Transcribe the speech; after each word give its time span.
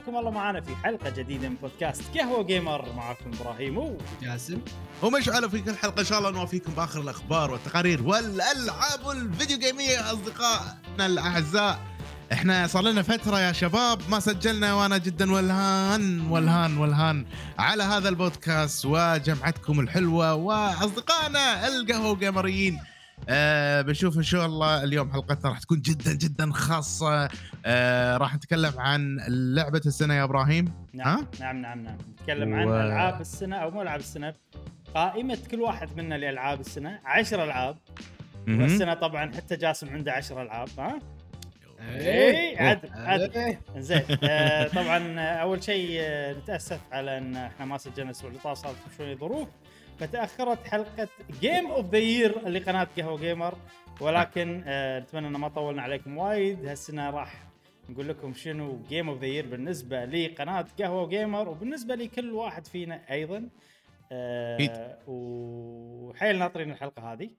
وحياكم 0.00 0.18
الله 0.18 0.30
معنا 0.30 0.60
في 0.60 0.76
حلقة 0.76 1.10
جديدة 1.10 1.48
من 1.48 1.54
بودكاست 1.54 2.02
قهوة 2.18 2.42
جيمر. 2.42 2.92
معكم 2.92 3.30
إبراهيم 3.40 3.78
و 3.78 3.98
جاسم. 4.22 4.58
ومشعل 5.02 5.50
في 5.50 5.60
كل 5.60 5.76
حلقة؟ 5.76 6.00
إن 6.00 6.04
شاء 6.04 6.18
الله 6.18 6.30
نوافيكم 6.30 6.72
بآخر 6.72 7.00
الأخبار 7.00 7.50
والتقارير 7.50 8.02
والألعاب 8.02 9.04
والفيديو 9.04 9.58
جيميه 9.58 10.12
أصدقائنا 10.12 11.06
الأعزاء. 11.06 11.80
إحنا 12.32 12.66
صار 12.66 12.82
لنا 12.82 13.02
فترة 13.02 13.40
يا 13.40 13.52
شباب 13.52 14.00
ما 14.10 14.20
سجلنا 14.20 14.74
وأنا 14.74 14.98
جدا 14.98 15.32
ولهان 15.32 16.20
ولهان 16.30 16.78
ولهان 16.78 17.26
على 17.58 17.82
هذا 17.82 18.08
البودكاست 18.08 18.84
وجمعتكم 18.84 19.80
الحلوة 19.80 20.34
وأصدقائنا 20.34 21.66
القهوة 21.68 22.16
جيمريين. 22.16 22.78
آه 23.28 23.82
بنشوف 23.82 24.16
إن 24.16 24.22
شاء 24.22 24.46
الله 24.46 24.84
اليوم 24.84 25.12
حلقتنا 25.12 25.50
راح 25.50 25.58
تكون 25.58 25.80
جدا 25.80 26.12
جدا 26.12 26.52
خاصة. 26.52 27.28
آه 27.66 28.16
راح 28.16 28.34
نتكلم 28.34 28.72
عن 28.78 29.16
لعبة 29.28 29.80
السنة 29.86 30.14
يا 30.14 30.24
إبراهيم. 30.24 30.72
نعم 30.92 31.08
ها؟ 31.18 31.26
نعم 31.40 31.56
نعم 31.56 31.82
نعم. 31.82 31.96
نتكلم 32.12 32.54
عن 32.54 32.66
و- 32.68 32.80
ألعاب 32.80 33.20
السنة 33.20 33.56
أو 33.56 33.70
مو 33.70 33.82
ألعاب 33.82 34.00
السنة. 34.00 34.34
قائمة 34.94 35.38
كل 35.50 35.60
واحد 35.60 35.88
منا 35.96 36.14
لألعاب 36.14 36.60
السنة 36.60 36.98
10 37.04 37.44
ألعاب. 37.44 37.76
والسنة 38.48 38.94
طبعا 38.94 39.32
حتى 39.36 39.56
جاسم 39.56 39.88
عنده 39.90 40.12
10 40.12 40.42
ألعاب 40.42 40.68
ها؟ 40.78 40.98
إيه. 41.80 42.60
اي 42.60 42.66
عدل 42.68 42.88
عدل. 42.94 43.56
زين. 43.76 44.02
آه 44.24 44.68
طبعا 44.68 45.20
أول 45.20 45.62
شيء 45.64 45.98
آه 46.02 46.32
نتأسف 46.32 46.80
على 46.92 47.18
أن 47.18 47.36
إحنا 47.36 47.66
ما 47.66 47.78
سجلنا 47.78 48.02
الأسبوع 48.10 48.30
اللي 48.30 48.40
طاف 48.42 48.58
صارت 48.58 48.76
شوي 48.96 49.16
ظروف. 49.16 49.48
فتأخرت 50.00 50.66
حلقة 50.66 51.08
game 51.40 51.66
of 51.66 51.90
the 51.92 51.98
year 51.98 52.48
لقناة 52.48 52.88
قهوة 52.96 53.20
وقيمر 53.20 53.54
ولكن 54.00 54.62
آه 54.66 55.00
نتمنى 55.00 55.26
إن 55.26 55.32
ما 55.32 55.48
طولنا 55.48 55.82
عليكم 55.82 56.18
وايد. 56.18 56.66
هالسنه 56.66 57.10
راح 57.10 57.46
نقول 57.88 58.08
لكم 58.08 58.34
شنو 58.34 58.82
game 58.88 59.08
of 59.08 59.20
the 59.20 59.26
year 59.26 59.46
بالنسبة 59.46 60.04
لقناة 60.04 60.66
قهوة 60.78 61.08
وقيمر 61.08 61.48
وبالنسبة 61.48 61.94
لكل 61.94 62.30
واحد 62.30 62.66
فينا 62.66 63.00
أيضا. 63.10 63.48
آه 64.12 64.98
وحيل 65.06 66.38
ناطرين 66.38 66.70
الحلقة 66.70 67.12
هذه. 67.12 67.30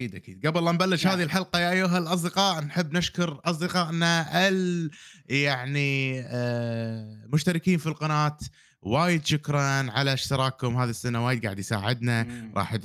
أكيد 0.00 0.14
أكيد. 0.14 0.46
قبل 0.46 0.64
لا 0.64 0.72
نبلش 0.72 1.06
نعم. 1.06 1.14
هذه 1.16 1.24
الحلقة 1.24 1.60
يا 1.60 1.70
أيها 1.70 1.98
الأصدقاء 1.98 2.64
نحب 2.64 2.92
نشكر 2.92 3.40
أصدقائنا 3.44 4.48
ال 4.48 4.90
يعني 5.28 6.20
آه 6.20 7.26
مشتركين 7.32 7.78
في 7.78 7.86
القناة 7.86 8.38
وايد 8.82 9.26
شكرا 9.26 9.90
على 9.90 10.12
اشتراككم 10.12 10.76
هذه 10.76 10.90
السنة 10.90 11.26
وايد 11.26 11.44
قاعد 11.44 11.58
يساعدنا. 11.58 12.22
مم. 12.22 12.52
راح 12.56 12.78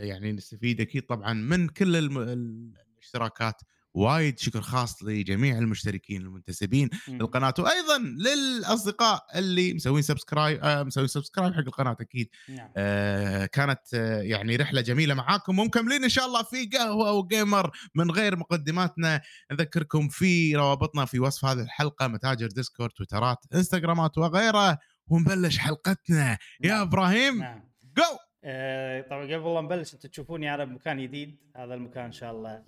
يعني 0.00 0.32
نستفيد 0.32 0.80
أكيد 0.80 1.02
طبعا 1.02 1.32
من 1.32 1.68
كل 1.68 1.96
الم... 1.96 2.18
الاشتراكات. 2.18 3.62
وايد 3.94 4.38
شكر 4.38 4.60
خاص 4.60 5.02
لجميع 5.02 5.58
المشتركين 5.58 6.22
المنتسبين 6.22 6.90
مم. 7.08 7.18
للقناة 7.18 7.54
وأيضا 7.58 7.98
للأصدقاء 7.98 9.26
اللي 9.34 9.74
مسوين 9.74 10.02
subscribe 10.02 10.60
آه 10.62 10.82
مسوين 10.82 11.06
subscribe 11.06 11.54
حق 11.54 11.60
القناة 11.60 11.96
أكيد. 12.00 12.28
نعم. 12.48 12.68
آه، 12.76 13.46
كانت 13.46 13.80
آه، 13.94 14.20
يعني 14.22 14.56
رحلة 14.56 14.80
جميلة 14.80 15.14
معاكم. 15.14 15.58
ومكملين 15.58 16.02
إن 16.04 16.08
شاء 16.08 16.26
الله 16.26 16.42
في 16.42 16.66
قهوة 16.66 17.12
وقيمر 17.12 17.70
من 17.94 18.10
غير 18.10 18.36
مقدماتنا. 18.36 19.20
نذكركم 19.52 20.08
في 20.08 20.56
روابطنا 20.56 21.04
في 21.04 21.20
وصف 21.20 21.44
هذه 21.44 21.60
الحلقة 21.60 22.08
متاجر 22.08 22.46
Discord 22.46 22.90
تويترات 22.90 23.38
إنستغرامات 23.54 24.18
وغيرها. 24.18 24.78
ونبلش 25.08 25.58
حلقتنا. 25.58 26.38
يا 26.60 26.68
نعم. 26.68 26.80
إبراهيم 26.80 27.38
نعم. 27.38 27.70
جو. 27.96 28.02
آه، 28.44 29.00
طبعا 29.00 29.22
قبل 29.22 29.54
لا 29.54 29.60
نبلش 29.60 29.94
أنتم 29.94 30.08
تشوفوني 30.08 30.54
أنا 30.54 30.64
بمكان 30.64 31.02
جديد. 31.02 31.36
هذا 31.56 31.74
المكان 31.74 32.04
إن 32.04 32.12
شاء 32.12 32.32
الله. 32.32 32.64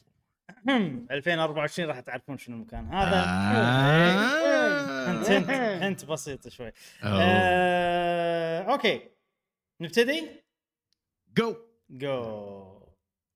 2024 1.10 1.88
راح 1.88 2.00
تعرفون 2.00 2.38
شنو 2.38 2.56
المكان. 2.56 2.86
هذا 2.94 3.24
آه. 3.26 5.10
هنت 5.12 5.30
هنت 5.30 5.50
هنت 5.82 6.04
بسيط 6.04 6.48
شوي. 6.48 6.72
آه، 7.04 8.62
okay. 8.62 9.00
نبتدي؟ 9.80 10.30
Go. 11.36 11.56
Go. 11.90 12.82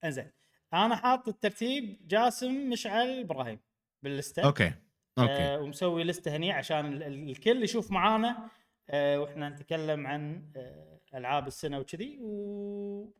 إنزين. 0.05 0.31
أنا 0.75 0.97
حاط 0.97 1.29
الترتيب 1.29 1.99
جاسم 2.09 2.71
مشعل 2.71 3.21
إبراهيم 3.21 3.59
بال 4.03 4.16
list 4.16 4.43
ة. 4.45 4.54
okay 4.54 4.73
okay. 5.19 5.33
آه 5.33 5.59
ومسوي 5.61 6.05
لستة 6.05 6.37
هني 6.37 6.53
عشان 6.53 6.87
ال- 6.93 7.03
ال- 7.03 7.31
الكل 7.31 7.63
يشوف 7.63 7.91
معانا 7.91 8.29
آه 8.29 8.51
وإحنا 8.93 9.49
نتكلم 9.49 10.07
عن 10.07 10.53
آه 10.57 11.01
ألعاب 11.15 11.47
السنة 11.47 11.79
وكذي. 11.79 12.19
و 12.21 13.13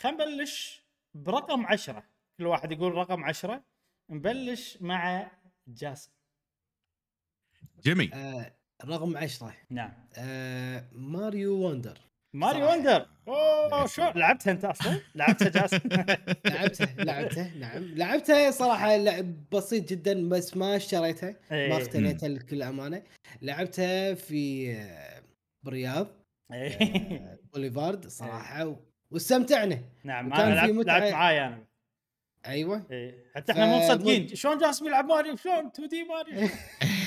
خلينا 0.00 0.24
نبلش 0.24 0.82
برقم 1.14 1.66
عشرة. 1.66 2.02
كل 2.38 2.46
واحد 2.46 2.72
يقول 2.72 2.94
رقم 2.94 3.24
عشرة. 3.24 3.64
نبلش 4.10 4.78
مع 4.80 5.30
جاسم. 5.66 6.10
جيمي. 7.80 8.10
آه، 8.14 8.52
رقم 8.84 9.16
عشرة. 9.16 9.56
نعم. 9.70 9.92
آه، 10.14 10.88
Mario 10.92 11.68
Wonder. 11.68 11.98
صراحة. 12.34 12.70
Wonder. 12.76 13.06
أوه 13.28 13.86
شو 13.86 14.02
لعبتها 14.14 14.50
أنت 14.50 14.64
أصلا؟ 14.64 15.00
لعبتها 15.14 15.48
جاسم؟ 15.48 15.78
لعبته 16.54 16.84
لعبته 16.98 17.54
نعم. 17.58 17.84
لعبته 17.84 18.50
صراحة 18.50 18.96
لعب 18.96 19.34
بسيط 19.52 19.88
جدا 19.88 20.28
بس 20.28 20.56
ما 20.56 20.76
اشتريتها. 20.76 21.36
إيه. 21.52 21.68
ما 21.68 21.76
اقتنيتها 21.76 22.28
لكل 22.28 22.62
أمانة. 22.62 23.02
لعبتها 23.42 24.14
في 24.14 24.72
آه، 24.72 25.22
بالرياض. 25.62 26.06
إيه. 26.52 26.76
آه، 26.76 27.38
بوليفارد 27.52 28.06
صراحة 28.06 28.66
و- 28.66 28.76
واستمتعنا. 29.10 29.78
نعم 30.04 30.32
أنا 30.32 30.54
لعبت 30.54 30.72
متعة- 30.72 30.86
لعبت 30.86 31.12
معاي 31.12 31.46
أنا. 31.46 31.64
أيوه. 32.46 32.86
إيه. 32.90 33.24
حتى 33.36 33.52
إحنا 33.52 33.66
مو 33.66 33.78
مصدقين. 33.78 34.28
شلون 34.28 34.58
جاسم 34.58 34.86
يلعب 34.86 35.04
ماريو؟ 35.04 35.36
شلون؟ 35.36 35.66
2 35.66 35.88
دي 35.88 36.04
ماريو. 36.04 36.38
إيه. 36.38 36.48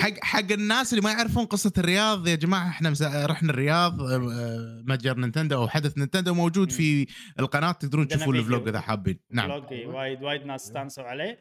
حق 0.00 0.14
حق 0.22 0.52
الناس 0.52 0.92
اللي 0.92 1.04
ما 1.04 1.12
يعرفون 1.12 1.44
قصة 1.46 1.72
الرياض 1.78 2.28
يا 2.28 2.34
جماعة 2.34 2.68
إحنا 2.68 2.90
مسا... 2.90 3.26
رحنا 3.26 3.50
الرياض 3.50 4.02
آه، 4.02 4.82
متجر 4.86 5.16
Nintendo 5.16 5.56
أو 5.56 5.68
حدث 5.68 5.98
Nintendo 5.98 6.34
موجود. 6.34 6.72
في 6.72 7.06
القناة 7.38 7.72
تقدرون 7.72 8.08
تشوفون. 8.08 8.36
ال 8.36 8.42
vlog 8.42 8.68
إذا 8.68 8.80
حابين. 8.80 9.20
نعم. 9.30 9.50
إيه، 9.50 9.86
وايد 9.86 10.22
وايد 10.22 10.46
ناس 10.46 10.64
استانسوا 10.64 11.04
عليه. 11.04 11.38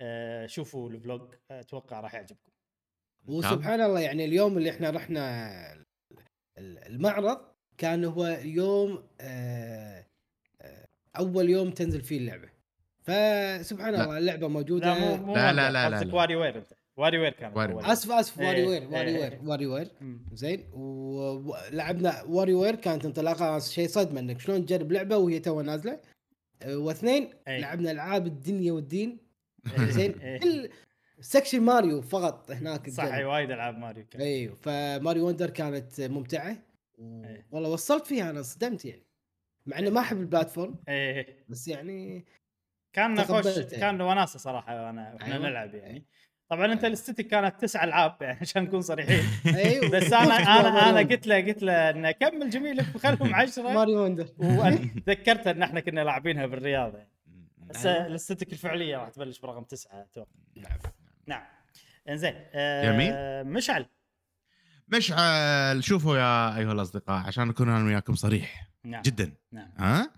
آه 0.00 0.46
شوفوا 0.46 0.90
ال 0.90 0.99
vlog 0.99 1.34
أتوقع 1.50 2.00
راح 2.00 2.14
يعجبكم. 2.14 2.52
وسبحان 3.26 3.80
الله 3.80 4.00
يعني 4.00 4.24
اليوم 4.24 4.58
اللي 4.58 4.70
إحنا 4.70 4.90
رحنا 4.90 5.52
ال- 6.58 6.78
المعرض 6.86 7.38
كان 7.78 8.04
هو 8.04 8.26
يوم 8.44 9.02
آه، 9.20 10.06
أول 11.18 11.50
يوم 11.50 11.70
تنزل 11.70 12.02
فيه 12.02 12.18
اللعبة. 12.18 12.48
فسبحان 13.02 13.92
لا. 13.92 14.04
الله 14.04 14.18
اللعبة 14.18 14.48
موجودة. 14.48 14.98
لا 14.98 15.16
مو 15.16 15.34
لا، 15.34 15.52
لا، 15.52 15.70
لا، 15.70 15.90
لا، 15.90 16.04
لا. 16.04 16.14
WarioWare 16.14 16.58
أنت. 16.58 16.72
WarioWare 16.96 17.32
كان 17.32 17.52
Wario 17.56 17.72
أول. 17.72 17.84
أسف 17.84 18.10
أسف 18.10 18.40
إيه، 18.40 18.46
واري 18.46 18.66
وير 18.66 18.82
إيه، 18.82 18.88
واري 18.88 19.10
إيه. 19.10 19.20
وير 19.20 19.38
واري 19.44 19.66
وير. 19.66 19.88
زين 20.32 20.70
ولعبنا 20.72 22.22
WarioWare 22.22 22.74
كانت 22.74 23.04
انطلاقة 23.04 23.58
شيء 23.58 23.88
صدمة 23.88 24.20
إنك 24.20 24.40
شلون 24.40 24.66
تجرب 24.66 24.92
لعبة 24.92 25.16
وهي 25.16 25.38
تو 25.38 25.60
نازلة 25.60 26.00
آه، 26.62 26.76
واثنين 26.76 27.30
إيه. 27.48 27.58
لعبنا 27.60 27.90
ألعاب 27.90 28.26
الدنيا 28.26 28.72
والدين 28.72 29.18
إيه، 29.78 29.84
زين 29.90 30.18
إيه. 30.20 30.40
كل 30.40 30.68
section 31.20 31.60
Mario 31.60 32.02
فقط 32.02 32.50
هناك 32.50 32.90
صح 32.90 33.04
وايد 33.24 33.50
ألعاب 33.50 33.78
ماريو 33.78 34.06
كان 34.06 34.22
أيوه 34.22 34.54
ف 34.54 34.66
Mario 34.66 35.26
Wonder 35.28 35.50
كانت 35.50 36.00
ممتعة. 36.00 36.56
إيه. 36.98 37.46
والله 37.50 37.68
وصلت 37.70 38.06
فيها 38.06 38.30
أنا 38.30 38.42
صدمت 38.42 38.84
يعني 38.84 39.06
مع 39.66 39.78
اني 39.78 39.90
ما 39.90 40.00
أحب 40.00 40.20
ال 40.20 40.26
platform 40.26 40.76
إيه 40.88 41.44
بس 41.48 41.68
يعني 41.68 42.24
كان 42.92 43.16
خوش 43.24 43.44
تقبلته. 43.44 43.80
كان 43.80 44.00
وناسة 44.00 44.38
صراحة 44.38 44.86
وانا 44.86 45.16
إحنا 45.22 45.34
أيوة. 45.34 45.48
نلعب 45.48 45.74
يعني 45.74 46.06
طبعا 46.52 46.72
أنت 46.72 46.84
لستتك 46.84 47.26
كانت 47.26 47.60
تسع 47.60 47.84
ألعاب 47.84 48.16
يعني 48.20 48.38
عشان 48.40 48.62
نكون 48.62 48.80
صريحين. 48.82 49.24
أيوه. 49.56 49.90
بس 49.90 50.12
أنا 50.12 50.34
أنا 50.60 50.90
أنا 50.90 50.98
قلت 51.08 51.26
له 51.26 51.40
قلت 51.40 51.62
له 51.62 51.90
إن 51.90 52.10
كمل 52.10 52.50
جميلك 52.50 52.86
وخلهم 52.94 53.34
عشرة. 53.40 53.62
Mario 53.72 54.04
Wonder. 54.04 54.28
وتذكرت 54.38 55.46
إن 55.46 55.62
إحنا 55.62 55.80
كنا 55.80 56.00
لاعبينها 56.00 56.46
بالرياض 56.46 56.94
يعني 56.94 57.10
بس 57.66 57.86
أيوة. 57.86 58.06
الاستاتيك 58.06 58.52
الفعلية 58.52 58.96
راح 58.96 59.08
تبلش 59.08 59.38
برقم 59.40 59.62
تسعة 59.64 60.02
أتوقع. 60.02 60.30
نعم. 60.56 60.78
نعم. 61.26 61.42
إنزين 62.08 62.34
آه 62.54 62.92
جميل. 62.92 63.52
مشعل. 63.52 63.86
مشعل 64.88 65.84
شوفوا 65.84 66.16
يا 66.16 66.58
أيها 66.58 66.72
الأصدقاء 66.72 67.26
عشان 67.26 67.48
أكون 67.48 67.68
أنا 67.68 67.84
وياكم 67.84 68.14
صريح 68.14 68.70
نعم. 68.84 69.02
جدا. 69.02 69.32
نعم. 69.52 69.70
ها؟ 69.78 70.10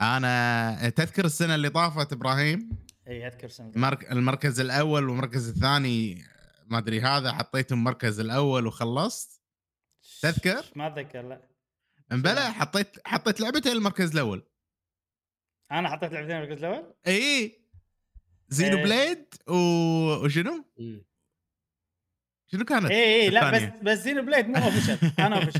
أنا 0.00 0.88
تذكر 0.88 1.24
السنة 1.24 1.54
اللي 1.54 1.68
طافت 1.68 2.12
إبراهيم؟ 2.12 2.70
إي 3.12 3.26
أذكر 3.26 3.48
سنة 3.48 3.72
مرك... 3.76 4.12
المركز 4.12 4.60
الأول 4.60 5.08
والمركز 5.08 5.48
الثاني 5.48 6.24
ما 6.66 6.78
أدري 6.78 7.00
هذا 7.00 7.32
حطيتهم 7.32 7.78
المركز 7.78 8.20
الأول 8.20 8.66
وخلصت 8.66 9.42
تذكر؟ 10.22 10.64
ما 10.76 10.86
أتذكر 10.86 11.22
لا 11.22 11.48
امبلا 12.12 12.50
حطيت 12.50 13.08
حطيت 13.08 13.40
لعبتين 13.40 13.72
المركز 13.72 14.12
الأول 14.12 14.42
أنا 15.72 15.88
حطيت 15.88 16.12
لعبتين 16.12 16.36
المركز 16.36 16.64
الأول 16.64 16.94
إي 17.06 17.58
Xeno 18.48 18.76
إيه. 18.76 18.84
Blade 18.84 19.34
و... 19.48 19.54
وشنو؟ 20.24 20.64
مم. 20.78 21.04
شنو 22.46 22.64
كانت؟ 22.64 22.90
إي 22.90 23.22
إي 23.22 23.30
لا 23.30 23.50
بس؟ 23.50 23.62
بس 23.82 23.98
Xenoblade 23.98 24.46
مو 24.46 24.56
official 24.56 25.12
أنا 25.18 25.36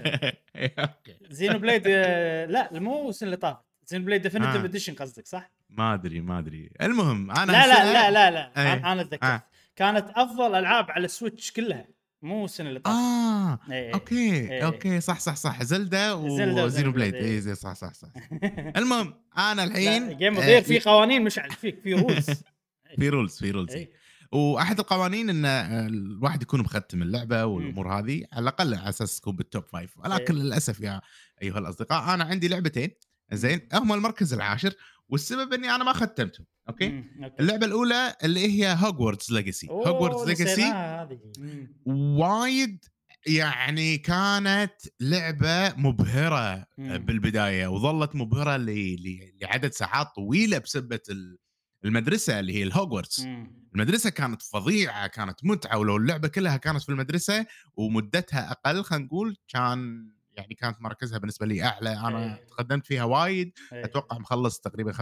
إيه، 0.57 0.75
okay 0.79 1.19
Xenoblade 1.31 1.83
آه، 1.87 2.47
لا 2.47 2.81
مو 2.81 3.09
السنة 3.09 3.27
اللي 3.27 3.37
طافت 3.37 3.72
Xenoblade 3.93 4.23
Definitive. 4.23 4.65
Edition 4.65 4.95
قصدك 4.95 5.27
صح؟ 5.27 5.51
ما 5.71 5.95
أدري 5.95 6.21
ما 6.21 6.39
أدري 6.39 6.71
المهم 6.83 7.31
أنا 7.31 7.53
لا 7.53 7.67
لا 7.67 7.93
لا 7.93 8.11
لا 8.11 8.31
لا 8.31 8.53
إيه. 8.57 8.73
أنا 8.73 8.93
أنا 8.93 9.01
أتذكرت 9.01 9.23
آه. 9.25 9.43
كانت 9.77 10.11
أفضل 10.15 10.55
ألعاب 10.55 10.91
على 10.91 11.05
ال 11.05 11.12
Switch 11.12 11.53
كلها 11.53 11.87
مو 12.23 12.45
السنة 12.45 12.69
اللي 12.69 12.81
طافت 12.81 12.97
آه 12.97 13.59
إيه. 13.73 13.95
okay 13.95 14.35
إيه. 14.35 14.67
okay 14.67 15.01
صح 15.01 15.21
صح 15.21 15.37
صح 15.37 15.63
Zelda 15.63 16.13
و 16.13 16.93
Xenoblade. 16.93 17.15
اي 17.15 17.41
زي 17.41 17.55
صح 17.55 17.75
صح 17.75 17.95
صح 17.95 18.09
المهم 18.79 19.15
أنا 19.39 19.65
الحين 19.65 20.17
Game 20.17 20.37
of 20.37 20.45
آه، 20.45 20.61
في 20.61 20.81
قوانين 20.81 21.25
مش 21.25 21.39
عارف 21.39 21.59
فيك 21.59 21.81
في 21.81 21.95
rules 21.95 22.31
في 22.97 23.09
rules 23.09 23.39
في 23.41 23.51
rules 23.51 23.73
إيه. 23.75 23.91
وأحد 24.33 24.79
القوانين 24.79 25.31
إن 25.31 25.45
آه، 25.45 25.87
الواحد 25.87 26.43
يكون 26.43 26.61
مختم 26.61 27.03
اللعبة 27.03 27.45
والأمور 27.45 27.99
هذه 27.99 28.25
على 28.33 28.43
الأقل 28.43 28.75
على 28.75 28.89
أساس 28.89 29.21
تكون 29.21 29.37
بال 29.37 29.48
top 29.48 29.65
five 29.65 29.99
ولكن. 29.99 30.35
للأسف 30.35 30.81
يا 30.81 31.01
أيها 31.43 31.59
الأصدقاء 31.59 32.15
أنا 32.15 32.25
عندي 32.25 32.49
لعبتين 32.49 32.91
زين 33.33 33.69
هم 33.73 33.93
المركز 33.93 34.33
العاشر 34.33 34.75
والسبب 35.09 35.53
إني 35.53 35.71
أنا 35.71 35.85
ما 35.85 35.93
ختمتهم 35.93 36.47
okay 36.69 37.05
اللعبة 37.41 37.67
الأولى 37.67 38.15
اللي 38.25 38.41
هي 38.41 38.77
Hogwarts 38.79 39.31
Legacy 39.31 39.69
Hogwarts 39.71 40.27
Legacy. 40.29 40.73
وايد 41.87 42.85
يعني 43.27 43.99
كانت 43.99 44.73
لعبة 45.01 45.75
مبهرة 45.77 46.67
مم. 46.79 46.99
بالبداية 46.99 47.67
وظلت 47.67 48.17
مبهرة 48.17 48.57
ل- 48.57 48.67
ل- 48.95 49.33
لعدد 49.43 49.73
ساعات 49.73 50.07
طويلة 50.17 50.59
بسبة 50.59 51.01
ال- 51.11 51.39
المدرسة 51.85 52.41
اللي 52.41 52.53
هي 52.55 52.63
الهوجورتس. 52.63 53.27
المدرسة 53.75 54.11
كانت 54.11 54.43
فظيعة 54.43 55.07
كانت 55.07 55.45
متعة 55.45 55.79
ولو 55.79 55.97
اللعبة 55.97 56.29
كلها 56.29 56.57
كانت 56.57 56.83
في 56.83 56.89
المدرسة 56.89 57.47
ومدتها 57.77 58.51
أقل 58.51 58.83
خلينا 58.85 59.05
نقول 59.05 59.37
كان 59.49 60.09
يعني 60.37 60.55
كانت 60.55 60.83
مركزها 60.83 61.19
بالنسبة 61.19 61.47
لي 61.47 61.63
أعلى 61.63 61.91
أنا 61.91 62.25
إيه. 62.25 62.45
تقدمت 62.47 62.87
فيها 62.87 63.05
وايد 63.05 63.53
إيه. 63.73 63.85
أتوقع 63.85 64.19
مخلص 64.19 64.61
تقريبا 64.61 64.93
75% 64.93 65.01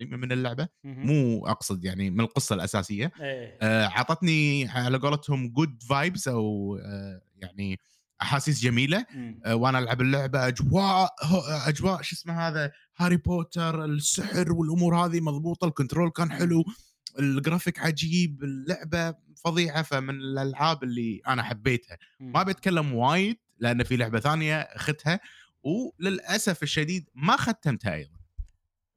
من 0.00 0.32
اللعبة 0.32 0.68
مم. 0.84 1.06
مو 1.06 1.46
أقصد 1.46 1.84
يعني 1.84 2.10
من 2.10 2.20
القصة 2.20 2.54
الأساسية 2.54 3.12
إيه. 3.20 3.58
آه، 3.62 3.86
اعطتني 3.86 4.68
على 4.68 4.98
قولتهم 4.98 5.48
good 5.48 5.82
vibes 5.82 6.28
أو 6.28 6.76
آه، 6.84 7.22
يعني 7.36 7.78
أحاسيس 8.22 8.62
جميلة. 8.62 9.06
آه، 9.44 9.54
وأنا 9.54 9.78
ألعب 9.78 10.00
اللعبة 10.00 10.48
أجواء 10.48 11.14
أجواء 11.68 12.02
شو 12.02 12.16
اسمه 12.16 12.48
هذا 12.48 12.72
Harry 12.96 13.16
Potter 13.16 13.84
السحر 13.84 14.52
والأمور 14.52 14.96
هذه 14.96 15.20
مضبوطة 15.20 15.68
ال 15.68 15.73
control 15.73 16.10
كان 16.10 16.32
حلو 16.32 16.64
الجرافيك 17.18 17.78
عجيب 17.78 18.44
اللعبة 18.44 19.14
فظيعة 19.44 19.82
فمن 19.82 20.14
الألعاب 20.14 20.82
اللي 20.82 21.20
أنا 21.28 21.42
حبيتها 21.42 21.98
مم. 22.20 22.32
ما 22.32 22.42
بتكلم 22.42 22.94
وايد 22.94 23.36
لأن 23.62 23.82
في 23.82 23.96
لعبة 23.96 24.20
ثانية 24.20 24.60
اختها 24.60 25.20
وللأسف 25.62 26.62
الشديد 26.62 27.08
ما 27.14 27.36
ختمتها 27.36 27.94
أيضا 27.94 28.16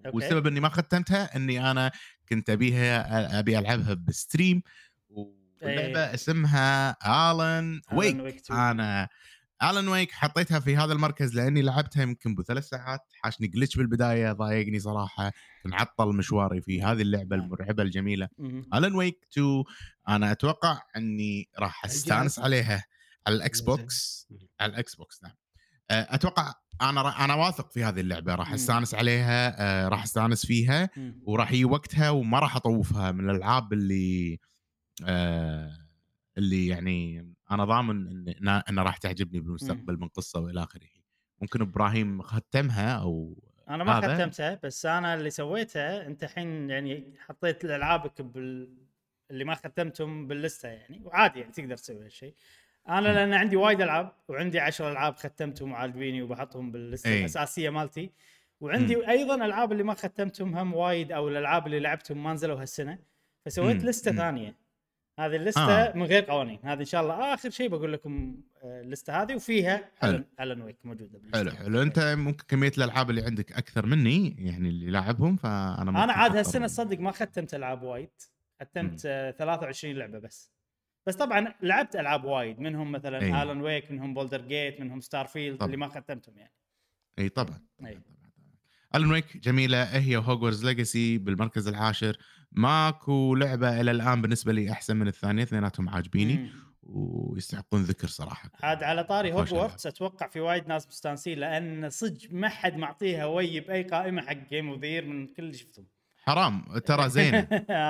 okay. 0.06 0.16
والسبب 0.18 0.48
إني 0.48 0.60
ما 0.60 0.70
ختمتها 0.70 1.36
إني 1.36 1.72
أنا 1.72 1.92
كنت 2.30 2.50
أبيها 2.50 3.40
أبي 3.40 3.60
ألعبها 3.60 3.94
ب 3.94 4.03
stream 4.03 4.62
واللعبة 5.10 6.08
إيه. 6.08 6.14
اسمها 6.14 6.94
Alan 6.94 8.18
Wake 8.18 8.42
2. 8.42 8.60
أنا 8.60 9.10
Alan 9.64 9.88
Wake 9.88 10.12
حطيتها 10.12 10.60
في 10.60 10.78
هذا 10.78 10.94
المركز 10.94 11.36
لأني 11.36 11.62
لعبتها 11.62 12.04
يمكن 12.04 12.36
بثلاث 12.36 12.68
ساعات 12.68 13.00
حاشني 13.22 13.48
glitch 13.48 13.78
بالبداية 13.78 14.32
ضايقني 14.32 14.80
صراحة 14.80 15.32
معطل 15.66 16.08
مشواري 16.08 16.62
في 16.62 16.84
هذه 16.84 17.02
اللعبة 17.02 17.36
نعم. 17.36 17.46
المرعبة 17.46 17.84
الجميلة 17.84 18.30
مم. 18.38 18.66
Alan 18.74 18.96
Wake 18.96 19.28
2 19.32 19.64
أنا 20.08 20.32
أتوقع 20.32 20.82
إني 20.98 21.50
راح 21.60 21.86
أستانس 21.86 22.40
عليها 22.40 22.86
على 23.28 23.36
ال 23.36 23.62
Xbox 23.62 24.28
على 24.60 24.72
ال 24.72 24.96
Xbox 24.96 25.24
نعم 25.24 25.34
أه، 25.92 26.08
أتوقع 26.16 26.54
أنا 26.82 27.26
أنا 27.26 27.36
واثق 27.36 27.72
في 27.72 27.84
هذه 27.84 28.00
اللعبة 28.00 28.36
راح 28.36 28.48
مم. 28.48 28.54
أستانس 28.54 28.96
عليها 28.96 29.62
أه، 29.62 29.88
راح 29.88 30.04
أستانس 30.04 30.46
فيها 30.46 30.90
مم. 30.98 31.22
وراح 31.26 31.52
يجي 31.52 31.66
وقتها 31.66 32.10
وما 32.10 32.40
راح 32.40 32.56
أطوفها 32.56 33.12
من 33.12 33.30
الألعاب 33.30 33.74
اللي 33.74 34.40
آه 35.06 35.86
اللي 36.38 36.68
يعني 36.68 37.34
أنا 37.52 37.66
ضامن 37.66 38.08
إن 38.28 38.50
إنها 38.70 38.84
راح 38.84 38.98
تعجبني 38.98 39.40
بالمستقبل 39.40 40.00
من 40.00 40.08
قصة 40.08 40.40
وإلى 40.40 40.64
آخره 40.64 40.88
ممكن 41.42 41.62
إبراهيم 41.62 42.22
ختمها 42.22 42.98
أو 42.98 43.44
أنا 43.70 43.84
ما 43.84 43.98
هذا؟ 43.98 44.16
ختمتها 44.16 44.60
بس 44.64 44.86
أنا 44.86 45.14
اللي 45.14 45.30
سويتها 45.30 46.08
أنت 46.08 46.24
الحين 46.24 46.70
يعني 46.70 47.14
حطيت 47.20 47.66
العابك 47.66 48.22
بال 48.22 48.78
اللي 49.32 49.44
ما 49.44 49.56
ختمتهم 49.56 50.28
باللستة 50.28 50.70
يعني 50.70 51.02
وعادي 51.04 51.40
يعني 51.40 51.52
تقدر 51.52 51.78
تسوي 51.78 52.06
هالشيء 52.06 52.36
أنا 52.90 53.08
لأن 53.08 53.34
عندي 53.34 53.56
وايد 53.56 53.82
ألعاب 53.82 54.12
وعندي 54.28 54.60
10 54.60 54.92
ألعاب 54.92 55.16
ختمتهم 55.16 55.72
وعاجبيني 55.72 56.22
وبحطهم 56.22 56.72
باللسته 56.72 57.10
أي. 57.10 57.20
الأساسية 57.20 57.70
مالتي 57.70 58.12
وعندي 58.62 59.10
أيضا 59.10 59.36
ألعاب 59.36 59.72
اللي 59.72 59.84
ما 59.84 59.94
ختمتهم 59.94 60.56
هم 60.56 60.74
وايد 60.74 61.12
أو 61.12 61.28
الألعاب 61.28 61.66
اللي 61.66 61.80
لعبتهم 61.80 62.24
ما 62.24 62.34
نزلوا 62.34 62.62
هالسنة 62.62 63.00
فسويت 63.46 63.84
مم. 63.84 63.90
لستة 63.90 64.12
مم. 64.12 64.18
ثانية 64.18 64.56
هذه 65.20 65.36
اللستة 65.36 65.62
آه. 65.62 65.98
من 65.98 66.04
غير 66.04 66.24
قوانين 66.24 66.60
هذه 66.64 66.80
إن 66.80 66.86
شاء 66.86 67.02
الله 67.02 67.34
آخر 67.34 67.50
شيء 67.50 67.70
بقول 67.70 67.94
لكم 67.94 68.38
آه، 68.64 68.82
اللستة 68.82 69.22
هذه 69.22 69.36
وفيها 69.36 69.90
حلو. 70.02 70.24
الن 70.40 70.62
ويك 70.62 70.78
موجودة 70.84 71.20
حلو. 71.34 71.52
حلو 71.52 71.82
أنت 71.82 72.00
ممكن 72.18 72.44
كمية 72.48 72.72
الألعاب 72.78 73.10
اللي 73.10 73.22
عندك 73.22 73.52
أكثر 73.52 73.86
مني 73.86 74.36
يعني 74.40 74.70
اللي 74.70 74.92
لاعبهم 74.92 75.36
فأنا 75.36 76.04
أنا 76.04 76.14
عاد 76.14 76.36
هالسنة 76.36 76.68
تصدق 76.68 77.00
ما 77.00 77.12
ختمت 77.12 77.54
ألعاب 77.54 77.84
وايد 77.84 78.10
ختمت 78.62 79.02
آه، 79.06 79.32
23 79.32 79.96
لعبة 79.96 80.20
بس 80.20 80.55
بس 81.08 81.16
طبعا 81.16 81.54
لعبت 81.62 81.96
ألعاب 81.96 82.24
وايد 82.26 82.60
منهم 82.60 82.92
مثلا 82.92 83.22
أي. 83.22 83.44
Alan 83.44 83.62
Wake 83.62 83.92
منهم 83.92 84.14
Baldur's 84.14 84.42
Gate 84.42 84.80
منهم 84.82 85.02
Starfield 85.02 85.56
طبعاً. 85.58 85.66
اللي 85.66 85.78
ما 85.78 85.88
ختمتهم 85.88 86.38
يعني 86.38 86.54
اي 87.20 87.30
طبعا 87.30 87.60
أي. 87.86 88.00
Alan 88.96 89.12
Wake 89.12 89.38
جميلة 89.38 89.84
هي 89.84 90.18
و 90.18 90.23
Hogwarts 90.23 90.66
Legacy 90.66 91.18
بالمركز 91.18 91.68
العاشر 91.68 92.18
ماكو 92.52 93.36
لعبة 93.36 93.82
إلى 93.82 93.92
الآن 93.92 94.22
بالنسبة 94.22 94.54
لي 94.54 94.72
أحسن 94.72 94.98
من 94.98 95.08
الثانية 95.08 95.44
اثنيناتهم 95.44 95.90
عاجبيني. 95.90 96.52
ويستحقون 96.84 97.84
ذكر 97.84 98.08
صراحة 98.08 98.52
عاد 98.64 98.84
على 98.84 99.04
طاري 99.04 99.34
هوجورتس 99.34 99.88
أتوقع 99.88 100.28
في 100.28 100.40
وايد 100.40 100.68
ناس 100.68 100.88
مستانسين 100.88 101.40
لأن 101.40 101.90
صدق 101.90 102.28
ما 102.32 102.50
حد 102.50 102.78
معطيها 102.78 103.26
وي 103.26 103.60
باي 103.60 103.84
قائمة 103.84 104.22
حق 104.22 104.50
Game 104.50 104.70
of 104.70 104.84
من 104.84 105.28
كل 105.28 105.44
اللي 105.44 105.54
شفتهم 105.54 105.88
حرام 106.28 106.80
ترى 106.86 107.10
زينة. 107.18 107.48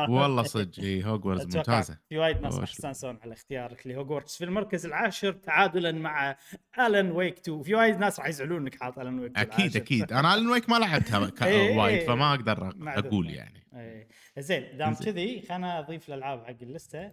والله 0.10 0.44
صدق 0.44 0.80
إن 0.80 1.04
هوجورتس 1.06 1.42
أتوقع 1.42 1.58
ممتازة. 1.58 1.98
في 2.10 2.18
وايد 2.18 2.42
ناس 2.42 2.60
يستانسون 2.60 3.20
على 3.24 3.34
اختيارك 3.34 3.88
لهوجورتس. 3.88 4.38
في 4.38 4.44
المركز 4.46 4.86
العاشر 4.86 5.32
تعادلا 5.32 5.92
مع 5.92 6.36
Alan 6.80 7.12
Wake 7.12 7.38
2 7.40 7.62
في 7.64 7.76
وايد 7.76 7.98
ناس 7.98 8.20
راح 8.20 8.28
يزعلون 8.28 8.62
انك 8.62 8.76
حاط 8.84 9.00
Alan 9.00 9.20
Wake 9.20 9.38
أكيد 9.38 9.76
أكيد. 9.76 10.14
أنا 10.14 10.34
Alan 10.36 10.52
Wake 10.52 10.70
ما 10.70 10.76
لعبتها 10.76 11.20
وايد. 11.78 12.08
فما 12.08 12.34
أقدر. 12.34 12.74
أقول 12.88 13.30
يعني. 13.30 13.64
زين 14.38 14.78
دام. 14.78 14.94
كذي 14.96 15.42
خلنا 15.50 15.80
أضيف 15.80 16.10
الألعاب 16.10 16.46
حق 16.46 16.56
ال 16.62 16.69
list 16.69 16.98
ة. 16.98 17.12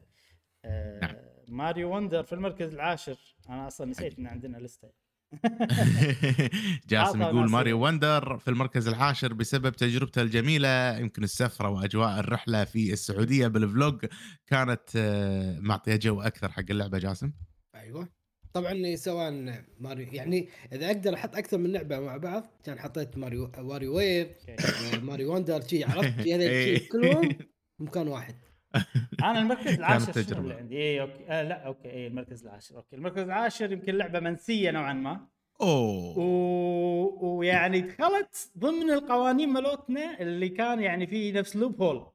آه 0.65 1.01
نعم. 1.03 1.15
ماريو 1.49 1.97
Wonder 1.97 2.23
في 2.23 2.33
المركز 2.33 2.75
العاشر. 2.75 3.17
أنا 3.49 3.67
أصلا 3.67 3.91
نسيت 3.91 4.19
إن 4.19 4.27
عندنا 4.27 4.57
list 4.59 4.87
ة. 4.87 5.02
جاسم 6.91 7.23
يقول. 7.23 7.51
ماريو 7.51 7.85
Wonder 7.87 8.39
في 8.39 8.49
المركز 8.49 8.89
العاشر 8.89 9.33
بسبب 9.33 9.73
تجربته 9.73 10.23
الجميلة 10.23 10.99
يمكن 10.99 11.25
السفرة 11.25 11.69
وأجواء 11.69 12.19
الرحلة 12.21 12.65
في 12.65 12.93
السعودية 12.93 13.47
بالفلوج 13.47 14.07
كانت 14.47 14.83
آه، 14.97 15.59
معطية 15.61 15.97
جو 15.97 16.21
أكثر 16.21 16.53
حق 16.53 16.65
اللعبة 16.71 16.99
جاسم 16.99 17.33
أيوه 17.75 18.09
طبعا 18.53 18.97
سواء 18.97 19.63
ماريو 19.81 20.07
يعني 20.13 20.49
إذا 20.73 20.87
أقدر 20.87 21.15
أحط 21.15 21.37
أكثر 21.37 21.59
من 21.59 21.73
لعبة 21.73 22.01
مع 22.01 22.17
بعض 22.17 22.47
كان 22.65 22.79
حطيت 22.79 23.19
ماريو 23.19 23.53
wario 23.59 23.97
wave. 23.97 24.29
آه، 24.49 24.99
ماريو 24.99 25.35
Wonder 25.35 25.61
شي 25.61 25.85
عرفت 25.85 26.19
إيه. 26.27 26.89
كلهم 26.89 27.29
بمكان 27.79 28.09
واحد 28.09 28.35
أنا 29.25 29.39
المركز 29.39 29.73
العاشر 29.79 30.13
شنو 30.13 30.23
تجربة. 30.23 30.41
اللي 30.41 30.55
عندي 30.55 30.77
اي 30.79 31.01
أوكي 31.01 31.25
آه 31.29 31.43
لا 31.43 31.67
أوكي 31.67 31.91
اي 31.91 32.07
المركز 32.07 32.43
العاشر 32.47 32.77
أوكي 32.77 32.97
المركز 32.97 33.23
العاشر 33.23 33.73
يمكن 33.73 33.95
لعبة 33.95 34.21
منسية 34.21 34.71
نوعا 34.71 34.93
ما 34.93 35.27
أوه 35.61 36.19
و... 36.19 37.39
ويعني 37.39 37.81
دخلت 37.81 38.51
ضمن 38.59 38.91
القوانين 38.91 39.49
مالتنا 39.49 40.21
اللي 40.21 40.49
كان 40.49 40.81
يعني 40.81 41.07
في 41.07 41.33
نفس 41.33 41.57
loophole 41.57 42.07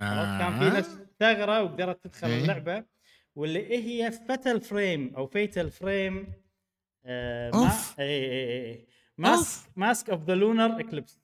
عرفت؟ 0.00 0.42
كان 0.42 0.58
في 0.58 0.76
آه. 0.76 0.78
نفس 0.78 0.98
ثغرة 1.20 1.62
وقدرت 1.62 2.04
تدخل 2.04 2.28
إيه. 2.28 2.42
اللعبة 2.42 2.84
واللي 3.34 3.76
هي 3.76 4.10
Fatal 4.10 4.60
Frame 4.60 5.14
أو 5.16 5.26
Fatal 5.26 5.70
Frame 5.70 6.32
آه 7.04 7.50
ما. 7.50 7.70
اي 7.98 8.04
اي 8.04 8.70
اي 8.70 8.86
Mask 9.18 9.70
Mask 9.76 10.10
of 10.10 10.22
the 10.24 10.34
Lunar 10.34 10.80
Eclipse 10.80 11.20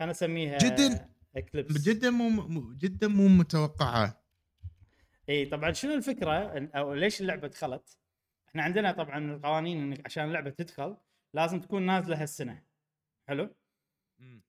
أنا 0.00 0.10
اسميها 0.10 0.58
جداً. 0.58 1.08
Eclipse 1.38 1.88
جدا 1.88 2.10
مو 2.10 2.74
جدا 2.74 3.08
مو 3.08 3.28
متوقعة. 3.28 4.24
إي 5.28 5.46
طبعا 5.46 5.72
شنو 5.72 5.94
الفكرة؟ 5.94 6.68
أو 6.74 6.94
ليش 6.94 7.20
اللعبة 7.20 7.48
دخلت؟ 7.48 7.98
إحنا 8.48 8.62
عندنا 8.62 8.92
طبعا 8.92 9.34
القوانين 9.34 9.78
إنك 9.82 10.06
عشان 10.06 10.24
اللعبة 10.24 10.50
تدخل 10.50 10.96
لازم 11.34 11.60
تكون 11.60 11.82
نازلة 11.82 12.22
هالسنة. 12.22 12.64
حلو؟ 13.28 13.54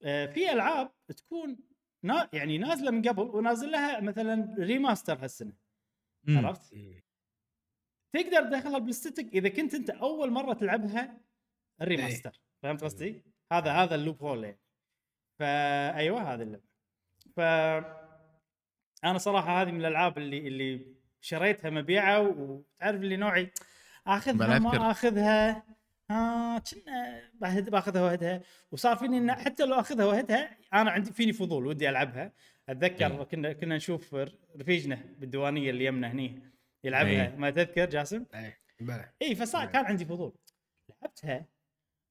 آه 0.04 0.26
في 0.26 0.52
ألعاب 0.52 0.92
تكون 1.08 1.58
نا 2.04 2.30
يعني 2.34 2.58
نازلة 2.58 2.92
من 2.92 3.02
قبل 3.02 3.22
ونازل 3.22 3.72
لها 3.72 4.02
مثلا 4.02 4.56
remaster 4.60 5.24
هالسنة. 5.24 5.54
عرفت؟ 6.28 6.76
تقدر 8.14 8.42
تدخلها 8.42 8.78
ب 8.78 8.87
list 8.87 9.25
ك 9.25 9.34
إذا 9.34 9.50
كنت 9.50 9.74
أنت 9.74 9.90
أول 9.90 10.32
مرة 10.32 10.54
تلعبها 10.54 11.22
ال 11.82 11.89
remaster 11.89 12.42
فهمت 12.64 12.84
قصدي؟ 12.84 13.24
هذا 13.52 13.72
هذا 13.72 13.96
ال 13.96 14.24
loophole 14.24 14.44
يعني. 14.44 14.60
فأيوة 15.40 16.34
هذه 16.34 16.42
اللعبة. 16.42 16.69
ف 17.40 17.42
أنا 19.04 19.18
صراحة 19.18 19.62
هذه 19.62 19.72
من 19.72 19.80
الألعاب 19.80 20.18
اللي 20.18 20.38
اللي 20.48 20.86
شريتها 21.22 21.70
مبيعة 21.70 22.22
وتعرف 22.22 23.02
اللي 23.02 23.18
نوعي 23.18 23.52
آخذها 24.08 24.60
ما. 24.60 24.92
آخذها 24.92 25.64
ها 26.12 26.60
كنا 26.60 27.22
باخذ- 27.42 27.70
باخذها 27.70 28.02
وهدها 28.02 28.42
وصار 28.72 28.96
فيني 28.96 29.18
إن 29.18 29.32
حتى 29.32 29.66
لو 29.66 29.80
آخذها 29.80 30.06
وهدها 30.06 30.58
أنا 30.74 30.92
عندي 30.92 31.12
فيني 31.14 31.34
فضول 31.34 31.66
ودي 31.66 31.90
ألعبها 31.90 32.32
أتذكر 32.70 33.06
إيه. 33.20 33.24
كنا 33.24 33.54
كنا 33.54 33.76
نشوف 33.76 34.16
رفيجنا 34.60 35.00
بالديوانية 35.18 35.70
اللي 35.70 35.86
يمنا 35.86 36.12
هني 36.12 36.42
يلعبها 36.84 37.12
إيه. 37.28 37.36
ما 37.36 37.50
تذكر 37.50 37.90
جاسم؟ 37.90 38.26
إيه، 38.36 38.58
بلى 38.80 39.10
اي 39.22 39.36
فصار. 39.36 39.66
كان 39.66 39.86
عندي 39.86 40.06
فضول 40.06 40.34
لعبتها 40.90 41.46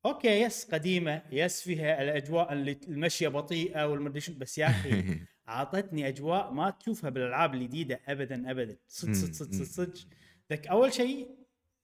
أوكي 0.08 0.42
بس 0.42 0.74
قديمة 0.74 1.22
بس 1.32 1.62
فيها 1.62 2.02
الأجواء 2.02 2.52
اللي 2.52 2.78
المشيه 2.88 3.28
بطيئة 3.28 3.86
والمدري 3.86 4.34
بس 4.38 4.58
يا 4.58 4.66
أخي 4.66 5.04
أعطتني 5.48 6.08
أجواء 6.08 6.52
ما 6.52 6.70
تشوفها 6.70 7.10
بالألعاب 7.10 7.54
الجديدة 7.54 8.00
ابدا 8.08 8.50
ابدا. 8.50 8.76
صدق 8.88 9.12
صدق 9.12 9.52
صدق 9.52 9.64
صدق. 9.64 10.08
ذك 10.52 10.66
أول 10.66 10.92
شيء 10.92 11.28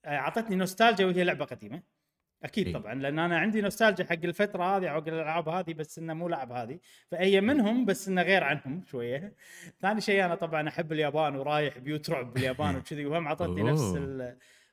آه، 0.04 0.16
أعطتني 0.16 0.56
نوستالجيا 0.56 1.06
وهي 1.06 1.24
لعبة 1.24 1.44
قديمة. 1.44 1.82
أكيد 2.42 2.66
إي. 2.66 2.72
طبعا 2.72 2.94
لأن 2.94 3.18
أنا 3.18 3.38
عندي 3.38 3.60
نوستالجيا 3.60 4.04
حق 4.04 4.24
الفترة 4.24 4.76
هذه 4.76 4.88
حق 4.88 5.08
الألعاب 5.08 5.48
هذه 5.48 5.74
بس 5.74 5.98
إنه 5.98 6.14
مو 6.14 6.28
لعب 6.28 6.52
هذه. 6.52 6.78
فهي 7.10 7.40
منهم 7.40 7.84
بس 7.84 8.08
إنه 8.08 8.22
غير 8.22 8.44
عنهم 8.44 8.82
شوية. 8.90 9.34
ثاني 9.82 10.00
شيء 10.00 10.24
أنا 10.24 10.34
طبعا 10.34 10.68
أحب 10.68 10.92
اليابان 10.92 11.36
ورايح 11.36 11.78
بيوت 11.78 12.10
رعب 12.10 12.34
باليابان 12.34 12.76
وكذي 12.78 13.06
وهم 13.06 13.26
أعطتني 13.26 13.62
نفس 13.62 13.98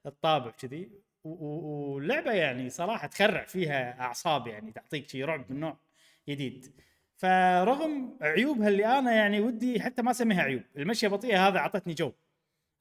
الطابع 0.06 0.52
كذي 0.52 0.92
و- 1.24 1.30
و- 1.30 1.94
ولعبة 1.96 2.32
يعني 2.32 2.70
صراحة 2.70 3.08
تخرع 3.08 3.46
فيها 3.46 4.02
أعصاب 4.02 4.48
يعني 4.48 4.72
تعطيك 4.72 5.10
شيء 5.10 5.26
رعب 5.26 5.46
من 5.50 5.60
نوع 5.60 5.78
جديد. 6.30 6.66
فرغم 7.18 8.18
عيوبها 8.22 8.68
اللي 8.68 8.86
أنا 8.86 9.12
يعني 9.12 9.40
ودي 9.42 9.82
حتى 9.82 10.02
ما 10.02 10.12
أسميها 10.12 10.42
عيوب 10.42 10.62
المشيه 10.78 11.08
بطيئه 11.08 11.48
هذا 11.48 11.58
أعطتني 11.58 11.94
جو 11.94 12.12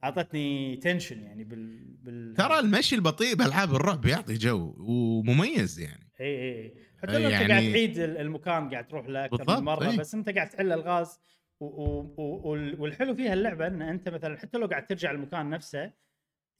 أعطتني 0.04 0.76
tension 0.76 1.22
يعني 1.22 1.44
بال 1.44 1.84
بال 2.02 2.34
ترى 2.36 2.58
المشي 2.58 2.94
البطيء 2.94 3.34
بألعاب 3.34 3.74
الرعب 3.74 4.06
يعطي 4.06 4.34
جو 4.34 4.74
ومميز 4.78 5.80
يعني. 5.80 6.10
إي 6.20 6.26
إي 6.26 6.74
حتى 7.02 7.12
لو 7.18 7.24
أنت 7.28 7.32
يعني- 7.32 7.48
قاعد 7.48 7.62
تعيد 7.72 7.98
ال- 7.98 8.16
المكان 8.18 8.70
قاعد 8.70 8.88
تروح 8.88 9.06
له 9.06 9.24
أكثر 9.24 9.56
من 9.58 9.64
مرة 9.64 9.90
إي. 9.90 9.96
بس 9.96 10.14
أنت 10.14 10.28
قاعد 10.30 10.48
تحل 10.48 10.72
الغاز 10.72 11.20
و- 11.60 11.64
و- 11.66 12.14
و- 12.16 12.50
وال- 12.50 12.80
والحلو 12.80 13.14
فيها 13.14 13.32
اللعبة 13.32 13.66
إن 13.66 13.82
أنت 13.82 14.08
مثلا 14.08 14.38
حتى 14.38 14.58
لو 14.58 14.66
قاعد 14.66 14.86
ترجع 14.86 15.10
المكان 15.10 15.50
نفسه 15.50 15.90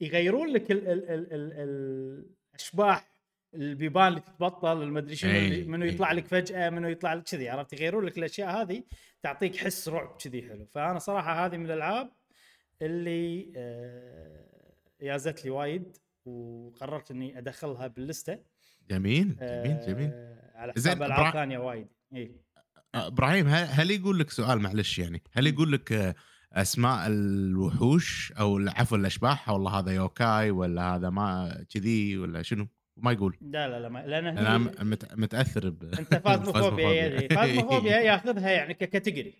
يغيرون 0.01 0.47
لك 0.47 0.71
ال 0.71 0.87
ال 0.87 1.09
ال 1.09 1.33
ال 1.33 1.53
ال 1.53 2.25
الأشباح 2.53 3.11
البيبان 3.55 4.07
اللي 4.07 4.19
تتبطل 4.19 4.83
المدري 4.83 5.15
شنو 5.15 5.31
اللي 5.31 5.63
منو. 5.63 5.85
يطلع 5.85 6.11
لك 6.11 6.27
فجأة 6.27 6.69
منو 6.69 6.87
يطلع 6.87 7.13
لك 7.13 7.23
كذي 7.23 7.49
عرفت؟ 7.49 7.73
يغيرون 7.73 8.05
لك 8.05 8.17
الأشياء 8.17 8.61
هذه 8.61 8.83
تعطيك 9.21 9.55
حس 9.55 9.89
رعب 9.89 10.17
كذي 10.23 10.41
حلو. 10.41 10.65
فأنا 10.65 10.99
صراحة 10.99 11.45
هذه 11.45 11.57
من 11.57 11.65
الألعاب 11.65 12.11
اللي 12.81 13.53
آه 13.55 14.45
يازت 15.01 15.45
لي 15.45 15.51
وايد 15.51 15.97
وقررت 16.25 17.11
إني 17.11 17.37
أدخلها 17.37 17.87
باللستة. 17.87 18.39
جميل 18.89 19.35
جميل 19.35 19.79
جميل. 19.87 20.09
آه، 20.13 20.51
على 20.55 20.73
حساب 20.73 21.03
ألعاب 21.03 21.33
ثانية 21.33 21.57
وايد. 21.57 21.87
إي. 22.15 22.31
آه، 22.95 23.07
إبراهيم 23.07 23.47
هل, 23.47 23.67
هل 23.67 23.91
يقول 23.91 24.19
لك 24.19 24.29
سؤال 24.29 24.59
معلش 24.59 24.99
يعني؟ 24.99 25.23
هل 25.31 25.47
يقول 25.47 25.71
لك 25.71 25.91
آه، 25.91 26.15
أسماء 26.53 27.07
الوحوش 27.07 28.33
أو 28.39 28.57
عفوا 28.67 28.97
الأشباح 28.97 29.49
والله 29.49 29.79
هذا 29.79 29.91
يوكاي 29.91 30.51
ولا 30.51 30.95
هذا 30.95 31.09
ما 31.09 31.55
كذي 31.73 32.17
ولا 32.17 32.41
شنو؟ 32.41 32.67
ما 32.97 33.11
يقول. 33.11 33.37
لا 33.41 33.67
لا 33.69 33.79
لا 33.79 33.89
ما 33.89 33.99
لأن 33.99 34.27
أنا 34.37 34.57
مت- 34.57 35.13
متأثر 35.17 35.69
ب 35.69 35.83
أنت 35.83 36.15
Phasmophobia 36.25 37.05
يدري 37.05 37.27
Phasmophobia 37.35 37.97
ياخذها 37.97 38.49
يعني 38.49 38.73
ك 38.73 38.80
category 38.80 39.33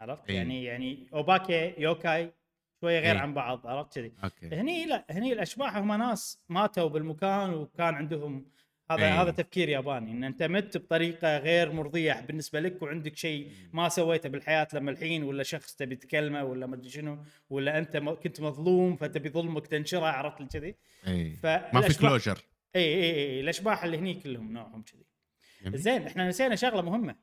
عرفت؟ 0.00 0.30
إي. 0.30 0.34
يعني 0.36 0.64
يعني 0.64 1.06
obake 1.14 1.74
yokai 1.78 2.32
شوية 2.80 3.00
غير 3.00 3.14
إي. 3.14 3.18
عن 3.18 3.34
بعض 3.34 3.66
عرفت 3.66 3.98
كذي؟ 3.98 4.12
هني 4.56 4.86
لا 4.86 5.04
هني 5.10 5.32
الأشباح 5.32 5.76
هم 5.76 5.92
ناس 5.92 6.40
ماتوا 6.48 6.88
بالمكان 6.88 7.54
وكان 7.54 7.94
عندهم 7.94 8.44
هذا 8.90 9.04
إي. 9.06 9.10
هذا 9.10 9.30
تفكير 9.30 9.68
ياباني 9.68 10.10
إن 10.12 10.24
أنت 10.24 10.42
مت 10.42 10.76
بطريقة 10.76 11.38
غير 11.38 11.72
مرضية 11.72 12.20
بالنسبة 12.28 12.60
لك 12.60 12.82
وعندك 12.82 13.16
شيء 13.16 13.52
ما 13.72 13.88
سويته 13.88 14.28
بالحياة 14.28 14.68
لما 14.72 14.90
الحين 14.90 15.22
ولا 15.22 15.42
شخص 15.42 15.74
تبي 15.74 15.96
تكلمه 15.96 16.44
ولا 16.44 16.66
ما 16.66 16.74
أدري 16.74 16.90
شنو 16.90 17.18
ولا 17.50 17.78
أنت 17.78 17.96
كنت 17.96 18.40
مظلوم 18.40 18.96
فتبي 18.96 19.28
ظلمك 19.28 19.66
تنشره 19.66 20.06
عرفت 20.06 20.52
كذي؟ 20.56 20.74
اي 21.06 21.36
ما 21.44 21.80
في 21.80 21.98
closure. 21.98 22.38
اي 22.76 22.82
اي 22.82 23.14
اي 23.14 23.40
الأشباح 23.40 23.84
اللي 23.84 23.98
هني 23.98 24.14
كلهم 24.14 24.52
نوعهم 24.52 24.82
كذي. 24.82 25.78
زين 25.78 26.06
إحنا 26.06 26.28
نسينا 26.28 26.56
شغلة 26.56 26.82
مهمة. 26.82 27.16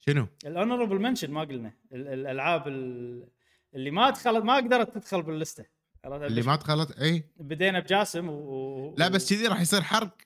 شنو؟ 0.00 0.26
ال 0.46 0.51
honorable 0.51 0.98
mention 0.98 1.30
ما 1.30 1.40
قلنا. 1.40 1.72
ال- 1.92 2.08
الألعاب 2.08 2.68
ال- 2.68 3.28
اللي 3.74 3.90
ما 3.90 4.10
دخلت 4.10 4.44
ما 4.44 4.56
قدرت 4.56 4.94
تدخل 4.94 5.22
بال 5.22 5.33
list 5.33 5.53
ة؟ 5.53 5.64
اللي 6.06 6.42
ما 6.42 6.56
دخلت 6.56 6.98
اي 6.98 7.24
بدينا 7.36 7.80
بجاسم. 7.80 8.28
و... 8.28 8.94
لا 8.98 9.08
بس 9.08 9.32
كذي 9.34 9.46
راح 9.46 9.60
يصير 9.60 9.82
حرق. 9.82 10.16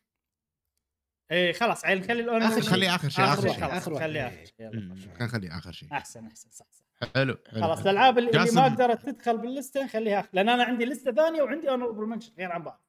اي 1.33 1.53
خلاص 1.53 1.85
عيل 1.85 1.99
نخلي 1.99 2.21
ال 2.23 2.26
honorable 2.26 2.53
آخر 2.53 2.61
شيء. 2.61 2.71
خليه 2.71 2.95
آخر 2.95 3.09
شيء 3.09 3.25
آخر 3.25 3.33
آخر 3.51 3.53
شيء 3.53 3.65
واحد. 3.65 4.07
خليه 4.07 4.21
إيه. 4.21 4.29
اخر 4.29 4.45
شيء. 4.45 4.69
خلينا 4.71 4.95
نخليه 5.21 5.59
آخر 5.59 5.73
شيء 5.73 5.89
أحسن 5.93 6.27
أحسن 6.27 6.49
صح 6.51 6.67
صح 6.71 7.09
حلو 7.15 7.37
خلاص. 7.53 7.81
الألعاب 7.81 8.19
اللي, 8.19 8.31
اللي. 8.31 8.51
ما 8.53 8.65
قدرت 8.65 9.09
تدخل 9.09 9.39
بال 9.39 9.52
list 9.52 9.78
ة 9.78 9.85
نخليها 9.85 10.21
آخر. 10.21 10.29
لأن 10.33 10.49
أنا 10.49 10.65
عندي 10.65 10.85
list 10.85 11.07
ة 11.07 11.13
ثانية 11.13 11.43
وعندي 11.43 11.71
honorable 11.71 12.07
mention 12.07 12.33
غير 12.39 12.53
عن 12.53 12.63
بعض 12.63 12.85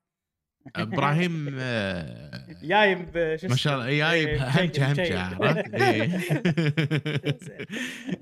إبراهيم 0.75 1.49
آه، 1.59 2.45
جايب 2.63 3.17
ما 3.43 3.55
شاء 3.55 3.75
الله 3.75 3.97
جايب 3.97 4.27
إيه، 4.29 4.41
همجة 4.49 4.91
همجة؟ 4.91 5.37
إيه. 5.91 6.19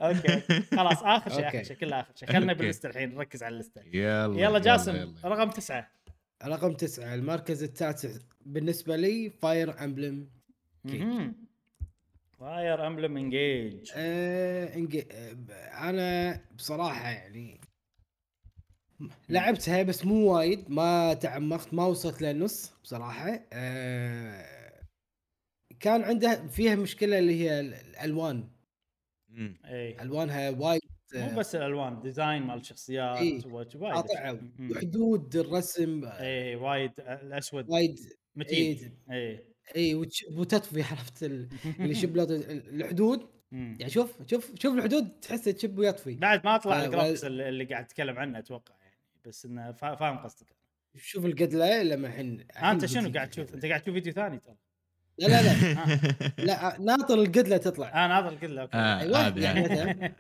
أوكي 0.02 0.42
خلاص 0.76 1.04
آخر 1.04 1.30
شيء 1.32 1.48
آخر. 1.48 1.64
شيء 1.64 1.78
كله 1.78 2.00
آخر 2.00 2.12
شيء 2.16 2.30
خلنا 2.30 2.52
أوكي. 2.52 2.62
بال 2.64 2.71
list 2.71 2.86
ة 2.86 2.90
الحين 2.90 3.16
نركز 3.16 3.44
على 3.44 3.54
ال 3.56 3.60
list 3.60 3.77
ة 3.77 3.82
يلا 3.94 4.40
يلا 4.42 4.60
جاسم. 4.60 5.16
رقم 5.26 5.50
تسعة 5.50 5.88
رقم 6.46 6.74
تسعة 6.74 7.14
المركز 7.16 7.64
التاسع 7.64 8.10
بالنسبة 8.52 8.96
لي 8.96 9.30
Fire 9.30 9.84
Emblem 9.84 10.30
Fire 12.40 12.88
Emblem 12.88 13.18
Engage 13.18 13.92
آه 13.96 14.88
آه، 15.12 15.90
أنا 15.90 16.40
بصراحة 16.56 17.10
يعني 17.10 17.62
لعبتها 19.30 19.84
بس 19.84 20.06
مو 20.06 20.34
وايد 20.34 20.70
ما 20.70 21.14
تعمقت 21.14 21.74
ما 21.74 21.86
وصلت 21.86 22.22
للنص 22.22 22.74
بصراحة. 22.84 23.40
آه 23.54 24.46
كان 25.80 26.02
عنده 26.04 26.48
فيها 26.48 26.76
مشكلة 26.76 27.20
اللي 27.20 27.42
هي 27.42 27.60
ال- 27.60 27.74
الألوان. 27.74 28.50
مم. 29.30 29.58
إي. 29.66 30.02
ألوانها 30.02 30.50
وايد 30.50 30.82
مو 31.16 31.40
بس 31.40 31.56
الألوان 31.56 32.02
design 32.02 32.42
مال 32.42 32.58
الشخصيات 32.60 33.18
إيه. 33.18 33.42
وايد. 33.46 34.52
وحدود 34.72 35.36
الرسم 35.36 36.06
آه، 36.06 36.20
إي 36.22 36.56
وايد 36.56 36.92
الأسود. 37.00 37.70
وايد 37.70 38.00
متين. 38.38 38.92
اي 39.12 39.40
اي 39.76 39.96
وتش- 39.96 40.26
وتطفي 40.32 40.82
عرفت 40.84 41.24
ال- 41.24 41.50
اللي 41.80 41.96
ال- 42.32 42.82
الحدود. 42.82 43.28
يعني 43.52 43.90
شوف 43.90 44.12
شوف 44.30 44.52
شوف 44.60 44.76
الحدود 44.78 45.20
تحس 45.20 45.44
تشب 45.44 45.78
ويطفي. 45.80 46.14
بعد 46.16 46.46
ما 46.46 46.58
طلع 46.58 46.86
ال 46.86 46.90
graphics 46.90 47.24
اللي 47.24 47.66
قاعد 47.66 47.88
تتكلم 47.88 48.18
عنه 48.18 48.40
أتوقع 48.40 48.76
يعني 48.82 48.98
بس 49.26 49.46
إنه 49.46 49.72
فا- 49.72 49.96
فاهم 49.96 50.18
قصدك. 50.18 50.48
شوف 50.96 51.26
القدله 51.26 51.84
لما 51.84 52.08
الحين 52.08 52.48
أنت 52.64 52.86
شنو 52.86 53.12
قاعد 53.14 53.30
تشوف؟ 53.30 53.54
أنت 53.54 53.66
قاعد 53.66 53.82
تشوف 53.82 53.94
فيديو 53.94 54.14
ثاني 54.14 54.40
ترى. 54.40 54.56
لا 55.20 55.28
لا 55.28 55.42
لا. 55.42 55.98
لا 56.46 56.78
ناطر 56.82 57.14
القدله 57.14 57.58
تطلع 57.58 58.06
آه 58.06 58.08
ناطر 58.08 58.36
كله 58.38 58.62
أوكي 58.62 58.78
آه، 58.78 59.00
أيوه 59.00 59.40
يعني 59.40 59.62
مثلا 59.70 60.14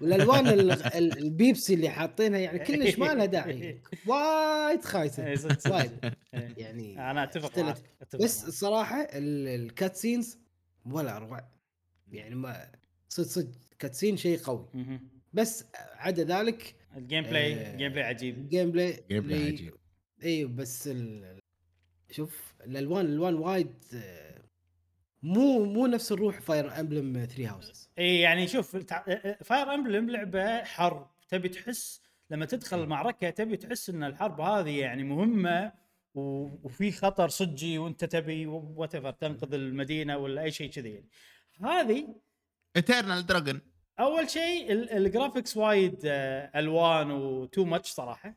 والالوان 0.00 0.48
ال- 0.48 0.70
ال- 0.70 1.18
البيبسي 1.18 1.74
اللي 1.74 1.88
حاطينها 1.88 2.38
يعني 2.38 2.58
كلش 2.58 2.98
ما 2.98 3.14
لها 3.14 3.24
داعي 3.26 3.80
وايد 4.06 4.78
إيه، 4.78 4.84
خايسه 4.84 5.34
صدق. 5.34 5.72
وايد 5.74 5.90
إيه. 6.34 6.54
يعني 6.56 7.10
أنا 7.10 7.22
أتفق. 7.24 7.58
معك 7.58 7.76
أتفق 8.02 8.22
بس 8.24 8.38
معك. 8.40 8.48
الصراحة 8.48 9.08
ال 9.12 9.96
cutscenes 9.96 10.38
ولا 10.86 11.16
اروع 11.16 11.48
يعني 12.12 12.34
ما 12.34 12.68
صدق 13.08 13.26
صدق 13.28 13.48
cutscene 13.78 14.16
شيء 14.16 14.38
قوي. 14.38 14.68
بس 15.32 15.64
عدا 15.96 16.24
ذلك 16.24 16.74
ال 16.96 17.24
gameplay 17.24 17.54
آه، 17.54 17.72
ال 17.72 17.92
gameplay 17.92 18.04
عجيب 18.04 18.38
ال 18.38 18.70
gameplay 18.72 19.04
gameplay 19.10 19.46
عجيب 19.46 19.74
اي 20.24 20.44
بس 20.44 20.88
ال... 20.88 21.39
شوف 22.10 22.54
الألوان 22.64 23.06
الألوان 23.06 23.34
وايد 23.34 23.74
آه، 23.94 24.40
مو 25.22 25.64
مو 25.64 25.86
نفس 25.86 26.12
الروح 26.12 26.40
Fire 26.40 26.80
Emblem 26.80 27.12
3 27.26 27.48
Houses 27.50 27.90
إي 27.98 28.20
يعني 28.20 28.48
شوف 28.48 28.76
Fire 29.44 29.74
Emblem 29.74 30.10
لعبة 30.10 30.64
حرب. 30.64 31.10
تبي 31.28 31.48
تحس 31.48 32.02
لما 32.30 32.46
تدخل 32.46 32.82
المعركة 32.82 33.30
تبي 33.30 33.56
تحس 33.56 33.90
إن 33.90 34.04
الحرب 34.04 34.40
هذه 34.40 34.80
يعني 34.80 35.04
مهمة 35.04 35.72
وفي 36.14 36.92
خطر 36.92 37.28
صجي 37.28 37.78
وأنت 37.78 38.04
تبي 38.04 38.46
وات 38.46 38.96
تنقذ 38.96 39.54
المدينة 39.54 40.16
ولا 40.16 40.42
أي 40.42 40.50
شيء 40.50 40.70
كذي 40.70 40.90
يعني. 40.90 41.08
هذه 41.62 42.14
Eternal 42.76 43.26
Dragon 43.26 43.60
أول 44.00 44.30
شيء 44.30 44.72
ال- 44.72 44.90
ال 44.90 44.97
graphics 44.97 45.56
وايد 45.56 46.00
آه، 46.04 46.50
ألوان 46.58 47.10
و 47.10 47.24
too 47.24 47.64
much 47.64 47.90
صراحة. 47.90 48.34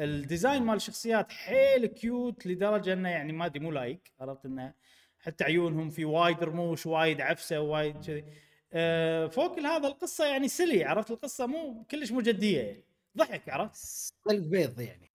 ال 0.00 0.09
design 0.09 0.62
مال 0.62 0.76
الشخصيات 0.76 1.32
حيل 1.32 1.86
cute 1.86 2.46
لدرجة 2.46 2.92
إنه 2.92 3.08
يعني 3.08 3.32
ما 3.32 3.46
أدري 3.46 3.60
مو 3.60 3.70
لايق 3.70 4.00
عرفت 4.20 4.46
إنه 4.46 4.74
حتى 5.18 5.44
عيونهم 5.44 5.90
في 5.90 6.04
وايد 6.04 6.44
رموش 6.44 6.86
وايد 6.86 7.20
عفسة 7.20 7.60
وايد 7.60 8.04
كذي. 8.06 8.24
آه، 8.72 9.26
فوق 9.26 9.58
هذا 9.58 9.88
القصة 9.88 10.26
يعني 10.26 10.48
silly 10.48 10.84
عرفت؟ 10.84 11.10
القصة 11.10 11.46
مو 11.46 11.84
كلش 11.90 12.12
مو 12.12 12.20
جدية 12.20 12.60
يعني. 12.60 12.84
ضحك 13.16 13.48
عرفت؟ 13.48 14.14
قلب 14.24 14.50
بيض 14.50 14.80
يعني. 14.80 15.10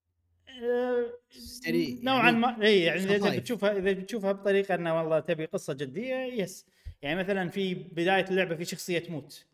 آه، 0.63 1.05
سريع 1.29 1.97
نوعا 2.03 2.25
يعني 2.25 2.37
ما 2.37 2.61
اي 2.61 2.83
يعني 2.83 3.15
إذا. 3.15 3.39
بتشوفها 3.39 3.77
إذا 3.77 3.91
بتشوفها 3.91 4.31
بطريقة 4.31 4.75
إنه 4.75 4.97
والله 4.97 5.19
تبي 5.19 5.45
قصة 5.45 5.73
جدية 5.73 6.15
yes 6.15 6.65
يعني 7.01 7.19
مثلا 7.19 7.49
في 7.49 7.73
بداية 7.73 8.25
اللعبة 8.29 8.55
في 8.55 8.65
شخصية 8.65 8.99
تموت 8.99 9.45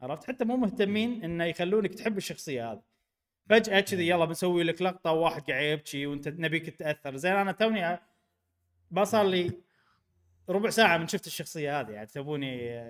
عرفت؟ 0.00 0.24
حتى 0.24 0.44
مو 0.44 0.56
مهتمين 0.56 1.24
إنه 1.24 1.44
يخلونك 1.44 1.94
تحب 1.94 2.16
الشخصية 2.16 2.72
هذه. 2.72 2.91
فجأة 3.48 3.80
كذي 3.80 4.08
يلا 4.08 4.24
بنسوي 4.24 4.62
لك 4.62 4.82
لقطة 4.82 5.12
وواحد 5.12 5.50
قاعد 5.50 5.64
يبكي 5.64 6.06
وانت 6.06 6.28
نبيك 6.28 6.70
تتأثر. 6.70 7.16
زين 7.16 7.32
أنا 7.32 7.52
توني 7.52 7.98
ما 8.90 9.04
صار 9.04 9.26
لي 9.26 9.52
ربع 10.48 10.70
ساعة 10.70 10.98
من 10.98 11.08
شفت 11.08 11.26
الشخصية 11.26 11.80
هذه 11.80 11.90
يعني 11.90 12.06
تبوني 12.06 12.82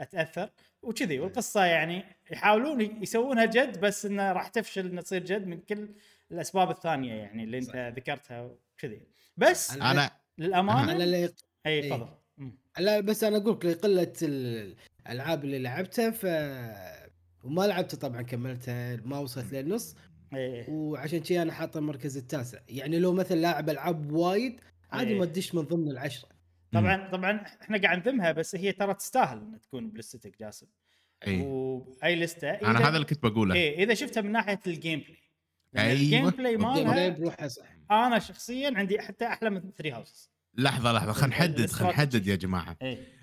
أتأثر 0.00 0.50
وكذي. 0.82 1.20
والقصة 1.20 1.64
يعني 1.64 2.04
يحاولون 2.30 3.02
يسوونها 3.02 3.44
جد 3.44 3.80
بس 3.80 4.06
إنه 4.06 4.32
راح 4.32 4.48
تفشل 4.48 4.86
انها 4.86 5.02
تصير 5.02 5.24
جد 5.24 5.46
من 5.46 5.60
كل 5.60 5.88
الأسباب 6.32 6.70
الثانية 6.70 7.14
يعني 7.14 7.44
اللي 7.44 7.58
أنت 7.58 7.92
ذكرتها 7.96 8.42
وكذي. 8.42 9.00
بس 9.36 9.70
أنا 9.70 10.10
للامانه 10.38 10.92
أنا 10.92 11.04
اللي 11.04 11.24
أي 11.26 11.32
إيه. 11.66 11.90
تفضل. 11.90 12.08
لا 12.78 13.00
بس 13.00 13.24
أنا 13.24 13.36
أقول 13.36 13.54
لك 13.54 13.64
لقلة 13.64 14.12
الألعاب 14.22 15.44
اللي 15.44 15.58
لعبتها 15.58 16.10
ف 16.10 16.26
وما 17.42 17.66
لعبتها 17.66 17.96
طبعا 17.96 18.22
كملتها 18.22 18.96
ما 18.96 19.18
وصلت 19.18 19.52
للنص 19.52 19.96
إيه. 20.34 20.70
وعشان 20.70 21.20
كذي 21.20 21.42
أنا 21.42 21.52
حاطه 21.52 21.78
المركز 21.78 22.16
التاسع. 22.16 22.58
يعني 22.68 22.98
لو 22.98 23.12
مثلا 23.12 23.36
لاعب 23.36 23.70
ألعاب 23.70 24.12
وايد 24.12 24.60
عادي 24.90 25.10
إيه. 25.10 25.18
ما 25.18 25.24
تدش 25.24 25.54
من 25.54 25.62
ضمن 25.62 25.90
العشرة. 25.90 26.28
طبعا 26.72 27.10
طبعا 27.10 27.32
إحنا 27.62 27.82
قاعد 27.82 28.08
نذمها 28.08 28.32
بس 28.32 28.56
هي 28.56 28.72
ترى 28.72 28.94
تستاهل 28.94 29.38
إنها 29.38 29.58
تكون 29.58 29.90
بلستتك 29.90 30.38
جاسم. 30.40 30.66
إيه. 31.26 31.42
واي 31.42 32.16
لستة 32.16 32.50
أنا 32.50 32.88
هذا 32.88 32.96
اللي 32.96 33.06
كنت 33.06 33.22
بقوله. 33.22 33.54
إيه 33.54 33.84
إذا 33.84 33.94
شفتها 33.94 34.20
من 34.20 34.32
ناحية 34.32 34.60
ال 34.66 34.74
game 34.74 35.04
play 35.72 35.86
أيوة. 35.86 36.00
ال 36.00 36.30
gameplay 36.30 36.56
مالها 36.56 37.16
أنا 37.90 38.18
شخصيا 38.18 38.72
عندي 38.76 39.00
حتى 39.00 39.26
أحلى 39.26 39.50
من 39.50 39.70
Three 39.78 39.90
Houses 39.90 40.30
لحظة 40.54 40.92
لحظة. 40.92 41.12
خلينا 41.12 41.36
نحدد 41.36 41.70
خلينا. 41.70 41.92
نحدد 41.92 42.26
يا 42.26 42.34
جماعة. 42.36 42.76
إيه. 42.82 43.21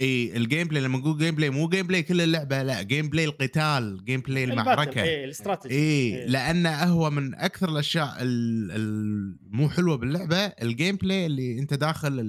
اي 0.00 0.36
ال 0.36 0.68
gameplay 0.68 0.82
لما 0.82 0.98
نقول 0.98 1.18
gameplay 1.18 1.50
مو 1.50 1.68
gameplay 1.68 2.02
كل 2.02 2.20
اللعبة 2.20 2.62
لا 2.62 2.82
gameplay 2.82 3.24
القتال 3.24 4.04
gameplay 4.04 4.44
المعركة 4.44 5.02
إيه 5.02 5.24
الاستراتيجي 5.24 5.74
اي 5.74 5.80
إيه. 5.80 6.26
لأنه 6.26 6.82
هو 6.84 7.10
من 7.10 7.34
أكثر 7.34 7.68
الأشياء 7.68 8.16
ال- 8.20 8.70
المو 8.70 9.68
حلوة 9.68 9.96
باللعبة 9.96 10.36
ال 10.36 10.96
gameplay 10.96 11.26
اللي 11.26 11.58
أنت 11.58 11.74
داخل 11.74 12.20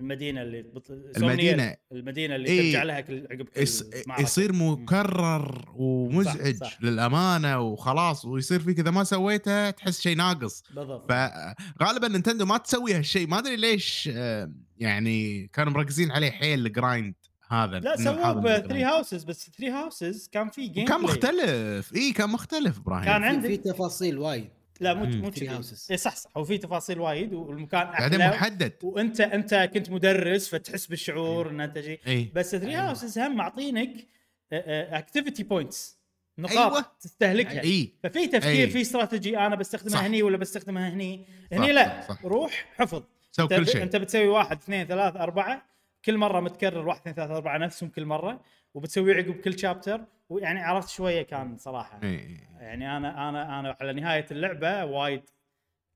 المدينة 0.00 0.42
اللي 0.42 0.62
بطل... 0.62 1.12
المدينة. 1.16 1.76
المدينة 1.92 2.36
اللي 2.36 2.48
إيه. 2.48 2.72
ترجع 2.72 2.82
لها 2.82 3.00
كل 3.00 3.26
عقب 3.30 3.48
كل 3.48 3.60
يص-. 3.62 3.84
يصير 4.20 4.52
مكرر 4.52 5.64
ومزعج 5.74 6.56
صح، 6.56 6.66
صح. 6.70 6.82
للأمانة 6.82 7.60
وخلاص 7.60 8.24
ويصير 8.24 8.60
فيك 8.60 8.78
اذا 8.78 8.90
ما 8.90 9.04
سويته 9.04 9.70
تحس 9.70 10.00
شيء 10.00 10.16
ناقص 10.16 10.62
بالضبط 10.74 11.12
فغالبا 11.12 12.08
Nintendo 12.08 12.46
ما 12.46 12.58
تسوي 12.58 12.94
هالشيء 12.94 13.28
ما 13.28 13.38
أدري 13.38 13.56
ليش 13.56 14.10
آه، 14.12 14.52
يعني 14.76 15.46
كانوا 15.52 15.72
مركزين 15.72 16.10
عليه 16.10 16.30
حيل 16.30 16.66
ال 16.66 16.74
grind 16.74 17.14
هذا 17.50 17.78
لا 17.78 17.96
سووه 17.96 18.32
ب 18.32 18.36
Three 18.36 18.56
ال 18.56 18.60
grind. 18.60 18.86
Houses 18.86 19.24
بس 19.24 19.50
Three 19.58 19.70
Houses 19.70 20.28
كان 20.32 20.48
في 20.50 20.68
game 20.68 20.84
كان. 20.86 21.00
مختلف 21.00 21.94
اي 21.94 22.12
كان 22.12 22.30
مختلف 22.30 22.78
إبراهيم 22.78 23.04
كان 23.04 23.20
في, 23.20 23.28
عندك 23.28 23.48
في 23.48 23.56
تفاصيل 23.56 24.18
وايد 24.18 24.48
لا 24.80 24.94
مو 24.94 25.04
مم. 25.04 25.20
مو 25.20 25.30
كذي 25.30 25.48
Houses. 25.48 25.90
اي 25.90 25.96
صح 25.96 26.16
صح 26.16 26.30
هو 26.36 26.44
في 26.44 26.58
تفاصيل 26.58 27.00
وايد 27.00 27.32
والمكان 27.32 27.84
بعدين 27.84 28.28
محدد 28.28 28.72
وأنت 28.82 29.20
أنت 29.20 29.70
كنت 29.74 29.90
مدرس 29.90 30.48
فتحس 30.48 30.86
بالشعور 30.86 31.50
إن 31.50 31.60
أنت 31.60 31.78
جي 31.78 32.00
أي 32.06 32.32
بس 32.34 32.56
Three 32.56 32.70
أيوة. 32.70 32.88
Houses 32.88 33.18
هم 33.18 33.36
معطينك 33.36 34.06
activity 34.52 35.42
points 35.42 35.98
نقاط 36.38 36.72
أيوة. 36.72 36.86
تستهلكها 37.00 37.62
أي 37.62 37.92
ففي 38.02 38.26
تفكير 38.26 38.66
أي. 38.66 38.70
في 38.70 38.80
استراتيجي 38.80 39.38
أنا 39.38 39.56
بستخدمها 39.56 39.98
صح. 39.98 40.04
هني 40.04 40.22
ولا 40.22 40.36
بستخدمها 40.36 40.88
هني 40.88 41.24
صح، 41.50 41.56
هني 41.56 41.72
لا 41.72 42.00
صح، 42.08 42.14
صح. 42.14 42.24
روح 42.24 42.66
حفظ 42.76 43.02
أنت, 43.40 43.54
كل 43.54 43.68
شيء 43.68 43.82
أنت 43.82 43.96
بتسوي 43.96 44.28
واحد 44.28 44.56
اثنين 44.56 44.86
ثلاث 44.86 45.16
أربعة 45.16 45.67
كل 46.04 46.16
مرة 46.16 46.40
متكرر 46.40 46.88
واحد 46.88 47.00
اثنين 47.00 47.14
ثلاث 47.14 47.30
أربعة 47.30 47.58
نفسهم 47.58 47.90
كل 47.90 48.04
مرة 48.04 48.40
وبتسوي 48.74 49.14
عقب 49.14 49.40
كل 49.40 49.58
chapter 49.58 50.04
ويعني 50.28 50.60
عرفت 50.60 50.88
شوية 50.88 51.22
كان 51.22 51.58
صراحة. 51.58 52.00
يعني 52.04 52.96
أنا 52.96 53.28
أنا 53.28 53.60
أنا 53.60 53.76
على 53.80 53.92
نهاية 53.92 54.26
اللعبة 54.30 54.84
وايد 54.84 55.22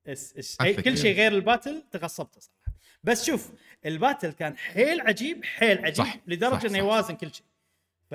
إس 0.06 0.36
إس. 0.36 0.56
كل 0.62 0.98
شيء 0.98 1.16
غير 1.16 1.32
ال 1.32 1.40
battle 1.40 1.82
تغصبته 1.90 2.40
صراحة. 2.40 2.78
بس 3.04 3.26
شوف 3.26 3.50
ال 3.87 3.93
battle 3.93 4.32
كان 4.32 4.56
حيل 4.56 5.00
عجيب 5.00 5.44
حيل 5.44 5.78
عجيب 5.78 6.04
صح، 6.04 6.16
لدرجة 6.26 6.66
إنه. 6.66 6.78
يوازن 6.78 7.14
كل 7.14 7.34
شيء. 7.34 7.46
ف 8.10 8.14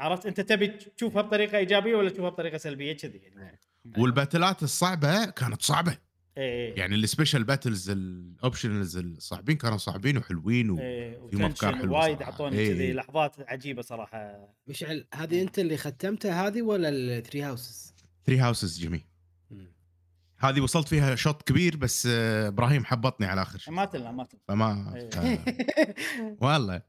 عرفت 0.00 0.26
أنت 0.26 0.40
تبي 0.40 0.66
تشوفها 0.68 1.22
بطريقة 1.22 1.58
إيجابية 1.58 1.94
ولا 1.94 2.10
تشوفها 2.10 2.30
بطريقة 2.30 2.58
سلبية؟ 2.58 2.96
كذي 2.96 3.18
يعني. 3.18 3.58
والباتلات 3.98 4.62
الصعبة 4.62 5.24
كانت 5.24 5.62
صعبة. 5.62 5.98
إيه 6.36 6.78
يعني 6.78 6.94
ال 6.94 7.00
special 7.00 7.44
battles 7.44 7.90
ال 7.90 8.01
optionals 8.01 8.96
الصعبين 8.96 9.56
كانوا 9.56 9.78
صعبين 9.78 10.16
وحلوين 10.16 10.70
و... 10.70 10.78
إيه 10.78 11.28
فيهم 11.30 11.42
أفكار 11.42 11.70
و 11.70 11.71
tension 11.71 11.82
حلوة 11.82 11.98
وايد. 11.98 12.22
اعطوني 12.22 12.58
إيه، 12.58 12.72
كذي 12.74 12.84
إيه. 12.84 12.92
لحظات 12.92 13.36
عجيبة 13.48 13.82
صراحة 13.82 14.48
مشعل 14.66 15.06
هذه 15.14 15.42
أنت 15.42 15.58
اللي 15.58 15.76
ختمتها 15.76 16.46
هذه 16.46 16.62
ولا 16.62 16.88
ال 16.88 16.97
Three 16.97 17.42
Houses؟ 17.42 17.94
Three 18.26 18.38
Houses 18.38 18.78
جيمي 18.78 19.12
هذه 20.38 20.60
وصلت 20.60 20.88
فيها 20.88 21.14
شوط 21.14 21.42
كبير 21.42 21.76
بس 21.76 22.08
آه، 22.10 22.48
إبراهيم 22.48 22.84
حبطني 22.84 23.26
على 23.26 23.42
آخر 23.42 23.58
شيء 23.58 23.74
ما 23.74 23.84
تلنا 23.84 24.10
ما 24.10 24.24
تلنا 24.24 24.42
فما 24.48 24.94
إيه. 24.96 25.44
والله 26.42 26.82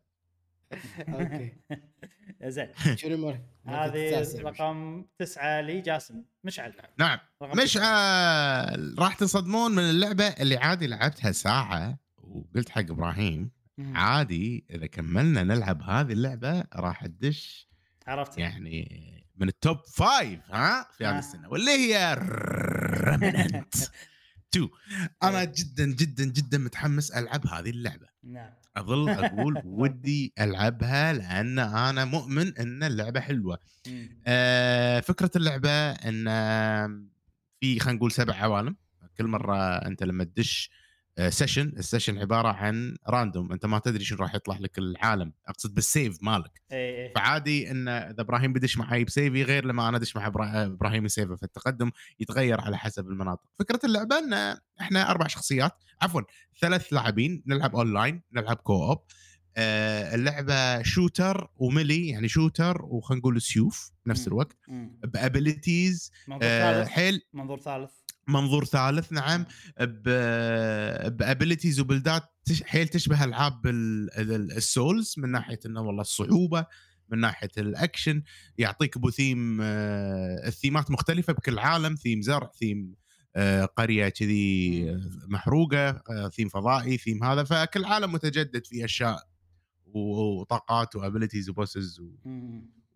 أوكي. 1.10 1.54
زين. 2.44 2.68
شنو 2.96 3.38
هذه؟ 3.68 4.28
رقم 4.42 5.06
تسعة 5.18 5.62
لي 5.62 5.82
جاسم 5.82 6.24
مشعل. 6.44 6.74
نعم. 7.00 7.20
رقم 7.42 7.58
مش 7.58 7.74
تسعة. 7.74 7.86
آه 7.86 8.94
راح 9.00 9.16
تصدمون 9.16 9.72
من 9.72 9.84
اللعبة 9.90 10.28
اللي 10.28 10.58
عادي 10.58 10.88
لعبتها 10.88 11.32
ساعة 11.32 12.00
وقلت 12.18 12.70
حق 12.70 12.82
إبراهيم. 12.82 13.52
عادي 13.80 14.66
إذا 14.70 14.88
كملنا 14.88 15.44
نلعب 15.44 15.82
هذه 15.82 16.12
اللعبة 16.12 16.64
راح 16.76 17.06
تدش 17.06 17.70
عرفت. 18.08 18.38
يعني 18.38 19.14
من 19.36 19.48
ال 19.48 19.55
top 19.55 19.78
five 19.86 20.40
ها؟ 20.52 20.88
في 20.98 21.06
هذه 21.06 21.16
آه. 21.16 21.20
السنة. 21.20 21.50
واللي 21.50 21.72
هي 21.72 22.18
Remnant 23.08 23.76
2 24.56 24.70
أنا 25.24 25.44
جدا 25.44 25.86
جدا 25.86 26.26
جدا 26.26 26.58
متحمس 26.58 27.12
ألعب 27.12 27.48
هذه 27.48 27.70
اللعبة. 27.70 28.08
نعم. 28.24 28.54
اظل 28.78 29.10
أقول 29.26 29.62
ودي 29.66 30.34
ألعبها 30.40 31.14
لأن 31.14 31.60
أنا 31.60 32.06
مؤمن 32.06 32.58
إن 32.58 32.84
اللعبة 32.84 33.20
حلوة. 33.20 33.60
آه، 34.28 35.00
فكرة 35.00 35.32
اللعبة 35.36 35.92
إن 35.92 36.26
في 37.60 37.80
خلينا 37.80 37.98
نقول 37.98 38.12
سبع 38.12 38.34
عوالم 38.36 38.76
كل 39.18 39.28
مرة 39.28 39.58
أنت 39.58 40.04
لما 40.04 40.24
تدش 40.24 40.70
session 41.30 41.68
ال 41.78 41.83
session 41.83 42.18
عبارة 42.18 42.48
عن 42.48 42.96
random 43.10 43.52
أنت 43.52 43.66
ما 43.66 43.80
تدري 43.80 44.04
شنو 44.04 44.20
راح 44.20 44.36
يطلع 44.36 44.58
لك 44.58 44.78
العالم. 44.78 45.34
أقصد 45.48 45.74
بال 45.76 45.90
save 45.90 46.18
مالك. 46.22 46.62
إيه 46.72 46.96
إيه 47.08 47.14
فعادي 47.14 47.72
إن 47.72 47.88
إذا 47.88 48.22
إبراهيم 48.22 48.54
بدش 48.54 48.78
معي 48.78 49.04
ب 49.04 49.11
save 49.11 49.37
ي 49.37 49.44
غير 49.44 49.66
لما 49.66 49.90
أنا 49.90 49.98
أدش 49.98 50.16
مع 50.16 50.26
إبرا- 50.32 50.56
إبراهيم 50.56 51.06
ب 51.06 51.11
save 51.11 51.31
ه 51.31 51.36
فالتقدم 51.36 51.92
يتغير 52.20 52.62
على 52.62 52.78
حسب 52.78 53.08
المناطق. 53.08 53.44
فكرة 53.60 53.80
اللعبة 53.84 54.20
إن 54.20 54.58
إحنا 54.82 55.12
أربع 55.12 55.28
شخصيات. 55.28 55.72
عفوا 56.02 56.22
ثلاث 56.62 56.94
لاعبين. 56.94 57.44
نلعب 57.48 57.76
اونلاين 57.76 58.22
نلعب 58.34 58.56
co-op 58.58 59.00
آه، 59.58 60.16
اللعبة 60.16 60.82
shooter 60.84 61.48
و 61.56 61.65
melee 61.65 62.10
يعني 62.10 62.28
shooter 62.28 62.82
وخلينا 62.86 63.20
نقول 63.20 63.42
سيوف 63.42 63.92
بنفس. 64.06 64.28
الوقت. 64.28 64.58
ب 65.04 65.14
abilities. 65.14 66.12
منظور 66.28 66.48
آه، 66.50 66.74
ثالث. 66.74 66.90
حيل. 66.90 67.22
منظور 67.34 67.60
ثالث. 67.60 67.92
منظور 68.28 68.66
ثالث 68.66 69.12
نعم 69.12 69.46
ب 71.10 71.17
abilities 71.17 71.80
و 71.80 71.85
builds 71.85 72.18
ات 72.18 72.24
حيل 72.64 72.88
تشبه 72.88 73.24
ألعاب 73.24 73.68
ال- 73.68 74.10
ال- 74.18 74.52
ال 74.58 74.68
Souls 74.68 75.16
من 75.18 75.32
ناحية 75.32 75.60
إنه 75.66 75.82
والله 75.82 76.02
الصعوبة 76.02 76.66
من 77.10 77.20
ناحية 77.20 77.50
الأكشن 77.58 78.24
يعطيك 78.58 78.98
أبو 78.98 79.10
ثيم 79.10 79.60
آه، 79.62 80.48
الثيمات 80.48 80.92
مختلفة 80.92 81.34
بكل 81.34 81.60
عالم 81.60 81.96
ثيم 81.96 82.22
زرع 82.22 82.52
ثيم 82.60 82.96
آه، 83.36 83.66
قرية 83.66 84.10
كذي 84.10 84.90
آه، 84.90 85.02
محروقة 85.28 85.90
آه، 85.90 86.30
ثيم 86.36 86.50
فضائي 86.50 86.98
ثيم 86.98 87.24
هذا 87.24 87.44
فكل 87.44 87.86
عالم 87.86 88.12
متجدد 88.12 88.66
فيه 88.66 88.86
أشياء 88.86 89.20
وطاقات 89.86 90.96
و 90.96 91.01
abilities 91.01 91.50
و 91.50 91.57
bosses 91.57 92.00
و... 92.00 92.12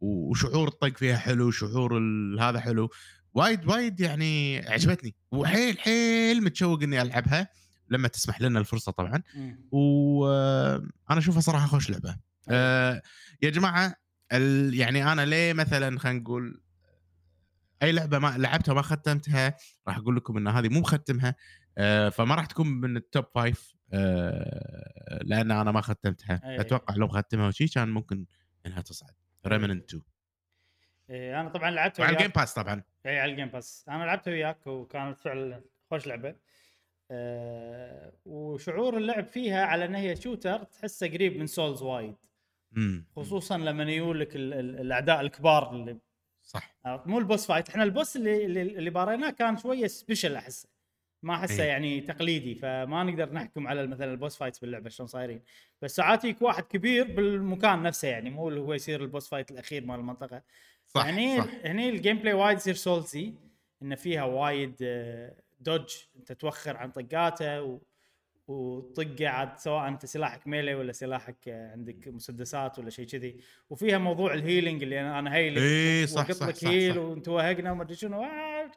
وشعور 0.02 0.68
الطق 0.68 0.98
فيها 0.98 1.18
حلو 1.18 1.52
شعور 1.52 2.00
هذا 2.40 2.60
حلو. 2.60 2.90
وايد 3.38 3.66
وايد 3.66 4.00
يعني 4.00 4.60
عجبتني. 4.70 5.16
وحيل 5.32 5.80
حيل 5.80 6.44
متشوق 6.44 6.84
إني 6.84 7.02
ألعبها 7.02 7.50
لما 7.90 8.08
تسمح 8.08 8.42
لنا 8.42 8.60
الفرصة 8.60 8.92
طبعا. 8.92 9.24
وأنا 9.72 10.90
أشوفها 11.10 11.42
صراحة 11.42 11.68
خوش 11.68 11.90
لعبة. 11.90 12.18
أه 12.50 13.02
يا 13.42 13.50
جماعة 13.50 13.96
ال... 14.34 14.74
يعني 14.74 15.12
أنا 15.12 15.26
ليه 15.26 15.54
مثلا 15.54 16.00
خلينا 16.00 16.20
نقول 16.20 16.62
أي 17.84 17.92
لعبة 17.92 18.20
ما 18.20 18.38
لعبتها 18.38 18.74
ما 18.74 18.82
ختمتها 18.82 19.58
راح 19.88 19.98
أقول 19.98 20.16
لكم 20.16 20.38
إن 20.38 20.48
هذه 20.48 20.70
مو 20.70 20.80
مختمها. 20.80 21.36
أه 21.78 22.10
فما 22.10 22.36
راح 22.36 22.46
تكون 22.46 22.68
من 22.68 22.98
ال 22.98 23.05
top 23.05 23.26
five 23.36 23.76
أه 23.94 25.20
لأن 25.24 25.52
أنا 25.52 25.72
ما 25.72 25.82
ختمتها. 25.82 26.42
أي. 26.44 26.62
أتوقع 26.62 26.96
لو 26.96 27.08
ختمها 27.08 27.48
وشي 27.48 27.68
كان 27.68 27.90
ممكن 27.90 28.26
إنها 28.66 28.82
تصعد. 28.82 29.14
Remnant 29.48 29.84
2 29.84 30.04
إيه 31.10 31.42
أنا 31.42 31.50
طبعا 31.50 31.72
لعبت 31.72 32.00
وعلى 32.00 32.12
وياك. 32.12 32.22
ال 32.22 32.26
Game 32.26 32.42
Pass 32.42 32.54
طبعا. 32.54 32.84
اي 33.06 33.20
على 33.20 33.32
ال 33.32 33.35
Game 33.35 33.48
Pass 33.48 33.86
أنا 33.90 34.04
لعبت 34.04 34.28
وياك 34.28 34.68
وكانت 34.68 35.20
فعلا 35.20 35.62
خوش 35.92 36.08
لعبة. 36.08 36.36
أه 37.12 38.14
وشعور 38.26 38.98
اللعب 38.98 39.26
فيها 39.28 39.66
على 39.66 39.86
إن 39.86 39.96
هي 39.96 40.16
shooter 40.16 40.64
تحسه 40.64 41.08
قريب 41.08 41.38
من 41.38 41.48
Souls 41.48 41.82
وايد. 41.82 42.16
خصوصا 43.16 43.58
لما 43.58 43.84
ال- 44.54 44.80
الأعداء 44.80 45.22
الكبار 45.22 45.72
اللي 45.76 45.98
صح؟ 46.42 46.76
مو 46.86 47.20
ال 47.20 47.25
boss 47.25 47.48
fight 47.48 47.70
إحنا 47.70 47.84
ال 47.84 47.90
boss 47.90 48.16
اللي 48.16 48.46
اللي, 48.46 48.62
باريناه 48.90 49.30
كان 49.30 49.58
شوية 49.58 49.88
special 49.88 50.36
أحسه. 50.36 50.70
ما 51.24 51.36
أحسه 51.36 51.64
إيه. 51.64 51.70
يعني 51.70 52.02
تقليدي 52.02 52.56
فما 52.56 53.04
نقدر 53.04 53.34
نحكم 53.34 53.68
على 53.68 53.88
مثلا 53.88 54.12
ال 54.12 54.17
boss 54.17 54.38
fights 54.38 54.60
باللعبة 54.60 54.90
شلون 54.90 55.08
صايرين. 55.08 55.42
بس 55.82 55.96
ساعات 55.96 56.24
يجيك 56.26 56.42
واحد 56.42 56.64
كبير 56.64 57.16
بالمكان 57.16 57.84
نفسه 57.84 58.08
يعني 58.08 58.30
مو 58.30 58.50
اللي 58.50 58.60
هو 58.60 58.74
يصير 58.74 59.02
ال 59.04 59.09
boss 59.09 59.30
fight 59.30 59.52
الأخير 59.52 59.86
مال 59.86 59.96
المنطقة. 60.00 60.42
صح 60.88 61.06
هني 61.06 61.38
صح 61.38 61.48
هني 61.66 61.90
ال 61.90 62.18
gameplay 62.18 62.34
وايد 62.34 62.58
يصير 62.58 62.74
Souls-y 62.74 63.34
انه 63.82 63.96
فيها 63.96 64.24
وايد 64.24 64.76
آه، 64.82 65.36
dodge 65.60 65.96
أنت 66.16 66.32
توخر 66.32 66.78
عن 66.78 66.92
طقاته 66.92 67.62
و... 67.64 67.80
وطقه 68.48 69.28
عاد 69.28 69.58
سواء 69.60 69.88
أنت 69.88 70.06
سلاحك 70.06 70.48
melee 70.48 70.76
ولا 70.76 70.92
سلاحك 70.92 71.48
آه، 71.48 71.72
عندك 71.72 72.08
مسدسات 72.08 72.80
ولا 72.80 72.90
شيء 72.90 73.06
كذي 73.06 73.38
وفيها 73.70 73.98
موضوع 73.98 74.34
ال 74.34 74.40
healing 74.40 74.84
اللي 74.84 75.02
أنا 75.02 75.20
أنا 75.20 75.34
heal 75.36 75.53
ك 75.53 75.58
إيه، 75.58 76.06
صح، 76.06 76.32
صح، 76.32 76.52
صح، 76.52 76.68
heal 76.70 76.94
صح. 76.96 77.02
وانت 77.02 77.28
وهقنا 77.28 77.72
وما 77.72 77.84
أدري 77.84 77.96
شنو 77.96 78.24
آه، 78.24 78.72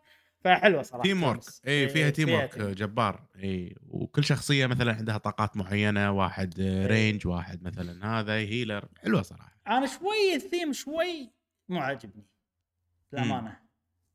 فحلوة 0.44 0.82
صراحة 0.82 1.02
teamwork. 1.02 1.40
اي 1.68 1.88
فيها 1.88 2.10
تيم 2.10 2.30
ورك 2.32 2.54
تيم. 2.54 2.70
جبار 2.70 3.26
اي 3.42 3.74
وكل 3.88 4.24
شخصية 4.24 4.66
مثلا 4.66 4.92
عندها 4.92 5.18
طاقات 5.18 5.56
معينة 5.56 6.12
واحد 6.12 6.60
إيه. 6.60 6.86
range 6.86 7.26
واحد 7.26 7.62
مثلا 7.62 8.06
هذا 8.20 8.34
healer 8.34 8.88
حلوة 9.02 9.22
صراحة 9.22 9.56
أنا 9.68 9.86
شوي 9.86 10.34
الثيم 10.34 10.72
شوي 10.72 11.39
مو 11.70 11.80
عاجبني. 11.80 12.26
للأمانة. 13.12 13.56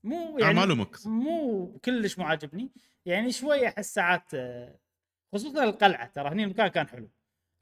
مو 0.04 0.38
يعني 0.40 0.54
ما 0.54 0.66
لومك 0.66 1.06
مو 1.06 1.80
كلش 1.86 2.20
مو 2.20 2.26
عاجبني. 2.26 2.72
يعني 3.06 3.32
شوي 3.32 3.68
أحس 3.68 3.94
ساعات 3.94 4.34
آه، 4.34 4.80
خصوصا 5.34 5.64
القلعة. 5.64 6.08
ترى 6.08 6.30
هني 6.30 6.44
المكان 6.44 6.68
كان 6.68 6.88
حلو. 6.88 7.10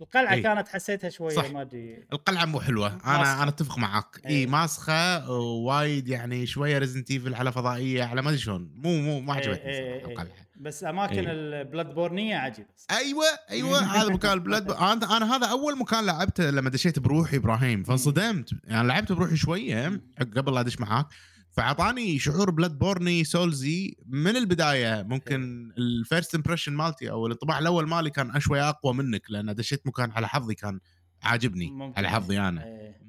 القلعة 0.02 0.34
إي. 0.34 0.42
كانت 0.42 0.68
حسيتها 0.68 1.10
شوية 1.10 1.36
صح. 1.36 1.52
ما 1.52 1.62
أدري. 1.62 2.08
القلعة 2.14 2.46
مو 2.46 2.60
حلوة. 2.60 2.90
ماسخة. 2.94 3.16
أنا 3.16 3.44
أنا 3.44 3.50
أتفق 3.50 3.78
معاك. 3.78 4.22
إي 4.26 4.32
إيه. 4.32 4.48
ماسخة 4.48 5.30
وايد 5.32 6.08
يعني 6.08 6.46
شوية 6.46 6.78
Resident 6.78 7.12
Evil 7.12 7.36
على 7.36 7.52
فضائية 7.52 8.04
على 8.04 8.22
ما 8.22 8.30
أدري 8.30 8.40
شلون. 8.40 8.72
مو 8.76 9.02
مو 9.02 9.20
ما 9.20 9.34
عجبتني. 9.34 10.06
القلعة. 10.06 10.43
بس 10.56 10.84
أماكن 10.84 11.28
إي. 11.28 11.32
ال 11.32 11.94
Bloodborne 11.94 12.29
ية 12.29 12.36
عجيبة 12.36 12.70
أيوه 12.92 13.26
أيوه 13.50 13.80
هذا 13.98 14.14
مكان 14.14 14.34
ال 14.34 14.40
Blood 14.40 14.72
أنا 14.72 15.18
أنا 15.18 15.36
هذا 15.36 15.48
أول 15.48 15.78
مكان 15.78 16.06
لعبته 16.06 16.50
لما 16.50 16.70
دشيت 16.70 17.00
بروحي 17.00 17.38
إبراهيم 17.38 17.84
فانصدمت 17.84 18.50
يعني 18.64 18.88
لعبت 18.88 19.12
بروحي 19.12 19.36
شوية 19.36 20.02
قبل 20.36 20.54
لا 20.54 20.60
أدش 20.60 20.80
معاك 20.80 21.08
فأعطاني 21.52 22.20
شعور 22.20 22.52
Bloodborne 22.52 23.24
ي 23.24 23.34
Souls 23.34 23.86
ي 23.86 23.96
من 24.06 24.36
البداية 24.36 25.04
ممكن 25.04 25.72
ال 25.78 25.88
first 25.88 26.36
impression 26.36 26.74
مالتي 26.74 27.12
أو 27.12 27.26
الانطباع 27.26 27.60
الأول 27.60 27.88
مالي 27.88 28.10
كان 28.10 28.40
شوي 28.40 28.62
أقوى 28.62 28.94
منك 28.94 29.22
لأن 29.30 29.56
دشيت 29.56 29.88
مكان 29.88 30.12
على 30.12 30.28
حظي 30.28 30.56
كان 30.56 30.80
عاجبني 31.24 31.72
ممكن. 31.72 31.98
على 31.98 32.10
حظي 32.10 32.40
أنا 32.40 32.64
إيه. 32.64 33.02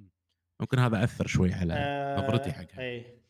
ممكن 0.61 0.79
هذا 0.79 1.05
أثر 1.05 1.27
شوي 1.27 1.53
على 1.53 1.75
نظرتي 2.19 2.53
حقها 2.53 2.81
إيه. 2.81 3.25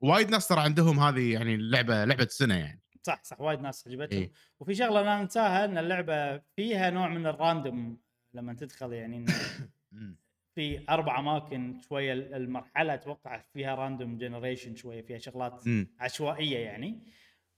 وايد 0.00 0.30
ناس 0.30 0.48
ترى 0.48 0.60
عندهم 0.60 1.00
هذه 1.00 1.32
يعني 1.32 1.54
اللعبه 1.54 2.04
لعبة 2.04 2.24
السنة 2.24 2.54
يعني 2.54 2.83
صح 3.06 3.22
صح 3.24 3.40
وايد 3.40 3.60
ناس 3.60 3.88
عجبتهم 3.88 4.18
إيه. 4.20 4.32
وفي 4.60 4.74
شغلة 4.74 5.02
لا 5.02 5.20
ننساها 5.22 5.64
إن 5.64 5.78
اللعبة 5.78 6.38
فيها 6.56 6.90
نوع 6.90 7.08
من 7.08 7.26
ال 7.26 7.36
random 7.36 7.98
لما 8.34 8.54
تدخل 8.54 8.92
يعني. 8.92 9.26
في 10.54 10.84
أربع 10.90 11.18
أماكن 11.18 11.80
شوية 11.88 12.12
المرحلة 12.12 12.94
أتوقع 12.94 13.38
فيها 13.52 13.74
random 13.74 14.18
generation 14.18 14.76
شوية 14.76 15.02
فيها 15.02 15.18
شغلات 15.18 15.66
مم. 15.66 15.88
عشوائية 16.00 16.58
يعني 16.58 16.98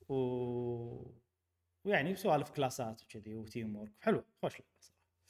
و... 0.08 0.14
ويعني 1.84 2.16
سوالف 2.16 2.50
class 2.50 2.94
ات 2.94 3.02
وكذي 3.02 3.34
و 3.34 3.76
teamwork 3.76 3.92
حلو 4.00 4.24
خوش. 4.42 4.52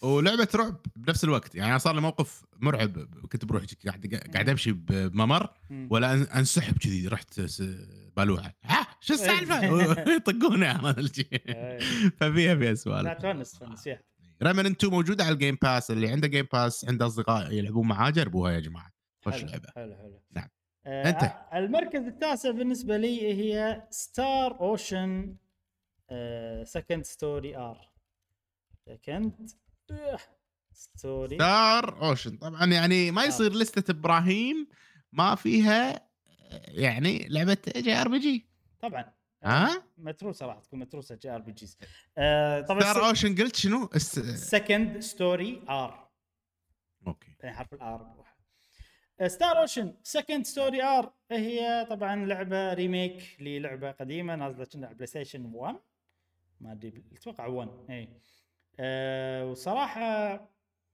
ولعبة 0.03 0.49
رعب 0.55 0.81
بنفس 0.97 1.25
الوقت 1.25 1.55
يعني 1.55 1.71
أنا 1.71 1.79
صار 1.79 1.95
لي 1.95 2.01
موقف 2.01 2.45
مرعب 2.57 2.99
كنت 3.33 3.45
بروحي 3.45 3.67
قاعد 3.87 4.15
قاعد 4.35 4.49
أمشي 4.49 4.73
بممر 4.73 5.51
مم. 5.71 5.89
ولا 5.91 6.25
أن- 6.25 6.37
أنسحب 6.37 6.79
كذي 6.79 7.09
رحت 7.09 7.41
بالوعة 8.17 8.55
ها 8.65 8.86
شو 9.07 9.15
السالفة؟ 9.15 9.65
يطقوني 10.17 10.67
على 10.67 10.91
الشي. 10.91 11.29
إيه. 11.33 11.79
ففيها 12.09 12.55
فيها 12.55 12.55
لا 12.55 12.75
سوالف 12.75 13.23
تونس 13.23 13.53
تونس 13.53 13.83
فيها 13.83 14.03
Remnant 14.43 14.91
موجودة 14.91 15.25
على 15.25 15.33
ال 15.33 15.38
Game 15.38 15.59
Pass 15.63 15.91
اللي 15.91 16.09
عنده 16.09 16.29
Game 16.29 16.49
Pass 16.53 16.85
عنده 16.89 17.07
أصدقاء 17.07 17.53
يلعبون 17.53 17.89
معاه 17.89 18.11
جربوها 18.11 18.53
يا 18.53 18.61
جماعة. 18.61 18.93
حلو، 19.25 19.47
لعبة. 19.47 19.69
حلو 19.75 19.97
حلو. 19.97 20.23
نعم. 20.37 20.49
آه 20.87 21.09
أنت؟ 21.09 21.33
المركز 21.55 22.07
التاسع 22.07 22.51
بالنسبة 22.51 22.97
لي 22.97 23.35
هي 23.35 23.83
Star 23.91 24.61
Ocean 24.61 25.37
Second 26.63 27.05
Story 27.05 27.57
R 27.57 27.93
Second 28.87 29.51
Story 30.73 31.37
Star 31.37 32.03
Ocean 32.03 32.37
طبعا 32.37 32.67
يعني 32.67 33.11
ما 33.11 33.25
يصير 33.25 33.53
لستة 33.53 33.91
إبراهيم 33.91 34.69
ما 35.13 35.35
فيها 35.35 36.09
يعني 36.69 37.29
لعبة 37.29 37.59
JR 37.77 38.09
PG. 38.09 38.56
طبعا. 38.81 39.13
ها 39.43 39.83
متروسة 39.99 40.47
راح 40.47 40.59
تكون 40.59 40.79
متروسة 40.79 41.15
JRPGs. 41.15 41.79
طبعا 42.69 42.81
Star 42.81 43.09
Ocean 43.09 43.35
قلت 43.35 43.57
شنو؟ 43.57 43.91
Second 44.37 44.99
Story 44.99 45.63
R 45.69 46.09
أوكي. 47.07 47.37
يعني 47.41 47.57
حرف 47.57 47.75
ال 47.75 48.01
R 48.01 48.27
Star 49.27 49.59
Ocean 49.61 49.95
Second 50.03 50.47
Story 50.47 50.83
R 50.83 51.13
هي 51.31 51.87
طبعا 51.91 52.27
لعبة 52.27 52.73
remake 52.75 53.37
للعبة 53.41 53.91
قديمة 53.91 54.35
نازلة 54.37 54.65
كنا 54.65 54.87
على 54.87 54.95
PlayStation 54.95 55.45
1 55.55 55.77
ما 56.61 56.73
أدري 56.73 57.05
أتوقع 57.13 57.47
1 57.47 57.71
اي 57.91 58.09
أه 58.81 59.45
وصراحة 59.47 60.01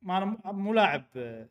ما 0.02 0.18
أنا 0.18 0.52
مو 0.52 0.74
لاعب 0.74 1.04
آه، 1.16 1.48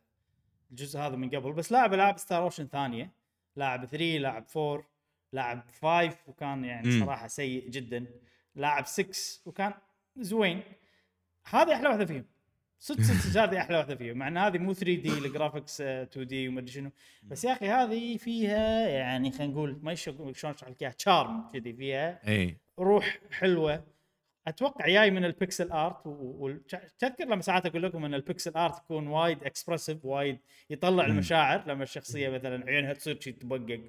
الجزء 0.72 1.00
هذا 1.00 1.16
من 1.16 1.30
قبل 1.30 1.54
بس 1.54 1.72
لاعب 1.72 1.94
ألعاب 1.94 2.18
Star 2.18 2.44
Ocean 2.44 2.68
ثانية. 2.68 3.12
لاعب 3.56 3.86
3 3.86 4.18
لاعب 4.18 4.46
4 4.58 4.91
لاعب 5.34 5.64
5 5.82 6.18
وكان 6.28 6.66
يعني 6.66 6.88
مم. 6.88 7.06
صراحة 7.06 7.28
سيء 7.28 7.70
جدا. 7.70 8.06
لاعب 8.56 8.86
6 8.86 9.42
وكان 9.46 9.74
زوين. 10.18 10.62
هذه 11.50 11.74
أحلى 11.74 11.88
واحدة 11.88 12.06
فيهم. 12.06 12.26
صدق 12.80 13.02
صدق 13.02 13.20
صدق 13.20 13.42
هذه 13.42 13.58
أحلى 13.58 13.78
واحدة 13.78 13.96
فيهم. 13.96 14.18
مع 14.18 14.28
إن 14.28 14.38
هذه 14.38 14.58
مو 14.58 14.74
3D 14.74 15.10
ال 15.10 15.18
graphics 15.18 15.82
2D 15.82 16.48
وما 16.48 16.60
أدري 16.60 16.72
شنو. 16.72 16.92
بس 17.24 17.46
يا 17.46 17.54
أخي 17.54 17.70
هذه 17.70 18.18
فيها 18.18 18.88
يعني 18.88 19.32
خلينا 19.32 19.54
نقول 19.54 19.80
ما 19.82 19.96
شلون 19.96 20.30
أشرح 20.30 20.70
لك 20.70 20.82
إياها؟ 20.82 20.92
charm 20.92 21.50
كذي 21.54 21.74
فيها. 21.74 22.28
إي. 22.28 22.58
روح 22.80 23.20
حلوة. 23.32 23.84
أتوقع 24.48 24.88
جاي 24.88 25.12
من 25.12 25.26
ال 25.26 25.34
pixel 25.34 25.72
art 25.72 26.02
وتذكر 26.06 27.26
لما 27.26 27.42
ساعات 27.42 27.66
أقول 27.66 27.84
لكم 27.84 28.06
إن 28.06 28.14
ال 28.14 28.20
pixel 28.20 28.52
art 28.52 28.78
يكون 28.78 29.08
وايد 29.08 29.44
expressive 29.44 30.06
وايد 30.06 30.40
يطلع. 30.70 31.06
المشاعر 31.06 31.64
لما 31.68 31.84
الشخصية 31.84 32.30
مثلا 32.30 32.66
عيونها 32.66 32.94
تصير 32.94 33.20
شي 33.20 33.32
تبقق. 33.32 33.82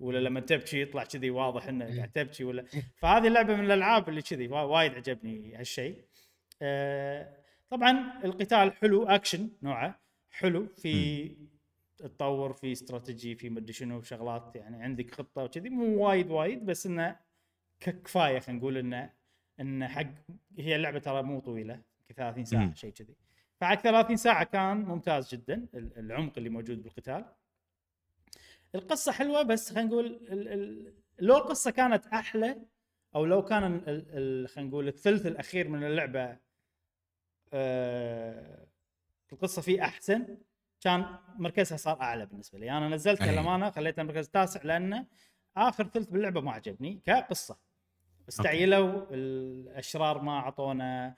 ولا 0.00 0.18
لما 0.18 0.40
تبكي 0.40 0.80
يطلع 0.82 1.04
كذي 1.04 1.30
واضح 1.30 1.66
انها 1.68 1.96
قاعد 1.96 2.10
تبكي 2.12 2.44
ولا 2.44 2.64
فهذه 2.96 3.26
اللعبة 3.26 3.54
من 3.56 3.64
الألعاب 3.64 4.08
اللي 4.08 4.22
كذي 4.22 4.48
وا- 4.48 4.60
وايد 4.62 4.94
عجبني 4.94 5.54
هالشيء. 5.56 6.04
آه، 6.62 7.36
طبعا 7.70 8.20
القتال 8.24 8.72
حلو 8.72 9.04
أكشن 9.08 9.48
نوعه 9.62 10.00
حلو 10.30 10.66
في 10.66 11.36
تطور 11.98 12.52
في 12.52 12.72
استراتيجي 12.72 13.34
في 13.34 13.50
مدري 13.50 13.72
شنو 13.72 14.02
شغلات 14.02 14.52
يعني 14.56 14.82
عندك 14.82 15.14
خطة 15.14 15.44
وكذي 15.44 15.68
مو 15.70 16.06
وايد 16.06 16.30
وايد 16.30 16.66
بس 16.66 16.86
إنه 16.86 17.16
كفايه 17.80 18.38
خلينا 18.38 18.58
نقول 18.60 18.76
انه 18.76 19.10
إنه 19.60 19.88
حق 19.88 20.06
هي 20.58 20.76
اللعبة 20.76 20.98
ترى 20.98 21.22
مو 21.22 21.40
طويلة 21.40 21.80
30 22.16 22.44
ساعة. 22.44 22.74
شيء 22.74 22.90
كذي. 22.92 23.14
فحق 23.60 23.80
30 23.80 24.16
ساعة 24.16 24.44
كان 24.44 24.76
ممتاز 24.76 25.34
جدا 25.34 25.66
ال- 25.74 25.98
العمق 25.98 26.32
اللي 26.38 26.48
موجود 26.50 26.82
بالقتال. 26.82 27.24
القصة 28.74 29.12
حلوة 29.12 29.42
بس 29.42 29.72
خلينا 29.72 29.88
نقول 29.88 30.06
ال- 30.06 30.48
ال- 30.48 30.94
لو 31.18 31.36
القصة 31.36 31.70
كانت 31.70 32.06
أحلى 32.06 32.56
أو 33.14 33.24
لو 33.24 33.44
كان 33.44 33.80
خلينا 34.48 34.68
نقول 34.70 34.88
الثلث 34.88 35.26
الأخير 35.26 35.68
من 35.68 35.84
اللعبة 35.84 36.36
آه، 37.52 38.66
القصة 39.32 39.62
فيه 39.62 39.84
أحسن 39.84 40.38
كان 40.80 41.18
مركزها 41.38 41.76
صار 41.76 42.00
أعلى 42.00 42.26
بالنسبة 42.26 42.58
لي. 42.58 42.70
أنا 42.70 42.88
نزلتها 42.88 43.24
أي. 43.26 43.32
للأمانة 43.32 43.70
خليتها 43.70 44.02
المركز 44.02 44.24
التاسع 44.26 44.62
لأنه 44.62 45.06
آخر 45.56 45.84
ثلث 45.86 46.08
باللعبة 46.08 46.40
ما 46.40 46.52
عجبني 46.52 47.00
كقصة. 47.06 47.56
استعجلوا 48.28 49.06
الأشرار 49.10 50.22
ما 50.22 50.32
أعطونا 50.38 51.14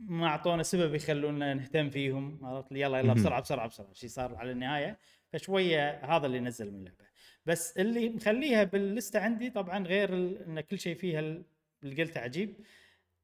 ما 0.00 0.26
أعطونا 0.26 0.62
سبب 0.62 0.94
يخلونا 0.94 1.54
نهتم 1.54 1.90
فيهم 1.90 2.38
عرفت؟ 2.42 2.72
لي 2.72 2.80
يلا 2.80 2.98
يلا. 2.98 3.12
بسرعة 3.12 3.40
بسرعة 3.40 3.68
بسرعة 3.68 3.92
شيء 3.92 4.08
صار 4.10 4.36
على 4.36 4.52
النهاية. 4.52 4.98
فشوية 5.38 5.90
هذا 6.04 6.26
اللي 6.26 6.40
نزل 6.40 6.70
من 6.72 6.78
اللعبة. 6.78 7.04
بس 7.46 7.78
اللي 7.78 8.08
مخليها 8.08 8.64
باللستة 8.64 9.20
عندي 9.20 9.50
طبعا 9.50 9.86
غير 9.86 10.14
إن 10.14 10.60
كل 10.60 10.78
شيء 10.78 10.96
فيها 10.96 11.20
ال- 11.20 11.44
اللي 11.82 12.02
قلته 12.02 12.20
عجيب. 12.20 12.54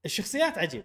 الشخصيات 0.05 0.59
عجيب. 0.59 0.85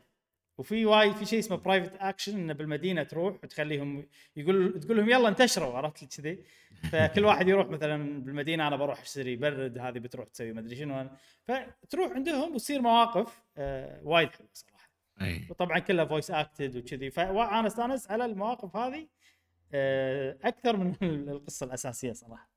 وفي 0.57 0.85
وايد 0.85 1.15
في 1.15 1.25
شيء 1.25 1.39
اسمه 1.39 1.57
private 1.58 1.91
action 1.99 2.38
إنه 2.37 2.53
بالمدينة 2.53 3.03
تروح 3.03 3.33
وتخليهم 3.43 4.07
يقول 4.35 4.79
تقول 4.79 4.97
لهم 4.97 5.09
يلا 5.09 5.27
انتشروا 5.29 5.77
عرفت 5.77 6.17
كذي. 6.21 6.43
فكل 6.91 7.25
واحد 7.29 7.47
يروح 7.47 7.67
مثلا 7.67 8.21
بالمدينة 8.23 8.67
أنا 8.67 8.75
بروح 8.75 9.01
أشتري 9.01 9.35
برد 9.35 9.77
هذه 9.77 9.99
بتروح 9.99 10.27
تسوي 10.27 10.53
ما 10.53 10.59
أدري 10.59 10.75
شنو. 10.75 11.09
فتروح 11.43 12.11
عندهم 12.11 12.55
وتصير 12.55 12.81
مواقف 12.81 13.43
آه 13.57 14.01
وايد 14.03 14.29
حلوة 14.29 14.49
صراحة. 14.53 14.89
أي. 15.21 15.47
وطبعا 15.49 15.79
كلها 15.79 16.05
voice 16.06 16.32
acted 16.32 16.75
وكذي. 16.77 17.11
فانا 17.11 17.67
أستأنس 17.67 18.11
على 18.11 18.25
المواقف 18.25 18.75
هذه 18.75 19.07
أكثر 20.43 20.77
من 20.77 20.95
القصة 21.30 21.65
الأساسية 21.65 22.13
صراحة. 22.13 22.51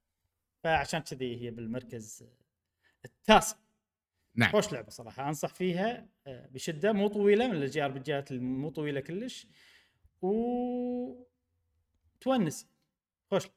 فعشان 0.65 1.01
كذي 1.01 1.43
هي 1.43 1.51
بالمركز 1.51 2.25
التاسع. 3.05 3.57
نعم. 4.35 4.53
خوش 4.53 4.73
لعبة 4.73 4.91
صراحة. 4.91 5.29
أنصح 5.29 5.55
فيها 5.55 6.09
آه، 6.27 6.47
بشدة. 6.47 6.93
مو 6.93 7.09
طويلة 7.09 7.49
من 7.49 7.63
ال 7.63 7.85
JRPG 7.85 8.01
ات 8.01 8.33
مو 8.33 8.71
طويلة 8.71 9.01
كلش. 9.01 9.47
و 10.23 11.25
تونس. 12.21 12.67
خوش 13.31 13.43
لعبة. 13.45 13.55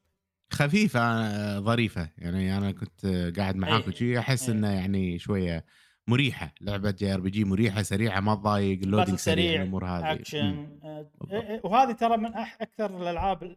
خفيفة 0.54 1.00
آه، 1.00 1.60
ظريفة. 1.60 2.10
يعني 2.18 2.58
أنا 2.58 2.72
كنت 2.72 3.06
آه، 3.06 3.30
قاعد 3.30 3.56
معاك. 3.56 3.88
وشي 3.88 4.20
أحس. 4.20 4.50
إنه 4.50 4.72
يعني 4.72 5.20
شوية 5.20 5.66
مريحة 6.08 6.54
لعبة 6.62 6.92
JRPG 6.92 7.44
مريحة 7.44 7.82
سريعة 7.82 8.20
ما 8.20 8.36
تضايق 8.36 8.80
ال 8.80 8.84
loading 8.84 9.16
سريع 9.18 9.62
الأمور 9.62 9.86
هذه. 9.86 10.13
اكشن 10.13 10.80
بالضبط. 10.84 11.32
إيه، 11.32 11.50
إيه، 11.50 11.62
وهذه 11.63 11.92
ترى 11.92 12.18
من 12.18 12.34
أح 12.34 12.58
أكثر 12.62 12.98
الألعاب 13.02 13.56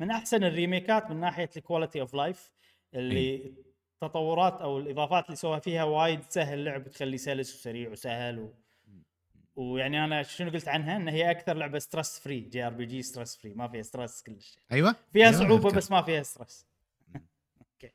من 0.00 0.10
أحسن 0.10 0.44
ال 0.44 0.52
remake 0.52 1.02
ات 1.02 1.10
من 1.10 1.20
ناحية 1.20 1.50
ال 1.56 1.62
quality 1.62 2.00
of 2.00 2.14
life 2.14 2.50
اللي 2.94 3.54
التطورات 4.02 4.60
أو 4.60 4.78
الإضافات 4.78 5.24
اللي 5.26 5.36
سووها 5.36 5.58
فيها 5.58 5.84
وايد 5.84 6.20
سهل 6.28 6.58
اللعب 6.58 6.88
تخليه 6.88 7.16
سلس 7.16 7.54
وسريع 7.54 7.90
وسهل 7.90 8.38
و... 8.38 8.54
ويعني 9.56 10.04
أنا 10.04 10.22
شنو 10.22 10.50
قلت 10.50 10.68
عنها؟ 10.68 10.96
إن 10.96 11.08
هي 11.08 11.30
أكثر 11.30 11.54
لعبة 11.56 11.78
stress 11.78 12.18
free 12.18 12.40
JRPG 12.40 12.86
stress 12.86 13.36
free 13.36 13.54
ما 13.54 13.68
فيها 13.68 13.82
stress 13.82 14.22
كلش. 14.22 14.58
أيوه. 14.72 14.96
فيها 15.12 15.26
أيوة، 15.26 15.38
صعوبة 15.38 15.66
أذكر. 15.66 15.76
بس 15.76 15.90
ما 15.90 16.02
فيها 16.02 16.22
stress 16.22 16.66
أوكي. 17.60 17.92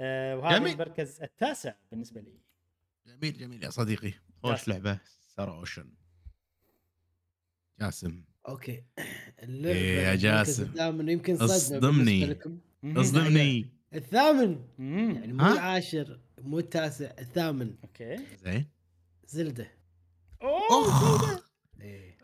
آه 0.00 0.36
وهذا. 0.36 0.56
المركز 0.56 1.22
التاسع 1.22 1.74
بالنسبة 1.90 2.20
لي. 2.20 2.45
جميل 3.06 3.38
جميل 3.38 3.64
يا 3.64 3.70
صديقي. 3.70 4.12
خوش. 4.42 4.68
لعبة 4.68 4.98
Star 5.28 5.58
Ocean 5.58 5.90
جاسم. 7.80 8.24
أوكي. 8.48 8.84
اللعبة 9.42 9.78
إيه 9.78 9.98
يا 10.06 10.14
جاسم. 10.14 10.62
الثامن 10.62 11.08
يمكن 11.08 11.34
اصدمني. 11.34 12.20
بالنسبة 12.20 12.26
لكم. 12.26 12.58
اصدمني. 13.00 13.70
الثامن. 13.94 14.64
مم. 14.78 15.10
يعني 15.10 15.32
مو؟ 15.32 15.52
العاشر 15.52 16.20
مو 16.38 16.58
التاسع 16.58 17.10
الثامن. 17.18 17.74
أوكي. 17.84 18.16
زين. 18.44 18.66
Zelda. 19.26 19.70
أوه 20.42 21.42
إيه. 21.80 22.18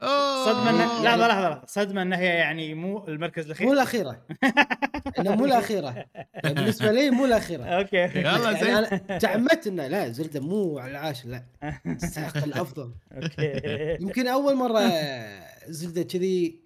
صدمة 0.44 0.70
إن... 0.70 1.04
لحظة 1.04 1.28
لحظة. 1.28 1.66
صدمة 1.66 2.02
إن 2.02 2.12
هي 2.12 2.26
يعني 2.26 2.74
مو 2.74 3.08
المركز 3.08 3.44
الأخير؟ 3.46 3.66
مو 3.66 3.72
الأخيرة. 3.72 4.26
إنه 5.18 5.34
مو 5.36 5.44
الأخيرة. 5.50 6.04
يعني 6.14 6.54
بالنسبة 6.54 6.92
لي 6.92 7.10
مو 7.10 7.24
الأخيرة. 7.24 7.64
أوكي. 7.64 7.96
يلا 7.96 8.50
يعني 8.50 8.60
زين. 8.64 8.74
أنا 8.74 9.18
تعمدت 9.18 9.66
إنه 9.66 9.86
لا 9.86 10.08
Zelda 10.08 10.40
مو 10.40 10.78
على 10.78 10.90
العاشر 10.90 11.28
لا. 11.28 11.44
تستحق 11.98 12.36
الأفضل. 12.44 12.94
أوكي. 13.12 13.96
يمكن 14.00 14.26
أول 14.26 14.54
مرة 14.54 14.82
Zelda 15.68 16.02
كذي 16.02 16.62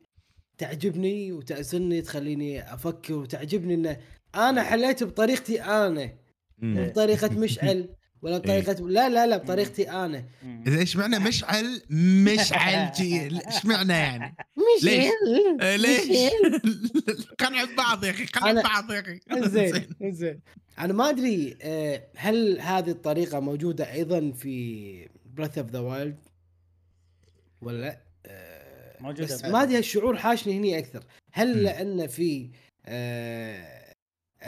تعجبني 0.58 1.32
وتأسرني 1.32 2.02
تخليني 2.02 2.74
أفكر 2.74 3.14
وتعجبني 3.14 3.74
إنه 3.74 3.96
أنا 4.34 4.62
حليت 4.62 5.04
بطريقتي 5.04 5.62
أنا. 5.62 6.10
بطريقة 6.58 7.28
مشعل. 7.38 7.88
ولا 8.26 8.38
بطريقه 8.38 8.88
لا 8.88 9.08
لا 9.08 9.26
لا 9.26 9.36
بطريقتي 9.36 9.90
أنا. 9.90 10.24
إذا 10.66 10.78
إيش 10.78 10.96
معنى 10.96 11.18
مشعل؟ 11.18 11.82
مشعل 11.90 12.92
إيش 13.00 13.64
معنى 13.64 13.92
يعني؟ 13.92 14.36
ليش؟ 14.82 15.10
آه، 15.60 15.76
ليش؟ 15.76 16.32
قنع 17.40 17.64
ببعض 17.64 18.04
يا 18.04 18.10
أخي 18.10 18.24
قنع 18.24 18.60
ببعض 18.60 18.92
يا 18.92 19.00
أخي. 19.00 19.20
زين 19.54 20.12
زين 20.12 20.40
أنا 20.78 20.92
ما 20.92 21.08
أدري 21.08 21.56
آه، 21.62 22.02
هل 22.16 22.60
هذه 22.60 22.90
الطريقة 22.90 23.40
موجودة 23.40 23.92
أيضا 23.92 24.32
في 24.32 25.08
Breath 25.34 25.58
of 25.58 25.70
the 25.70 25.78
Wild 25.78 26.18
ولا 27.60 27.80
لا؟ 27.80 27.98
آه، 28.26 29.02
موجودة 29.02 29.24
بس. 29.24 29.44
ما 29.44 29.62
أدري 29.62 29.78
الشعور 29.78 30.16
حاشني 30.16 30.58
هني 30.58 30.78
أكثر. 30.78 31.04
هل. 31.32 31.62
لأن 31.62 32.06
في 32.06 32.50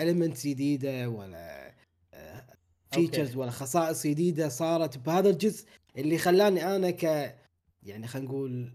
المنتس 0.00 0.46
جديدة 0.46 1.08
ولا 1.08 1.67
features. 2.90 3.36
ولا 3.36 3.50
خصائص 3.50 4.06
جديدة 4.06 4.48
صارت 4.48 4.98
بهذا 4.98 5.30
الجزء 5.30 5.66
اللي 5.96 6.18
خلاني 6.18 6.76
أنا 6.76 6.90
ك 6.90 7.02
يعني 7.82 8.06
خلينا 8.06 8.28
نقول 8.28 8.72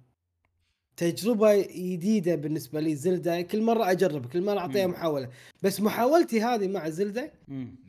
تجربة 0.98 1.62
جديدة 1.62 2.36
بالنسبة 2.36 2.80
لي 2.80 2.96
زيلدا 2.96 3.42
كل 3.42 3.62
مرة 3.62 3.92
أجرب 3.92 4.26
كل 4.26 4.42
مرة 4.42 4.60
أعطيها. 4.60 4.88
محاولة 4.88 5.30
بس 5.64 5.82
محاولتي 5.82 6.42
هذه 6.42 6.68
مع. 6.68 6.86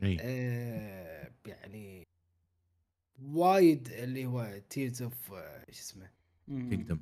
إي. 0.03 0.17
آه 0.21 1.31
يعني 1.47 2.05
وايد 3.33 3.89
اللي 3.89 4.27
هو 4.27 4.61
Tears 4.71 5.03
of 5.03 5.33
إيش 5.69 5.81
اسمه 5.81 6.11
مم. 6.49 6.71
Kingdom 6.71 7.01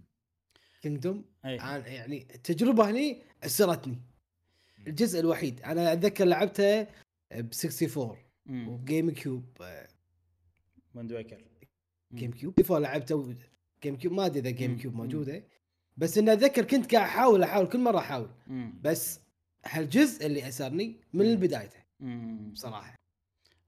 Kingdom 0.82 1.24
أي. 1.44 1.56
يعني 1.56 2.26
التجربة 2.34 2.90
هني 2.90 3.22
أسرتني 3.44 3.98
الجزء 4.86 5.20
الوحيد 5.20 5.62
أنا 5.62 5.92
أتذكر 5.92 6.24
لعبتها 6.24 6.82
ب 7.32 7.50
64 7.52 8.08
مم. 8.08 8.16
وجيم 8.50 9.10
كيوب 9.10 9.44
ويند 10.94 11.12
ويكر 11.12 11.44
جيم 12.14 12.30
كيوب 12.30 12.54
before 12.54 12.78
لعبته 12.78 13.34
جيم 13.82 13.96
كيوب 13.96 14.12
ما 14.12 14.26
أدري 14.26 14.38
إذا 14.38 14.50
جيم. 14.50 14.76
كيوب. 14.76 14.94
موجودة. 14.94 15.42
بس 15.96 16.18
إني 16.18 16.32
أتذكر 16.32 16.64
كنت 16.64 16.94
قاعد 16.94 17.06
أحاول 17.06 17.42
أحاول 17.42 17.66
كل 17.66 17.78
مرة 17.78 17.98
أحاول. 17.98 18.30
بس 18.82 19.20
هالجزء 19.66 20.26
اللي 20.26 20.48
أسرني 20.48 20.96
من 21.12 21.34
بدايته. 21.36 21.80
بصراحة. 22.52 22.94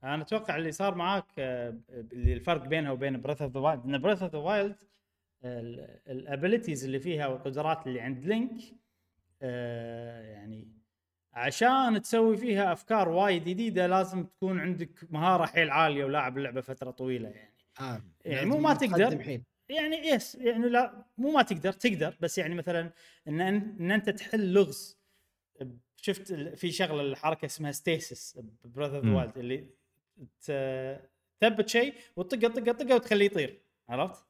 أنا 0.03 0.21
أتوقع 0.21 0.55
اللي 0.55 0.71
صار 0.71 0.95
معاك 0.95 1.25
آه، 1.39 1.79
اللي 1.89 2.33
الفرق 2.33 2.67
بينها 2.67 2.91
وبين 2.91 3.21
بريث 3.21 3.41
اوف 3.41 3.53
ذا 3.53 3.59
وايلد 3.59 3.85
إن 3.85 3.97
بريث 4.01 4.21
اوف 4.23 4.31
ذا 4.31 4.39
وايلد 4.39 4.75
ال 6.07 6.15
abilities 6.15 6.85
اللي 6.85 6.99
فيها 6.99 7.27
والقدرات 7.27 7.87
اللي 7.87 8.01
عند 8.01 8.25
لينك 8.25 8.61
آه، 9.41 10.21
يعني 10.21 10.67
عشان 11.35 12.01
تسوي 12.01 12.37
فيها 12.37 12.73
أفكار 12.73 13.09
وايد 13.09 13.43
جديدة 13.43 13.87
لازم 13.87 14.23
تكون 14.23 14.59
عندك 14.59 15.07
مهارة 15.09 15.45
حيل 15.45 15.69
عالية 15.69 16.05
ولاعب 16.05 16.37
اللعبة 16.37 16.61
فترة 16.61 16.91
طويلة 16.91 17.29
يعني 17.29 17.55
آه 17.79 18.01
يعني 18.25 18.45
مو 18.45 18.57
ما 18.57 18.73
تقدر. 18.73 19.41
يعني 19.69 20.07
yes 20.07 20.35
يعني 20.35 20.69
لا 20.69 21.05
مو 21.17 21.31
ما 21.31 21.41
تقدر 21.41 21.71
تقدر 21.71 22.17
بس 22.19 22.37
يعني 22.37 22.55
مثلا 22.55 22.91
إن 23.27 23.41
ان 23.41 23.91
أنت 23.91 24.09
تحل 24.09 24.53
لغز 24.53 24.99
شفت 25.95 26.33
في 26.33 26.71
شغلة 26.71 27.01
الحركة 27.01 27.45
اسمها 27.45 27.71
ستيسس 27.71 28.39
ببريث 28.63 28.91
اوف. 28.91 29.05
وايلد 29.05 29.37
اللي 29.37 29.69
تثبت 31.39 31.69
شيء 31.69 31.93
وتطقه 32.15 32.47
طقه 32.47 32.71
طقه 32.71 32.95
وتخليه 32.95 33.25
يطير 33.25 33.61
عرفت؟ 33.89 34.25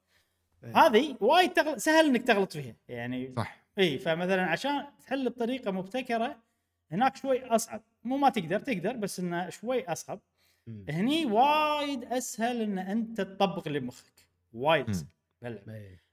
إيه. 0.64 0.78
هذه 0.78 1.18
وايد 1.20 1.54
تغل... 1.54 1.82
سهل 1.82 2.06
إنك 2.06 2.24
تغلط 2.24 2.54
فيها 2.54 2.76
يعني 2.88 3.34
صح 3.38 3.66
اي 3.80 3.98
فمثلا 3.98 4.46
عشان 4.46 4.86
تحل 5.00 5.30
بطريقه 5.30 5.72
مبتكرة 5.72 6.44
هناك 6.92 7.16
شوي 7.16 7.46
أصعب 7.46 7.82
مو 8.04 8.18
ما 8.18 8.30
تقدر 8.30 8.60
تقدر 8.60 8.94
بس 8.96 9.20
إنه 9.20 9.50
شوي 9.50 9.86
أصعب 9.92 10.20
مم. 10.68 10.86
هني 10.90 11.26
وايد 11.26 12.04
أسهل 12.04 12.62
إن 12.62 12.78
أنت 12.80 13.22
تطبق 13.22 13.68
اللي 13.68 13.80
بمخك 13.80 14.14
وايد. 14.54 14.90
أسهل. 14.90 15.08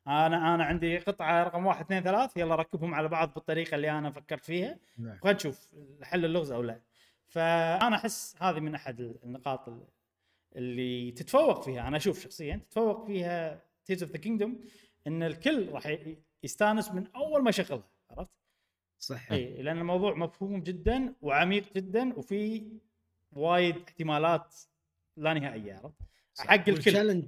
أنا 0.07 0.55
أنا 0.55 0.65
عندي 0.65 0.99
قطعة 0.99 1.45
رقم 1.45 1.67
واحد 1.67 1.85
اثنين 1.85 2.03
ثلاث 2.03 2.37
يلا 2.37 2.55
ركبهم 2.55 2.95
على 2.95 3.09
بعض 3.09 3.35
بالطريقة 3.35 3.75
اللي 3.75 3.91
أنا 3.91 4.11
فكرت 4.11 4.45
فيها 4.45 4.79
نعم. 4.99 5.19
خلينا 5.23 5.37
نشوف 5.37 5.75
حل 6.03 6.25
اللغز 6.25 6.53
أو 6.53 6.63
لا 6.63 6.81
فأنا 7.29 7.97
أحس 7.97 8.37
هذه 8.41 8.61
من 8.61 8.75
أحد 8.75 9.01
النقاط 9.01 9.69
ال- 9.69 9.87
اللي 10.57 11.11
تتفوق 11.11 11.63
فيها 11.65 11.89
أنا 11.89 11.97
أشوف 11.97 12.21
شخصيا 12.21 12.57
تتفوق 12.57 13.07
فيها 13.07 13.63
تيز 13.85 14.03
اوف 14.03 14.13
ذا 14.13 14.19
كينجدوم 14.19 14.61
إن 15.07 15.23
الكل 15.23 15.69
راح 15.69 15.97
يستانس 16.43 16.91
من 16.93 17.07
أول 17.17 17.43
ما 17.43 17.51
يشغلها 17.51 17.89
عرفت؟ 18.11 18.31
صح 19.03 19.33
اي 19.33 19.62
لأن 19.62 19.79
الموضوع 19.79 20.15
مفهوم 20.15 20.62
جدا 20.62 21.15
وعميق 21.23 21.65
جدا 21.77 22.15
وفي 22.15 22.62
وايد 23.33 23.77
احتمالات 23.88 24.55
لا 25.17 25.35
نهائية 25.35 25.75
عرفت؟ 25.75 26.03
حق 26.38 26.69
الكل. 26.69 27.23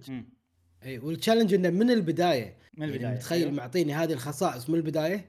اي 0.85 0.99
وال 0.99 1.09
challenge 1.09 1.55
إنه 1.55 1.71
من 1.71 1.91
البداية. 1.91 2.57
من 2.77 2.85
البداية 2.85 3.03
يعني 3.03 3.17
متخيل 3.17 3.43
أيوه. 3.43 3.53
معطيني 3.55 3.95
هذه 3.95 4.13
الخصائص 4.13 4.71
من 4.71 4.77
البداية؟ 4.77 5.29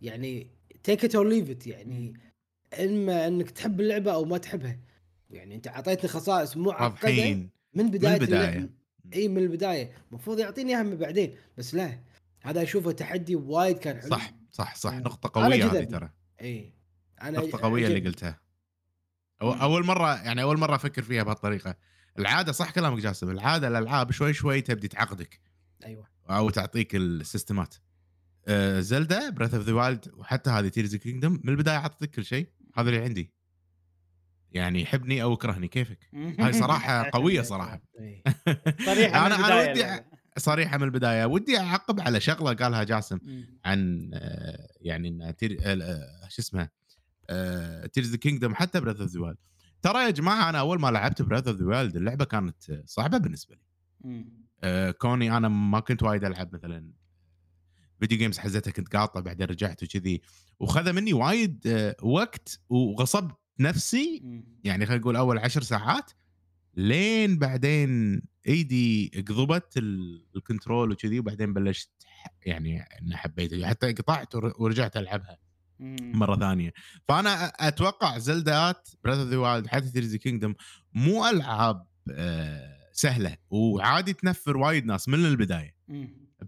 يعني 0.00 0.46
take 0.82 1.04
it 1.04 1.14
or 1.14 1.28
leave 1.28 1.50
it 1.50 1.66
يعني 1.66 2.14
إما 2.80 3.26
إنك 3.26 3.50
تحب 3.50 3.80
اللعبة 3.80 4.12
أو 4.12 4.24
ما 4.24 4.38
تحبها. 4.38 4.78
يعني 5.30 5.54
أنت 5.54 5.68
أعطيتني 5.68 6.08
خصائص 6.08 6.56
معقدة 6.56 7.34
من 7.74 7.90
بداية 7.90 8.14
من 8.14 8.22
البداية. 8.22 8.48
اللعبة. 8.48 8.68
إي 9.14 9.28
من 9.28 9.38
البداية. 9.38 9.92
المفروض 10.10 10.38
يعطيني 10.38 10.70
إياها 10.74 10.82
من 10.82 10.96
بعدين. 10.96 11.34
بس 11.58 11.74
لا 11.74 11.98
هذا 12.42 12.62
أشوفه 12.62 12.92
تحدي 12.92 13.36
وايد 13.36 13.78
كان 13.78 14.00
حلو. 14.00 14.10
صح. 14.10 14.37
صح 14.50 14.74
صح 14.74 14.92
مم. 14.92 14.98
نقطة 15.00 15.40
قوية 15.42 15.64
هذه. 15.72 15.84
ترى 15.84 16.10
اي 16.40 16.74
أنا 17.22 17.38
نقطة 17.38 17.58
قوية 17.58 17.84
اللي 17.86 17.94
عجبني. 17.96 18.10
قلتها 18.10 18.40
أو. 19.42 19.52
أول 19.52 19.86
مرة 19.86 20.16
يعني 20.16 20.42
أول 20.42 20.58
مرة 20.58 20.74
أفكر 20.74 21.02
فيها 21.02 21.22
بهالطريقة 21.22 21.74
العادة 22.18 22.52
صح 22.52 22.70
كلامك 22.70 22.98
جاسم 23.02 23.30
العادة 23.30 23.68
الألعاب 23.68 24.10
شوي 24.10 24.32
شوي 24.32 24.60
تبدي 24.60 24.88
تعقدك 24.88 25.40
أيوه 25.84 26.08
أو 26.30 26.50
تعطيك 26.50 26.96
السيستمات 26.96 27.74
آه 28.48 28.80
زلدا 28.80 29.30
بريث 29.30 29.54
اوف 29.54 29.64
ذا 29.64 29.72
وايلد 29.72 30.10
وحتى 30.14 30.50
هذه 30.50 30.68
تيرز 30.68 30.96
كينجدوم 30.96 31.32
من 31.44 31.48
البداية 31.48 31.76
اعطتك 31.76 32.10
كل 32.10 32.24
شيء 32.24 32.48
هذا 32.76 32.88
اللي 32.90 33.02
عندي 33.04 33.32
يعني 34.50 34.86
حبني 34.86 35.22
أو 35.22 35.34
أكرهني 35.34 35.68
كيفك 35.68 35.98
هاي 36.14 36.52
صراحة 36.52 37.10
قوية 37.14 37.42
صراحة 37.52 37.80
إيه. 38.00 38.22
أنا 39.26 39.36
البداية 39.36 39.70
ودي 39.70 39.80
اللعبة. 39.84 40.04
صريحة 40.38 40.78
من 40.78 40.84
البداية 40.84 41.24
ودي 41.24 41.58
أعقب 41.58 42.00
على 42.00 42.20
شغلة 42.20 42.52
قالها 42.52 42.84
جاسم. 42.84 43.18
عن 43.64 44.10
آه، 44.14 44.68
يعني 44.80 45.08
إن 45.08 45.36
تير 45.36 45.58
آه، 45.62 46.28
شو 46.28 46.42
اسمه 46.42 46.68
تيرز 47.92 48.10
ذا 48.10 48.16
كينجدوم 48.16 48.54
حتى 48.54 48.80
بريث 48.80 49.00
اوف 49.00 49.10
ذا 49.10 49.20
وايلد 49.20 49.38
ترى 49.82 50.04
يا 50.04 50.10
جماعة 50.10 50.50
أنا 50.50 50.58
أول 50.60 50.80
ما 50.80 50.90
لعبت 50.90 51.22
بريث 51.22 51.48
اوف 51.48 51.56
ذا 51.56 51.66
وايلد 51.66 51.96
اللعبة 51.96 52.24
كانت 52.24 52.70
آه، 52.70 52.82
صعبة 52.86 53.18
بالنسبة 53.18 53.54
لي. 53.54 54.24
آه، 54.62 54.90
كوني 54.90 55.36
أنا 55.36 55.48
ما 55.48 55.80
كنت 55.80 56.02
وايد 56.02 56.24
ألعب 56.24 56.54
مثلا 56.54 56.92
video 58.00 58.18
games 58.18 58.38
حزتها 58.38 58.70
كنت 58.70 58.96
قاطع 58.96 59.20
بعدين 59.20 59.46
رجعت 59.46 59.82
وكذي 59.82 60.20
وخذ 60.60 60.92
مني 60.92 61.12
وايد 61.12 61.66
آه، 61.66 61.96
وقت 62.02 62.60
وغصبت 62.68 63.34
نفسي. 63.60 64.22
يعني 64.64 64.86
خلينا 64.86 65.00
نقول 65.00 65.16
أول 65.16 65.38
عشر 65.38 65.62
ساعات 65.62 66.10
لين 66.74 67.38
بعدين 67.38 68.22
ايدي 68.48 69.10
قضبت 69.28 69.76
ال- 69.76 70.26
ال 70.36 70.43
control 70.43 70.92
وكذي 70.92 71.18
وبعدين 71.18 71.52
بلشت 71.54 71.90
يعني 72.46 72.80
ان 73.02 73.16
حبيت 73.16 73.64
حتى 73.64 73.92
قطعت 73.92 74.34
ور- 74.34 74.54
ورجعت 74.58 74.96
ألعبها. 74.96 75.38
مرة 75.80 76.36
ثانية 76.36 76.72
فأنا 77.08 77.44
أتوقع 77.46 78.18
زلدات 78.18 78.88
بريث 79.04 79.18
اوف 79.18 79.28
ذا 79.28 79.36
وايلد 79.36 79.66
حتى 79.66 79.90
تيرز 79.90 80.16
كينجدوم 80.16 80.54
مو 80.92 81.26
ألعاب 81.28 81.86
آه، 82.12 82.78
سهلة 82.92 83.36
وعادي 83.50 84.12
تنفر 84.12 84.56
وايد 84.56 84.84
ناس 84.86 85.08
من 85.08 85.24
البداية. 85.26 85.76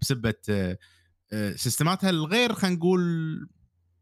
بسبه 0.01 0.33
آه، 0.49 0.77
آه، 1.33 1.55
سيستماتها 1.55 2.09
الغير 2.09 2.53
خلينا 2.53 2.75
نقول 2.77 3.01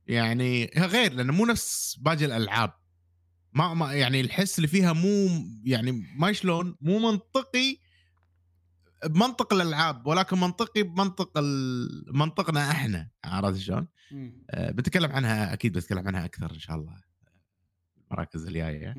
يعني 0.08 0.72
غير 0.78 1.14
لأنه 1.14 1.34
مو 1.34 1.46
نفس 1.46 1.96
باقي 2.02 2.26
الألعاب 2.26 2.74
ما 3.54 3.74
ما 3.74 3.94
يعني 3.94 4.22
الحس 4.22 4.58
اللي 4.60 4.68
فيها 4.68 4.94
مو 4.94 5.28
يعني 5.64 5.92
ما 6.18 6.32
شلون 6.32 6.76
مو 6.82 7.00
منطقي 7.12 7.78
بمنطق 9.06 9.54
الألعاب 9.54 10.08
ولكن 10.08 10.40
منطقي 10.40 10.84
بمنطق 10.84 11.40
منطقنا 12.14 12.72
إحنا 12.72 13.10
عرفت 13.26 13.60
شلون؟ 13.60 13.88
آه، 14.50 14.72
بتكلم 14.72 15.12
عنها 15.12 15.54
أكيد 15.54 15.74
بتكلم 15.78 16.08
عنها 16.08 16.26
أكثر 16.26 16.52
إن 16.52 16.60
شاء 16.60 16.76
الله 16.76 17.10
المراكز 18.12 18.48
الجاية 18.48 18.96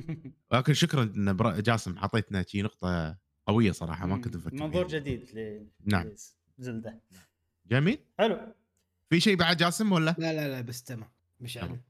ولكن 0.50 0.74
شكرا 0.74 1.02
إن 1.02 1.62
جاسم 1.62 1.98
حطيتنا 1.98 2.42
شي 2.48 2.62
نقطة 2.62 3.18
قوية 3.46 3.72
صراحة 3.72 4.06
ما 4.06 4.18
كنت 4.18 4.36
مفكر 4.36 4.54
منظور 4.54 4.88
فيها. 4.88 4.98
جديد 4.98 5.22
ل 5.34 5.66
نعم. 5.84 6.10
زلدة 6.58 7.00
جميل 7.66 7.98
حلو 8.18 8.38
في 9.10 9.20
شيء 9.20 9.36
بعد 9.36 9.56
جاسم 9.56 9.92
ولا؟ 9.92 10.14
لا 10.18 10.32
لا 10.32 10.48
لا 10.48 10.60
بس 10.60 10.82
تمام 10.82 11.08
مشعل 11.40 11.66
تمام. 11.66 11.80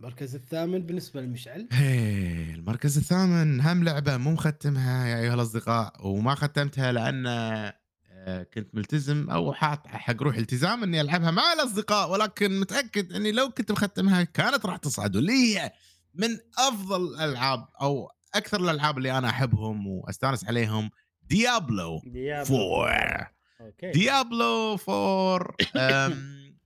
المركز 0.00 0.34
الثامن 0.34 0.86
بالنسبة 0.86 1.20
للمشعل. 1.20 1.68
هيه 1.72 2.54
المركز 2.54 2.98
الثامن 2.98 3.60
هم 3.60 3.84
لعبة 3.84 4.16
مو 4.16 4.32
مختمها 4.32 5.06
يا 5.06 5.20
أيها 5.20 5.34
الأصدقاء 5.34 6.06
وما 6.06 6.34
ختمتها 6.34 6.92
لأن 6.92 7.26
آه، 7.26 8.42
كنت 8.54 8.74
ملتزم 8.74 9.30
أو 9.30 9.52
حاط 9.52 9.86
حق 9.86 10.22
روحي 10.22 10.38
التزام 10.38 10.82
إني 10.82 11.00
ألعبها 11.00 11.30
مع 11.30 11.52
الأصدقاء 11.52 12.10
ولكن 12.10 12.60
متأكد 12.60 13.12
إني 13.12 13.32
لو 13.32 13.50
كنت 13.50 13.72
مختمها 13.72 14.22
كانت 14.22 14.66
راح 14.66 14.76
تصعد. 14.76 15.16
واللي 15.16 15.32
هي 15.32 15.72
من 16.14 16.38
أفضل 16.58 17.14
الألعاب 17.14 17.68
أو 17.80 18.10
أكثر 18.34 18.60
الألعاب 18.60 18.98
اللي 18.98 19.18
أنا 19.18 19.28
أحبهم 19.28 19.86
وأستانس 19.86 20.44
عليهم 20.44 20.90
ديابلو 21.22 22.00
ديابلو. 22.04 22.82
4 22.82 23.30
okay. 23.60 23.90
ديابلو 23.90 24.76
4 24.88 25.54
أم، 25.76 26.56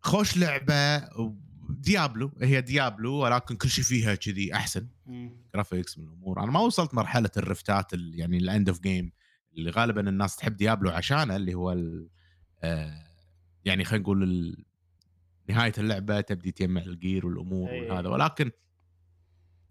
خوش 0.00 0.36
لعبة 0.36 0.96
ديابلو 1.80 2.32
هي 2.42 2.60
ديابلو 2.60 3.14
ولكن 3.14 3.56
كل 3.56 3.68
شيء 3.70 3.84
فيها 3.84 4.14
كذي 4.14 4.54
أحسن. 4.54 4.88
graphics 5.54 5.98
من 5.98 6.04
الأمور 6.04 6.42
أنا 6.42 6.50
ما 6.52 6.60
وصلت 6.60 6.94
مرحلة 6.94 7.30
الرفتات 7.36 7.94
ال- 7.94 8.18
يعني 8.18 8.36
ال 8.38 8.45
end 8.45 8.68
of 8.68 8.80
game 8.80 9.12
اللي 9.56 9.70
غالبا 9.70 10.08
الناس 10.08 10.36
تحب 10.36 10.56
ديابلو 10.56 10.90
عشانه 10.90 11.36
اللي 11.36 11.54
هو 11.54 11.72
ال- 11.72 12.08
آه، 12.62 13.04
يعني 13.64 13.84
خلينا 13.84 14.02
نقول 14.02 14.56
نهاية 15.48 15.72
اللعبة 15.78 16.20
تبدي 16.20 16.52
تجمع 16.52 16.80
الجير 16.80 17.26
والأمور 17.26 17.70
أي. 17.70 17.90
وهذا 17.90 18.08
ولكن 18.08 18.50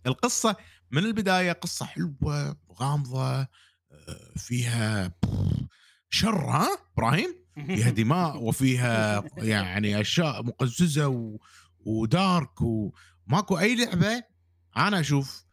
القصة 0.07 0.55
من 0.91 1.03
البداية 1.05 1.51
قصة 1.51 1.85
حلوة 1.85 2.57
وغامضه 2.67 3.21
آه، 3.41 3.47
فيها 4.35 5.11
شر 6.09 6.49
ها 6.49 6.67
إبراهيم 6.93 7.35
فيها 7.75 7.89
دماء 7.89 8.43
وفيها 8.43 9.23
يعني 9.37 10.01
أشياء 10.01 10.43
مقززة. 10.43 11.37
ودارك 11.87 12.61
وماكو 12.61 13.59
أي 13.59 13.75
لعبة 13.75 14.23
أنا 14.77 14.99
أشوف 14.99 15.47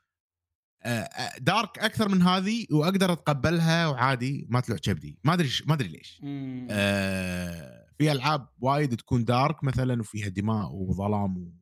آه، 0.83 0.89
آه، 0.89 1.39
دارك 1.39 1.79
أكثر 1.79 2.09
من 2.09 2.23
هذه 2.23 2.67
وأقدر 2.73 3.13
أتقبلها 3.13 3.89
وعادي 3.89 4.47
ما 4.51 4.61
طلع 4.61 4.77
كبدي 4.77 5.19
ما 5.25 5.35
أدري 5.35 5.49
ما 5.67 5.75
أدري 5.75 5.89
ليش. 5.89 6.21
آه، 6.71 7.87
في 7.99 8.13
ألعاب 8.13 8.49
وايد 8.61 8.97
تكون 8.97 9.25
دارك 9.25 9.65
مثلا 9.65 10.01
وفيها 10.01 10.29
دماء 10.29 10.73
وظلام. 10.73 11.53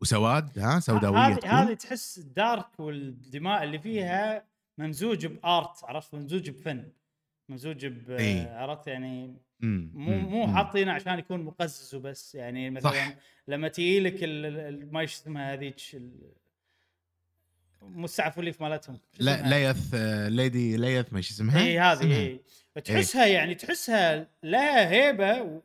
وسواد 0.00 0.58
ها 0.58 0.80
سوداوية 0.80 1.18
هذه. 1.18 1.62
هذه 1.62 1.74
تحس 1.74 2.18
الدارك 2.18 2.80
والدماء 2.80 3.64
اللي 3.64 3.78
فيها 3.78 4.44
ممزوج 4.78 5.26
بآرت 5.26 5.84
عرفت 5.84 6.14
ممزوج 6.14 6.50
بفن 6.50 6.92
ممزوج 7.48 7.86
ب. 7.86 8.16
عرفت 8.50 8.86
يعني 8.86 9.42
مو 9.62 10.18
مو. 10.18 10.54
حاطينه 10.54 10.92
عشان 10.92 11.18
يكون 11.18 11.42
مقزز 11.44 11.94
وبس 11.94 12.34
يعني 12.34 12.70
مثلا 12.70 12.90
صح. 12.92 13.14
لما 13.48 13.68
تجي 13.68 14.00
لك 14.00 14.24
ال- 14.24 14.46
ال- 14.46 14.92
ما 14.92 15.04
اسمها 15.04 15.52
هذيك 15.52 15.76
ال- 15.94 16.32
مو 17.82 18.04
السعفوليف 18.04 18.62
مالتهم 18.62 18.98
لا؟ 19.18 19.48
ليث 19.72 19.94
ليدي 20.28 20.76
ليث 20.76 21.12
ما 21.12 21.18
إيش 21.18 21.30
اسمها 21.30 21.60
اي 21.60 21.78
هذه. 21.78 22.16
اي 22.16 22.40
تحسها 22.84 23.26
يعني 23.26 23.54
تحسها 23.54 24.26
لها 24.42 24.90
هيبة 24.90 25.42
و... 25.42 25.62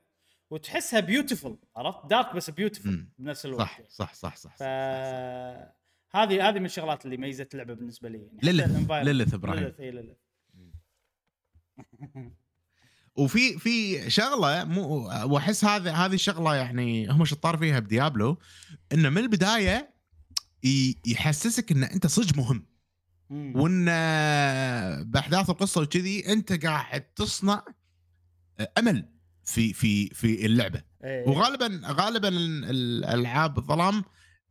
وتحسها 0.49 0.99
beautiful 0.99 1.51
عرفت 1.75 2.05
dark 2.09 2.35
بس 2.35 2.49
beautiful 2.49 2.85
مم. 2.87 3.09
بنفس 3.19 3.45
الوقت 3.45 3.61
صح 3.61 3.81
صح 3.89 4.13
صح 4.13 4.35
صح, 4.35 4.51
ف 4.51 4.53
صح, 4.53 4.55
صح, 4.57 4.57
صح. 4.57 6.21
هذه 6.21 6.49
هذه 6.49 6.59
من 6.59 6.65
الشغلات 6.65 7.05
اللي 7.05 7.17
ميزت 7.17 7.53
اللعبة 7.53 7.73
بالنسبة 7.73 8.09
لي 8.09 8.17
يعني 8.17 8.39
ليلث. 8.43 8.91
ليلث 8.91 9.33
إبراهيم 9.33 9.63
ليلث 9.63 9.79
اي 9.79 9.91
ليلث 9.91 10.17
وفي 13.15 13.59
في 13.59 14.09
شغلة 14.09 14.63
مو 14.63 14.97
وأحس 15.07 15.65
هذا 15.65 15.91
هذه 15.91 16.13
الشغلة 16.13 16.55
يعني 16.55 17.07
هم 17.11 17.25
شطار 17.25 17.57
فيها 17.57 17.79
بديابلو 17.79 18.37
إنه 18.93 19.09
من 19.09 19.17
البداية 19.17 19.95
يحسسك 21.07 21.71
إن 21.71 21.83
أنت 21.83 22.07
صدق 22.07 22.37
مهم. 22.37 22.65
وإن 23.29 23.85
بأحداث 25.11 25.49
القصة 25.49 25.81
وكذي 25.81 26.33
أنت 26.33 26.65
قاعد 26.65 27.01
تصنع 27.01 27.63
أمل 28.77 29.09
في 29.43 29.73
في 29.73 30.07
في 30.09 30.45
اللعبة 30.45 30.81
إيه. 31.03 31.27
وغالبا 31.29 31.81
غالبا 31.85 32.27
ال- 32.27 32.65
الألعاب 32.65 33.57
الظلام 33.57 34.03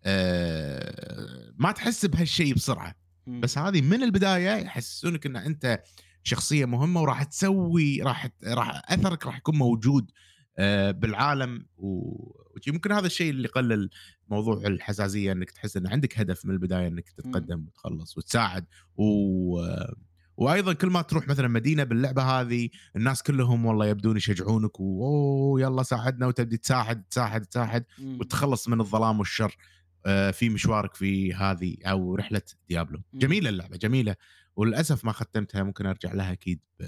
آه، 0.04 1.52
ما 1.56 1.72
تحس 1.72 2.06
بهالشيء 2.06 2.54
بسرعة. 2.54 2.94
بس 3.26 3.58
هذه 3.58 3.80
من 3.80 4.02
البداية 4.02 4.50
يحسسونك 4.56 5.26
إن 5.26 5.36
أنت 5.36 5.82
شخصية 6.24 6.64
مهمة 6.64 7.00
وراح 7.02 7.22
تسوي 7.22 8.02
راح 8.02 8.28
راح 8.44 8.82
أثرك 8.88 9.26
راح 9.26 9.36
يكون 9.36 9.56
موجود 9.56 10.10
آه، 10.58 10.90
بالعالم 10.90 11.66
و- 11.76 12.32
وشي. 12.56 12.70
ممكن 12.70 12.92
هذا 12.92 13.06
الشيء 13.06 13.30
اللي 13.30 13.44
يقلل 13.44 13.90
موضوع 14.28 14.66
الحساسية 14.66 15.32
إنك 15.32 15.50
تحس 15.50 15.76
إن 15.76 15.86
عندك 15.86 16.18
هدف 16.18 16.44
من 16.44 16.50
البداية 16.54 16.88
إنك 16.88 17.10
تتقدم 17.10 17.66
وتخلص 17.66 18.18
وتساعد. 18.18 18.64
و 18.96 19.06
وأيضا 20.36 20.72
كل 20.72 20.88
ما 20.88 21.02
تروح 21.02 21.28
مثلا 21.28 21.48
مدينة 21.48 21.84
باللعبة 21.84 22.22
هذه 22.22 22.68
الناس 22.96 23.22
كلهم 23.22 23.64
والله 23.66 23.86
يبدون 23.86 24.16
يشجعونك 24.16 24.80
واوه 24.80 25.60
يلا 25.60 25.82
ساعدنا. 25.82 26.26
وتبدي 26.26 26.56
تساعد 26.56 27.02
تساعد 27.04 27.46
تساعد. 27.46 27.84
وتخلص 28.20 28.68
من 28.68 28.80
الظلام 28.80 29.18
والشر. 29.18 29.56
آه، 30.06 30.30
في 30.30 30.48
مشوارك 30.48 30.94
في 30.94 31.34
هذه 31.34 31.76
أو 31.84 32.14
رحلة 32.14 32.42
ديابلو. 32.68 33.02
جميلة 33.14 33.48
اللعبة 33.50 33.76
جميلة. 33.76 34.16
وللأسف 34.56 35.04
ما 35.04 35.12
ختمتها 35.12 35.62
ممكن 35.62 35.86
أرجع 35.86 36.12
لها 36.12 36.32
أكيد 36.32 36.60
ب- 36.80 36.84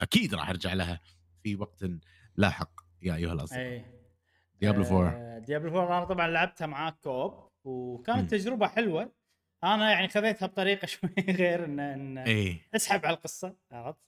أكيد 0.00 0.34
راح 0.34 0.48
أرجع 0.50 0.72
لها 0.72 1.00
في 1.42 1.56
وقت 1.56 1.84
لاحق. 2.36 2.80
يا 3.02 3.14
أيها 3.14 3.32
الأصدقاء. 3.32 3.84
ديابلو 4.60 4.84
4 4.84 5.10
آه، 5.10 5.38
ديابلو 5.38 5.80
4 5.80 5.98
أنا 5.98 6.04
طبعا 6.06 6.28
لعبتها 6.28 6.66
معاك 6.66 6.96
كوب 7.00 7.50
وكانت 7.64 8.20
مم. 8.20 8.26
تجربة 8.26 8.66
حلوة. 8.66 9.12
أنا 9.64 9.90
يعني 9.90 10.08
خذيتها 10.08 10.46
بطريقة 10.46 10.86
شوي 10.92 11.10
غير 11.28 11.64
إن 11.64 11.80
إن 11.80 12.18
إيه. 12.18 12.60
اسحب 12.74 13.06
على 13.06 13.16
القصة 13.16 13.56
عرفت؟ 13.72 13.98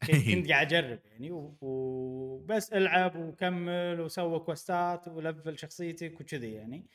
كنت 0.06 0.24
كنت 0.34 0.48
قاعد 0.48 0.72
أجرب 0.74 0.98
يعني 1.04 1.30
وبس 1.60 2.72
ألعب 2.72 3.16
وكمل 3.16 4.00
وسوي 4.00 4.38
كوستات 4.40 5.08
ولفل 5.08 5.58
شخصيتك 5.58 6.20
وكذي 6.20 6.52
يعني. 6.52 6.86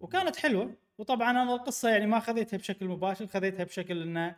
وكانت 0.00 0.36
حلوة. 0.36 0.76
وطبعا 0.98 1.30
أنا 1.30 1.54
القصة 1.54 1.88
يعني 1.90 2.06
ما 2.06 2.20
خذيتها 2.20 2.56
بشكل 2.56 2.86
مباشر 2.88 3.26
خذيتها 3.26 3.64
بشكل 3.64 4.02
إنه 4.02 4.36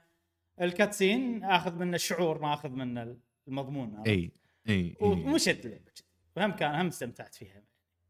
الكاتسين 0.61 1.44
آخذ 1.44 1.74
منه 1.74 1.94
الشعور 1.94 2.42
ما 2.42 2.55
آخذ 2.55 2.70
منه 2.70 3.16
المضمون 3.48 3.96
عرفت؟ 3.96 4.09
إي 4.09 4.32
إي 4.68 4.74
إي. 4.74 4.96
ومشت. 5.00 5.82
وهم 6.36 6.53
كان 6.53 6.74
هم 6.74 6.86
استمتعت 6.86 7.34
فيها 7.34 7.62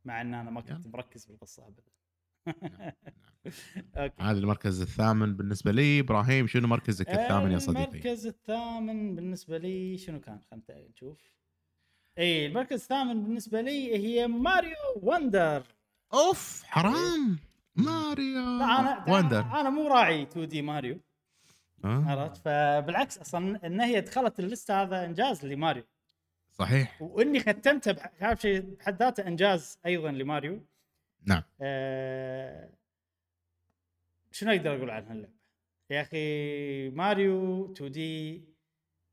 مع 0.05 0.21
إن 0.21 0.35
أنا 0.35 0.51
ما 0.51 0.61
كنت 0.61 0.87
مركز 0.87 1.25
بالقصة 1.25 1.67
ابدا. 1.67 1.83
okay. 3.97 4.23
هذا 4.23 4.39
المركز 4.39 4.81
الثامن 4.81 5.37
بالنسبة 5.37 5.73
لي. 5.73 6.01
إبراهيم 6.01 6.47
شنو 6.47 6.69
مركزك 6.69 7.09
الثامن 7.09 7.53
يا 7.53 7.59
صديقي؟ 7.59 7.85
المركز 7.85 8.27
الثامن 8.27 9.15
بالنسبة 9.15 9.59
لي 9.59 9.99
شنو 9.99 10.21
كان؟ 10.21 10.41
خلنا 10.51 10.89
نشوف. 10.91 11.19
إي 12.19 12.47
المركز 12.47 12.81
الثامن 12.81 13.23
بالنسبة 13.23 13.61
لي 13.61 13.97
هي 13.97 14.27
ماريو 14.27 14.77
وندر. 14.97 15.63
أوف 16.15 16.63
حرام. 16.65 17.39
ماريو 17.77 18.59
لا 18.59 18.81
أنا 18.81 19.05
وندر. 19.09 19.41
أنا 19.41 19.71
مو 19.71 19.89
راعي 19.89 20.23
2D 20.23 20.63
ماريو. 20.63 21.01
عرفت؟ 21.85 22.37
فبالعكس 22.37 23.19
أصلا 23.19 23.67
إن 23.67 23.81
هي 23.81 24.01
دخلت 24.01 24.41
ال 24.41 24.49
list 24.49 24.83
هذا 24.83 25.05
إنجاز 25.05 25.47
لماريو. 25.47 25.85
صحيح. 26.53 27.03
وإني 27.03 27.41
ختمتها 27.41 27.93
بح- 27.93 28.13
هذا 28.19 28.35
شيء 28.35 28.61
بحد 28.61 29.03
ذاته 29.03 29.27
إنجاز 29.29 29.79
أيضا 29.87 30.11
لماريو. 30.11 30.67
نعم. 31.27 31.43
آه 31.61 32.71
شنو 34.31 34.51
أقدر 34.53 34.77
أقول 34.77 34.91
عن 34.91 35.07
هاللعبه؟ 35.07 35.33
يا 35.91 36.01
أخي 36.03 36.89
ماريو 36.91 37.73
2D 37.73 38.45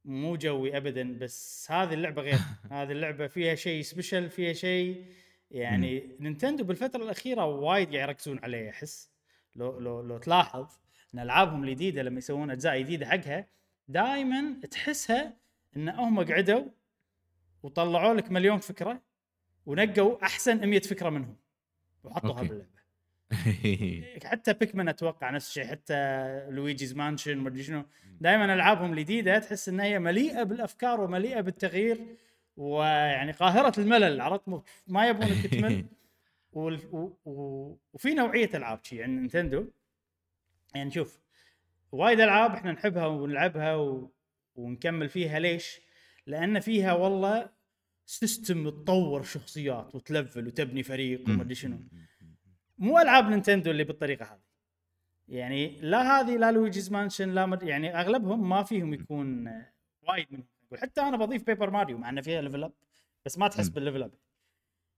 مو 0.05 0.35
جوي 0.35 0.77
ابدا 0.77 1.17
بس 1.19 1.67
هذه 1.71 1.93
اللعبة 1.93 2.21
غير. 2.21 2.37
هذه 2.71 2.91
اللعبة 2.91 3.27
فيها 3.27 3.55
شيء 3.55 3.81
special 3.81 4.29
فيها 4.29 4.53
شيء 4.53 5.05
يعني 5.51 6.15
نينتندو 6.19 6.63
بالفترة 6.63 7.03
الأخيرة 7.03 7.45
وايد 7.45 7.95
قاعد 7.95 8.09
يركزون 8.09 8.39
عليه 8.39 8.69
أحس. 8.69 9.11
لو 9.55 9.79
لو 9.79 10.01
لو 10.01 10.17
تلاحظ. 10.17 10.67
ان 11.13 11.19
العابهم 11.19 11.63
الجديده 11.63 12.01
لما 12.01 12.17
يسوون 12.17 12.51
أجزاء 12.51 12.79
جديدة 12.79 13.05
حقها 13.05 13.47
دائما 13.87 14.55
تحسها 14.71 15.33
إن 15.77 15.89
هم 15.89 16.23
قعدوا 16.23 16.63
وطلعوا 17.63 18.13
لك 18.13 18.31
مليون 18.31 18.57
فكرة 18.57 19.01
ونقوا 19.65 20.23
أحسن 20.23 20.69
100 20.69 20.79
فكرة 20.79 21.09
منهم 21.09 21.35
وحطوها. 22.03 22.43
باللعبة. 22.43 22.79
حتى 24.29 24.53
بيكمان 24.53 24.89
أتوقع 24.89 25.29
نفس 25.29 25.47
الشيء 25.47 25.65
حتى 25.65 25.95
لويجيز 26.49 26.95
مانشن 26.95 27.37
مدري 27.37 27.63
شنو. 27.63 27.85
دائما 28.21 28.53
ألعابهم 28.53 28.93
الجديده 28.93 29.39
تحس 29.39 29.69
ان 29.69 29.79
هي 29.79 29.99
مليئة 29.99 30.43
بالأفكار 30.43 31.01
ومليئة 31.01 31.41
بالتغيير 31.41 32.17
ويعني 32.57 33.31
قاهرة 33.31 33.79
الملل 33.79 34.21
عرفت؟ 34.21 34.43
ما 34.87 35.07
يبونك 35.07 35.47
تمل 35.47 35.85
وفي 37.93 38.13
نوعية 38.13 38.49
ألعاب 38.53 38.83
شي 38.83 38.95
يعني 38.95 39.15
نينتندو. 39.15 39.65
يعني 40.75 40.91
شوف 40.91 41.19
وايد 41.91 42.19
ألعاب 42.19 42.51
إحنا 42.51 42.71
نحبها 42.71 43.05
ونلعبها 43.07 43.75
و... 43.75 44.11
ونكمل 44.55 45.09
فيها 45.09 45.39
ليش؟ 45.39 45.79
لأن 46.25 46.59
فيها 46.59 46.93
والله 46.93 47.49
system 48.05 48.69
تطور 48.69 49.23
شخصيات 49.23 49.95
وتلفل 49.95 50.47
وتبني 50.47 50.83
فريق 50.83 51.29
وما 51.29 51.41
أدري 51.41 51.55
شنو. 51.55 51.79
مو 52.77 52.99
ألعاب 52.99 53.29
نينتندو 53.29 53.71
اللي 53.71 53.83
بالطريقة 53.83 54.25
هذه. 54.25 54.41
يعني 55.27 55.81
لا 55.81 56.01
هذه 56.01 56.37
لا 56.37 56.51
لويجيز 56.51 56.91
مانشن 56.91 57.29
لا 57.29 57.45
مد... 57.45 57.63
يعني 57.63 57.99
أغلبهم 57.99 58.49
ما 58.49 58.63
فيهم 58.63 58.93
يكون 58.93 59.47
وايد 60.01 60.27
منهم. 60.31 60.47
حتى 60.75 61.01
أنا 61.01 61.17
بضيف 61.17 61.43
Paper 61.43 61.69
Mario 61.69 61.97
مع 61.97 62.09
إنه 62.09 62.21
فيها 62.21 62.41
level 62.41 62.63
up 62.63 62.73
بس 63.25 63.37
ما 63.37 63.47
تحس. 63.47 63.69
بال 63.69 63.79
level 63.79 64.03
up 64.03 64.11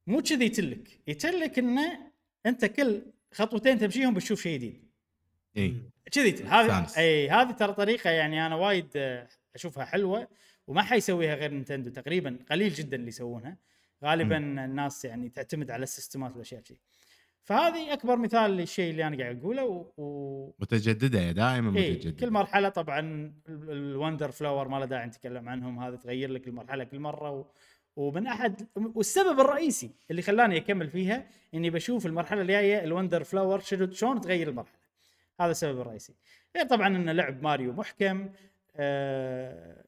مو 0.08 0.22
كذي 0.22 0.46
يتلك. 0.46 1.02
يتلك 1.08 1.60
إنه 1.60 2.12
أنت 2.46 2.66
كل 2.66 3.02
خطوتين 3.34 3.80
تمشيهم 3.80 4.14
بتشوف 4.14 4.42
شيء 4.42 4.58
جديد. 4.58 4.91
إي. 5.58 5.76
كذي 6.12 6.44
هذه. 6.44 6.88
إي 6.98 7.30
هذه 7.30 7.52
ترى 7.52 7.74
طريقة 7.74 8.10
يعني 8.10 8.46
أنا 8.46 8.56
وايد 8.56 8.88
آه، 8.96 9.28
أشوفها 9.56 9.86
حلوة 9.86 10.28
وما 10.68 10.82
حيسويها 10.82 11.36
غير 11.36 11.52
نينتندو 11.52 11.90
تقريبا 11.90 12.40
قليل 12.52 12.74
جدا 12.74 12.98
اللي 12.98 13.08
يسوونها. 13.08 13.58
غالبا 14.04 14.38
الناس 14.38 15.06
يعني 15.06 15.30
تعتمد 15.30 15.72
على 15.72 15.84
السيستمات 15.84 16.32
والأشياء 16.32 16.62
كذي 16.62 16.78
فهذه 17.44 17.94
أكبر 17.94 18.18
مثال 18.18 18.52
للشيء 18.52 18.92
اللي 18.92 19.08
أنا 19.08 19.18
قاعد 19.18 19.40
أقوله 19.40 19.66
و... 19.66 19.92
و... 19.98 20.54
متجددة 20.60 21.20
يا 21.22 21.32
دائما 21.32 21.80
إيه 21.80 21.94
متجددة. 21.94 22.26
كل 22.26 22.32
مرحلة 22.32 22.70
طبعا 22.70 23.00
ال- 23.00 23.72
ال 23.72 23.80
Wonder 23.80 24.32
Flower 24.32 24.68
ما 24.68 24.78
له 24.78 24.86
داعي 24.86 25.08
نتكلم 25.08 25.50
عنهم 25.50 25.80
هذا 25.80 25.96
تغير 25.96 26.32
لك 26.32 26.48
المرحلة 26.48 26.84
كل 26.84 27.00
مرة 27.00 27.32
و... 27.32 27.46
ومن 27.96 28.28
أحد 28.28 28.68
والسبب 28.76 29.40
الرئيسي 29.40 29.92
اللي 30.12 30.22
خلاني 30.22 30.58
أكمل 30.58 30.90
فيها 30.90 31.26
إني 31.54 31.70
بشوف 31.70 32.06
المرحلة 32.06 32.42
الجاية 32.42 32.84
ال 32.84 32.89
Wonder 32.89 33.24
Flower 33.24 33.60
شنو 33.60 33.92
شلون 33.92 34.22
تغير 34.22 34.50
المرحلة. 34.50 34.81
هذا 35.42 35.52
السبب 35.52 35.82
الرئيسي. 35.82 36.16
غير 36.56 36.66
طبعا 36.68 36.88
إن 36.88 37.10
لعب 37.10 37.44
ماريو 37.44 37.74
محكم 37.74 38.30
آه 38.76 39.86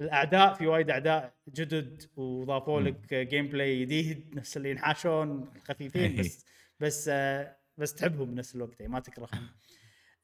الأعداء 0.00 0.54
في 0.54 0.66
وايد 0.66 0.90
أعداء 0.90 1.34
جدد 1.48 2.02
وضافوا 2.16 2.80
لك 2.80 3.14
gameplay 3.14 3.80
جديد 3.80 4.34
نفس 4.34 4.56
اللي 4.56 4.70
ينحاشون 4.70 5.50
خفيفين 5.64 6.16
بس 6.20 6.44
بس 6.80 7.08
آه 7.12 7.56
بس 7.78 7.94
تحبهم 7.94 8.30
بنفس 8.34 8.56
الوقت 8.56 8.80
يعني 8.80 8.92
ما 8.92 9.00
تكرههم. 9.00 9.48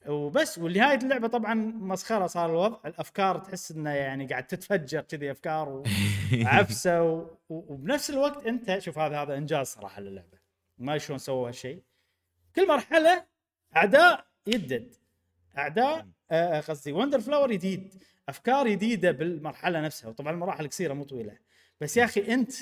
وبس 0.09 0.59
ونهاية 0.59 0.99
اللعبة 0.99 1.29
طبعا 1.29 1.55
مسخرة 1.55 2.27
صار 2.27 2.51
الوضع 2.51 2.79
الأفكار 2.87 3.39
تحس 3.39 3.71
إنه 3.71 3.91
يعني 3.91 4.27
قاعد 4.27 4.47
تتفجر 4.47 5.01
كذي 5.01 5.31
أفكار 5.31 5.69
وعفسة 6.45 7.03
و... 7.03 7.17
و- 7.49 7.73
وبنفس 7.75 8.11
الوقت 8.11 8.47
أنت 8.47 8.79
شوف 8.79 8.99
هذا 8.99 9.23
هذا 9.23 9.37
إنجاز 9.37 9.67
صراحة 9.67 10.01
للعبة. 10.01 10.39
ما 10.79 10.99
شلون 10.99 11.19
سووا 11.19 11.49
هالشيء. 11.49 11.83
كل 12.57 12.69
مرحلة 12.69 13.27
أعداء 13.77 14.27
يدد. 14.47 14.95
أعداء 15.59 16.09
آه، 16.31 16.61
قصدي 16.61 16.93
وندر 16.93 17.21
فلاور 17.21 17.53
جديد 17.53 18.03
أفكار 18.29 18.69
جديده 18.69 19.11
بالمرحلة 19.11 19.81
نفسها. 19.81 20.09
وطبعا 20.09 20.33
المراحل 20.33 20.69
قصيرة 20.69 20.93
مو 20.95 21.05
طويلة. 21.05 21.39
بس 21.81 21.97
يا 21.97 22.05
أخي 22.05 22.35
أنت 22.35 22.53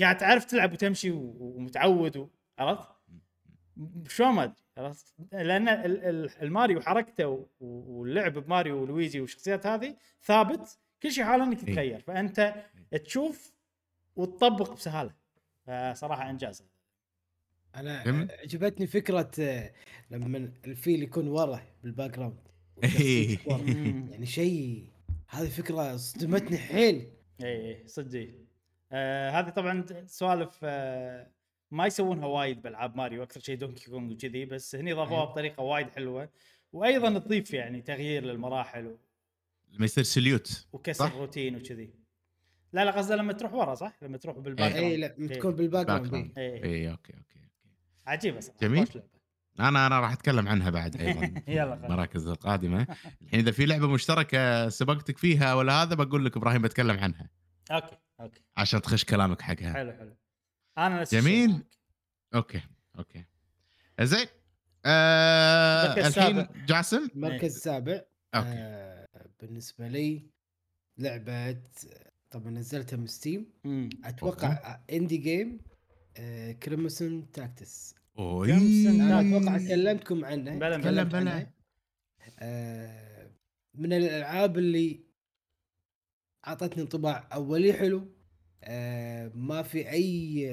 قاعد 0.00 0.16
تعرف 0.16 0.44
تلعب 0.44 0.72
وتمشي 0.72 1.10
ومتعود 1.10 2.28
عرفت؟ 2.58 2.88
شلون 4.08 4.34
ما 4.34 4.54
عرفت؟ 4.78 5.14
لأن 5.32 5.68
ال- 5.68 6.04
ال- 6.04 6.42
الماريو 6.42 6.80
حركته 6.80 7.46
واللعب 7.60 8.32
بماريو 8.38 8.82
ولويجي 8.82 9.20
والشخصيات 9.20 9.66
هذه 9.66 9.96
ثابت. 10.22 10.78
كل 11.02 11.12
شيء 11.12 11.24
حاله 11.24 11.44
إنك 11.44 11.60
تتغير 11.60 12.00
فأنت 12.00 12.54
تشوف 13.04 13.52
وتطبق 14.16 14.72
بسهالة. 14.72 15.14
فصراحة 15.66 16.30
إنجاز. 16.30 16.64
أنا. 17.76 18.28
عجبتني 18.42 18.86
فكرة 18.86 19.30
آه، 19.40 19.72
لما 20.10 20.52
الفيل 20.66 21.02
يكون 21.02 21.28
ورا 21.28 21.60
بال 21.84 22.10
background 22.16 22.38
إيه. 23.00 23.38
ورا. 23.46 23.56
مم. 23.62 24.08
يعني 24.12 24.26
شيء 24.26 24.84
هذه 25.28 25.48
فكرة 25.48 25.96
صدمتني 25.96 26.58
حيل 26.58 27.10
اي 27.42 27.68
اي 27.76 27.88
صدق. 27.88 28.28
آه 28.92 29.30
هذه 29.30 29.48
طبعا 29.48 29.84
سوالف 30.06 30.58
آه 30.62 31.30
ما 31.70 31.86
يسوونها 31.86 32.26
وايد 32.26 32.62
بالعاب 32.62 32.96
ماريو 32.96 33.22
أكثر 33.22 33.40
شيء 33.40 33.56
Donkey 33.56 33.90
Kong 33.90 34.12
وكذي 34.12 34.44
بس 34.44 34.74
هني 34.76 34.92
ضافوها 34.92 35.20
أيوة. 35.20 35.30
بطريقة 35.32 35.62
وايد 35.62 35.90
حلوة 35.90 36.28
وأيضا 36.72 37.18
تضيف 37.18 37.54
يعني 37.54 37.80
تغيير 37.82 38.24
للمراحل 38.24 38.86
و- 38.86 38.98
لما 39.72 39.84
يصير 39.84 40.04
silhouette 40.04 40.66
وكسر 40.72 41.04
صح. 41.08 41.16
روتين 41.16 41.56
وكذي 41.56 41.90
لا 42.72 42.84
لا 42.84 42.90
قصده 42.90 43.16
لما 43.16 43.32
تروح 43.32 43.54
ورا 43.54 43.74
صح؟ 43.74 43.96
لما 44.02 44.18
تروح 44.18 44.38
بال 44.38 44.49
back 44.49 44.72
إيه. 44.72 44.78
اي 44.78 44.96
ground. 44.96 45.20
لا 45.20 45.30
إيه. 45.32 45.38
تكون 45.38 45.54
بال 45.54 45.86
back 45.86 46.00
background 46.00 46.10
ground. 46.10 46.38
إيه. 46.38 46.64
اي 46.64 46.90
okay 46.90 47.12
okay 47.12 47.38
عجيبة 48.06 48.40
صراحة 48.40 48.58
جميل. 48.60 48.88
أنا 49.60 49.86
أنا 49.86 50.00
راح 50.00 50.12
أتكلم 50.12 50.48
عنها 50.48 50.70
بعد 50.70 50.96
أيضا 50.96 51.22
يلا 51.48 51.76
خلاص. 51.76 51.84
المراكز 51.84 52.26
القادمة. 52.26 52.86
الحين 53.22 53.40
إذا 53.40 53.50
في 53.50 53.66
لعبة 53.66 53.88
مشتركة 53.88 54.68
سبقتك 54.68 55.18
فيها 55.18 55.54
ولا 55.54 55.82
هذا 55.82 55.94
بقول 55.94 56.24
لك 56.24 56.36
إبراهيم 56.36 56.62
بتكلم 56.62 56.98
عنها. 56.98 57.30
أوكي 57.70 57.96
أوكي. 58.20 58.40
عشان 58.56 58.82
تخش 58.82 59.04
كلامك 59.04 59.42
حقها. 59.42 59.72
حلو 59.72 59.92
حلو. 59.92 60.16
أنا 60.78 61.00
نفس 61.00 61.14
جميل. 61.14 61.64
okay 62.34 62.60
okay. 62.98 63.24
زين 64.00 64.26
آه 64.86 65.84
المركز 65.92 66.18
الحين. 66.18 66.38
المركز 66.38 66.64
جاسم؟ 66.66 67.10
إيه. 67.24 67.46
السابع. 67.46 68.00
أوكي. 68.34 68.48
آه 68.48 69.06
بالنسبة 69.40 69.88
لي 69.88 70.30
لعبة 70.98 71.56
طبعا 72.30 72.50
نزلتها 72.50 72.96
من 72.96 73.06
Steam. 73.06 73.46
أتوقع 74.04 74.78
indie 74.92 75.16
game 75.16 75.58
آه 76.16 76.52
كريمسون 76.52 77.30
تاكتس 77.32 77.94
أوي 78.18 78.52
أنا؟ 78.52 79.20
أتوقع 79.20 79.58
كلمتكم 79.58 80.24
عنه 80.24 80.58
تكلمت 80.78 81.12
بلى. 81.12 81.30
عنه. 81.30 81.50
آه 82.38 83.30
من 83.74 83.92
الألعاب 83.92 84.58
اللي 84.58 85.00
أعطتني 86.46 86.82
انطباع 86.82 87.28
أولي 87.32 87.72
حلو 87.72 88.08
آه 88.64 89.30
ما 89.34 89.62
في 89.62 89.90
أي 89.90 90.50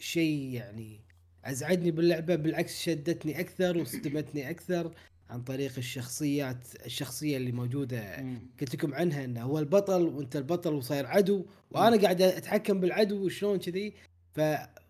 شيء 0.00 0.52
يعني 0.52 1.00
أزعجني 1.44 1.90
باللعبة 1.90 2.34
بالعكس 2.34 2.82
شدتني 2.82 3.40
أكثر 3.40 3.78
وصدمتني 3.78 4.50
أكثر 4.50 4.94
عن 5.30 5.42
طريق 5.42 5.72
الشخصيات 5.78 6.68
الشخصية 6.86 7.36
اللي 7.36 7.52
موجودة. 7.52 8.16
قلت 8.60 8.74
لكم 8.74 8.94
عنها 8.94 9.24
إنه 9.24 9.42
هو 9.42 9.58
البطل 9.58 10.02
وأنت 10.02 10.36
البطل 10.36 10.72
وصاير 10.74 11.06
عدو 11.06 11.46
وأنا 11.70 11.96
قاعد 12.02 12.22
أتحكم 12.22 12.80
بالعدو 12.80 13.24
وشلون 13.26 13.58
كذي 13.58 13.92
ف 14.34 14.40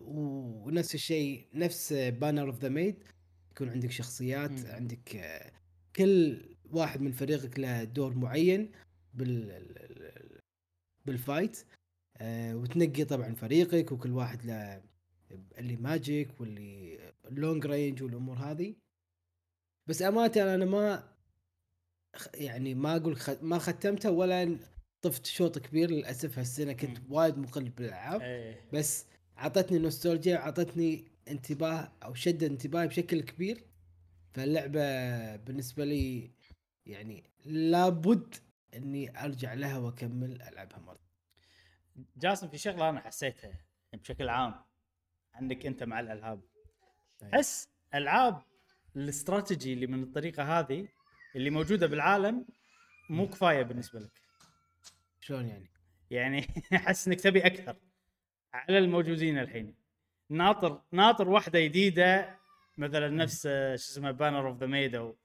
ونفس 0.01 0.95
الشيء 0.95 1.47
نفس 1.53 1.93
Banner 1.93 2.47
of 2.47 2.59
the 2.59 2.69
Maid 2.69 3.03
يكون 3.51 3.69
عندك 3.69 3.91
شخصيات 3.91 4.51
مم. 4.51 4.71
عندك 4.71 5.15
آه، 5.15 5.51
كل 5.95 6.41
واحد 6.71 7.01
من 7.01 7.11
فريقك 7.11 7.59
له 7.59 7.83
دور 7.83 8.13
معين 8.13 8.71
بال 9.13 9.65
بال 11.05 11.22
fight 11.22 11.65
آه، 12.17 12.55
وتنقي 12.55 13.03
طبعا 13.03 13.33
فريقك 13.35 13.91
وكل 13.91 14.11
واحد 14.11 14.45
له 14.45 14.81
اللي 15.57 15.75
ماجيك 15.75 16.41
واللي 16.41 16.99
long 17.29 17.65
range 17.65 18.03
والأمور 18.03 18.37
هذه 18.37 18.75
بس 19.87 20.01
أمانة 20.01 20.55
أنا 20.55 20.65
ما 20.65 21.15
يعني 22.33 22.75
ما 22.75 22.95
أقول 22.95 23.15
خ... 23.17 23.29
ما 23.41 23.57
ختمتها 23.57 24.09
ولا 24.09 24.57
طفت 25.01 25.25
شوط 25.25 25.59
كبير 25.59 25.91
للأسف 25.91 26.39
هالسنة 26.39 26.73
كنت. 26.73 26.97
وايد 27.09 27.37
مقل 27.37 27.69
بالألعاب 27.69 28.21
إيه 28.21 28.69
بس 28.73 29.05
أعطتني 29.37 29.79
نوستالجيا 29.79 30.37
أعطتني 30.37 31.05
انتباه 31.27 31.91
أو 32.03 32.13
شد 32.13 32.43
انتباهي 32.43 32.87
بشكل 32.87 33.21
كبير. 33.21 33.63
فاللعبة 34.33 35.35
بالنسبة 35.35 35.85
لي 35.85 36.31
يعني 36.85 37.23
لابد 37.45 38.35
إني 38.73 39.23
أرجع 39.23 39.53
لها 39.53 39.77
وأكمل 39.77 40.41
ألعبها 40.41 40.79
مرة. 40.79 40.99
جاسم 42.17 42.47
في 42.49 42.57
شغلة 42.57 42.89
أنا 42.89 42.99
حسيتها 42.99 43.65
بشكل 43.93 44.29
عام 44.29 44.55
عندك 45.33 45.65
أنت 45.65 45.83
مع 45.83 45.99
الألعاب. 45.99 46.41
أي. 47.23 47.31
حس 47.33 47.67
ألعاب 47.95 48.41
الاستراتيجي 48.95 49.73
اللي 49.73 49.87
من 49.87 50.03
الطريقة 50.03 50.59
هذه 50.59 50.87
اللي 51.35 51.49
موجودة 51.49 51.87
بالعالم 51.87 52.45
مو 53.09 53.27
كفاية 53.27 53.63
بالنسبة 53.63 53.99
لك. 53.99 54.21
شلون 55.19 55.47
يعني؟ 55.47 55.69
يعني 56.09 56.47
أحس 56.73 57.07
إنك 57.07 57.21
تبي 57.21 57.45
أكثر. 57.45 57.75
على 58.55 58.77
الموجودين 58.77 59.37
الحين 59.39 59.75
ناطر 60.29 60.81
ناطر 60.91 61.29
واحدة 61.29 61.59
جديدة 61.59 62.35
مثلا 62.77 63.09
نفس 63.09 63.45
آه، 63.45 63.75
شو 63.75 63.91
اسمه 63.91 64.11
Banner 64.11 64.47
of 64.49 64.57
the 64.59 64.65
Maid 64.67 64.95
أو 64.95 65.15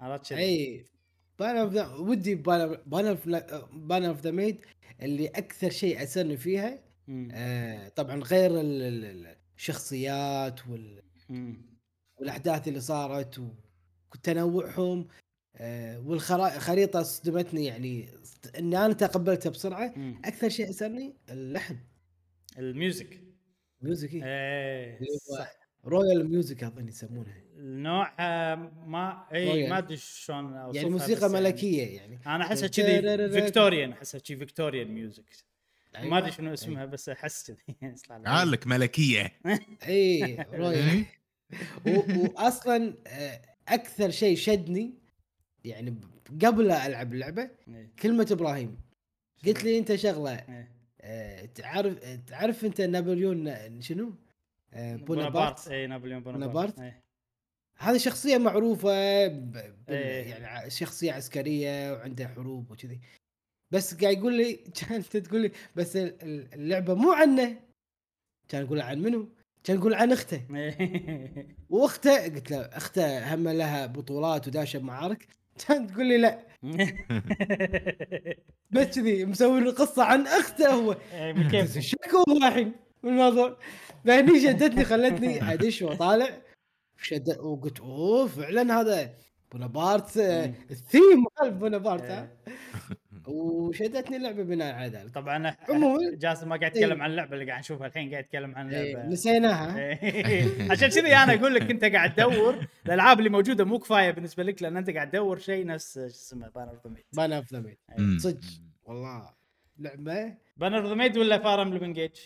عرفت 0.00 0.32
أي 0.32 0.84
Banner 1.38 1.56
of 1.56 1.72
the 1.72 1.86
ودي 1.94 2.34
Banner 2.34 3.06
of 3.06 3.28
Banner 3.72 4.04
of 4.04 4.20
the 4.20 4.30
Maid 4.30 4.60
اللي 5.02 5.26
أكثر 5.26 5.70
شيء 5.70 6.02
أثرني 6.02 6.36
فيها. 6.36 6.78
آه 7.32 7.88
طبعا 7.88 8.16
غير 8.16 8.50
ال- 8.60 8.82
ال- 8.82 9.04
ال- 9.04 9.36
الشخصيات 9.56 10.68
وال. 10.68 11.02
والأحداث 12.16 12.68
اللي 12.68 12.80
صارت 12.80 13.40
وتنوعهم 14.14 15.08
آه 15.56 15.98
والخريطه 16.00 17.02
صدمتني 17.02 17.64
يعني 17.64 18.08
إني 18.58 18.84
أنا 18.86 18.92
تقبلتها 18.94 19.50
بسرعة. 19.50 19.94
أكثر 20.24 20.48
شيء 20.48 20.70
اسرني 20.70 21.14
اللحن 21.30 21.76
ال 22.58 22.68
music 22.68 23.20
music 23.82 24.14
إيه. 24.14 24.24
إيه 24.24 24.96
اللي 24.96 25.08
هو 25.10 25.36
صح 25.36 25.66
royal 25.84 26.30
music 26.30 26.64
أظن 26.64 26.88
يسمونها 26.88 27.42
النوع 27.56 28.12
آه، 28.20 28.54
ما 28.86 29.26
اي. 29.32 29.68
ما 29.70 29.78
أدري 29.78 29.96
شلون 29.96 30.54
يعني 30.74 30.90
موسيقى 30.90 31.26
بس 31.26 31.34
ملكية 31.34 31.96
يعني 31.96 32.20
أنا 32.26 32.44
أحسها 32.44 32.68
كذي 32.68 33.40
Victorian 33.40 33.92
أحسها 33.92 34.20
كذي 34.20 34.36
Victorian 34.36 34.88
music 34.88 35.24
أيوة. 35.96 36.10
ما 36.10 36.18
أدري 36.18 36.32
شنو 36.32 36.52
اسمها 36.52 36.84
بس 36.84 37.08
أحس 37.08 37.50
كذي. 37.50 37.76
قال 38.26 38.50
لك 38.50 38.66
ملكية 38.66 39.32
اي 39.88 40.36
royal 40.52 41.06
إيه؟ 41.84 42.06
واصلا 42.36 42.94
آه، 43.06 43.42
أكثر 43.68 44.10
شيء 44.10 44.36
شدني 44.36 44.94
يعني 45.64 46.00
قبل 46.44 46.66
لا 46.66 46.86
ألعب 46.86 47.12
اللعبة 47.12 47.50
إيه. 47.68 47.92
كلمة 48.02 48.26
إبراهيم 48.30 48.78
قلت 49.46 49.64
لي 49.64 49.78
أنت 49.78 49.94
شغلة 49.94 50.30
إيه. 50.30 50.75
تعرف 51.54 51.98
آه، 52.04 52.16
تعرف 52.26 52.64
انت 52.64 52.80
نابليون 52.80 53.80
شنو؟ 53.82 54.12
آه، 54.74 54.96
بونابرت 54.96 55.68
اي 55.68 55.86
نابليون؟ 55.86 56.20
بونابرت 56.22 56.78
إيه. 56.80 57.02
هذه 57.78 57.96
شخصية 57.96 58.38
معروفة 58.38 59.26
ب- 59.26 59.56
إيه. 59.88 60.30
يعني 60.30 60.46
ع- 60.46 60.68
شخصية 60.68 61.12
عسكرية 61.12 61.92
وعنده 61.92 62.28
حروب 62.28 62.70
وكذي 62.70 63.00
بس 63.70 63.94
قاعد 63.94 64.16
يقول 64.18 64.36
لي 64.36 64.52
كان 64.80 64.94
أنت 64.94 65.16
تقول 65.16 65.40
لي 65.42 65.50
بس 65.76 65.96
ال- 65.96 66.22
ال- 66.22 66.54
اللعبة 66.54 66.94
مو 66.94 67.12
عنه 67.12 67.60
كان 68.48 68.62
يقول 68.64 68.80
عن 68.80 68.98
منو؟ 69.02 69.28
كان 69.64 69.76
يقول 69.76 69.94
عن 69.94 70.12
أخته. 70.12 70.42
وأخته 71.70 72.24
قلت 72.24 72.50
له 72.50 72.60
أخته 72.60 73.34
هم 73.34 73.48
لها 73.48 73.86
بطولات 73.86 74.48
وداشه 74.48 74.78
بمعارك 74.78 75.26
كانت 75.68 75.90
تقول 75.90 76.06
لي 76.06 76.18
لا 76.18 76.46
بس 78.70 78.86
كذي 78.86 79.24
مسوي 79.24 79.60
له 79.60 79.72
قصة 79.72 80.04
عن 80.04 80.26
أخته 80.26 80.68
هو. 80.68 80.96
إيه، 81.12 81.48
كيف 81.48 81.78
شكو 81.78 82.24
هو 82.28 82.36
الحين 82.36 82.72
من 83.02 83.10
الموضوع؟ 83.10 83.56
فهني 84.04 84.40
شدتني 84.40 84.84
خلتني 84.84 85.52
أدش 85.52 85.82
وأطالع. 85.82 86.42
شد 87.02 87.38
وقلت 87.38 87.80
أوه 87.80 88.26
فعلا 88.26 88.80
هذا 88.80 89.10
بونابارت 89.52 90.18
مم. 90.18 90.54
الثيم 90.70 91.24
مال 91.42 91.50
بونابارت 91.50 92.02
إيه. 92.02 92.36
وشدتني 93.26 94.16
اللعبة 94.16 94.42
بناء 94.42 94.74
على 94.74 94.88
ذلك. 94.88 95.14
طبعا 95.14 95.56
عموما 95.68 96.14
جاسم 96.14 96.48
ما 96.48 96.56
قاعد 96.56 96.76
يتكلم 96.76 97.02
عن 97.02 97.10
اللعبة 97.10 97.34
اللي 97.34 97.46
قاعد 97.46 97.58
نشوفها 97.60 97.86
الحين 97.86 98.10
قاعد 98.10 98.24
يتكلم 98.24 98.54
عن 98.54 98.74
إيه، 98.74 98.94
لعبه 98.94 99.08
نسيناها. 99.08 99.78
إيه. 99.78 100.70
عشان 100.72 100.88
كذي 100.88 101.16
أنا 101.16 101.34
أقول 101.34 101.54
لك 101.54 101.70
أنت 101.70 101.84
قاعد 101.84 102.14
تدور 102.14 102.66
الألعاب 102.86 103.18
اللي 103.18 103.30
موجودة 103.30 103.64
مو 103.64 103.78
كفاية 103.78 104.10
بالنسبة 104.10 104.42
لك 104.42 104.62
لأن 104.62 104.76
أنت 104.76 104.90
قاعد 104.90 105.10
تدور 105.10 105.38
شيء 105.38 105.66
نفس 105.66 105.94
شو 105.94 106.06
اسمه 106.06 106.48
Banner 106.48 106.70
of 106.70 106.86
the 106.86 106.92
Maid 106.92 107.04
Banner 107.12 107.32
of 107.32 107.52
the 107.52 107.60
Maid. 107.60 107.78
صدق. 108.20 108.40
والله. 108.84 109.34
لعبة؟ 109.78 110.34
Banner 110.56 110.78
of 110.78 110.86
the 110.86 110.94
Maid 110.94 111.16
ولا 111.16 111.38
Fire 111.38 111.62
Emblem 111.62 111.84
Engage؟ 111.84 112.16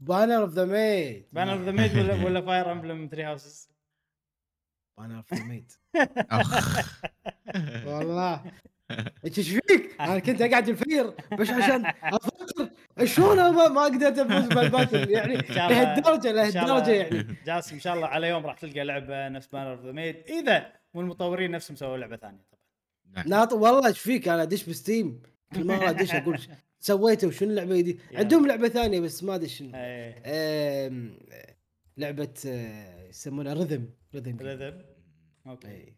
Banner 0.00 0.42
of 0.42 0.50
the 0.54 0.64
Maid 0.64 1.26
Banner 1.32 1.52
of 1.52 1.60
the 1.60 1.70
Maid 1.70 1.96
ولا 1.98 2.24
ولا 2.24 2.40
Fire 2.40 2.72
Emblem 2.72 3.08
Three 3.12 3.24
Houses؟ 3.24 3.70
Banner 4.98 5.16
of 5.16 5.34
the 5.34 5.44
Maid. 5.44 5.72
والله. 7.86 8.44
إيش 9.26 9.48
فيك؟ 9.50 9.96
أنا 10.00 10.18
كنت 10.18 10.42
أقعد 10.42 10.68
الفجر 10.68 11.14
بس 11.38 11.50
عشان 11.50 11.86
أفكر 12.02 12.70
شلون 13.04 13.38
أنا 13.38 13.50
ما, 13.50 13.68
ما 13.68 13.84
قدرت 13.84 14.18
أفوز 14.18 14.48
بال 14.58 14.71
battle 14.71 15.10
يعني 15.16 15.46
شاء 15.46 15.66
الله- 15.68 15.82
لهالدرجة 15.82 16.46
إن 16.46 16.52
شاء 16.52 16.62
الله. 16.64 16.74
لهالدرجة 16.78 16.90
يعني. 16.94 17.36
جاسم 17.46 17.74
إن 17.74 17.80
شاء 17.80 17.94
الله 17.94 18.06
على 18.06 18.28
يوم 18.28 18.46
راح 18.46 18.58
تلقى 18.58 18.84
لعبه 18.84 19.28
نفس 19.28 19.46
Banner 19.46 19.72
of 19.72 19.84
the 19.84 19.92
Maid 19.92 20.16
إذا 20.28 20.72
مو 20.94 21.00
المطورين 21.00 21.50
نفسهم 21.50 21.76
سووا 21.76 21.96
لعبة 21.96 22.16
ثانية 22.16 22.44
طبعا. 22.52 23.24
ناط 23.28 23.52
والله 23.52 23.86
إيش 23.88 23.98
فيك؟ 23.98 24.28
أنا 24.28 24.42
أدش 24.42 24.64
ب 24.68 24.76
Steam. 24.76 25.22
كل 25.54 25.64
مرة 25.66 25.90
أدش 25.90 26.14
أقول 26.14 26.38
سويته 26.80 27.26
وشنو 27.28 27.50
اللعبة 27.50 27.76
يا. 27.76 27.96
عندهم 28.18 28.46
لعبة 28.46 28.68
ثانية 28.68 29.00
بس 29.00 29.24
ما 29.24 29.34
أدري 29.34 29.48
شنو. 29.48 29.70
إيه. 29.74 30.90
لعبة 31.96 32.34
آه، 32.46 33.08
يسمونها 33.08 33.54
rhythm 33.54 33.88
rhythm 34.14 34.36
rhythm 34.40 34.82
okay. 35.46 35.68
إي. 35.68 35.96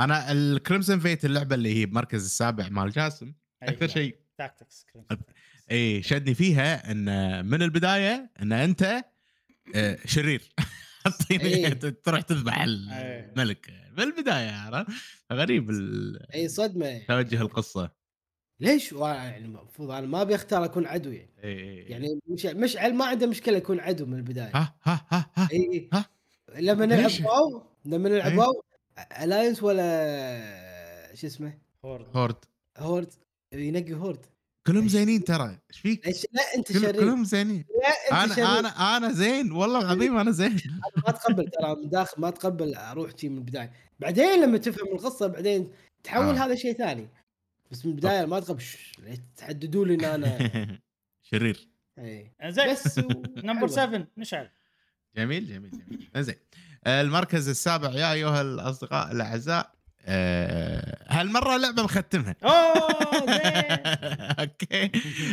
أنا 0.00 0.32
ال 0.32 0.40
Crimson 0.40 0.98
Fate 1.00 1.24
اللعبة 1.24 1.54
اللي 1.54 1.74
هي 1.74 1.86
بمركز 1.86 2.24
السابع 2.24 2.68
مال 2.68 2.90
جاسم 2.90 3.32
أكثر 3.62 3.86
لا. 3.86 3.92
شيء 3.92 4.16
tactics 4.38 4.86
اي 5.70 6.02
شدني 6.02 6.34
فيها 6.34 6.90
إن 6.90 7.46
من 7.46 7.62
البداية 7.62 8.30
إن 8.42 8.52
أنت 8.52 9.04
آه، 9.74 9.98
شرير 10.04 10.42
إيه. 11.30 11.68
تروح 11.74 12.20
تذبح 12.20 12.60
إيه. 12.62 13.32
الملك 13.36 13.70
من 13.92 14.02
البداية 14.02 14.50
عرفت 14.50 14.90
غريب 15.32 15.70
ال- 15.70 16.32
اي 16.34 16.48
صدمة 16.48 16.98
توجه 17.08 17.40
القصة 17.40 17.90
ليش 18.60 18.92
يعني 18.92 19.44
المفروض 19.44 19.90
أنا 19.90 20.06
ما 20.06 20.22
أبي 20.22 20.34
أختار 20.34 20.64
أكون 20.64 20.86
عدو 20.86 21.10
يعني 21.10 21.30
إيه. 21.44 21.90
يعني 21.90 22.20
مش 22.26 22.46
مشعل 22.46 22.94
ما 22.94 23.04
عنده 23.04 23.26
مشكلة 23.26 23.56
يكون 23.56 23.80
عدو 23.80 24.06
من 24.06 24.16
البداية 24.16 24.50
ها 24.54 24.74
ها 24.82 25.06
ها 25.10 25.30
ها 25.36 25.48
اي 25.52 25.88
ها؟ 25.92 26.04
لما 26.58 26.86
نلعب؟ 26.86 27.10
WoW 27.24 27.62
لما 27.84 28.08
نلعب 28.08 28.30
إيه. 28.32 28.38
WoW 28.38 28.64
Alliance 28.98 29.62
ولا 29.62 31.14
شو 31.14 31.26
اسمه؟ 31.26 31.58
Horde. 31.84 32.06
Horde. 32.16 32.36
Horde. 32.78 33.12
ينقي 33.52 33.94
Horde. 33.94 34.26
كلهم؟ 34.66 34.88
زينين 34.88 35.24
ترى. 35.24 35.58
إيش 35.70 35.80
فيك؟ 35.80 36.06
لا 36.32 36.42
أنت 36.56 36.72
كل- 36.72 36.80
شرير. 36.80 36.92
كلهم 37.00 37.24
زينين. 37.24 37.64
لا 38.10 38.24
أنت 38.24 38.32
شرير 38.32 38.46
أنا 38.46 38.58
أنا 38.58 38.96
أنا 38.96 39.12
زين. 39.12 39.52
والله 39.52 39.80
العظيم 39.80 40.16
أنا 40.16 40.30
زين. 40.30 40.56
ما 41.06 41.12
تقبل 41.12 41.48
ترى 41.50 41.74
من 41.76 41.88
داخل 41.88 42.20
ما 42.20 42.30
تقبل 42.30 42.74
أروح 42.74 43.10
شي 43.16 43.28
من 43.28 43.38
البداية. 43.38 43.72
بعدين 44.00 44.40
لما 44.42 44.58
تفهم 44.58 44.88
القصة 44.94 45.26
بعدين 45.26 45.70
تحول 46.04 46.36
آه. 46.38 46.44
هذا 46.46 46.54
شيء 46.54 46.72
ثاني. 46.72 47.08
بس 47.70 47.86
من 47.86 47.92
البداية 47.92 48.24
ما 48.24 48.40
تقبل. 48.40 48.60
شش، 48.60 48.92
ليش 48.98 49.18
تحددوا 49.36 49.84
لي 49.86 49.94
إن 49.94 50.04
أنا 50.04 50.38
شرير. 51.30 51.68
اي 51.98 52.30
زين. 52.44 52.70
بس 52.72 52.98
و- 52.98 53.02
number 53.48 53.54
حلوة. 53.54 53.66
7 53.66 54.06
مشعل 54.16 54.50
جميل 55.16 55.46
جميل 55.48 55.70
جميل. 55.70 56.08
زين. 56.24 56.34
المركز 56.86 57.48
السابع 57.48 57.90
يا 57.90 58.12
أيها 58.12 58.40
الأصدقاء 58.40 59.12
الأعزاء 59.12 59.74
آه، 60.06 60.96
هالمرة 61.08 61.56
لعبة 61.56 61.82
مختمها. 61.82 62.36
أوكي. 64.40 64.90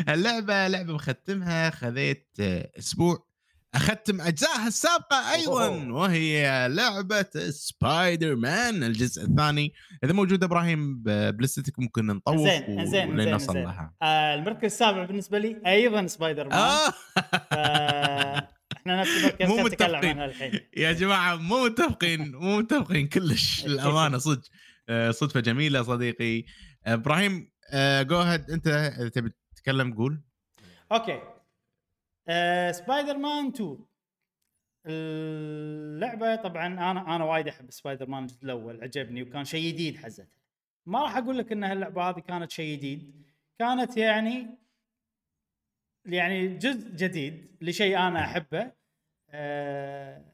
اللعبه 0.09 0.67
لعبة 0.67 0.93
مختمها 0.93 1.69
خذيت 1.69 2.27
آه، 2.39 2.69
أسبوع. 2.79 3.31
أختم 3.75 4.21
أجزائها 4.21 4.67
السابقة 4.67 5.33
أيضا. 5.33 5.67
وهي 5.91 6.67
لعبة 6.69 7.49
سبايدر 7.49 8.35
مان 8.35 8.83
الجزء 8.83 9.23
الثاني. 9.23 9.73
إذا 10.03 10.13
موجود 10.13 10.43
إبراهيم 10.43 11.03
ب 11.03 11.16
list 11.16 11.66
ك 11.66 11.79
ممكن 11.79 12.05
نطوف 12.07 12.37
زين، 12.37 12.85
زين، 12.85 13.37
زين،. 13.37 13.63
لها. 13.63 13.93
آه 14.01 14.35
المركز 14.35 14.65
السابع 14.65 15.05
بالنسبة 15.05 15.39
لي 15.39 15.61
أيضا 15.65 16.07
سبايدر 16.07 16.47
مان 16.49 16.91
إحنا 18.81 19.01
نفس 19.01 19.17
المركز 19.17 19.47
مو 19.47 19.63
متفقين. 19.63 20.21
الحين 20.21 20.59
يا 20.77 20.91
جماعة 20.91 21.35
مو 21.35 21.65
متفقين 21.65 22.31
مو 22.31 22.57
متفقين 22.57 23.07
كلش. 23.07 23.65
الأمانة 23.65 24.17
صدق. 24.17 24.41
آه، 24.89 25.11
صدفة 25.11 25.39
جميلة 25.39 25.83
صديقي. 25.83 26.43
إبراهيم 26.85 27.51
go 28.01 28.19
ahead 28.19 28.51
أنت 28.51 28.67
تبي 29.13 29.31
تكلم 29.55 29.93
قول. 29.93 30.21
أوكي. 30.91 31.21
آه 32.27 32.71
سبايدر 32.71 33.17
مان 33.17 33.47
2 33.47 33.77
اللعبة 34.85 36.35
طبعا 36.35 36.67
أنا 36.67 37.15
أنا 37.15 37.23
وايد 37.23 37.47
أحب 37.47 37.71
سبايدر 37.71 38.09
مان 38.09 38.23
الجزء 38.23 38.43
الأول 38.43 38.83
عجبني 38.83 39.23
وكان 39.23 39.45
شيء 39.45 39.67
جديد 39.73 39.97
حزتها 39.97 40.27
ما 40.85 41.01
راح 41.03 41.17
أقول 41.17 41.37
لك 41.37 41.51
إن 41.51 41.63
اللعبه 41.63 42.09
هذه 42.09 42.19
كانت 42.19 42.51
شيء 42.51 42.77
جديد. 42.77 43.25
كانت 43.59 43.97
يعني 43.97 44.47
يعني 46.05 46.57
جزء 46.57 46.89
جديد 46.89 47.57
لشيء 47.61 47.97
أنا 47.97 48.25
أحبه 48.25 48.71
آه 49.29 50.25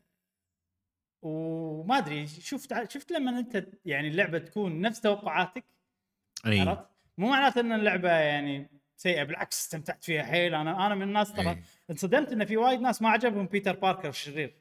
وما 1.22 1.98
أدري 1.98 2.28
شفت 2.28 2.92
شفت 2.92 3.12
لما 3.12 3.40
أنت 3.40 3.68
يعني 3.86 4.08
اللعبة 4.08 4.38
تكون 4.38 4.82
نفس 4.82 5.02
توقعاتك 5.02 5.66
أي 6.46 6.60
عرفت؟ 6.60 6.86
مو 7.18 7.30
معناته 7.30 7.62
إن 7.62 7.72
اللعبة 7.72 8.10
يعني 8.10 8.70
سيئة 8.96 9.24
بالعكس 9.24 9.62
استمتعت 9.62 10.04
فيها 10.04 10.24
حيل 10.24 10.56
أنا 10.56 10.88
أنا 10.88 10.96
من 10.96 11.02
الناس 11.02 11.34
ترى 11.34 11.50
إيه. 11.50 11.64
انصدمت 11.90 12.32
إن 12.32 12.46
في 12.46 12.58
وايد 12.58 12.82
ناس 12.82 13.02
ما 13.02 13.10
عجبهم 13.10 13.46
بيتر 13.46 13.76
باركر 13.76 14.10
الشرير. 14.10 14.58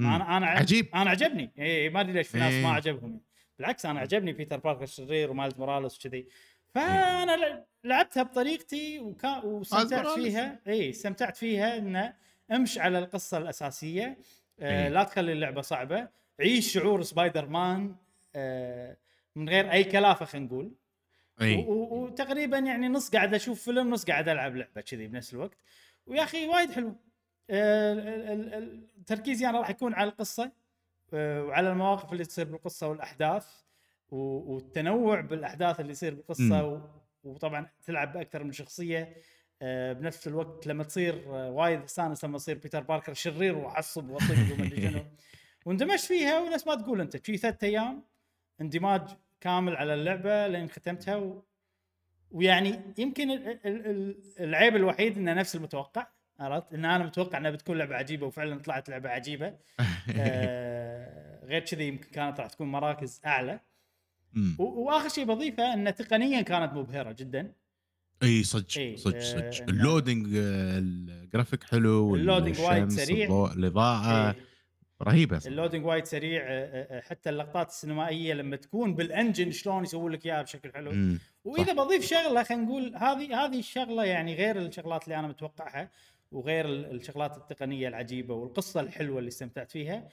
أنا 0.00 0.36
أنا 0.36 0.46
عجيب. 0.46 0.88
أنا 0.94 1.10
عجبني 1.10 1.52
إي 1.58 1.88
ما 1.88 2.00
أدري 2.00 2.12
ليش 2.12 2.28
في 2.28 2.38
ناس 2.38 2.54
ما. 2.54 2.72
عجبهم 2.72 3.20
بالعكس 3.58 3.86
أنا 3.86 4.00
عجبني 4.00 4.32
Peter 4.32 4.56
Parker 4.58 4.82
الشرير 4.82 5.30
و 5.30 5.35
Miles 5.35 5.58
Morales 5.58 5.98
وكذي 5.98 6.28
فأنا 6.74 7.64
لعبتها 7.84 8.22
بطريقتي 8.22 8.98
وكان 9.00 9.40
واستمتعت. 9.44 10.06
فيها. 10.08 10.60
اي 10.66 10.90
استمتعت 10.90 11.36
فيها 11.36 11.78
انه 11.78 12.14
امش 12.52 12.78
على 12.78 12.98
القصة 12.98 13.38
الأساسية. 13.38 14.18
آه 14.60 14.82
إيه. 14.84 14.88
لا 14.88 15.04
تخلي 15.04 15.32
اللعبة 15.32 15.60
صعبة. 15.60 16.08
عيش 16.40 16.72
شعور 16.72 17.02
سبايدر 17.02 17.46
مان 17.46 17.96
آه 18.36 18.96
من 19.36 19.48
غير 19.48 19.72
أي 19.72 19.84
كلافة 19.84 20.24
خلينا 20.24 20.46
نقول. 20.46 20.72
و- 21.42 22.04
وتقريبا 22.04 22.58
يعني 22.58 22.88
نص 22.88 23.10
قاعد 23.10 23.34
أشوف 23.34 23.62
فيلم 23.64 23.90
نص 23.90 24.04
قاعد 24.04 24.28
ألعب 24.28 24.56
لعبة 24.56 24.80
كذي 24.80 25.06
بنفس 25.06 25.34
الوقت. 25.34 25.58
ويا 26.06 26.22
أخي 26.22 26.46
وايد 26.46 26.70
حلو. 26.70 26.94
آه، 27.50 28.68
تركيزي 29.06 29.48
أنا 29.48 29.58
راح 29.58 29.70
يكون 29.70 29.94
على 29.94 30.10
القصة 30.10 30.52
آه، 31.14 31.44
وعلى 31.44 31.70
المواقف 31.70 32.12
اللي 32.12 32.24
تصير 32.24 32.44
بالقصة 32.44 32.88
والأحداث. 32.88 33.46
والتنوع 34.10 35.20
بالأحداث 35.20 35.80
اللي 35.80 35.92
يصير 35.92 36.14
بالقصة 36.14 36.82
وطبعا 37.24 37.66
تلعب 37.84 38.12
بأكثر 38.12 38.44
من 38.44 38.52
شخصية. 38.52 39.16
آه، 39.62 39.92
بنفس 39.92 40.28
الوقت 40.28 40.66
لما 40.66 40.84
تصير 40.84 41.22
آه، 41.26 41.50
وايد 41.50 41.82
استانس 41.82 42.24
لما 42.24 42.38
تصير 42.38 42.58
Peter 42.58 42.80
Parker 42.82 43.14
شرير 43.14 43.56
وعصب 43.56 44.10
وطق 44.10 44.30
وما 44.52 44.66
أدري 44.66 44.82
شنو. 44.90 45.04
واندمجت 45.66 46.00
فيها 46.00 46.40
ونفس 46.40 46.66
ما 46.66 46.74
تقول 46.74 47.00
أنت. 47.00 47.16
في 47.16 47.36
ثلاث 47.36 47.64
أيام 47.64 48.02
اندماج 48.60 49.02
كامل 49.40 49.76
على 49.76 49.94
اللعبة 49.94 50.46
لين 50.46 50.68
ختمتها 50.70 51.16
و... 51.16 51.42
ويعني 52.30 52.80
يمكن 52.98 53.30
ال- 53.30 53.48
ال- 53.66 53.86
ال- 53.86 54.22
العيب 54.40 54.76
الوحيد 54.76 55.18
إنه 55.18 55.34
نفس 55.34 55.56
المتوقع 55.56 56.06
عرفت؟ 56.40 56.74
إن 56.74 56.84
أنا 56.84 57.04
متوقع 57.04 57.38
إنها 57.38 57.50
بتكون 57.50 57.78
لعبة 57.78 57.96
عجيبة 57.96 58.26
وفعلا 58.26 58.58
طلعت 58.60 58.88
لعبة 58.88 59.10
عجيبة. 59.10 59.54
آه 60.18 61.44
غير 61.44 61.60
كذي 61.64 61.88
يمكن 61.88 62.10
كانت 62.10 62.40
راح 62.40 62.48
تكون 62.48 62.68
مراكز 62.68 63.20
أعلى. 63.26 63.60
واخر 64.58 65.08
شيء 65.08 65.24
بضيفه 65.24 65.74
ان 65.74 65.94
تقنيا 65.94 66.42
كانت 66.42 66.72
مبهرة 66.72 67.12
جدا 67.12 67.52
اي 68.22 68.42
صدق 68.44 68.78
إي، 68.78 68.96
صدق 68.96 69.16
آه، 69.16 69.20
صدق 69.50 69.68
ال 69.68 69.75
loading 69.75 70.26
آه، 70.36 70.78
الجرافيك 70.78 71.64
حلو 71.64 72.14
ال 72.14 72.20
loading 72.20 72.60
وايد 72.60 72.90
سريع. 72.90 73.50
الإضاءة 73.56 74.28
إيه. 74.30 74.36
رهيبة 75.02 75.38
صراحة. 75.38 75.50
ال 75.52 75.56
loading 75.56 75.84
وايد 75.86 76.04
سريع 76.04 76.42
آه، 76.46 77.00
حتى 77.00 77.30
اللقطات 77.30 77.68
السينمائية 77.68 78.34
لما 78.34 78.56
تكون 78.56 78.94
بال 78.94 79.08
engine 79.08 79.50
شلون 79.50 79.82
يسوون 79.84 80.12
لك 80.12 80.26
إياها 80.26 80.42
بشكل 80.42 80.72
حلو 80.72 80.90
مم. 80.92 81.18
وإذا 81.44 81.72
بضيف 81.72 82.04
شغلة 82.06 82.42
خلينا 82.42 82.64
نقول 82.64 82.96
هذه 82.96 83.44
هذه 83.44 83.58
الشغلة 83.58 84.04
يعني 84.04 84.34
غير 84.34 84.58
الشغلات 84.58 85.04
اللي 85.04 85.18
أنا 85.18 85.28
متوقعها 85.28 85.90
وغير 86.32 86.64
ال- 86.66 86.94
الشغلات 87.00 87.36
التقنية 87.36 87.88
العجيبة 87.88 88.34
والقصة 88.34 88.80
الحلوة 88.80 89.18
اللي 89.18 89.28
استمتعت 89.28 89.70
فيها 89.70 90.08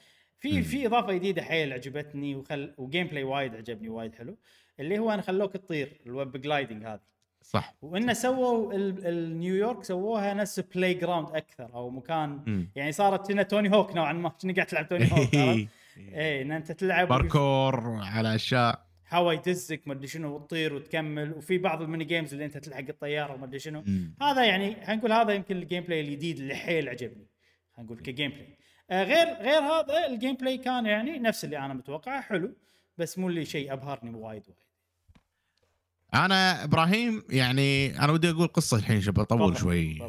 في. 0.54 0.64
في 0.64 0.88
إضافة 0.88 1.14
جديدة 1.14 1.42
حيل 1.42 1.74
عجبتني 1.74 2.36
وخل 2.36 2.74
و 2.78 3.08
gameplay 3.08 3.24
وايد 3.24 3.56
عجبني 3.56 3.90
وايد 3.90 4.16
حلو 4.16 4.38
اللي 4.80 5.00
هو 5.00 5.12
ان 5.12 5.22
خلوك 5.22 5.54
تطير 5.54 6.02
ال 6.06 6.15
web 6.15 6.42
gliding 6.42 6.86
هذه 6.86 7.16
صح 7.42 7.76
وإنه 7.82 8.14
سووا 8.14 8.74
نيويورك 9.12 9.84
سووها 9.84 10.34
نفس 10.34 10.60
playground 10.60 11.30
أكثر 11.30 11.74
أو 11.74 11.90
مكان 11.90 12.44
مم. 12.48 12.70
يعني 12.76 12.92
صارت 12.92 13.32
هنا 13.32 13.44
Tony 13.44 13.72
Hawk 13.72 13.96
نوعا 13.96 14.14
ما 14.14 14.30
كأنك 14.30 14.56
قاعد 14.56 14.68
تلعب 14.68 14.90
Tony 14.90 15.12
Hawk؟ 15.12 15.36
اي 15.98 16.42
إن 16.42 16.52
أنت 16.52 16.72
تلعب 16.72 17.08
باركور 17.08 18.00
على 18.04 18.36
أشياء 18.36 18.86
هوا 19.12 19.34
يدزك 19.34 19.88
ما 19.88 19.94
أدري 19.94 20.08
شنو 20.08 20.36
وتطير 20.36 20.74
وتكمل 20.74 21.34
وفي 21.34 21.58
بعض 21.58 21.82
ال 21.82 21.86
mini 21.86 22.04
games 22.04 22.34
اللي 22.34 22.46
أنت 22.46 22.58
تلحق 22.58 22.84
الطيارة 22.90 23.34
وما 23.34 23.46
أدري 23.46 23.60
شنو. 23.60 23.84
هذا 24.22 24.46
يعني 24.46 24.76
خلينا 24.76 24.96
نقول 24.96 25.12
هذا 25.12 25.34
يمكن 25.34 25.58
ال 25.58 25.84
gameplay 25.84 26.02
الجديد 26.02 26.38
اللي 26.40 26.56
حيل 26.56 26.90
عجبني 26.90 27.28
خلينا 27.76 27.92
نقول 27.92 28.04
ك 28.04 28.32
gameplay 28.32 28.42
آه 28.44 28.65
غير 28.92 29.28
غير 29.28 29.62
هذا 29.62 30.08
ال 30.08 30.36
gameplay 30.36 30.58
كان 30.58 30.86
يعني 30.86 31.20
نفس 31.20 31.46
اللي 31.46 31.58
أنا 31.58 31.74
متوقعه 31.74 32.22
حلو 32.22 32.56
بس 32.98 33.18
مو 33.20 33.30
اللي 33.30 33.46
شيء 33.46 33.74
أبهرني 33.74 34.10
وايد 34.10 34.24
وايد. 34.24 34.44
أنا 36.14 36.64
إبراهيم 36.64 37.24
يعني 37.30 38.00
أنا 38.00 38.12
ودي 38.12 38.30
أقول 38.30 38.48
قصة 38.48 38.78
الحين 38.78 39.00
بطول 39.00 39.26
تفضل، 39.26 39.58
شوي. 39.58 40.00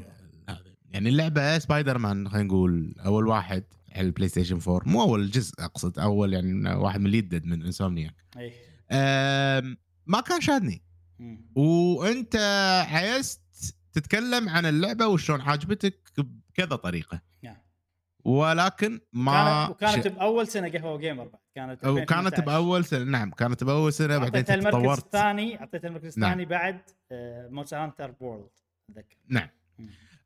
يعني 0.90 1.08
اللعبة 1.08 1.58
سبايدر 1.58 1.98
مان 1.98 2.28
خلينا 2.28 2.46
نقول 2.46 2.94
أول 2.98 3.26
واحد 3.26 3.64
على 3.92 4.06
ال 4.06 4.28
PlayStation 4.28 4.58
4 4.68 4.88
مو 4.88 5.02
أول 5.02 5.30
جزء 5.30 5.54
أقصد 5.58 5.98
أول 5.98 6.32
يعني 6.32 6.74
واحد 6.74 7.00
من 7.00 7.06
اللي 7.06 7.40
من 7.44 7.62
Insomniac 7.62 8.14
اي 8.36 8.52
أم، 8.90 9.76
ما 10.06 10.20
كان 10.20 10.40
شادني. 10.40 10.82
مم. 11.18 11.50
وأنت 11.54 12.36
عايزت 12.90 13.40
تتكلم 13.92 14.48
عن 14.48 14.66
اللعبة 14.66 15.06
وشلون 15.06 15.40
عاجبتك 15.40 16.12
بكذا 16.18 16.76
طريقة. 16.76 17.20
نعم. 17.42 17.56
ولكن 18.26 19.00
ما 19.12 19.66
كانت 19.66 19.70
وكانت 19.70 20.08
ش- 20.08 20.10
بأول 20.10 20.48
سنة 20.48 20.68
قهوة 20.68 20.98
جيمر 20.98 21.24
بعد. 21.24 21.40
كانت 21.54 21.84
وكانت 21.86 22.10
2018. 22.38 22.44
بأول 22.44 22.84
سنة. 22.84 23.04
نعم 23.04 23.30
كانت 23.30 23.64
بأول 23.64 23.92
سنة 23.92 24.18
بعدين 24.18 24.34
أعطيتها 24.34 24.54
المركز 24.54 24.76
تطورت 24.78 24.98
الثاني 25.04 25.60
أعطيتها 25.60 25.88
المركز 25.88 26.18
نعم. 26.18 26.30
الثاني 26.30 26.44
بعد 26.44 26.80
Monster 27.50 27.76
Hunter 27.76 28.14
World 28.20 28.48
أتذكر. 28.90 29.16
نعم. 29.28 29.48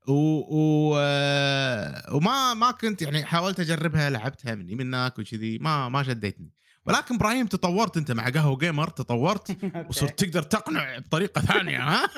و... 0.09 0.13
و... 0.13 0.95
آه، 0.99 2.15
وما 2.17 2.55
ما 2.55 2.71
كنت 2.71 3.03
يعني 3.03 3.25
حاولت 3.25 3.61
أجربها 3.61 4.11
لعبتها 4.11 4.55
مني 4.55 4.75
منك 4.75 5.19
وكذي 5.19 5.59
ما 5.59 5.89
ما 5.89 6.03
شديتني 6.03 6.51
ولكن 6.91 7.15
إبراهيم 7.15 7.47
تطورت 7.47 7.97
أنت 7.97 8.13
مع 8.13 8.29
قهوة 8.29 8.59
جيمر 8.59 8.89
تطورت 8.89 9.57
وصرت 9.89 10.25
تقدر 10.25 10.43
تقنع 10.43 10.99
بطريقة 10.99 11.41
ثانية 11.41 11.79
ها 11.79 12.09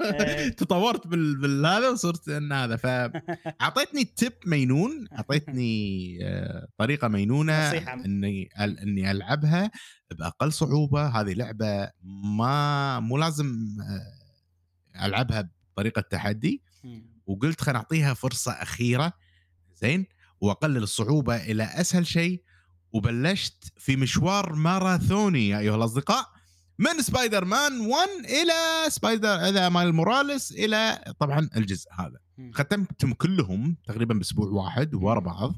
إيه. 0.00 0.48
تطورت 0.48 1.06
بال... 1.06 1.36
بالهذا 1.36 1.88
وصرت 1.88 2.28
إن 2.28 2.52
هذا 2.52 2.76
فاعطيتني 2.76 4.04
تip 4.20 4.46
مينون 4.46 5.06
أعطيتني 5.12 6.18
آه، 6.22 6.68
طريقة 6.78 7.08
مينونة. 7.08 7.70
إني 8.04 8.48
إني 8.60 9.10
ألعبها 9.10 9.70
بأقل 10.10 10.52
صعوبة 10.52 11.06
هذه 11.06 11.32
لعبة 11.32 11.90
ما 12.38 13.00
مو 13.00 13.18
لازم 13.18 13.76
آه، 13.80 15.06
ألعبها 15.06 15.50
بطريقة 15.72 16.00
تحدي. 16.00 16.62
وقلت 17.26 17.60
خلينا 17.60 17.78
نعطيها 17.78 18.14
فرصة 18.14 18.52
أخيرة 18.52 19.12
زين 19.74 20.06
وأقلل 20.40 20.82
الصعوبة 20.82 21.36
إلى 21.36 21.64
أسهل 21.64 22.06
شيء 22.06 22.42
وبلشت 22.94 23.72
في 23.76 23.96
مشوار 23.96 24.52
ماراثوني 24.54 25.48
يا 25.48 25.58
أيها 25.58 25.76
الأصدقاء 25.76 26.26
من 26.78 27.02
سبايدر 27.02 27.44
مان 27.44 27.80
1 27.80 28.08
إلى 28.24 28.90
Spider 28.90 29.34
إلى 29.34 29.70
Miles 29.70 29.92
Morales 29.92 30.52
إلى 30.52 31.04
طبعا 31.18 31.48
الجزء 31.56 31.88
هذا. 31.92 32.18
ختمتهم 32.52 33.12
كلهم 33.12 33.76
تقريبا 33.86 34.14
بأسبوع 34.14 34.46
واحد 34.46 34.94
ورا 34.94 35.20
بعض. 35.20 35.54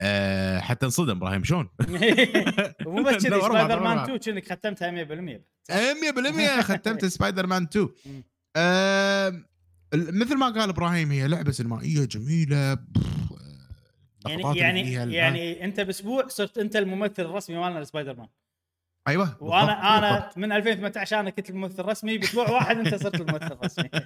أه 0.00 0.60
حتى 0.60 0.86
انصدم 0.86 1.10
إبراهيم 1.16 1.44
شلون؟ 1.44 1.68
ومو 2.86 3.02
بس 3.02 3.14
كذي 3.26 3.40
سبايدر 3.40 3.80
مان 3.82 3.96
بعض. 3.96 4.10
2 4.10 4.18
كأنك 4.18 4.52
ختمتها 4.52 5.04
100% 5.04 6.60
100% 6.60 6.60
ختمت 6.70 7.04
سبايدر 7.04 7.46
مان 7.46 7.62
2 7.62 7.88
مم. 8.06 8.24
أه 8.56 9.42
مثل 9.94 10.36
ما 10.36 10.46
قال 10.48 10.68
إبراهيم 10.68 11.10
هي 11.10 11.28
لعبة 11.28 11.52
سينمائية 11.52 12.04
جميلة 12.04 12.72
آه، 12.72 12.78
يعني 14.26 14.92
يعني 14.92 15.14
يعني 15.14 15.64
أنت 15.64 15.80
بأسبوع 15.80 16.28
صرت 16.28 16.58
أنت 16.58 16.76
الممثل 16.76 17.22
الرسمي 17.22 17.56
مالنا 17.56 17.78
لسبايدر 17.78 18.16
مان 18.16 18.28
أيوه 19.08 19.24
بالضبط، 19.24 19.42
وأنا 19.42 19.98
أنا 19.98 20.18
بالضبط. 20.18 20.38
من 20.38 20.52
2018 20.52 21.20
أنا 21.20 21.30
كنت 21.30 21.50
الممثل 21.50 21.82
الرسمي 21.82 22.18
بأسبوع 22.18 22.50
واحد 22.50 22.76
أنت 22.78 22.94
صرت 22.94 23.14
الممثل 23.20 23.52
الرسمي 23.52 23.90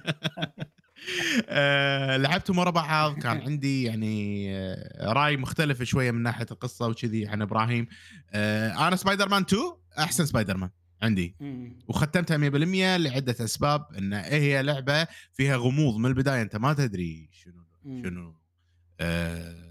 آه، 1.49 2.17
لعبتهم 2.17 2.57
ورا 2.57 2.69
بعض 2.69 3.19
كان 3.19 3.41
عندي 3.41 3.83
يعني 3.83 4.47
آه، 4.55 5.13
رأي 5.13 5.37
مختلف 5.37 5.83
شوية 5.83 6.11
من 6.11 6.23
ناحية 6.23 6.45
القصة 6.51 6.87
وكذي 6.87 7.27
عن 7.27 7.41
إبراهيم 7.41 7.87
آه، 8.31 8.87
أنا 8.87 8.95
سبايدر 8.95 9.29
مان 9.29 9.41
2 9.41 9.61
أحسن 9.99 10.25
سبايدر 10.25 10.57
مان 10.57 10.69
عندي. 11.01 11.35
وختمتها 11.87 12.37
100% 12.37 12.97
لعدة 12.97 13.35
أسباب 13.45 13.85
إن 13.97 14.13
هي 14.13 14.63
لعبة 14.63 15.07
فيها 15.33 15.55
غموض 15.57 15.97
من 15.97 16.05
البداية 16.05 16.41
أنت 16.41 16.55
ما 16.55 16.73
تدري 16.73 17.29
شنو. 17.31 17.63
شنو 18.03 18.35
آه 18.99 19.66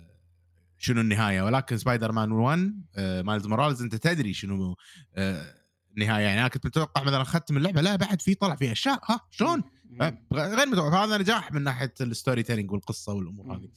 شنو 0.87 1.01
النهاية. 1.01 1.43
ولكن 1.43 1.78
سبايدر 1.78 2.12
مان 2.12 2.32
1 2.32 2.82
آه 2.95 3.22
Miles 3.22 3.46
Morales 3.46 3.82
أنت 3.82 3.95
تدري 3.95 4.34
شنو 4.34 4.76
آه 5.14 5.55
النهاية. 5.97 6.24
يعني 6.24 6.41
أنا 6.41 6.49
كنت 6.49 6.66
متوقع 6.66 7.03
مثلا 7.03 7.24
ختم 7.24 7.57
اللعبة 7.57 7.80
لا 7.80 7.97
بعد 7.97 8.22
في 8.22 8.34
طلع 8.34 8.57
في 8.57 8.72
أشياء. 8.72 9.01
ها 9.11 9.20
شلون؟ 9.30 9.62
غير 10.32 10.66
متوقع. 10.66 10.91
فهذا 10.91 11.18
نجاح 11.18 11.53
من 11.53 11.62
ناحية 11.62 11.95
ال 12.00 12.42
storytelling 12.42 12.70
والقصة 12.70 13.12
والأمور 13.12 13.57
هذه. 13.57 13.68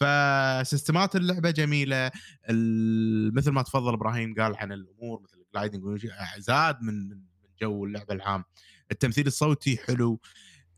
فسيستمات 0.00 1.16
اللعبة 1.16 1.50
جميلة. 1.50 2.10
مثل 3.32 3.50
ما 3.50 3.62
تفضل 3.62 3.94
إبراهيم 3.94 4.34
قال 4.34 4.56
عن 4.56 4.72
الأمور 4.72 5.22
مثل 5.22 5.38
ال 5.46 5.53
gliding 5.53 6.06
زاد 6.38 6.82
من 6.82 7.08
من 7.08 7.20
جو 7.62 7.84
اللعبة 7.84 8.14
العام. 8.14 8.44
التمثيل 8.90 9.26
الصوتي 9.26 9.76
حلو. 9.76 10.20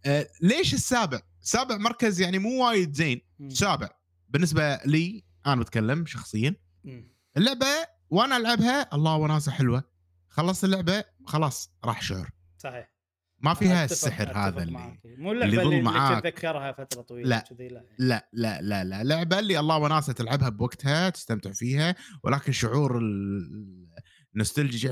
آه 0.05 0.28
ليش 0.43 0.74
السابع؟ 0.74 1.20
سابع 1.41 1.76
مركز 1.76 2.20
يعني 2.20 2.39
مو 2.39 2.66
وايد 2.66 2.93
زين. 2.93 3.20
سابع. 3.49 3.89
بالنسبة 4.28 4.76
لي 4.76 5.24
أنا 5.47 5.61
بتكلم 5.61 6.07
شخصيا. 6.07 6.55
اللعبة 7.36 7.66
وأنا 8.11 8.36
ألعبها 8.36 8.95
الله 8.95 9.16
وناسة 9.16 9.53
حلوة. 9.53 9.84
خلصت 10.28 10.64
اللعبة 10.64 11.05
خلاص 11.26 11.72
راح 11.84 12.03
شعور 12.03 12.30
صحيح. 12.59 12.90
ما 13.40 13.55
فيها 13.55 13.86
أتفق- 13.86 13.90
السحر 13.90 14.22
أتفق 14.22 14.36
هذا 14.36 14.62
اللي. 14.62 14.99
مو 15.18 15.32
اللعبة 15.32 15.62
اللي, 15.62 15.78
اللي. 15.78 16.20
تتذكرها 16.20 16.72
فترة 16.72 17.03
طويلة 17.03 17.28
لا. 17.28 17.38
كذي 17.38 17.68
لا. 17.68 17.84
لا 17.99 18.28
لا 18.32 18.62
لا 18.62 18.84
لا. 18.84 19.05
لعبة 19.05 19.38
اللي 19.38 19.61
الله 19.61 19.78
وناسة 19.78 20.12
تلعبها 20.12 20.49
بوقتها 20.49 21.11
تستمتع 21.11 21.53
فيها 21.53 21.95
ولكن 22.24 22.53
شعور 22.53 22.99
ال- 22.99 23.88
النوستالجي 24.34 24.90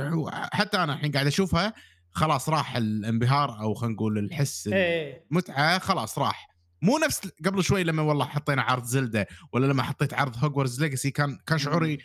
حتى 0.53 0.77
أنا 0.77 0.93
الحين 0.95 1.13
قاعد 1.13 1.27
أشوفها 1.27 1.73
خلاص 2.11 2.49
راح 2.49 2.77
الانبهار 2.77 3.61
أو 3.61 3.75
خلينا 3.75 3.95
نقول 3.95 4.19
الحس 4.19 4.69
إيه. 4.69 5.27
المتعة 5.31 5.79
خلاص 5.79 6.19
راح. 6.19 6.49
مو 6.83 6.99
نفس 6.99 7.21
قبل 7.45 7.65
شوي 7.65 7.85
لما 7.85 8.03
والله 8.03 8.25
حطينا 8.25 8.63
عرض 8.63 8.85
Zelda 8.85 9.27
ولا 9.53 9.67
لما 9.67 9.83
حطيت 9.83 10.15
عرض 10.15 10.45
Hogwarts 10.45 10.81
Legacy 10.83 11.11
كان 11.11 11.39
كان 11.47 11.59
شعوري 11.59 11.99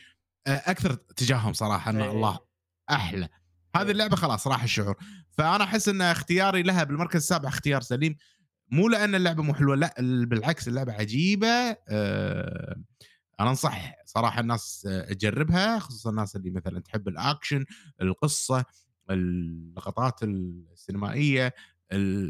آه، 0.47 0.63
أكثر 0.65 0.93
تجاههم 0.93 1.53
صراحة 1.53 1.91
ان 1.91 2.01
إيه. 2.01 2.11
الله 2.11 2.39
أحلى. 2.89 3.29
هذه 3.75 3.91
اللعبة 3.91 4.15
خلاص 4.15 4.47
راح 4.47 4.63
الشعور. 4.63 4.95
فأنا 5.31 5.63
أحس 5.63 5.89
إن 5.89 6.01
اختياري 6.01 6.63
لها 6.63 6.83
بالمركز 6.83 7.15
السابع 7.15 7.49
اختيار 7.49 7.81
سليم. 7.81 8.15
مو 8.71 8.87
لأن 8.89 9.15
اللعبة 9.15 9.43
مو 9.43 9.53
حلوة 9.53 9.75
لأ 9.75 9.95
ال- 9.99 10.25
بالعكس 10.25 10.67
اللعبة 10.67 10.93
عجيبة 10.93 11.47
أه 11.89 12.75
أنا 13.39 13.49
أنصح 13.49 13.95
صراحة 14.05 14.39
الناس 14.41 14.87
آه، 14.89 15.13
تجربها 15.13 15.79
خصوصا 15.79 16.09
الناس 16.09 16.35
اللي 16.35 16.49
مثلا 16.51 16.79
تحب 16.79 17.07
الأكشن 17.07 17.65
القصة 18.01 18.65
اللقطات 19.09 20.23
السينمائية 20.23 21.53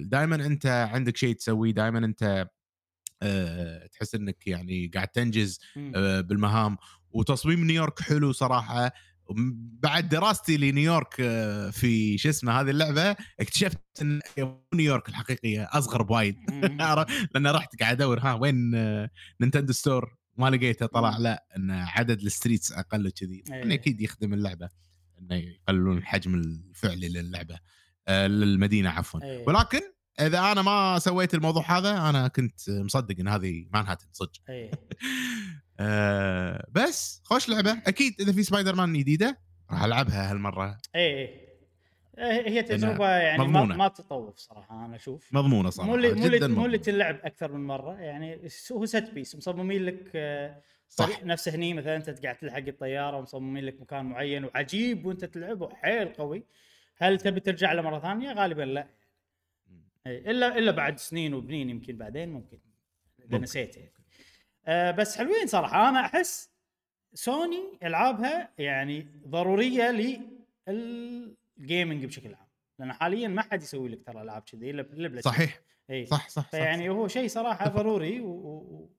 دائما 0.03 0.36
أنت 0.36 0.66
عندك 0.66 1.18
شيء 1.18 1.36
تسويه 1.36 1.72
دائما 1.72 1.97
أنت 1.99 2.47
أه 3.22 3.88
تحس 3.88 4.16
إنك 4.16 4.47
يعني 4.47 4.91
قاعد 4.93 5.08
تنجز. 5.08 5.60
آه، 5.95 6.22
بالمهام 6.22 6.78
وتصميم 7.10 7.64
نيويورك 7.64 7.99
حلو 8.01 8.32
صراحة 8.32 8.91
بعد 9.84 10.10
دراستي 10.10 10.58
لنيويورك 10.58 11.16
آه، 11.20 11.70
في 11.70 12.18
شو 12.18 12.30
اسمه 12.30 12.62
هذه 12.62 12.70
اللعبة 12.70 13.16
اكتشفت 13.39 13.80
إن 14.01 14.20
نيويورك 14.74 15.10
الحقيقية 15.10 15.70
أصغر 15.72 16.01
بوايد. 16.01 16.36
لأن 17.34 17.47
رحت 17.47 17.80
قاعد 17.80 18.01
أدور 18.01 18.20
ها 18.20 18.34
وين 18.34 18.76
آه، 18.76 19.10
Nintendo 19.41 19.73
Store 19.73 20.17
ما 20.36 20.49
لقيته 20.49 20.86
طلع. 20.86 21.18
لا 21.18 21.45
إن 21.58 21.72
عدد 21.72 22.22
ال 22.21 22.28
streets 22.28 22.71
أقل 22.72 23.10
كذي 23.10 23.43
إيه. 23.47 23.53
يعني 23.53 23.74
أكيد 23.74 24.01
يخدم 24.01 24.34
اللعبة 24.34 24.70
إنه 25.20 25.36
يقللون 25.36 25.97
الحجم 25.97 26.36
الفعلي 26.36 27.10
للعبة 27.10 27.55
آه، 27.55 27.60
للمدينة 28.10 28.89
عفوا. 28.89 29.24
إيه. 29.24 29.43
ولكن 29.47 29.82
إذا 30.20 30.39
أنا 30.39 30.62
ما 30.62 30.99
سويت 30.99 31.34
الموضوع 31.34 31.78
هذا 31.78 32.10
أنا 32.10 32.28
كنت 32.28 32.70
مصدق 32.70 33.16
إن 33.20 33.28
هذه 33.28 33.68
مانهاتن 33.74 34.08
صدق. 34.12 34.32
إيه. 34.49 34.72
آه 35.80 36.68
بس 36.72 37.22
خوش 37.24 37.49
لعبة. 37.49 37.82
أكيد 37.88 38.14
إذا 38.20 38.32
في 38.32 38.43
سبايدر 38.43 38.76
مان 38.76 38.93
جديدة 38.93 39.39
راح 39.72 39.84
ألعبها 39.84 40.32
هالمرة. 40.32 40.78
إيه 40.95 41.47
إيه، 42.18 42.49
هي 42.49 42.64
تجربة 42.64 43.10
يعني 43.10 43.43
مضمونة. 43.43 43.76
ما 43.76 43.88
تطوف 43.88 44.38
صراحة 44.38 44.86
أنا 44.86 44.95
أشوف. 44.95 45.30
مضمونة 45.34 45.70
صراحة 45.70 45.89
مو 45.89 45.95
اللي 45.95 46.14
مو 46.14 46.26
اللي 46.26 46.78
مو. 46.78 46.84
تلعب 46.84 47.20
أكثر 47.24 47.51
من 47.51 47.68
مرة. 47.68 47.93
يعني 47.93 48.49
هو 48.72 48.86
set 48.86 49.09
piece 49.13 49.36
مصممين 49.36 49.86
لك 49.86 50.12
آه، 50.16 50.62
صح. 50.89 51.24
نفس 51.24 51.49
هني 51.49 51.74
مثلا 51.74 51.95
أنت 51.95 52.10
قاعد 52.10 52.38
تلحق 52.38 52.58
الطيارة 52.58 53.18
ومصممين 53.18 53.66
لك 53.66 53.82
مكان 53.82 54.05
معين 54.05 54.43
وعجيب 54.45 55.05
وأنت 55.05 55.26
تلعب 55.26 55.62
وحيل 55.62 56.14
قوي. 56.14 56.43
هل 56.97 57.19
تبي 57.19 57.39
ترجع 57.39 57.73
له 57.73 57.81
مرة 57.81 57.99
ثانية؟ 57.99 58.33
غالبا 58.33 58.61
لا. 58.61 58.87
إيه، 60.07 60.31
الا 60.31 60.57
إلا 60.57 60.71
بعد 60.71 60.99
سنين 60.99 61.33
وبنين 61.33 61.69
يمكن 61.69 61.97
بعدين 61.97 62.29
ممكن. 62.29 62.59
إذا 63.19 63.25
ممكن. 63.25 63.43
نسيت 63.43 63.77
يعني. 63.77 63.93
آه 64.65 64.91
بس 64.91 65.17
حلوين 65.17 65.47
صراحة. 65.47 65.89
أنا 65.89 65.99
أحس 65.99 66.51
سوني 67.13 67.77
ألعابها 67.83 68.53
يعني 68.57 69.07
ضرورية 69.27 69.91
لل 70.67 71.02
gaming 71.02 72.05
بشكل 72.05 72.33
عام. 72.33 72.47
لأن 72.79 72.93
حاليا 72.93 73.27
ما 73.27 73.41
حد 73.41 73.61
يسوي 73.61 73.89
لك 73.89 74.05
ترى 74.05 74.21
ألعاب 74.21 74.41
كذي 74.41 74.69
الا 74.69 75.21
صحيح. 75.21 75.59
اي 75.89 76.05
صح 76.05 76.29
صح, 76.29 76.43
صح 76.43 76.49
فيعني 76.49 76.89
هو 76.89 77.07
شيء 77.07 77.27
صراحة 77.27 77.69
ضروري 77.69 78.19
و... 78.19 78.29
و... 78.29 78.89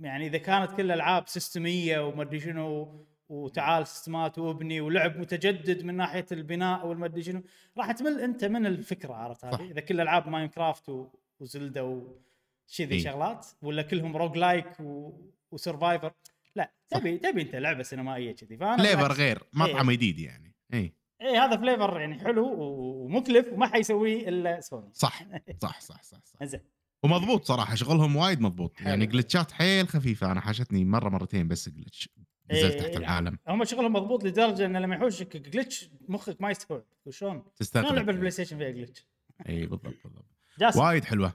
يعني 0.00 0.26
إذا 0.26 0.38
كانت 0.38 0.72
كل 0.72 0.92
العاب 0.92 1.28
سيستميه 1.28 2.06
وما 2.06 2.22
أدري 2.22 2.40
شنو 2.40 3.06
وتعال 3.28 3.86
سيستمات 3.86 4.38
وابني 4.38 4.80
ولعب 4.80 5.18
متجدد 5.18 5.84
من 5.84 5.94
ناحية 5.94 6.26
البناء 6.32 6.86
والما 6.86 7.06
ادري 7.06 7.22
شنو 7.22 7.42
راح 7.78 7.92
تمل 7.92 8.20
أنت 8.20 8.44
من 8.44 8.66
الفكرة 8.66 9.14
عرفت. 9.14 9.44
هذه 9.44 9.70
إذا 9.70 9.80
كل 9.80 10.00
ألعاب 10.00 10.28
Minecraft. 10.28 10.92
و 11.40 11.47
Zelda 11.47 11.80
وشذي 11.80 12.94
إي. 12.94 13.00
شغلات 13.00 13.46
ولا 13.62 13.82
كلهم 13.82 14.16
roguelike 14.16 14.80
و... 14.80 15.12
و 15.50 15.57
survivor 15.57 16.12
لا. 16.56 16.72
تبي 16.88 17.18
تبي 17.18 17.42
أنت 17.42 17.54
لعبة 17.54 17.82
سينمائية 17.82 18.32
كذي 18.32 18.56
فأنا 18.56 18.76
flavor 18.76 19.12
غير 19.12 19.42
مطعم 19.52 19.90
جديد 19.90 20.18
يعني 20.18 20.54
اي 20.74 20.92
اي 21.22 21.38
هذا 21.38 21.56
flavor 21.56 22.00
يعني 22.00 22.18
حلو 22.18 22.54
ومكلف 22.58 23.52
وما 23.52 23.66
حيسويه 23.66 24.28
إلا 24.28 24.60
سوني 24.60 24.90
صح 24.92 25.22
صح 25.62 25.80
صح 25.80 26.02
صح, 26.02 26.18
صح. 26.24 26.44
زين 26.44 26.60
ومضبوط 27.02 27.44
صراحة 27.44 27.74
شغلهم 27.74 28.16
وايد 28.16 28.40
مضبوط 28.40 28.80
يعني. 28.80 29.06
جلتشات 29.06 29.52
حيل 29.52 29.88
خفيفة 29.88 30.32
أنا 30.32 30.40
حاشتني 30.40 30.84
مرة 30.84 31.08
مرتين 31.08 31.48
بس 31.48 31.68
glitch 31.68 32.08
نزلت 32.52 32.72
إيه، 32.74 32.80
تحت 32.80 32.90
لا. 32.92 32.98
العالم. 32.98 33.38
هم 33.48 33.64
شغلهم 33.64 33.92
مضبوط 33.92 34.24
لدرجة 34.24 34.66
انه 34.66 34.78
لما 34.78 34.96
يحوشك 34.96 35.36
glitch 35.36 35.90
مخك 36.08 36.40
ما 36.40 36.50
يستوعب. 36.50 36.84
وشلون؟ 37.06 37.32
شلون؟ 37.32 37.52
تستغرب. 37.56 37.94
لعبة 37.94 38.12
ال 38.12 38.30
PlayStation 38.30 38.58
فيها 38.58 38.70
glitch؟ 38.70 39.06
اي 39.48 39.66
بالضبط 39.66 39.94
بالضبط. 40.04 40.24
جاسم. 40.58 40.80
وايد 40.80 41.04
حلوة. 41.04 41.32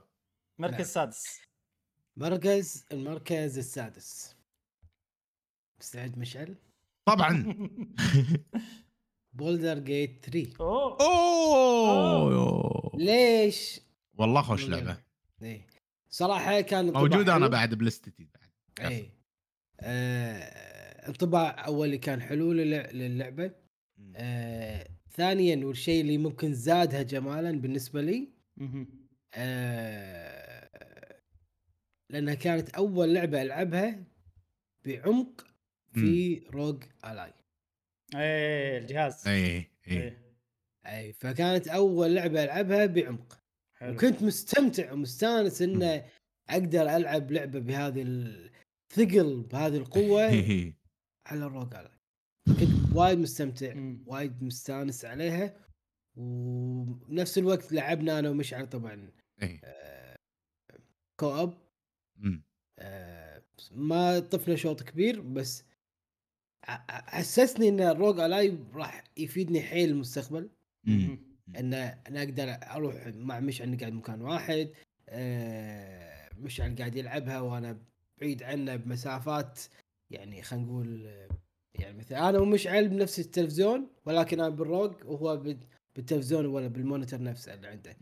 مركز 0.58 0.74
نعم. 0.74 0.84
سادس. 0.84 1.40
مركز 2.16 2.86
المركز 2.92 3.58
السادس. 3.58 4.36
مستعد 5.80 6.18
مشعل؟ 6.18 6.54
طبعا. 7.04 7.56
بولدر 9.32 9.78
جيت 9.78 10.24
3 10.24 10.56
أوه. 10.60 10.98
أوه. 11.00 12.90
ليش؟ 12.94 13.80
والله 14.14 14.42
خوش 14.42 14.68
لعبة. 14.68 14.96
إيه. 15.42 15.66
صراحة 16.10 16.60
كان 16.60 16.92
موجوده 16.92 17.36
أنا. 17.36 17.48
بعد 17.48 17.74
بلستتي 17.74 18.28
بعد. 18.78 18.92
إيه. 18.92 19.10
آه 19.80 20.71
انطباع 21.08 21.66
اولي 21.66 21.98
كان 21.98 22.20
حلو 22.22 22.52
للع- 22.54 22.92
للعبة. 22.92 23.54
آه 24.16 24.88
ثانيا 25.10 25.66
والشيء 25.66 26.00
اللي 26.00 26.18
ممكن 26.18 26.54
زادها 26.54 27.02
جمالا 27.02 27.50
بالنسبة 27.60 28.00
لي. 28.02 28.28
آه 29.34 30.68
لأنها 32.10 32.34
كانت 32.34 32.70
أول 32.70 33.14
لعبة 33.14 33.42
ألعبها 33.42 34.04
بعمق 34.86 35.46
في 35.92 36.38
ROG 36.50 36.82
Ally 37.04 37.32
إيه 38.16 38.78
الجهاز. 38.78 39.28
اي 39.28 39.46
اي 39.56 39.66
إيه. 39.88 40.22
أي 40.86 41.12
فكانت 41.12 41.68
أول 41.68 42.14
لعبة 42.14 42.44
ألعبها 42.44 42.86
بعمق. 42.86 43.38
حلو. 43.78 43.92
وكنت 43.94 44.22
مستمتع 44.22 44.92
ومستانس 44.92 45.62
ان 45.62 46.02
أقدر 46.50 46.96
ألعب 46.96 47.30
لعبة 47.32 47.58
بهذه 47.58 48.02
الثقل 48.02 49.42
بهذه 49.42 49.76
القوة 49.76 50.28
على 51.26 51.46
ال 51.46 51.53
ROG 51.53 51.74
Ally 51.74 51.98
كنت 52.46 52.96
وايد 52.96 53.18
مستمتع. 53.18 53.74
وايد 54.06 54.42
مستانس 54.42 55.04
عليها 55.04 55.56
وبنفس 56.16 57.38
الوقت 57.38 57.72
لعبنا 57.72 58.18
أنا 58.18 58.30
ومشعل 58.30 58.68
طبعا 58.68 59.10
إي 59.42 59.60
آه، 59.64 60.18
co-op 61.20 61.54
أمم. 62.18 62.42
آه، 62.78 63.42
ما 63.72 64.18
طفنا 64.18 64.56
شوط 64.56 64.82
كبير 64.82 65.20
بس 65.20 65.64
حسسني 66.88 67.68
إن 67.68 67.80
ال 67.80 67.90
ROG 67.90 68.20
Ally 68.20 68.58
راح 68.74 69.04
يفيدني 69.16 69.62
حيل 69.62 69.90
المستقبل. 69.90 70.50
إن 70.88 71.74
أنا 71.74 72.22
أقدر 72.22 72.48
أروح 72.50 73.06
مع 73.06 73.40
مشعل 73.40 73.70
نقعد 73.70 73.92
مكان 73.92 74.22
واحد 74.22 74.70
آه، 75.08 76.30
مشعل 76.36 76.76
قاعد 76.76 76.96
يلعبها 76.96 77.40
وأنا 77.40 77.78
بعيد 78.20 78.42
عنه 78.42 78.76
بمسافات 78.76 79.60
يعني 80.12 80.42
خلينا 80.42 80.64
نقول 80.66 81.10
يعني 81.74 81.98
مثلا 81.98 82.28
أنا 82.28 82.38
ومشعل 82.38 82.88
بنفس 82.88 83.18
التلفزيون 83.20 83.86
ولكن 84.06 84.40
أنا 84.40 84.48
بال 84.48 84.70
ROG 84.70 85.04
وهو 85.04 85.36
بال- 85.36 85.66
بالتلفزيون 85.96 86.46
ولا 86.46 86.68
بال 86.68 86.80
monitor 86.80 87.22
نفسه 87.22 87.54
اللي 87.54 87.68
عنده. 87.68 87.96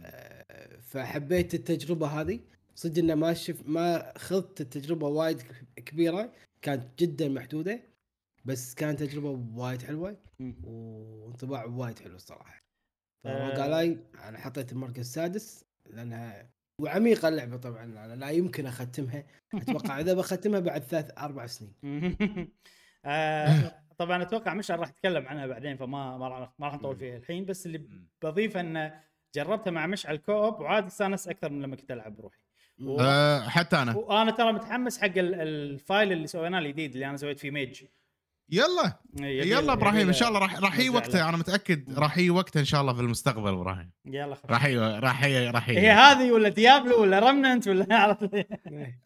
آه، 0.00 0.76
فحبيت 0.80 1.54
التجربة 1.54 2.06
هذه 2.06 2.40
صدق 2.74 2.98
إنه 3.02 3.14
ما 3.14 3.34
شف 3.34 3.62
ما 3.66 4.12
خذت 4.18 4.60
التجربة 4.60 5.06
وايد 5.08 5.42
كبيرة 5.76 6.32
كانت 6.62 6.98
جدا 6.98 7.28
محدودة 7.28 7.80
بس 8.44 8.74
كانت 8.74 9.02
تجربة 9.02 9.30
وايد 9.60 9.82
حلوة. 9.82 10.16
وانطباع 10.64 11.64
وايد 11.64 11.98
حلو 11.98 12.16
الصراحة 12.16 12.60
آه. 13.26 13.54
فقالاي 13.54 13.98
أنا 14.14 14.38
حطيت 14.38 14.72
المركز 14.72 14.98
السادس 14.98 15.64
لأنها 15.86 16.50
وعميقة 16.80 17.28
اللعبة 17.28 17.56
طبعا 17.56 17.84
أنا 17.84 18.14
لا 18.16 18.30
يمكن 18.30 18.66
أختمها. 18.66 19.24
أتوقع 19.54 20.00
إذا 20.00 20.14
بختمها 20.14 20.60
بعد 20.60 20.82
ثلاث 20.82 21.10
أربع 21.18 21.46
سنين. 21.46 21.74
آه، 23.04 23.82
طبعا 23.98 24.22
أتوقع 24.22 24.54
مشعل 24.54 24.78
راح 24.78 24.88
يتكلم 24.88 25.28
عنها 25.28 25.46
بعدين 25.46 25.76
فما 25.76 26.18
ما 26.18 26.28
راح 26.28 26.52
ما 26.58 26.66
راح 26.66 26.74
نطول 26.74 26.96
فيها 26.96 27.16
الحين. 27.16 27.44
بس 27.44 27.66
اللي 27.66 27.82
بضيفه 28.22 28.60
انه 28.60 29.00
جربتها 29.34 29.70
مع 29.70 29.86
مشعل 29.86 30.16
co-op 30.16 30.60
وعاد 30.60 30.84
استانس 30.86 31.28
أكثر 31.28 31.50
من 31.50 31.62
لما 31.62 31.76
كنت 31.76 31.90
ألعب 31.90 32.16
بروحي. 32.16 32.42
و- 32.82 33.00
آه، 33.00 33.40
حتى 33.48 33.76
أنا. 33.76 33.96
وأنا 33.96 34.30
ترى 34.30 34.52
متحمس 34.52 34.98
حق 34.98 35.06
ال- 35.06 35.34
ال 35.34 35.50
file 35.50 36.12
اللي 36.12 36.26
سويناه 36.26 36.58
الجديد 36.58 36.92
اللي 36.92 37.06
أنا 37.06 37.16
سويت 37.16 37.38
فيه 37.40 37.50
mage 37.50 37.84
يلا. 38.52 38.98
يبي- 39.16 39.50
يلا 39.50 39.72
إبراهيم 39.72 40.06
إن 40.08 40.12
شاء 40.12 40.28
الله 40.28 40.38
راح 40.40 40.58
راح 40.58 40.78
يجي 40.78 40.88
نرجع 40.88 40.98
وقته 40.98 41.18
له. 41.18 41.28
أنا 41.28 41.36
متأكد 41.36 41.98
راح 41.98 42.18
يجي 42.18 42.30
وقته 42.30 42.60
إن 42.60 42.64
شاء 42.64 42.80
الله 42.80 42.92
في 42.92 43.00
المستقبل 43.00 43.48
إبراهيم. 43.52 43.90
يلا 44.06 44.34
خلاص. 44.34 44.50
راح 44.50 44.66
راح 44.66 45.24
راح 45.24 45.68
هي 45.68 45.90
هذه 45.90 46.32
ولا 46.32 46.48
Diablo 46.48 47.02
ولا 47.02 47.18
Remnant 47.18 47.68
ولا 47.68 47.86
عرفت 48.02 48.34
إيه. 48.34 48.48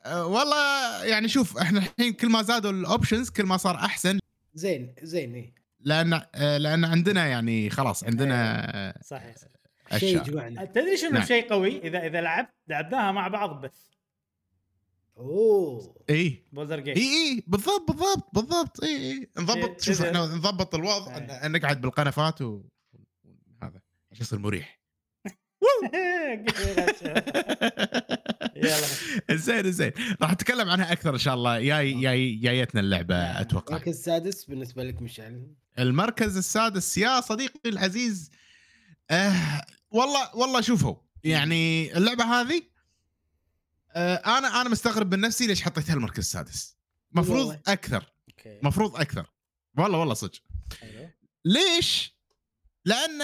أه، 0.06 0.26
والله 0.26 1.04
يعني 1.04 1.28
شوف 1.28 1.58
إحنا 1.58 1.78
الحين 1.78 2.12
كل 2.12 2.28
ما 2.28 2.42
زادوا 2.42 2.70
ال 2.70 2.78
options 2.78 3.30
كل 3.30 3.44
ما 3.44 3.56
صار 3.56 3.74
أحسن. 3.76 4.18
زين 4.54 4.94
زين 5.02 5.34
إيه. 5.34 5.54
لأن 5.80 6.20
أه، 6.34 6.58
لأن 6.58 6.84
عندنا 6.84 7.26
يعني 7.26 7.70
خلاص 7.70 8.04
عندنا 8.04 8.64
أه، 8.88 8.94
صحيح 9.04 9.34
صحيح. 9.36 10.00
شيء 10.00 10.16
يجمعنا 10.20 10.64
تدري 10.64 10.96
شنو 10.96 11.10
نعم. 11.10 11.24
شيء 11.24 11.48
قوي؟ 11.48 11.78
إذا 11.78 12.06
إذا 12.06 12.20
لعبت 12.20 12.48
لعبناها 12.68 13.12
مع 13.12 13.28
بعض 13.28 13.60
بث 13.60 13.72
أوه. 15.18 15.96
اي 16.10 16.44
Baldur's 16.52 16.78
Gate 16.78 16.96
اي 16.96 17.44
بالضبط 17.46 17.90
بالضبط 17.90 18.28
بالضبط. 18.34 18.84
اي 18.84 19.12
اي 19.12 19.30
نضبط 19.38 19.56
إيه، 19.56 19.78
شوف 19.78 20.00
إذا- 20.02 20.04
إحنا 20.04 20.26
نضبط 20.26 20.74
الوضع 20.74 21.16
إيه. 21.16 21.48
نقعد 21.48 21.80
بالقنفات 21.80 22.42
و 22.42 22.62
هذا 23.62 23.80
عشان 24.12 24.22
يصير 24.24 24.38
مريح. 24.38 24.80
يلا. 28.56 28.86
زين 29.36 29.72
زين. 29.72 29.92
راح 30.22 30.30
اتكلم 30.30 30.70
عنها 30.70 30.92
أكثر 30.92 31.14
إن 31.14 31.18
شاء 31.18 31.34
الله. 31.34 31.60
جاي 31.60 32.00
جاي 32.00 32.34
جايتنا 32.34 32.80
اللعبة 32.80 33.14
نعم. 33.16 33.36
أتوقع. 33.36 33.76
المركز 33.76 33.96
السادس 33.96 34.44
بالنسبة 34.44 34.84
لك 34.84 35.02
مشعل 35.02 35.46
المركز 35.78 36.36
السادس. 36.36 36.98
يا 36.98 37.20
صديقي 37.20 37.60
العزيز 37.70 38.30
آه 39.10 39.62
والله 39.90 40.36
والله 40.36 40.60
شوفوا. 40.60 40.94
يعني 41.24 41.96
اللعبة 41.96 42.24
هذه 42.24 42.62
آه 43.94 44.14
أنا 44.38 44.60
أنا 44.60 44.68
مستغرب 44.68 45.14
من 45.14 45.20
نفسي 45.20 45.46
ليش 45.46 45.62
حطيتها 45.62 45.94
المركز 45.94 46.18
السادس 46.18 46.76
مفروض. 47.12 47.58
أكثر 47.68 48.04
مفروض 48.62 48.96
أكثر 49.00 49.26
والله 49.78 49.98
والله 49.98 50.14
صدق. 50.14 50.40
ليش؟ 51.44 52.14
لأن 52.84 53.22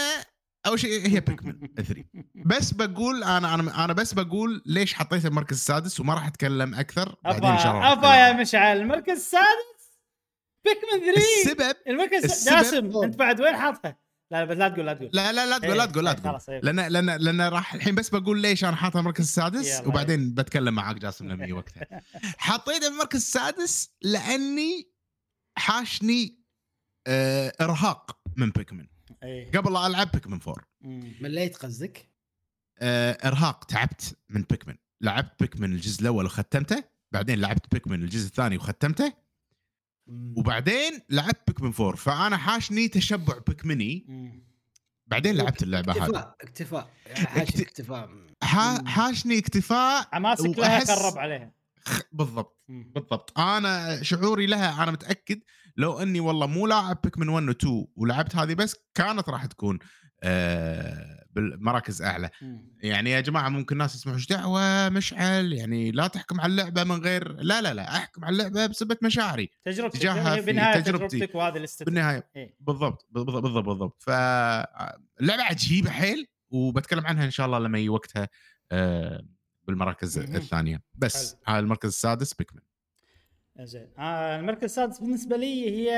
أول 0.66 0.80
شيء 0.80 1.06
هي 1.08 1.20
بيكمن 1.20 1.68
3 1.76 2.04
بس 2.50 2.70
بقول 2.72 3.24
أنا 3.24 3.54
أنا 3.54 3.84
أنا 3.84 3.92
بس 3.92 4.14
بقول 4.14 4.62
ليش 4.66 4.94
حطيتها 4.94 5.28
المركز 5.28 5.56
السادس 5.56 6.00
وما 6.00 6.14
راح 6.14 6.26
أتكلم 6.26 6.74
أكثر 6.74 7.16
بعدين 7.24 7.44
إن 7.44 7.58
شاء 7.58 7.72
الله 7.76 7.92
أبا 7.92 8.14
يا. 8.14 8.32
مشعل 8.32 8.76
المركز 8.80 9.10
السادس 9.16 9.80
بيكمن 10.64 11.14
3 11.14 11.20
السبب 11.42 11.76
المركز 11.88 12.24
السبب- 12.24 12.56
جاسم 12.56 13.02
أنت 13.04 13.16
بعد 13.16 13.40
وين 13.40 13.56
حاطها؟ 13.56 13.98
لا 14.30 14.44
بس 14.44 14.56
لا 14.56 14.68
تقول 14.68 14.86
لا 14.86 14.94
تقول 14.94 15.10
لا 15.12 15.32
لا 15.32 15.46
لا 15.46 15.58
تقول 15.58 15.76
لا 15.78 15.84
إيه، 15.84 15.90
تقول 15.90 16.04
لا 16.04 16.10
إيه، 16.10 16.16
تقول 16.16 16.30
خلاص، 16.30 16.48
إيه. 16.48 16.60
لأن 16.60 16.80
لأن 16.80 17.10
لأن 17.10 17.40
راح 17.40 17.74
الحين 17.74 17.94
بس 17.94 18.08
بقول 18.10 18.42
ليش 18.42 18.64
أنا 18.64 18.76
حاطها 18.76 19.00
المركز 19.00 19.24
السادس. 19.24 19.86
وبعدين 19.86 20.34
بتكلم 20.34 20.74
معاك 20.74 20.96
جاسم 20.96 21.28
لما 21.28 21.44
يجي 21.44 21.52
وقتها 21.52 22.02
حطيتها 22.38 22.88
المركز 22.88 23.16
السادس 23.16 23.90
لأني 24.02 24.90
حاشني 25.58 26.40
آه 27.06 27.52
إرهاق 27.60 28.20
من 28.36 28.50
بيكمن 28.50 28.86
إيه 29.22 29.50
قبل 29.50 29.72
لا 29.72 29.86
ألعب 29.86 30.10
بيكمن 30.12 30.40
4 30.48 30.64
مم. 30.80 31.14
مليت 31.20 31.56
قصدك؟ 31.56 32.10
آه 32.78 33.12
إرهاق 33.28 33.64
تعبت 33.64 34.16
من 34.28 34.42
بيكمن 34.50 34.74
لعبت 35.00 35.40
بيكمن 35.40 35.72
الجزء 35.72 36.00
الأول 36.00 36.26
وختمته 36.26 36.84
بعدين 37.12 37.40
لعبت 37.40 37.72
بيكمن 37.72 38.02
الجزء 38.02 38.26
الثاني 38.26 38.56
وختمته. 38.56 39.12
وبعدين 40.06 41.00
لعبت 41.10 41.40
بيكمن 41.46 41.72
4 41.80 41.94
فأنا 41.96 42.36
حاشني 42.36 42.88
تشبع 42.88 43.38
بيكمني. 43.46 44.06
بعدين 45.06 45.36
لعبت 45.36 45.62
اللعبة 45.62 45.92
هذه. 45.92 46.02
اكتفاء 46.04 46.36
اكتفاء. 46.40 46.90
حاشد 47.14 47.54
اكت- 47.54 47.60
اكتفاء. 47.60 48.10
حاشني 48.86 49.38
اكتفاء 49.38 50.08
حماسك 50.12 50.58
لها 50.58 50.84
خرب 50.84 51.18
عليها. 51.18 51.52
بالضبط. 52.12 52.62
بالضبط. 52.68 53.38
أنا 53.38 54.02
شعوري 54.02 54.46
لها 54.46 54.82
أنا 54.82 54.90
متأكد 54.90 55.40
لو 55.76 55.98
إني 55.98 56.20
والله 56.20 56.46
مو 56.46 56.66
لاعب 56.66 57.00
بيكمن 57.04 57.28
1 57.28 57.48
و 57.48 57.50
2 57.50 57.86
ولعبت 57.96 58.36
هذه 58.36 58.54
بس 58.54 58.76
كانت 58.94 59.28
راح 59.28 59.46
تكون 59.46 59.78
آه 60.22 61.19
بالمراكز 61.32 62.02
أعلى 62.02 62.30
مم. 62.42 62.74
يعني 62.82 63.10
يا 63.10 63.20
جماعة 63.20 63.48
ممكن 63.48 63.76
ناس 63.76 63.94
يسمعوا 63.94 64.16
إيش 64.16 64.26
دعوة 64.26 64.88
مشعل 64.88 65.52
يعني 65.52 65.90
لا 65.90 66.06
تحكم 66.06 66.40
على 66.40 66.50
اللعبة 66.50 66.84
من 66.84 67.02
غير 67.02 67.32
لا 67.32 67.60
لا 67.62 67.74
لا 67.74 67.96
أحكم 67.96 68.24
على 68.24 68.32
اللعبة 68.32 68.66
بسبه 68.66 68.96
مشاعري 69.02 69.50
تجربتك 69.64 69.98
تجاهها 69.98 70.36
في 70.36 70.46
بالنهايه 70.46 70.80
تجربتي. 70.80 71.16
تجربتك 71.16 71.34
وهذا 71.34 71.58
الاستثناء 71.58 71.86
بالنهاية 71.86 72.30
إيه. 72.36 72.56
بالضبط 72.60 73.06
بالضبط 73.10 73.42
بالضبط, 73.42 73.64
بالضبط. 73.64 74.02
فاللعبه 74.02 75.42
عجيبة 75.42 75.90
حيل 75.90 76.26
وبتكلم 76.50 77.06
عنها 77.06 77.24
إن 77.24 77.30
شاء 77.30 77.46
الله 77.46 77.58
لما 77.58 77.78
يجي 77.78 77.88
وقتها 77.88 78.28
آه 78.72 79.22
بالمراكز 79.66 80.18
مهم. 80.18 80.36
الثانية 80.36 80.82
بس 80.94 81.36
هذا 81.46 81.58
المركز 81.58 81.88
السادس 81.88 82.34
بيكمن 82.34 82.60
زين 83.60 83.88
آه 83.98 84.36
المركز 84.40 84.64
السادس 84.64 84.98
بالنسبة 84.98 85.36
لي 85.36 85.70
هي 85.70 85.92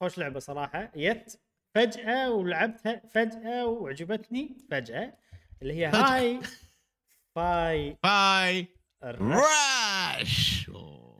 خوش 0.00 0.18
لعبة 0.18 0.38
صراحة 0.38 0.92
جت 0.96 1.40
فجأة 1.74 2.30
ولعبتها 2.32 3.02
فجأة 3.10 3.66
وعجبتني 3.66 4.56
فجأة 4.70 5.14
اللي 5.62 5.74
هي 5.86 5.90
فجأة. 5.92 6.14
Hi-Fi 6.16 7.96
باي 8.04 8.66
ال 9.04 9.09
Rush. 9.09 9.34
Rush 9.36 10.70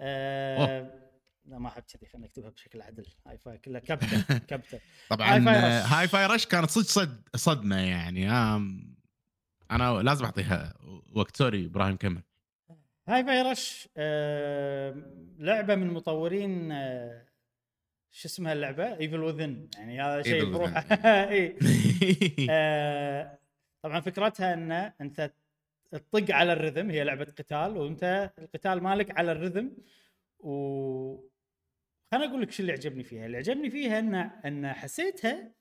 آه 0.01 1.01
لا 1.45 1.59
ما 1.59 1.69
أحب 1.69 1.83
كذي 1.83 2.07
خلينا 2.07 2.27
نكتبها 2.27 2.51
بشكل 2.51 2.83
عدل. 2.83 3.07
Hi-Fi 3.27 3.59
كلها 3.59 3.81
capital 3.81 4.23
capital. 4.49 4.79
طبعا 5.11 5.29
Hi-Fi 5.35 5.57
Rush. 5.83 5.93
Hi-Fi 5.93 6.27
Rush 6.27 6.47
كانت 6.47 6.71
صدق 6.71 6.87
صد 6.87 7.29
صدمة 7.37 7.77
يعني. 7.77 8.31
آم، 8.31 8.95
أنا 9.71 10.03
لازم 10.03 10.25
أعطيها 10.25 10.75
وقت. 11.13 11.37
sorry 11.37 11.67
إبراهيم 11.67 11.97
كمل. 11.97 12.23
Hi-Fi 13.09 13.43
Rush 13.43 13.89
آه 13.97 14.95
لعبة 15.39 15.75
من 15.75 15.87
مطورين 15.93 16.73
آه 16.73 17.27
شو 18.17 18.29
اسمها 18.29 18.53
اللعبة؟ 18.53 18.99
Evil 18.99 19.23
Within 19.23 19.69
يعني 19.77 20.03
هذا 20.03 20.23
شيء. 20.23 20.45
بروحه. 20.45 20.81
اي 21.31 21.57
آه، 22.51 23.39
طبعا 23.83 24.01
فكرتها 24.01 24.55
إن 24.55 24.73
أنت 24.73 25.33
تطق 25.93 26.35
على 26.35 26.53
ال 26.53 26.58
rhythm 26.58 26.91
هي 26.91 27.05
لعبة 27.05 27.25
قتال 27.25 27.77
وأنت 27.77 28.33
القتال 28.39 28.83
مالك 28.83 29.19
على 29.19 29.33
ال 29.33 29.39
rhythm 29.39 29.77
و 30.39 31.17
خليني 32.13 32.31
أقول 32.31 32.43
لك 32.43 32.51
شو 32.51 32.63
اللي 32.63 32.73
عجبني 32.73 33.05
فيها. 33.05 33.27
اللي 33.27 33.37
عجبني 33.37 33.71
فيها 33.71 33.99
إن 33.99 34.15
إن 34.15 34.73
حسيتها 34.73 35.53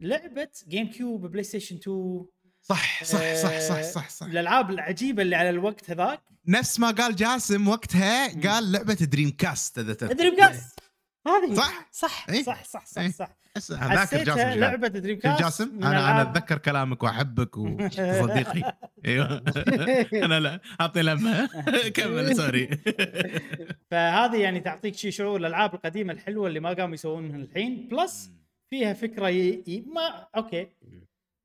لعبة 0.00 0.48
GameCube 0.68 1.26
PlayStation 1.26 1.76
2 1.76 2.24
صح 2.62 3.04
صح 3.04 3.34
صح 3.34 3.58
صح 3.58 3.80
صح 3.82 4.08
صح. 4.08 4.26
الألعاب 4.26 4.70
العجيبة 4.70 5.22
اللي 5.22 5.36
على 5.36 5.50
الوقت 5.50 5.90
هذاك. 5.90 6.20
نفس 6.46 6.80
ما 6.80 6.90
قال 6.90 7.16
جاسم 7.16 7.68
وقتها. 7.68 8.40
قال 8.48 8.72
لعبة 8.72 8.94
Dreamcast 8.94 9.78
إذا. 9.78 9.92
Dreamcast 9.92 10.79
هذه. 11.26 11.54
صح؟ 11.54 11.88
صح 11.92 12.26
إيه. 12.30 12.42
صح 12.42 12.64
صح 12.64 12.86
صح 12.86 13.02
إيه. 13.02 13.10
صح. 13.10 13.28
حسيتها 13.56 14.24
جاسم. 14.24 14.60
لعبة 14.60 14.88
Dreamcast 14.88 15.42
جاسم 15.42 15.84
أنا 15.84 16.10
أنا 16.10 16.22
أتذكر 16.22 16.58
كلامك 16.58 17.02
وأحبك 17.02 17.56
وصديقي. 17.58 18.76
أيوه. 19.06 19.42
أنا 20.24 20.40
لا 20.40 20.60
أعطي 20.80 21.02
لمة. 21.02 21.48
كمل 21.94 22.36
sorry. 22.36 22.66
فهذه 23.90 24.36
يعني 24.36 24.60
تعطيك 24.60 24.94
شي 24.94 25.10
شعور 25.10 25.40
الالعاب 25.40 25.74
القديمة 25.74 26.12
الحلوة 26.12 26.48
اللي 26.48 26.60
ما 26.60 26.72
قاموا 26.72 26.94
يسوونها 26.94 27.36
الحين. 27.36 27.88
plus 27.88 28.30
فيها 28.70 28.92
فكرة 28.92 29.28
ي... 29.28 29.64
ي... 29.66 29.84
ما 29.86 30.26
okay. 30.36 30.68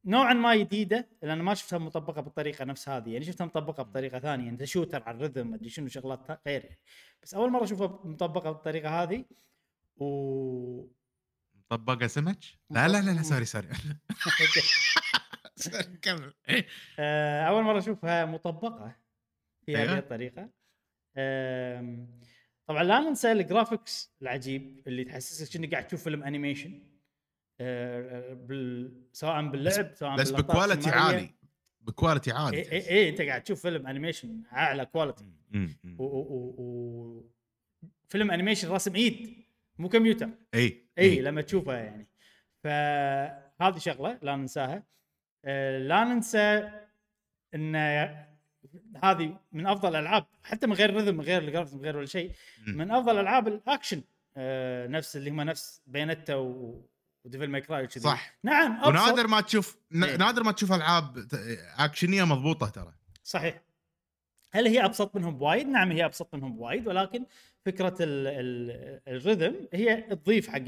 نوعا 0.05 0.33
ما 0.33 0.55
جديدة 0.55 1.07
لأن 1.23 1.41
ما 1.41 1.53
شفتها 1.53 1.79
مطبقة 1.79 2.21
بالطريقة 2.21 2.65
نفس 2.65 2.89
هذه. 2.89 3.09
يعني 3.09 3.25
شفتها 3.25 3.45
مطبقة 3.45 3.83
بطريقة 3.83 4.19
ثانية. 4.19 4.49
أنت 4.49 4.63
shooter 4.63 5.03
على 5.03 5.17
ال 5.17 5.22
rhythm 5.22 5.53
أدري 5.53 5.69
شنو 5.69 5.87
شغلات 5.87 6.19
غير 6.47 6.63
يعني 6.63 6.79
بس 7.23 7.33
أول 7.33 7.51
مرة 7.51 7.63
أشوفها 7.63 7.99
مطبقة 8.03 8.51
بالطريقة 8.51 9.03
هذه. 9.03 9.25
و 9.97 10.87
طبقه 11.69 12.07
سمك 12.07 12.39
لا 12.69 12.87
لا 12.87 13.01
لا 13.01 13.11
لا 13.11 13.21
sorry 13.23 13.45
sorry. 13.51 13.67
كمل. 16.01 16.33
آه، 16.99 17.41
أول 17.43 17.63
مرة 17.63 17.77
أشوفها 17.77 18.25
مطبقة 18.25 18.95
في 19.65 19.75
هذه 19.77 19.81
أيوة. 19.81 19.97
الطريقة 19.97 20.49
طبعا 22.67 22.83
لا 22.83 22.99
ننسى 22.99 23.31
ال 23.31 23.40
graphics 23.40 24.15
العجيب 24.21 24.83
اللي 24.87 25.03
تحسسك 25.03 25.55
انك 25.55 25.71
قاعد 25.71 25.87
تشوف 25.87 26.03
فيلم 26.03 26.23
animation 26.23 26.83
آه، 27.59 28.33
بال... 28.33 28.93
سواء 29.11 29.47
باللعب 29.49 29.91
سواء 29.95 30.15
بس 30.17 30.31
ب 30.31 30.38
quality. 30.38 30.89
عالي. 30.89 31.29
بكواليتي 31.81 32.31
عالي 32.31 32.57
اي 32.71 32.89
اي 32.89 33.09
أنت 33.09 33.21
قاعد 33.21 33.43
تشوف 33.43 33.61
فيلم 33.61 33.87
animation 33.87 34.43
أعلى 34.53 34.85
quality. 34.85 35.25
و... 35.99 36.03
و... 36.03 36.55
و... 36.57 37.31
فيلم 38.09 38.31
animation 38.31 38.69
رسم 38.71 38.95
إيد. 38.95 39.44
مو 39.77 39.89
كمبيوتر. 39.89 40.29
إي 40.53 40.85
إي 40.99 41.21
لما 41.21 41.41
تشوفها 41.41 41.77
يعني. 41.77 42.07
فهذه 42.63 43.77
شغلة 43.77 44.19
لا 44.21 44.35
ننساها. 44.35 44.83
آه، 45.45 45.77
لا 45.77 46.03
ننسى 46.03 46.71
إن 47.55 47.75
هذه 49.03 49.39
من 49.51 49.67
أفضل 49.67 49.89
الألعاب 49.89 50.25
حتى 50.43 50.67
من 50.67 50.73
غير 50.73 50.93
rhythm 50.93 51.15
من 51.15 51.21
غير 51.21 51.41
ال 51.41 51.45
graphics 51.45 51.73
من 51.73 51.81
غير 51.81 51.97
ولا 51.97 52.05
شيء. 52.05 52.31
من 52.67 52.91
أفضل 52.91 53.19
ألعاب 53.19 53.47
الأكشن. 53.47 54.01
آه، 54.37 54.87
نفس 54.87 55.15
اللي 55.15 55.29
هم 55.29 55.41
نفس 55.41 55.81
Bayonetta 55.87 56.35
و 56.35 56.54
Devil 56.54 57.47
May 57.47 57.61
Cry 57.61 57.83
وكذي. 57.83 58.03
صح. 58.03 58.37
نعم 58.43 58.71
أبسط. 58.71 58.87
ونادر 58.87 59.27
ما 59.27 59.41
تشوف. 59.41 59.77
نادر 59.91 60.43
ما 60.43 60.51
تشوف 60.51 60.73
ألعاب 60.73 61.27
أكشنية 61.77 62.23
مضبوطة 62.23 62.69
ترى. 62.69 62.93
صحيح. 63.23 63.61
هل 64.51 64.67
هي 64.67 64.85
أبسط 64.85 65.15
منهم 65.15 65.37
بوايد؟ 65.37 65.67
نعم 65.67 65.91
هي 65.91 66.05
أبسط 66.05 66.35
منهم 66.35 66.55
بوايد 66.55 66.87
ولكن 66.87 67.25
فكرة 67.65 67.95
ال 67.99 68.27
ال 68.27 69.21
ال 69.21 69.26
rhythm 69.26 69.53
هي 69.73 70.01
تضيف 70.01 70.47
حق 70.47 70.63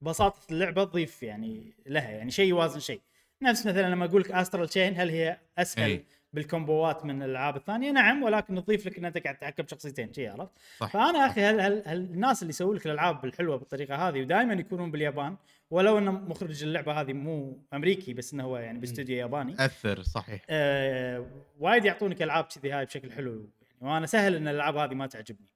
بساطة 0.00 0.40
اللعبة 0.50 0.84
تضيف 0.84 1.22
يعني 1.22 1.72
لها 1.86 2.10
يعني 2.10 2.30
شيء 2.30 2.48
يوازن 2.48 2.80
شيء. 2.80 3.00
نفس 3.42 3.66
مثلا 3.66 3.88
لما 3.90 4.04
أقول 4.04 4.20
لك 4.20 4.32
Astral 4.32 4.68
Chain 4.68 5.00
هل 5.00 5.08
هي 5.10 5.38
أسهل 5.58 5.90
إي. 5.90 6.04
بالكومبوات 6.32 7.04
من 7.04 7.22
الألعاب 7.22 7.56
الثانية؟ 7.56 7.90
نعم 7.90 8.22
ولكن 8.22 8.64
تضيف 8.64 8.86
لك 8.86 8.98
إن 8.98 9.04
أنت 9.04 9.18
قاعد 9.18 9.36
تتحكم 9.36 9.62
بشخصيتين 9.62 10.12
شي 10.12 10.28
عرفت؟ 10.28 10.52
فأنا 10.78 11.26
أخي 11.26 11.40
هل, 11.40 11.60
هل, 11.60 11.82
هل 11.86 11.96
الناس 11.96 12.42
اللي 12.42 12.50
يسوون 12.50 12.76
لك 12.76 12.86
الألعاب 12.86 13.24
الحلوة 13.24 13.56
بالطريقة 13.56 14.08
هذه 14.08 14.20
ودائما 14.20 14.54
يكونون 14.54 14.90
باليابان؟ 14.90 15.36
ولو 15.70 15.98
إن 15.98 16.04
مخرج 16.04 16.62
اللعبة 16.62 17.00
هذه 17.00 17.12
مو 17.12 17.58
أمريكي 17.74 18.14
بس 18.14 18.34
إنه 18.34 18.44
هو 18.44 18.58
يعني 18.58 18.78
باستوديو 18.78 19.16
ياباني. 19.16 19.54
أثر 19.58 20.02
صحيح. 20.02 20.46
آه 20.50 21.26
وايد 21.60 21.84
يعطونك 21.84 22.22
ألعاب 22.22 22.44
كذي 22.44 22.72
هاي 22.72 22.84
بشكل 22.84 23.12
حلو 23.12 23.30
يعني 23.32 23.94
وأنا 23.94 24.06
سهل 24.06 24.34
إن 24.34 24.48
الألعاب 24.48 24.76
هذه 24.76 24.94
ما 24.94 25.06
تعجبني. 25.06 25.53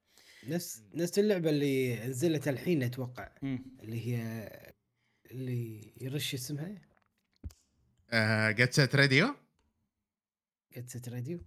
نفس 0.49 0.83
نفس 0.95 1.19
اللعبة 1.19 1.51
اللي 1.51 2.07
نزلت 2.07 2.49
الحين 2.49 2.83
أتوقع 2.83 3.29
مم. 3.43 3.65
اللي 3.83 4.07
هي 4.07 4.49
اللي 5.31 5.93
يرش 6.01 6.35
اسمها 6.35 6.79
جيت 8.53 8.73
سيت 8.73 8.97
راديو 8.97 9.35
جت 10.77 10.89
ست 10.91 11.09
راديو 11.09 11.41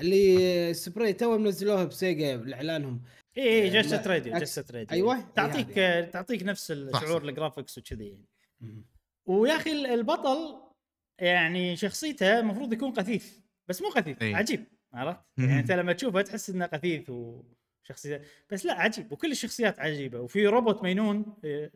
اللي 0.00 0.74
سبراي 0.74 1.12
تو 1.12 1.38
منزلوها 1.38 1.84
بسيجا 1.84 2.36
لاعلانهم 2.36 3.02
اي 3.38 3.62
اي 3.62 3.68
جست 3.70 4.06
راديو 4.06 4.38
جست 4.38 4.72
راديو 4.72 4.96
أيوة، 4.96 5.16
هي 5.18 5.24
تعطيك. 5.34 5.78
آه، 5.78 6.00
تعطيك 6.10 6.42
نفس 6.42 6.70
الشعور. 6.70 7.28
الجرافكس 7.28 7.78
وكذي 7.78 8.24
يعني 8.60 8.84
ويا 9.26 9.56
أخي 9.56 9.72
ال- 9.72 9.86
البطل 9.86 10.60
يعني 11.18 11.76
شخصيته 11.76 12.38
المفروض 12.40 12.72
يكون 12.72 12.92
قثيث 12.92 13.38
بس 13.68 13.82
مو 13.82 13.88
قثيث 13.88 14.22
إي. 14.22 14.34
عجيب 14.34 14.64
عرفت؟ 14.92 15.20
يعني 15.38 15.58
أنت 15.60 15.72
لما 15.72 15.92
تشوفه 15.92 16.22
تحس 16.22 16.50
إنه 16.50 16.66
قثيث 16.66 17.10
وشخصيته 17.84 18.24
بس 18.50 18.66
لا 18.66 18.72
عجيب. 18.72 19.12
وكل 19.12 19.30
الشخصيات 19.30 19.80
عجيبة. 19.80 20.20
وفي 20.20 20.46
روبوت 20.46 20.82
مينون 20.82 21.36
آه، 21.44 21.70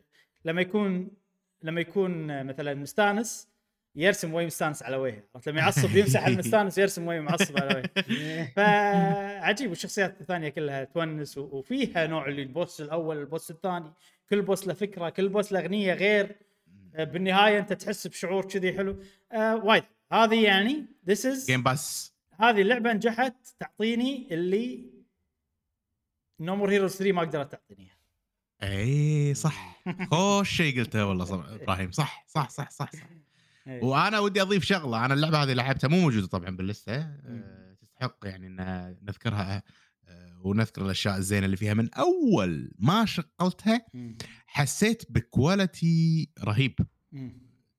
لما 0.45 0.61
يكون 0.61 1.11
لما 1.63 1.81
يكون 1.81 2.31
آه، 2.31 2.43
مثلا 2.43 2.73
مستانس 2.73 3.49
يرسم 3.95 4.33
وجه 4.33 4.45
مستانس 4.45 4.83
على 4.83 4.95
وجهه؟ 4.95 5.23
لما 5.47 5.59
يعصب 5.59 5.95
يمسح 5.95 6.27
المستانس 6.27 6.77
ويرسم 6.77 7.07
وجه 7.07 7.19
معصب 7.19 7.57
على 7.57 7.75
وجهه. 7.75 8.45
فعجيب. 8.55 9.69
والشخصيات 9.69 10.21
الثانية 10.21 10.49
كلها 10.49 10.83
تونس 10.83 11.37
وفيها 11.37 12.07
نوع 12.07 12.27
اللي 12.27 12.41
ال 12.41 12.49
boss 12.49 12.81
الأول 12.81 13.17
ال 13.17 13.24
boss 13.24 13.51
الثاني. 13.51 13.93
كل 14.29 14.41
boss 14.41 14.67
له 14.67 14.73
فكرة 14.73 15.09
كل 15.09 15.29
boss 15.29 15.51
له 15.51 15.59
أغنية 15.59 15.93
غير. 15.93 16.35
آه، 16.95 17.03
بالنهاية 17.03 17.59
أنت 17.59 17.73
تحس 17.73 18.07
بشعور 18.07 18.45
كذي 18.45 18.73
حلو. 18.73 19.03
آه 19.31 19.55
وايد. 19.55 19.83
هذه 20.11 20.43
يعني 20.43 20.85
this 21.07 21.25
is 21.25 21.45
Game 21.45 21.63
Pass 21.63 22.13
هذه 22.39 22.61
اللعبة 22.61 22.93
نجحت 22.93 23.35
تعطيني 23.59 24.27
اللي 24.31 24.98
No 26.39 26.55
More 26.55 26.71
Heroes 26.71 26.91
3 26.95 27.11
ما 27.11 27.21
قدرت 27.21 27.51
تعطيني. 27.51 27.89
اي 28.63 29.33
صح 29.33 29.83
خوش 30.11 30.49
شيء 30.49 30.79
قلته 30.79 31.05
والله 31.05 31.25
صح 31.25 31.45
إبراهيم 31.61 31.91
صح 31.91 32.25
صح 32.27 32.49
صح 32.49 32.69
صح, 32.71 32.91
صح. 32.91 33.09
إيه. 33.67 33.83
وأنا 33.83 34.19
ودي 34.19 34.41
أضيف 34.41 34.63
شغلة 34.63 35.05
أنا 35.05 35.13
اللعبة 35.13 35.43
هذه 35.43 35.53
لعبتها 35.53 35.87
مو 35.87 35.99
موجودة 36.01 36.27
طبعا 36.27 36.49
باللستة 36.49 36.95
أه 36.95 37.73
تستحق 37.81 38.17
يعني 38.23 38.47
انها 38.47 38.95
نذكرها 39.01 39.63
أه 40.07 40.41
ونذكر 40.43 40.85
الأشياء 40.85 41.17
الزينة 41.17 41.45
اللي 41.45 41.57
فيها 41.57 41.73
من 41.73 41.89
أول 41.93 42.71
ما 42.79 43.05
شغلتها. 43.05 43.85
حسيت 44.45 45.11
ب 45.11 45.26
quality 45.26 46.29
رهيب. 46.43 46.75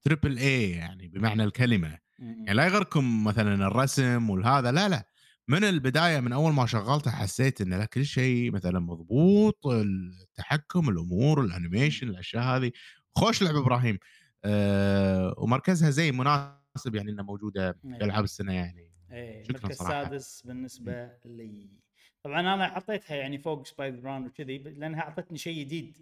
triple 0.02 0.38
A 0.38 0.70
يعني 0.70 1.08
بمعنى 1.08 1.44
الكلمة. 1.44 1.98
يعني 2.18 2.54
لا 2.54 2.64
يغركم 2.66 3.24
مثلا 3.24 3.66
الرسم 3.66 4.30
والهذا 4.30 4.72
لا 4.72 4.88
لا 4.88 5.06
من 5.50 5.64
البداية 5.64 6.20
من 6.20 6.32
أول 6.32 6.52
ما 6.52 6.66
شغلتها 6.66 7.10
حسيت 7.10 7.60
إن 7.60 7.74
لا 7.74 7.84
كل 7.84 8.04
شيء 8.04 8.50
مثلا 8.50 8.80
مضبوط 8.80 9.66
التحكم 9.66 10.88
الأمور 10.88 11.44
ال 11.44 11.51
animation 11.51 12.08
الأشياء 12.08 12.42
هذه. 12.42 12.72
خوش 13.14 13.42
لعبه 13.42 13.58
إبراهيم. 13.58 13.98
أه 14.44 15.34
ومركزها 15.38 15.90
زي 15.90 16.12
مناسب 16.12 16.94
يعني 16.94 17.10
إنها 17.10 17.24
موجودة 17.24 17.72
في 17.72 17.78
أيوة. 17.84 18.04
ألعاب 18.04 18.24
السنة 18.24 18.52
يعني. 18.52 18.92
إيه 19.12 19.44
المركز. 19.50 19.70
السادس 19.70 20.42
بالنسبة 20.42 21.10
لي. 21.24 21.70
طبعا 22.22 22.40
أنا 22.40 22.68
حطيتها 22.68 23.16
يعني 23.16 23.38
فوق 23.38 23.66
سبايدر 23.66 24.00
مان 24.00 24.26
وكذي 24.26 24.58
لأنها 24.58 25.00
أعطتني 25.00 25.38
شيء 25.38 25.60
جديد؟ 25.60 25.98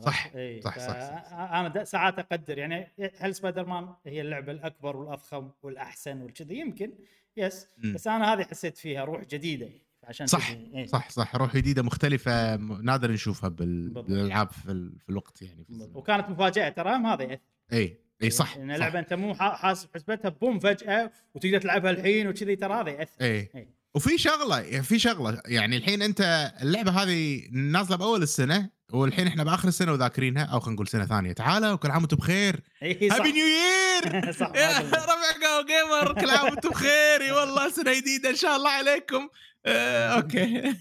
صح، 0.00 0.32
إيه 0.34 0.60
صح، 0.60 0.78
صح، 0.78 1.00
صح،. 1.00 1.32
أنا 1.32 1.84
ساعات 1.84 2.18
أقدر 2.18 2.58
يعني 2.58 2.88
هل 3.18 3.34
سبايدر 3.34 3.66
مان 3.66 3.94
هي 4.06 4.20
اللعبة 4.20 4.52
الأكبر 4.52 4.96
والأفخم 4.96 5.50
والأحسن 5.62 6.22
والكذي؟ 6.22 6.58
يمكن. 6.58 6.92
yes 7.36 7.66
مم. 7.78 7.94
بس 7.94 8.06
أنا 8.06 8.32
هذه 8.32 8.42
حسيت 8.42 8.78
فيها 8.78 9.04
روح 9.04 9.24
جديدة 9.24 9.68
عشان 10.04 10.26
صح، 10.26 10.52
كذي، 10.52 10.70
إيه. 10.74 10.86
صح 10.86 11.10
صح 11.10 11.36
روح 11.36 11.56
جديدة 11.56 11.82
مختلفة 11.82 12.56
م- 12.56 12.82
نادر 12.82 13.10
نشوفها 13.12 13.48
بال... 13.48 13.88
بالألعاب 13.88 14.50
في, 14.50 14.70
ال... 14.72 14.98
في 15.00 15.08
الوقت 15.10 15.42
يعني 15.42 15.64
في. 15.64 15.88
وكانت 15.94 16.28
مفاجأة 16.28 16.68
ترى 16.68 16.96
هم 16.96 17.06
هذا 17.06 17.22
يأثر. 17.22 17.42
اي 17.72 17.98
اي 18.22 18.30
صح 18.30 18.56
إن 18.56 18.68
صح. 18.70 18.76
لعبه 18.80 18.98
أنت 18.98 19.12
مو 19.14 19.34
حاسب 19.34 19.88
حسبتها 19.94 20.28
boom 20.28 20.58
فجأة 20.58 21.10
وتقدر 21.34 21.60
تلعبها 21.60 21.90
الحين 21.90 22.28
وكذي 22.28 22.56
ترى 22.56 22.74
هذا 22.74 22.90
يأثر 22.90 23.20
اي 23.24 23.26
إيه. 23.54 23.81
وفي 23.94 24.18
شغلة 24.18 24.60
يعني 24.60 24.82
في 24.82 24.98
شغلة 24.98 25.42
يعني 25.46 25.76
الحين 25.76 26.02
أنت 26.02 26.52
اللعبة 26.62 26.90
هذه 27.02 27.42
نازلة 27.52 27.96
بأول 27.96 28.22
السنة 28.22 28.70
والحين 28.92 29.26
إحنا 29.26 29.44
بآخر 29.44 29.68
السنة 29.68 29.92
وذاكرينها 29.92 30.44
أو 30.44 30.60
خلينا 30.60 30.74
نقول 30.74 30.88
سنة 30.88 31.06
ثانية. 31.06 31.32
تعالوا 31.32 31.76
كل 31.76 31.90
عام 31.90 32.00
وأنتم 32.02 32.16
بخير. 32.16 32.60
happy 32.82 33.32
new 33.32 33.46
year 33.46 34.14
يا 34.54 34.78
ربع 34.80 35.62
gamer 35.66 36.20
كل 36.20 36.30
عام 36.30 36.44
وأنتم 36.44 36.70
بخير. 36.70 37.20
إي 37.20 37.32
والله 37.32 37.70
سنة 37.70 38.00
جديدة 38.00 38.30
إن 38.30 38.36
شاء 38.36 38.56
الله 38.56 38.70
عليكم. 38.70 39.28
آه، 39.66 40.06
okay. 40.08 40.74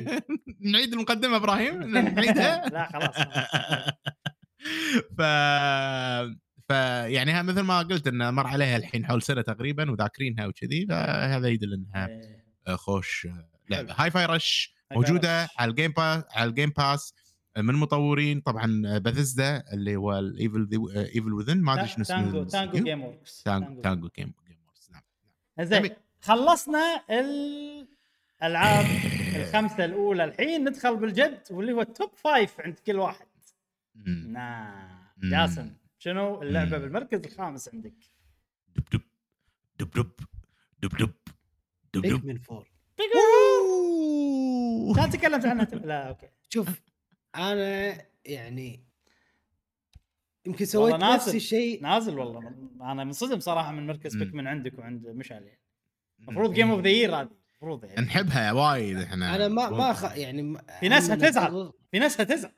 نعيد 0.72 0.92
المقدمة 0.92 1.36
إبراهيم؟ 1.36 1.82
نعيدها؟ 1.82 2.68
لا 2.74 2.88
خلاص. 2.92 3.16
ف 5.18 5.22
ف 6.68 6.70
يعني 7.12 7.32
ها 7.32 7.42
مثل 7.42 7.60
ما 7.60 7.78
قلت 7.78 8.06
إن 8.06 8.34
مر 8.34 8.46
عليها 8.46 8.76
الحين 8.76 9.06
حول 9.06 9.22
سنة 9.22 9.42
تقريبا 9.42 9.90
وذاكرينها 9.90 10.46
وكذي 10.46 10.86
فهذا 10.88 11.48
يدل 11.48 11.74
إنها 11.74 12.08
إيه. 12.08 12.47
آه، 12.68 12.76
خوش 12.76 13.26
آه، 13.26 13.48
لعبة. 13.70 13.94
Hi-Fi 13.98 14.26
Rush 14.26 14.74
موجودة 14.92 15.48
على 15.58 15.70
ال 15.70 15.74
Game 15.74 15.90
Pass 15.92 16.24
على 16.30 16.48
ال 16.50 16.54
Game 16.54 16.70
Pass 16.70 17.14
آه، 17.56 17.60
من 17.60 17.74
مطورين 17.74 18.40
طبعا 18.40 18.98
بيثيسدا 18.98 19.64
اللي 19.72 19.96
هو 19.96 20.18
ال 20.18 20.28
evil 20.28 20.68
Evil 20.96 21.32
Within 21.32 21.60
ما 21.60 21.74
أدري 21.74 21.88
شنو 21.88 22.02
اسمه 22.02 22.22
تانجو 22.22 22.44
تانجو 22.44 22.84
جيم 22.84 23.02
وركس 23.02 23.42
تانجو 23.42 24.08
جيم 24.16 24.34
وركس 24.38 24.90
نعم. 24.90 25.02
زين 25.66 25.90
خلصنا 26.20 27.04
الألعاب 27.10 28.86
الخمسة 29.36 29.84
الأولى. 29.84 30.24
الحين 30.24 30.68
ندخل 30.68 30.96
بالجد 30.96 31.42
واللي 31.50 31.72
هو 31.72 31.80
ال 31.80 31.88
top 31.88 32.10
five 32.16 32.60
عند 32.60 32.78
كل 32.78 32.96
واحد. 32.96 33.26
نعم. 34.26 35.08
جاسم 35.22 35.72
شنو 35.98 36.42
اللعبة 36.42 36.78
بالمركز 36.78 37.24
الخامس 37.24 37.68
عندك؟ 37.74 37.94
دب 38.76 38.84
دب. 38.92 39.00
دب 39.80 39.90
دب. 39.90 40.10
دب 40.82 40.96
دب. 40.96 41.14
بيكمن 41.96 42.38
فور. 42.38 42.70
لا 44.96 45.06
تكلمت 45.06 45.46
عنها. 45.46 45.64
لا 45.64 46.02
أوكي. 46.08 46.26
شوف 46.48 46.68
أنا 47.36 47.98
يعني 48.24 48.84
يمكن 50.46 50.64
سويت. 50.64 50.94
نفس 50.94 51.34
الشيء. 51.34 51.82
نازل 51.82 52.18
والله. 52.18 52.52
أنا 52.80 53.04
منصدم 53.04 53.40
صراحة 53.40 53.72
من 53.72 53.86
مركز 53.86 54.16
مم. 54.16 54.24
بيك 54.24 54.34
من 54.34 54.46
عندك 54.46 54.78
وعند 54.78 55.06
مشعل 55.06 55.42
يعني. 55.42 55.60
المفروض 56.20 56.52
game 56.54 56.70
of 56.70 56.80
the 56.80 56.88
year 56.88 57.14
هذه. 57.16 57.28
المفروض 57.50 57.84
يعني. 57.84 58.00
نحبها 58.06 58.52
وايد 58.52 58.96
إحنا. 58.98 59.34
أنا 59.36 59.48
ما 59.48 59.70
ما 59.70 59.92
خ... 59.92 60.16
يعني 60.16 60.42
ما- 60.42 60.62
في 60.80 60.88
ناس 60.88 61.10
هتزعل. 61.10 61.72
في 61.90 61.98
ناس 61.98 62.20
هتزعل 62.20 62.52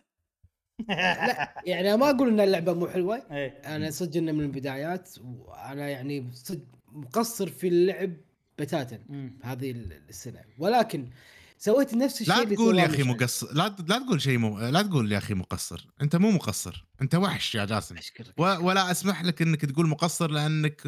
لا 0.88 1.54
يعني 1.66 1.96
ما 1.96 2.10
أقول 2.10 2.28
إن 2.28 2.40
اللعبة 2.40 2.72
مو 2.72 2.86
حلوة. 2.88 3.16
إيه. 3.30 3.48
أنا 3.76 3.90
صدق 3.90 4.16
إنه 4.16 4.32
من 4.32 4.40
البدايات 4.40 5.10
وأنا 5.20 5.88
يعني 5.88 6.30
صدق 6.32 6.64
مقصر 6.92 7.48
في 7.48 7.68
اللعب 7.68 8.12
بتاتا. 8.60 8.98
هذه 9.42 9.70
السنة 10.08 10.40
ولكن 10.58 11.10
سويت 11.58 11.94
نفس 11.94 12.20
الشيء 12.20 12.36
لا 12.36 12.44
تقول 12.44 12.78
يا 12.78 12.86
أخي. 12.86 13.02
مقصر. 13.02 13.54
لا 13.54 13.76
لا 13.88 13.98
تقول 13.98 14.22
شيء 14.22 14.38
مو... 14.38 14.58
لا 14.60 14.82
تقول 14.82 15.12
يا 15.12 15.18
أخي 15.18 15.34
مقصر. 15.34 15.86
أنت 16.02 16.16
مو 16.16 16.30
مقصر. 16.30 16.86
أنت 17.02 17.14
وحش 17.14 17.54
يا 17.54 17.64
جاسم. 17.64 17.96
و... 18.38 18.42
ولا 18.42 18.90
أسمح 18.90 19.24
لك 19.24 19.42
إنك 19.42 19.64
تقول 19.64 19.86
مقصر 19.88 20.30
لأنك 20.30 20.82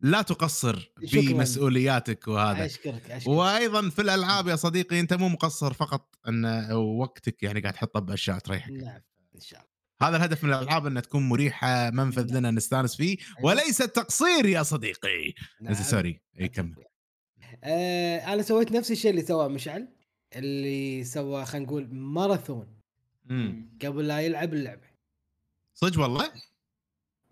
لا 0.00 0.22
تقصر. 0.22 0.90
بمسؤولياتك 1.12 2.28
وهذا. 2.28 2.66
أشكرك 2.66 3.10
أشكرك. 3.10 3.34
وأيضا 3.34 3.88
في 3.88 4.02
الألعاب 4.02 4.48
يا 4.48 4.56
صديقي 4.56 5.00
أنت 5.00 5.14
مو 5.14 5.28
مقصر 5.28 5.72
فقط 5.72 6.14
ان 6.28 6.72
وقتك 6.72 7.42
يعني 7.42 7.60
قاعد 7.60 7.74
تحطه 7.74 8.00
بأشياء 8.00 8.38
تريحك. 8.38 8.70
نعم 8.70 9.00
إن 9.34 9.40
شاء 9.40 9.60
الله. 9.60 9.72
هذا 10.02 10.16
الهدف 10.16 10.44
من 10.44 10.52
الألعاب 10.52 10.86
انها 10.86 11.02
تكون 11.02 11.28
مريحة 11.28 11.90
منفذ 11.90 12.38
لنا 12.38 12.50
نستانس 12.50 12.96
فيه. 12.96 13.16
وليس 13.42 13.78
تقصير 13.78 14.46
يا 14.46 14.62
صديقي. 14.62 15.34
نعم. 15.60 15.74
sorry. 15.74 16.20
إي 16.40 16.48
كمل. 16.48 16.74
آه 17.64 18.18
أنا 18.18 18.42
سويت 18.42 18.72
نفس 18.72 18.90
الشيء 18.90 19.10
اللي 19.10 19.22
سواه 19.22 19.48
مشعل 19.48 19.88
اللي 20.36 21.04
سوى 21.04 21.44
خلينا 21.44 21.66
نقول 21.66 21.94
ماراثون. 21.94 22.66
مم. 23.24 23.78
قبل 23.84 24.08
لا 24.08 24.20
يلعب 24.20 24.54
اللعبة. 24.54 24.86
صدق 25.74 26.00
والله؟ 26.00 26.32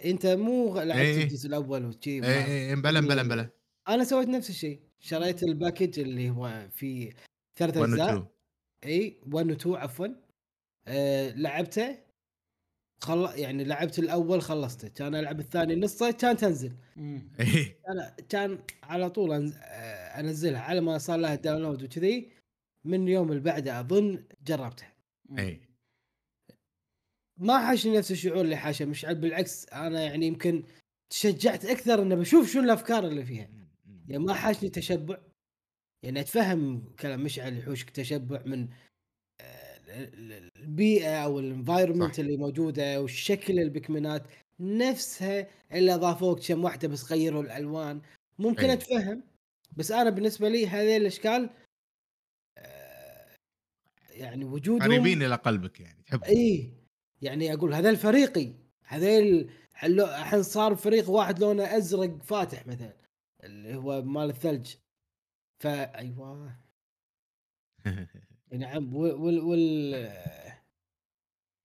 أنت 0.05 0.27
مو 0.27 0.75
لعبت 0.75 1.01
إيه. 1.01 1.23
الجزء 1.23 1.49
الأول 1.49 1.85
وشي 1.85 2.25
اي 2.25 2.71
اي 2.71 2.77
بلا 2.77 3.01
بلا 3.01 3.23
بلا. 3.23 3.51
أنا 3.89 4.05
سويت 4.05 4.29
نفس 4.29 4.51
الشيء. 4.51 4.81
شريت 5.01 5.43
ال 5.43 5.50
package 5.50 6.01
اللي 6.01 6.31
هو 6.31 6.69
في 6.77 7.13
ثلاث 7.57 7.77
1 7.77 7.91
و 7.91 7.93
اجزاء 7.93 8.09
2 8.09 8.27
إي 8.85 9.21
1 9.33 9.51
و 9.51 9.53
2 9.53 9.75
عفوا. 9.77 10.07
آه 10.89 11.31
لعبته 11.31 11.99
خل... 12.99 13.31
يعني 13.35 13.65
لعبت 13.65 13.99
الأول 13.99 14.43
خلصته. 14.43 14.89
كان 14.89 15.15
ألعب 15.15 15.41
الثاني 15.41 15.77
نصه 15.77 16.11
كان 16.11 16.37
تنزل. 16.37 16.73
مم. 16.97 17.33
اي 17.41 17.77
أنا 17.89 18.17
كان 18.29 18.59
على 18.83 19.11
طول 19.11 19.33
أنز... 19.33 19.55
آه، 19.63 20.00
انزلها 20.19 20.61
على 20.61 20.81
ما 20.81 20.99
صار 20.99 21.19
لها 21.19 21.35
داونلود 21.35 21.83
وكذي 21.83 22.33
من 22.85 23.03
اليوم 23.03 23.29
اللي 23.31 23.41
بعده 23.43 23.81
اظن 23.81 24.25
جربتها. 24.47 24.93
إي. 25.39 25.61
ما 27.39 27.67
حاشني 27.67 27.99
نفس 27.99 28.11
الشعور 28.11 28.41
اللي 28.41 28.57
حاشه 28.57 28.85
مشعل 28.85 29.15
بالعكس 29.15 29.69
أنا 29.69 30.03
يعني 30.03 30.27
يمكن 30.27 30.63
تشجعت 31.11 31.65
أكثر 31.65 32.03
إني 32.03 32.17
بشوف 32.17 32.53
شنو 32.53 32.63
الأفكار 32.63 33.07
اللي 33.07 33.25
فيها. 33.25 33.49
يعني 34.09 34.25
ما 34.25 34.35
حاشني 34.35 34.69
تشبع. 34.71 35.19
يعني 36.03 36.21
أتفهم 36.21 36.95
كلام 37.01 37.23
مشعل 37.25 37.59
يحوشك 37.59 37.91
تشبع 37.91 38.43
من 38.47 38.69
آه، 39.41 39.79
ال- 39.89 40.33
ال- 40.33 40.51
البيئة 40.57 41.25
أو 41.25 41.39
الانفايرمنت. 41.41 42.19
اللي 42.19 42.37
موجودة 42.37 43.01
والشكل 43.03 43.59
البكمنات 43.61 44.23
نفسها 44.61 45.47
اللي 45.73 45.95
اضافوك 45.95 46.47
كم 46.49 46.65
واحدة 46.65 46.89
بس 46.89 47.13
غيروا 47.13 47.43
الألوان. 47.43 48.01
ممكن 48.39 48.65
أي. 48.65 48.73
أتفهم. 48.73 49.23
بس 49.77 49.93
أنا 49.93 50.11
بالنسبة 50.11 50.49
لي 50.49 50.67
هذه 50.67 50.97
الأشكال 50.97 51.51
آه، 52.59 53.37
يعني 54.11 54.45
وجودهم 54.45 54.89
قريبين 54.89 55.23
إلى 55.23 55.35
قلبك 55.35 55.81
يعني 55.81 56.03
تحب 56.03 56.25
إي 56.25 56.73
يعني 57.23 57.55
أقول 57.55 57.75
هذا 57.75 57.91
الفريقي 57.91 58.53
هذيل 58.85 59.51
الحين 59.85 60.43
صار 60.43 60.75
فريق 60.75 61.11
واحد 61.11 61.41
لونه 61.41 61.77
أزرق 61.77 62.23
فاتح 62.23 62.67
مثلا 62.67 62.97
اللي 63.45 63.75
هو 63.75 64.03
مال 64.03 64.31
الثلج. 64.31 64.75
فا 65.63 65.99
أيوه. 65.99 66.57
نعم 68.53 68.95
وال, 68.95 69.15
وال, 69.15 69.41
وال... 69.41 70.13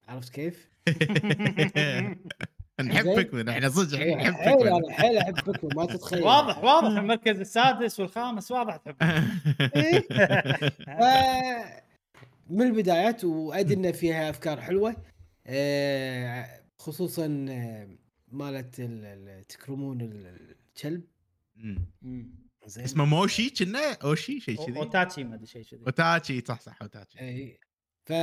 عرفت 0.08 0.34
كيف؟ 0.34 0.70
نحبك 2.86 3.34
من 3.34 3.50
إحنا 3.50 3.70
صدق 3.70 3.98
حيل 3.98 4.18
نحبك 4.18 4.62
من. 4.62 4.68
أنا 4.68 4.92
حيل 4.94 5.18
احب 5.18 5.34
بيكمن 5.36 5.76
ما 5.76 5.86
تتخيل. 5.86 6.24
واضح 6.30 6.58
واضح 6.64 6.88
المركز 6.98 7.40
السادس 7.40 8.00
والخامس 8.00 8.52
واضح 8.52 8.76
تحب 8.78 8.96
إيه. 9.76 10.00
ف- 11.00 11.86
من 12.50 12.62
البدايات 12.62 13.24
وادري 13.24 13.74
إن 13.76 13.92
فيها 13.92 14.30
أفكار 14.30 14.62
حلوة 14.62 14.96
آه، 15.48 16.48
خصوصا 16.80 17.46
آه، 17.50 17.88
مالت 18.32 18.80
ال- 18.80 19.06
ال- 19.06 19.44
تكرمون 19.48 20.02
ال- 20.02 20.56
الكلب. 20.78 21.04
زين. 22.66 22.84
اسمه 22.84 23.06
موشي 23.06 23.50
كنا؟ 23.50 23.94
أوشي 24.04 24.40
شيء 24.40 24.66
كذي. 24.66 24.78
أوتاتشي 24.78 25.24
ما 25.24 25.36
أدري 25.36 25.46
شيء 25.48 25.64
كذي. 25.64 25.80
أوتاتشي 25.86 26.42
صح 26.48 26.62
صح 26.62 26.82
أوتاتشي. 26.82 27.20
اي 27.20 27.60
ف 28.06 28.14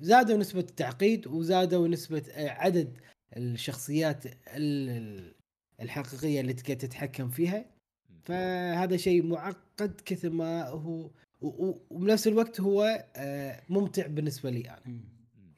زادوا 0.00 0.36
نسبة 0.36 0.60
التعقيد 0.60 1.26
وزادوا 1.26 1.88
نسبة 1.88 2.22
آه، 2.30 2.48
عدد 2.50 2.98
الشخصيات 3.36 4.26
ال- 4.26 4.34
ال- 4.90 5.34
الحقيقية 5.80 6.40
اللي 6.40 6.52
تقدر 6.52 6.74
تتحكم 6.74 7.28
فيها. 7.28 7.64
فهذا 8.24 8.96
شيء 8.96 9.22
معقد 9.26 10.00
كثر 10.04 10.30
ما 10.30 10.68
هو 10.68 11.10
وبنفس 11.40 12.26
الوقت 12.28 12.60
هو 12.60 13.06
آه، 13.16 13.62
ممتع 13.68 14.06
بالنسبة 14.06 14.50
لي 14.50 14.70
أنا. 14.70 14.82
مم. 14.86 15.04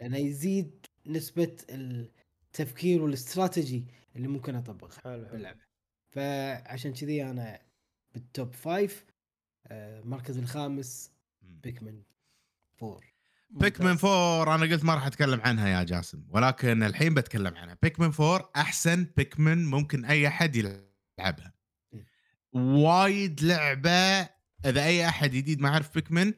لأنه 0.01 0.17
يزيد 0.17 0.87
نسبة 1.07 1.57
التفكير 1.71 3.03
والاستراتيجي 3.03 3.85
اللي 4.17 4.29
ممكن 4.29 4.55
أطبقها 4.55 5.01
حلو 5.01 5.13
حلو. 5.25 5.33
باللعبة. 5.33 5.61
فعشان 6.09 6.93
كذي 6.93 7.25
أنا 7.25 7.61
بال 8.15 8.30
top 8.30 8.53
five 8.53 9.07
آه، 9.67 10.01
المركز 10.01 10.39
الخامس 10.39 11.13
بيكمن 11.43 12.03
4 12.83 13.01
بيكمن 13.51 13.91
ممتاز. 13.91 14.05
4 14.05 14.55
أنا 14.55 14.67
قلت 14.67 14.85
ما 14.85 14.95
راح 14.95 15.07
أتكلم 15.07 15.41
عنها 15.41 15.69
يا 15.69 15.83
جاسم 15.83 16.25
ولكن 16.29 16.83
الحين 16.83 17.15
بتكلم 17.15 17.57
عنها. 17.57 17.79
بيكمن 17.83 18.13
4 18.21 18.51
أحسن 18.57 19.07
بيكمن 19.17 19.67
ممكن 19.67 20.05
أي 20.05 20.29
أحد 20.29 20.57
يلعبها. 20.57 21.55
وايد 22.53 23.43
لعبة 23.43 24.29
إذا 24.65 24.85
أي 24.85 25.09
أحد 25.09 25.31
جديد 25.31 25.61
ما 25.61 25.69
يعرف 25.69 25.95
بيكمن 25.95 26.33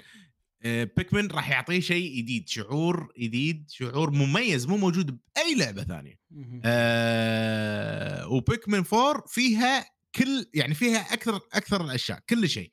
بيكمن 0.64 1.26
راح 1.26 1.50
يعطيه 1.50 1.80
شيء 1.80 2.18
جديد 2.18 2.48
شعور 2.48 3.12
جديد 3.18 3.70
شعور 3.70 4.10
مميز 4.10 4.66
مو 4.66 4.76
موجود 4.76 5.06
بأي 5.06 5.54
لعبة 5.54 5.84
ثانية. 5.84 6.18
آه 6.64 8.28
وبيكمن 8.28 8.84
4 8.92 9.24
فيها 9.26 9.86
كل 10.14 10.46
يعني 10.54 10.74
فيها 10.74 10.98
أكثر 10.98 11.36
أكثر 11.36 11.84
الأشياء 11.84 12.18
كل 12.28 12.48
شيء. 12.48 12.72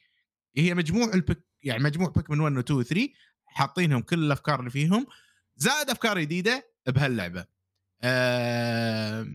هي 0.57 0.73
مجموع 0.73 1.13
البك 1.13 1.45
يعني 1.63 1.83
مجموع 1.83 2.09
بيكمن 2.09 2.39
1 2.39 2.57
و 2.57 2.59
2 2.59 2.79
و 2.79 2.83
3 2.83 3.09
حاطينهم 3.55 4.01
كل 4.01 4.19
الأفكار 4.23 4.59
اللي 4.59 4.69
فيهم 4.71 5.05
زائد 5.57 5.89
أفكار 5.89 6.19
جديدة 6.19 6.71
بهاللعبة. 6.87 7.45
آه 8.03 9.27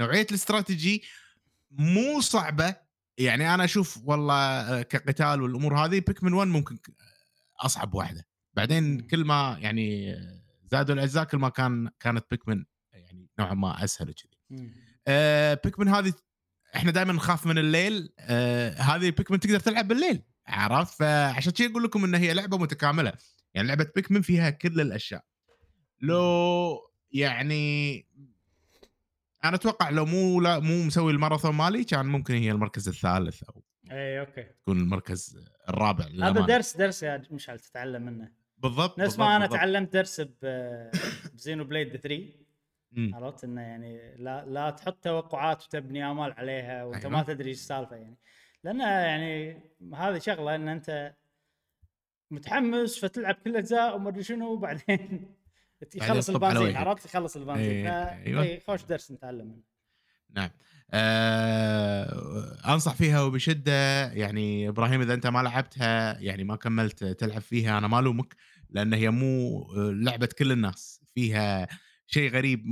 نوعية 0.00 0.26
الاستراتيجي 0.30 1.02
مو 1.70 2.20
صعبة. 2.20 2.76
يعني 3.18 3.54
أنا 3.54 3.64
أشوف 3.64 3.98
والله 4.04 4.34
آه، 4.34 4.82
كقتال 4.82 5.42
والأمور 5.42 5.78
هذه 5.78 5.88
بيكمن 6.00 6.32
1 6.32 6.48
ممكن 6.48 6.76
ك- 6.76 6.90
أصعب 7.60 7.94
واحدة. 7.94 8.26
بعدين. 8.54 9.00
كل 9.00 9.24
ما 9.24 9.56
يعني 9.60 10.12
آه، 10.14 10.42
زادوا 10.72 10.94
الأجزاء 10.94 11.24
كل 11.24 11.38
ما 11.38 11.48
كان 11.48 11.90
كانت 12.00 12.24
بيكمن 12.30 12.64
يعني 12.92 13.28
نوعا 13.38 13.54
ما 13.54 13.84
أسهل 13.84 14.10
وكذي. 14.10 14.38
مم. 14.50 14.70
آه 15.06 15.60
بيكمن 15.64 15.88
هذه 15.88 16.12
إحنا 16.76 16.90
دائما 16.90 17.12
نخاف 17.12 17.46
من 17.46 17.58
الليل. 17.58 18.12
آه 18.18 18.70
هذه 18.80 19.10
بيكمن 19.10 19.40
تقدر 19.40 19.60
تلعب 19.60 19.88
بالليل. 19.88 20.22
عرفت؟ 20.46 20.98
فعشان 20.98 21.52
كذي 21.52 21.70
أقول 21.70 21.82
لكم 21.84 22.04
إن 22.04 22.14
هي 22.14 22.34
لعبة 22.34 22.58
متكاملة. 22.58 23.12
يعني 23.56 23.68
لعبة 23.68 23.86
بيكمن 23.96 24.22
فيها 24.22 24.50
كل 24.50 24.80
الأشياء 24.80 25.24
لو 26.00 26.90
يعني 27.12 28.06
أنا 29.44 29.56
أتوقع 29.56 29.90
لو 29.90 30.04
مو 30.04 30.40
لا 30.40 30.58
مو 30.58 30.82
مسوي 30.82 31.12
الماراثون 31.12 31.54
مالي 31.54 31.84
كان 31.84 32.06
ممكن 32.06 32.34
هي 32.34 32.50
المركز 32.50 32.88
الثالث 32.88 33.42
أو 33.42 33.62
اي 33.90 34.20
أوكي 34.20 34.42
تكون 34.42 34.80
المركز 34.80 35.38
الرابع 35.68 36.04
هذا. 36.04 36.46
درس 36.46 36.76
درس 36.76 37.02
يا 37.02 37.22
مشعل 37.30 37.58
تتعلم 37.58 38.02
منه 38.02 38.32
بالضبط 38.58 38.98
نفس 38.98 39.18
ما 39.18 39.36
أنا. 39.36 39.46
تعلمت 39.46 39.92
درس 39.92 40.22
بزينو 41.34 41.64
بليد 41.64 41.96
3 41.96 42.32
مم. 42.92 43.14
عرفت 43.14 43.44
إنه 43.44 43.60
يعني 43.60 44.16
لا 44.16 44.44
لا 44.46 44.70
تحط 44.70 45.04
توقعات 45.04 45.64
وتبني 45.64 46.10
آمال 46.10 46.32
عليها 46.32 46.84
وأنت 46.84 47.04
أيوة. 47.04 47.16
ما 47.16 47.22
تدري 47.22 47.48
إيش 47.48 47.58
السالفة 47.58 47.96
يعني 47.96 48.18
لأن 48.64 48.80
يعني 48.80 49.62
هذه 49.94 50.18
شغلة 50.18 50.54
إن 50.54 50.68
أنت 50.68 51.14
متحمس 52.30 52.98
فتلعب 52.98 53.34
كل 53.34 53.50
الاجزاء 53.50 53.96
وما 53.96 54.08
أدري 54.08 54.22
شنو 54.22 54.52
وبعدين 54.52 55.34
يخلص 55.94 56.30
البنزين 56.30 56.62
وجهك. 56.62 56.76
عرفت؟ 56.76 57.04
يخلص 57.04 57.36
البنزين 57.36 57.64
إيه، 57.70 57.84
فا- 57.84 58.12
أيوة. 58.26 58.42
إيه، 58.42 58.60
خوش 58.66 58.82
درس 58.84 59.10
نتعلم 59.12 59.46
منه. 59.46 59.62
نعم. 60.30 60.50
آه 60.90 62.72
أنصح 62.74 62.94
فيها 62.94 63.22
وبشدة. 63.22 64.12
يعني 64.12 64.68
إبراهيم 64.68 65.00
إذا 65.00 65.14
أنت 65.14 65.26
ما 65.26 65.42
لعبتها 65.42 66.18
يعني 66.20 66.44
ما 66.44 66.56
كملت 66.56 67.04
تلعب 67.04 67.40
فيها 67.40 67.78
أنا 67.78 67.88
ما 67.88 67.98
ألومك 67.98 68.36
لأن 68.70 68.94
هي 68.94 69.10
مو 69.10 69.62
آه، 69.62 69.90
لعبة 69.90 70.28
كل 70.38 70.52
الناس. 70.52 71.00
فيها 71.14 71.68
شيء 72.06 72.30
غريب 72.30 72.64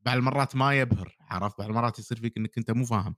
بعض 0.00 0.16
المرات 0.16 0.56
ما 0.56 0.74
يبهر 0.80 1.16
عرفت؟ 1.30 1.58
بعض 1.58 1.68
المرات 1.68 1.98
يصير 1.98 2.18
فيك 2.20 2.36
إنك 2.36 2.58
أنت 2.58 2.70
مو 2.70 2.84
فاهم. 2.84 3.14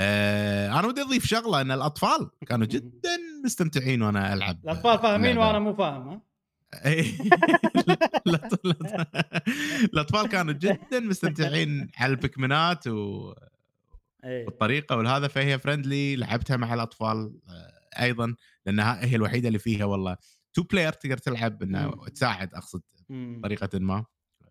آه 0.00 0.78
أنا 0.80 0.86
ودي 0.86 1.02
أضيف 1.02 1.26
شغلة 1.26 1.60
إن 1.60 1.70
الأطفال 1.70 2.30
كانوا 2.46 2.66
جدا 2.76 3.16
مستمتعين 3.44 4.02
وأنا 4.02 4.32
ألعب 4.34 4.58
الاطفال 4.64 4.98
فاهمين. 4.98 5.38
وأنا 5.38 5.58
مو 5.58 5.74
فاهم 5.74 6.08
ها 6.08 6.20
إيه. 6.86 7.18
لا- 8.26 8.48
لا- 8.64 9.12
الأطفال 9.84 10.28
كانوا 10.28 10.52
جدا 10.54 11.00
مستمتعين 11.00 11.90
على 11.96 12.10
البكمنات 12.10 12.86
و... 12.86 13.32
اي 14.24 14.44
بالطريقة 14.44 14.96
والهذا 14.96 15.28
فهي 15.28 15.58
فرندلي 15.58 16.16
لعبتها 16.16 16.56
مع 16.56 16.74
الأطفال 16.74 17.40
آه، 17.48 18.02
أيضا 18.02 18.34
لأنها 18.66 19.04
هي 19.04 19.16
الوحيدة 19.16 19.48
اللي 19.48 19.58
فيها 19.58 19.84
والله 19.84 20.16
two 20.54 20.62
player 20.62 20.92
تقدر 20.92 21.16
تلعب 21.18 21.62
إنه. 21.62 22.06
تساعد 22.14 22.54
أقصد. 22.54 22.82
بطريقة 23.10 23.78
ما 23.78 24.04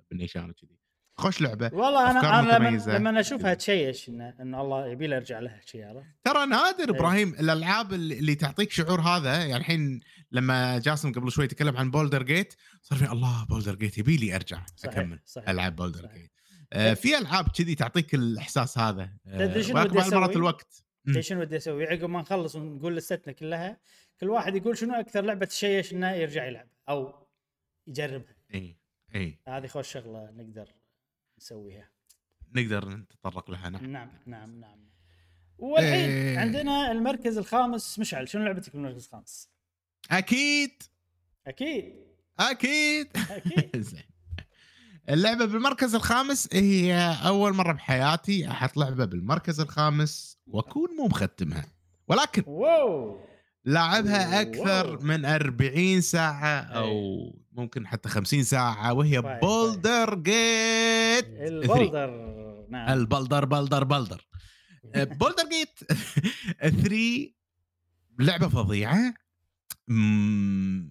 بالنيشان 0.10 0.50
وكذي 0.50 0.78
خوش 1.18 1.42
لعبة 1.42 1.70
والله 1.74 2.12
أنا 2.12 2.40
أنا 2.40 2.68
لما. 2.70 2.98
لما 2.98 3.20
اشوفها 3.20 3.54
تشيش 3.54 4.10
إنه 4.10 4.34
انه 4.42 4.62
الله 4.62 4.88
يبي 4.88 5.08
له 5.08 5.18
ارجع 5.18 5.40
لها 5.40 5.62
شيء 5.66 5.86
عرفت؟ 5.86 6.06
ترى 6.24 6.46
نادر 6.46 6.94
إيه. 6.94 7.00
إبراهيم 7.00 7.30
الألعاب 7.30 7.94
اللي 7.94 8.36
تعطيك 8.36 8.72
شعور 8.72 9.02
هذا 9.02 9.38
يعني 9.38 9.56
الحين 9.58 10.00
لما 10.32 10.80
جاسم 10.80 11.12
قبل 11.12 11.32
شوي 11.32 11.48
تكلم 11.48 11.78
عن 11.78 11.92
بولدر 11.92 12.24
جيت 12.24 12.54
صار 12.82 13.00
في 13.00 13.12
الله 13.12 13.46
بولدر 13.50 13.76
جيت 13.76 13.98
يبي 13.98 14.18
لي 14.18 14.36
أرجع 14.36 14.66
صحيح 14.76 14.98
أكمل 14.98 15.20
صحيح 15.26 15.50
ألعاب 15.50 15.76
بولدر 15.76 16.04
صحيح. 16.04 16.16
جيت 16.16 16.32
آه 16.74 16.94
في 16.94 17.18
ألعاب 17.18 17.48
كذي 17.48 17.76
تعطيك 17.76 18.16
الإحساس 18.16 18.78
هذا 18.78 19.10
آه 19.28 19.46
تدري 19.46 19.64
شنو 19.64 19.74
بعض 19.74 19.86
المرات 19.86 20.30
أسوي؟ 20.30 20.36
الوقت. 20.36 20.84
تدري 21.06 21.22
شنو 21.22 21.40
بدي 21.40 21.58
أسوي 21.58 21.88
عقب 21.88 22.10
ما 22.10 22.22
نخلص 22.22 22.56
ونقول 22.56 22.96
لستنا 22.96 23.34
كلها 23.34 23.78
كل 24.20 24.30
واحد 24.30 24.56
يقول 24.56 24.78
شنو 24.78 24.94
أكثر 24.94 25.22
لعبة 25.22 25.46
تشيش 25.46 25.94
إنه 25.94 26.12
يرجع 26.12 26.46
يلعب 26.46 26.68
أو 26.90 27.28
يجربها 27.88 28.36
اي 28.54 28.78
اي 29.16 29.40
هذه 29.48 29.68
خوش 29.68 29.92
شغلة 29.92 30.32
نقدر 30.32 30.85
نسويها 31.46 31.90
نقدر 32.56 32.90
نتطرق 32.90 33.52
لها 33.52 33.70
نعم. 33.70 33.86
نعم 33.86 34.10
نعم 34.26 34.60
نعم. 34.60 34.90
والحين 35.58 36.10
إيه. 36.10 36.40
عندنا 36.40 36.92
المركز 36.92 37.38
الخامس. 37.38 38.00
مشعل 38.00 38.30
شنو 38.30 38.44
لعبتك 38.44 38.74
بالمركز 38.74 39.06
الخامس؟ 39.06 39.50
أكيد. 40.12 40.84
أكيد. 41.48 41.94
أكيد. 42.40 43.08
أكيد. 43.30 43.78
زين. 43.92 44.04
اللعبة 45.10 45.46
بالمركز 45.46 45.96
الخامس 45.96 46.50
هي 46.54 47.18
أول 47.26 47.54
مرة 47.54 47.72
بحياتي 47.74 48.48
أحط 48.48 48.78
لعبة 48.78 49.06
بالمركز 49.06 49.60
الخامس 49.60 50.38
وأكون 50.48 50.90
مو 50.98 51.06
مختمها. 51.06 51.66
ولكن 52.08 52.44
wow. 52.48 53.20
لاعبها 53.66 54.42
أكثر 54.42 54.88
wow. 54.88 55.02
من 55.02 55.26
40 55.26 56.02
ساعة 56.02 56.60
أو 56.62 57.45
ممكن 57.56 57.88
حتى 57.88 58.10
50 58.10 58.44
ساعة 58.44 58.94
وهي 58.94 59.22
طيب، 59.22 59.40
بولدر 59.40 60.16
جيت. 60.16 61.26
3 61.26 61.48
البولدر 61.48 62.10
نعم. 62.70 62.90
البلدر 62.94 63.46
بلدر 63.46 63.84
بلدر 63.84 64.28
بولدر 64.96 65.44
جيت. 65.50 65.80
3 66.82 67.32
لعبة 68.20 68.48
فظيعة. 68.48 69.14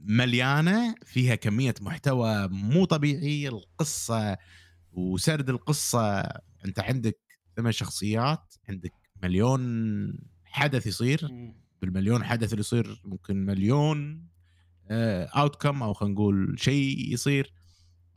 مليانة 0.07 0.95
فيها 1.07 1.35
كمية 1.35 1.75
محتوى 1.81 2.49
مو 2.49 2.85
طبيعي. 2.85 3.49
القصة 3.49 4.37
وسرد 4.93 5.51
القصة 5.51 6.21
انت 6.65 6.81
عندك 6.81 7.19
ثمان 7.57 7.73
شخصيات 7.73 8.55
عندك 8.69 8.93
مليون 9.23 9.61
حدث 10.45 10.87
يصير. 10.87 11.29
بالمليون 11.83 12.25
حدث 12.25 12.53
اللي 12.53 12.61
يصير 12.61 13.01
ممكن 13.05 13.37
مليون 13.37 14.29
اوت 14.91 15.63
كم 15.63 15.83
أو 15.83 15.93
خلينا 15.93 16.15
نقول 16.15 16.57
شيء 16.59 17.13
يصير 17.13 17.53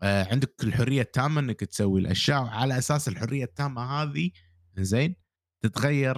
آه، 0.04 0.28
عندك 0.32 0.64
الحرية 0.64 1.02
التامة 1.02 1.42
إنك 1.42 1.60
تسوي 1.60 2.02
الأشياء 2.02 2.44
وعلى 2.44 2.78
أساس 2.78 3.08
الحرية 3.08 3.44
التامة 3.44 3.82
هذه 3.82 4.32
زين 4.78 5.16
تتغير 5.62 6.18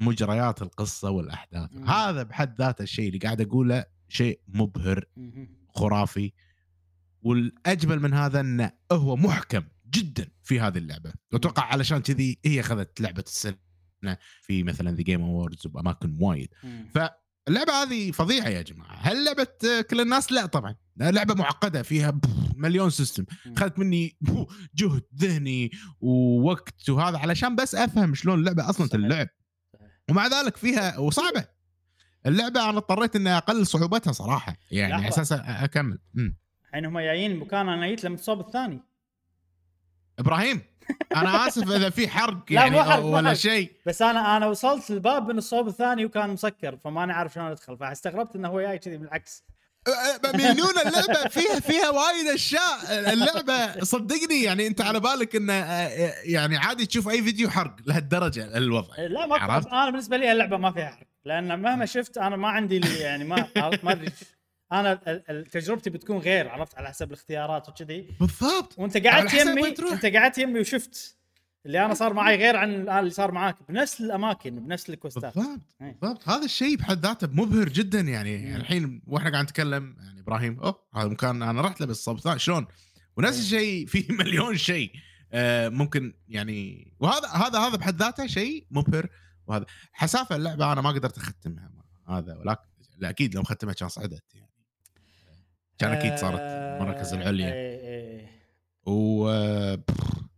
مجريات 0.00 0.62
القصة 0.62 1.10
والأحداث 1.10 1.72
مم. 1.72 1.88
هذا 1.88 2.22
بحد 2.22 2.58
ذاته 2.58 2.82
الشيء 2.82 3.08
اللي 3.08 3.18
قاعد 3.18 3.40
أقوله 3.40 3.84
شيء 4.08 4.40
مبهر. 4.48 5.04
خرافي 5.68 6.32
والأجمل 7.22 8.00
من 8.00 8.14
هذا 8.14 8.40
إنه 8.40 8.72
هو 8.92 9.16
محكم 9.16 9.62
جدا 9.90 10.28
في 10.42 10.60
هذه 10.60 10.78
اللعبة 10.78 11.12
وأتوقع 11.32 11.62
علشان 11.62 11.98
كذي 11.98 12.38
هي 12.44 12.60
أخذت 12.60 13.00
لعبة 13.00 13.24
السنة 13.26 13.58
في 14.42 14.62
مثلا 14.62 14.90
The 14.90 15.02
Game 15.02 15.22
Awards 15.22 15.66
بأماكن 15.66 16.16
وايد 16.20 16.48
مم. 16.64 16.88
اللعبة 17.48 17.72
هذه 17.72 18.10
فظيعة 18.10 18.48
يا 18.48 18.62
جماعة 18.62 18.94
هل 18.94 19.24
لعبه 19.24 19.46
آه، 19.78 19.80
كل 19.80 20.00
الناس 20.00 20.32
لا 20.32 20.46
طبعا 20.46 20.74
لعبة 20.96 21.34
معقدة 21.34 21.82
فيها 21.82 22.20
مليون 22.56 22.90
system. 22.90 23.24
اخذت 23.56 23.78
مني 23.78 24.16
جهد 24.74 25.02
ذهني 25.16 25.70
ووقت 26.00 26.88
وهذا 26.90 27.18
علشان 27.18 27.56
بس 27.56 27.74
أفهم 27.74 28.14
شلون 28.14 28.38
اللعبة 28.38 28.70
أصلا. 28.70 28.88
اللعب. 28.94 29.28
ومع 30.10 30.26
ذلك 30.26 30.56
فيها 30.56 30.98
وصعبة 30.98 31.44
اللعبة 32.26 32.70
أنا 32.70 32.78
اضطريت 32.78 33.16
إني 33.16 33.36
أقلل 33.36 33.66
صعوبتها 33.66 34.12
صراحة 34.12 34.56
يعني 34.70 34.92
لحظة. 34.92 35.02
على 35.04 35.08
أساس 35.08 35.32
أ- 35.32 35.36
أكمل. 35.46 35.98
الحين 36.68 36.84
هم 36.84 36.98
جايين 37.00 37.36
مكان 37.36 37.68
أنا 37.68 37.86
جيت 37.88 38.04
لما 38.04 38.14
الصوب 38.14 38.40
الثاني 38.40 38.82
إبراهيم 40.18 40.60
أنا 41.16 41.46
آسف 41.48 41.70
إذا 41.70 41.90
في 41.90 42.08
حرق 42.08 42.38
لا، 42.50 42.60
يعني 42.60 42.70
مو 42.70 42.82
حرق، 42.82 43.02
مو 43.02 43.16
ولا 43.16 43.28
حرق. 43.28 43.36
شيء 43.38 43.72
بس 43.86 44.02
أنا 44.02 44.36
أنا 44.36 44.46
وصلت 44.46 44.90
الباب 44.90 45.28
من 45.28 45.38
الصوب 45.38 45.68
الثاني 45.68 46.04
وكان 46.04 46.30
مسكر 46.30 46.76
فماني 46.84 47.12
عارف 47.12 47.34
شلون 47.34 47.46
أدخل 47.46 47.76
فاستغربت 47.78 48.36
إنه 48.36 48.48
هو 48.48 48.60
جاي 48.60 48.78
كذي 48.78 48.96
بالعكس 48.96 49.44
مليون 50.34 50.78
اللعبة 50.86 51.28
فيها 51.28 51.60
فيها 51.60 51.90
وايد 51.90 52.26
أشياء 52.34 53.12
اللعبة 53.12 53.84
صدقني 53.84 54.42
يعني 54.42 54.66
أنت 54.66 54.80
على 54.80 55.00
بالك 55.00 55.36
إنه 55.36 55.52
آه، 55.52 56.14
يعني 56.24 56.56
عادي 56.56 56.86
تشوف 56.86 57.08
أي 57.08 57.22
فيديو 57.22 57.50
حرق 57.50 57.76
لهالدرجة 57.86 58.56
الوضع 58.56 58.94
لا 58.98 59.26
ما؟ 59.26 59.56
أنا 59.56 59.90
بالنسبة 59.90 60.16
لي 60.16 60.32
اللعبة 60.32 60.56
ما 60.56 60.72
فيها 60.72 60.90
حرق 60.90 61.06
لأن 61.24 61.60
مهما 61.62 61.86
شفت 61.86 62.18
أنا 62.18 62.36
ما 62.36 62.48
عندي 62.48 62.76
اللي 62.76 62.98
يعني 62.98 63.24
ما 63.24 63.48
ما 63.82 63.92
أدري 63.92 64.12
أنا 64.72 64.94
تجربتي 65.52 65.90
بتكون 65.90 66.18
غير 66.18 66.48
عرفت؟ 66.48 66.78
على 66.78 66.88
حسب 66.88 67.08
الاختيارات 67.08 67.68
وكذي. 67.68 68.08
بالضبط. 68.20 68.78
وأنت 68.78 69.06
قعدت 69.06 69.34
يمي. 69.34 69.68
أنت 69.68 70.06
قعدت 70.06 70.38
يمي 70.38 70.60
وشفت. 70.60 71.18
اللي 71.66 71.84
أنا 71.84 71.94
صار 71.94 72.14
معي 72.14 72.36
غير 72.36 72.56
عن 72.56 72.88
اللي 72.88 73.10
صار 73.10 73.32
معاك 73.32 73.56
بنفس 73.68 74.00
الأماكن 74.00 74.60
بنفس 74.60 74.90
الكوستات. 74.90 75.34
بالضبط. 75.38 75.60
إيه. 75.82 75.98
بالضبط. 76.02 76.28
هذا 76.28 76.44
الشيء 76.44 76.76
بحد 76.76 77.06
ذاته 77.06 77.26
مبهر 77.26 77.68
جدا 77.68 78.00
يعني. 78.00 78.38
مم. 78.38 78.56
الحين 78.56 79.02
وإحنا 79.06 79.30
قاعد 79.30 79.44
نتكلم 79.44 79.96
يعني 80.00 80.20
إبراهيم 80.20 80.60
أوه 80.60 80.84
هذا 80.94 81.08
مكان 81.08 81.42
أنا 81.42 81.60
رحت 81.60 81.80
له 81.80 81.86
بالصوب 81.86 82.20
ثاني 82.20 82.38
شلون؟ 82.38 82.66
ونفس 83.16 83.34
إيه. 83.34 83.42
الشيء 83.42 83.86
في 83.86 84.06
مليون 84.20 84.56
شيء. 84.56 84.92
آه 85.32 85.68
ممكن 85.68 86.14
يعني 86.28 86.92
وهذا 87.00 87.28
هذا 87.28 87.58
هذا 87.58 87.76
بحد 87.76 87.96
ذاته 88.02 88.26
شيء 88.26 88.66
مبهر. 88.70 89.08
وهذا 89.46 89.66
حسافة 89.92 90.36
اللعبة 90.36 90.72
أنا 90.72 90.80
ما 90.80 90.90
قدرت 90.90 91.18
أختمها 91.18 91.70
هذا 92.08 92.36
ولكن 92.36 92.68
لا 92.98 93.10
أكيد 93.10 93.34
لو 93.34 93.42
ختمها 93.42 93.74
كان 93.74 93.88
صعدت 93.88 94.34
يعني 94.34 94.47
كان 95.78 95.92
أكيد 95.92 96.16
صارت 96.16 96.40
المراكز 96.40 97.12
العليا. 97.14 97.52
إيه 97.52 97.80
إيه. 97.80 98.28
و 98.86 99.28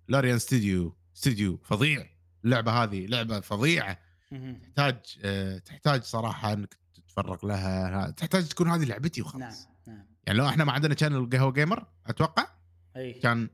لاريان 0.08 0.38
ستوديو 0.38 0.96
ستوديو 1.14 1.56
فظيع. 1.64 2.06
اللعبة 2.44 2.72
هذه 2.72 3.06
لعبة 3.06 3.40
فظيعة. 3.40 3.98
تحتاج 4.62 4.96
آه، 5.24 5.58
تحتاج 5.58 6.02
صراحة 6.02 6.52
إنك 6.52 6.74
تتفرغ 6.94 7.46
لها. 7.46 8.10
تحتاج 8.10 8.48
تكون 8.48 8.68
هذه 8.70 8.84
لعبتي 8.84 9.20
نعم 9.20 9.28
وخلاص. 9.30 9.68
نعم 9.86 10.06
يعني 10.26 10.38
لو 10.38 10.46
إحنا 10.48 10.64
ما 10.64 10.72
عندنا 10.72 10.96
channel 10.96 11.30
قهوة 11.32 11.52
وقيمر 11.52 11.86
أتوقع 12.06 12.46
أي. 12.96 13.12
كان 13.12 13.48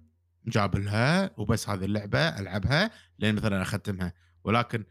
جاب 0.47 0.77
لها 0.77 1.31
وبس 1.39 1.69
هذه 1.69 1.85
اللعبة 1.85 2.19
ألعبها 2.19 2.91
لين 3.19 3.35
مثلا 3.35 3.63
أختمها. 3.63 4.13
ولكن 4.45 4.85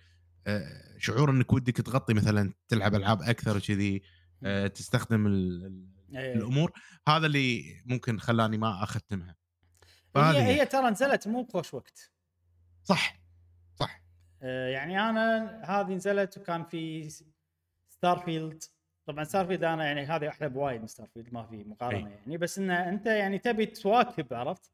آه، 0.48 0.98
شعور 0.98 1.30
إنك 1.30 1.54
ودك 1.54 1.78
تغطي 1.78 2.14
مثلا 2.14 2.54
تلعب 2.68 2.96
ألعاب 2.96 3.22
أكثر 3.22 3.58
وكذي 3.58 4.02
آه، 4.44 4.68
تستخدم 4.68 5.28
ال- 5.28 5.95
إيه. 6.16 6.34
الأمور 6.34 6.72
هذا 7.08 7.26
اللي 7.26 7.64
ممكن 7.86 8.20
خلاني 8.20 8.58
ما 8.58 8.84
أختمها 8.84 9.36
هي 10.18 10.42
هي 10.42 10.66
ترى 10.66 10.90
نزلت 10.90 11.28
مو 11.28 11.44
بخوش 11.44 11.74
وقت 11.74 12.12
صح 12.84 13.20
صح 13.76 14.02
آه، 14.42 14.68
يعني 14.70 15.10
أنا 15.10 15.62
هذه 15.66 15.94
نزلت 15.94 16.38
وكان 16.38 16.64
في 16.64 17.10
ستار 17.90 18.20
فيلد 18.20 18.64
طبعا 19.06 19.24
ستار 19.24 19.46
فيلد 19.46 19.64
أنا 19.64 19.86
يعني 19.86 20.06
هذه 20.06 20.30
أحلى 20.30 20.50
بوايد 20.50 20.82
من 20.82 20.88
ستار 20.88 21.08
فيلد 21.08 21.34
ما 21.34 21.44
في 21.44 21.64
مقارنة 21.64 22.08
أي. 22.08 22.14
يعني 22.14 22.38
بس 22.38 22.60
ان 22.60 22.72
أنت 22.72 23.06
يعني 23.06 23.38
تبي 23.38 23.66
تواكب 23.66 24.34
عرفت 24.34 24.72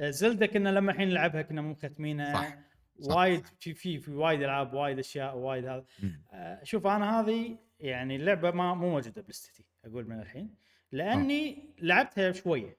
آه، 0.00 0.10
زلدة 0.10 0.46
كنا 0.46 0.68
لما 0.68 0.92
الحين 0.92 1.08
نلعبها 1.08 1.42
كنا 1.42 1.62
مو 1.62 1.70
مختمينها 1.70 2.34
صح. 2.34 2.58
صح. 3.00 3.16
وايد 3.16 3.46
في 3.60 3.74
في 3.74 3.98
في 3.98 4.10
وايد 4.10 4.42
ألعاب 4.42 4.74
وايد 4.74 4.98
أشياء 4.98 5.36
وايد 5.36 5.64
هذا. 5.64 5.84
آه، 6.32 6.64
شوف 6.64 6.86
أنا 6.86 7.20
هذه 7.20 7.58
يعني 7.80 8.16
اللعبه 8.16 8.50
ما 8.50 8.74
مو 8.74 8.90
موجودة 8.90 9.22
بلستي 9.22 9.64
أقول 9.84 10.08
من 10.08 10.20
الحين 10.20 10.54
لأني 10.94 11.74
لعبتها 11.78 12.32
شوية 12.32 12.76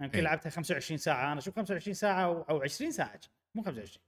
يمكن 0.00 0.18
إيه. 0.18 0.24
لعبتها 0.24 0.50
25 0.50 0.98
ساعة 0.98 1.32
أنا 1.32 1.38
أشوف 1.38 1.56
25 1.56 1.94
ساعة 1.94 2.24
أو 2.24 2.42
أو 2.42 2.62
20 2.62 2.90
ساعة 2.90 3.20
مو 3.54 3.62
25 3.62 4.04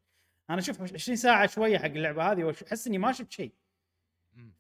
أنا 0.51 0.59
أشوف 0.59 0.81
20 0.81 1.17
ساعة 1.17 1.47
شوية 1.47 1.79
حق 1.79 1.85
اللعبة 1.85 2.33
هذه 2.33 2.45
واحس 2.45 2.87
إني 2.87 2.99
ما 2.99 3.13
شفت 3.13 3.33
شيء. 3.33 3.53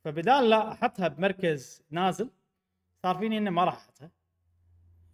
فبدال 0.04 0.50
لا 0.50 0.72
أحطها 0.72 1.08
بمركز 1.08 1.82
نازل 1.90 2.30
صار 3.02 3.18
فيني 3.18 3.38
إني 3.38 3.50
ما 3.50 3.64
راح 3.64 3.74
أحطها. 3.74 4.10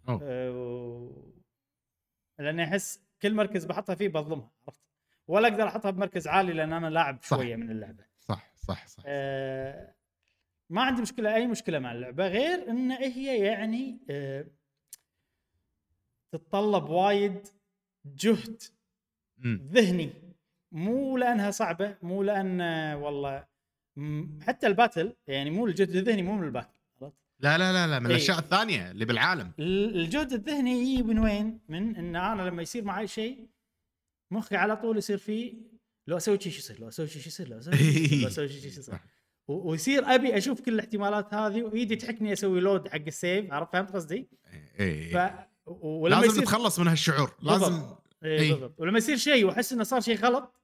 أه. 0.09 1.11
لأني 2.39 2.63
أحس 2.63 3.01
كل 3.21 3.33
مركز 3.33 3.65
بحطها 3.65 3.95
فيه 3.95 4.07
بظلمها 4.07 4.51
عرفت 4.67 4.81
ولا 5.27 5.47
أقدر 5.47 5.67
أحطها 5.67 5.91
بمركز 5.91 6.27
عالي 6.27 6.53
لأن 6.53 6.73
أنا 6.73 6.87
لاعب 6.87 7.19
صح. 7.21 7.37
شوية 7.37 7.55
من 7.55 7.71
اللعبة 7.71 8.05
صح 8.19 8.53
صح 8.55 8.87
صح 8.87 9.03
أه 9.07 9.95
ما 10.71 10.81
عندي 10.81 11.01
مشكلة 11.01 11.35
أي 11.35 11.47
مشكلة 11.47 11.79
مع 11.79 11.91
اللعبة 11.91 12.27
غير 12.27 12.69
إن 12.69 12.91
هي 12.91 13.37
يعني 13.45 13.99
أه 14.09 14.45
تتطلب 16.33 16.89
وايد 16.89 17.47
جهد. 18.05 18.61
ذهني 19.45 20.09
مو 20.71 21.17
لأنها 21.17 21.51
صعبة 21.51 21.97
مو 22.01 22.23
لأن 22.23 22.61
آه، 22.61 22.97
والله 22.97 23.47
حتى 24.41 24.67
ال 24.67 24.74
battle 24.74 25.15
يعني 25.27 25.49
مو 25.51 25.67
الجهد 25.67 25.95
الذهني 25.95 26.21
مو 26.21 26.35
من 26.35 26.43
ال 26.43 26.46
battle؟ 26.46 26.69
لا 27.39 27.57
لا 27.57 27.73
لا 27.73 27.87
لا 27.87 27.99
من 27.99 28.05
إيه. 28.05 28.15
الأشياء 28.15 28.39
الثانية 28.39 28.91
اللي 28.91 29.05
بالعالم 29.05 29.51
ال- 29.59 29.95
الجهد 30.01 30.33
الذهني 30.33 30.71
يجي 30.71 31.03
من 31.03 31.19
وين؟ 31.19 31.59
من 31.69 31.95
إن 31.95 32.15
أنا 32.15 32.41
لما 32.41 32.61
يصير 32.61 32.83
معي 32.83 33.07
شيء 33.07 33.47
مخي 34.31 34.55
على 34.55 34.77
طول 34.77 34.97
يصير 34.97 35.17
فيه 35.17 35.53
لو 36.07 36.17
أسوي 36.17 36.39
شيء 36.39 36.51
شو 36.51 36.57
يصير 36.59 36.79
لو 36.79 36.87
أسوي 36.87 37.07
شيء 37.07 37.21
شو 37.21 37.27
يصير 37.27 37.47
لو 37.49 37.57
أسوي 37.57 37.77
شيء 37.77 38.61
شو 38.61 38.67
يصير؟ 38.79 38.99
ويصير 39.51 40.15
أبي 40.15 40.37
أشوف 40.37 40.61
كل 40.61 40.73
الاحتمالات 40.73 41.33
هذه 41.33 41.63
وإيدي 41.63 41.95
تحكني 41.95 42.33
أسوي 42.33 42.59
load 42.59 42.87
حق 42.87 42.95
ال 43.07 43.16
save 43.16 43.53
عرفت؟ 43.53 43.73
فهمت 43.73 43.91
قصدي؟ 43.91 44.27
إيه. 44.79 45.13
ف 45.13 45.31
و- 45.65 45.87
ولما 46.03 46.15
لازم 46.15 46.29
يصير 46.31 46.41
نتخلص 46.41 46.79
من 46.79 46.87
هالشعور 46.87 47.31
لازم 47.41 47.65
بالضبط. 47.65 48.03
إيه. 48.23 48.39
اي 48.39 48.51
بالضبط. 48.51 48.79
ولما 48.79 48.97
يصير 48.97 49.17
شيء 49.17 49.45
وأحس 49.45 49.73
إنه 49.73 49.83
صار 49.83 50.01
شيء 50.01 50.17
غلط 50.17 50.61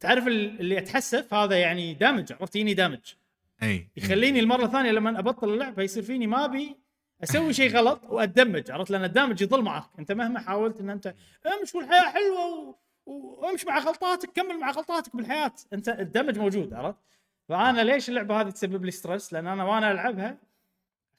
تعرف 0.00 0.26
ال- 0.26 0.60
اللي 0.60 0.78
أتحسف؟ 0.78 1.34
هذا 1.34 1.56
يعني 1.60 1.94
damage 1.94 2.32
عرفت؟ 2.32 2.56
يجيني 2.56 2.74
damage 2.74 3.14
اي 3.62 3.88
يخليني 3.96 4.40
المرة 4.40 4.64
الثانية 4.64 4.90
لما 4.92 5.18
أبطل 5.18 5.52
اللعبه 5.52 5.82
يصير 5.82 6.02
فيني 6.02 6.26
ما 6.26 6.44
أبي 6.44 6.76
أسوي 7.24 7.52
شيء 7.52 7.70
غلط 7.76 8.00
وأ 8.04 8.20
damage 8.20 8.70
عرفت؟ 8.70 8.90
لأن 8.90 9.04
ال 9.04 9.09
damage 9.09 9.42
يظل 9.42 9.62
معك 9.62 9.84
أنت 9.98 10.12
مهما 10.12 10.40
حاولت 10.40 10.80
إن 10.80 10.90
أنت 10.90 11.14
امش 11.60 11.74
والحياة 11.74 12.10
حلوة 12.12 12.46
و... 12.46 12.74
وامش 13.06 13.64
مع 13.66 13.78
غلطاتك 13.78 14.30
كمل 14.32 14.60
مع 14.60 14.70
غلطاتك 14.70 15.16
بالحياة. 15.16 15.52
أنت 15.72 15.88
ال 15.88 15.95
damage 15.95 16.38
موجود 16.38 16.74
عرفت؟ 16.74 16.98
فأنا 17.48 17.80
ليش 17.80 18.08
اللعبة 18.08 18.40
هذه 18.40 18.50
تسبب 18.50 18.84
لي 18.84 18.90
stress 18.90 19.32
لأن 19.32 19.46
أنا 19.46 19.64
وأنا 19.64 19.92
ألعبها 19.92 20.36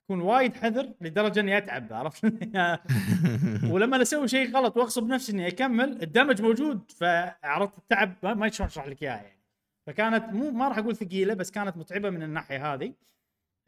أكون 0.05 0.21
وايد 0.21 0.55
حذر 0.55 0.93
لدرجة 1.01 1.39
إني 1.39 1.57
أتعب 1.57 1.93
عرفت؟ 1.93 2.25
ولما 3.71 4.01
أسوي 4.01 4.27
شيء 4.27 4.51
غلط 4.55 4.77
وأغصب 4.77 5.07
نفسي 5.07 5.31
إني 5.31 5.47
أكمل 5.47 6.03
ال 6.03 6.09
damage 6.09 6.41
موجود 6.41 6.91
فعرفت 6.91 7.77
التعب 7.77 8.15
ما 8.23 8.49
شلون 8.49 8.67
اشرح 8.69 8.87
لك 8.87 9.03
اياها 9.03 9.15
يعني. 9.21 9.39
فكانت 9.87 10.33
مو 10.33 10.51
ما 10.51 10.67
راح 10.67 10.77
أقول 10.77 10.95
ثقيلة 10.95 11.33
بس 11.33 11.51
كانت 11.51 11.77
متعبة 11.77 12.09
من 12.09 12.23
الناحية 12.23 12.73
هذه. 12.73 12.93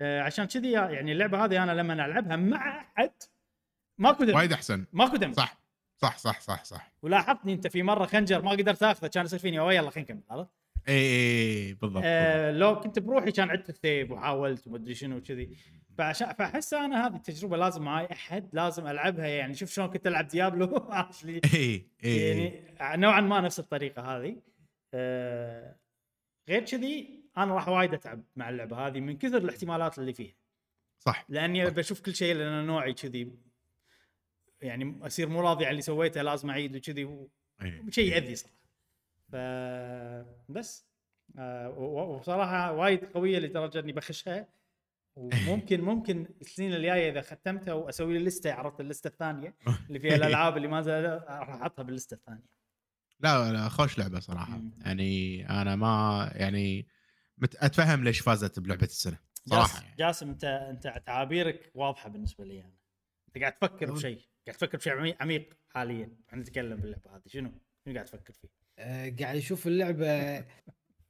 آه، 0.01 0.21
عشان 0.21 0.45
كذي 0.45 0.71
يعني 0.71 1.11
اللعبة 1.11 1.45
هذه 1.45 1.63
أنا 1.63 1.71
لما 1.71 1.93
ألعبها 2.05 2.35
مع 2.35 2.81
أحد 2.97 3.11
ماكو 3.97 4.23
damage 4.23 4.35
وايد 4.35 4.53
أحسن. 4.53 4.85
ماكو 4.93 5.15
damage 5.17 5.33
صح. 5.33 5.57
صح 5.97 6.17
صح 6.17 6.39
صح 6.41 6.63
صح. 6.63 6.91
ولاحظتني 7.01 7.53
أنت 7.53 7.67
في 7.67 7.83
مرة 7.83 8.05
خنجر 8.05 8.41
ما 8.41 8.51
قدرت 8.51 8.83
اخذه 8.83 9.07
كان 9.07 9.25
يصير 9.25 9.39
فيني 9.39 9.59
"أوه، 9.59 9.73
يلا 9.73 9.89
خلينا 9.89 10.11
نكمل. 10.11 10.23
عرفت؟ 10.29 10.49
اي 10.87 10.95
اي 10.95 11.73
بالضبط 11.73 11.83
بالضبط. 11.83 12.03
آه 12.05 12.51
لو 12.51 12.79
كنت 12.79 12.99
بروحي 12.99 13.31
كان 13.31 13.49
عدت 13.49 13.69
ال 13.69 13.78
save 13.78 14.11
وحاولت 14.11 14.67
ومدري 14.67 14.95
شنو 14.95 15.21
كذي 15.21 15.57
فعشان 15.97 16.33
فأحس 16.33 16.73
أنا 16.73 17.07
هذه 17.07 17.15
التجربة 17.15 17.57
لازم 17.57 17.83
معي 17.83 18.07
أحد 18.11 18.49
لازم 18.53 18.87
ألعبها 18.87 19.27
يعني. 19.27 19.53
شوف 19.53 19.71
شلون 19.71 19.87
كنت 19.87 20.07
ألعب 20.07 20.27
ديابلو. 20.27 20.65
عرفت 20.91 21.25
لي؟ 21.25 21.41
اي 21.53 21.87
اي 22.03 22.27
يعني 22.29 23.01
نوعا 23.01 23.21
ما 23.21 23.41
نفس 23.41 23.59
الطريقة 23.59 24.01
هذه. 24.01 24.41
آه 24.93 25.75
غير 26.49 26.65
كذي 26.65 27.25
أنا 27.37 27.55
راح 27.55 27.67
وايد 27.67 27.93
أتعب 27.93 28.23
مع 28.35 28.49
اللعبة 28.49 28.87
هذه 28.87 28.99
من 28.99 29.17
كثر 29.17 29.37
الاحتمالات 29.37 29.99
اللي 29.99 30.13
فيها. 30.13 30.33
صح 30.99 31.25
لأني 31.29 31.69
بشوف 31.69 32.01
كل 32.01 32.15
شيء 32.15 32.35
لأن 32.35 32.65
نوعي 32.65 32.93
كذي. 32.93 33.31
يعني 34.61 34.99
أصير 35.01 35.29
مو 35.29 35.41
راضي 35.41 35.65
على 35.65 35.71
اللي 35.71 35.81
سويته 35.81 36.21
لازم 36.21 36.49
أعيد 36.49 36.75
وكذي. 36.75 37.05
و-. 37.05 37.29
شيء 37.89 38.11
يأذي 38.11 38.35
صراحة. 38.35 38.54
ف 39.31 39.35
بس 40.49 40.87
آه 41.37 41.69
وبصراحه 41.69 42.71
وايد 42.71 43.05
قوية 43.05 43.39
لدرجة 43.39 43.79
إني 43.79 43.91
بخشها 43.91 44.47
وممكن 45.15 45.81
ممكن 45.91 46.27
السنين 46.41 46.73
الجاية 46.73 47.11
إذا 47.11 47.21
ختمتها 47.21 47.73
وأسوي 47.73 48.17
لي 48.17 48.25
لستة 48.25 48.53
عرفت 48.53 48.81
اللستة 48.81 49.07
الثانية 49.07 49.55
اللي 49.87 49.99
فيها 49.99 50.15
الألعاب 50.15 50.57
اللي 50.57 50.67
ما 50.67 50.81
راح 51.27 51.49
أحطها 51.49 51.83
باللستة 51.83 52.13
الثانية 52.13 52.55
لا 53.19 53.51
لا 53.51 53.69
خوش 53.69 53.97
لعبة 53.97 54.19
صراحة 54.19 54.57
مم. 54.57 54.71
يعني 54.85 55.49
أنا 55.49 55.75
ما 55.75 56.31
يعني 56.35 56.87
مت... 57.37 57.55
أتفهم 57.55 58.03
ليش 58.03 58.19
فازت 58.19 58.59
بلعبة 58.59 58.83
السنة 58.83 59.19
صراحة 59.45 59.73
جاسم, 59.73 59.85
يعني. 59.85 59.95
جاسم 59.97 60.29
انت 60.29 60.43
أنت 60.43 61.01
تعابيرك 61.05 61.71
واضحة 61.75 62.09
بالنسبة 62.09 62.45
لي 62.45 62.61
أنا 62.61 62.73
أنت 63.27 63.37
قاعد 63.37 63.53
تفكر 63.53 63.91
بشيء 63.93 64.21
قاعد 64.47 64.57
تفكر 64.57 64.77
بشيء 64.77 64.93
عميق, 64.93 65.21
عميق 65.21 65.57
حاليا 65.69 66.17
إحنا 66.29 66.41
نتكلم 66.41 66.77
باللعبة 66.77 67.15
هذه 67.15 67.21
شنو؟ 67.27 67.51
شنو 67.85 67.93
قاعد 67.93 68.05
تفكر 68.05 68.33
فيه؟ 68.33 68.64
آه، 68.79 69.13
قاعد 69.19 69.35
أشوف 69.37 69.67
اللعبة 69.67 70.07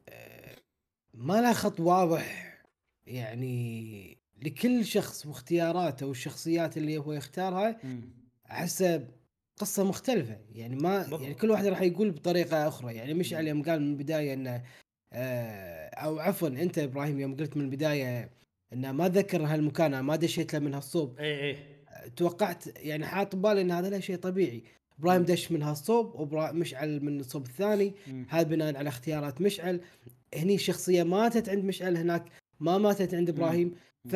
آه، 0.09 0.55
ما 1.13 1.41
لها 1.41 1.53
خط 1.53 1.79
واضح. 1.79 2.55
يعني 3.07 4.17
لكل 4.43 4.85
شخص 4.85 5.25
واختياراته 5.25 6.05
والشخصيات 6.05 6.77
اللي 6.77 6.97
هو 6.97 7.13
يختارها 7.13 7.77
أحسه 8.51 9.07
قصة 9.57 9.83
مختلفة. 9.83 10.37
يعني 10.51 10.75
ما 10.75 10.97
بالضبط. 10.97 11.21
يعني 11.21 11.33
كل 11.33 11.49
واحد 11.49 11.65
راح 11.65 11.81
يقول 11.81 12.11
بطريقة 12.11 12.67
أخرى. 12.67 12.95
يعني 12.95 13.13
مشعل 13.13 13.47
يوم 13.47 13.63
قال 13.63 13.81
من 13.81 13.91
البداية 13.91 14.33
إنه 14.33 14.63
آه، 15.13 15.87
أو 15.89 16.19
عفوا 16.19 16.47
أنت 16.47 16.79
إبراهيم 16.79 17.19
يوم 17.19 17.35
قلت 17.35 17.57
من 17.57 17.63
البداية 17.65 18.29
إنه 18.73 18.91
ما 18.91 19.09
ذكر 19.09 19.45
هالمكان 19.45 19.99
ما 19.99 20.15
دشيت 20.15 20.53
له 20.53 20.59
من 20.59 20.73
هالصوب. 20.73 21.19
اي 21.19 21.49
اي 21.49 21.57
توقعت 22.15 22.63
يعني 22.77 23.05
حاط 23.05 23.35
ببالي 23.35 23.61
إن 23.61 23.71
هذا 23.71 23.89
لا 23.89 23.99
شيء 23.99 24.15
طبيعي. 24.15 24.63
إبراهيم 24.99 25.23
دش 25.23 25.51
من 25.51 25.63
هالصوب 25.63 26.13
ومشعل 26.34 27.03
من 27.05 27.19
الصوب 27.19 27.45
الثاني. 27.45 27.93
هذا 28.30 28.43
بناء 28.43 28.77
على 28.77 28.89
اختيارات 28.89 29.41
مشعل. 29.41 29.81
هني 30.35 30.57
شخصية 30.57 31.03
ماتت 31.03 31.49
عند 31.49 31.65
مشعل 31.65 31.97
هناك 31.97 32.26
ما 32.59 32.77
ماتت 32.77 33.13
عند 33.13 33.30
إبراهيم. 33.30 33.76
ف 34.09 34.15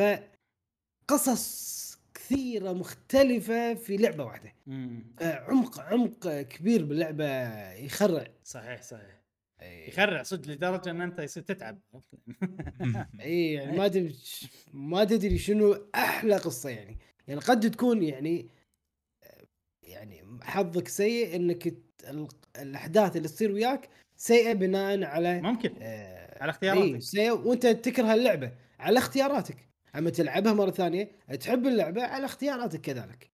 قصص 1.08 1.80
كثيرة 2.14 2.72
مختلفة 2.72 3.74
في 3.74 3.96
لعبة 3.96 4.24
واحدة. 4.24 4.54
عمق 5.20 5.80
عمق 5.80 6.40
كبير 6.40 6.84
باللعبة. 6.84 7.24
يخرع. 7.72 8.26
صحيح 8.44 8.82
صحيح. 8.82 9.20
يخرع 9.62 10.22
صدق 10.22 10.50
لدرجة 10.50 10.90
إن 10.90 11.00
أنت 11.00 11.18
يصير 11.18 11.42
تتعب. 11.42 11.78
إي 13.20 13.52
يعني 13.52 13.78
ما 13.78 13.88
تدري 13.88 14.16
ما 14.72 15.04
تدري 15.04 15.38
شنو 15.38 15.76
أحلى 15.94 16.36
قصة 16.36 16.70
يعني. 16.70 16.98
يعني 17.28 17.40
قد 17.40 17.70
تكون 17.70 18.02
يعني 18.02 18.48
يعني 19.90 20.38
حظك 20.42 20.88
سيء 20.88 21.36
إنك 21.36 21.74
الأحداث 22.58 23.16
اللي 23.16 23.28
تصير 23.28 23.52
وياك 23.52 23.88
سيئة 24.16 24.52
بناء 24.52 25.04
على 25.04 25.40
ممكن 25.40 25.74
آه 25.82 26.42
على 26.42 26.50
اختياراتك. 26.50 26.84
إيه 26.84 26.98
سيئة 26.98 27.30
وأنت 27.30 27.66
تكره 27.66 28.14
اللعبة 28.14 28.52
على 28.78 28.98
اختياراتك 28.98 29.56
أما 29.96 30.10
تلعبها 30.10 30.52
مرة 30.52 30.70
ثانية 30.70 31.10
تحب 31.40 31.66
اللعبة 31.66 32.02
على 32.02 32.24
اختياراتك 32.24 32.80
كذلك 32.80 33.30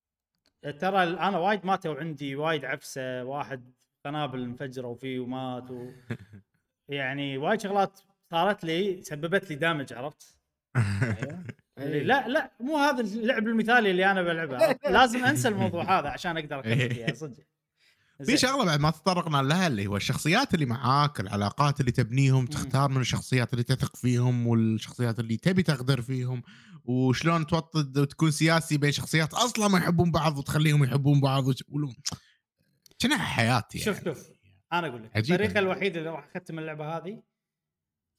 ترى 0.63 1.03
أنا 1.03 1.39
وايد 1.39 1.67
ماتوا 1.67 1.95
عندي 1.95 2.37
وايد 2.37 2.65
عفسة 2.65 3.25
واحد 3.25 3.73
قنابل 4.05 4.43
انفجروا 4.43 4.95
فيه 4.95 5.21
ومات 5.21 5.71
و... 5.71 5.91
يعني 6.89 7.39
وايد 7.39 7.61
شغلات 7.61 8.01
صارت 8.31 8.65
لي 8.65 9.03
سببت 9.03 9.51
لي 9.51 9.57
دامج 9.57 9.93
عرفت؟ 9.93 10.39
اللي 11.79 12.05
لا 12.05 12.29
لا 12.29 12.51
مو 12.61 12.77
هذا 12.77 13.01
اللعب 13.01 13.47
المثالي 13.49 13.91
اللي 13.91 14.11
أنا 14.11 14.23
بلعبه؟ 14.23 14.77
لازم 14.91 15.25
أنسى 15.25 15.49
الموضوع 15.49 15.83
هذا 15.99 16.09
عشان 16.09 16.37
أقدر 16.37 16.59
أكمل 16.59 16.91
فيها 16.95 17.15
صدق 17.15 17.37
في. 18.25 18.37
شغلة 18.37 18.65
بعد 18.65 18.81
ما 18.81 18.91
تطرقنا 18.91 19.43
لها 19.43 19.67
اللي 19.67 19.87
هو 19.87 19.97
الشخصيات 19.97 20.55
اللي 20.55 20.67
معاك 20.67 21.21
العلاقات 21.21 21.81
اللي 21.81 21.93
تبنيهم 21.93 22.47
تختار 22.47 22.89
من 22.91 23.01
الشخصيات 23.01 23.53
اللي 23.53 23.65
تثق 23.65 23.97
فيهم 23.97 24.47
والشخصيات 24.47 25.21
اللي 25.21 25.37
تبي 25.37 25.63
تغدر 25.63 26.01
فيهم 26.03 26.43
وشلون 26.85 27.47
توطد 27.47 27.99
وتكون 27.99 28.31
سياسي 28.31 28.79
بين 28.79 28.93
شخصيات 28.93 29.35
أصلا 29.35 29.69
ما 29.69 29.79
يحبون 29.79 30.11
بعض 30.11 30.39
وتخليهم 30.39 30.85
يحبون 30.85 31.21
بعض 31.21 31.45
ولو- 31.69 31.93
شنو 32.99 33.17
حياتي 33.19 33.79
شوف 33.79 33.97
يعني. 33.97 34.05
شوف 34.15 34.27
أنا 34.73 34.87
أقول 34.87 35.03
لك. 35.05 35.17
الطريقة 35.17 35.59
الوحيدة 35.59 35.99
اللي 35.99 36.11
راح 36.11 36.29
أختم 36.37 36.59
اللعبة 36.59 36.97
هذه 36.97 37.23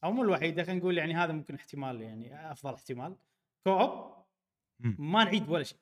أو 0.04 0.12
مو 0.12 0.24
الوحيدة 0.24 0.64
خلينا 0.64 0.80
نقول 0.80 0.98
يعني 0.98 1.16
هذا 1.16 1.32
ممكن 1.34 1.56
احتمال 1.56 2.02
يعني 2.02 2.52
أفضل 2.52 2.74
احتمال 2.74 3.16
كوب. 3.68 4.08
ما 4.80 5.24
نعيد 5.24 5.50
ولا 5.50 5.64
شيء. 5.64 5.78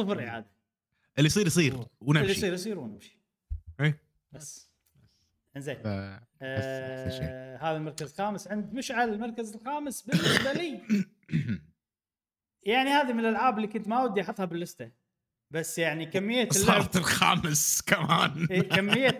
صفر 0.00 0.28
إعادة. 0.28 0.50
اللي 1.18 1.26
يصير 1.26 1.46
يصير 1.46 1.72
اللي 1.72 1.86
ونمشي. 2.00 2.30
يصير 2.30 2.52
يصير 2.52 2.78
ونمشي. 2.78 3.18
إيه. 3.80 4.02
بس. 4.32 4.70
إنزين. 5.56 5.76
ف-. 5.76 5.86
آه 6.42 7.56
هذا 7.56 7.76
المركز 7.76 8.10
الخامس. 8.10 8.48
عند 8.48 8.74
مشعل 8.74 9.08
المركز 9.08 9.54
الخامس 9.54 10.02
بالنسبة 10.02 10.52
لي. 10.52 10.80
يعني 12.72 12.90
هذه 12.90 13.12
من 13.12 13.20
الألعاب 13.20 13.56
اللي 13.56 13.68
كنت 13.68 13.88
ما 13.88 14.02
ودي 14.02 14.20
أحطها 14.20 14.44
باللستة. 14.44 14.90
بس 15.50 15.78
يعني 15.78 16.06
كمية 16.06 16.42
اللعب 16.42 16.52
صارت 16.52 16.96
الخامس 16.96 17.82
كمان. 17.82 18.46
إيه، 18.50 18.68
كميه 18.68 19.18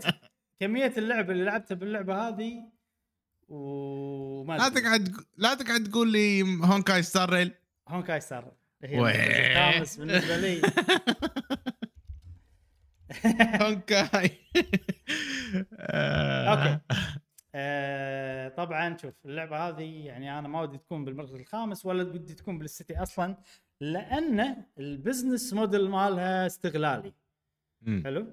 كمية 0.60 0.94
اللعب 0.98 1.30
اللي 1.30 1.44
لعبتها 1.44 1.74
باللعبة 1.74 2.28
هذه 2.28 2.72
وما 3.48 4.56
لا. 4.56 4.68
تقعد 4.68 5.16
لا 5.36 5.54
تقعد 5.54 5.84
تقول 5.84 6.12
لي 6.12 6.42
Honkai 6.42 7.02
Star 7.02 7.30
Rail. 7.30 7.54
Honkai 7.88 8.20
Star 8.20 8.52
هي 8.84 9.00
الخامس 9.50 9.96
بالنسبة 9.96 10.36
لي. 10.36 10.62
Honkai. 13.62 14.30
أوكي. 16.50 16.78
آه. 17.54 18.48
طبعا 18.48 18.96
شوف 18.96 19.14
اللعبة 19.26 19.68
هذه 19.68 20.06
يعني 20.06 20.38
أنا 20.38 20.48
ما 20.48 20.60
ودي 20.60 20.78
تكون 20.78 21.04
بالمركز 21.04 21.34
الخامس 21.34 21.86
ولا 21.86 22.02
ودي 22.02 22.34
تكون 22.34 22.58
بلستتي 22.58 23.02
أصلا 23.02 23.36
لأن 23.80 24.64
البزنس 24.78 25.52
موديل 25.52 25.90
مالها 25.90 26.46
استغلالي. 26.46 27.12
حلو؟ 28.04 28.26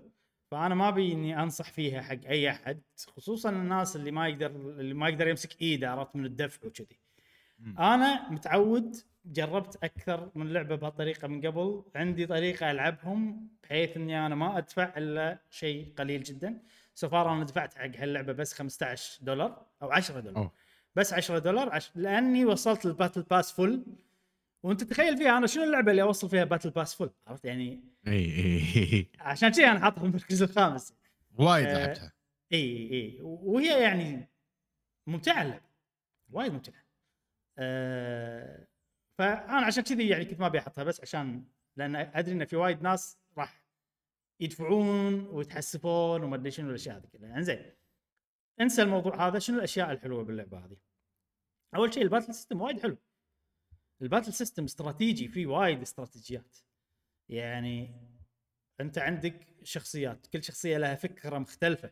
فأنا 0.52 0.76
ما 0.76 0.90
أبي 0.90 1.14
إني 1.14 1.44
أنصح 1.44 1.72
فيها 1.72 2.02
حق 2.02 2.26
أي 2.26 2.50
أحد 2.50 2.82
خصوصا 3.08 3.50
الناس 3.50 3.96
اللي 3.96 4.12
ما 4.12 4.28
يقدر 4.28 4.46
اللي 4.46 4.94
ما 4.94 5.10
يقدر 5.10 5.28
يمسك 5.28 5.62
إيده 5.62 5.92
عرفت 5.92 6.16
من 6.16 6.26
الدفع 6.26 6.68
وكذي. 6.68 7.00
أنا 7.80 8.30
متعود 8.30 8.96
جربت 9.26 9.84
أكثر 9.84 10.32
من 10.36 10.54
لعبة 10.54 10.76
بهالطريقة 10.76 11.28
من 11.28 11.48
قبل. 11.48 11.84
عندي 11.96 12.26
طريقة 12.26 12.72
ألعبهم 12.72 13.50
بحيث 13.64 13.98
إني 13.98 14.26
أنا 14.26 14.36
ما 14.36 14.58
أدفع 14.58 14.94
إلا 14.98 15.40
شيء 15.50 15.94
قليل 15.98 16.24
جدا. 16.24 16.62
سفار 16.94 17.34
أنا 17.34 17.44
دفعت 17.44 17.74
حق 17.74 17.96
هاللعبة 17.96 18.34
بس 18.34 18.54
15 18.54 19.20
دولار 19.24 19.66
أو 19.82 19.92
10 19.92 20.20
دولار. 20.20 20.38
أوه. 20.38 20.52
بس 20.96 21.14
10 21.14 21.40
دولار 21.40 21.70
عش... 21.70 21.92
لأني 21.96 22.46
وصلت 22.46 22.86
ال 22.86 22.91
battle 22.91 23.22
pass 23.22 23.52
full. 23.52 23.86
وأنت 24.64 24.84
تخيل 24.84 25.18
فيها 25.18 25.38
أنا 25.38 25.48
شنو 25.48 25.64
اللعبة 25.64 25.92
اللي 25.92 26.02
أوصل 26.02 26.30
فيها 26.30 26.44
battle 26.44 26.70
pass 26.70 26.96
full؟ 26.96 27.10
عرفت 27.28 27.46
يعني؟ 27.46 27.84
إي 28.08 29.10
عشان 29.20 29.50
كذي 29.50 29.66
أنا 29.66 29.80
حاطها 29.80 30.00
في 30.00 30.06
المركز 30.06 30.44
الخامس. 30.44 30.94
وايد 31.38 31.66
آه، 31.66 31.86
لعبتها. 31.86 32.14
إي 32.54 32.90
إي. 32.92 33.18
وهي 33.22 33.82
يعني 33.82 34.30
ممتعة 35.08 35.42
اللعبة. 35.42 35.66
وايد 36.32 36.54
ممتعة. 36.54 36.86
أه 37.58 38.68
فأنا 39.18 39.66
عشان 39.66 39.84
كذي 39.84 40.08
يعني 40.08 40.26
كنت 40.26 40.40
ما 40.40 40.48
أبي 40.48 40.60
أحطها 40.60 40.84
بس 40.84 41.02
عشان 41.02 41.44
لأن 41.76 41.96
أدري 41.96 42.34
إن 42.34 42.46
في 42.46 42.56
وايد 42.56 42.82
ناس 42.82 43.18
راح 43.38 43.64
يدفعون 44.40 45.28
ويتحسفون 45.28 46.24
وما 46.24 46.36
أدري 46.36 46.52
شنو 46.52 46.70
الأشياء 46.70 46.98
هذه 46.98 47.08
كلها. 47.08 47.38
إنزين 47.38 47.72
انسى 48.62 48.82
الموضوع 48.82 49.28
هذا 49.28 49.40
شنو 49.40 49.58
الأشياء 49.58 49.92
الحلوة 49.92 50.24
باللعبة 50.24 50.66
هذه؟ 50.66 50.78
أول 51.76 51.94
شيء 51.94 52.04
ال 52.04 52.08
battle 52.08 52.34
system 52.34 52.62
وايد 52.62 52.82
حلو. 52.82 52.98
ال 54.02 54.06
battle 54.06 54.34
system 54.34 54.64
استراتيجي 54.64 55.28
فيه 55.28 55.48
وايد 55.48 55.82
استراتيجيات. 55.82 56.58
يعني 57.30 57.96
أنت 58.82 58.98
عندك 58.98 59.48
شخصيات 59.64 60.28
كل 60.28 60.44
شخصية 60.44 60.78
لها 60.78 60.96
فكرة 60.96 61.38
مختلفة. 61.38 61.92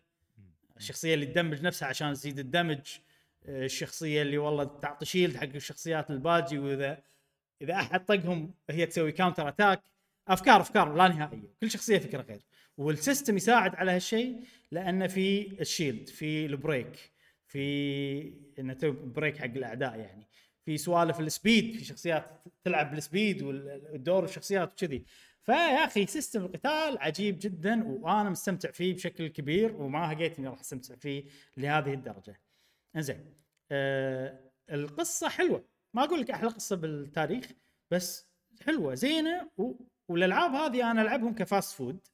الشخصية 0.78 1.14
اللي 1.14 1.26
ت 1.26 1.31
damage 1.31 1.62
نفسها 1.62 1.88
عشان 1.88 2.14
تزيد 2.14 2.40
ال 2.40 2.48
damage 2.48 2.98
الشخصية 3.46 4.22
اللي 4.22 4.38
والله 4.38 4.64
تعطي 4.64 5.06
shield 5.06 5.38
حق 5.38 5.44
الشخصيات 5.44 6.12
الباجي 6.12 6.60
واذا 6.60 7.04
إذا 7.64 7.74
أحد 7.74 8.06
طقهم 8.06 8.54
هي 8.70 8.86
تسوي 8.86 9.12
counter 9.12 9.48
attack 9.48 9.84
أفكار 10.28 10.62
أفكار 10.62 10.94
لا 10.96 11.08
نهائية. 11.08 11.54
كل 11.62 11.72
شخصية 11.72 11.98
فكرة 11.98 12.22
غير. 12.22 12.42
وال 12.78 12.93
system 12.93 13.38
يساعد 13.38 13.76
على 13.76 13.92
هالشيء 13.92 14.44
لأن 14.72 15.08
في 15.08 15.62
ال 15.62 15.69
shield 15.69 16.10
في 16.10 16.46
ال 16.46 16.57
break 16.57 17.12
في 17.46 18.34
انه 18.60 18.74
تسوي 18.74 18.92
break 18.92 19.38
حق 19.38 19.46
الأعداء 19.46 20.00
يعني. 20.00 20.28
في 20.66 20.78
سوالف 20.78 21.20
ال 21.20 21.29
speed 21.29 21.76
في 21.76 21.86
شخصيات 21.86 22.26
تلعب 22.64 22.92
بال 22.92 23.07
speed 23.07 23.44
والدور 23.44 24.24
الشخصيات 24.24 24.72
وكذي. 24.72 25.06
فيا 25.44 25.86
أخي 25.86 26.06
system 26.06 26.46
القتال 26.46 26.98
عجيب 26.98 27.40
جدا 27.42 27.84
وأنا 27.84 28.30
مستمتع 28.30 28.72
فيه 28.72 28.94
بشكل 28.94 29.28
كبير 29.28 29.76
وما 29.76 30.14
هقيت 30.14 30.40
اني 30.40 30.48
راح 30.48 30.60
أستمتع 30.60 30.96
فيه 30.96 31.24
لهذه 31.58 31.94
الدرجة. 31.94 32.40
إنزين 32.96 33.34
آه 33.72 34.40
القصة 34.72 35.30
حلوة. 35.30 35.73
ما 35.94 36.04
أقول 36.04 36.20
لك 36.20 36.32
أحلى 36.32 36.50
قصة 36.50 36.76
بالتاريخ 36.76 37.52
بس 37.92 38.28
حلوة 38.66 38.94
زينة 38.94 39.50
و... 39.58 39.74
والألعاب 40.08 40.52
هذه 40.52 40.92
أنا 40.92 41.02
ألعبهم 41.02 41.36
ك 41.36 41.44
fast 41.44 41.76
food 41.78 42.08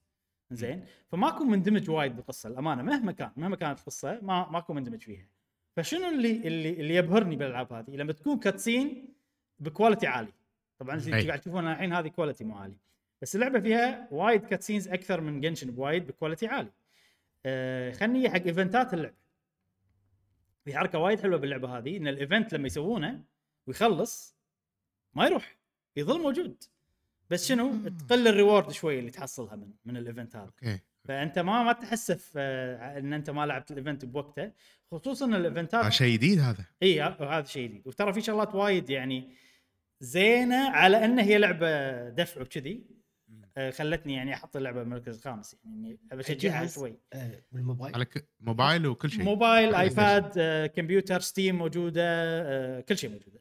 زين؟ 0.51 0.85
فما 1.11 1.27
اكون 1.27 1.47
مندمج 1.47 1.89
وايد 1.89 2.15
بالقصة 2.15 2.49
الأمانة 2.49 2.83
مهما 2.83 3.11
كان 3.11 3.31
مهما 3.37 3.55
كانت 3.55 3.79
القصة 3.79 4.19
ما 4.21 4.49
ما 4.49 4.57
اكون 4.57 4.75
مندمج 4.75 5.01
فيها. 5.01 5.27
فشنو 5.75 6.09
اللي 6.09 6.31
اللي 6.31 6.69
اللي 6.69 6.95
يبهرني 6.95 7.35
بالألعاب 7.35 7.73
هذه؟ 7.73 7.95
لما 7.95 8.13
تكون 8.13 8.39
cutscene 8.39 9.13
ب 9.59 9.65
quality 9.65 10.07
عالي. 10.07 10.33
طبعا. 10.79 10.95
أنتم 10.95 11.27
قاعد 11.27 11.39
تشوفون 11.39 11.67
الحين 11.67 11.93
هذه 11.93 12.07
quality 12.07 12.43
مو 12.43 12.55
عالي. 12.55 12.77
بس 13.21 13.35
اللعبة 13.35 13.59
فيها 13.59 14.07
وايد 14.11 14.45
cutscenes 14.45 14.87
أكثر 14.87 15.21
من 15.21 15.41
Genshin 15.41 15.71
بوايد 15.71 16.07
ب 16.07 16.12
quality 16.12 16.47
عالي. 16.47 16.71
آه 17.45 17.91
خلني 17.91 18.29
حق 18.29 18.43
event 18.43 18.85
ات 18.85 18.93
اللعبه 18.93 19.15
في 20.65 20.77
حركة 20.77 20.99
وايد 20.99 21.19
حلوة 21.19 21.37
باللعبة 21.39 21.77
هذه 21.77 21.97
إن 21.97 22.07
ال 22.07 22.15
event 22.15 22.53
لما 22.53 22.67
يسوونه 22.67 23.23
ويخلص 23.69 24.35
ما 25.13 25.25
يروح 25.25 25.57
يظل 25.95 26.21
موجود. 26.21 26.63
بس 27.29 27.47
شنو؟ 27.47 27.69
آه. 27.69 27.89
تقل 28.07 28.27
ال 28.27 28.33
reward 28.33 28.71
شوي 28.71 28.99
اللي 28.99 29.11
تحصلها 29.11 29.55
من 29.55 29.71
من 29.85 29.97
ال 29.97 30.03
event 30.03 30.35
هذا. 30.35 30.45
أوكي. 30.45 30.79
فأنت 31.07 31.39
ما 31.39 31.63
ما 31.63 31.73
تحسف 31.73 32.33
آه، 32.37 32.97
إن 32.99 33.13
أنت 33.13 33.29
ما 33.29 33.45
لعبت 33.45 33.71
ال 33.71 33.77
event 33.77 34.05
بوقته 34.05 34.51
خصوصا 34.91 35.25
ال 35.25 35.34
event 35.34 35.77
ات 35.77 35.85
آه، 35.85 35.89
شيء 35.89 36.13
جديد 36.13 36.39
هذا. 36.39 36.65
إي 36.83 37.01
ه- 37.01 37.37
هذا 37.37 37.43
شيء 37.47 37.67
جديد. 37.67 37.87
وترى 37.87 38.13
في 38.13 38.21
شغلات 38.21 38.55
وايد 38.55 38.89
يعني 38.89 39.33
زينة 39.99 40.69
على 40.69 41.05
إن 41.05 41.19
هي 41.19 41.37
لعبة 41.37 42.09
دفع 42.09 42.41
وكذي. 42.41 42.99
آه، 43.57 43.69
خلتني 43.71 44.13
يعني 44.13 44.33
أحط 44.33 44.55
اللعبة 44.55 44.79
بالمركز 44.83 45.15
الخامس 45.15 45.55
يعني 45.65 45.99
جهاز؟ 46.19 46.75
شوي. 46.75 46.99
آه، 47.13 47.43
بالموبايل 47.51 47.95
على 47.95 48.05
ك- 48.05 48.27
موبايل 48.39 48.87
وكل 48.87 49.09
شيء. 49.11 49.23
موبايل 49.23 49.75
iPad 49.75 50.31
آه، 50.37 50.65
كمبيوتر 50.67 51.19
Steam 51.19 51.55
موجودة 51.55 52.03
آه، 52.05 52.81
كل 52.81 52.97
شيء 52.97 53.09
موجودة. 53.09 53.39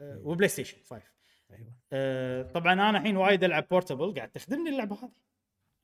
آه، 0.00 0.20
و 0.24 0.48
PlayStation 0.48 0.76
5 0.90 1.02
أيوه. 1.50 1.72
آه، 1.92 2.42
طبعا 2.42 2.72
أنا 2.72 2.90
الحين 2.90 3.16
وايد 3.16 3.44
ألعب 3.44 3.68
portable 3.70 4.14
قاعد 4.14 4.30
تخدمني 4.30 4.70
اللعبة 4.70 4.96
هذه. 4.96 5.10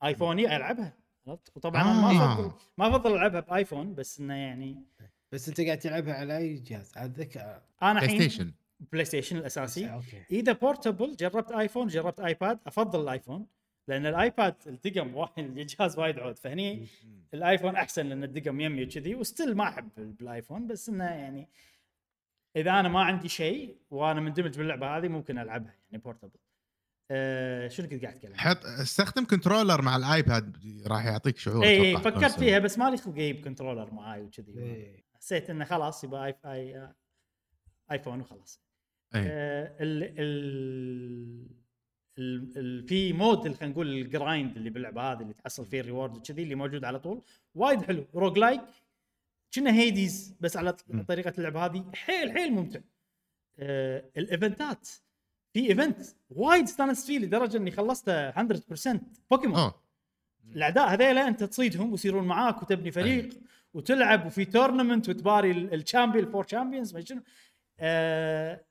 iPhone 0.04 0.49
ي 0.49 0.56
ألعبها 0.56 0.96
عرفت؟ 1.26 1.56
وطبعا 1.56 1.82
أنا 1.82 2.00
ما 2.00 2.10
آه. 2.10 2.32
أفضل 2.32 2.52
ما 2.78 2.88
أفضل 2.88 3.12
ألعبها 3.12 3.40
ب 3.40 3.48
iPhone 3.48 3.94
بس 3.94 4.20
إنه 4.20 4.34
يعني 4.34 4.84
بس 5.32 5.48
أنت 5.48 5.60
قاعد 5.60 5.78
تلعبها 5.78 6.14
على 6.14 6.38
أي 6.38 6.54
جهاز؟ 6.54 6.92
على 6.96 7.06
الذكاء. 7.06 7.62
أنا 7.82 8.00
PlayStation. 8.00 8.52
PlayStation 8.92 9.36
الأساسي. 9.36 9.92
أوكي. 9.92 10.22
إذا 10.30 10.52
portable 10.52 11.16
جربت 11.16 11.52
iPhone 11.52 11.86
جربت 11.86 12.20
iPad 12.20 12.58
أفضل 12.66 13.00
ال 13.00 13.07
iPhone 13.07 13.46
لأن 13.88 14.06
ال 14.06 14.16
iPad 14.16 14.54
الدقم 14.66 15.14
وايد 15.16 15.38
الجهاز 15.38 15.98
وايد 15.98 16.18
عود. 16.18 16.38
فهني 16.38 16.86
ال 17.34 17.40
iPhone 17.40 17.76
أحسن 17.76 18.06
لأن 18.06 18.24
الدقم 18.24 18.60
يمي 18.60 18.84
وكذي 18.84 19.14
و 19.14 19.21
still 19.21 19.56
ما 19.56 19.68
أحب 19.68 19.88
بال 19.96 20.14
iPhone 20.14 20.66
بس 20.66 20.88
إنه 20.88 21.04
يعني 21.04 21.48
إذا 22.56 22.80
أنا 22.80 22.88
ما 22.88 23.00
عندي 23.02 23.28
شيء 23.28 23.76
وأنا 23.90 24.20
مندمج 24.20 24.58
باللعبة 24.58 24.96
هذه 24.96 25.08
ممكن 25.08 25.38
ألعبها 25.38 25.74
يعني 25.90 26.02
portable 26.02 26.38
أه 27.10 27.68
شنو 27.68 27.88
كنت 27.88 28.02
قاعد 28.02 28.16
أتكلم؟ 28.16 28.34
حط 28.34 28.64
استخدم 28.64 29.24
controller 29.24 29.82
مع 29.82 29.96
ال 29.96 30.08
iPad 30.08 30.56
راح 30.86 31.06
يعطيك 31.06 31.38
شعور 31.38 31.64
اي. 31.64 31.96
فكرت 31.96 32.38
فيها 32.38 32.58
بس 32.58 32.78
مالي 32.78 32.96
خلق 32.96 33.14
أجيب 33.14 33.44
controller 33.44 33.94
معاي 33.94 34.22
وكذي 34.22 34.58
إيه. 34.58 35.04
حسيت 35.14 35.50
إنه 35.50 35.64
خلاص 35.64 36.04
يبقى 36.04 36.26
آي... 36.26 36.36
آي... 36.44 36.88
iPhone 37.92 38.20
وخلاص 38.20 38.60
إي. 39.14 39.20
آه، 39.26 39.76
ال 39.80 40.02
ال 40.18 41.48
ال 42.18 42.58
ال 42.58 42.88
في 42.88 43.12
mode 43.12 43.44
اللي 43.44 43.56
خلينا 43.56 43.72
نقول 43.72 43.88
ال 43.88 43.99
grind 43.99 44.56
اللي 44.56 44.70
باللعبة 44.70 45.12
هذه 45.12 45.22
اللي 45.22 45.34
تحصل 45.34 45.66
فيه 45.66 45.80
ال 45.80 45.85
reward 45.85 46.16
وكذي 46.16 46.42
اللي 46.42 46.54
موجود 46.54 46.84
على 46.84 46.98
طول 46.98 47.22
وايد 47.54 47.82
حلو 47.82 48.06
roguelike 48.14 48.60
كأنه 49.54 49.72
Hades 49.72 50.36
بس 50.40 50.56
على. 50.56 50.72
طريقة 51.08 51.32
اللعبه 51.38 51.64
هذه. 51.66 51.90
حيل 51.94 52.32
حيل 52.32 52.52
ممتع. 52.52 52.80
آه 53.58 54.04
ال 54.16 54.25
event 54.25 54.70
ات. 54.70 54.88
في 55.52 55.68
event 55.68 56.00
وايد 56.30 56.62
استانست 56.64 57.06
فيه 57.06 57.18
لدرجة 57.18 57.56
إني 57.56 57.70
خلصته 57.70 58.30
100% 58.30 59.00
بوكيمون. 59.30 59.58
اوه 59.58 59.82
الاعداء 60.44 60.88
هذيلا 60.88 61.28
أنت 61.28 61.44
تصيدهم 61.44 61.90
ويصيرون 61.90 62.24
معاك 62.24 62.62
وتبني 62.62 62.90
فريق 62.90 63.28
وتلعب 63.74 64.26
وفي 64.26 64.44
tournament 64.44 65.08
وتباري 65.08 65.50
ال- 65.50 65.74
ال 65.74 65.80
champion 65.80 66.24
ال 66.24 66.29
four 66.29 66.46
champions 66.46 66.94
ما 66.94 67.00
شنو. 67.04 67.22
آه 67.80 68.64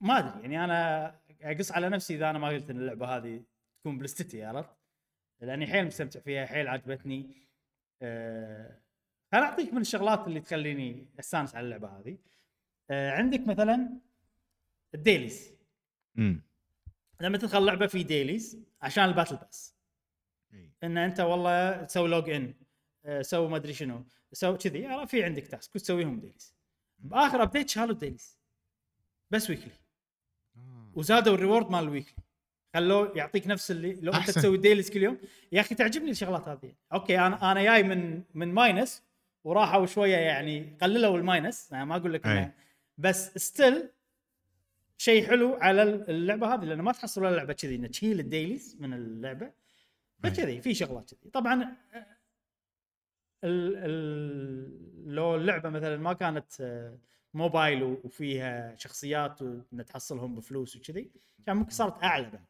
ما 0.00 0.18
أدري. 0.18 0.40
يعني 0.42 0.64
أنا 0.64 1.06
أقص 1.42 1.72
على 1.72 1.88
نفسي 1.88 2.14
إذا 2.14 2.30
أنا 2.30 2.38
ما 2.38 2.48
قلت 2.48 2.70
إن 2.70 2.78
اللعبة 2.78 3.06
هذه 3.16 3.42
تكون 3.80 3.98
بلستتي 3.98 4.44
عرفت؟ 4.44 4.76
لأني 5.40 5.66
حيل 5.66 5.86
مستمتع 5.86 6.20
فيها 6.20 6.46
حيل 6.46 6.68
عجبتني. 6.68 7.30
آه 8.02 8.78
أنا 9.34 9.42
اعطيك 9.42 9.74
من 9.74 9.80
الشغلات 9.80 10.26
اللي 10.26 10.40
تخليني 10.40 11.06
استانس 11.18 11.54
على 11.54 11.64
اللعبة 11.64 11.88
هذه. 11.88 12.18
آه 12.90 13.10
عندك 13.10 13.40
مثلا 13.40 13.90
ال 14.94 15.00
dailies. 15.00 15.52
أمم. 16.18 16.42
لما 17.20 17.38
تدخل 17.38 17.64
لعبه 17.64 17.86
في 17.86 18.02
dailies 18.02 18.58
عشان 18.82 19.04
ال 19.04 19.09
battle 19.09 19.36
pass. 19.36 19.76
إن 20.84 20.98
أنت 20.98 21.20
والله 21.20 21.82
تسوي 21.82 22.08
log 22.08 22.30
in 22.30 22.54
آه، 23.04 23.22
سوي 23.22 23.48
ما 23.48 23.56
أدري 23.56 23.72
شنو 23.72 24.04
سوي 24.32 24.56
كذي 24.56 25.06
في 25.06 25.24
عندك 25.24 25.46
task 25.46 25.76
وتسويهم 25.76 26.20
dailies. 26.20 26.54
بآخر 26.98 27.42
update 27.42 27.68
شالوا 27.68 27.92
ال 27.92 27.97
dailies. 27.97 28.38
بس 29.30 29.50
weekly 29.50 29.72
آه. 30.56 30.92
وزادوا 30.94 31.34
ال 31.34 31.39
reward 31.39 31.70
مال 31.70 31.84
ال 31.84 31.90
weekly 31.90 32.24
خلوه 32.74 33.12
يعطيك 33.16 33.46
نفس 33.46 33.70
اللي 33.70 33.92
لو 33.92 34.12
أنت. 34.12 34.30
تسوي 34.30 34.58
dailies 34.58 34.90
كل 34.90 35.02
يوم. 35.02 35.18
يا 35.52 35.60
أخي 35.60 35.74
تعجبني 35.74 36.10
الشغلات 36.10 36.48
هذه. 36.48 36.74
أوكي 36.92 37.18
أنا 37.18 37.52
أنا 37.52 37.62
جاي 37.62 37.82
من 37.82 38.22
من 38.34 38.54
minus 38.54 39.02
وراحوا 39.46 39.86
شوية 39.86 40.16
يعني 40.16 40.76
قللوا 40.82 41.18
ال 41.18 41.27
minus 41.27 41.72
أنا 41.72 41.84
ما 41.84 41.96
أقول 41.96 42.12
لك 42.12 42.26
أي. 42.26 42.38
إنه 42.38 42.52
بس 42.98 43.38
still 43.38 43.90
شيء 44.98 45.26
حلو 45.26 45.54
على 45.54 45.82
اللعبة 45.82 46.54
هذه 46.54 46.64
لأنه 46.64 46.82
ما 46.82 46.92
تحصل 46.92 47.24
ولا 47.24 47.36
لعبة 47.36 47.52
كذي 47.52 47.74
إنه 47.76 47.88
تشيل 47.88 48.20
ال 48.20 48.27
dailies 48.27 48.76
من 48.80 48.92
اللعبة. 48.92 49.52
فكذي 50.22 50.60
في 50.60 50.74
شغلات 50.74 51.14
كذي 51.14 51.30
طبعا 51.30 51.76
آه، 51.94 52.06
ال 53.44 53.76
ال 53.76 55.14
لو 55.14 55.34
اللعبة 55.36 55.68
مثلا 55.68 55.96
ما 55.96 56.12
كانت 56.12 56.60
آه، 56.60 56.98
موبايل 57.34 57.82
وفيها 57.82 58.76
شخصيات 58.76 59.42
وان 59.42 59.84
تحصلهم 59.86 60.34
بفلوس 60.34 60.76
وكذي 60.76 61.10
كان 61.46 61.56
ممكن 61.56 61.70
صارت 61.70 62.02
أعلى 62.02 62.30
بعد 62.30 62.44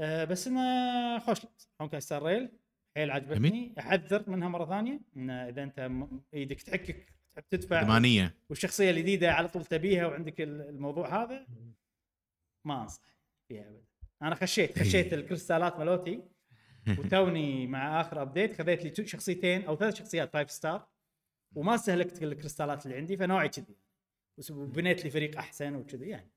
آه، 0.00 0.24
بس 0.24 0.46
إنه 0.46 1.18
خوش 1.18 1.46
Honkai 1.80 2.00
Star 2.00 2.22
Rail 2.22 2.59
حيل 2.96 3.10
عجبتني. 3.10 3.74
أحذر 3.78 4.30
منها 4.30 4.48
مرة 4.48 4.64
ثانية 4.66 5.00
انه 5.16 5.48
إذا 5.48 5.62
أنت 5.62 5.90
إيدك 6.34 6.62
تحكك 6.62 7.14
تحب 7.34 7.44
تدفع 7.50 7.80
ادمانيه 7.80 8.34
والشخصية 8.50 8.90
الجديدة 8.90 9.32
على 9.32 9.48
طول 9.48 9.64
تبيها 9.64 10.06
وعندك 10.06 10.40
ال- 10.40 10.60
الموضوع 10.68 11.22
هذا 11.24 11.46
ما 12.64 12.82
أنصح 12.82 13.02
فيها 13.48 13.68
ابدا. 13.68 13.84
أنا 14.22 14.34
خشيت 14.34 14.78
خشيت 14.78 15.12
الكريستالات 15.14 15.78
مالوتي 15.78 16.22
وتوني 16.98 17.66
مع 17.66 18.00
آخر 18.00 18.22
update 18.22 18.58
خذيت 18.58 18.98
لي 18.98 19.06
شخصيتين 19.06 19.64
أو 19.64 19.76
ثلاث 19.76 19.94
شخصيات 19.94 20.32
five 20.32 20.50
star 20.50 20.86
وما 21.54 21.74
استهلكت 21.74 22.22
الكريستالات 22.22 22.86
اللي 22.86 22.96
عندي 22.96 23.16
فنوعي 23.16 23.48
كذي. 23.48 23.76
وبنيت 24.50 25.04
لي 25.04 25.10
فريق 25.10 25.38
أحسن 25.38 25.74
وكذي 25.74 26.08
يعني. 26.08 26.30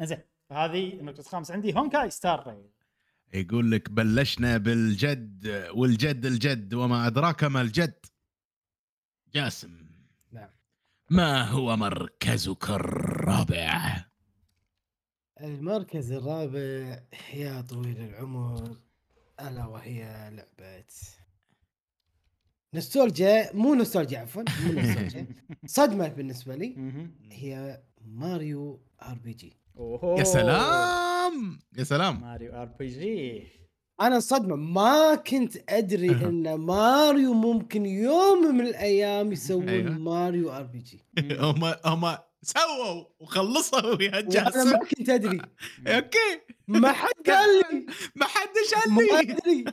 زين 0.00 0.18
هذه 0.52 0.92
المركز 0.92 1.20
الخامس 1.20 1.50
عندي 1.50 1.74
Honkai 1.76 2.10
Star 2.10 2.46
Rail. 2.46 2.68
يقول 3.34 3.70
لك 3.70 3.90
بلشنا 3.90 4.56
بالجد 4.56 5.46
والجد 5.74 6.26
الجد 6.26 6.74
وما 6.74 7.06
أدراك 7.06 7.44
ما 7.44 7.60
الجد. 7.60 7.94
جاسم. 9.34 9.88
نعم. 10.32 10.48
ما 11.10 11.42
هو 11.42 11.76
مركزك 11.76 12.70
الرابع؟ 12.70 14.04
المركز 15.40 16.12
الرابع 16.12 17.00
يا 17.34 17.60
طويل 17.60 18.00
العمر 18.00 18.76
ألا 19.40 19.66
وهي 19.66 20.30
لعبة. 20.32 20.84
نوستالجيا 22.74 23.52
مو 23.54 23.74
نوستالجيا 23.74 24.18
عفوا 24.18 24.42
مو 24.66 24.72
نوستالجيا. 24.80 25.26
صدمة 25.66 26.08
بالنسبة 26.08 26.54
لي. 26.56 26.76
هي 27.32 27.82
ماريو 28.04 28.82
RPG. 29.02 29.56
يا 30.18 30.24
سلام! 30.24 31.17
يا 31.78 31.84
سلام. 31.84 32.20
ماريو 32.20 32.52
RPG. 32.52 33.42
أنا 34.00 34.20
صدمه 34.20 34.56
ما 34.56 35.14
كنت 35.14 35.56
أدري 35.68 36.10
إن 36.10 36.54
ماريو 36.54 37.32
ممكن 37.34 37.86
يوم 37.86 38.54
من 38.56 38.66
الأيام 38.66 39.32
يسوون 39.32 39.68
أيوة. 39.68 39.90
ماريو 39.90 40.50
RPG. 40.52 41.00
هم 41.44 41.64
هم 41.84 42.16
سووا 42.42 43.04
وخلصوا 43.20 44.02
يا 44.02 44.20
جاسم. 44.20 44.70
ما 44.70 44.78
كنت 44.78 45.08
أدري. 45.08 45.40
أوكي. 45.86 46.40
ما 46.68 46.92
حد 46.92 47.12
قال 47.26 47.48
لي. 47.72 47.86
ما 48.20 48.26
حدش 48.26 48.74
قال 48.74 48.92
ما 48.94 49.02
لي. 49.02 49.20
ادري 49.20 49.64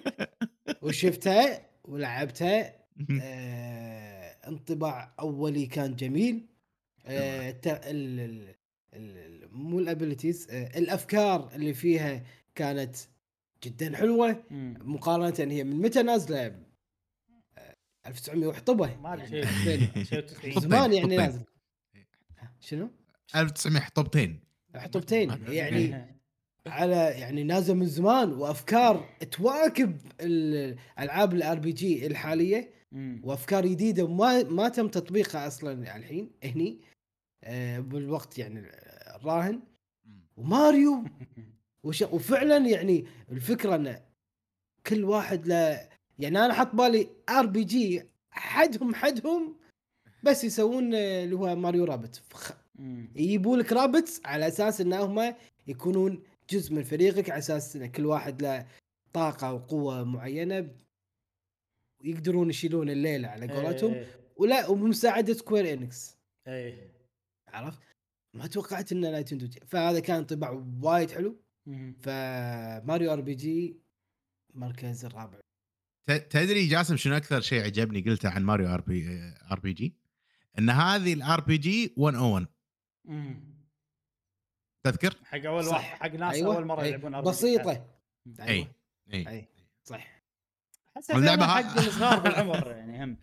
وشفتها 0.82 1.70
ولعبتها 1.84 2.74
آه 3.22 4.38
انطباع 4.48 5.16
أولي 5.20 5.66
كان 5.66 5.96
جميل. 5.96 6.48
آه 7.06 7.52
مو 9.52 9.80
الابيلتيز 9.80 10.48
آه 10.52 10.78
الأفكار 10.80 11.50
اللي 11.56 11.74
فيها 11.74 12.24
كانت 12.56 12.96
جدا 13.64 13.98
حلوة 13.98 14.44
مم. 14.52 14.78
مقارنة 14.82 15.52
هي 15.54 15.64
من 15.64 15.82
متى 15.82 16.04
نازلة؟ 16.04 16.46
آه، 17.58 17.76
1900 18.08 18.48
وحطبة. 18.48 18.96
ما 18.98 19.14
أدري. 19.14 19.40
يعني. 19.40 20.60
زمان 20.62 20.94
يعني. 20.94 21.16
نازل. 21.18 21.44
شنو؟ 22.60 22.90
1900 23.36 23.82
حطبتين. 23.82 24.40
حطبتين. 24.76 25.38
يعني 25.48 26.06
على 26.68 26.96
يعني 26.96 27.44
نازل 27.44 27.76
من 27.76 27.86
زمان 27.86 28.34
وأفكار 28.34 29.10
تواكب 29.32 29.98
ال- 30.22 30.78
الالعاب 31.00 31.34
الار 31.34 31.60
بي 31.60 31.72
جي 31.72 32.08
الحاليه. 32.08 32.72
وأفكار 33.24 33.66
جديدة 33.68 34.08
ما 34.08 34.44
ما 34.44 34.70
تم 34.70 34.88
تطبيقها 34.88 35.48
أصلا 35.48 35.96
الحين 35.98 36.32
هني. 36.44 36.82
آه، 37.44 37.80
بالوقت 37.80 38.38
يعني 38.38 38.72
الراهن 39.26 39.62
وماريو 40.38 41.04
وش 41.84 42.02
وفعلا 42.02 42.58
يعني 42.58 43.06
الفكرة 43.32 43.76
إن 43.76 44.00
كل 44.88 45.04
واحد 45.04 45.48
له 45.48 45.90
يعني 46.20 46.46
أنا 46.46 46.54
حط 46.54 46.76
بالي 46.76 47.10
آر 47.30 47.46
بي 47.46 47.64
جي 47.64 48.04
حدهم 48.32 48.96
حدهم 48.96 49.56
بس 50.24 50.44
يسوون 50.44 50.94
اللي 50.94 51.36
هو 51.36 51.56
ماريو 51.56 51.86
رابت 51.86 52.16
فخ-. 52.16 52.66
يجيبوا 53.16 53.58
لك 53.58 53.74
Rabbids 53.74 54.22
على 54.26 54.48
أساس 54.48 54.82
إن 54.82 54.94
هم 54.94 55.36
يكونون 55.68 56.24
جزء 56.50 56.74
من 56.74 56.84
فريقك 56.84 57.30
على 57.30 57.40
أساس 57.40 57.76
إن 57.76 57.92
كل 57.92 58.06
واحد 58.06 58.42
له 58.42 58.68
طاقة 59.14 59.54
وقوة 59.54 60.04
معينة 60.04 60.70
يقدرون 62.04 62.50
يشيلون 62.50 62.90
الليلة 62.90 63.28
على 63.28 63.48
قولتهم 63.48 63.94
إيه، 63.94 64.08
ولا 64.36 64.68
وبمساعده 64.68 65.34
Square 65.34 65.74
Enix 65.74 66.18
إيه. 66.48 66.92
عرفت؟ 67.48 67.80
ما 68.36 68.48
توقعت 68.48 68.92
إن 68.92 69.02
نينتندو. 69.02 69.48
فهذا 69.68 70.00
كان 70.00 70.18
انطباع 70.18 70.64
وايد 70.82 71.12
حلو. 71.12 71.42
فماريو 72.00 73.14
RPG 73.14 73.80
مركز 74.54 75.06
الرابع 75.06 75.40
ت- 76.10 76.12
تدري 76.12 76.68
جاسم 76.68 76.96
شنو 76.98 77.18
أكثر 77.18 77.42
شيء 77.42 77.64
عجبني 77.64 78.02
قلته 78.02 78.30
عن 78.30 78.44
ماريو 78.44 78.68
RP 78.68 79.08
RPG؟ 79.52 79.96
إن 80.60 80.70
هذه 80.70 81.14
ال 81.14 81.42
RPG 81.42 81.94
101 81.98 82.48
مم. 83.06 83.56
تذكر؟ 84.84 85.16
حق 85.24 85.46
أول 85.46 85.64
صح. 85.66 85.72
واحد 85.76 86.00
حق 86.00 86.16
ناس 86.20 86.36
أيوة. 86.36 86.56
أول 86.56 86.66
مرة. 86.66 86.84
يلعبون 86.86 87.16
RPG. 87.22 87.28
بسيطة 87.28 87.72
أي 88.40 88.48
أيوه 88.48 88.68
أي 89.14 89.28
أي 89.30 89.48
صح 89.84 90.22
اللعبة 91.16 91.46
ها- 91.46 91.64
حق 91.64 91.78
الصغار 91.78 92.20
بالعمر 92.24 92.68
يعني 92.72 93.04
هم 93.04 93.18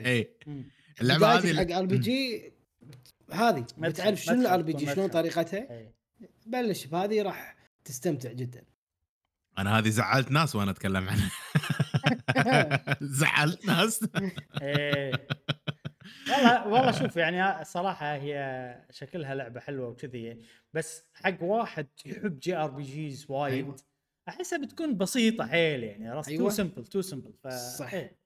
أي. 0.00 0.36
اللعبة 1.00 1.26
هذه 1.38 1.56
حق 1.56 1.76
آر 1.76 1.86
بي 1.86 1.98
جي 1.98 2.52
هذه 3.30 3.66
بتعرف 3.78 4.20
شنو 4.20 4.40
ال 4.40 4.62
RPG 4.62 4.86
شلون. 4.86 5.08
طريقتها 5.08 5.70
إيه. 5.70 5.94
بلش 6.46 6.86
بهذه 6.86 7.22
راح 7.22 7.56
تستمتع 7.84 8.32
جدا 8.32 8.64
أنا 9.58 9.78
هذه 9.78 9.88
زعلت 9.88 10.30
ناس 10.30 10.56
وأنا 10.56 10.70
أتكلم 10.70 11.08
عنها 11.08 11.30
زعلت 13.20 13.66
ناس 13.66 14.08
إيه 14.62 15.12
والله 16.30 16.68
والله 16.68 16.92
شوف 16.92 17.16
يعني 17.16 17.64
صراحة 17.64 18.14
هي 18.14 18.86
شكلها 18.90 19.34
لعبة 19.34 19.60
حلوة 19.60 19.88
وكذي 19.88 20.38
بس 20.72 21.04
حق 21.14 21.42
واحد 21.42 21.86
يحب 22.06 22.40
JRPGs 22.40 23.26
وايد 23.28 23.64
أيوة. 23.64 23.76
أحسها 24.28 24.58
بتكون 24.58 24.96
بسيطة 24.96 25.46
حيل 25.46 25.82
يعني 25.82 26.08
عرفت 26.08 26.32
too. 26.32 26.50
Simple 26.50 26.86
too 26.86 27.02
simple 27.02 27.32
ف 27.42 27.48
صح. 27.48 27.94
إيه. 27.94 28.22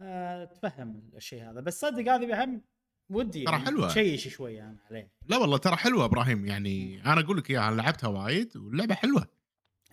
آه، 0.00 0.44
تفهم 0.44 1.10
الشيء 1.16 1.50
هذا 1.50 1.60
بس 1.60 1.80
صدق 1.80 2.12
هذه 2.12 2.44
هم 2.44 2.62
ودي 3.10 3.44
ترى 3.44 3.52
يعني 3.52 3.66
حلوة. 3.66 3.88
تشيش 3.88 4.28
شوية 4.28 4.62
أنا 4.62 4.76
عليه 4.90 5.10
لا 5.26 5.36
والله 5.36 5.56
ترى 5.56 5.76
حلوة 5.76 6.04
إبراهيم 6.04 6.46
يعني 6.46 7.02
أنا 7.06 7.20
أقول 7.20 7.38
لك 7.38 7.50
إياها 7.50 7.68
أنا 7.68 7.82
لعبتها 7.82 8.08
وايد 8.08 8.56
واللعبة 8.56 8.94
حلوة 8.94 9.26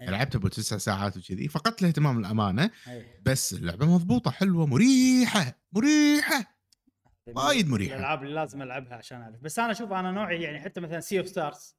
إيه. 0.02 0.10
لعبتها 0.10 0.40
ابو 0.40 0.48
تسع 0.48 0.78
ساعات 0.78 1.18
وكذي 1.18 1.48
فقدت 1.48 1.82
الاهتمام 1.82 2.20
الامانه 2.20 2.72
إيه. 2.88 3.22
بس 3.26 3.54
اللعبة 3.54 3.86
مضبوطة 3.96 4.32
حلوة 4.32 4.66
مريحة 4.66 5.60
مريحة 5.74 6.58
وايد 7.28 7.70
مريحة. 7.70 7.96
الألعاب 7.96 8.24
اللي 8.24 8.36
لازم 8.36 8.62
ألعبها 8.62 8.94
عشان 8.96 9.22
أعرف 9.22 9.40
بس 9.42 9.60
أنا 9.60 9.72
أشوف 9.72 9.92
أنا 9.92 10.12
نوعي 10.12 10.42
يعني 10.42 10.60
حتى 10.60 10.82
مثلا 10.82 11.00
Sea 11.00 11.20
of 11.20 11.28
Stars 11.28 11.76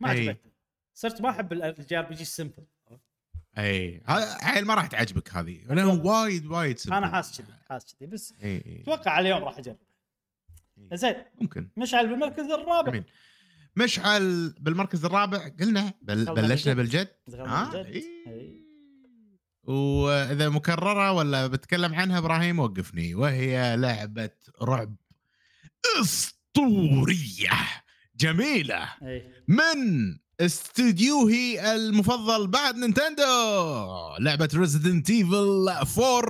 ما 0.00 0.12
إيه. 0.12 0.28
عجبتني 0.30 0.52
صرت 0.94 1.20
ما 1.20 1.30
أحب 1.30 1.52
ال 1.52 1.98
JRPG 1.98 2.22
ال 2.22 2.28
simple 2.28 2.66
اي 3.58 4.02
ها- 4.06 4.54
هاي 4.56 4.62
ما 4.62 4.74
راح 4.74 4.86
تعجبك 4.86 5.34
هذه 5.34 5.64
لأنه 5.66 5.92
وايد 6.04 6.46
وايد 6.46 6.78
simple. 6.78 6.96
أنا 6.96 7.08
حاس 7.08 7.40
كذي 7.40 7.52
حاس 7.68 7.94
كذي 7.94 8.06
بس 8.08 8.34
اي 8.42 8.80
أتوقع 8.82 9.18
اليوم 9.20 9.44
راح 9.44 9.58
أجرب 9.58 9.76
إيه. 9.76 9.89
زين 10.92 11.14
ممكن 11.40 11.70
مشعل 11.76 12.08
بالمركز 12.08 12.50
الرابع 12.50 12.90
جميل 12.90 13.04
مشعل 13.76 14.54
بالمركز 14.60 15.04
الرابع 15.04 15.48
قلنا 15.60 15.94
بل 16.02 16.24
بلشنا 16.24 16.74
بالجد. 16.74 17.08
بالجد 17.26 17.40
آه، 17.40 17.70
بالجد. 17.70 17.86
إيه. 17.86 18.04
إيه. 18.26 18.70
وإذا 19.64 20.48
مكررة 20.48 21.12
ولا 21.12 21.46
بتكلم 21.46 21.94
عنها 21.94 22.18
إبراهيم 22.18 22.58
وقفني 22.58 23.14
وهي 23.14 23.76
لعبة 23.76 24.30
رعب 24.62 24.96
أسطورية 26.00 27.50
جميلة 28.16 28.88
إيه. 29.02 29.44
من 29.48 30.18
استديوهي 30.40 31.74
المفضل 31.76 32.46
بعد 32.48 32.76
نينتندو 32.76 33.24
لعبة 34.20 34.48
Resident 34.54 35.10
Evil 35.10 35.68
4 35.98 36.24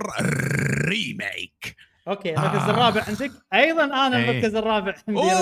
Remake 0.89 1.77
أوكي 2.09 2.35
المركز 2.35 2.62
آه. 2.62 2.70
الرابع 2.70 3.05
عندك 3.09 3.32
أيضا 3.55 3.85
أنا 3.85 4.16
إيه. 4.16 4.31
المركز 4.31 4.55
الرابع 4.55 4.94
عندي. 5.09 5.20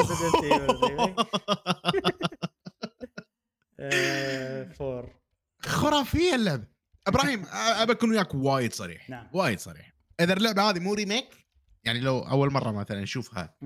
آه، 3.80 4.64
four 4.64 5.14
خرافية 5.62 6.35
اللعبة 6.35 6.66
إبراهيم 7.06 7.44
أبى 7.52 7.93
أكون 7.93 8.10
وياك 8.10 8.35
وايد 8.35 8.72
صريح 8.72 9.10
نعم. 9.10 9.28
وايد 9.32 9.60
صريح 9.60 9.93
إذا 10.20 10.32
اللعبة 10.32 10.70
هذه 10.70 10.78
مو 10.78 10.94
remake 10.94 11.47
يعني 11.85 12.01
لو 12.01 12.18
أول 12.18 12.52
مرة 12.52 12.72
مثلا 12.72 13.01
نشوفها. 13.01 13.56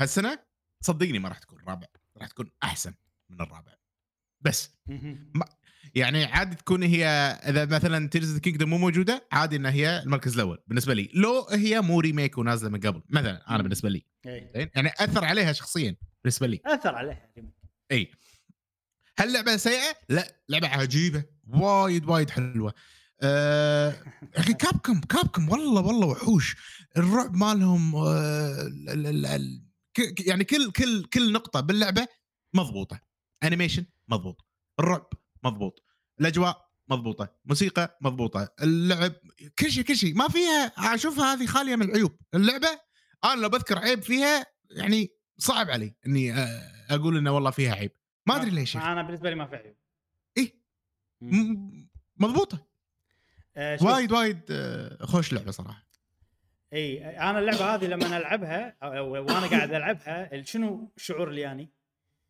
هالسنة 0.00 0.38
صدقني 0.80 1.18
ما 1.18 1.28
راح 1.28 1.38
تكون 1.38 1.58
رابع 1.68 1.86
راح 2.16 2.28
تكون 2.28 2.50
أحسن 2.62 2.94
من 3.30 3.40
الرابع 3.40 3.72
بس. 4.40 4.76
يعني 5.94 6.24
عادي 6.24 6.56
تكون 6.56 6.82
هي 6.82 7.06
إذا 7.48 7.64
مثلا 7.64 8.08
Tears 8.08 8.38
Kingdom 8.38 8.70
مو 8.70 8.78
موجودة 8.78 9.28
عادي 9.32 9.56
ان 9.56 9.66
هي 9.66 10.02
المركز 10.02 10.34
الأول 10.34 10.58
بالنسبة 10.66 10.94
لي. 10.94 11.10
لو 11.14 11.46
هي 11.50 11.80
مو 11.80 12.00
remake 12.00 12.38
ونازلة 12.38 12.70
من 12.70 12.80
قبل 12.80 13.02
مثلا 13.10 13.54
أنا. 13.54 13.62
بالنسبة 13.62 13.88
لي. 13.88 14.02
إيه. 14.26 14.70
يعني 14.74 14.90
أثر 14.98 15.24
عليها 15.24 15.52
شخصيا 15.52 15.96
بالنسبة 16.24 16.46
لي. 16.46 16.60
أثر 16.66 16.94
عليها 16.94 17.30
اي 17.92 18.10
هل 19.18 19.32
لعبة 19.32 19.56
سيئة؟ 19.56 19.96
لا. 20.08 20.42
لعبة 20.48 20.68
عجيبة. 20.68 21.24
وايد 21.48 22.04
وايد 22.08 22.30
حلوة. 22.30 22.74
يا 23.22 23.88
أخي 24.36 24.52
كابكم 24.52 25.00
كابكم 25.00 25.48
والله 25.48 25.80
والله 25.80 26.06
وحوش. 26.06 26.56
الرعب 26.96 27.34
مالهم 27.34 27.96
آه، 27.96 28.66
ال- 28.88 29.62
يعني 30.26 30.44
كل 30.44 30.70
كل 30.70 31.04
كل 31.04 31.32
نقطة 31.32 31.60
باللعبة 31.60 32.08
مضبوطة. 32.54 33.00
animation 33.42 33.86
مضبوط. 34.08 34.46
الرعب 34.80 35.08
مضبوط. 35.44 35.84
الأجواء 36.20 36.70
مضبوطة 36.88 37.34
موسيقى 37.44 37.98
مضبوطة 38.00 38.54
اللعب 38.62 39.12
كل 39.58 39.70
شيء 39.70 39.84
كل 39.84 39.96
شيء. 39.96 40.14
ما 40.14 40.28
فيها 40.28 40.94
أشوفها 40.94 41.34
هذه 41.34 41.46
خالية 41.46 41.76
من 41.76 41.82
العيوب. 41.90 42.18
اللعبة 42.34 42.80
أنا 43.24 43.40
لو 43.40 43.48
بذكر 43.48 43.78
عيب 43.78 44.02
فيها 44.02 44.46
يعني 44.70 45.08
صعب 45.38 45.70
علي 45.70 45.94
إني 46.06 46.32
آه، 46.32 46.70
أقول 46.90 47.16
إنه 47.16 47.32
والله 47.32 47.50
فيها 47.50 47.74
عيب. 47.74 47.92
ما 48.26 48.36
أدري 48.36 48.50
ليش. 48.50 48.76
أنا 48.76 49.02
بالنسبة 49.02 49.30
لي 49.30 49.36
ما 49.36 49.46
في 49.46 49.56
عيب. 49.56 49.76
م- 51.20 51.88
مضبوطة. 52.16 52.66
آه، 53.56 53.78
وايد 53.82 54.12
وايد 54.12 54.40
آه، 54.50 55.04
خوش 55.06 55.32
لعبة 55.32 55.50
صراحة. 55.50 55.86
إي 56.72 57.18
أنا 57.18 57.38
اللعبة 57.38 57.74
هذه 57.74 57.84
لما 57.86 58.16
ألعبها 58.16 58.76
وأنا 59.00 59.46
قاعد 59.46 59.74
ألعبها 59.74 60.42
شنو 60.42 60.92
الشعور 60.96 61.28
اللي 61.30 61.40
يعني. 61.40 61.72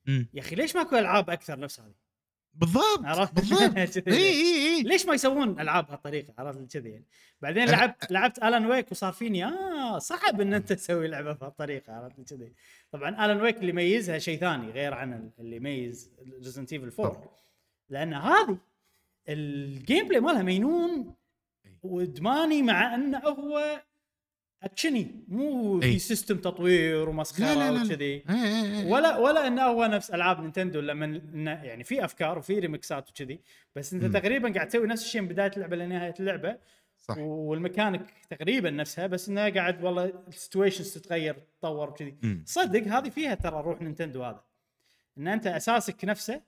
يا 0.06 0.40
أخي 0.40 0.56
ليش 0.56 0.76
ماكو 0.76 0.96
ألعاب 0.96 1.30
أكثر 1.30 1.58
نفس 1.58 1.80
هذه؟ 1.80 1.94
بالضبط 2.54 3.04
عرفت؟ 3.04 3.34
بالضبط. 3.40 3.76
إي 4.08 4.14
إي 4.16 4.76
إي. 4.76 4.82
ليش 4.82 5.06
ما 5.06 5.14
يسوون 5.14 5.60
ألعاب 5.60 5.86
بهالطريقه 5.86 6.34
عرفت؟ 6.38 6.72
كذي 6.72 6.90
يعني. 6.90 7.06
بعدين 7.40 7.64
لعبت 7.68 8.10
لعبت 8.12 8.38
Alan 8.38 8.66
Wake 8.66 8.92
وصار 8.92 9.12
فيني 9.12 9.44
آه 9.44 9.98
صعب 9.98 10.40
إن 10.40 10.54
أنت 10.54 10.72
تسوي 10.72 11.08
لعبة 11.08 11.32
بهالطريقة 11.32 11.92
عرفت؟ 11.92 12.20
كذي. 12.34 12.52
طبعا 12.92 13.08
Alan 13.24 13.40
Wake 13.40 13.56
اللي 13.56 13.68
يميزها 13.68 14.18
شيء 14.18 14.38
ثاني 14.38 14.70
غير 14.70 14.94
عن 14.94 15.30
اللي 15.38 15.56
يميز 15.56 16.12
Resident 16.44 16.72
Evil 16.72 17.02
4 17.02 17.36
لأن 17.88 18.14
هذه 18.14 18.58
ال 19.28 20.08
gameplay 20.08 20.20
مالها 20.20 20.42
مينون 20.42 21.14
وادماني 21.82 22.62
مع 22.62 22.94
إنه 22.94 23.18
هو 23.18 23.82
اكشني 24.62 25.24
مو 25.28 25.80
في. 25.80 25.98
system 25.98 26.36
تطوير 26.36 27.08
ومسخرة 27.08 27.84
وكذي. 27.84 28.24
ولا 28.86 29.16
ولا 29.18 29.46
إنه 29.46 29.62
هو 29.62 29.84
نفس 29.84 30.10
ألعاب 30.10 30.40
نينتندو 30.40 30.80
لما 30.80 31.22
يعني 31.44 31.84
في 31.84 32.04
أفكار 32.04 32.38
وفي 32.38 32.58
ريمكسات 32.58 33.10
وكذي 33.10 33.40
بس 33.76 33.92
أنت 33.92 34.04
مم. 34.04 34.12
تقريبا 34.12 34.52
قاعد 34.52 34.68
تسوي 34.68 34.86
نفس 34.86 35.04
الشيء 35.04 35.20
من 35.20 35.28
بداية 35.28 35.50
اللعبة 35.56 35.76
لنهاية 35.76 36.14
اللعبة 36.20 36.56
صح 36.98 37.18
والميكانيك 37.18 38.02
تقريبا 38.30 38.70
نفسها 38.70 39.06
بس 39.06 39.28
إنه 39.28 39.48
قاعد 39.48 39.84
والله 39.84 40.12
ال 40.28 40.34
situations 40.34 40.94
تتغير 40.94 41.34
تتطور 41.34 41.90
وكذي. 41.90 42.16
صدق 42.44 42.82
هذه 42.82 43.08
فيها 43.08 43.34
ترى 43.34 43.62
روح 43.62 43.82
نينتندو 43.82 44.22
هذا 44.22 44.44
إن 45.18 45.28
أنت 45.28 45.46
أساسك 45.46 46.04
نفسه 46.04 46.40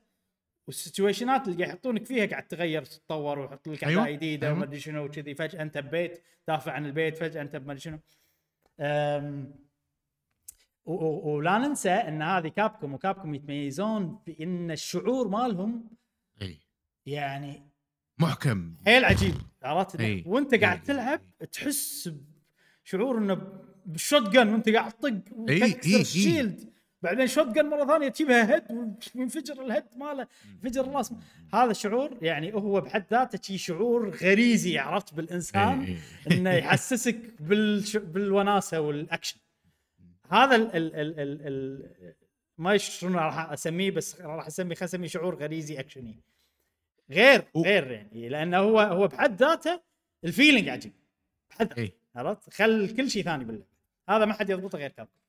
وال 0.67 0.81
situationات 0.81 1.49
اللي 1.49 1.65
يحطونك 1.65 2.07
فيها 2.07 2.27
قاعد 2.27 2.49
تغير 2.49 2.85
تتطور 2.85 3.39
ويحط 3.39 3.69
لك 3.69 3.85
أعداء 3.85 4.05
أيوة، 4.05 4.17
جديدة 4.17 4.47
أيوة. 4.47 4.57
وما 4.57 4.67
ادري 4.67 4.81
شنو 4.81 5.05
وكذي 5.05 5.35
فجأة 5.35 5.63
أنت 5.63 5.79
ببيت 5.79 6.23
دافع 6.49 6.73
عن 6.73 6.87
البيت 6.87 7.17
فجأة 7.17 7.43
أنت 7.43 7.57
ما 7.57 7.73
ادري 7.73 7.81
شنو 7.81 7.99
ولا 10.85 11.59
ننسى 11.59 11.91
إن 11.91 12.23
هذه 12.23 12.49
كابكم 12.49 12.95
وكابكم 12.95 13.35
يتميزون 13.35 14.19
بإن 14.27 14.71
الشعور 14.71 15.29
مالهم 15.29 15.91
إي 16.43 16.59
يعني 17.07 17.63
محكم 18.19 18.75
حيل 18.85 19.05
عجيب 19.05 19.35
عرفت. 19.63 20.27
وأنت 20.27 20.55
قاعد. 20.55 20.83
تلعب 20.83 21.21
تحس 21.53 22.13
بشعور 22.85 23.19
إنه 23.19 23.63
بال 23.87 24.29
shotgun 24.29 24.49
وأنت 24.49 24.69
قاعد 24.69 24.93
تطق 24.93 25.23
وتكسر 25.33 25.91
إي. 25.91 26.01
ال 26.01 26.11
shield 26.11 26.73
بعدين 27.03 27.27
shotgun 27.27 27.67
مرة 27.67 27.87
ثانية 27.87 28.09
تجيبها 28.09 28.55
head 28.55 28.63
وينفجر 29.15 29.63
ال 29.65 29.69
head 29.69 29.85
ماله 29.97 30.27
ينفجر 30.53 30.85
الراس 30.85 31.13
هذا 31.55 31.71
الشعور 31.71 32.19
يعني 32.23 32.55
هو 32.55 32.81
بحد 32.81 33.05
ذاته 33.11 33.39
شي 33.43 33.59
شعور 33.59 34.11
غريزي 34.11 34.79
عرفت؟ 34.79 35.15
بالإنسان 35.15 35.81
إي، 35.81 35.89
إي. 36.31 36.37
إنه 36.37 36.51
يحسسك 36.51 37.19
بالش... 37.41 37.97
بالوناسة 37.97 38.81
والأكشن. 38.81 39.37
هذا 40.31 40.57
ال 40.57 40.77
ال 40.77 40.95
ال 40.95 41.21
ال 41.21 41.47
ال 41.47 42.15
ما 42.59 42.77
شنو 42.77 43.19
راح 43.19 43.51
أسميه 43.53 43.91
بس 43.91 44.21
راح 44.21 44.47
أسميه 44.47 44.75
خلينا 44.75 44.85
اسميه 44.85 45.09
شعور 45.09 45.35
غريزي 45.35 45.81
أكشني. 45.81 46.21
غير 47.11 47.45
غير 47.57 47.91
يعني 47.93 48.29
لأنه 48.29 48.59
هو 48.59 48.81
هو 48.81 49.09
بحد 49.09 49.37
ذاته 49.37 49.81
ال 50.25 50.30
feeling 50.30 50.69
عجيب. 50.69 50.93
بحد 51.51 51.69
ذاته 51.69 51.81
اي 51.81 51.93
عرفت؟ 52.17 52.55
خل 52.55 52.97
كل 52.97 53.11
شيء 53.11 53.25
ثاني 53.25 53.45
باللعبه 53.45 53.67
هذا 54.09 54.25
ما 54.25 54.33
حد 54.33 54.51
يضبطه 54.51 54.79
غير 54.79 54.91
Capcom 54.91 55.22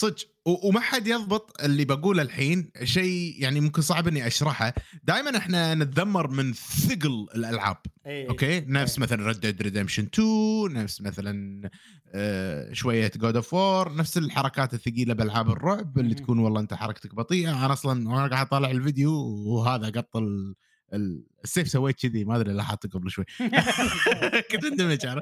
صدق 0.00 0.16
وما 0.46 0.80
حد 0.80 1.06
يضبط 1.06 1.62
اللي 1.64 1.84
بقوله 1.84 2.22
الحين 2.22 2.70
شيء 2.84 3.34
يعني 3.38 3.60
ممكن 3.60 3.82
صعب 3.82 4.08
إني 4.08 4.26
أشرحه. 4.26 4.74
دائما 5.04 5.36
إحنا 5.38 5.74
نتذمر 5.74 6.28
من 6.28 6.52
ثقل 6.52 7.26
الألعاب. 7.34 7.76
اي 8.06 8.28
أوكي؟ 8.28 8.60
نفس 8.60 8.94
إيه. 8.98 9.02
مثلا 9.02 9.26
Red 9.26 9.40
Dead 9.40 9.62
Redemption 9.62 10.08
2 10.14 10.72
نفس 10.72 11.00
مثلا 11.00 11.70
آه 12.14 12.72
شوية 12.72 13.10
God 13.16 13.36
of 13.36 13.54
War 13.54 13.96
نفس 13.96 14.18
الحركات 14.18 14.74
الثقيلة 14.74 15.14
بألعاب 15.14 15.50
الرعب 15.50 15.98
اللي. 15.98 16.14
تكون 16.14 16.38
والله 16.38 16.60
أنت 16.60 16.74
حركتك 16.74 17.14
بطيئة. 17.14 17.64
أنا 17.66 17.72
أصلا 17.72 18.08
وأنا 18.08 18.26
قاعد 18.26 18.46
أطالع 18.46 18.70
الفيديو 18.70 19.12
وهذا 19.46 19.86
قط 19.90 20.16
ال- 20.16 20.54
ال- 20.94 21.24
السيف 21.44 21.68
سويت 21.68 22.00
كذي 22.00 22.24
ما 22.24 22.36
أدري 22.36 22.52
لاحظت 22.52 22.86
قبل 22.92 23.10
شوي. 23.10 23.24
كنت 24.50 24.64
أندمج 24.64 25.06
أنا. 25.06 25.20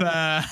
ف 0.44 0.46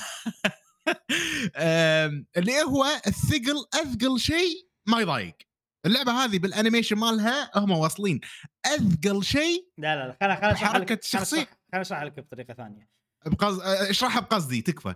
اللي 2.37 2.61
هو 2.63 2.85
الثقل 3.07 3.65
أثقل 3.73 4.19
شيء 4.19 4.67
ما 4.87 4.99
يضايق 5.01 5.37
اللعبة 5.85 6.11
هذه 6.11 6.39
بال 6.39 6.49
animation 6.49 6.95
مالها 6.95 7.51
هم 7.59 7.71
واصلين 7.71 8.19
أثقل 8.65 9.23
شيء 9.23 9.67
لا 9.77 9.95
لا 9.95 10.07
لا 10.07 10.35
خل 10.35 10.41
خل 10.41 10.47
أشرح 10.51 10.75
لك 10.75 10.89
خل 10.89 10.95
الشخصية. 11.03 11.43
أشرح- 11.43 11.71
خل 11.73 11.79
أشرح 11.79 12.01
لك 12.03 12.19
بطريقة 12.19 12.53
ثانية 12.53 12.89
بقص... 13.25 13.59
اشرحها 13.59 14.19
بقصدي 14.21 14.61
تكفى 14.61 14.95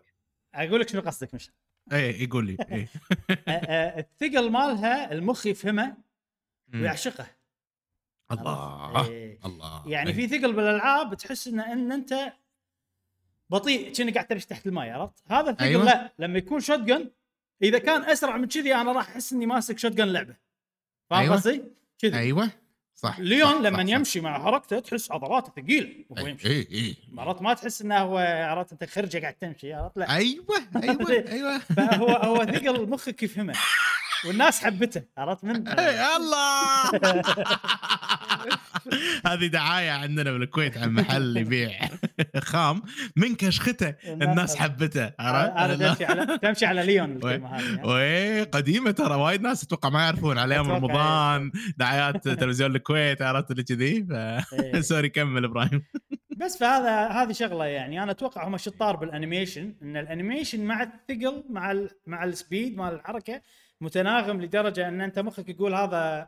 أقول 0.55 0.79
لك 0.81 0.89
شنو 0.89 1.01
قصدك 1.01 1.33
مش 1.33 1.51
إيه 1.93 2.23
يقول 2.23 2.45
لي 2.47 2.57
إيه 2.71 2.89
الثقل 3.99 4.51
مالها 4.51 5.11
المخ 5.11 5.45
يفهمه. 5.47 5.97
ويعشقه 6.73 7.27
الله؟ 8.31 9.07
إيه. 9.09 9.39
الله 9.45 9.83
يعني 9.89 10.09
إيه. 10.09 10.15
في 10.15 10.27
ثقل 10.27 10.53
بالألعاب 10.53 11.13
تحس 11.15 11.47
إن 11.47 11.59
إن 11.59 11.91
أنت 11.91 12.33
بطيء 13.49 13.93
كأنك 13.93 14.13
قاعد 14.13 14.27
تمشي 14.27 14.47
تحت 14.47 14.67
الماء 14.67 14.89
عرفت؟ 14.89 15.13
هذا 15.27 15.49
الثقل 15.49 15.65
أيوة. 15.65 15.85
لا 15.85 16.13
لما 16.19 16.37
يكون 16.37 16.59
شوت 16.59 16.79
جن 16.79 17.09
إذا 17.63 17.79
كان 17.79 18.03
أسرع 18.03 18.37
من 18.37 18.47
كذي 18.47 18.75
أنا 18.75 18.91
راح 18.91 19.09
أحس 19.09 19.33
إني 19.33 19.45
ماسك 19.45 19.79
شوت 19.79 19.91
جن 19.91 20.07
لعبة 20.07 20.35
فاهم 21.09 21.19
أيوة. 21.21 21.35
قصدي؟ 21.35 21.63
كذي 21.99 22.17
أيوه 22.17 22.49
صح 22.95 23.19
ليون 23.19 23.53
صح، 23.53 23.59
لما 23.59 23.77
صح، 23.77 23.83
صح. 23.83 23.89
يمشي 23.89 24.21
مع 24.21 24.43
حركته 24.43 24.79
تحس 24.79 25.11
عضلاته 25.11 25.61
ثقيلة 25.61 26.05
وهو 26.09 26.25
أي 26.25 26.31
يمشي 26.31 26.47
أي 26.47 26.67
إي. 26.71 26.95
مرات 27.11 27.41
ما 27.41 27.53
تحس 27.53 27.81
إنه 27.81 27.97
هو 27.97 28.17
عرفت 28.17 28.71
أنت 28.71 28.83
خرجة 28.83 29.19
قاعد 29.19 29.33
تمشي 29.33 29.73
عرفت 29.73 29.97
لا 29.97 30.15
أيوه 30.15 30.45
أيوه 30.83 31.11
أيوه 31.31 31.57
فهو 31.57 32.07
هو 32.37 32.45
ثقل 32.45 32.89
مخك 32.89 33.23
يفهمه 33.23 33.53
والناس 34.25 34.63
حبته 34.63 35.03
عرفت 35.17 35.43
من 35.43 35.67
الله 36.17 36.91
هذه 39.27 39.47
دعاية 39.47 39.91
عندنا 39.91 40.31
بالكويت 40.31 40.77
عن 40.77 40.93
محل 40.93 41.37
يبيع 41.37 41.79
خام 42.37 42.81
من 43.15 43.35
كشخته. 43.35 43.95
الناس 44.07 44.55
حبته 44.55 45.11
عرفت؟ 45.19 45.83
تمشي 45.83 46.05
على 46.05 46.37
تمشي 46.37 46.65
على 46.65 46.83
ليون 46.85 47.11
الكلمة 47.11 47.55
هذه 47.55 47.79
ها؟ 47.81 47.85
وي 47.85 48.43
قديمة 48.43 48.91
ترى 48.91 49.15
وايد 49.15 49.41
ناس 49.41 49.63
أتوقع 49.63 49.89
ما 49.89 49.99
يعرفون 50.01 50.37
على 50.37 50.53
أيام 50.55 50.71
رمضان 50.71 51.51
دعايات 51.77 52.27
تلفزيون 52.27 52.75
الكويت 52.75 53.21
عرفت؟ 53.21 53.51
اللي 53.51 53.63
كذي 53.63 54.07
إيه. 54.11 54.81
sorry 54.89 55.09
كمل 55.09 55.45
إبراهيم. 55.45 55.83
بس 56.37 56.57
فهذا 56.57 57.07
هذه 57.07 57.31
شغلة 57.31 57.65
يعني. 57.65 58.03
أنا 58.03 58.11
أتوقع 58.11 58.47
هم 58.47 58.57
شطار 58.57 58.95
بال 58.95 59.10
animation 59.10 59.75
إن 59.81 59.97
ال 59.97 60.04
animation 60.04 60.65
مع 60.65 60.83
الثقل 60.83 61.43
مع 61.49 61.71
ال 61.71 61.89
مع 62.07 62.23
ال 62.23 62.32
speed 62.32 62.77
مع 62.77 62.89
الحركة 62.89 63.41
متناغم 63.81 64.41
لدرجة 64.41 64.87
إن 64.87 65.01
أنت 65.01 65.19
مخك 65.19 65.49
يقول 65.49 65.73
هذا 65.73 66.27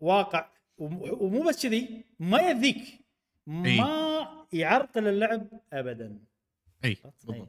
واقع 0.00 0.46
ومو 0.78 1.42
بس 1.48 1.62
كذي 1.66 2.04
ما 2.20 2.38
يأذيك. 2.38 3.06
ما 3.46 4.26
يعرقل 4.52 5.08
اللعب 5.08 5.48
ابدا. 5.72 6.18
إي. 6.84 6.96
بالضبط. 7.04 7.48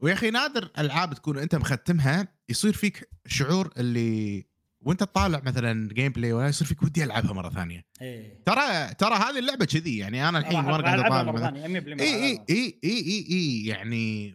ويا 0.00 0.12
أخي 0.12 0.30
نادر 0.30 0.70
ألعاب 0.78 1.14
تكون 1.14 1.38
أنت 1.38 1.54
مختمها 1.54 2.28
يصير 2.48 2.72
فيك 2.72 3.08
شعور 3.26 3.72
اللي 3.76 4.44
وأنت 4.80 5.00
تطالع 5.00 5.40
مثلا 5.44 5.88
gameplay 5.92 6.32
ولا 6.32 6.48
يصير 6.48 6.66
فيك 6.66 6.82
ودي 6.82 7.04
ألعبها 7.04 7.32
مرة 7.32 7.50
ثانية. 7.50 7.84
إيه 8.02 8.42
ترى 8.46 8.94
ترى 8.94 9.14
هذه 9.14 9.38
اللعبة 9.38 9.64
كذي 9.64 9.98
يعني 9.98 10.28
أنا 10.28 10.38
الحين 10.38 10.56
وأنا 10.56 10.84
قاعد 10.84 10.98
أطالع 10.98 11.22
مرة 11.22 11.38
مثلاً- 11.38 11.40
ثانية 11.40 11.80
100% 11.80 12.00
إي 12.00 12.14
إي. 12.24 12.40
إي 12.50 12.78
إي 12.84 13.26
إي 13.30 13.66
يعني 13.66 14.34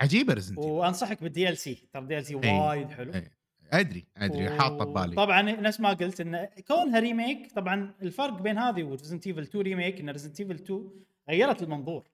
عجيبة 0.00 0.34
Resident 0.34 0.58
وأنصحك 0.58 1.22
بال 1.22 1.48
DLC 1.48 1.88
ترى 1.92 2.02
ال 2.02 2.26
DLC. 2.26 2.34
وايد 2.34 2.90
حلو. 2.90 3.14
إي. 3.14 3.30
أدري 3.72 4.04
أدري 4.16 4.50
حاطه 4.50 4.84
ببالي 4.84 5.16
طبعا 5.16 5.42
نفس 5.42 5.80
ما 5.80 5.88
قلت 5.92 6.20
ان 6.20 6.48
كونها 6.68 6.98
remake 7.00 7.52
طبعا 7.52 7.94
الفرق 8.02 8.42
بين 8.42 8.58
هذه 8.58 8.82
و 8.84 8.89
Resident 8.89 9.26
Evil 9.26 9.42
2 9.42 9.64
remake 9.64 10.00
إن 10.00 10.10
Resident 10.10 10.40
Evil 10.40 10.54
2 10.54 10.90
غيرت 11.28 11.62
المنظور. 11.62 12.04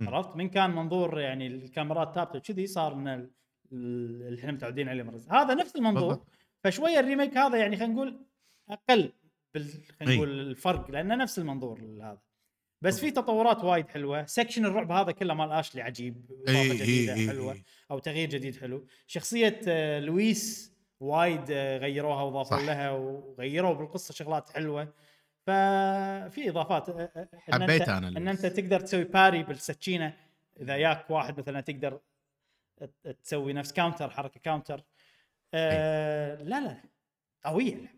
عرفت 0.00 0.36
من 0.36 0.48
كان 0.48 0.70
منظور 0.70 1.20
يعني 1.20 1.46
الكاميرات 1.46 2.14
ثابتة 2.14 2.38
وكذي 2.38 2.66
صار 2.66 2.92
ال- 2.92 3.08
ال- 3.08 3.30
اللي 4.22 4.40
إحنا 4.40 4.52
متعودين 4.52 4.88
عليه 4.88 5.02
مرة. 5.02 5.20
هذا 5.30 5.54
نفس 5.54 5.76
المنظور 5.76 6.08
بالضبط. 6.08 6.26
فشوية 6.64 7.00
ال 7.00 7.05
remake 7.05 7.36
هذا 7.36 7.58
يعني 7.58 7.76
خلينا 7.76 7.92
نقول 7.94 8.26
أقل 8.68 9.12
بال... 9.54 9.64
خلينا. 10.00 10.14
نقول 10.16 10.40
الفرق 10.40 10.90
لأنه 10.90 11.14
نفس 11.14 11.38
المنظور 11.38 11.80
هذا 11.80 12.18
بس 12.82 13.00
في 13.00 13.10
تطورات 13.10 13.64
وايد 13.64 13.88
حلوة. 13.88 14.26
section 14.26 14.64
الرعب 14.64 14.92
هذا 14.92 15.12
كله 15.12 15.34
مال 15.34 15.52
اشلي 15.52 15.82
عجيب. 15.82 16.24
إضافة 16.30 16.60
إي، 16.60 16.70
إي، 16.72 16.76
جديده 16.78 17.14
إي، 17.14 17.28
حلوة. 17.28 17.52
إي. 17.52 17.64
أو 17.90 17.98
تغيير 17.98 18.28
جديد 18.28 18.56
حلو. 18.60 18.86
شخصية 19.06 19.60
آه، 19.68 20.00
لويس 20.00 20.72
وايد 21.00 21.44
آه، 21.50 21.78
غيروها 21.78 22.22
واضافوا. 22.22 22.66
لها 22.66 22.90
وغيروا 22.90 23.74
بالقصة 23.74 24.14
شغلات 24.14 24.50
حلوة. 24.50 24.84
ففي 25.46 26.48
إضافات. 26.48 26.88
آه، 26.88 27.28
إن 27.54 27.62
حبيت 27.62 27.88
أنا 27.88 28.08
إن. 28.08 28.28
أنت 28.28 28.46
تقدر 28.46 28.80
تسوي 28.80 29.04
parry 29.04 29.42
بالسكينة. 29.42 30.14
إذا 30.60 30.76
ياك 30.76 31.10
واحد 31.10 31.40
مثلا 31.40 31.60
تقدر 31.60 32.00
تسوي 33.24 33.52
نفس 33.52 33.72
counter 33.72 34.10
حركة 34.10 34.40
counter 34.40 34.84
آه 35.54 36.42
لا 36.42 36.60
لا 36.60 36.76
قوية. 37.44 37.94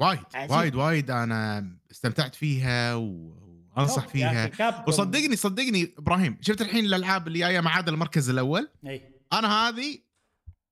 وايد. 0.00 0.18
وايد 0.50 0.74
وايد 0.74 1.10
أنا 1.10 1.70
استمتعت 1.90 2.34
فيها 2.34 2.94
و- 2.94 3.49
يا 3.82 4.46
فيها. 4.46 4.84
وصدقني 4.88 5.36
صدقني 5.36 5.94
إبراهيم 5.98 6.38
شفت 6.40 6.60
الحين 6.60 6.84
الألعاب 6.84 7.26
اللي 7.28 7.38
جاية 7.38 7.60
ما 7.60 7.70
عدا 7.70 7.92
المركز 7.92 8.30
الأول؟ 8.30 8.68
إي. 8.86 9.02
أنا 9.32 9.68
هذه 9.68 9.98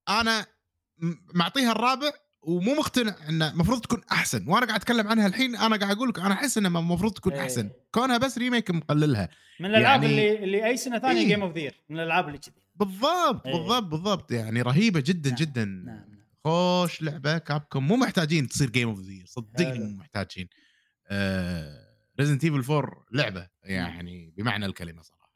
أنا 0.09 0.47
معطيها 1.35 1.73
الرابع 1.73 2.11
ومو 2.43 2.75
مقتنع 2.75 3.15
إنه 3.29 3.51
المفروض 3.51 3.81
تكون 3.81 4.01
أحسن. 4.13 4.49
وأنا 4.49 4.67
قاعد 4.67 4.81
أتكلم 4.81 5.09
عنها 5.09 5.27
الحين 5.27 5.57
أنا 5.57 5.77
قاعد 5.77 5.97
أقول 5.97 6.09
لك 6.09 6.19
أنا 6.19 6.35
أحس 6.35 6.59
انها 6.59 6.81
المفروض 6.81 7.13
تكون 7.13 7.33
إيه. 7.33 7.41
أحسن. 7.43 7.71
كونها 7.93 8.19
بس 8.19 8.39
remake 8.39 8.71
مقللها. 8.71 9.29
من 9.61 9.67
الألعاب 9.67 10.03
يعني- 10.03 10.15
اللي 10.33 10.45
اللي 10.45 10.67
أي 10.67 10.77
سنة 10.77 10.99
ثانية 10.99 11.21
إيه. 11.21 11.27
game 11.27 11.43
of 11.43 11.55
the 11.55 11.63
year 11.63 11.75
من 11.89 11.97
الألعاب 11.97 12.27
اللي 12.29 12.39
كذي. 12.39 12.55
بالضبط 12.77 13.47
إيه. 13.47 13.53
بالضبط 13.55 13.83
بالضبط. 13.83 14.33
يعني 14.33 14.63
رهيبة 14.63 15.01
جدا 15.01 15.31
نعم، 15.31 15.39
جدا. 15.39 15.65
نعم 15.65 15.87
نعم. 15.87 16.19
خوش 16.45 17.03
لعبة 17.03 17.39
Capcom 17.39 17.87
مو 17.89 17.97
محتاجين 17.97 18.49
تصير 18.49 18.71
game 18.71 18.89
of 18.89 19.01
the 19.01 19.25
صدقني. 19.27 19.79
مو 19.79 19.97
محتاجين. 19.97 20.49
Resident 22.21 22.45
Evil 22.45 22.73
4 22.73 23.07
لعبة 23.13 23.49
يعني 23.63 24.35
بمعنى 24.37 24.67
الكلمة 24.67 25.03
صراحة. 25.03 25.29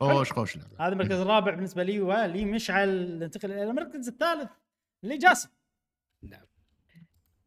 خوش 0.00 0.32
خوش 0.32 0.56
لعبة. 0.56 0.76
هذا 0.80 0.92
المركز 0.92 1.20
الرابع 1.20 1.54
بالنسبة 1.54 1.82
لي 1.82 2.00
ولي 2.00 2.44
مشعل 2.44 3.18
ننتقل 3.18 3.52
إلى 3.52 3.62
المركز 3.62 4.08
الثالث 4.08 4.50
اللي 5.04 5.18
جاسم. 5.18 5.48
نعم. 6.22 6.46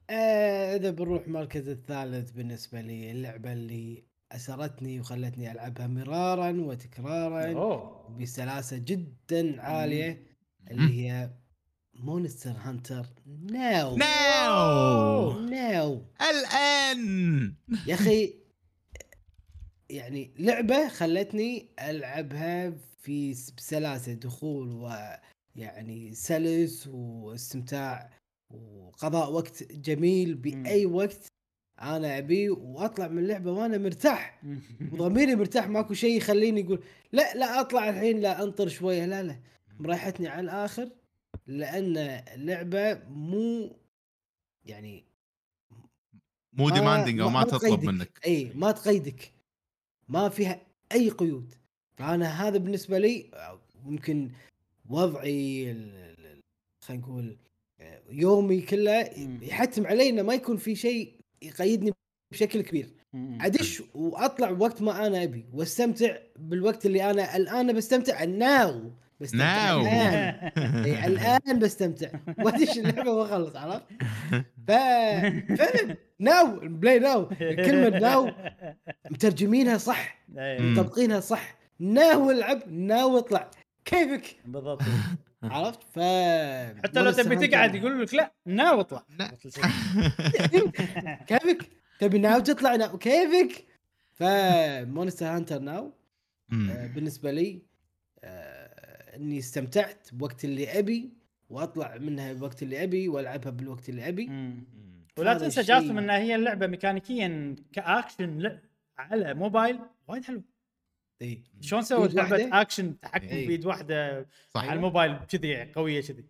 آه 0.10 0.76
إذا 0.76 0.92
بنروح 0.92 1.24
المركز 1.24 1.70
الثالث 1.70 2.32
بالنسبة 2.32 2.82
لي 2.82 3.12
اللعبة 3.12 3.54
اللي 3.54 4.06
أسرتني 4.32 5.00
وخلتني 5.00 5.52
ألعبها 5.52 5.88
مرارا 5.88 6.52
وتكرارا 6.52 7.54
أوه. 7.54 8.18
بسلاسة 8.20 8.78
جدا 8.78 9.62
عالية 9.62 10.28
اللي 10.72 11.02
هي 11.02 11.30
Monster 11.94 12.52
Hunter. 12.52 13.06
Now. 13.26 13.98
Now! 13.98 15.40
Now. 15.40 16.06
الآن! 16.22 17.56
يا 17.88 17.94
أخي 17.94 18.39
يعني 19.90 20.32
لعبة 20.40 20.88
خلتني 20.88 21.68
ألعبها 21.82 22.70
في 23.02 23.32
بسلاسة 23.58 24.14
دخول 24.14 24.72
ويعني 24.72 26.14
سلس 26.14 26.88
واستمتاع 26.88 28.10
وقضاء 28.54 29.32
وقت 29.32 29.64
جميل 29.74 30.36
بأي 30.36 30.86
وقت 30.86 31.28
أنا 31.82 32.18
ابيه 32.18 32.50
وأطلع 32.50 33.08
من 33.08 33.20
اللعبة 33.20 33.52
وأنا 33.52 33.78
مرتاح. 33.78 34.42
وضميري 34.92 35.36
مرتاح 35.36 35.68
ماكو 35.68 35.94
شيء 35.94 36.18
يخليني 36.18 36.62
يقول 36.62 36.84
لا 37.12 37.34
لا 37.34 37.60
أطلع 37.62 37.90
الحين 37.90 38.20
لا 38.20 38.44
أنطر 38.44 38.68
شوية 38.68 39.06
لا 39.06 39.24
لا. 39.24 39.40
مريحتني 39.80 40.28
على 40.28 40.42
الآخر 40.42 40.90
لأن 41.48 41.98
اللعبة 42.34 42.94
مو 43.08 43.76
يعني 44.66 45.04
مو 46.54 46.66
ما- 46.68 46.74
demanding 46.74 47.20
أو 47.20 47.30
ما- 47.30 47.40
ما 47.40 47.46
تطلب. 47.46 47.84
منك. 47.84 48.20
اي 48.26 48.52
ما 48.56 48.72
تقيدك. 48.72 49.32
ما 50.10 50.30
فيها 50.30 50.62
أي 50.92 51.10
قيود. 51.10 51.54
فأنا 51.98 52.48
هذا 52.48 52.58
بالنسبة 52.58 52.98
لي 52.98 53.32
ممكن 53.86 54.32
وضعي 54.90 55.74
خلينا 56.84 57.04
نقول 57.04 57.38
يومي 58.10 58.62
كله. 58.62 59.10
يحتم 59.42 59.88
علي 59.88 60.10
إنه 60.10 60.22
ما 60.22 60.34
يكون 60.34 60.58
في 60.58 60.76
شيء 60.76 61.14
يقيدني 61.42 61.92
بشكل 62.32 62.62
كبير. 62.62 62.90
أدش 63.16 63.84
وأطلع 63.94 64.52
وقت 64.52 64.82
ما 64.82 65.08
أنا 65.08 65.24
أبي 65.24 65.46
وأستمتع 65.54 66.18
بالوقت 66.36 66.86
اللي 66.86 67.12
أنا 67.12 67.36
الآن 67.36 67.74
بستمتع 67.74 68.24
ناو 68.24 68.92
بستمتع 69.20 69.46
ناو. 69.66 69.82
الآن. 69.82 70.52
الآن 71.12 71.60
بستمتع. 71.60 72.10
وادش 72.40 72.78
اللعبة 72.78 73.12
واخلص 73.12 73.56
عرفت؟ 73.56 73.84
ف 74.68 74.72
فعلا 75.60 75.96
ناو 76.20 76.60
بلاي 76.64 77.00
ناو. 77.00 77.26
كلمة 77.40 77.90
ناو. 78.00 78.32
مترجمينها 79.12 79.78
صح. 79.78 80.20
إيه،. 80.38 80.60
مطبقينها 80.62 81.20
صح. 81.20 81.56
ناو 81.80 82.32
العب 82.32 82.62
ناو 82.68 83.18
اطلع. 83.18 83.52
كيفك؟ 83.86 84.36
بالضبط. 84.46 84.82
عرفت؟ 85.44 85.84
ف 85.84 86.00
حتى 86.84 87.02
لو 87.02 87.12
تبي 87.12 87.36
Monster 87.38 87.50
تقعد 87.50 87.72
Hunter. 87.72 87.76
يقول 87.76 88.02
لك 88.02 88.14
لا 88.14 88.34
now 88.46 88.80
اطلع. 88.82 89.06
نا- 89.20 89.32
كيفك؟ 91.28 91.70
تبي 92.00 92.18
now 92.20 92.40
تطلع؟ 92.40 92.76
Now. 92.76 92.98
كيفك؟ 92.98 93.66
ف 94.14 94.28
Monster 94.28 95.26
Hunter 95.26 95.60
Now. 95.60 95.94
آه، 96.54 96.88
بالنسبة 96.88 97.32
لي 97.32 97.62
آه، 98.24 98.59
إني 99.20 99.40
استمتعت 99.40 100.08
بوقت 100.14 100.46
اللي 100.46 100.80
أبي 100.80 101.14
وأطلع 101.50 101.98
منها 101.98 102.34
بوقت 102.34 102.64
اللي 102.64 102.84
أبي 102.84 103.08
وألعبها 103.08 103.50
بالوقت 103.52 103.90
اللي 103.90 104.08
أبي. 104.08 104.32
ولا 105.18 105.38
تنسى 105.38 105.62
جاسم 105.62 105.98
إنها 105.98 106.18
هي 106.18 106.36
اللعبة 106.36 106.68
ميكانيكيا 106.68 107.56
كأكشن 107.74 108.38
لا 108.38 108.62
على 108.98 109.34
موبايل 109.34 109.80
وايد 110.08 110.26
حلو 110.26 110.44
اي 111.22 111.44
شلون 111.62 111.82
سوت 111.82 112.10
بيد 112.10 112.16
لعبه؟ 112.16 112.62
أكشن 112.62 113.00
تحكم 113.00 113.28
إيه. 113.28 113.48
بيد 113.48 113.66
واحدة 113.66 114.28
صح 114.50 114.62
على 114.62 114.74
الموبايل 114.74 115.18
كذي 115.26 115.64
قوية 115.64 116.02
كذي 116.02 116.26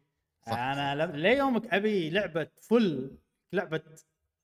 أنا 0.47 1.05
ليومك 1.05 1.73
أبي 1.73 2.09
لعبة 2.09 2.47
full 2.61 3.17
لعبة 3.53 3.81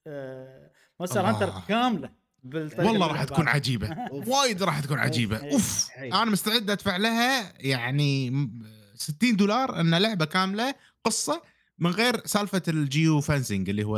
آه 0.07 0.71
Monster. 0.99 1.21
Hunter 1.21 1.51
كاملة 1.67 2.09
والله 2.53 3.07
راح 3.07 3.23
تكون. 3.23 3.47
عجيبة 3.47 3.87
أوف. 4.11 4.27
وايد 4.27 4.63
راح 4.63 4.79
تكون 4.79 4.99
عجيبة 4.99 5.43
إيه. 5.43 5.53
أوف 5.53 5.89
حي. 5.89 6.07
أنا 6.07 6.25
مستعد 6.25 6.69
أدفع 6.69 6.97
لها 6.97 7.53
يعني 7.59 8.29
م- 8.31 8.63
60 8.95 9.35
دولار 9.35 9.79
إن 9.81 9.95
لعبة 9.95 10.25
كاملة 10.25 10.75
قصة 11.03 11.41
من 11.79 11.91
غير 11.91 12.25
سالفة 12.25 12.61
ال 12.67 13.21
geofencing 13.21 13.69
اللي 13.69 13.83
هو 13.83 13.97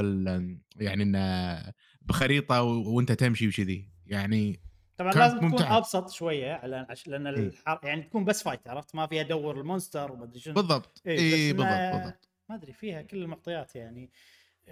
يعني 0.75 1.03
إنه 1.03 1.63
بخريطة 2.01 2.61
وأنت 2.63 3.11
تمشي 3.11 3.47
وكذي 3.47 3.89
يعني 4.05 4.59
طبعا 4.97 5.11
لازم 5.13 5.37
تكون 5.37 5.49
ممتعة. 5.49 5.77
أبسط 5.77 6.09
شوية. 6.09 6.65
لأن 6.65 7.27
إيه. 7.27 7.35
الحر... 7.35 7.79
يعني 7.83 8.01
تكون 8.01 8.25
بس 8.25 8.43
فايت 8.43 8.67
عرفت 8.67 8.95
ما 8.95 9.07
فيها 9.07 9.23
دور 9.23 9.59
المونستر 9.59 10.11
وما 10.11 10.23
أدري 10.23 10.39
شنو 10.39 10.53
بالضبط 10.53 11.01
إيه، 11.07 11.19
اي 11.19 11.53
بس 11.53 11.57
بالضبط 11.59 11.95
بالضبط 11.95 12.29
ما 12.49 12.55
أدري 12.55 12.73
فيها 12.73 13.01
كل 13.01 13.17
المعطيات 13.17 13.75
يعني 13.75 14.11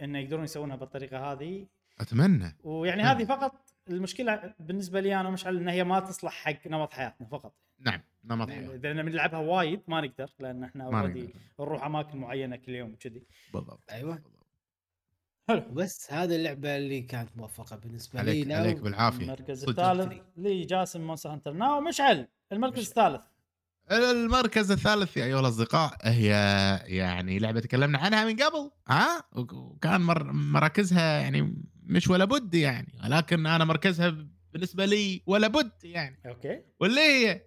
إنه 0.02 0.20
يقدرون 0.20 0.44
يسوونها 0.44 0.76
بالطريقة 0.76 1.32
هذه 1.32 1.68
أتمنى 2.00 2.58
ويعني. 2.64 3.04
هذه 3.04 3.24
فقط 3.26 3.65
المشكلة 3.90 4.54
بالنسبة 4.60 5.00
لي 5.00 5.20
أنا 5.20 5.30
مشعل 5.30 5.58
إن 5.58 5.68
هي 5.68 5.84
ما 5.84 6.00
تصلح 6.00 6.34
حق 6.34 6.68
نمط 6.68 6.94
حياتنا 6.94 7.28
فقط. 7.28 7.54
نعم 7.80 8.02
نمط 8.26 8.50
حياه 8.50 8.76
إذا 8.76 8.94
بنلعبها 8.94 9.40
وايد 9.40 9.82
ما 9.88 10.02
نقدر 10.02 10.30
لأن 10.40 10.64
إحنا 10.64 10.84
already. 10.86 11.34
نروح 11.60 11.84
أماكن 11.84 12.18
معينة 12.18 12.56
كل 12.56 12.72
يوم 12.76 12.96
كذي 12.96 13.24
بالضبط. 13.54 13.84
أيوه. 13.92 14.22
حلو. 15.50 15.62
بس 15.72 16.14
هذه 16.14 16.36
اللعبة 16.36 16.78
اللي 16.78 17.02
كانت 17.02 17.30
موفقة 17.38 17.76
بالنسبة 17.76 18.22
لي 18.22 18.30
عليك 18.32 18.48
now. 18.48 18.60
عليك 18.64 18.78
بالعافية. 18.80 19.24
المركز. 19.24 19.70
الثالث 19.70 20.22
لجاسم 20.38 21.02
مونستر 21.02 21.30
هانتر. 21.34 21.54
now 21.54 21.82
مشعل 21.82 22.28
المركز 22.52 22.88
الثالث. 22.88 23.22
المركز 23.92 24.72
الثالث 24.72 25.18
يا 25.18 25.26
أيها 25.26 25.40
الأصدقاء 25.40 25.98
هي 26.04 26.30
يعني 26.86 27.40
لعبة 27.40 27.60
تكلمنا 27.60 27.98
عنها 28.00 28.26
من 28.26 28.36
قبل 28.36 28.72
ها؟ 28.88 29.24
وك- 29.32 29.54
وكان 29.54 30.02
مر 30.02 30.32
مراكزها 30.34 31.20
يعني 31.22 31.56
مش 31.86 32.10
ولا 32.10 32.26
بد 32.26 32.54
يعني 32.54 32.94
ولكن 33.04 33.46
أنا 33.48 33.66
مركزها 33.66 34.18
بالنسبة 34.54 34.86
لي 34.86 35.22
ولا 35.26 35.48
بد 35.48 35.72
يعني. 35.84 36.20
أوكي. 36.26 36.62
واللي 36.80 37.02
هي 37.02 37.42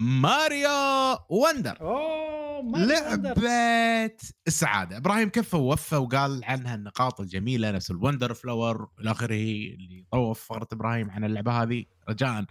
ماريو 0.00 1.18
وندر. 1.28 1.80
أوه 1.80 2.62
ما 2.62 2.78
لعبه 2.78 3.28
لعبة 3.28 4.16
السعادة 4.46 4.96
إبراهيم 4.96 5.28
كفى 5.28 5.56
ووفى 5.56 5.96
وقال 5.96 6.44
عنها 6.44 6.74
النقاط 6.74 7.20
الجميلة 7.20 7.70
نفس 7.70 7.90
ال 7.90 7.96
wonder 7.96 8.34
flower 8.34 8.88
إلى 9.00 9.10
آخره 9.10 9.34
اللي 9.34 10.04
وفرت 10.14 10.72
إبراهيم 10.72 11.10
عن 11.10 11.24
اللعبة 11.24 11.62
هذه؟ 11.62 11.84
رجاء 12.08 12.44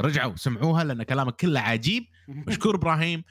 رجعوا 0.00 0.36
سمعوها 0.36 0.84
لأن 0.84 1.02
كلامك 1.02 1.36
كله 1.36 1.60
عجيب. 1.60 2.04
مشكور 2.48 2.74
إبراهيم. 2.74 3.24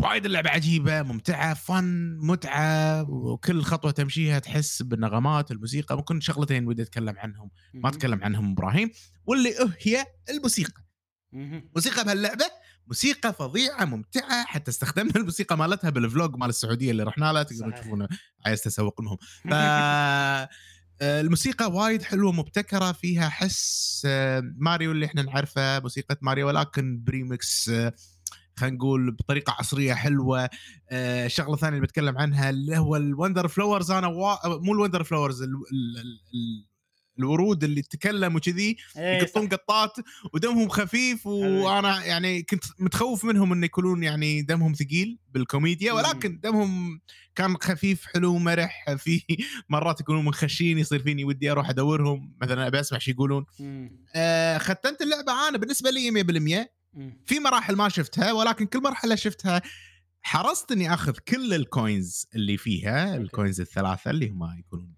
وايد 0.00 0.24
اللعبة 0.24 0.50
عجيبة 0.50 1.02
ممتعة 1.02 1.54
فن 1.54 2.18
متعة 2.22 3.10
وكل 3.10 3.62
خطوة 3.62 3.90
تمشيها 3.90 4.38
تحس 4.38 4.82
بالنغمات 4.82 5.50
الموسيقى 5.50 5.96
ممكن 5.96 6.20
شغلتين 6.20 6.66
ودي 6.66 6.82
أتكلم 6.82 7.14
عنهم. 7.18 7.50
ما 7.74 7.88
أتكلم 7.88 8.24
عنهم 8.24 8.52
إبراهيم 8.52 8.90
واللي 9.26 9.54
هي 9.82 10.06
الموسيقى. 10.30 10.82
موسيقى 11.76 12.04
بهاللعبة 12.04 12.44
موسيقى 12.86 13.32
فظيعة 13.32 13.84
ممتعة 13.84 14.44
حتى 14.44 14.70
استخدمنا 14.70 15.12
الموسيقى 15.16 15.58
مالتها 15.58 15.90
بالفلوج 15.90 16.36
مال 16.36 16.48
السعودية 16.48 16.90
اللي 16.90 17.02
رحنا 17.02 17.32
له 17.32 17.42
تقدرون. 17.42 17.74
تشوفونه. 17.74 18.08
عايز 18.46 18.62
تسوق 18.62 19.00
لهم. 19.00 19.16
ف 19.50 19.54
آه، 21.02 21.20
الموسيقى 21.20 21.70
وايد 21.72 22.02
حلوة 22.02 22.32
مبتكرة 22.32 22.92
فيها 22.92 23.28
حس 23.28 24.02
آه، 24.06 24.42
ماريو 24.56 24.92
اللي 24.92 25.06
إحنا 25.06 25.22
نعرفه 25.22 25.80
موسيقى 25.80 26.18
ماريو 26.22 26.48
ولكن 26.48 27.02
بريمكس 27.04 27.68
آه، 27.68 27.92
خلينا 28.60 28.76
نقول 28.76 29.10
بطريقة 29.10 29.56
عصرية 29.58 29.94
حلوة 29.94 30.50
آه، 30.90 31.26
الشغله 31.26 31.54
الثانية 31.54 31.76
اللي 31.76 31.86
بتكلم 31.86 32.18
عنها 32.18 32.50
اللي 32.50 32.78
هو 32.78 32.96
ال 32.96 33.03
wonder 33.03 33.48
flowers 33.48 33.90
أنا 33.90 34.06
وا... 34.06 34.48
مو 34.58 34.72
ال 34.72 34.77
wonder 34.77 35.04
flowers 35.04 35.42
ال... 35.42 35.48
ال... 35.48 35.98
ال... 36.34 36.70
الورود 37.18 37.64
اللي 37.64 37.82
تتكلم 37.82 38.36
وكذي 38.36 38.76
إيه، 38.96 39.22
يقطون. 39.22 39.48
قطات 39.48 39.92
ودمهم 40.34 40.68
خفيف 40.68 41.26
وأنا 41.26 42.04
يعني 42.04 42.42
كنت 42.42 42.64
متخوف 42.78 43.24
منهم 43.24 43.52
انه 43.52 43.64
يكونون 43.66 44.02
يعني 44.02 44.42
دمهم 44.42 44.72
ثقيل 44.72 45.18
بالكوميديا. 45.30 45.92
ولكن 45.92 46.40
دمهم 46.42 47.00
كان 47.34 47.56
خفيف 47.56 48.06
حلو 48.06 48.38
مرح 48.38 48.94
في 48.98 49.22
مرات 49.68 50.00
يكونون 50.00 50.24
منخشين 50.24 50.78
يصير 50.78 51.02
فيني 51.02 51.24
ودي 51.24 51.50
أروح 51.50 51.70
أدورهم 51.70 52.34
مثلا 52.42 52.66
أبي 52.66 52.80
أسمع 52.80 52.98
شو 52.98 53.10
يقولون. 53.10 53.44
آه 54.14 54.58
ختمت 54.58 55.02
اللعبة 55.02 55.48
أنا 55.48 55.58
بالنسبة 55.58 55.90
لي 55.90 56.10
100% 56.10 56.24
مم. 56.40 56.66
في 57.26 57.40
مراحل 57.40 57.76
ما 57.76 57.88
شفتها 57.88 58.32
ولكن 58.32 58.66
كل 58.66 58.82
مرحلة 58.82 59.14
شفتها 59.14 59.62
حرصت 60.22 60.72
إني 60.72 60.94
آخذ 60.94 61.12
كل 61.28 61.54
ال 61.54 61.66
coins 61.66 62.26
اللي 62.34 62.56
فيها. 62.56 63.16
ال 63.16 63.23
coins 63.23 63.60
الثلاثة 63.60 64.10
اللي 64.10 64.28
هم 64.28 64.58
يكونون 64.58 64.94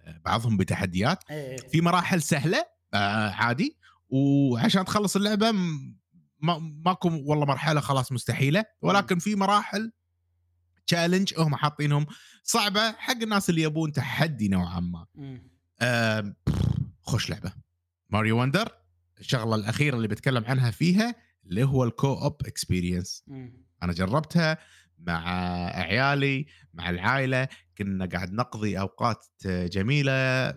آه، 0.00 0.20
بعضهم 0.24 0.56
بتحديات. 0.56 1.18
إيه. 1.30 1.56
في 1.56 1.80
مراحل 1.80 2.22
سهلة 2.22 2.66
آه 2.94 3.30
عادي. 3.30 3.78
وعشان 4.08 4.84
تخلص 4.84 5.16
اللعبة 5.16 5.52
ماكو 6.84 7.08
والله 7.24 7.46
مرحلة 7.46 7.80
خلاص 7.80 8.12
مستحيلة. 8.12 8.64
ولكن 8.82 9.18
في 9.18 9.34
مراحل 9.34 9.92
challenge 10.86 11.34
هم 11.38 11.56
حاطينهم 11.56 12.06
صعبة 12.42 12.92
حق 12.92 13.22
الناس 13.22 13.50
اللي 13.50 13.62
يبون 13.62 13.92
تحدي 13.92 14.48
نوعا 14.48 14.80
ما. 14.80 15.06
آه 15.80 16.34
خوش 17.02 17.30
لعبة. 17.30 17.52
ماريو 18.10 18.40
وندر 18.40 18.68
الشغلة 19.20 19.54
الأخيرة 19.54 19.96
اللي 19.96 20.08
بتكلم 20.08 20.44
عنها 20.44 20.70
فيها 20.70 21.14
اللي 21.46 21.64
هو 21.64 21.84
ال 21.84 22.12
co-op 22.14 22.36
experience. 22.46 23.24
أنا 23.82 23.92
جربتها 23.92 24.58
مع 24.98 25.28
عيالي 25.78 26.46
مع 26.74 26.90
العائلة 26.90 27.48
كنا 27.78 28.06
قاعد 28.06 28.32
نقضي 28.32 28.78
أوقات 28.78 29.26
جميلة 29.46 30.12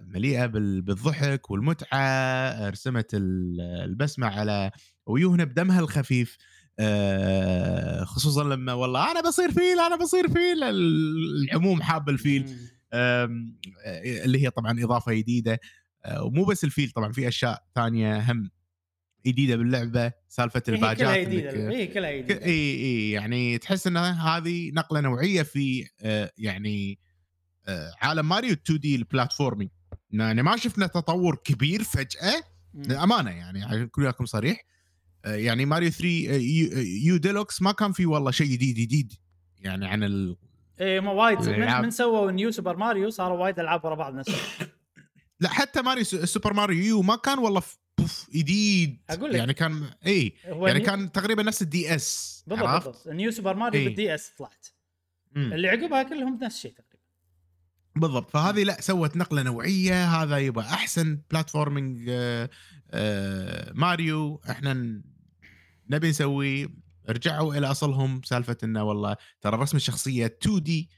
مليئة 0.08 0.46
بال- 0.46 0.82
بالضحك 0.82 1.52
والمتعة 1.52 2.70
رسمت 2.70 3.14
ال- 3.14 3.62
البسمة 3.62 4.28
على 4.28 4.72
وجوهنا 5.06 5.44
بدمها 5.44 5.80
الخفيف. 5.80 6.38
آه، 6.80 8.04
خصوصا 8.04 8.44
لما 8.44 8.74
والله 8.74 9.12
أنا 9.12 9.22
بصير 9.22 9.52
فيل 9.52 9.80
أنا 9.80 9.96
بصير 9.96 10.28
فيل 10.28 10.64
العموم 10.64 11.82
حاب 11.82 12.10
الفيل. 12.10 12.46
آه، 12.94 13.30
اللي 14.26 14.44
هي 14.46 14.50
طبعا 14.50 14.84
إضافة 14.84 15.14
جديدة. 15.14 15.60
آه، 16.06 16.24
ومو 16.24 16.46
بس 16.46 16.64
الفيل 16.64 16.92
طبعا 16.92 17.12
في 17.12 17.28
أشياء 17.28 17.64
ثانية 17.76 18.32
هم 18.32 18.50
جديدة 19.28 19.56
باللعبة 19.56 20.12
سالفة 20.28 20.62
هي 20.68 20.76
ال 20.76 20.79
badgeات 20.79 20.98
كلها 20.98 21.16
إنك- 21.16 21.28
جديده 21.28 21.70
هي 21.70 21.88
كلها 21.88 22.12
جديدة. 22.12 22.46
إي 22.46 22.76
إي 22.76 23.12
يعني 23.12 23.58
تحس 23.58 23.88
ان 23.88 23.98
هذه 23.98 24.72
نقلة 24.72 25.00
نوعية 25.02 25.42
في 25.44 25.88
آه، 26.02 26.32
يعني 26.38 27.00
آه، 27.68 27.92
عالم 28.02 28.30
ماريو 28.30 28.54
2D 28.54 28.80
ال 28.80 28.96
platforming 28.96 29.70
يعني 30.12 30.44
ما 30.44 30.58
شفنا 30.58 30.88
تطور 30.88 31.36
كبير 31.36 31.84
فجأة. 31.84 32.44
للأمانة 32.74 33.32
يعني 33.32 33.64
عشان 33.64 33.82
اكون 33.82 34.04
وياكم 34.04 34.26
صريح. 34.26 34.66
آه، 35.26 35.36
يعني 35.36 35.66
ماريو 35.66 35.90
3 35.90 36.06
آه، 36.30 36.34
U, 36.38 36.70
U 37.04 37.18
Deluxe 37.18 37.62
ما 37.62 37.72
كان 37.72 37.92
في 37.92 38.06
والله 38.06 38.32
شيء 38.32 38.48
جديد 38.48 38.76
جديد. 38.76 39.14
يعني 39.60 39.88
عن 39.88 40.04
ال... 40.04 40.38
إيه 40.80 41.00
ما 41.00 41.12
وايد 41.12 41.40
من. 41.50 41.82
من 41.82 41.92
سووا 41.92 42.32
New 42.32 42.52
سوبر 42.52 42.76
ماريو 42.78 43.10
صاروا 43.10 43.44
وايد 43.44 43.60
ألعاب 43.60 43.86
ورا 43.86 43.96
بعض 43.96 44.14
نفسها 44.16 44.36
لا 45.40 45.50
حتى 45.50 45.82
ماريو 45.82 46.04
سوبر 46.04 46.54
ماريو 46.54 46.84
U 46.86 47.02
ما 47.02 47.16
كان 47.16 47.40
والله 47.40 47.62
ف- 48.08 48.26
بوف 48.26 48.30
جديد. 48.36 49.02
أقول 49.10 49.30
لك. 49.30 49.36
يعني 49.40 49.54
كان 49.54 49.90
اي 50.06 50.34
يعني 50.46 50.80
New- 50.80 50.86
كان 50.86 51.12
تقريبا 51.12 51.44
نفس 51.44 51.62
ال 51.62 51.96
DS 51.96 52.44
بالضبط 52.48 53.08
New 53.08 53.32
سوبر 53.32 53.56
ماريو 53.56 53.82
إيه. 53.82 53.88
بالدي 53.88 54.16
اس 54.16 54.32
طلعت 54.38 54.68
مم. 55.32 55.54
اللي 55.54 55.68
عقبها 55.70 56.04
كلهم 56.04 56.40
نفس 56.44 56.56
الشيء 56.56 56.72
تقريبا. 56.72 56.96
بالضبط. 57.96 58.30
فهذه 58.32 58.64
لا 58.64 58.82
سوت 58.82 59.18
نقلة 59.18 59.42
نوعية 59.44 60.06
هذا 60.06 60.38
يبقى 60.38 60.66
أحسن 60.66 61.22
platforming 61.32 62.06
آه، 62.10 62.50
آه، 62.92 63.72
ماريو. 63.76 64.42
إحنا 64.50 65.02
نبي 65.90 66.10
نسوي 66.10 66.70
رجعوا 67.10 67.56
إلى 67.56 67.72
أصلهم. 67.72 68.22
سالفة 68.24 68.58
إنه 68.64 68.84
والله 68.84 69.16
ترى 69.42 69.58
رسم 69.58 69.78
الشخصية 69.78 70.26
2D 70.26 70.64
ب 70.64 70.90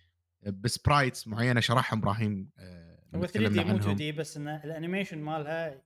sprites 0.47 1.27
معينة 1.27 1.59
شرحهم 1.59 1.99
إبراهيم 1.99 2.49
آه، 2.57 2.99
هو 3.15 3.25
3 3.25 3.27
تكلمنا 3.33 3.49
D 3.49 3.69
مو 3.69 3.75
2 3.75 3.81
عنهم 3.83 3.95
D 3.95 4.11
بس 4.11 4.37
ان 4.37 4.47
ال 4.47 4.54
animation 4.54 5.17
مالها 5.17 5.81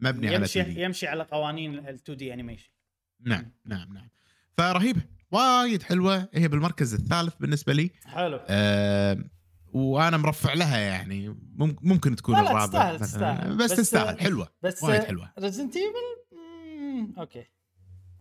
مبني 0.00 0.26
على 0.28 0.36
يمشي 0.36 0.60
2D 0.60 0.80
يمشي 0.82 1.06
على 1.06 1.22
قوانين 1.22 1.78
ال 1.78 1.94
2D 1.94 2.32
animation 2.34 2.70
نعم 3.20 3.52
نعم 3.64 3.94
نعم. 3.94 4.08
فرهيبة 4.58 5.00
وايد 5.30 5.82
حلوة. 5.82 6.28
هي 6.34 6.48
بالمركز 6.48 6.94
الثالث 6.94 7.34
بالنسبة 7.40 7.72
لي. 7.72 7.90
حلو. 8.06 8.40
آه 8.48 9.24
وأنا 9.72 10.16
مرفع 10.16 10.52
لها 10.52 10.78
يعني. 10.78 11.28
مم- 11.28 11.76
ممكن 11.82 12.16
تكون 12.16 12.34
الرابع 12.38 12.66
تستاهل-. 12.66 13.00
تستاهل. 13.00 13.56
بس, 13.56 13.70
بس- 13.72 13.76
تستاهل. 13.78 14.20
حلوة 14.20 14.48
بس 14.62 14.82
وايد 14.82 15.02
حلوة. 15.04 15.32
ريزنت 15.38 15.74
ايفل 15.76 17.14
أوكي. 17.18 17.44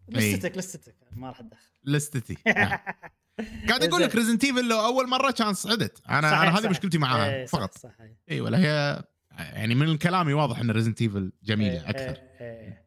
list 0.10 0.48
ك 0.48 0.58
list 0.58 0.83
ك. 0.83 0.96
ما 1.12 1.28
راح 1.30 1.40
أتدخل. 1.40 1.62
list 1.84 2.15
تي. 2.15 2.38
نعم. 2.58 2.80
قاعد 3.68 3.84
أقول 3.84 4.02
لك. 4.02 4.16
ريزنت 4.16 4.44
ايفل 4.44 4.68
لو 4.70 4.80
أول 4.86 5.10
مرة 5.10 5.32
كان 5.32 5.54
صعدت 5.54 6.02
أنا 6.10 6.20
أنا 6.44 6.60
هذه. 6.60 6.70
مشكلتي 6.70 6.98
معاها 6.98 7.36
إيه، 7.36 7.46
صح، 7.46 7.60
فقط. 7.60 7.78
صح. 7.78 7.92
إي 8.32 8.42
ولا 8.42 8.58
هي 8.60 9.04
يعني 9.40 9.76
من 9.76 9.98
كلامي 9.98 10.34
واضح 10.34 10.60
إن 10.60 10.72
ريزنت 10.72 11.02
ايفل 11.02 11.32
جميله 11.44 11.90
أكثر 11.90 12.22
إيه، 12.42 12.86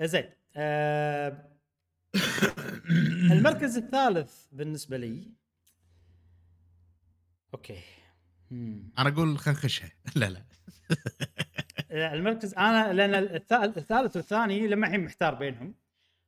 إيه. 0.00 0.06
زين 0.06 0.24
آه، 0.56 1.50
المركز 3.32 3.76
الثالث 3.76 4.46
بالنسبة 4.52 4.96
لي 4.96 5.32
أوكي 7.54 7.80
مم. 8.50 8.92
أنا 8.98 9.08
أقول 9.08 9.38
خلينا 9.38 9.58
نخشها 9.58 9.90
لا 10.16 10.30
لا 11.90 12.14
المركز 12.14 12.54
أنا 12.54 12.92
لأن 12.92 13.14
الثالث 13.14 14.16
والثاني 14.16 14.66
لما 14.66 14.86
الحين 14.86 15.04
محتار 15.04 15.34
بينهم 15.34 15.74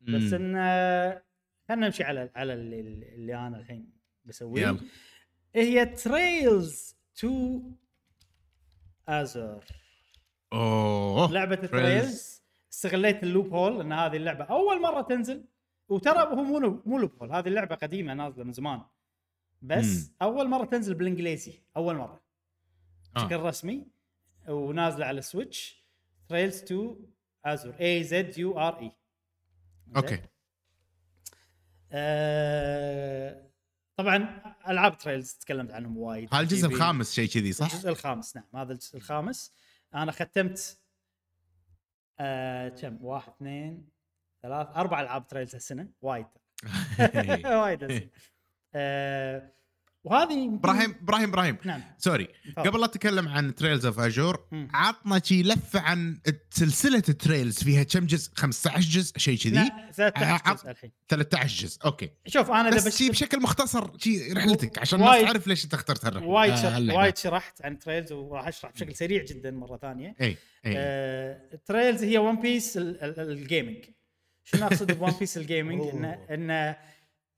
بس 0.00 0.32
مم. 0.32 0.34
ان 0.34 1.20
خلينا 1.68 1.86
نمشي 1.86 2.04
على 2.04 2.30
على 2.36 2.54
اللي, 2.54 2.80
اللي 3.14 3.34
أنا 3.34 3.58
الحين 3.58 3.92
بسويه. 4.24 4.76
هي 5.54 5.86
تريلز 5.86 6.96
تو 7.14 7.62
ازور 9.08 9.64
أوه. 10.52 11.32
لعبة 11.32 11.56
Trails. 11.56 11.70
تريلز 11.70 12.42
استغليت 12.72 13.22
اللوب 13.22 13.54
هول 13.54 13.80
ان 13.80 13.92
هذه 13.92 14.16
اللعبة 14.16 14.44
أول 14.44 14.82
مرة 14.82 15.02
تنزل. 15.02 15.44
وترى 15.88 16.18
هو 16.18 16.34
مو 16.34 16.82
مو 16.86 16.98
loophole 16.98 17.32
هذه 17.32 17.48
اللعبة 17.48 17.74
قديمة 17.74 18.14
نازلة 18.14 18.44
من 18.44 18.52
زمان. 18.52 18.82
بس 19.62 20.08
مم. 20.08 20.16
أول 20.22 20.48
مرة 20.48 20.64
تنزل 20.64 20.94
بالإنجليزي 20.94 21.62
أول 21.76 21.96
مرة. 21.96 22.22
آه. 23.16 23.20
بشكل 23.24 23.40
رسمي 23.40 23.86
ونازلة 24.48 25.06
على 25.06 25.18
السويتش 25.18 25.84
Trails 26.28 26.60
to 26.60 26.96
Azure 27.44 27.74
A 27.80 28.04
Z 28.04 28.38
U 28.38 28.58
R 28.58 28.80
E 28.80 28.92
okay. 29.96 30.22
آه 31.92 33.50
طبعا 33.96 34.51
ألعاب 34.68 34.98
Trails 34.98 35.32
تكلمت 35.32 35.70
عنهم 35.72 35.96
وايد 35.96 36.28
هذا 36.34 36.42
الجزء 36.42 36.68
الخامس 36.68 37.12
شيء 37.12 37.28
كذي 37.28 37.52
صح؟ 37.52 37.72
الجزء 37.72 37.88
الخامس 37.88 38.36
نعم 38.36 38.44
هذا 38.54 38.72
الجزء 38.72 38.96
الخامس 38.96 39.52
أنا 39.94 40.12
ختمت 40.12 40.78
آه 42.20 42.68
كم 42.68 43.04
واحد 43.04 43.32
اثنين 43.32 43.88
ثلاث 44.42 44.66
أربع 44.76 45.00
ألعاب 45.00 45.26
Trails 45.26 45.54
هالسنة 45.54 45.88
وايد 46.02 46.26
وايد. 47.46 48.10
آه 48.74 49.52
وهذه 50.04 50.54
إبراهيم 50.54 50.94
إبراهيم 51.02 51.28
إبراهيم. 51.28 51.56
نعم. 51.64 51.82
sorry. 51.98 52.28
تفضل. 52.56 52.70
قبل 52.70 52.80
لا 52.80 52.84
اتكلم 52.86 53.28
عن 53.28 53.54
Trails 53.54 53.86
of 53.86 54.00
Azure. 54.00 54.46
عطنا 54.74 55.20
شي 55.24 55.42
لفه 55.42 55.80
عن 55.80 56.18
سلسلة 56.50 57.02
ال 57.08 57.16
Trails 57.16 57.62
فيها 57.64 57.82
كم 57.82 58.06
جزء؟ 58.06 58.30
15 58.34 58.80
جزء؟ 58.90 59.18
شيء 59.18 59.38
كذي. 59.38 59.54
لا 59.54 59.90
13 59.92 60.48
عط- 60.50 60.56
جزء 60.60 60.70
الحين. 60.70 60.92
13 61.08 61.64
جزء. 61.64 61.84
okay. 61.84 62.10
شوف 62.26 62.50
أنا 62.50 62.70
بس 62.70 62.86
بس 62.86 63.02
بشكل 63.02 63.40
مختصر 63.42 63.98
شي 63.98 64.32
رحلتك 64.32 64.78
عشان 64.78 65.00
وايد- 65.00 65.14
الناس 65.14 65.32
تعرف 65.32 65.46
ليش 65.46 65.64
أنت 65.64 65.74
اخترت 65.74 66.04
هالرحلة. 66.04 66.28
وايد 66.28 66.52
آه، 66.52 66.56
شرح. 66.62 66.96
وايد 66.96 67.16
شرحت 67.16 67.62
عن 67.64 67.78
Trails 67.78 68.12
وراح 68.12 68.48
أشرح 68.48 68.72
بشكل 68.72 68.94
سريع 68.96 69.24
جدا 69.24 69.50
مرة 69.50 69.76
ثانية. 69.76 70.16
إي 70.20 70.26
إي. 70.26 70.36
آه، 70.76 71.40
Trails 71.66 72.02
هي 72.04 72.18
One 72.18 72.40
Piece 72.40 72.76
ال- 72.76 73.02
ال- 73.02 73.20
ال 73.32 73.39
gaming 73.39 73.84
شنو 74.44 74.66
أقصد 74.66 74.92
ب 74.98 75.01
One 75.01 75.10
Piece 75.20 75.36
ال 75.36 75.42
gaming 75.42 75.80
انه 75.88 76.18
انه 76.30 76.76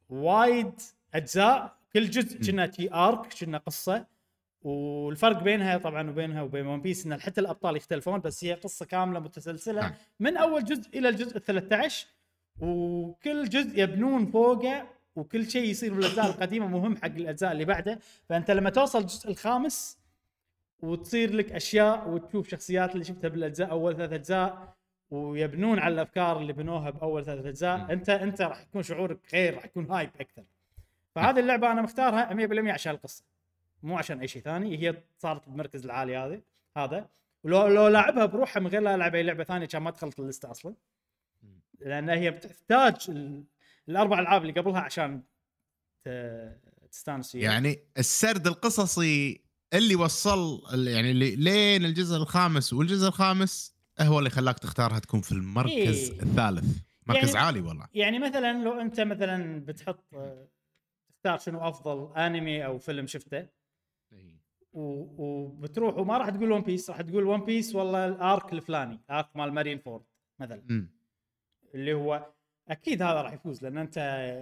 وايد 0.09 0.73
أجزاء 1.15 1.84
كل 1.95 2.11
جزء 2.11 2.39
كنه 2.39 2.71
شي 2.71 2.93
arc 2.93 3.35
كنه 3.41 3.59
قصة. 3.59 4.07
والفرق 4.65 5.43
بينها 5.43 5.79
طبعا 5.79 6.11
وبينها 6.11 6.43
وبين 6.43 6.67
ون 6.67 6.81
بيس 6.81 7.07
إن 7.07 7.21
حتى 7.21 7.41
الأبطال 7.41 7.77
يختلفون 7.77 8.21
بس 8.21 8.45
هي 8.45 8.53
قصة 8.53 8.87
كاملة 8.87 9.21
متسلسلة 9.21 9.81
نعم. 9.81 9.93
من 10.21 10.37
أول 10.37 10.65
جزء 10.65 10.99
إلى 10.99 11.09
الجزء 11.09 11.37
ال 11.37 11.45
13 11.45 12.07
وكل 12.61 13.49
جزء 13.49 13.79
يبنون 13.79 14.27
فوقه 14.27 14.87
وكل 15.17 15.51
شيء 15.51 15.71
يصير 15.71 15.95
بالأجزاء 15.95 16.27
القديمة 16.27 16.67
مهم 16.67 16.97
حق 16.97 17.05
الأجزاء 17.05 17.53
اللي 17.53 17.65
بعده. 17.65 17.99
فأنت 18.29 18.51
لما 18.51 18.71
توصل 18.71 18.99
الجزء 19.01 19.31
الخامس 19.31 19.99
وتصير 20.83 21.35
لك 21.35 21.53
أشياء 21.53 22.09
وتشوف 22.09 22.49
شخصيات 22.49 22.93
اللي 22.93 23.05
شفتها 23.05 23.29
بالأجزاء 23.29 23.71
أول 23.71 23.97
ثلاث 23.97 24.13
أجزاء 24.13 24.75
ويبنون 25.11 25.79
على 25.79 25.95
الأفكار 25.95 26.41
اللي 26.41 26.53
بنوها 26.53 26.91
بأول 26.91 27.25
ثلاث 27.25 27.47
أجزاء. 27.47 27.93
انت 27.93 28.11
أنت 28.11 28.43
راح 28.43 28.63
يكون 28.63 28.83
شعورك 28.83 29.19
غير 29.33 29.55
راح 29.55 29.65
يكون 29.65 29.91
هايب 29.91 30.11
أكثر. 30.21 30.45
فهذه 31.15 31.41
اللعبة 31.41 31.73
أنا 31.73 31.83
مختارها 31.83 32.47
100% 32.69 32.71
عشان 32.71 32.93
القصة 32.95 33.25
مو 33.83 33.99
عشان 33.99 34.21
أي 34.21 34.29
شيء 34.29 34.43
ثاني 34.43 34.79
هي 34.79 35.03
صارت 35.19 35.49
بالمركز 35.49 35.85
العالي 35.85 36.17
هذا 36.17 36.41
هذا. 36.77 37.09
ولو 37.45 37.67
لو 37.67 37.89
لاعبها 37.89 38.27
بروحها 38.27 38.61
من 38.61 38.67
غير 38.67 38.81
لا 38.81 38.95
ألعب 38.95 39.15
أي 39.15 39.23
لعبة 39.23 39.45
ثانية 39.45 39.67
كان 39.67 39.83
ما 39.83 39.91
دخلت 39.91 40.19
اللسته 40.21 40.51
أصلا. 40.51 40.75
لأن 41.81 42.09
هي 42.11 42.31
بتحتاج 42.31 42.97
ال- 43.09 43.45
الأربع 43.89 44.19
ألعاب 44.19 44.43
اللي 44.43 44.61
قبلها 44.61 44.81
عشان 44.81 45.23
تستانس 46.91 47.33
فيها. 47.33 47.43
يعني 47.53 47.79
السرد 47.99 48.47
القصصي 48.47 49.41
اللي 49.75 49.95
وصل 49.97 50.63
يعني 50.89 51.11
اللي 51.11 51.37
لين 51.37 51.85
الجزء 51.85 52.17
الخامس 52.17 52.73
والجزء 52.73 53.09
الخامس 53.09 53.75
هو 54.01 54.19
اللي 54.19 54.31
خلاك 54.31 54.59
تختارها 54.59 54.99
تكون 54.99 55.21
في 55.21 55.33
المركز 55.33 56.11
إيه. 56.11 56.23
الثالث. 56.23 56.79
مركز 57.07 57.29
يعني- 57.35 57.47
عالي 57.47 57.61
والله. 57.61 57.87
يعني 57.95 58.19
مثلا 58.19 58.65
لو 58.65 58.81
أنت 58.81 59.01
مثلا 59.01 59.61
بتحط 59.65 60.05
تختار 61.25 61.39
شنو 61.39 61.69
أفضل 61.69 62.17
أنمي 62.17 62.65
أو 62.67 62.79
فيلم 62.79 63.07
شفته 63.07 63.47
و- 64.73 65.25
وبتروح 65.25 65.97
وما 65.99 66.19
راح 66.19 66.31
تقول 66.31 66.53
One 66.53 66.61
Piece 66.63 66.91
راح 66.91 67.01
تقول 67.01 67.25
One 67.25 67.45
Piece 67.45 67.75
والله 67.75 68.07
ال 68.07 68.18
arc 68.18 68.53
الفلاني 68.53 69.01
أرك 69.11 69.37
مال 69.37 69.53
Marineford 69.53 70.03
مثلا 70.39 70.63
مم. 70.69 70.91
اللي 71.75 71.95
هو 71.95 72.27
أكيد 72.69 73.03
هذا 73.03 73.23
راح 73.23 73.33
يفوز 73.33 73.63
لأن 73.65 73.79
أنت 73.79 73.97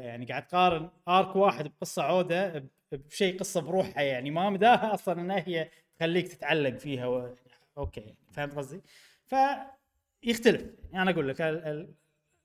يعني 0.05 0.27
قاعد 0.27 0.47
تقارن 0.47 0.91
arc 1.09 1.37
واحد 1.37 1.65
بقصة 1.65 2.03
عودة 2.03 2.65
بشيء 2.93 3.39
قصة 3.39 3.61
بروحها 3.61 4.03
يعني 4.03 4.31
ما 4.31 4.51
مداها 4.51 4.95
أصلا 4.95 5.21
إنها 5.21 5.49
هي 5.49 5.71
تخليك 5.99 6.29
تتعلق 6.29 6.77
فيها 6.77 7.07
و... 7.07 7.35
okay 7.79 8.15
فهمت 8.33 8.55
قصدي؟ 8.55 8.83
فيختلف 9.25 10.63
يعني 10.93 11.03
أنا 11.03 11.11
أقول 11.11 11.29
لك. 11.29 11.41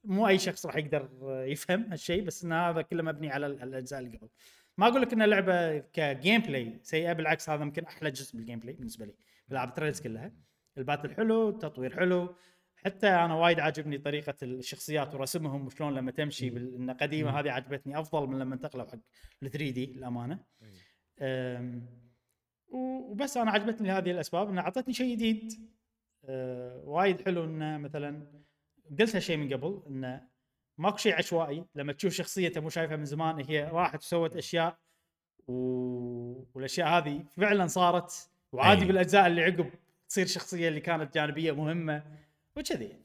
مو 0.04 0.28
أي 0.28 0.38
شخص 0.40 0.66
راح 0.66 0.76
يقدر 0.76 1.10
يفهم 1.48 1.92
هالشيء 1.92 2.24
بس 2.24 2.46
إن 2.46 2.54
هذا 2.54 2.82
كله 2.82 3.04
مبني 3.04 3.30
على 3.32 3.46
ال- 3.48 3.64
الأجزاء 3.64 4.00
اللي 4.00 4.18
قبل. 4.18 4.30
ما 4.78 4.88
أقول 4.88 5.02
لك 5.02 5.14
إن 5.14 5.22
اللعبة 5.22 5.78
ك 5.78 6.42
gameplay 6.42 6.80
سيئة 6.84 7.14
بالعكس 7.14 7.50
هذا 7.50 7.62
يمكن 7.62 7.84
أحلى 7.86 8.12
جزء 8.12 8.38
بال 8.38 8.60
gameplay 8.60 8.74
بالنسبة 8.74 9.06
لي 9.06 9.16
بالعاب 9.48 9.74
Trails 9.74 10.02
كلها. 10.02 10.32
ال 10.78 10.83
battle 10.83 11.14
حلو، 11.16 11.50
التطوير 11.50 11.96
حلو، 11.96 12.36
حتى 12.76 13.08
أنا 13.08 13.34
وايد 13.36 13.60
عاجبني 13.60 13.98
طريقة 13.98 14.36
الشخصيات 14.44 15.16
ورسمهم 15.16 15.66
وشلون 15.66 15.94
لما 15.94 16.12
تمشي 16.12 16.50
بال... 16.50 16.76
إن 16.76 16.92
قديمة 16.92 17.40
هذه 17.40 17.52
عجبتني 17.52 18.00
أفضل 18.00 18.28
من 18.28 18.40
لما 18.40 18.56
انتقلوا 18.56 18.86
حق 18.86 18.94
ال 19.44 19.52
3D 19.52 19.86
للأمانة. 19.86 20.40
أم، 21.22 21.86
وبس 22.68 23.38
أنا 23.38 23.52
عجبتني 23.52 23.88
لهذه 23.88 24.12
الأسباب 24.12 24.50
انها 24.50 24.64
أعطتني 24.64 24.94
شيء 24.94 25.16
جديد 25.16 25.54
أه، 26.26 26.82
وايد 26.86 27.22
حلو 27.22 27.44
إنه 27.44 27.78
مثلا 27.78 28.28
قلت 29.00 29.16
هالشيء 29.16 29.38
من 29.38 29.54
قبل 29.54 29.84
انه 29.88 30.28
ماكو 30.78 30.98
شيء 30.98 31.16
عشوائي. 31.16 31.66
لما 31.76 31.94
تشوف 31.94 32.14
شخصيه 32.14 32.54
مو 32.58 32.70
شايفها 32.70 32.98
من 32.98 33.06
زمان 33.06 33.46
هي 33.50 33.64
راحت 33.64 34.00
وسوت 34.04 34.36
أشياء 34.36 34.80
و... 35.48 35.54
والأشياء 36.54 36.88
هذه 36.88 37.26
فعلا 37.38 37.68
صارت. 37.68 38.30
وعادي 38.52 38.82
أي. 38.82 38.88
بالأجزاء 38.88 39.28
اللي 39.28 39.44
عقب 39.44 39.72
تصير 40.10 40.26
شخصية 40.26 40.68
اللي 40.68 40.80
كانت 40.80 41.14
جانبية 41.14 41.52
مهمة 41.52 42.04
وكذي 42.56 42.96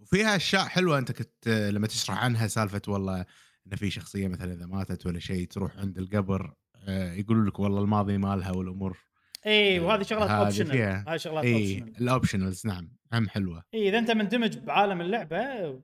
وفيها 0.00 0.36
أشياء 0.36 0.64
حلوة 0.64 0.98
أنت 0.98 1.12
كنت 1.12 1.48
لما 1.48 1.86
تشرح 1.86 2.24
عنها 2.24 2.46
سالفة 2.46 2.82
والله 2.88 3.26
إن 3.66 3.76
في 3.76 3.90
شخصية 3.90 4.28
مثلا 4.28 4.52
إذا 4.52 4.66
ماتت 4.66 5.06
ولا 5.06 5.18
شيء 5.18 5.46
تروح 5.46 5.76
عند 5.76 5.98
القبر 5.98 6.54
آه، 6.76 7.12
يقولوا 7.12 7.50
لك 7.50 7.58
والله 7.58 7.82
الماضي 7.82 8.18
مالها 8.18 8.50
والأمور 8.50 8.98
اي 9.46 9.52
إيه، 9.52 9.80
وهذه 9.80 10.02
شغلات 10.02 10.30
optional. 10.30 11.04
هذه 11.08 11.16
شغلات 11.16 11.44
اي 11.44 11.54
optional 11.54 11.96
ال 12.00 12.07
optionals 12.07 12.66
نعم 12.66 12.88
هم 13.12 13.28
حلوة. 13.28 13.64
اي 13.74 13.88
إذا 13.88 13.98
أنت 13.98 14.10
مندمج 14.10 14.58
بعالم 14.58 15.00
اللعبة 15.00 15.80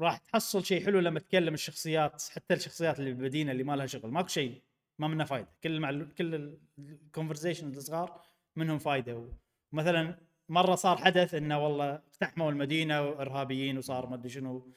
راح 0.00 0.18
تحصل 0.18 0.64
شيء 0.64 0.84
حلو 0.84 0.98
لما 0.98 1.20
تكلم 1.20 1.54
الشخصيات 1.54 2.22
حتى 2.30 2.54
الشخصيات 2.54 2.98
اللي 2.98 3.12
بالمدينة 3.12 3.52
اللي 3.52 3.64
ما 3.64 3.76
لها 3.76 3.86
شغل. 3.86 4.10
ماكو 4.10 4.28
شيء 4.28 4.62
ما 4.98 5.08
منه 5.08 5.24
فايدة. 5.24 5.48
كل 5.62 5.70
المعلو... 5.70 6.08
كل 6.18 6.56
ال 6.78 6.85
conversation 6.85 7.68
الصغار 7.68 8.22
منهم 8.56 8.78
فايدة. 8.78 9.28
مثلا 9.72 10.18
مرة 10.48 10.74
صار 10.74 10.96
حدث 10.96 11.34
إنه 11.34 11.64
والله 11.64 11.94
اقتحموا 11.94 12.50
المدينة 12.50 13.02
وإرهابيين 13.02 13.78
وصار 13.78 14.06
ما 14.06 14.14
أدري 14.14 14.28
شنو 14.28 14.72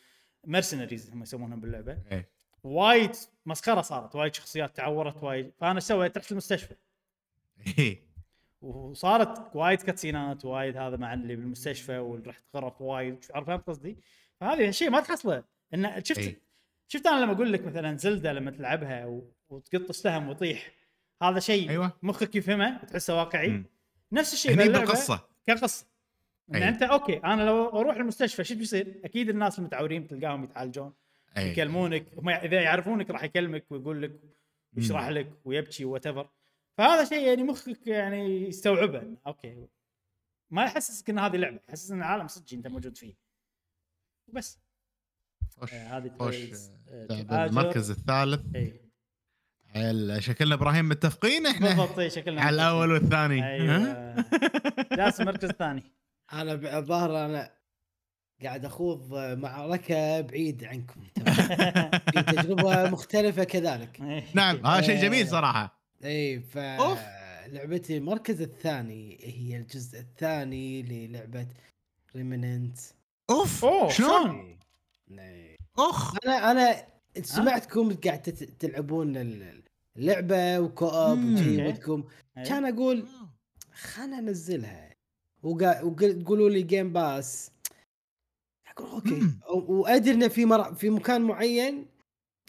mercenaries 0.48 1.12
هم 1.12 1.22
يسمونهم 1.22 1.62
باللعبة. 1.62 1.98
إيه. 2.12 2.30
وايد 2.64 3.12
مسخرة 3.46 3.82
صارت 3.82 4.16
وايد 4.16 4.36
شخصيات 4.36 4.76
تعورت 4.76 5.24
وايد. 5.24 5.52
فأنا 5.60 5.80
سويت 5.80 6.18
رحت 6.18 6.32
المستشفى. 6.32 6.72
إيه. 6.72 6.93
وصارت 8.62 9.56
وايد 9.56 9.82
cutscene 9.82 10.38
ات 10.38 10.46
وايد 10.46 10.78
هذا 10.78 10.98
مع 10.98 11.14
اللي 11.14 11.36
بالمستشفى 11.36 11.98
ورحت 11.98 12.44
غرف 12.56 12.82
وايد 12.82 13.26
عارف 13.34 13.48
فهمت 13.48 13.68
قصدي؟ 13.68 13.98
فهذا 14.40 14.72
شيء 14.72 14.90
ما 14.90 15.00
تحصله 15.00 15.44
إن 15.74 16.04
شفت 16.04 16.18
أي. 16.18 16.38
شفت 16.88 17.08
أنا 17.08 17.24
لما 17.26 17.32
أقول 17.34 17.54
لك 17.54 17.66
مثلا 17.66 17.98
Zelda 17.98 18.34
لما 18.34 18.52
تلعبها 18.52 19.06
و- 19.06 19.32
وتقط 19.50 19.92
سهم 19.92 20.30
ويطيح 20.30 20.72
هذا 21.22 21.40
شيء 21.40 21.70
أيوة. 21.70 21.92
مخك 22.04 22.36
يفهمه 22.36 22.80
وتحسه 22.84 23.18
واقعي 23.18 23.48
مم. 23.50 23.66
نفس 24.12 24.34
الشيء 24.34 24.54
هني 24.54 24.70
بالقصة 24.70 25.28
كقصة 25.48 25.86
إن 26.52 26.56
أي. 26.56 26.70
أنت 26.70 26.84
okay 26.84 27.18
أنا 27.18 27.42
لو 27.42 27.70
أروح 27.80 27.96
المستشفى 27.96 28.44
شو 28.44 28.56
بيصير؟ 28.56 29.02
أكيد 29.06 29.30
الناس 29.30 29.60
المتعورين 29.60 30.08
تلقاهم 30.08 30.44
يتعالجون 30.44 30.94
أي. 31.38 31.50
يكلمونك 31.52 32.06
هم 32.18 32.30
إذا 32.30 32.62
يعرفونك 32.62 33.10
راح 33.10 33.24
يكلمك 33.24 33.66
ويقول 33.72 34.02
لك 34.02 34.12
ويشرح 34.78 35.08
لك 35.08 35.30
ويبكي 35.46 35.86
what 35.86 36.08
فهذا 36.78 37.04
شيء 37.06 37.28
يعني 37.28 37.44
مخك 37.44 37.88
يعني 37.88 38.48
يستوعبه. 38.48 39.18
okay. 39.28 39.68
ما 40.52 40.64
يحسسك 40.64 41.10
إن 41.10 41.20
هذه 41.20 41.36
لعبة 41.38 41.60
يحسسك 41.70 41.92
إن 41.92 41.98
العالم 42.00 42.28
صدق 42.28 42.54
أنت 42.54 42.68
موجود 42.68 42.98
فيه. 42.98 43.14
بس. 44.34 44.60
خش 45.62 45.74
آه، 45.74 45.98
هذه 45.98 46.12
آه، 46.22 46.30
هذا 46.30 47.24
تهاجر. 47.24 47.46
المركز 47.46 47.92
الثالث. 47.92 48.56
اي 48.56 48.82
عيل- 49.76 50.24
شكلنا 50.24 50.56
إبراهيم 50.56 50.90
متفقين 50.90 51.46
إحنا؟ 51.48 51.68
بالضبط 51.68 52.00
إي، 52.00 52.10
شكلنا 52.10 52.42
على 52.42 52.56
الأول 52.56 52.92
والثاني؟ 52.92 53.48
أيوه. 53.48 54.16
جالس 54.98 55.22
المركز 55.22 55.50
الثاني 55.50 55.84
أنا 56.34 56.78
الظاهر 56.78 57.26
أنا 57.26 57.52
قاعد 58.44 58.66
أخوض 58.66 59.14
معركه 59.16 60.22
بعيد 60.22 60.64
عنكم. 60.64 61.04
تجربة 62.28 62.90
مختلفة 62.90 63.44
كذلك. 63.44 64.02
إي. 64.02 64.24
نعم 64.34 64.66
هذا 64.66 64.82
شيء 64.82 65.02
جميل 65.02 65.26
آه. 65.26 65.30
صراحة. 65.30 65.83
إي 66.04 66.40
ف. 66.40 66.58
لعبتي 67.48 67.98
المركز 67.98 68.42
الثاني 68.42 69.18
هي 69.24 69.58
الجزء 69.58 70.00
الثاني 70.00 70.82
للعبة 70.82 71.48
ريمننت 72.16 72.78
أوف! 73.30 73.66
أوه، 73.66 73.90
شلون؟ 73.90 74.60
اخ 75.78 76.16
أنا 76.26 76.52
أنا 76.52 76.86
سمعتكم 77.22 77.94
قاعد 77.96 78.22
تت- 78.22 78.44
تلعبون 78.62 79.18
ال- 79.18 79.64
اللعبة 79.98 80.58
okay. 80.58 81.68
ودكم. 81.68 82.04
إي. 82.38 82.44
كان 82.44 82.66
أقول 82.74 83.08
خلنا 83.74 84.20
انزلها 84.20 84.90
تقولوا 85.42 86.50
لي 86.50 86.62
Game 86.62 86.94
Pass 86.94 87.52
أقول 88.68 88.90
okay. 88.90 89.30
وأدري 89.72 90.14
إنه 90.14 90.28
في 90.28 90.46
مر... 90.46 90.74
في 90.76 90.90
مكان 90.90 91.22
معين. 91.22 91.86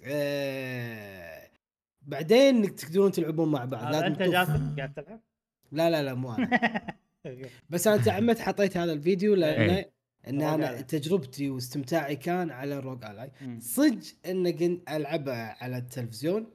آه... 0.05 1.14
بعدين 2.07 2.75
تقدرون 2.75 3.13
تلعبون 3.13 3.51
مع 3.51 3.65
بعض 3.65 3.85
هذا 3.85 3.91
لازم 3.93 4.07
أنت. 4.07 4.23
جاسم 4.23 4.75
قاعد 4.77 4.95
تلعب؟ 4.95 5.21
لا 5.73 5.91
لا 5.91 6.03
لا 6.03 6.15
مو 6.15 6.33
أنا 6.33 6.51
بس 7.71 7.87
أنا 7.87 7.97
تعمدت 7.97 8.39
حطيت 8.39 8.77
هذا 8.77 8.93
الفيديو 8.93 9.35
لأن 9.35 9.71
إيه. 9.71 9.95
إن 10.29 10.43
أنا. 10.43 10.81
تجربتي 10.81 11.51
واستمتاعي 11.51 12.17
كان 12.17 12.51
على 12.51 12.79
روج 12.81 13.05
ألاي. 13.05 13.31
صدق 13.61 14.03
إن 14.27 14.51
كنت 14.51 14.91
العبها 14.91 15.57
على 15.65 15.77
التلفزيون 15.79 16.47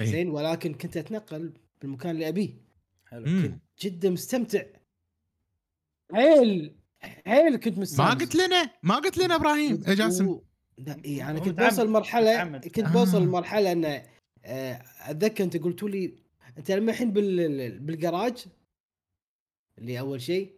إيه. 0.00 0.06
زين 0.06 0.28
ولكن 0.30 0.74
كنت 0.74 0.96
أتنقل 0.96 1.52
بالمكان 1.82 2.14
اللي 2.14 2.28
أبيه 2.28 2.50
حلو. 3.06 3.24
كنت 3.24 3.60
جدا 3.80 4.10
مستمتع 4.10 4.62
حيل 6.14 6.76
حيل 7.26 7.56
كنت 7.56 7.78
مستمتع 7.78 8.04
ما 8.04 8.20
قلت 8.20 8.34
لنا 8.34 8.70
ما 8.82 8.94
قلت 8.94 9.18
لنا 9.18 9.34
إبراهيم 9.34 9.82
يا 9.88 9.94
جاسم 9.94 10.28
و... 10.28 10.44
لا 10.78 10.96
اي 11.04 11.22
أنا 11.22 11.38
كنت 11.38 11.58
بوصل 11.58 11.88
مرحلة 11.88 12.32
متعمد. 12.32 12.68
كنت 12.68 12.88
بوصل 12.88 13.16
آه. 13.22 13.24
لمرحله 13.24 13.72
ان 13.72 13.84
آه، 13.84 14.02
أتذكر 14.46 15.44
أنت 15.44 15.56
قلتوا 15.56 15.88
لي 15.88 16.14
أنت 16.58 16.70
لما 16.70 16.92
الحين 16.92 17.12
بال... 17.12 17.78
بالجراج 17.78 18.44
اللي 19.78 20.00
أول 20.00 20.20
شيء 20.20 20.56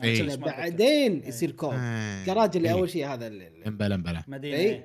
أتذكر. 0.00 0.36
بعدين 0.36 1.20
إيه. 1.20 1.28
يصير 1.28 1.50
كوب 1.50 1.72
آه. 1.74 2.20
الجراج 2.20 2.56
اللي 2.56 2.68
إيه. 2.68 2.74
أول 2.74 2.90
شيء 2.90 3.06
هذا 3.06 3.26
إمبلا 3.66 3.94
إمبلا 3.94 4.24
مدينة. 4.28 4.56
إي. 4.56 4.84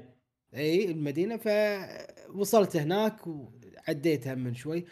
اي 0.54 0.92
المدينة 0.92 1.38
فوصلت 1.38 2.78
هناك 2.78 3.28
وعديتها 3.28 4.36
من 4.36 4.56
شوي 4.56 4.86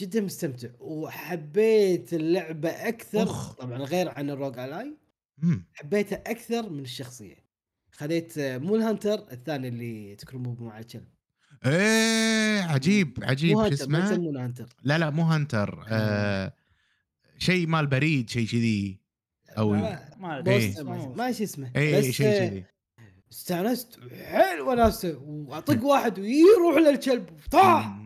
جدا 0.00 0.20
مستمتع 0.20 0.68
وحبيت 0.80 2.14
اللعبة 2.14 2.68
أكثر 2.68 3.22
أخ. 3.22 3.54
طبعا 3.54 3.78
غير 3.78 4.08
عن 4.08 4.30
الروج 4.30 4.58
الاي. 4.58 4.96
حبيتها 5.72 6.22
أكثر 6.26 6.70
من 6.70 6.82
الشخصية 6.82 7.48
خذيت 7.90 8.38
آه، 8.38 8.58
مو 8.58 8.76
الهانتر 8.76 9.32
الثاني 9.32 9.68
اللي 9.68 10.16
تكرمه 10.16 10.62
مع 10.62 10.78
الكلب 10.78 11.08
إيه 11.66 12.60
عجيب 12.62 13.18
عجيب. 13.22 13.52
شو 13.52 13.64
اسمه؟ 13.66 14.12
يسمونه 14.12 14.44
هانتر. 14.44 14.66
لا 14.82 14.98
لا 14.98 15.10
مو 15.10 15.22
هانتر. 15.22 15.84
آه. 15.88 16.52
شيء 17.38 17.66
مال 17.66 17.86
بريد 17.86 18.30
شيء 18.30 18.46
كذي. 18.46 19.00
أو 19.58 19.70
ما- 19.72 20.08
ما 20.18 20.38
أدري. 20.38 20.54
إيه. 20.56 20.66
بوست 20.68 20.80
ما 21.16 21.32
شو 21.32 21.44
اسمه. 21.44 21.70
اي 21.76 21.98
بس 21.98 22.04
شيء 22.04 22.26
آه، 22.26 22.48
كذي. 22.48 22.64
استانست 23.32 23.98
حيل 24.24 24.60
وناسه 24.60 25.18
وأطق 25.18 25.84
واحد 25.84 26.18
ويروح 26.18 26.76
للكلب. 26.88 27.26
طاح! 27.50 27.98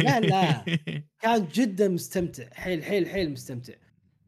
لا، 0.00 0.20
لا. 0.20 0.64
كان 1.22 1.48
جدا 1.54 1.88
مستمتع. 1.88 2.44
حيل 2.52 2.84
حيل 2.84 3.08
حيل 3.08 3.32
مستمتع. 3.32 3.74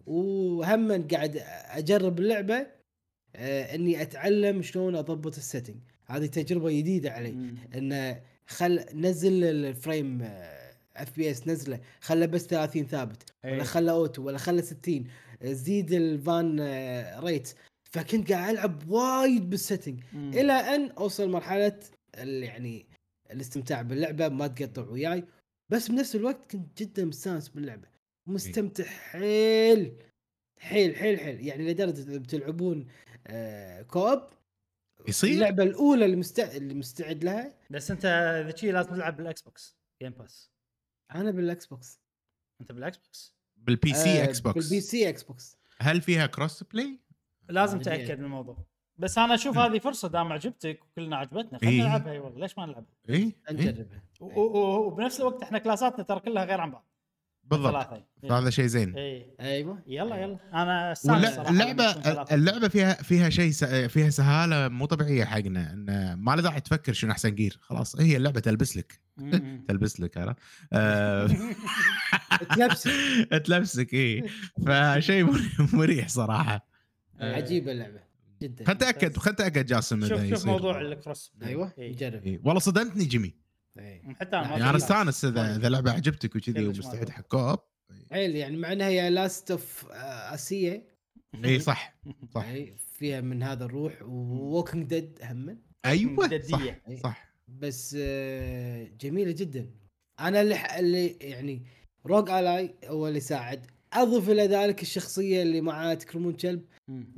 وهم 0.07 1.09
قاعد 1.09 1.43
أجرب 1.71 2.19
اللعبة 2.19 2.67
آه 3.37 3.75
إني 3.75 4.03
أتعلم 4.03 4.63
شلون 4.63 4.97
أضبط 4.97 5.37
ال 5.37 5.42
setting 5.42 5.77
هذه 6.07 6.27
تجربة 6.27 6.71
جديدة 6.71 7.11
علي. 7.11 7.55
انه 7.75 8.21
خل 8.47 8.85
نزل 8.95 9.45
ال 9.45 9.58
frame 9.58 10.23
FPS 10.97 11.49
نزله 11.49 11.81
خله 12.01 12.27
بس 12.27 12.47
30 12.47 12.87
ثابت 12.87 13.23
إيه. 13.45 13.53
ولا 13.53 13.65
خله 13.65 13.93
auto 13.93 14.23
ولا 14.23 14.39
خله 14.39 14.63
60 14.63 15.05
زيد 15.43 15.93
ال 15.93 16.09
fan 16.09 16.57
آه، 16.61 17.21
rate. 17.21 17.49
فكنت 17.91 18.33
قاعد 18.33 18.55
ألعب 18.55 18.89
وايد 18.91 19.51
بال 19.51 19.61
setting. 19.61 20.03
إلى 20.15 20.53
أن 20.53 20.91
أوصل 20.91 21.29
مرحلة 21.31 21.81
يعني 22.17 22.87
الاستمتاع 23.31 23.83
باللعبة 23.83 24.29
ما 24.29 24.47
تقطع 24.47 24.83
وياي. 24.91 25.25
بس 25.69 25.89
بنفس 25.89 26.17
الوقت 26.17 26.53
كنت 26.53 26.83
جدا 26.83 27.05
مستانس 27.05 27.49
باللعبة. 27.49 27.89
مستمتع 28.29 28.85
حيل 28.85 29.93
حيل 30.61 30.97
حيل 30.97 31.21
حيل. 31.21 31.47
يعني 31.47 31.73
لدرجة 31.73 32.19
بتلعبون 32.19 32.87
آه 33.27 33.83
co-op 33.83 34.23
يصير؟ 35.09 35.31
اللعبة 35.31 35.63
الأولى 35.63 36.05
اللي, 36.05 36.17
مستع... 36.17 36.45
اللي 36.57 36.75
مستعد 36.75 37.25
لها؟ 37.25 37.55
بس 37.71 37.91
أنت 37.91 38.03
شي 38.57 38.71
لازم 38.73 38.91
تلعب 38.91 39.17
بال 39.17 39.43
Xbox 39.43 39.77
Game 40.03 40.13
Pass 40.13 40.51
أنا 41.15 41.31
بال 41.31 41.67
Xbox 41.67 42.01
أنت 42.61 42.73
بال 42.73 42.97
Xbox 42.97 43.35
بال 43.57 43.95
PC 43.95 44.21
آه، 44.23 44.25
Xbox 44.25 44.55
بال 44.65 44.73
PC 44.73 44.81
Xbox 44.81 45.59
هل 45.81 46.01
فيها 46.01 46.27
crossplay؟ 46.27 46.99
لازم 47.49 47.79
أدري. 47.79 47.97
تأكد 47.97 48.19
من 48.19 48.25
الموضوع. 48.25 48.57
بس 48.99 49.19
أنا 49.19 49.35
أشوف 49.35 49.59
هذه 49.59 49.79
فرصة 49.79 50.09
دام 50.09 50.33
عجبتك 50.33 50.81
وكلنا 50.85 51.17
عجبتنا 51.17 51.59
خلينا 51.59 51.73
إيه. 51.75 51.89
نلعبها 51.89 52.13
اي 52.13 52.19
والله 52.19 52.41
ليش 52.41 52.59
ما 52.59 52.67
نلعبها؟ 52.67 52.87
اي 53.11 53.15
إيه؟ 53.15 53.33
نجربها. 53.51 54.03
و- 54.21 54.41
وبنفس 54.87 55.21
الوقت 55.21 55.43
إحنا 55.43 55.59
class 55.59 55.92
اتنا 55.92 56.05
ترى 56.05 56.21
كلها 56.21 56.45
غير 56.45 56.61
عن 56.61 56.71
بعض. 56.71 56.87
بالضبط. 57.51 57.73
ثلاثة. 57.73 58.39
هذا 58.39 58.51
شيء 58.51 58.67
زين. 58.67 58.97
اي 58.97 59.27
أيوه. 59.41 59.83
يلا 59.87 60.17
يلا. 60.17 60.39
أنا 60.55 60.95
ثلاثة. 60.95 62.35
اللعبة 62.35 62.69
فيها 62.69 62.93
فيها 62.95 63.29
شيء 63.31 63.51
س- 63.51 63.65
فيها 63.65 64.11
سهالة 64.11 64.69
مو 64.69 64.87
طبيعية 64.87 65.25
حقنا. 65.25 65.73
إن 65.73 66.15
ما 66.15 66.37
له 66.37 66.43
داعي 66.43 66.61
تفكر 66.61 66.93
شنو 66.93 67.11
أحسن 67.13 67.35
gear 67.35 67.59
خلاص 67.61 68.01
هي 68.01 68.17
اللعبة 68.17 68.41
تلبس 68.41 68.77
لك. 68.77 69.01
تلبس 69.69 70.01
لك 70.01 70.17
عرفت؟ 70.19 70.39
آه، 70.73 71.31
تلبسك. 72.57 72.91
تلبسك 73.47 73.95
اي 73.95 74.25
فشيء 74.67 75.27
مريح- 75.73 76.09
صراحة. 76.09 76.67
عجيبة 77.21 77.73
اللعبة. 77.73 78.01
جدا. 78.43 78.65
خل 78.65 78.79
تاكد 78.79 79.17
خل 79.17 79.35
تأكد 79.35 79.67
جاسم 79.67 80.09
شوف 80.09 80.25
شوف. 80.25 80.47
موضوع 80.47 80.81
ال 80.81 80.88
cross. 80.88 81.33
أيوه 81.43 81.73
إي. 81.79 81.91
نجرب 81.93 82.27
إي. 82.27 82.41
والله 82.45 82.61
صدمتني 82.61 83.05
جيمي. 83.05 83.35
إي. 83.79 84.03
حتى 84.21 84.37
أنا 84.37 84.59
يعني. 84.59 84.77
أستأنس 84.77 85.25
اذا 85.25 85.57
إذا 85.57 85.69
لعبة 85.69 85.93
عجبتك 85.93 86.37
وكذي 86.37 86.67
ومستعد. 86.67 87.11
حق 87.11 87.23
co-op 87.23 87.59
حيل 88.11 88.37
يعني 88.37 88.57
مع 88.57 88.73
إنها 88.73 88.89
هي 88.89 89.11
Last 89.11 89.51
of 89.51 89.87
Us 89.93 90.41
ية 90.41 90.89
اي 91.45 91.59
صح 91.61 91.95
صح 92.35 92.45
يعني 92.45 92.77
فيها 92.93 93.21
من 93.21 93.43
هذا 93.43 93.65
الروح 93.65 94.03
Walking 94.03 94.87
Dead 94.87 95.19
هم 95.23 95.59
أيوه 95.87 96.17
صح 96.29 96.31
جدية. 96.31 96.83
صح 97.03 97.35
بس 97.49 97.97
آه، 98.01 98.89
جميلة 99.01 99.33
جدا 99.33 99.71
أنا 100.21 100.41
اللي 100.41 100.57
ح- 100.57 100.75
اللي 100.75 101.07
يعني 101.21 101.67
ROG 102.07 102.31
Ally 102.31 102.75
هو 102.85 103.09
اللي 103.09 103.21
ساعد 103.21 103.67
أضف 103.93 104.31
إلى 104.31 104.43
ذلك 104.47 104.83
الشخصية 104.83 105.43
اللي 105.43 105.61
معاه 105.61 105.95
تكرمون 105.95 106.33
كلب. 106.33 106.65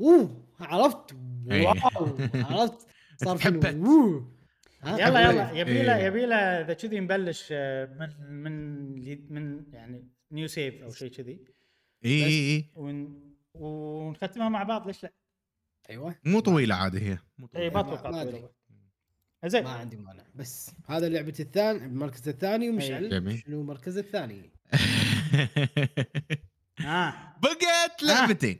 أوه 0.00 0.44
عرفت 0.60 1.16
إي. 1.50 1.66
واو 1.66 1.74
عرفت 2.34 2.86
صار 3.24 3.38
حلو. 3.44 3.60
ها؟ 3.60 4.24
يلا 4.86 5.30
يلا. 5.30 5.50
يبي 5.52 5.82
له 5.82 5.96
إيه. 5.96 6.04
يبي 6.04 6.26
له 6.26 6.36
إذا 6.36 6.72
كذي 6.74 7.00
نبلش 7.00 7.48
آه، 7.52 7.86
من 7.86 8.42
من 8.42 9.34
من 9.34 9.64
يعني 9.72 10.08
new 10.32 10.48
save 10.48 10.82
أو 10.82 10.90
شيء 10.90 11.10
كذي. 11.10 11.44
اي 12.04 12.24
اي 12.24 12.56
اي 12.56 12.70
ون 12.74 13.20
ونختمها 13.54 14.48
مع 14.48 14.62
بعض 14.62 14.86
ليش 14.86 15.02
لا؟ 15.02 15.12
أيوه. 15.90 16.14
مو 16.24 16.40
طويلة 16.40 16.74
عاد 16.74 16.96
هي. 16.96 17.18
مو 17.38 17.46
اي 17.46 17.50
طويله 17.70 17.74
ما 17.74 17.82
ما- 17.82 17.94
أتوقع. 18.22 18.48
زين. 19.46 19.64
ما 19.64 19.70
عندي 19.70 19.96
مانع. 19.96 20.24
بس 20.34 20.70
هذا 20.88 21.08
لعبتي 21.08 21.42
الثاني 21.42 21.84
المركز 21.84 22.28
الثاني 22.28 22.70
ومشعل. 22.70 23.08
جميل. 23.10 23.38
شنو 23.38 23.60
المركز 23.60 23.98
الثاني؟ 23.98 24.50
آه. 26.84 27.14
بقت 27.42 28.02
لعبتين. 28.02 28.58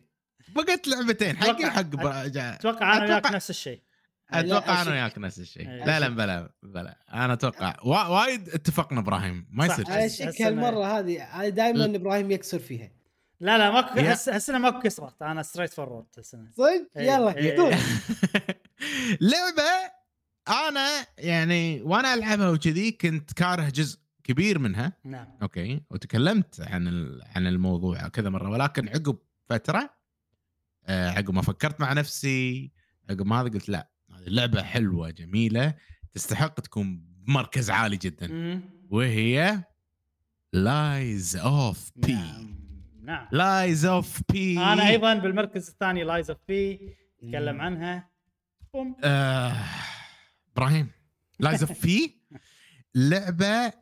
بقت 0.49 0.89
لعبتين. 0.89 1.36
حقي 1.36 1.70
حق 1.70 1.78
أتوقع 1.81 2.97
أنا 2.97 3.05
وياك 3.05 3.27
نفس 3.32 3.51
الشيء. 3.51 3.82
أتوقع 4.30 4.72
لا، 4.74 4.82
أنا. 4.82 4.90
وياك 4.90 5.18
نفس 5.18 5.38
الشيء. 5.38 5.68
إيه. 5.68 5.84
لا 5.84 6.00
لا 6.00 6.09
بلا 6.09 6.50
بلا. 6.62 6.98
أنا 7.12 7.32
أتوقع 7.32 7.76
وا- 7.84 8.06
وايد 8.06 8.48
اتفقنا 8.48 9.00
إبراهيم. 9.00 9.46
ما. 9.50 9.66
يصير 9.66 9.84
أشك 9.88 10.42
هالمرة 10.42 10.98
هذه 10.98 11.22
أنا 11.22 11.48
دائما 11.48 11.84
إبراهيم 11.84 12.30
يكسر 12.30 12.59
فيها. 12.59 12.90
لا 13.40 13.59
لا 13.59 13.70
ماكو 13.70 13.98
هالسنة 14.00 14.59
ماكو 14.59 14.80
كسرات 14.80 15.22
أنا 15.22 15.42
straightforward 15.43 16.06
هالسنة. 16.16 16.50
صدق؟ 16.56 16.66
إيه، 16.96 17.12
يلا 17.12 17.36
إيه. 17.36 17.56
دور. 17.56 17.70
لعبة 19.20 19.92
أنا 20.68 20.88
يعني 21.18 21.82
وأنا 21.82 22.14
ألعبها 22.14 22.48
وكذي 22.50 22.90
كنت 22.92 23.32
كاره 23.32 23.68
جزء 23.68 23.98
كبير 24.24 24.59
منها. 24.59 24.92
نعم. 25.05 25.26
أوكي. 25.42 25.80
وتكلمت 25.90 26.60
عن 26.60 26.88
ال- 26.88 27.22
عن 27.36 27.46
الموضوع 27.46 28.09
كذا 28.09 28.30
مرة. 28.30 28.50
ولكن 28.50 28.88
عقب 28.88 29.18
فترة 29.48 29.90
آه، 30.86 31.10
عقب 31.10 31.30
ما 31.34 31.42
فكرت 31.42 31.80
مع 31.80 31.92
نفسي 31.92 32.70
عقب 33.10 33.26
ما 33.26 33.40
هذا 33.40 33.48
قلت 33.48 33.68
لا. 33.68 33.88
هذه 34.19 34.27
اللعبة 34.27 34.62
حلوة 34.62 35.11
جميلة 35.11 35.74
تستحق 36.15 36.61
تكون 36.61 37.05
بمركز 37.27 37.70
عالي 37.70 37.97
جدا. 37.97 38.27
مم. 38.27 38.61
وهي 38.90 39.65
Lies 40.52 41.36
of 41.36 41.90
P 41.97 42.18
نعم. 43.03 43.28
Lies 43.32 43.85
of 43.85 44.20
P 44.32 44.59
أنا 44.59 44.89
أيضا 44.89 45.15
بالمركز 45.15 45.69
الثاني 45.69 46.05
Lies 46.05 46.30
of 46.30 46.39
P 46.48 46.97
تكلم 47.19 47.61
عنها. 47.61 48.11
بوم. 48.74 48.97
آه، 49.05 49.57
إبراهيم 50.53 50.90
Lies 51.40 51.62
of 51.62 51.82
P 51.82 52.20
لعبة 52.95 53.73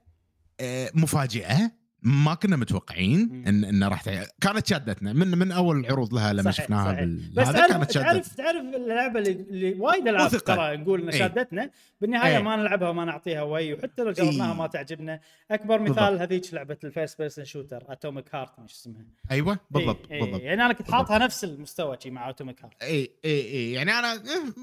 آه، 0.61 0.91
مفاجئة. 0.95 1.73
ما 2.07 2.35
كنا 2.35 2.57
متوقعين. 2.57 3.45
ان 3.47 3.65
ان 3.65 3.85
راح 3.85 4.03
تع... 4.03 4.25
كانت 4.41 4.67
شادتنا 4.67 5.13
من 5.13 5.39
من 5.39 5.53
أول 5.53 5.81
العروض 5.81 6.15
لها 6.15 6.33
لما 6.33 6.51
صحيح، 6.51 6.65
شفناها 6.65 6.85
صحيح. 6.85 7.01
بال... 7.01 7.17
بس 7.17 7.53
تعرف 7.53 7.73
كانت 7.73 7.93
تعرف 7.93 7.93
شادتنا 7.93 8.45
تعرف 8.45 8.75
اللعبة 8.75 9.19
اللي, 9.19 9.31
اللي 9.31 9.75
وايد 9.75 10.09
ألعاب. 10.09 10.31
ترى 10.31 10.77
نقول 10.77 11.03
ان 11.03 11.09
إيه. 11.09 11.19
شادتنا 11.19 11.71
بالنهاية 12.01 12.37
إيه. 12.37 12.43
ما 12.43 12.57
نلعبها 12.57 12.89
وما 12.89 13.05
نعطيها 13.05 13.43
وي 13.43 13.75
وحتى 13.75 14.03
لو 14.03 14.13
جربناها 14.13 14.53
إيه. 14.53 14.59
ما 14.59 14.67
تعجبنا 14.67 15.21
أكبر 15.51 15.81
مثال 15.81 15.95
بالضبط. 15.95 16.21
هذيك 16.21 16.55
لعبة 16.55 16.77
ال 16.85 16.91
first 16.91 17.19
person 17.19 17.45
shooter 17.45 17.85
Atomic 17.89 18.35
Heart 18.35 18.61
مش 18.61 18.73
اسمها 18.73 19.05
أيوه 19.31 19.59
بالضبط 19.71 20.11
إيه. 20.11 20.21
بالضبط 20.21 20.41
إيه. 20.41 20.47
يعني 20.47 20.65
أنا 20.65 20.73
كنت 20.73 20.91
حاطها 20.91 21.19
نفس 21.19 21.45
المستوى 21.45 21.97
شي 22.03 22.11
مع 22.11 22.31
Atomic 22.31 22.63
Heart 22.65 22.83
اي 22.83 23.11
اي 23.25 23.41
اي 23.41 23.73
يعني 23.73 23.91
أنا 23.91 24.13
إيه، 24.13 24.55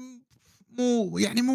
مو 0.78 1.18
يعني 1.18 1.42
مو 1.42 1.54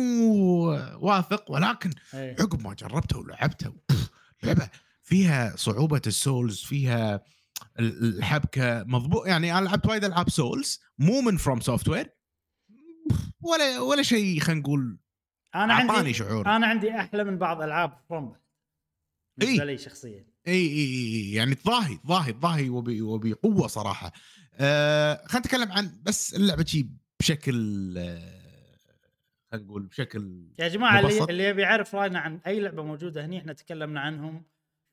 واثق 1.00 1.52
ولكن 1.52 1.90
إيه. 2.14 2.36
عقب 2.40 2.62
ما 2.62 2.74
جربتها 2.74 3.18
ولعبتها 3.18 3.74
بف، 3.90 4.10
لعبة 4.44 4.70
فيها 5.10 5.56
صعوبة 5.56 6.02
ال 6.08 6.17
souls 6.17 6.60
فيها 6.64 7.22
ال- 7.80 8.18
الحبكة 8.18 8.84
مضبوط 8.84 9.28
يعني 9.28 9.58
أنا 9.58 9.66
لعبت 9.66 9.86
وايد 9.86 10.04
ألعاب 10.04 10.30
souls 10.30 10.80
مو 10.98 11.22
من 11.22 11.38
FromSoftware 11.38 12.10
ولا 13.42 13.80
ولا 13.80 14.02
شيء 14.04 14.40
خلينا 14.40 14.62
نقول 14.62 14.98
أنا 15.56 15.74
عندي 15.74 16.14
شعور. 16.14 16.48
أنا 16.56 16.68
عندي 16.68 16.90
أحلى 16.92 17.24
من 17.24 17.38
بعض 17.38 17.62
ألعاب 17.62 17.98
From 18.10 18.36
بالنسبة 19.38 19.66
لي 19.66 19.78
شخصيا. 19.78 20.26
إي 20.48 20.54
إي 20.68 20.86
إي 20.86 21.32
يعني 21.34 21.56
تضاهي 21.56 21.98
تضاهي 21.98 22.34
تضاهي 22.34 22.70
وب- 22.70 23.02
وبقوة 23.02 23.68
صراحة. 23.68 24.12
آه 24.56 25.16
خلينا 25.28 25.40
نتكلم 25.48 25.72
عن 25.72 26.00
بس 26.04 26.34
اللعبة 26.36 26.66
شي 26.66 26.90
بشكل 27.20 27.94
آه 27.98 28.40
خلينا 29.52 29.66
نقول 29.68 29.84
بشكل 29.86 30.48
يا 30.60 30.68
جماعة 30.68 31.00
اللي 31.00 31.14
مبسط. 31.14 31.30
اللي 31.30 31.44
يبي 31.44 31.62
يعرف 31.62 31.96
رأينا 31.96 32.20
عن 32.20 32.40
أي 32.48 32.60
لعبة 32.60 32.84
موجودة 32.84 33.26
هني 33.26 33.38
إحنا 33.40 33.54
تكلمنا 33.54 34.00
عنهم. 34.02 34.44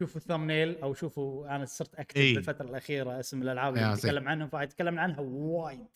شوفوا 0.01 0.21
ال 0.21 0.27
thumbnail 0.27 0.79
أو 0.79 0.95
شوفوا 0.95 1.57
أنا 1.57 1.65
صرت 1.65 1.95
أكتب 1.95 2.21
إي. 2.21 2.35
بالفترة 2.35 2.65
الأخيرة 2.65 3.21
اسم 3.21 3.43
الألعاب 3.43 3.77
اللي. 3.77 3.93
نتكلم 3.93 4.29
عنهم 4.29 4.49
فهاي 4.49 4.67
تكلمنا 4.67 5.03
عنها 5.03 5.21
وايد 5.21 5.87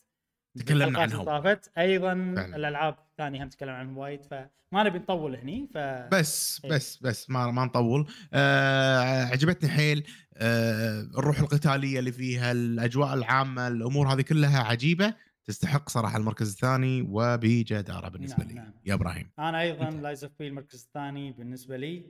تكلمنا 0.58 1.00
عنها 1.00 1.24
طافت 1.24 1.70
أيضا 1.78 2.14
فعلاً. 2.36 2.56
الألعاب 2.56 2.96
الثانية 3.10 3.44
هم 3.44 3.48
تكلم 3.48 3.70
عنهم 3.70 3.98
وايد 3.98 4.24
فما 4.24 4.48
نبي 4.72 4.98
نطول 4.98 5.36
هني 5.36 5.68
ف 5.74 5.78
بس 6.14 6.60
إيه. 6.64 6.70
بس 6.70 6.96
بس 7.02 7.30
ما 7.30 7.50
ما 7.50 7.64
نطول 7.64 8.06
آه 8.32 9.24
عجبتني 9.24 9.70
حيل 9.70 10.06
آه 10.36 11.00
الروح 11.00 11.40
القتالية 11.40 11.98
اللي 11.98 12.12
فيها 12.12 12.52
الأجواء 12.52 13.14
العامة 13.14 13.68
الأمور 13.68 14.12
هذه 14.12 14.20
كلها 14.20 14.62
عجيبة 14.62 15.14
تستحق 15.44 15.88
صراحة 15.88 16.16
المركز 16.18 16.52
الثاني 16.52 17.06
وبجدارة 17.08 18.08
بالنسبة 18.08 18.44
نعم، 18.44 18.48
لي 18.48 18.54
نعم. 18.54 18.72
يا 18.86 18.94
إبراهيم 18.94 19.30
أنا 19.38 19.60
أيضا 19.60 19.90
Lies 19.90 20.24
of 20.24 20.40
المركز 20.40 20.84
الثاني 20.84 21.32
بالنسبة 21.32 21.76
لي 21.76 22.06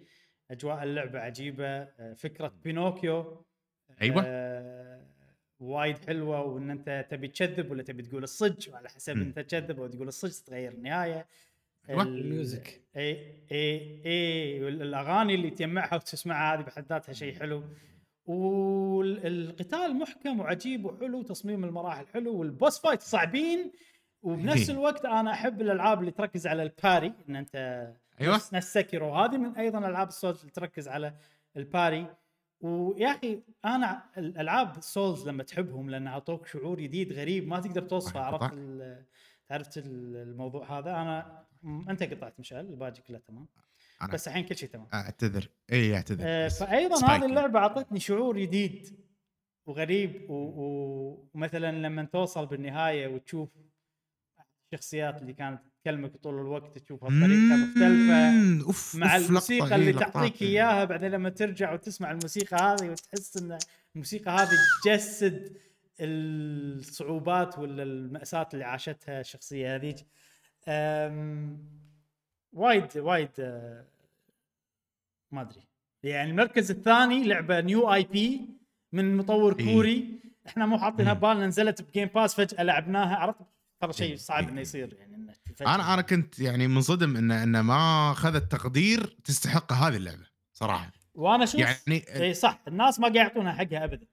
أجواء 0.51 0.82
اللعبة 0.82 1.20
عجيبة 1.20 1.66
آه، 1.66 2.12
فكرة 2.12 2.52
بينوكيو 2.64 3.44
أيوة. 4.02 4.22
آه، 4.27 5.06
وايد 5.60 5.98
حلوة 5.98 6.43
وإن 6.43 6.70
أنت 6.70 7.06
تبي 7.10 7.28
تكذب 7.28 7.70
ولا 7.70 7.82
تبي 7.82 8.02
تقول 8.02 8.22
الصج 8.22 8.68
وعلى 8.70 8.89
حسب 8.89 9.16
مم. 9.16 9.22
أنت 9.22 9.39
تكذب 9.39 9.81
أو 9.81 9.86
تقول 9.86 10.09
الصج 10.09 10.31
تتغير 10.31 10.72
النهاية 10.72 11.27
ال 11.91 12.03
music. 12.03 12.81
إي 12.97 13.43
إي 13.52 14.02
إي 14.06 14.64
والأغاني 14.64 15.35
اللي 15.35 15.51
تجمعها 15.51 15.94
وتسمعها 15.94 16.55
هذه 16.55 16.62
بحد 16.62 16.85
ذاتها 16.86 17.12
شيء 17.12 17.39
حلو 17.39 17.64
والقتال 18.27 19.97
محكم 19.97 20.40
وعجيب 20.40 20.85
وحلو 20.85 21.22
تصميم 21.22 21.64
المراحل 21.64 22.06
حلو 22.06 22.36
وال 22.37 22.51
boss 22.51 22.81
fight 22.81 23.01
صعبين 23.01 23.72
وبنفس 24.22 24.70
الوقت 24.70 25.05
أنا 25.05 25.31
أحب 25.32 25.60
الألعاب 25.60 26.01
اللي 26.01 26.10
تركز 26.10 26.47
على 26.47 26.62
ال 26.62 26.71
parry 26.71 27.12
إن 27.28 27.36
أنت 27.36 27.89
أيوة. 28.21 28.35
نفس 28.35 28.55
نفس 28.55 28.73
Sekiro. 28.74 29.15
هذه 29.15 29.37
من 29.39 29.57
أيضا 29.57 29.79
ألعاب 29.79 30.09
ال 30.09 30.14
souls 30.14 30.39
اللي 30.41 30.51
تركز 30.53 30.89
على 30.89 31.15
ال 31.57 31.64
parry. 31.64 32.07
ويا 32.61 33.09
أخي 33.11 33.43
أنا 33.65 34.03
الالعاب 34.19 34.79
ال 34.78 34.87
souls 34.87 35.28
لما 35.29 35.43
تحبهم 35.43 35.91
لأن 35.91 36.07
أعطوك 36.07 36.47
شعور 36.47 36.81
جديد 36.81 37.13
غريب 37.13 37.49
ما 37.49 37.61
تقدر 37.61 37.83
توصفه. 37.83 38.21
عرفت 38.21 38.55
عرفت 39.51 39.79
ال- 39.79 40.17
الموضوع 40.17 40.79
هذا. 40.79 40.91
أنا 40.91 41.45
أنت 41.91 42.03
قطعت 42.03 42.41
مشعل 42.41 42.67
الباقي 42.67 43.03
كله 43.09 43.19
تمام. 43.19 43.49
أنا- 44.03 44.13
بس 44.13 44.29
الحين 44.29 44.45
كل 44.45 44.57
شيء 44.57 44.69
تمام. 44.69 44.87
أعتذر. 44.95 45.49
إي 45.73 45.95
أعتذر. 45.97 46.25
آه، 46.27 46.49
فايضا 46.49 46.97
سبايكي. 46.97 47.17
هذه 47.25 47.29
اللعبة 47.29 47.59
أعطتني 47.59 48.01
شعور 48.01 48.39
جديد 48.39 49.01
وغريب 49.67 50.31
و- 50.31 50.35
و- 50.35 51.31
ومثلا 51.35 51.73
لما 51.73 52.05
توصل 52.05 52.47
بالنهاية 52.47 53.09
وتشوف 53.09 53.49
الشخصيات 54.73 55.23
اللي 55.23 55.33
كانت 55.33 55.61
تكلمك 55.83 56.17
طول 56.17 56.35
الوقت 56.35 56.79
تشوفها 56.79 57.09
بطريقة 57.09 57.57
مختلفة 57.57 58.67
أوف 58.67 58.95
مع 58.95 59.17
أوف، 59.17 59.29
الموسيقى 59.29 59.75
اللي 59.75 59.87
إيه، 59.87 59.93
لقطات، 59.93 60.15
تعطيك 60.15 60.43
إيه. 60.43 60.49
إياها 60.49 60.85
بعدين 60.85 61.11
لما 61.11 61.31
ترجع 61.31 61.73
وتسمع 61.73 62.11
الموسيقى 62.11 62.57
هذه 62.57 62.91
وتحس 62.91 63.37
إن 63.37 63.59
الموسيقى 63.95 64.31
هذه 64.31 64.51
تجسد 64.85 65.57
الصعوبات 66.01 67.59
ولا 67.59 67.83
المأساة 67.83 68.49
اللي 68.55 68.65
عاشتها 68.65 69.21
الشخصية 69.21 69.77
هذيك 69.77 69.97
وايد 72.53 72.99
وايد 72.99 73.31
أه، 73.39 73.85
ما 75.33 75.41
أدري 75.41 75.63
يعني 76.03 76.31
المركز 76.31 76.71
الثاني 76.71 77.25
لعبة 77.25 77.61
new 77.61 77.95
IP 77.95 78.49
من 78.93 79.17
مطور 79.17 79.59
إيه. 79.59 79.75
كوري 79.75 80.21
إحنا 80.47 80.67
مو 80.67 80.79
حاطينها 80.79 81.15
مم. 81.15 81.21
ببالنا 81.21 81.47
نزلت 81.47 81.83
ب 81.82 81.88
Game 81.88 82.09
Pass 82.15 82.35
فجأة 82.35 82.63
لعبناها 82.63 83.17
عرفت 83.17 83.45
ترى 83.81 83.93
شيء 83.93 84.11
إيه، 84.11 84.16
صعب 84.16 84.43
إيه، 84.43 84.48
إنه 84.48 84.57
إيه. 84.57 84.62
يصير 84.62 84.94
يعني 84.94 85.16
انه. 85.16 85.35
أنا 85.61 85.94
أنا 85.94 86.02
كنت 86.02 86.39
يعني 86.39 86.69
منصدم 86.69 87.16
إن 87.16 87.31
إن 87.31 87.61
ما 87.61 88.12
أخذت 88.12 88.52
تقدير 88.52 89.16
تستحق 89.24 89.73
هذه 89.73 89.97
اللعبة 89.97 90.27
صراحة 90.52 90.93
وأنا 91.15 91.47
شوف 91.47 91.61
يعني 91.61 92.05
اي 92.15 92.35
صح 92.35 92.62
الناس 92.69 93.01
ما 93.01 93.05
قاعد 93.05 93.16
يعطونها 93.16 93.52
حقها 93.52 93.85
ابدا 93.85 94.07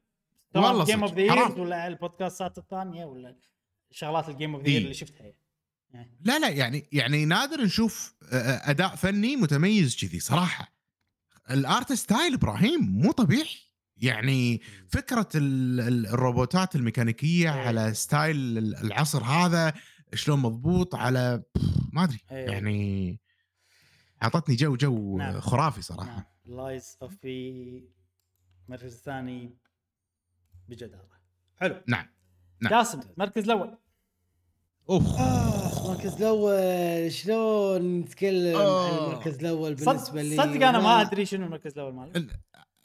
والله 0.55 0.85
game 0.85 1.03
of 1.03 1.13
the. 1.13 1.61
ولا 1.61 1.87
البودكاستات 1.87 2.57
الثانية 2.57 3.05
ولا 3.05 3.35
شغلات 3.91 4.29
ال 4.29 4.34
game 4.34 4.55
of 4.55 4.63
the. 4.63 4.77
اللي 4.77 4.93
شفتها 4.93 5.33
يعني. 5.93 6.17
لا 6.21 6.39
لا 6.39 6.49
يعني 6.49 6.87
يعني 6.91 7.25
نادر 7.25 7.61
نشوف 7.61 8.15
أداء 8.31 8.95
فني 8.95 9.35
متميز 9.35 9.95
كذي 9.95 10.19
صراحة 10.19 10.73
ال 11.51 11.62
art 11.62 11.93
style 11.93 12.33
إبراهيم 12.33 12.81
مو 12.81 13.11
طبيعي 13.11 13.66
يعني 14.01 14.61
فكرة 14.87 15.27
ال- 15.35 15.79
ال- 15.79 16.07
الروبوتات 16.07 16.75
الميكانيكية 16.75 17.53
إيه. 17.53 17.67
على 17.67 17.93
style 17.93 18.57
ال- 18.57 18.75
العصر 18.75 19.23
هذا 19.23 19.73
شلون 20.13 20.39
مضبوط 20.39 20.95
على 20.95 21.43
ما 21.93 22.03
أدري. 22.03 22.19
إيه. 22.31 22.45
يعني 22.51 23.19
أعطتني 24.23 24.55
جو 24.55 24.75
جو 24.75 25.17
نعم. 25.17 25.39
خرافي 25.39 25.81
صراحة. 25.81 26.31
Lies 26.45 26.97
of 27.01 27.15
P 27.23 27.89
المركز 28.67 28.93
الثاني 28.93 29.57
بجدارة. 30.69 31.17
حلو. 31.57 31.81
نعم. 31.87 32.05
نعم. 32.61 32.71
جاسم 32.73 32.99
المركز 33.17 33.43
الأول. 33.43 33.77
أوف. 34.89 35.03
المركز 35.85 36.13
الأول. 36.21 37.11
شلون 37.11 37.99
نتكلم 37.99 38.55
عن 38.57 38.61
آه. 38.61 39.07
المركز 39.11 39.35
الأول 39.39 39.75
بالنسبة 39.75 40.21
لي؟ 40.21 40.37
صدق 40.37 40.67
أنا 40.67 40.79
ما 40.79 41.01
أدري 41.01 41.25
شنو 41.25 41.45
المركز 41.45 41.71
الأول 41.73 41.93
مالي 41.93 42.27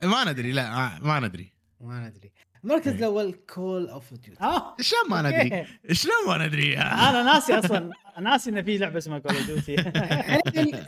ما 0.04 0.32
ندري 0.32 0.52
لا 0.52 0.70
ما- 0.70 0.98
ما 1.02 1.20
ندري. 1.28 1.52
ما 1.80 2.08
ندري. 2.08 2.32
المركز 2.64 2.88
إيه. 2.88 2.98
الأول 2.98 3.32
Call 3.54 3.88
of 3.88 4.14
Duty 4.14 4.36
شلون 4.80 5.10
ما 5.10 5.22
ندري. 5.22 5.66
شلون 5.92 6.14
ما 6.28 6.46
ندري؟ 6.46 6.78
أنا 6.78 7.22
ناسي 7.22 7.52
أصلا 7.58 7.92
ناسي 8.20 8.50
إن 8.50 8.62
في 8.62 8.78
لعبة 8.78 8.98
اسمها 8.98 9.18
Call 9.18 9.36
of 9.36 9.46
Duty 9.46 9.76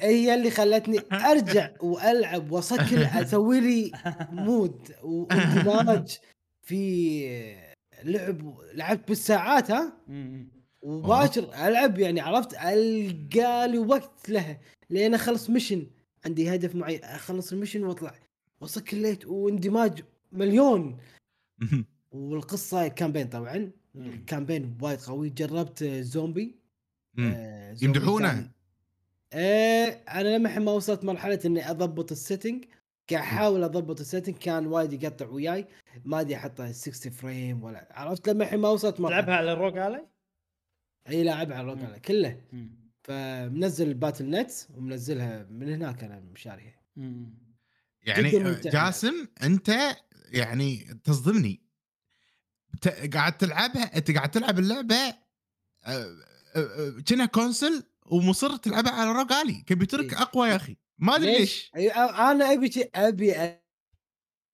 هي 0.00 0.34
اللي 0.34 0.50
خلتني 0.50 0.98
أرجع 1.12 1.70
وألعب 1.80 2.50
وأسكر 2.50 3.08
أسوي 3.22 3.60
لي 3.60 3.92
mood 4.32 4.88
واندماج 5.02 6.18
في 6.62 7.54
لعب 8.04 8.54
لعبت 8.74 9.08
بالساعات 9.08 9.70
ها؟ 9.70 9.92
وباشر 10.82 11.50
ألعب 11.66 11.98
يعني 11.98 12.20
عرفت؟ 12.20 12.54
ألقى 12.54 13.68
لي 13.68 13.78
وقت 13.78 14.28
لها 14.28 14.60
لين 14.90 15.14
أخلص 15.14 15.50
mission 15.50 15.86
عندي 16.26 16.54
هدف 16.54 16.74
معين 16.74 17.04
أخلص 17.04 17.52
ال 17.52 17.56
mission 17.56 17.84
وأطلع. 17.84 18.14
واسكر 18.64 18.96
ليت 18.96 19.26
واندماج 19.26 20.02
مليون. 20.32 20.98
والقصة 22.12 22.88
campaign 22.88 23.28
طبعا. 23.28 23.70
ال 23.96 24.05
campaign 24.05 24.78
وايد 24.82 25.00
قوي. 25.00 25.30
جربت 25.30 25.84
زومبي. 25.84 26.54
آه، 27.18 27.72
زومبي 27.72 27.84
يمدحونه. 27.86 28.50
إيه 29.32 29.84
أنا 29.88 30.36
لما 30.36 30.58
ما 30.58 30.72
وصلت 30.72 31.04
مرحلة 31.04 31.40
إني 31.44 31.70
أضبط 31.70 32.12
ال 32.12 32.19
setting 32.19 32.64
قاعد 33.10 33.22
أحاول 33.22 33.62
أضبط 33.62 34.00
ال 34.00 34.05
setting 34.05 34.36
كان 34.36 34.66
وايد 34.66 34.92
يقطع 34.92 35.26
وياي. 35.26 35.66
ما 36.04 36.20
أدري 36.20 36.36
أحطه 36.36 36.72
60 36.72 37.12
frame 37.12 37.64
ولا 37.64 37.88
عرفت؟ 37.90 38.28
لما 38.28 38.44
الحين 38.44 38.60
ما 38.60 38.68
وصلت 38.68 39.00
مرحلة. 39.00 39.20
تلعبها 39.20 39.36
على 39.36 39.52
ال 39.52 39.59
ROG 39.59 39.78
Ally؟ 39.78 40.06
إي 41.08 41.22
لاعبها 41.24 41.56
على. 41.56 41.72
ال 41.72 41.79
ROG 41.79 41.98
كله. 41.98 42.40
فمنزل 43.02 43.88
ال 43.88 44.30
Battle.net 44.30 44.68
ومنزلها 44.70 45.46
من 45.50 45.68
هناك 45.68 46.04
أنا 46.04 46.20
مشتريها 46.20 46.80
يعني 48.04 48.38
ممتع. 48.38 48.70
جاسم 48.70 49.26
أنت 49.42 49.96
يعني 50.28 51.00
تصدمني. 51.04 51.64
قاعد 53.14 53.38
تلعبها 53.38 53.96
أنت 53.96 54.10
قاعد 54.10 54.30
تلعب 54.30 54.58
اللعبة 54.58 54.94
آه، 54.94 55.14
آه، 55.84 56.16
آه، 56.56 57.00
كأنها 57.06 57.26
كونسل 57.26 57.82
ومصر 58.06 58.56
تلعبها 58.56 58.92
على 58.92 59.12
روجالي 59.12 59.62
كمبيوترك 59.66 60.12
إيه. 60.12 60.22
أقوى 60.22 60.48
يا 60.48 60.56
أخي. 60.56 60.76
ما 60.98 61.16
أدري 61.16 61.38
ليش؟ 61.38 61.70
أنا 61.74 62.52
أبي 62.52 62.70
أبي 62.94 63.34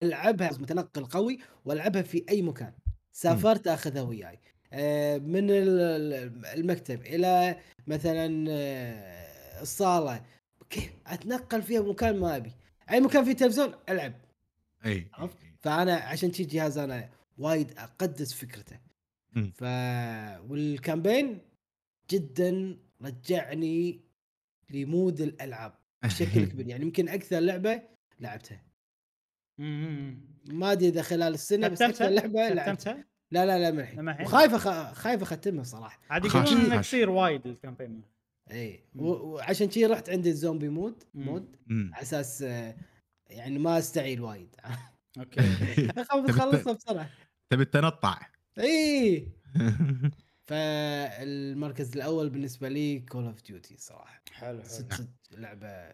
ألعبها 0.03 0.49
متنقل 0.51 1.05
قوي 1.05 1.39
وألعبها 1.65 2.01
في 2.01 2.25
أي 2.29 2.41
مكان. 2.41 2.73
سافرت 3.11 3.67
أخذها 3.67 4.01
وياي. 4.01 4.39
آه، 4.73 5.17
من 5.17 5.49
ال- 5.49 5.79
ال- 5.79 6.45
المكتب 6.45 7.01
إلى 7.01 7.59
مثلا 7.87 8.45
آه، 8.49 9.61
الصالة. 9.61 10.25
كيف 10.69 10.91
أتنقل 11.07 11.63
فيها 11.63 11.81
مكان 11.81 12.19
ما 12.19 12.35
أبي؟ 12.35 12.51
أي 12.91 12.99
مكان 12.99 13.23
فيه 13.23 13.33
تلفزيون 13.33 13.73
ألعب. 13.89 14.13
أي 14.85 15.07
عرفت؟ 15.13 15.37
فأنا 15.59 15.95
عشان 15.95 16.33
شي 16.33 16.43
جهاز 16.43 16.77
أنا 16.77 17.09
وايد 17.37 17.71
أقدس 17.77 18.33
فكرته. 18.33 18.79
ف 19.53 19.63
وال 20.49 20.67
campaign 20.67 21.39
جدا 22.09 22.77
رجعني 23.01 24.01
ل 24.69 24.79
mood 24.79 25.21
الألعاب 25.21 25.73
بشكل 26.03 26.45
كبير. 26.45 26.67
يعني 26.67 26.85
يمكن 26.85 27.09
أكثر 27.09 27.39
لعبة 27.39 27.81
لعبتها. 28.19 28.63
ما 30.47 30.71
أدري 30.71 30.87
إذا 30.87 31.01
خلال 31.01 31.33
السنة 31.33 31.67
بس 31.67 31.81
أكثر 31.81 32.09
لعبة 32.09 32.49
لعبتها؟ 32.49 33.05
لا 33.31 33.45
لا 33.45 33.59
لا 33.59 33.71
من 33.71 33.79
الحين؟ 33.79 34.25
وخايف. 34.25 34.55
خايف 34.97 35.21
أختمها 35.21 35.63
صراحة. 35.63 35.99
عاد 36.09 36.25
يقولون 36.25 36.47
إنك 36.47 36.75
خاش. 36.75 36.87
تصير 36.87 37.09
وايد 37.09 37.47
ال 37.47 37.52
campaign. 37.52 38.01
اي. 38.51 38.83
وعشان 38.95 39.71
شي 39.71 39.85
رحت 39.85 40.09
عند 40.09 40.27
الزومبي 40.27 40.69
mode. 40.69 41.03
mode. 41.13 41.55
على 41.69 42.01
أساس 42.01 42.41
آه، 42.41 42.75
يعني 43.29 43.59
ما 43.59 43.77
أستعيل 43.77 44.21
وايد. 44.21 44.55
أوكي. 45.19 45.39
اخاف 45.97 46.25
تخلصها 46.27 46.73
بسرعة. 46.73 47.09
تبي 47.49 47.63
تتنطع. 47.63 48.19
اي 48.59 49.27
فالمركز 50.47 51.95
الأول 51.95 52.29
بالنسبة 52.29 52.69
لي 52.69 52.99
Call 52.99 53.25
of 53.25 53.41
Duty 53.43 53.77
صراحة. 53.77 54.21
حلو 54.31 54.57
حلو. 54.59 54.63
صدق 54.69 55.07
لعبة 55.31 55.93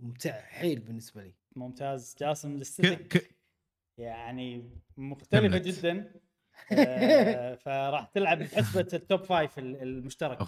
ممتعه 0.00 0.40
حيل 0.42 0.80
بالنسبة 0.80 1.22
لي. 1.24 1.34
ممتاز. 1.56 2.14
جاسم 2.20 2.52
ك- 2.52 2.56
ال 2.56 2.62
aesthetic 2.62 3.16
ك- 3.18 3.36
يعني 3.98 4.70
مختلفة 4.96 5.48
كملت. 5.48 5.78
جدا. 5.78 6.12
فراح 7.64 8.04
تلعب 8.14 8.38
بحسبة 8.38 8.86
ال 8.92 9.00
top 9.00 9.24
five 9.24 9.58
ال- 9.58 9.82
المشترك 9.82 10.38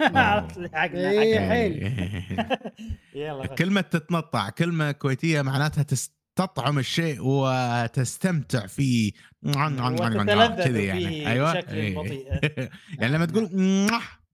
عرفت 0.00 0.58
إيه،. 0.74 1.48
حيل. 1.48 1.82
يلا 3.14 3.42
خش. 3.46 3.54
كلمة 3.58 3.80
تتنطع 3.80 4.50
كلمة 4.50 4.92
كويتية 4.92 5.42
معناتها 5.42 5.82
تستطعم 5.82 6.78
الشيء 6.78 7.18
وتستمتع 7.20 8.66
فيه 8.66 9.12
وتتلذذ 9.42 10.64
كذي 10.64 10.72
فيه 10.72 10.88
يعني 10.88 11.28
أيوه 11.30 11.52
بشكل 11.52 11.74
إيه. 11.74 11.96
بطيء. 11.96 12.28
يعني 13.00 13.12
لما 13.14 13.24
تقول 13.26 13.48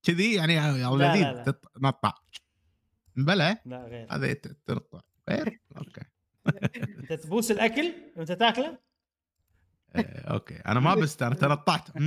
كذي 0.03 0.33
يعني 0.33 0.59
لذيذ. 0.97 1.43
تتنطع 1.43 2.13
بلى 3.15 3.57
لا 3.65 3.85
غير 3.85 4.07
هذا 4.11 4.33
تنطع 4.67 4.99
غير 5.29 5.59
أوكي 5.77 6.01
أنت 6.99 7.13
تبوس 7.13 7.51
الأكل 7.51 7.93
وأنت 8.15 8.31
تاكله 8.31 8.77
أوكي. 10.31 10.55
أنا 10.55 10.79
ما 10.79 10.95
بست 10.95 11.23
أنا 11.23 11.35
تنطعت؟ 11.35 11.89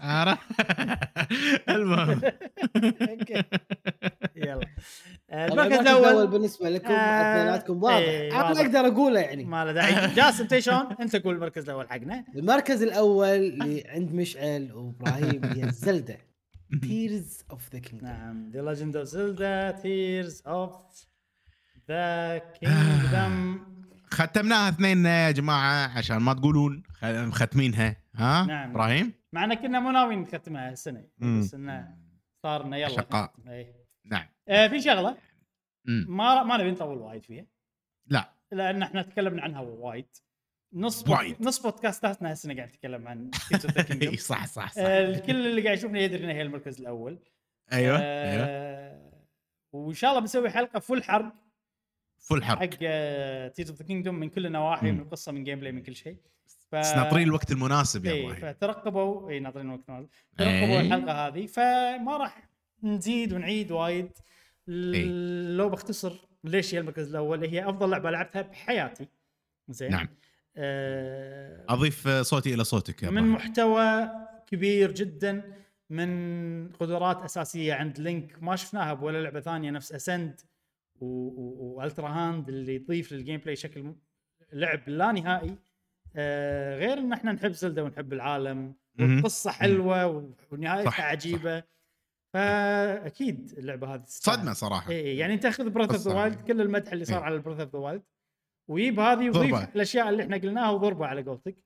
المهم. 1.68 2.20
أوكي. 2.76 3.42
يلا. 4.36 4.66
آه، 5.30 5.46
المركز 5.46 5.78
الأول. 5.78 6.26
بالنسبة 6.26 6.68
لكم 6.68 6.92
آه، 6.92 7.40
اثنيناتكم 7.40 7.82
واضح 7.82 7.96
إيه، 7.96 8.40
أنا. 8.40 8.60
أقدر 8.60 8.78
أقوله 8.78 9.20
يعني. 9.20 9.44
ما 9.44 9.64
له 9.64 9.72
داعي. 9.72 9.94
جاسم 10.14 10.42
أنت 10.42 10.58
شلون؟ 10.58 10.86
أنت 11.00 11.16
قول 11.16 11.34
المركز 11.34 11.64
الأول 11.64 11.88
حقنا. 11.88 12.24
المركز 12.36 12.82
الأول 12.82 13.28
اللي 13.28 13.84
عند 13.88 14.12
مشعل 14.12 14.72
وإبراهيم 14.72 15.44
هي 15.44 15.70
Zelda. 15.70 16.18
Tears 16.82 17.44
of 17.50 17.68
the 17.72 17.78
Kingdom 17.78 18.06
نعم. 18.06 18.50
The 18.50 18.62
Legend 18.62 18.96
of 18.96 19.06
Zelda 19.06 19.70
Tears 19.70 20.42
of 20.46 20.72
the 21.88 22.38
Kingdom 22.38 23.58
ختمناها 24.14 24.68
اثنين 24.68 25.06
يا 25.06 25.30
جماعة 25.30 25.98
عشان 25.98 26.16
ما 26.16 26.32
تقولون 26.34 26.82
مختمينها 27.02 27.96
ها 28.14 28.44
نعم. 28.46 28.70
إبراهيم 28.70 29.12
مع 29.32 29.44
ان 29.44 29.54
كنا 29.54 29.80
مو 29.80 29.90
ناويين 29.90 30.20
نختمها 30.20 30.70
هالسنة 30.70 31.04
مم. 31.18 31.40
بس 31.40 31.54
انه 31.54 31.96
صار 32.42 32.64
انه 32.64 32.76
يلا 32.76 32.88
شقاء. 32.88 33.32
إيه. 33.48 33.74
نعم 34.04 34.26
آه 34.48 34.68
في 34.68 34.80
شغلة 34.80 35.16
مم. 35.84 36.06
ما 36.08 36.42
ما 36.42 36.56
نبي 36.56 36.70
نطول 36.70 36.98
وايد 36.98 37.22
فيها 37.24 37.46
لا 38.06 38.32
لأن 38.52 38.82
إحنا 38.82 39.02
تكلمنا 39.02 39.42
عنها 39.42 39.60
وايد 39.60 40.06
نص 40.72 41.08
وايد. 41.08 41.36
نص 41.42 41.62
بودكاستاتنا 41.62 42.30
هالسنة 42.30 42.54
قاعد 42.54 42.68
نتكلم 42.68 43.08
عن. 43.08 43.30
إي 44.02 44.16
صح 44.16 44.46
صح 44.46 44.72
صح 44.72 44.82
آه، 44.82 45.04
الكل 45.10 45.46
اللي 45.46 45.62
قاعد 45.62 45.78
يشوفنا 45.78 46.00
يدري 46.00 46.24
انها 46.24 46.34
هي 46.34 46.42
المركز 46.42 46.80
الأول 46.80 47.18
أيوه 47.72 47.98
أيوه 47.98 48.44
آه، 48.48 49.12
وإن 49.72 49.94
شاء 49.94 50.10
الله 50.10 50.20
بنسوي 50.20 50.50
حلقة 50.50 50.78
فل 50.80 51.02
حرق 51.02 51.34
فل 52.20 52.44
حرق 52.44 52.58
حق 52.58 52.68
Tears 53.48 53.70
of 53.70 53.78
the 53.78 53.86
Kingdom 53.86 54.14
من 54.14 54.28
كل 54.28 54.46
النواحي. 54.46 54.92
من 54.92 55.00
القصة 55.00 55.32
من 55.32 55.44
gameplay 55.44 55.72
من 55.72 55.82
كل 55.82 55.94
شيء. 55.94 56.16
ف... 56.46 56.74
بس 56.74 56.92
ناطرين 56.92 57.28
الوقت 57.28 57.52
المناسب 57.52 58.04
يا 58.04 58.12
إيه 58.12 58.26
إبراهيم. 58.26 58.40
فترقبوا 58.52 59.30
اي 59.30 59.40
ناطرين 59.40 59.70
وقت 59.70 59.90
نازل. 59.90 60.08
ترقبوا 60.38 60.54
إيه. 60.54 60.80
الحلقة 60.80 61.26
هذه 61.26 61.46
فما 61.46 62.16
راح 62.16 62.48
نزيد 62.82 63.32
ونعيد 63.32 63.72
وايد. 63.72 64.10
إيه. 64.68 65.04
لو 65.56 65.68
بختصر 65.68 66.12
ليش 66.44 66.74
هي 66.74 66.78
المركز 66.78 67.08
الأول؟ 67.08 67.44
هي 67.44 67.68
أفضل 67.68 67.90
لعبة 67.90 68.10
لعبتها 68.10 68.42
بحياتي. 68.42 69.08
زين. 69.68 69.90
نعم. 69.90 70.08
آه 70.56 71.64
أضيف 71.68 72.08
صوتي 72.08 72.54
إلى 72.54 72.64
صوتك 72.64 73.02
يا 73.02 73.10
من 73.10 73.18
إبراهيم. 73.18 73.34
محتوى 73.34 74.10
كبير 74.46 74.92
جدا 74.92 75.52
من 75.90 76.72
قدرات 76.72 77.22
أساسية 77.22 77.74
عند 77.74 77.98
Link 77.98 78.42
ما 78.42 78.56
شفناها 78.56 78.94
بولا 78.94 79.22
لعبة 79.22 79.40
ثانية 79.40 79.70
نفس 79.70 79.92
Ascend 79.92 80.40
و 81.00 82.08
Ultrahand 82.08 82.48
اللي 82.48 82.74
يضيف 82.74 83.12
لل 83.12 83.40
gameplay 83.40 83.56
شكل 83.56 83.94
لعب 84.52 84.88
لا 84.88 85.12
نهائي 85.12 85.56
آه 86.16 86.78
غير 86.78 86.98
إن 86.98 87.12
إحنا 87.12 87.32
نحب 87.32 87.52
Zelda 87.52 87.84
ونحب 87.84 88.12
العالم. 88.12 88.74
والقصة 89.00 89.50
حلوة 89.50 90.34
ونهايتها 90.52 90.90
صح، 90.90 91.00
عجيبه 91.00 91.62
فاكيد 92.32 93.54
اللعبة 93.58 93.94
هذه. 93.94 94.02
صدمة 94.06 94.52
صراحة 94.52 94.90
اي 94.90 95.16
يعني 95.16 95.34
أنت 95.34 95.46
اخذ 95.46 95.70
Breath 95.70 95.90
of 95.90 96.08
the. 96.08 96.14
Wild 96.14 96.40
كل 96.40 96.60
المدح 96.60 96.92
اللي 96.92 97.04
صار 97.04 97.18
إيه. 97.18 97.24
على 97.24 97.38
Breath 97.38 97.60
of 97.60 97.72
the 97.72 97.78
Wild 97.78 98.02
ويجيب 98.68 99.00
هذه 99.00 99.30
ضربة. 99.30 99.64
الأشياء 99.64 100.08
اللي 100.08 100.22
إحنا 100.22 100.36
قلناها 100.36 100.70
وضربة 100.70 101.06
على 101.06 101.22
قولتك 101.22 101.56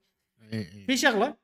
إيه، 0.53 0.73
إيه. 0.73 0.87
في 0.87 0.97
شغلة 0.97 1.37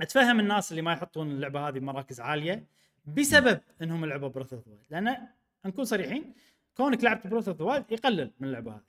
أتفهم 0.00 0.40
الناس 0.40 0.70
اللي 0.70 0.82
ما 0.82 0.92
يحطون 0.92 1.30
اللعبة 1.30 1.68
هذه 1.68 1.78
بمراكز 1.78 2.20
عالية 2.20 2.66
بسبب 3.04 3.60
إنهم 3.82 4.04
لعبوا 4.04 4.28
Breath 4.28 4.52
of 4.52 4.68
the 4.68 4.72
Wild 4.72 4.86
لأن 4.90 5.28
نكون 5.66 5.84
صريحين 5.84 6.34
كونك 6.78 7.04
لعبت 7.04 7.26
Breath 7.26 7.48
of 7.48 7.58
the 7.58 7.64
Wild 7.64 7.92
يقلل 7.92 8.32
من 8.40 8.48
اللعبة 8.48 8.72
هذه 8.72 8.82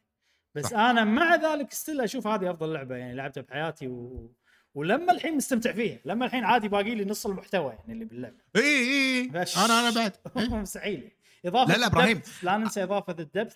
بس 0.55 0.65
صح. 0.65 0.77
أنا 0.77 1.03
مع 1.03 1.35
ذلك 1.35 1.73
still 1.73 2.01
أشوف 2.01 2.27
هذه 2.27 2.51
أفضل 2.51 2.73
لعبة 2.73 2.95
يعني 2.95 3.15
لعبتها 3.15 3.41
بحياتي 3.41 3.87
و... 3.87 4.31
ولما 4.73 5.11
الحين 5.11 5.37
مستمتع 5.37 5.71
فيها 5.71 5.99
لما 6.05 6.25
الحين 6.25 6.43
عادي 6.43 6.67
باقي 6.67 6.95
لي 6.95 7.05
نص 7.05 7.25
المحتوى 7.25 7.71
يعني 7.73 7.93
اللي 7.93 8.05
باللعبة 8.05 8.35
إي 8.55 8.61
إي 8.61 9.29
أنا 9.65 9.79
أنا 9.79 9.95
بعد 9.95 10.13
إيه. 10.37 10.49
مستحيل 10.55 11.11
إضافة 11.45 11.73
لا، 11.73 11.77
لا، 11.77 11.87
إبراهيم. 11.87 12.17
ال 12.17 12.20
Depths، 12.21 12.43
لا 12.43 12.57
ننسى 12.57 12.83
إضافة 12.83 13.15
ال 13.19 13.24
Depths 13.24 13.55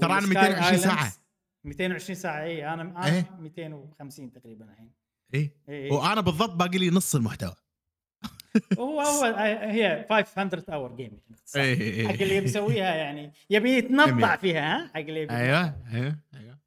ترى 0.00 0.14
وال 0.14 0.22
Sky 0.22 0.34
220 0.34 0.78
ساعة. 0.78 0.94
Islands. 0.94 1.20
220 1.64 2.14
ساعة 2.18 2.42
إي 2.42 2.74
أنا 2.74 2.82
أنا 2.82 3.06
إيه. 3.06 3.30
250 3.40 4.32
تقريبا 4.32 4.64
الحين 4.64 4.92
اي 5.34 5.50
إي 5.68 5.84
إي. 5.84 5.90
وأنا 5.90 6.20
بالضبط 6.20 6.50
باقي 6.54 6.78
لي 6.78 6.90
نص 6.90 7.14
المحتوى 7.14 7.54
هو 8.78 9.00
هو 9.00 9.24
هي 9.60 10.06
500 10.10 10.64
hour 10.68 10.96
game 10.96 11.20
إي. 11.56 12.08
حق 12.08 12.22
اللي 12.22 12.36
يبي 12.36 12.46
يسويها 12.46 12.94
يعني. 12.94 13.32
يبي 13.50 13.70
يتنطع 13.70 14.36
فيها 14.36 14.76
ها؟ 14.76 14.90
حق 14.94 15.00
اللي 15.00 15.22
يبي. 15.22 15.34
أيوه 15.34 15.74
أيوه 15.92 16.18
أيوه. 16.34 16.58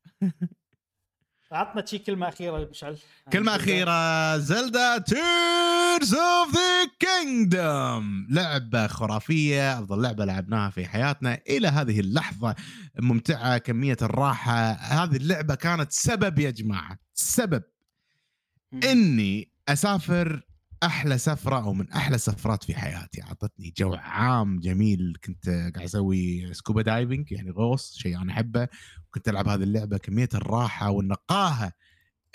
عطنا 1.51 1.85
شي 1.85 1.97
كلمة 1.97 2.27
أخيرة 2.27 2.69
مشعل 2.69 2.97
كلمة 3.33 3.55
أخيرة. 3.55 4.37
Zelda 4.37 4.97
Tears 4.97 6.13
of 6.13 6.55
the 6.55 6.91
Kingdom 6.99 8.27
لعبة 8.29 8.87
خرافية 8.87 9.79
أفضل 9.79 10.01
لعبة 10.01 10.25
لعبناها 10.25 10.69
في 10.69 10.85
حياتنا 10.85 11.39
إلى 11.49 11.67
هذه 11.67 11.99
اللحظة. 11.99 12.55
ممتعة 12.99 13.57
كمية 13.57 13.97
الراحة. 14.01 14.71
هذه 14.71 15.15
اللعبة 15.15 15.55
كانت 15.55 15.91
سبب 15.91 16.39
يا 16.39 16.49
جماعة 16.49 16.99
سبب. 17.13 17.63
إني 18.73 19.51
أسافر 19.67 20.41
أحلى 20.85 21.17
سفرة 21.17 21.63
أو 21.63 21.73
من 21.73 21.91
أحلى 21.91 22.17
سفرات 22.17 22.63
في 22.63 22.75
حياتي. 22.75 23.23
أعطتني 23.23 23.73
جو 23.77 23.93
عام 23.93 24.59
جميل. 24.59 25.17
كنت 25.23 25.49
قاعد 25.49 25.77
أسوي 25.77 26.53
scuba 26.53 26.81
diving 26.81 27.31
يعني 27.31 27.51
غوص 27.51 27.97
شيء 27.97 28.17
أنا 28.21 28.31
أحبه. 28.33 28.67
كنت 29.11 29.29
ألعب 29.29 29.47
هذه 29.47 29.63
اللعبة 29.63 29.97
كمية 29.97 30.29
الراحة 30.35 30.89
والنقاهة 30.89 31.71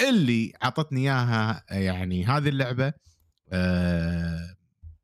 اللي 0.08 0.52
أعطتني 0.64 1.00
إياها 1.00 1.64
يعني 1.70 2.24
هذه 2.26 2.48
اللعبة 2.48 2.92
آه، 3.52 4.56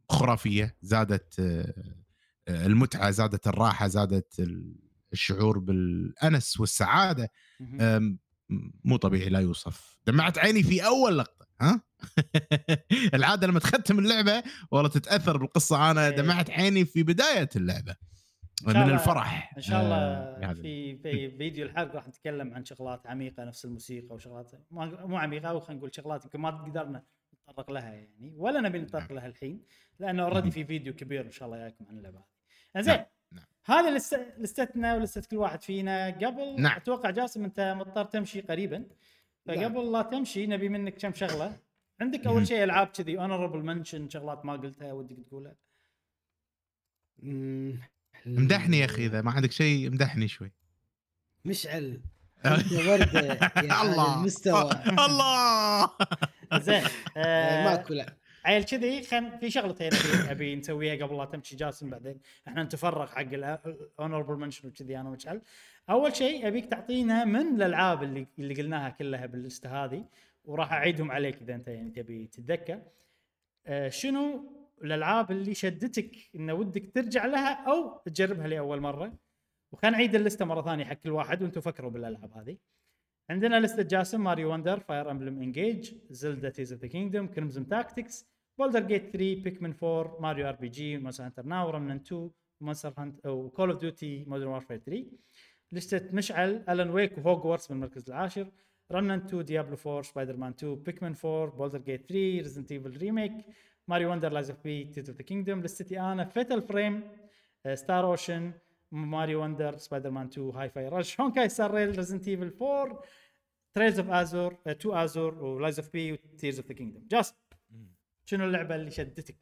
خرافية. 0.08 0.76
زادت 0.82 1.40
آه، 1.40 1.74
المتعة 2.48 3.10
زادت 3.10 3.46
الراحة 3.46 3.86
زادت 3.86 4.40
ال- 4.40 4.76
الشعور 5.12 5.58
بالأنس 5.58 6.60
والسعادة. 6.60 7.30
مو 8.84 8.96
طبيعي 8.96 9.28
لا 9.28 9.38
يوصف. 9.40 9.98
دمعت 10.06 10.38
عيني 10.38 10.62
في 10.62 10.86
أول 10.86 11.18
لقطة. 11.18 11.33
ها؟ 11.60 11.80
العادة 13.14 13.46
لما 13.46 13.60
تختم 13.60 13.98
اللعبة 13.98 14.42
والله 14.70 14.88
تتأثر 14.88 15.36
بالقصة. 15.36 15.90
أنا 15.90 16.08
إيه. 16.08 16.16
دمعت 16.16 16.50
عيني 16.50 16.84
في 16.84 17.02
بداية 17.02 17.48
اللعبة. 17.56 17.96
من 18.66 18.76
الفرح. 18.76 19.52
إن 19.56 19.62
شاء 19.62 19.82
الله 19.82 19.96
آه،. 19.96 20.52
في 20.52 20.96
في 20.96 21.30
فيديو 21.30 21.66
الحلقة 21.66 21.94
راح 21.94 22.08
نتكلم 22.08 22.54
عن 22.54 22.64
شغلات 22.64 23.06
عميقة 23.06 23.44
نفس 23.44 23.64
الموسيقى 23.64 24.14
وشغلات 24.14 24.52
مو 24.70 25.16
عميقة 25.16 25.48
أو 25.48 25.60
خلينا 25.60 25.78
نقول 25.78 25.94
شغلات 25.94 26.24
يمكن 26.24 26.40
ما 26.40 26.50
قدرنا 26.50 27.02
نتطرق 27.48 27.70
لها 27.70 27.90
يعني. 27.90 28.34
ولا 28.36 28.60
نبي 28.60 28.78
نتطرق 28.78 29.12
لها 29.12 29.26
الحين 29.26 29.62
لأنه 29.98 30.22
already 30.22 30.50
في 30.50 30.64
فيديو 30.64 30.94
كبير 30.94 31.26
إن 31.26 31.30
شاء 31.30 31.48
الله 31.48 31.58
جايكم 31.58 31.86
عن 31.88 31.98
اللعبة 31.98 32.24
هذه. 32.76 32.82
زين 32.84 32.94
نعم، 32.94 33.04
نعم. 33.32 33.44
هذا 33.64 33.90
list- 33.96 34.34
list 34.38 34.83
نا 34.83 34.94
و 34.94 35.00
list 35.00 35.23
ة 35.23 35.28
كل 35.30 35.36
واحد 35.36 35.62
فينا. 35.62 36.06
قبل 36.06 36.60
نعم. 36.60 36.76
أتوقع 36.76 37.10
جاسم 37.10 37.44
أنت 37.44 37.74
مضطر 37.78 38.04
تمشي 38.04 38.40
قريبا. 38.40 38.84
فقبل 39.46 39.92
لا 39.92 40.02
تمشي 40.02 40.46
نبي 40.46 40.68
منك 40.68 40.94
كم 40.94 41.12
شغلة. 41.14 41.56
عندك. 42.00 42.26
أول 42.26 42.46
شيء 42.46 42.64
ألعاب 42.64 42.86
كذي 42.86 43.18
honorable 43.18 43.58
mention 43.58 44.08
شغلات 44.08 44.44
ما 44.44 44.52
قلتها 44.52 44.92
ودك 44.92 45.16
تقولها. 45.26 45.56
امدحني 48.26 48.78
يا 48.78 48.84
أخي 48.84 49.06
إذا 49.06 49.22
ما 49.22 49.30
عندك 49.30 49.52
شيء 49.52 49.88
امدحني 49.88 50.28
شوي. 50.28 50.52
مشعل. 51.44 52.00
ورده 52.88 53.20
يا 53.64 53.72
على 53.72 53.90
الله 53.90 54.18
المستوى. 54.20 54.70
الله. 55.06 55.90
زين 56.54 56.82
آه، 57.16 57.64
ماكو 57.64 57.94
لا. 57.94 58.16
عيل 58.44 58.64
كذي 58.64 59.02
خل 59.02 59.38
في 59.40 59.50
شغلتين 59.50 59.90
أبي 59.94 60.30
أبي 60.30 60.56
نسويها 60.56 61.06
قبل 61.06 61.16
لا 61.16 61.24
تمشي 61.24 61.56
جاسم 61.56 61.90
بعدين. 61.90 62.20
إحنا 62.48 62.62
نتفرغ 62.62 63.06
حق 63.06 63.20
ال 63.20 63.32
honorable 63.32 64.34
mention 64.34 64.68
وكذي 64.68 65.00
أنا 65.00 65.08
ومشعل. 65.08 65.42
أول 65.90 66.16
شيء 66.16 66.48
أبيك 66.48 66.66
تعطينا 66.66 67.24
من 67.24 67.56
الألعاب 67.56 68.02
اللي 68.02 68.26
اللي 68.38 68.54
قلناها 68.54 68.90
كلها 68.90 69.26
باللستة 69.26 69.84
هذه 69.84 70.04
وراح 70.44 70.72
أعيدهم 70.72 71.10
عليك 71.10 71.42
إذا 71.42 71.54
أنت 71.54 71.68
يعني 71.68 71.90
تبي 71.90 72.26
تتذكر. 72.26 72.82
آه، 73.66 73.88
شنو 73.88 74.52
الألعاب 74.84 75.30
اللي 75.30 75.54
شدتك 75.54 76.16
إن 76.34 76.50
ودك 76.50 76.94
ترجع 76.94 77.26
لها 77.26 77.70
أو 77.70 77.98
تجربها 77.98 78.46
لأول 78.48 78.80
مرة؟ 78.80 79.12
وخلينا 79.72 79.96
نعيد 79.96 80.14
اللستة 80.14 80.44
مرة 80.44 80.62
ثانية 80.62 80.84
حق 80.84 80.94
كل 80.94 81.10
واحد 81.10 81.42
وأنتم 81.42 81.60
فكروا 81.60 81.90
بالألعاب 81.90 82.32
هذه. 82.32 82.56
عندنا 83.30 83.60
لستة 83.60 83.82
جاسم 83.82 84.24
Mario 84.24 84.52
Wonder 84.52 84.80
Fire 84.80 85.10
Emblem 85.10 85.42
Engage 85.42 85.94
Zelda 86.10 86.48
Tears 86.48 86.72
of 86.72 86.82
the 86.82 86.88
Kingdom 86.88 87.26
Crimson 87.26 87.68
Tactics 87.68 88.26
Baldur's 88.58 88.80
Gate 88.80 89.02
3 89.02 89.16
Pikmin 89.42 89.74
4 89.82 90.20
Mario 90.20 90.48
RPG 90.48 90.98
Monster 90.98 91.24
Hunter 91.24 91.46
Now 91.46 91.70
Remnant 91.70 91.96
2 91.96 92.30
Monster 92.60 92.94
Hunter 92.98 93.26
أو 93.26 93.50
Call 93.50 93.70
of 93.70 93.80
Duty 93.80 94.24
Modern 94.24 94.48
Warfare 94.48 94.76
3 94.76 95.04
لستة 95.74 96.16
مشعل 96.16 96.64
Alan 96.68 96.90
Wake 96.90 97.18
و 97.18 97.24
Hogwarts 97.24 97.66
بالمركز 97.66 98.10
العاشر 98.10 98.46
Remnant 98.92 99.18
2 99.26 99.44
Diablo 99.44 99.76
4 99.86 100.02
سبايدر 100.02 100.36
مان 100.36 100.50
2 100.50 100.74
Pikmin 100.74 101.14
4 101.24 101.56
Baldur's 101.56 101.78
Gate 101.78 102.00
3 102.00 102.14
Resident 102.14 102.72
Evil 102.72 102.96
Remake 102.96 103.32
Mario 103.88 104.10
Wonder 104.10 104.32
Lies 104.32 104.50
of 104.50 104.58
P 104.64 104.84
Tears 104.84 105.10
of 105.10 105.18
the 105.18 105.24
Kingdom 105.24 105.62
لستي 105.62 106.00
أنا 106.00 106.24
Fatal 106.24 106.62
Frame 106.62 107.02
Star 107.74 108.04
Ocean 108.04 108.52
Mario 108.92 109.42
Wonder 109.42 109.76
Spider-Man 109.76 110.26
2 110.26 110.50
Hi-Fi 110.50 110.88
Rush 110.88 111.20
Honkai 111.20 111.48
Star 111.48 111.74
Rail 111.74 111.96
Resident 111.96 112.28
Evil 112.28 112.52
4 112.62 113.02
Trails 113.74 113.98
of 113.98 114.10
Azure 114.10 114.54
to 114.54 114.92
Azure 114.92 115.44
و 115.44 115.51
Lies 115.51 115.78
of 115.78 115.92
P 115.92 116.12
و 116.12 116.20
Tears 116.20 116.58
of 116.58 116.68
the 116.68 116.74
Kingdom. 116.74 117.06
جاسم 117.10 117.34
شنو 118.24 118.44
اللعبة 118.44 118.74
اللي 118.74 118.90
شدتك؟ 118.90 119.36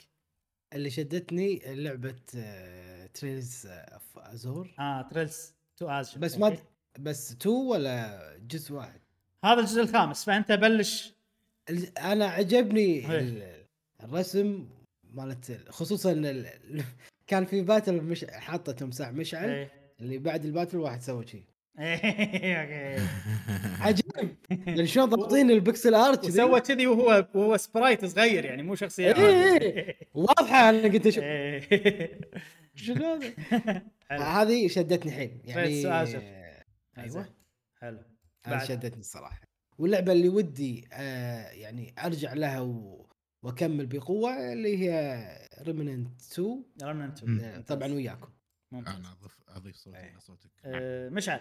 اللي 0.72 0.90
شدتني 0.90 1.62
لعبة 1.66 2.20
آه، 2.36 3.06
Trails 3.06 3.66
of 3.66 4.18
Azure. 4.18 4.74
آه 4.78 5.02
Trails 5.02 5.54
to 5.76 5.88
Azure 5.88 6.18
بس 6.18 6.38
ما 6.38 6.56
بس 6.98 7.36
two 7.36 7.50
ولا 7.72 8.20
جزء 8.50 8.74
واحد 8.74 9.00
هذا 9.44 9.60
الجزء 9.60 9.82
الخامس 9.82 10.24
فأنت 10.24 10.52
بلش 10.52 11.14
أنا 11.98 12.26
عجبني 12.26 12.80
إيه. 13.10 13.18
ال- 13.18 13.64
الرسم 14.04 14.66
مالت 15.14 15.58
خصوصا 15.68 16.12
ال- 16.12 16.82
كان 17.26 17.44
في 17.44 17.62
battle 17.62 17.94
مش 18.02 18.24
حاطه 18.24 18.72
تمساح 18.72 19.12
مشعل 19.12 19.48
إيه. 19.50 19.70
اللي 20.00 20.18
بعد 20.18 20.44
ال 20.44 20.49
battle 20.49 20.76
واحد 20.78 21.02
سوى 21.02 21.26
شيء 21.26 21.42
إيه، 21.78 22.98
عجيب 23.80 24.04
يعني 24.50 24.86
شلون 24.86 25.08
ضابطين 25.08 25.50
ال 25.50 25.57
pixel 25.57 25.94
art 25.94 26.24
وسوى 26.24 26.60
كذي 26.60 26.86
وهو 26.86 27.26
وهو 27.34 27.56
sprite 27.56 28.04
صغير 28.04 28.44
يعني 28.44 28.62
مو 28.62 28.74
شخصية 28.74 29.14
إيه. 29.16 29.96
واضحة 30.14 30.70
أنا 30.70 30.82
قلت 30.82 31.06
أشوف 31.06 31.24
إيه. 31.24 32.20
شنو 32.74 33.04
هذا. 33.14 33.32
هذه 34.20 34.68
شدتني 34.68 35.12
حيل 35.12 35.40
يعني. 35.44 35.86
آه، 35.86 36.04
زين. 36.04 36.20
أيوه. 36.98 37.34
حلو. 37.80 38.02
هذه. 38.44 38.64
شدتني 38.64 39.00
الصراحة. 39.00 39.40
واللعبة 39.78 40.12
اللي 40.12 40.28
ودي 40.28 40.88
آه 40.92 41.48
يعني 41.50 41.94
أرجع 41.98 42.32
لها 42.32 42.60
و... 42.60 43.06
وأكمل 43.42 43.86
بقوة 43.86 44.52
اللي 44.52 44.78
هي 44.78 45.26
Remnant 45.62 46.20
2 46.20 46.64
Remnant 46.82 47.24
مم. 47.24 47.40
آه، 47.40 47.60
طبعا 47.60 47.88
وياكم. 47.88 48.32
ممتاز. 48.72 48.94
أنا 48.94 49.12
أضيف 49.12 49.38
أضيف 49.48 49.76
صوتي 49.76 49.98
إيه. 49.98 50.18
صوتك. 50.18 50.50
آه، 50.64 51.08
مشعل. 51.08 51.40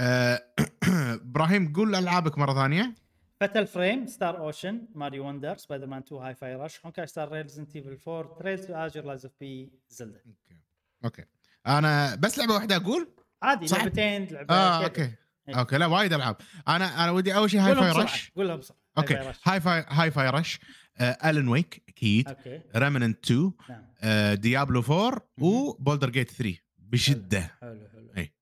آه، 0.00 0.42
إبراهيم 1.28 1.72
قول 1.72 1.94
ألعابك 1.94 2.38
مرة 2.38 2.54
ثانية. 2.54 2.94
Fatal 3.40 3.66
Frame 3.66 4.06
Star 4.06 4.38
Ocean 4.38 4.88
Mario 4.94 5.28
Wonder 5.28 5.56
Spider-Man 5.56 6.02
2 6.02 6.22
Hi-Fi 6.22 6.54
Rush 6.54 6.80
Honkai 6.84 7.06
Star 7.06 7.32
Resident 7.32 7.76
Evil 7.76 7.98
4 8.08 8.38
Trails 8.38 8.70
Azure 8.70 9.04
Lies 9.04 9.24
of 9.24 9.34
P 9.40 9.72
Zelda 9.88 10.20
okay 10.26 10.63
okay. 11.04 11.24
أنا 11.66 12.14
بس 12.14 12.38
لعبة 12.38 12.54
واحدة 12.54 12.76
أقول؟ 12.76 13.08
عادي 13.42 13.66
صح. 13.66 13.78
لعبتين 13.78 14.24
لعبتين 14.24 14.56
آه. 14.56 14.84
okay. 14.84 15.10
إيه. 15.48 15.58
okay 15.58 15.78
لا 15.78 15.86
وايد 15.86 16.12
ألعاب. 16.12 16.36
أنا 16.68 17.04
أنا 17.04 17.10
ودي 17.10 17.36
أول 17.36 17.50
شيء 17.50 17.60
Hi-Fi 17.60 17.90
Rush. 17.90 18.30
قولهم 18.36 18.58
بسرعة. 18.58 18.78
okay. 18.98 19.14
Hi 19.14 19.32
Fi. 19.32 19.34
Hi-Fi 19.44 19.84
Hi-Fi 19.88 20.30
Rush. 20.30 20.60
Alan 21.00 21.48
Wake 21.48 21.82
أكيد. 21.88 22.28
Okay. 22.28 22.60
Remnant 22.76 23.24
2 23.24 23.52
نعم. 23.68 23.82
آه، 24.02 24.34
Diablo 24.34 24.80
4 24.80 25.28
مهم. 25.38 25.52
و 25.52 25.58
Baldur's 25.58 26.10
Gate 26.10 26.30
3 26.30 26.58
بشدة. 26.78 27.40
حلو 27.60 27.88
حلو 27.92 28.10
إيه. 28.16 28.34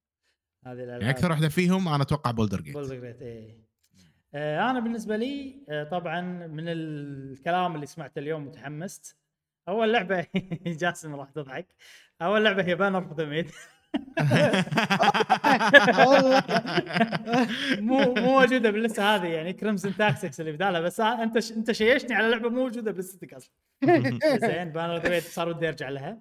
هذه 0.67 0.73
الألعاب. 0.73 1.01
يعني 1.01 1.11
أكثر 1.11 1.31
واحدة 1.31 1.49
فيهم 1.49 1.89
أنا 1.89 2.03
أتوقع 2.03 2.31
Baldur's 2.31 2.61
Gate 2.61 2.74
Baldur's 2.74 2.93
Gate 2.93 3.23
إيه. 3.23 3.63
آه 4.35 4.71
أنا 4.71 4.81
بالنسبة 4.81 5.17
لي 5.17 5.65
آه 5.69 5.85
طبعا 5.85 6.21
من 6.47 6.65
الكلام 6.69 7.75
اللي 7.75 7.87
سمعته 7.87 8.19
اليوم 8.19 8.47
متحمست 8.47 9.17
أول 9.69 9.93
لعبة 9.93 10.27
جاسم 10.67 11.15
راح 11.15 11.31
تضحك. 11.31 11.67
أول 12.27 12.44
لعبة 12.44 12.62
هي 12.65 12.74
Banner 12.74 12.99
of 12.99 13.12
the 13.12 13.24
Maid 13.24 13.51
مو 17.81 18.15
مو 18.15 18.15
موجودة 18.15 18.70
باللسته 18.70 19.15
هذه 19.15 19.27
يعني 19.27 19.53
Crimson 19.53 19.97
Tactics 19.97 20.41
اللي 20.40 20.53
بدالها 20.53 20.81
بس 20.81 21.01
أنت 21.01 21.39
ش... 21.39 21.53
أنت 21.53 21.73
شيشني 21.73 22.15
على 22.15 22.28
لعبة 22.28 22.49
مو 22.49 22.62
موجودة 22.62 22.90
باللستك 22.90 23.35
أصلا. 23.35 23.53
زين 24.47 24.73
Banner 24.73 24.95
of 24.95 25.05
the 25.05 25.11
Maid 25.11 25.23
صار 25.23 25.49
ودي 25.49 25.69
أرجع 25.69 25.89
لها. 25.89 26.20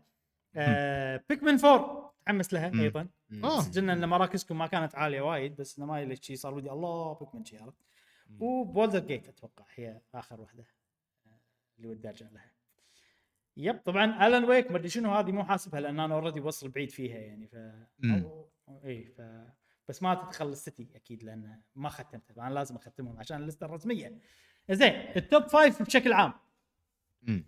آه 0.56 1.23
Pikmin 1.30 1.66
4 1.65 2.14
متحمس 2.22 2.53
لها. 2.53 2.72
أيضا. 2.82 3.07
آه. 3.44 3.61
سجلنا 3.61 3.94
إن 3.94 4.10
مراكزكم 4.10 4.57
ما 4.57 4.68
كانت 4.68 4.95
عالية 4.95 5.22
وايد 5.22 5.56
بس 5.56 5.78
إنه 5.78 5.88
ما 5.88 6.03
ليش 6.03 6.19
شي 6.22 6.36
صار 6.36 6.53
ودي 6.53 6.72
الله 6.72 7.14
Pikmin 7.14 7.45
شي 7.45 7.57
عرفت؟ 7.57 7.82
و 8.40 8.46
Baldur's 8.46 8.99
Gate 8.99 9.28
أتوقع 9.28 9.65
هي 9.76 10.02
آخر 10.15 10.41
واحدة 10.41 10.64
آه، 11.26 11.40
اللي 11.78 11.88
ودي 11.88 12.10
أرجع 12.10 12.26
لها. 12.32 12.51
yep 13.58 13.78
طبعا 13.78 14.28
Alan 14.28 14.44
Wake 14.44 14.72
ما 14.72 14.78
أدري 14.78 14.90
شنو 14.90 15.11
هذه 15.11 15.32
مو 15.32 15.44
حاسبها 15.44 15.80
لأن 15.80 15.99
أنا 15.99 16.15
already 16.16 16.40
وصل 16.41 16.69
بعيد 16.69 16.90
فيها 16.90 17.18
يعني 17.18 17.48
ف 17.48 17.56
إي 18.86 19.06
ف 19.06 19.22
بس 19.90 20.03
ما 20.03 20.15
تدخل 20.15 20.49
لستتي 20.49 20.90
أكيد 20.95 21.23
لأن 21.23 21.61
ما 21.76 21.90
ختمتها 21.90 22.48
أنا 22.48 22.53
لازم 22.53 22.76
أختمهم 22.76 23.19
عشان 23.19 23.41
اللستة 23.41 23.65
الرسمية. 23.65 24.19
زين 24.72 24.94
ال 25.16 25.24
top 25.24 25.48
five 25.48 25.82
بشكل 25.82 26.14
عام. 26.14 26.34
مم. 27.22 27.45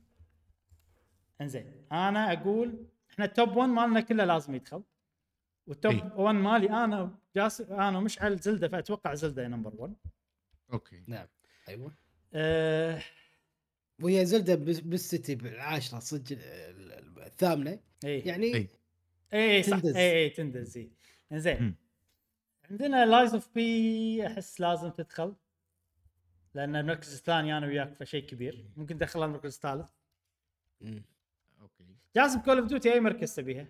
إنزين 1.41 1.85
أنا 1.91 2.33
أقول 2.33 2.87
إحنا 3.11 3.25
ال 3.25 3.33
top 3.33 3.55
1 3.55 3.69
مالنا 3.69 4.01
كله 4.01 4.25
لازم 4.25 4.55
يدخل 4.55 4.83
والتوب 5.67 5.93
إي. 5.93 6.11
1 6.15 6.35
مالي 6.35 6.69
أنا 6.69 7.15
جاس 7.35 7.61
أنا 7.61 7.99
مشعل 7.99 8.37
Zelda 8.37 8.67
فأتوقع 8.67 9.13
Zelda 9.13 9.47
number 9.47 9.73
1 9.75 9.95
okay. 10.73 11.03
نعم. 11.07 11.27
أيوه. 11.69 11.91
أه 12.33 13.01
وهي 14.01 14.25
Zelda 14.25 14.55
بس- 14.55 14.79
بلستتي 14.79 15.35
بالعاشرة 15.35 15.99
صدق 15.99 16.31
ال- 16.31 16.91
ال- 16.91 17.21
الثامنة 17.23 17.79
اي 18.05 18.19
يعني 18.19 18.55
إي. 18.55 18.69
اي 19.33 19.63
صح 19.63 19.79
تندز. 19.79 19.95
اي 19.95 20.11
اي 20.23 20.29
تندز 20.29 20.77
اي 20.77 20.91
إنزين 21.31 21.61
مم. 21.61 21.75
عندنا 22.71 23.05
Lies 23.05 23.33
of 23.33 23.49
P 23.55 24.27
أحس 24.27 24.61
لازم 24.61 24.89
تدخل 24.89 25.35
لأن 26.55 26.75
المركز 26.75 27.13
الثاني 27.13 27.57
أنا 27.57 27.67
وياك 27.67 27.93
فشيء 27.95 28.25
كبير 28.25 28.65
ممكن 28.77 28.97
تدخلها 28.97 29.25
المركز 29.25 29.53
الثالث. 29.55 29.85
okay 31.61 31.85
جاسم 32.15 32.39
Call 32.39 32.57
of 32.57 32.67
Duty 32.67 32.93
أي 32.93 32.99
مركز 32.99 33.35
تبيها 33.35 33.67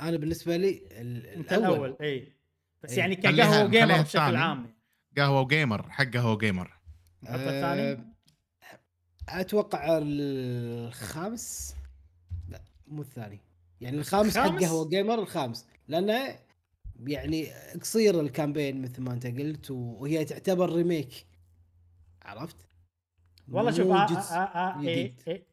أنا 0.00 0.16
بالنسبة 0.16 0.56
لي 0.56 0.88
ال- 0.90 1.26
أنت 1.26 1.52
الأول 1.52 1.74
الأول 1.74 1.96
اي 2.00 2.32
بس 2.82 2.92
إي. 2.92 2.98
يعني 2.98 3.16
كقهوة 3.16 3.68
جيمر 3.70 3.86
خليها 3.86 4.02
بشكل. 4.02 4.36
عام 4.36 4.74
قهوة 5.16 5.40
وجيمر 5.40 5.90
حق 5.90 6.04
قهوة 6.04 6.32
وجيمر 6.32 6.77
نحط 7.22 7.34
الثاني 7.34 7.92
أه، 7.92 8.04
أتوقع 9.28 9.98
الخامس 10.02 11.76
لا 12.48 12.60
مو 12.86 13.02
الثاني 13.02 13.40
يعني 13.80 13.98
الخامس 13.98 14.38
حق؟ 14.38 14.60
قهوة 14.60 14.88
جيمر 14.88 15.18
الخامس 15.18 15.66
لأنه 15.88 16.38
يعني 17.06 17.52
قصير 17.80 18.20
ال 18.20 18.27
campaign 18.27 18.82
مثل 18.82 19.02
ما 19.02 19.12
أنت 19.12 19.26
قلت 19.26 19.70
وهي 19.70 20.24
تعتبر 20.24 20.72
remake 20.72 21.26
عرفت؟ 22.22 22.56
والله 23.48 23.70
شوف 23.70 23.90
آه 23.90 24.06
جزء 24.06 24.34
آه 24.34 24.36
آه 24.36 24.80
إيه. 24.80 25.14
إيه. 25.28 25.46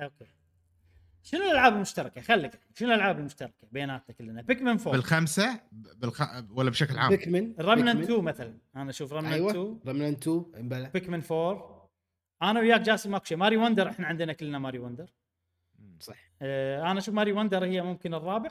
okay 0.00 0.35
شنو 1.26 1.42
الألعاب 1.42 1.72
المشتركة؟ 1.72 2.20
خليك 2.20 2.60
شنو 2.74 2.88
الألعاب 2.88 3.18
المشتركة 3.18 3.68
بيناتنا 3.72 4.14
كلنا؟ 4.14 4.42
Pikmin 4.42 4.68
4 4.68 4.92
بالخمسة 4.92 5.60
بالخ... 5.72 6.22
ولا 6.50 6.70
بشكل 6.70 6.98
عام. 6.98 7.08
Pikmin 7.08 7.52
Pikmin. 7.52 8.02
2 8.02 8.20
مثلا. 8.20 8.58
أنا 8.76 8.90
أشوف 8.90 9.12
Remnant 9.12 9.32
أيوه. 9.32 9.50
2 9.50 9.80
Remnant 9.86 10.28
2 10.28 10.44
امبلا. 10.56 10.88
Pikmin 10.88 11.22
4 11.30 11.90
أنا 12.42 12.60
وياك 12.60 12.80
جاسم 12.80 13.10
ماكو 13.10 13.24
شيء. 13.24 13.36
Mario 13.36 13.56
Wonder 13.56 13.88
إحنا 13.88 14.06
عندنا 14.06 14.32
كلنا 14.32 14.58
Mario 14.58 14.78
Wonder 14.78 15.12
صح. 16.00 16.16
آه 16.42 16.90
أنا 16.90 16.98
أشوف 16.98 17.14
Mario 17.14 17.32
Wonder 17.32 17.64
هي 17.64 17.82
ممكن 17.82 18.14
الرابع. 18.14 18.50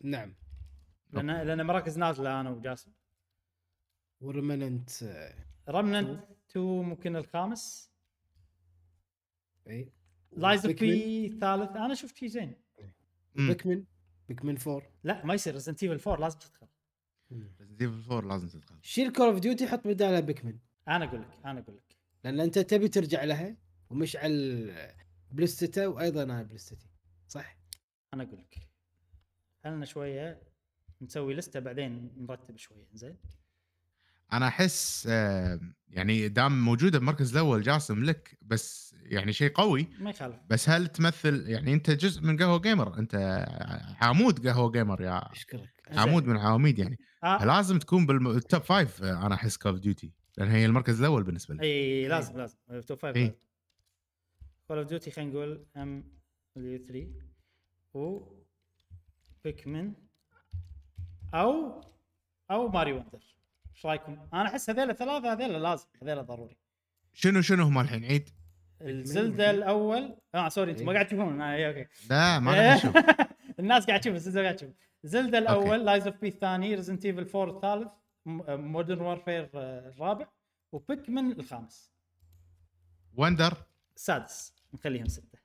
نعم. 0.00 0.34
لأن 1.12 1.30
لأن 1.30 1.66
مراكز 1.66 1.98
نازلة 1.98 2.40
أنا 2.40 2.50
وجاسم. 2.50 2.90
و 4.20 4.29
Remnant 4.29 4.90
Remnant 5.68 6.20
2 6.50 6.66
ممكن 6.66 7.16
الخامس. 7.16 7.90
إي. 9.68 9.92
Lies 10.36 10.66
of. 10.66 10.80
P 10.80 11.28
ثالث 11.28 11.70
أنا 11.70 11.94
شفت 11.94 12.16
شيء 12.16 12.28
زين. 12.28 12.54
Pikmin 13.34 13.84
Pikmin 14.28 14.58
4 14.66 14.82
لا 15.04 15.24
ما 15.24 15.34
يصير. 15.34 15.54
Resident 15.54 15.82
Evil 15.82 16.10
4 16.10 16.20
لازم 16.20 16.38
تدخل. 16.38 16.66
Resident 17.32 17.80
Evil 17.82 18.12
4 18.12 18.28
لازم 18.28 18.48
تدخل. 18.48 18.78
شيل 18.82 19.12
Call 19.12 19.26
of 19.26 19.38
Duty 19.38 19.66
حط 19.66 19.86
بدالها 19.86 20.20
Pikmin 20.20 20.58
أنا 20.88 21.04
أقول 21.04 21.20
لك 21.22 21.30
أنا 21.44 21.60
أقول 21.60 21.76
لك. 21.76 21.96
لأن 22.24 22.40
أنت 22.40 22.58
تبي 22.58 22.88
ترجع 22.88 23.24
لها 23.24 23.56
ومشعل 23.90 24.72
بلستته 25.30 25.88
وأيضا 25.88 26.22
أنا 26.22 26.42
بلستتي 26.42 26.88
صح؟ 27.28 27.58
أنا 28.14 28.22
أقول 28.22 28.38
لك. 28.38 28.68
خلنا 29.64 29.84
شوية 29.84 30.42
نسوي 31.02 31.34
لسته 31.34 31.60
بعدين 31.60 32.12
نرتب 32.16 32.56
شوية. 32.56 32.88
زين 32.92 33.16
أنا 34.32 34.48
أحس 34.48 35.06
آه، 35.10 35.60
يعني 35.88 36.28
دام 36.28 36.64
موجوده 36.64 36.98
بالمركز 36.98 37.32
الأول 37.32 37.62
جاسم 37.62 38.04
لك 38.04 38.38
بس 38.42 38.94
يعني 39.02 39.32
شيء 39.32 39.52
قوي. 39.52 39.86
ما 40.00 40.10
يخالف. 40.10 40.36
بس 40.50 40.68
هل 40.68 40.86
تمثل 40.86 41.48
يعني 41.50 41.72
أنت 41.72 41.90
جزء 41.90 42.22
من 42.22 42.36
قهوة 42.36 42.58
جيمر 42.60 42.98
أنت 42.98 43.14
عمود 44.00 44.46
قهوة 44.48 44.70
جيمر 44.70 45.00
يا 45.02 45.32
أشكرك. 45.32 45.82
عمود 45.92 46.24
من 46.26 46.36
العواميد 46.36 46.78
يعني. 46.78 46.98
آه. 47.24 47.44
لازم 47.44 47.78
تكون 47.78 48.06
بال 48.06 48.28
top 48.28 48.62
five 48.62 49.02
آه، 49.02 49.26
أنا 49.26 49.34
أحس 49.34 49.56
Call 49.56 49.72
of 49.72 49.80
Duty 49.80 50.12
لأن 50.38 50.48
هي 50.48 50.66
المركز 50.66 50.98
الأول 51.00 51.22
بالنسبة 51.22 51.54
لي. 51.54 51.62
اي 51.62 52.08
لازم 52.08 52.36
لازم. 52.38 52.56
top 52.86 52.98
five. 52.98 53.32
Call 54.68 54.78
of 54.78 54.86
Duty 54.88 55.10
خلينا 55.10 55.30
نقول 55.30 55.66
MW 55.76 56.04
3 56.54 57.06
و 57.94 58.20
Pikmin 59.44 59.92
أو 61.34 61.80
أو 62.50 62.68
Mario 62.68 62.92
Wonder 62.92 63.35
إيش 63.76 63.86
رأيكم؟ 63.86 64.28
أنا 64.34 64.46
أحس 64.48 64.70
هذول 64.70 64.96
ثلاثة 64.96 65.32
هذول 65.32 65.62
لازم 65.62 65.86
هذول 66.02 66.26
ضروري. 66.26 66.56
شنو 67.12 67.40
شنو 67.40 67.64
هم 67.64 67.78
الحين؟ 67.78 68.04
عيد. 68.04 68.28
ال 68.80 68.92
Zelda 68.92 69.50
الأول. 69.50 70.16
آه 70.34 70.48
sorry 70.48 70.70
أنتم 70.70 70.86
ما. 70.86 70.92
قاعد 70.92 71.06
تشوفون. 71.06 71.40
آه 71.40 71.68
okay. 71.68 71.86
لا 72.10 72.38
ما 72.38 72.52
قاعد 72.52 72.78
أشوف 72.78 72.96
الناس 73.60 73.86
قاعد 73.86 74.00
تشوف 74.00 74.14
Zelda 74.16 74.42
قاعد 74.42 74.56
تشوف. 74.56 74.70
Zelda 75.04 75.38
الأول 75.38 75.84
Lies 75.86 76.06
of 76.06 76.16
P 76.20 76.28
الثاني 76.28 76.74
Resident 76.74 77.04
Evil 77.04 77.38
4 77.38 77.56
الثالث 77.56 77.92
Modern 78.48 79.00
Warfare 79.00 79.50
الرابع 79.54 80.26
و 80.72 80.81
Pikmin 80.81 81.32
الخامس. 81.32 81.92
Wonder 83.14 83.54
السادس 83.96 84.54
نخليهم 84.74 85.08
ستة. 85.08 85.38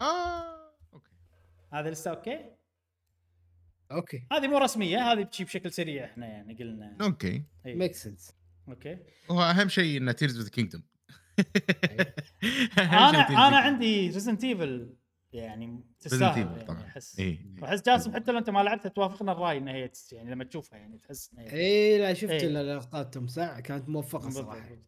آه 0.00 0.72
okay. 0.92 1.12
هذا 1.72 1.90
لسه 1.90 2.10
okay؟ 2.10 2.61
okay. 3.94 4.26
هذه 4.32 4.48
مو 4.48 4.58
رسمية 4.58 5.12
هذه 5.12 5.28
بشكل 5.40 5.72
سريع 5.72 6.04
إحنا 6.04 6.26
يعني 6.26 6.54
قلنا. 6.54 6.96
okay. 7.00 7.42
إيه. 7.66 7.74
make 7.74 7.94
sense 7.94 8.32
okay. 8.68 8.98
هو 9.30 9.42
أهم 9.42 9.68
شيء 9.68 9.96
انه 9.98 10.12
Tears 10.12 10.36
of 10.36 10.44
the 10.44 10.50
Kingdom 10.50 10.82
أنا 12.78 13.48
أنا 13.48 13.56
عندي 13.58 14.06
Resident 14.10 14.44
Evil 14.44 14.94
يعني 15.32 15.84
تستاهل 16.00 16.46
يعني 16.46 16.64
طبعاً. 16.64 16.82
أحس. 16.82 17.18
إيه. 17.18 17.38
وأحس 17.62 17.82
جاسم 17.82 18.14
حتى 18.14 18.32
لو 18.32 18.38
أنت 18.38 18.50
ما 18.50 18.62
لعبتها 18.62 18.88
توافقنا 18.88 19.32
الرأي 19.32 19.58
انها 19.58 19.74
هي 19.74 19.90
يعني 20.12 20.30
لما 20.30 20.44
تشوفها 20.44 20.78
يعني 20.78 20.98
تحس 20.98 21.30
انها 21.32 21.44
هي- 21.44 21.52
اي 21.52 21.98
لا 21.98 22.14
شفت 22.14 22.30
إيه. 22.30 22.46
اللقطات 22.46 23.14
تمساع 23.14 23.60
كانت 23.60 23.88
موفقة. 23.88 24.30
صراحة. 24.30 24.78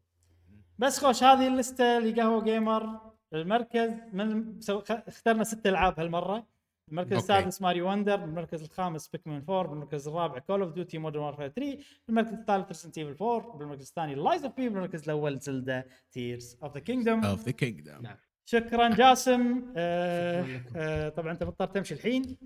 بس 0.79 0.99
خوش 0.99 1.23
هذه 1.23 1.47
اللسته 1.49 1.99
لقهوة 1.99 2.45
جيمر 2.45 3.01
المركز 3.35 3.91
من 4.13 4.61
سو- 4.61 4.81
خ- 4.81 4.91
اخترنا 5.09 5.45
ست 5.45 5.67
ألعاب 5.67 6.01
هالمرة. 6.01 6.47
المركز 6.91 7.13
okay. 7.13 7.23
السادس 7.23 7.63
Mario 7.63 7.91
Wonder 7.91 8.25
المركز 8.25 8.63
الخامس 8.63 9.09
Pikmin 9.09 9.43
4 9.49 9.67
بالمركز 9.67 10.09
الرابع 10.09 10.39
Call 10.39 10.61
of 10.63 10.73
Duty 10.73 10.99
Modern 10.99 11.23
Warfare 11.23 11.49
3 11.49 11.79
بالمركز 12.09 12.33
الثالث 12.33 12.69
Resident 12.69 12.99
Evil 12.99 13.25
4 13.25 13.57
بالمركز 13.57 13.89
الثاني 13.89 14.15
Lies 14.15 14.45
of 14.45 14.55
P 14.57 14.69
بالمركز 14.69 15.03
الأول 15.05 15.39
Zelda 15.39 15.85
Tears 16.13 16.57
of 16.63 16.75
the 16.75 16.81
Kingdom 16.81 17.25
of 17.25 17.45
the 17.45 17.51
Kingdom 17.53 18.03
نعم. 18.03 18.17
شكرا 18.45 18.89
جاسم 18.95 19.65
آه. 19.77 20.47
آه 20.77 21.09
طبعا 21.09 21.33
أنت 21.33 21.43
مضطر 21.43 21.67
تمشي 21.67 21.95
الحين 21.95 22.37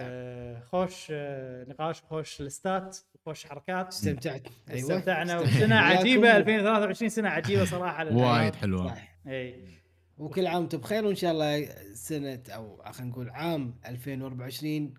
آه 0.00 0.60
خوش 0.60 1.06
آه 1.10 1.64
نقاش 1.64 2.02
وخوش 2.02 2.42
لستات 2.42 2.98
وخوش 3.14 3.44
حركات 3.46 3.88
استمتعت 3.88 4.46
أيوه 4.70 4.80
استمتعنا. 4.80 5.40
وسنه 5.40 5.76
عجيبة 5.76 6.22
وياكم. 6.22 6.36
2023 6.36 7.08
سنة 7.08 7.28
عجيبة 7.28 7.64
صراحة. 7.64 8.16
وايد 8.16 8.54
حلوة. 8.54 8.94
إي 9.26 9.79
وكل 10.20 10.46
عام 10.46 10.60
وأنتم 10.62 10.78
بخير 10.78 11.04
وإن 11.04 11.14
شاء 11.14 11.32
الله 11.32 11.66
سنة 11.94 12.42
أو 12.48 12.82
خلينا 12.92 13.10
نقول 13.12 13.30
عام 13.30 13.80
2024 13.86 14.94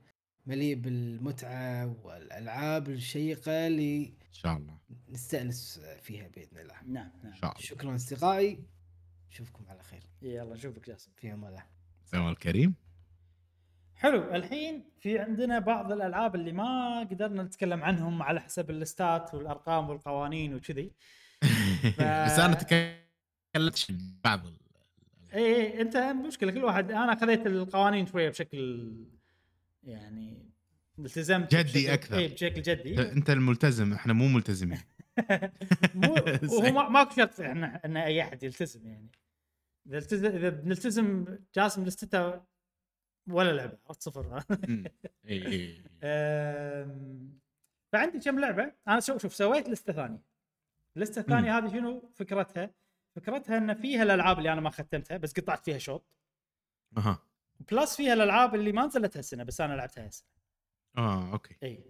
مليء 0.45 0.75
بالمتعة 0.75 1.95
والألعاب 2.03 2.89
الشيقة 2.89 3.67
اللي 3.67 4.05
إن 4.05 4.33
شاء 4.33 4.57
الله. 4.57 4.77
نستأنس 5.09 5.81
فيها 6.01 6.27
بإذن 6.27 6.57
الله. 6.59 6.75
نعم 6.87 7.11
نعم. 7.23 7.33
شاء 7.33 7.51
الله. 7.51 7.61
شكرا 7.61 7.95
أصدقائي. 7.95 8.63
أشوفكم 9.31 9.65
على 9.69 9.83
خير. 9.83 10.03
يلا 10.21 10.53
نشوفك 10.55 10.85
جاسم. 10.87 11.11
في 11.17 11.33
أمان 11.33 11.49
الله. 11.49 11.63
سلام 12.05 12.27
الكريم 12.27 12.75
حلو. 13.95 14.35
الحين 14.35 14.83
في 14.99 15.19
عندنا 15.19 15.59
بعض 15.59 15.91
الألعاب 15.91 16.35
اللي 16.35 16.51
ما 16.51 16.99
قدرنا 16.99 17.43
نتكلم 17.43 17.83
عنهم 17.83 18.21
على 18.23 18.41
حسب 18.41 18.69
اللستات 18.69 19.33
والأرقام 19.33 19.89
والقوانين 19.89 20.53
وكذي. 20.55 20.91
بس 21.99 22.39
أنا 22.39 22.53
تكلمت 22.53 23.85
عن 23.89 24.19
بعض 24.23 24.45
ال- 24.45 24.60
اي 25.33 25.55
اي 25.55 25.81
أنت 25.81 25.97
مشكلة 25.97 26.51
كل 26.51 26.63
واحد 26.63 26.91
أنا 26.91 27.15
خذيت 27.15 27.47
القوانين 27.47 28.05
شوية 28.05 28.29
بشكل 28.29 28.91
يعني 29.83 30.49
التزمت 30.99 31.55
جدي 31.55 31.69
بشكل- 31.79 31.89
أكثر. 31.93 32.17
اي 32.17 32.27
بشكل 32.27 32.61
جدي. 32.61 33.11
إنت 33.11 33.29
الملتزم 33.29 33.93
إحنا 33.93 34.13
مو 34.13 34.27
ملتزمين. 34.27 34.79
مو 35.95 36.13
وهو 36.51 36.71
ما- 36.71 36.89
ماكو 36.89 37.15
شرط 37.15 37.39
ان 37.39 37.63
إن 37.63 37.97
أي 37.97 38.21
أحد 38.21 38.43
يلتزم 38.43 38.87
يعني. 38.87 39.11
إذا 39.87 39.97
التزم 39.97 40.25
إذا 40.35 40.49
بنلتزم 40.49 41.25
جاسم 41.55 41.83
لستته 41.85 42.41
ولا 43.29 43.51
لعبة 43.51 43.77
عرفت 43.87 44.01
صفر. 44.03 44.43
فعندي 47.93 48.19
كم 48.19 48.39
لعبة؟ 48.39 48.73
أنا 48.87 48.99
شوف 48.99 49.21
شوف 49.21 49.35
سويت 49.35 49.69
لستة 49.69 49.93
ثانية. 49.93 50.21
اللسته 50.97 51.19
الثانية 51.19 51.57
هذه 51.57 51.71
شنو 51.71 52.11
فكرتها؟ 52.15 52.71
فكرتها 53.15 53.57
إن 53.57 53.73
فيها 53.73 54.03
الألعاب 54.03 54.37
اللي 54.37 54.53
أنا 54.53 54.61
ما 54.61 54.69
ختمتها 54.69 55.17
بس 55.17 55.39
قطعت 55.39 55.65
فيها 55.65 55.77
شوط. 55.77 56.03
أها. 56.97 57.19
plus 57.71 57.95
فيها 57.95 58.13
الألعاب 58.13 58.55
اللي 58.55 58.71
ما 58.71 58.85
نزلت 58.85 59.17
هالسنة 59.17 59.43
بس 59.43 59.61
أنا 59.61 59.73
لعبتها 59.73 60.05
هالسنة. 60.05 60.27
آه 60.97 61.31
okay. 61.33 61.55
إي. 61.63 61.83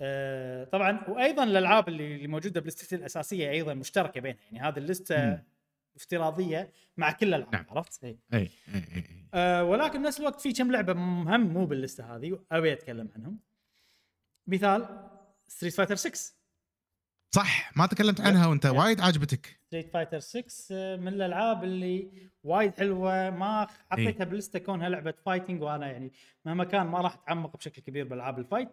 أه 0.00 0.64
طبعا 0.64 1.08
وأيضا 1.08 1.44
الألعاب 1.44 1.88
اللي 1.88 2.14
اللي 2.14 2.28
موجودة 2.28 2.60
بلستتي 2.60 2.96
الأساسية 2.96 3.50
أيضا 3.50 3.74
مشتركة 3.74 4.20
بينها 4.20 4.38
يعني 4.52 4.68
هذه 4.68 4.78
اللستة. 4.78 5.42
افتراضية 5.96 6.72
مع 6.96 7.12
كل 7.12 7.26
الألعاب 7.26 7.54
نعم. 7.54 7.66
عرفت؟ 7.70 8.04
إي. 8.04 8.18
إي 8.34 8.38
إي 8.38 8.50
إي 8.74 9.04
أه 9.34 9.64
ولكن 9.64 10.02
بنفس 10.02 10.20
الوقت 10.20 10.40
في 10.40 10.52
كم 10.52 10.72
لعبة 10.72 10.92
مهم 10.92 11.46
مو 11.46 11.66
باللستة 11.66 12.16
هذه 12.16 12.44
ابي 12.52 12.72
أتكلم 12.72 13.08
عنهم. 13.16 13.38
مثال 14.46 15.08
Street 15.48 15.74
Fighter 15.74 15.94
6 15.94 16.34
صح 17.34 17.76
ما 17.76 17.86
تكلمت 17.86 18.20
عنها 18.20 18.46
وأنت. 18.46 18.66
وايد 18.66 19.00
عاجبتك. 19.00 19.60
Street 19.66 19.88
Fighter 19.90 20.18
6 20.18 20.44
آه، 20.72 20.96
من 20.96 21.08
الألعاب 21.08 21.64
اللي 21.64 22.10
وايد 22.44 22.74
حلوة. 22.74 23.30
ما 23.30 23.66
حطيتها 23.90 24.24
باللسته 24.24 24.58
كونها 24.58 24.88
لعبة 24.88 25.14
fighting 25.26 25.62
وأنا 25.62 25.92
يعني 25.92 26.12
مهما 26.44 26.64
كان 26.64 26.86
ما 26.86 27.00
راح 27.00 27.14
أتعمق 27.14 27.56
بشكل 27.56 27.82
كبير 27.82 28.04
بالألعاب 28.08 28.38
ال 28.38 28.43
fight 28.43 28.68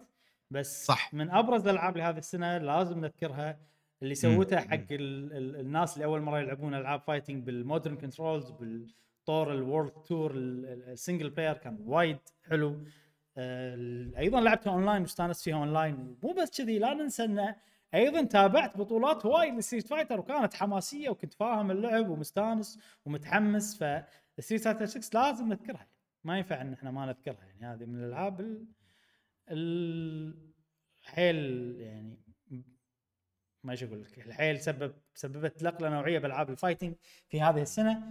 بس 0.51 0.85
صح. 0.85 1.13
من 1.13 1.31
أبرز 1.31 1.61
الألعاب 1.67 1.97
لهذه 1.97 2.17
السنة 2.17 2.57
لازم 2.57 2.99
نذكرها 2.99 3.59
اللي 4.03 4.15
سوتها 4.15 4.59
حق 4.59 4.73
ال 4.73 5.33
ال 5.33 5.55
الناس 5.55 5.93
اللي 5.93 6.05
أول 6.05 6.21
مرة 6.21 6.39
يلعبون 6.39 6.73
ألعاب 6.73 7.01
fighting 7.01 7.43
بال 7.43 7.56
modern 7.56 7.95
controls 7.95 8.51
بالطور 8.51 9.53
ال 9.53 9.60
world 9.60 9.91
tour 9.91 10.31
ال 10.35 10.49
single 10.49 11.29
player 11.29 11.57
كان 11.57 11.77
وايد 11.85 12.17
حلو. 12.49 12.85
آه، 13.37 14.11
أيضا 14.17 14.41
لعبتها 14.41 14.73
اونلاين 14.73 15.01
واستانست 15.01 15.43
فيها 15.43 15.55
اونلاين 15.55 16.17
مو 16.23 16.33
بس 16.33 16.57
كذي 16.57 16.79
لا 16.79 16.93
ننسى 16.93 17.23
إنه 17.23 17.55
أيضا 17.93 18.23
تابعت 18.23 18.77
بطولات 18.77 19.25
وايد 19.25 19.55
ل 19.55 19.60
Street 19.60 19.87
Fighter 19.87 20.19
وكانت 20.19 20.53
حماسية 20.53 21.09
وكنت 21.09 21.33
فاهم 21.33 21.71
اللعب 21.71 22.09
ومستانس 22.09 22.79
ومتحمس 23.05 23.83
ف 24.37 24.41
Street 24.41 24.63
Fighter 24.63 24.85
6 24.85 25.19
لازم 25.19 25.47
نذكرها. 25.47 25.87
ما 26.23 26.37
ينفع 26.37 26.61
إن 26.61 26.73
إحنا 26.73 26.91
ما 26.91 27.05
نذكرها 27.05 27.45
يعني 27.45 27.65
هذه 27.65 27.85
من 27.85 27.99
الألعاب 28.03 28.41
ال... 28.41 28.67
ال... 29.49 30.51
حيل 31.01 31.75
يعني 31.79 32.21
ما 33.63 33.71
إيش 33.71 33.83
أقول 33.83 34.01
لك 34.01 34.17
الحيل 34.17 34.59
سبب 34.59 34.93
سببت 35.13 35.63
لنقلة 35.63 35.89
نوعية 35.89 36.19
بالالعاب 36.19 36.49
ال 36.49 36.54
fighting 36.54 36.95
في 37.29 37.41
هذه 37.41 37.61
السنة 37.61 38.03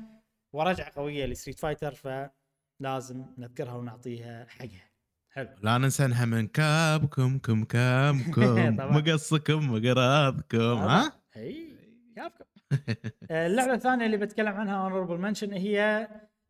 ورجعة 0.52 0.92
قوية 0.96 1.26
ل 1.26 1.31
Street 1.31 1.58
Fighter 1.58 1.94
فلازم 1.94 3.26
نذكرها 3.38 3.74
ونعطيها 3.74 4.46
حقها. 4.48 4.89
حلو. 5.30 5.48
لا 5.62 5.78
ننسى 5.78 6.04
انها 6.04 6.24
من 6.24 6.46
Capcom 6.46 7.38
كم 7.38 7.64
Capcom 7.64 8.76
طبعاً. 8.76 8.90
مقصكم 8.98 9.72
مقراضكم 9.72 10.58
ها؟ 10.58 11.12
إي 11.36 11.76
يابكم 12.16 12.44
آه، 13.30 13.46
اللعبة 13.46 13.74
الثانية 13.74 14.06
اللي 14.06 14.16
بتكلم 14.16 14.48
عنها 14.54 14.84
honorable 14.84 15.18
mention 15.18 15.52
هي 15.52 16.08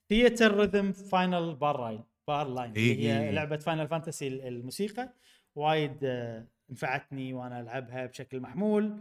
Theatrhythm 0.09 0.93
Final 0.93 1.55
Bar 1.55 1.85
Line 1.85 2.05
Bar 2.29 2.49
Line 2.49 2.73
هي. 2.77 3.33
لعبة 3.33 3.57
Final 3.57 3.89
Fantasy 3.89 4.29
الموسيقى. 4.49 5.15
وايد 5.55 5.97
آه، 6.05 6.47
نفعتني 6.71 7.33
وأنا 7.35 7.61
ألعبها 7.61 8.07
بشكل 8.07 8.41
محمول. 8.41 8.97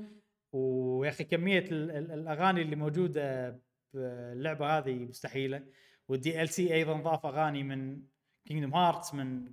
ويا 0.54 1.10
أخي 1.10 1.24
كمية 1.24 1.66
ال- 1.72 1.92
ال- 1.92 2.12
الأغاني 2.12 2.62
اللي 2.62 2.76
موجودة 2.76 3.60
باللعبه 3.94 4.78
هذه 4.78 4.94
مستحيلة. 5.06 5.64
وال 6.08 6.42
DLC 6.42 6.74
أيضا 6.74 6.94
ضاف 7.02 7.26
أغاني 7.26 7.64
من 7.64 8.02
Kingdom 8.48 8.74
Hearts 8.74 9.14
من 9.14 9.52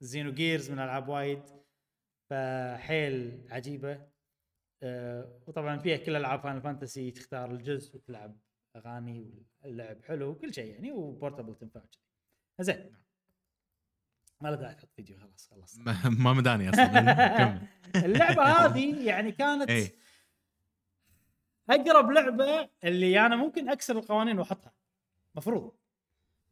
Xenogears 0.00 0.70
من 0.70 0.78
ألعاب 0.78 1.08
وايد 1.08 1.42
فحيل 2.30 3.46
عجيبة. 3.50 4.06
آه، 4.82 5.40
وطبعا 5.46 5.78
فيها 5.78 5.96
كل 5.96 6.16
ألعاب 6.16 6.40
Final 6.40 6.60
Fantasy 6.60 7.10
تختار 7.10 7.50
الجزء 7.50 7.96
وتلعب 7.96 8.38
أغاني 8.76 9.46
واللعب 9.60 10.04
حلو 10.04 10.28
وكل 10.30 10.54
شيء 10.54 10.72
يعني 10.72 10.92
و 10.92 10.99
portable 10.99 11.54
تنفع 11.54 11.80
زين. 12.60 12.96
ما 14.40 14.48
له 14.48 14.56
داعي 14.56 14.74
تحط 14.74 14.92
فيديو 14.96 15.18
خلاص 15.18 15.48
خلاص. 15.50 15.78
ما 16.04 16.32
مداني 16.32 16.70
أصلا. 16.70 17.68
اللعبة 18.04 18.42
هذه 18.58 19.06
يعني 19.06 19.32
كانت 19.32 19.70
اي 19.70 19.98
أقرب 21.70 22.10
لعبة 22.10 22.68
اللي 22.84 23.26
أنا 23.26 23.36
ممكن 23.36 23.68
أكسر 23.68 23.98
القوانين 23.98 24.38
وأحطها. 24.38 24.72
مفروض. 25.34 25.76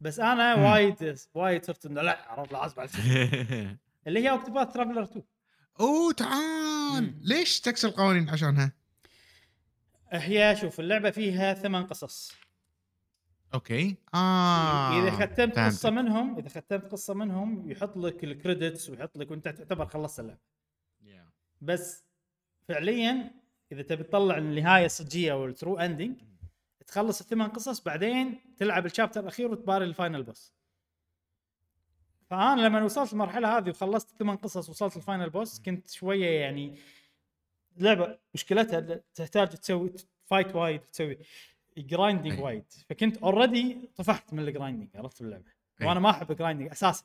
بس 0.00 0.20
أنا. 0.20 0.54
وايد 0.54 1.18
وايد 1.34 1.64
صرت 1.64 1.86
إنه 1.86 2.02
لا 2.02 2.18
عرفت 2.32 2.52
لازم. 2.52 2.98
اللي 4.06 4.20
هي 4.20 4.30
Octopath 4.30 4.72
Traveler 4.72 5.02
2 5.02 5.24
أوه 5.80 6.12
تعال. 6.12 7.14
ليش 7.22 7.60
تكسر 7.60 7.88
القوانين 7.88 8.28
عشانها؟ 8.30 8.72
هي 10.12 10.56
شوف 10.60 10.80
اللعبة 10.80 11.10
فيها 11.10 11.54
ثمان 11.54 11.86
قصص 11.86 12.32
okay 13.54 13.96
آه 14.14 15.02
إذا 15.02 15.10
ختمت 15.10 15.36
فهمتك. 15.36 15.58
قصة 15.58 15.90
منهم 15.90 16.38
إذا 16.38 16.48
ختمت 16.48 16.92
قصة 16.92 17.14
منهم 17.14 17.70
يحط 17.70 17.96
لك 17.96 18.24
ال 18.24 18.32
credits 18.32 18.90
ويحط 18.90 19.18
لك 19.18 19.30
وأنت 19.30 19.48
تعتبر 19.48 19.86
خلصت 19.86 20.20
اللعبة 20.20 20.38
بس 21.60 22.04
فعليا 22.68 23.30
إذا 23.72 23.82
تبي 23.82 24.02
تطلع 24.04 24.38
النهاية 24.38 24.86
الصجية 24.86 25.32
أو 25.32 25.46
ال 25.46 25.53
true 25.53 25.78
ending 25.78 26.16
تخلص 26.86 27.20
الثمان 27.20 27.48
قصص 27.48 27.80
بعدين 27.80 28.40
تلعب 28.56 28.86
ال 28.86 28.90
chapter 28.90 29.20
الأخير 29.20 29.50
وتباري 29.50 29.84
ال 29.84 29.90
final 29.90 30.22
boss. 30.22 30.52
فأنا 32.30 32.60
لما 32.60 32.82
وصلت 32.82 33.12
المرحلة 33.12 33.58
هذه 33.58 33.70
وخلصت 33.70 34.18
ثمان 34.18 34.36
قصص 34.36 34.68
وصلت 34.68 34.96
ال 34.96 35.02
final 35.02 35.30
boss 35.30 35.60
كنت 35.60 35.90
شوية 35.90 36.40
يعني 36.40 36.78
لعبة 37.76 38.18
مشكلتها 38.34 39.00
تحتاج 39.14 39.48
تسوي 39.48 39.92
fight 40.24 40.56
وايد 40.56 40.80
تسوي 40.80 41.18
grinding. 41.78 42.40
وايد 42.40 42.64
فكنت 42.88 43.16
already 43.16 43.76
طفحت 43.96 44.34
من 44.34 44.48
ال 44.48 44.53
grinding 44.53 44.88
عرفت 44.94 45.20
اللعبة. 45.20 45.52
أي. 45.80 45.86
وأنا 45.86 46.00
ما 46.00 46.10
أحب 46.10 46.30
ال 46.30 46.34
grinding 46.34 46.68
أساسا. 46.70 47.04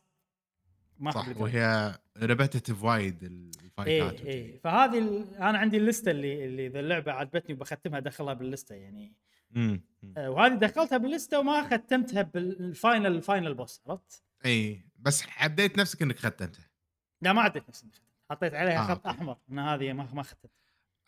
ما 0.99 1.11
صح 1.11 1.27
ال 1.27 1.30
grinding. 1.30 1.55
وهي 1.55 1.99
repetitive 2.17 2.83
وايد 2.83 3.23
الفايتات 3.23 4.21
اي 4.21 4.33
اي 4.33 4.59
فهذه 4.63 5.25
أنا 5.37 5.57
عندي 5.57 5.77
اللسته 5.77 6.11
اللي 6.11 6.45
اللي 6.45 6.67
إذا 6.67 6.79
اللعبة 6.79 7.11
عجبتني 7.11 7.55
وبختمها 7.55 7.97
أدخلها 7.97 8.33
باللسته 8.33 8.75
يعني. 8.75 9.13
امم 9.55 9.81
آه، 10.17 10.29
وهذه 10.29 10.53
دخلتها 10.53 10.97
باللسته 10.97 11.39
وما 11.39 11.63
ختمتها 11.63 12.21
بال 12.21 12.46
final 12.46 13.07
ال 13.07 13.15
final 13.15 13.53
boss 13.53 13.81
عرفت؟ 13.87 14.23
إي 14.45 14.85
بس 14.99 15.21
عديت 15.21 15.79
نفسك 15.79 16.01
إنك 16.01 16.19
ختمتها. 16.19 16.69
لا 17.21 17.33
ما 17.33 17.41
عديت 17.41 17.69
نفسي 17.69 17.87
حطيت 18.29 18.53
عليها 18.53 18.83
آه، 18.83 18.87
خط 18.87 19.07
okay. 19.07 19.17
أحمر 19.17 19.37
إن 19.51 19.59
هذه 19.59 19.93
ما 19.93 20.09
ما 20.13 20.23
ختمت. 20.23 20.51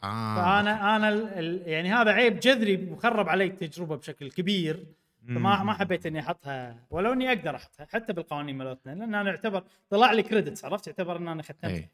آه 0.04 0.36
فأنا 0.36 0.96
أنا 0.96 1.10
ال 1.10 1.28
ال 1.28 1.68
يعني 1.68 1.94
هذا 1.94 2.12
عيب 2.12 2.40
جذري 2.40 2.78
مخرب 2.78 3.30
علي 3.30 3.46
التجربة 3.46 3.96
بشكل 3.96 4.32
كبير. 4.32 4.86
فما 5.28 5.64
ما 5.64 5.74
حبيت 5.74 6.06
إني 6.06 6.20
أحطها 6.20 6.88
ولو 6.90 7.14
إني 7.14 7.30
أقدر 7.30 7.56
أحطها 7.56 7.86
حتى 7.86 8.14
بالقوانين 8.14 8.58
مالتنا 8.58 8.92
لأن 8.92 9.16
أنا 9.16 9.30
اعتبر 9.30 9.64
طلع 9.90 10.12
لي 10.12 10.24
credits 10.24 10.66
عرفت؟ 10.66 10.88
يعتبر 10.88 11.18
إن 11.18 11.28
أنا 11.28 11.44
ختمت. 11.44 11.66
إي. 11.66 11.90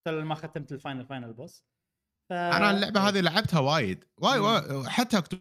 حتى 0.00 0.10
لو 0.10 0.24
ما 0.24 0.34
ختمت 0.34 0.72
ال 0.72 0.78
final 0.78 1.06
final 1.06 1.32
boss 1.32 1.64
ف... 2.28 2.32
أنا 2.32 2.70
اللعبة 2.70 3.00
هذه 3.00 3.20
لعبتها 3.20 3.60
وايد. 3.60 4.04
وايد. 4.18 4.40
وايد 4.40 4.86
حتى 4.86 5.18
أكتب 5.18 5.40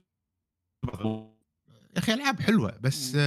يا 0.94 1.98
أخي 1.99 2.14
ألعاب 2.14 2.40
حلوة 2.40 2.78
بس 2.82 3.18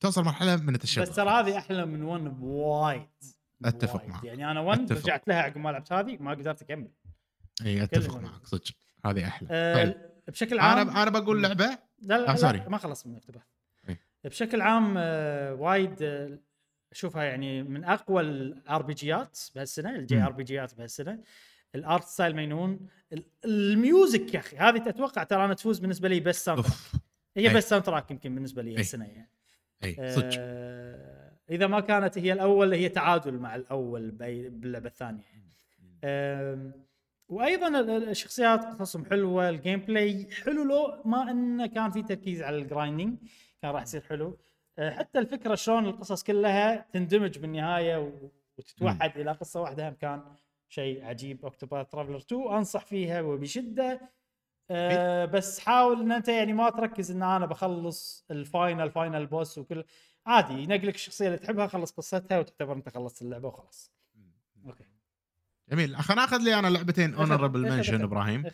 توصل 0.00 0.24
مرحلة 0.24 0.56
من 0.56 0.74
التشبع 0.74 1.04
بس 1.04 1.16
ترى 1.16 1.30
هذه 1.30 1.58
أحلى 1.58 1.86
من 1.86 2.02
1 2.02 2.24
بوايد 2.24 3.06
بوايد. 3.60 4.08
معك. 4.08 4.24
يعني 4.24 4.50
أنا 4.50 4.60
1 4.60 4.80
أتفق. 4.80 5.02
رجعت 5.04 5.28
لها 5.28 5.36
عقب 5.42 5.58
ما 5.58 5.68
لعبت 5.70 5.92
هذه 5.92 6.16
ما 6.20 6.30
قدرت 6.30 6.62
أكمل 6.62 6.88
إي 7.66 7.82
أتفق. 7.82 8.20
معك 8.20 8.46
صدق 8.46 8.64
هذه 9.04 9.26
أحلى 9.28 9.48
أه 9.50 9.74
طيب 9.84 9.94
بشكل 10.28 10.58
عام 10.58 10.78
أنا 10.88 11.02
أنا 11.02 11.10
بقول 11.10 11.42
لعبة 11.42 11.64
لا 11.64 11.78
لا, 12.18 12.30
آه، 12.48 12.52
لا. 12.52 12.68
ما 12.68 12.78
خلص 12.78 13.06
من 13.06 13.18
إيه. 13.88 13.98
بشكل 14.24 14.60
عام 14.60 14.94
آه، 14.98 15.54
وايد 15.54 16.02
آه، 16.02 16.38
أشوفها 16.92 17.22
يعني 17.24 17.62
من 17.62 17.84
أقوى 17.84 18.22
ال 18.22 18.82
RPG 18.82 18.94
ات 18.94 19.38
بهالسنة 19.54 19.90
ال 19.96 20.22
J. 20.22 20.32
RPG 20.32 20.44
ات 20.44 20.74
بهالسنة 20.74 21.18
ال 21.74 21.81
art 21.81 22.04
style 22.04 22.36
مجنون 22.36 22.80
ال- 23.12 23.24
ال 23.44 23.59
music 23.59 24.34
يا 24.34 24.38
أخي 24.40 24.56
هذه 24.56 24.78
تتوقع 24.78 25.22
ترى 25.22 25.44
أنا 25.44 25.54
تفوز 25.54 25.78
بالنسبة 25.78 26.08
لي 26.08 26.20
بس 26.20 26.44
sound 26.44 26.64
هي 27.36 27.48
أي. 27.48 27.54
بس 27.54 27.68
soundtrack 27.68 28.10
يمكن 28.10 28.34
بالنسبة 28.34 28.62
لي 28.62 28.76
هالسنه 28.76 29.04
يعني. 29.06 29.30
اي 29.84 30.10
صدق. 30.14 30.30
آه، 30.38 31.32
إذا 31.50 31.66
ما 31.66 31.80
كانت 31.80 32.18
هي 32.18 32.32
الأول 32.32 32.72
هي 32.74 32.88
تعادل 32.88 33.34
مع 33.38 33.54
الأول 33.56 34.10
باللعبة 34.10 34.88
الثانية 34.88 35.24
آم، 36.04 36.72
وأيضا 37.28 37.68
ال- 37.68 37.90
ال- 37.90 38.08
الشخصيات 38.08 38.64
قصصهم 38.64 39.04
حلوة 39.04 39.48
ال 39.48 39.80
gameplay 39.80 40.28
حلو 40.44 40.64
لو 40.64 41.02
ما 41.04 41.30
إنه 41.30 41.66
كان 41.66 41.90
في 41.90 42.02
تركيز 42.02 42.42
على 42.42 42.56
ال 42.56 42.63
grinding 42.63 43.18
كان 43.62 43.70
راح 43.70 43.82
يصير 43.82 44.00
حلو. 44.00 44.38
آه، 44.78 44.90
حتى 44.90 45.18
الفكرة 45.18 45.54
شلون 45.54 45.86
القصص 45.86 46.22
كلها 46.22 46.86
تندمج 46.92 47.38
بالنهاية 47.38 48.12
وتتوحد 48.58 49.18
إلى 49.18 49.32
قصة 49.32 49.60
واحدة 49.60 49.88
هم 49.88 49.94
كان 49.94 50.22
شيء 50.68 51.04
عجيب. 51.04 51.44
Octopath 51.44 51.88
Traveler 51.88 52.16
2 52.16 52.42
أنصح 52.56 52.84
فيها 52.86 53.20
وبشدة. 53.20 54.00
آه 54.70 55.24
بس 55.24 55.58
حاول 55.60 56.00
إن 56.00 56.12
أنت 56.12 56.28
يعني 56.28 56.52
ما 56.52 56.70
تركز 56.70 57.10
إن 57.10 57.22
أنا 57.22 57.46
بخلص 57.46 58.24
ال 58.30 58.40
final 58.40 58.90
final 58.90 59.26
boss 59.26 59.58
وكل. 59.58 59.84
عادي 60.26 60.52
ينقلك 60.52 60.94
الشخصية 60.94 61.26
اللي 61.26 61.38
تحبها 61.38 61.66
خلص 61.66 61.90
قصتها 61.92 62.38
وتعتبر 62.38 62.72
أنت 62.72 62.88
خلصت 62.88 63.22
اللعبة 63.22 63.48
وخلاص. 63.48 63.92
أوكي. 64.66 64.84
جميل. 65.70 65.96
خلينا 65.96 66.22
ناخذ 66.22 66.38
لي 66.38 66.58
أنا 66.58 66.68
لعبتين 66.68 67.14
honorable 67.14 67.60
mention. 67.62 68.02
إبراهيم. 68.02 68.44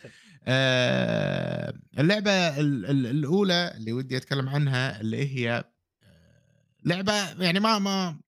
آه 0.45 1.73
اللعبة 1.99 2.31
ال- 2.31 2.85
ال- 2.85 3.07
الأولى 3.07 3.73
اللي 3.77 3.93
ودي 3.93 4.17
أتكلم 4.17 4.49
عنها 4.49 5.01
اللي 5.01 5.35
هي 5.35 5.51
آه، 5.57 5.63
لعبة 6.85 7.13
يعني 7.43 7.59
ما 7.59 7.79
ما 7.79 8.19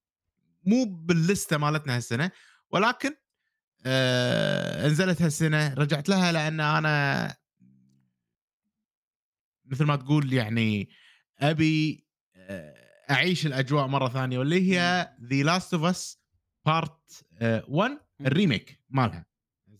مو 0.65 0.85
باللستة 0.85 1.57
مالتنا 1.57 1.95
هالسنة 1.95 2.31
ولكن 2.71 3.15
آه 3.85 4.87
نزلت 4.87 5.21
هالسنة 5.21 5.73
رجعت 5.73 6.09
لها 6.09 6.31
لأن 6.31 6.59
أنا 6.59 7.35
مثل 9.69 9.83
ما 9.85 9.95
تقول 9.95 10.33
يعني 10.33 10.89
أبي 11.39 12.05
آه، 12.35 12.75
أعيش 13.11 13.45
الأجواء 13.45 13.87
مرة 13.87 14.09
ثانية 14.09 14.39
واللي 14.39 14.71
هي 14.71 15.09
The 15.23 15.35
Last 15.43 15.73
of 15.73 15.83
Us 15.83 16.19
Part 16.65 17.25
1 17.67 17.97
ال 18.21 18.30
remake 18.30 18.81
مالها. 18.89 19.25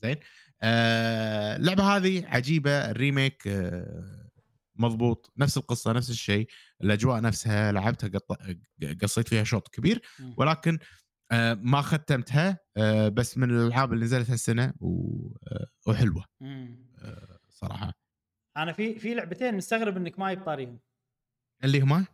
زين؟ 0.03 0.15
آه 0.61 1.55
اللعبة 1.55 1.83
هذه 1.95 2.25
عجيبة 2.27 2.71
ال 2.91 2.99
remake 2.99 3.47
آه 3.47 4.29
مضبوط 4.75 5.33
نفس 5.37 5.57
القصة 5.57 5.91
نفس 5.93 6.09
الشيء 6.09 6.47
الأجواء 6.83 7.21
نفسها 7.21 7.71
لعبتها 7.71 8.07
قط... 8.07 8.37
قصيت 9.01 9.27
فيها 9.27 9.43
شوط 9.43 9.67
كبير 9.67 10.01
مم. 10.19 10.33
ولكن 10.37 10.79
آه 11.31 11.53
ما 11.53 11.81
ختمتها 11.81 12.59
آه 12.77 13.07
بس 13.09 13.37
من 13.37 13.49
الألعاب 13.49 13.93
اللي 13.93 14.05
نزلت 14.05 14.29
هالسنة 14.29 14.73
و... 14.79 15.27
آه 15.47 15.67
وحلوة. 15.87 16.25
مم. 16.41 16.89
آه 16.99 17.39
صراحة. 17.49 17.93
أنا 18.63 18.71
في 18.71 18.99
في 18.99 19.13
لعبتين 19.13 19.55
مستغرب 19.55 19.97
إنك 19.97 20.19
ما 20.19 20.31
جبت 20.31 20.49
طاريهم 20.49 20.79
اللي 21.63 21.81
هما 21.81 22.05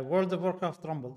World 0.00 0.32
of 0.32 0.42
Warcraft 0.42 0.86
Rumble 0.86 1.16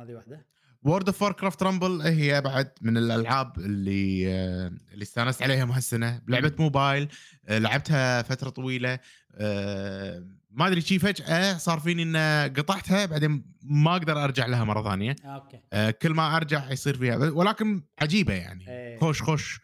هذه 0.00 0.14
واحدة. 0.14 0.46
World 0.82 1.08
of 1.08 1.24
Warcraft 1.24 1.62
Rumble 1.62 2.00
هي 2.02 2.40
بعد 2.40 2.70
من 2.80 2.96
الألعاب 2.96 3.58
اللي 3.58 4.28
آه، 4.28 4.72
اللي 4.92 5.02
استانست 5.02 5.42
عليها 5.42 5.76
هالسنة. 5.76 6.22
لعبة 6.28 6.52
موبايل 6.58 7.08
آه، 7.48 7.58
لعبتها 7.58 8.22
فترة 8.22 8.50
طويلة. 8.50 8.98
آه، 9.34 10.26
ما 10.50 10.66
أدري 10.66 10.80
شي 10.80 10.98
فجأة 10.98 11.56
صار 11.58 11.80
فيني 11.80 12.02
ان 12.02 12.16
قطعتها 12.56 13.06
بعدين 13.06 13.44
ما 13.62 13.92
أقدر 13.92 14.24
أرجع 14.24 14.46
لها 14.46 14.64
مرة 14.64 14.82
ثانية. 14.82 15.16
أوكي. 15.24 15.92
كل 15.92 16.10
ما 16.10 16.36
أرجع 16.36 16.70
يصير 16.70 16.96
فيها 16.96 17.16
ولكن 17.16 17.82
عجيبة 17.98 18.34
يعني. 18.34 18.68
إيه. 18.68 18.98
خوش 18.98 19.22
خوش 19.22 19.60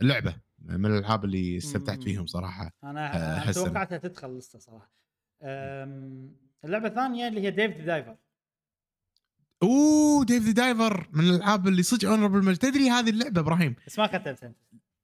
لعبة. 0.00 0.47
من 0.68 0.86
الألعاب 0.86 1.24
اللي 1.24 1.56
استمتعت 1.56 1.98
مم. 1.98 2.04
فيهم 2.04 2.26
صراحة 2.26 2.70
أنا 2.84 3.48
آه،. 3.48 3.52
توقعتها 3.52 3.98
تدخل 3.98 4.38
لسته 4.38 4.58
صراحة. 4.58 4.92
أم، 5.42 6.36
اللعبة 6.64 6.88
الثانية 6.88 7.28
اللي 7.28 7.40
هي 7.40 7.50
Dave 7.50 7.76
the 7.76 7.84
Diver 7.84 8.16
أوه 9.62 10.24
Dave 10.24 10.42
the 10.42 10.52
Diver 10.52 11.08
من 11.12 11.24
الألعاب 11.24 11.68
اللي 11.68 11.82
صدق 11.82 12.08
honorable 12.08 12.56
تدري 12.56 12.90
هذه 12.90 13.10
اللعبة 13.10 13.40
إبراهيم؟ 13.40 13.76
بس 13.86 13.98
ما 13.98 14.06
ختمتها 14.06 14.52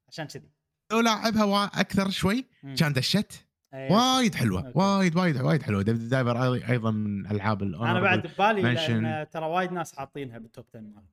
عشان 0.08 0.26
كذي. 0.26 0.50
لو 0.92 1.00
لاعبها 1.00 1.64
أكثر 1.64 2.10
شوي. 2.10 2.46
كان 2.78 2.92
دشت. 2.92 3.46
إيه. 3.74 3.92
وايد 3.92 4.34
حلوة 4.34 4.66
أوكي. 4.66 4.78
وايد 4.78 5.16
وايد 5.16 5.40
وايد 5.40 5.62
حلوة. 5.62 5.82
Dave 5.82 5.98
Diver 5.98 6.54
أيضا 6.54 6.90
من 6.90 7.26
العاب 7.26 7.62
أنا 7.62 8.00
بعد 8.00 8.26
ببالي 8.26 9.26
ترى 9.32 9.46
وايد 9.46 9.72
ناس 9.72 9.96
حاطينها 9.96 10.38
بال 10.38 10.49
top 10.49 10.64
10 10.68 10.80
مالهم 10.80 11.06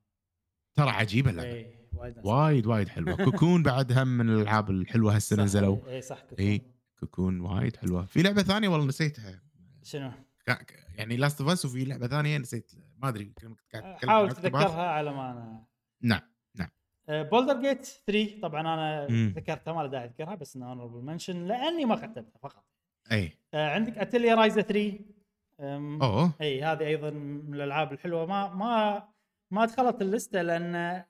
ترى 0.75 0.89
عجيبة 0.89 1.29
اللعبة. 1.31 1.49
اي 1.49 1.80
وايد 1.93 2.15
وايد 2.25 2.67
وايد 2.67 2.87
حلوة. 2.89 3.15
Cocoon 3.15 3.63
بعد 3.63 3.91
هم 3.97 4.07
من 4.07 4.29
الألعاب 4.29 4.69
الحلوة 4.69 5.15
هالسنه 5.15 5.37
صح، 5.37 5.43
نزلوا. 5.43 5.77
اي 5.87 6.01
صح 6.01 6.21
كنت- 6.21 6.39
إي. 6.39 6.61
Cocoon 6.99 7.39
وايد 7.41 7.75
حلوة. 7.75 8.05
في 8.05 8.21
لعبة 8.21 8.41
ثانية 8.43 8.67
والله 8.69 8.85
نسيتها. 8.87 9.41
شنو؟ 9.83 10.11
يعني 10.95 11.17
Last 11.17 11.41
of 11.41 11.49
Us 11.49 11.65
وفي 11.65 11.85
لعبة 11.85 12.07
ثانية 12.07 12.37
نسيت. 12.37 12.71
ما 12.97 13.09
أدري 13.09 13.33
حاول. 14.07 14.31
تتذكرها 14.31 14.81
على 14.89 15.11
ما 15.13 15.31
أنا. 15.31 15.63
نعم 16.01 16.21
Baldur's 17.09 17.61
Gate 17.61 17.85
3 18.07 18.39
طبعا 18.41 18.61
أنا 18.61 19.07
مم. 19.09 19.33
ذكرتها 19.35 19.73
ما 19.73 19.81
له 19.81 19.87
داعي 19.87 20.05
أذكرها 20.05 20.35
بس 20.35 20.55
انها 20.55 20.69
honorable 20.69 21.01
mention 21.05 21.47
لأني 21.47 21.85
ما 21.85 21.95
ختمتها 21.95 22.39
فقط. 22.43 22.65
اي 23.11 23.37
آه، 23.53 23.69
عندك 23.73 23.97
Atelier 23.97 24.35
Ryza 24.35 24.61
3 24.61 24.99
أم، 25.59 26.01
أوه. 26.01 26.33
اي 26.41 26.63
هذه 26.63 26.87
أيضا 26.87 27.09
من 27.09 27.53
الألعاب 27.53 27.93
الحلوة. 27.93 28.25
ما 28.25 28.53
ما 28.53 29.03
ما 29.51 29.65
دخلت 29.65 30.01
اللستة 30.01 30.41
لأن 30.41 31.03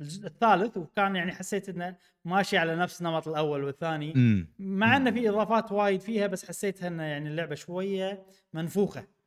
الجزء 0.00 0.26
الثالث 0.26 0.76
وكان 0.76 1.16
يعني 1.16 1.32
حسيت 1.32 1.68
إنه 1.68 1.96
ماشي 2.24 2.58
على 2.58 2.76
نفس 2.76 3.02
نمط 3.02 3.28
الأول 3.28 3.64
والثاني. 3.64 4.12
مع 4.58 4.96
إنه 4.96 5.10
في 5.10 5.28
إضافات 5.28 5.72
وايد 5.72 6.00
فيها 6.00 6.26
بس 6.26 6.48
حسيتها 6.48 6.88
إنه 6.88 7.02
يعني 7.02 7.28
اللعبة 7.28 7.54
شوية 7.54 8.22
منفوخة. 8.52 9.17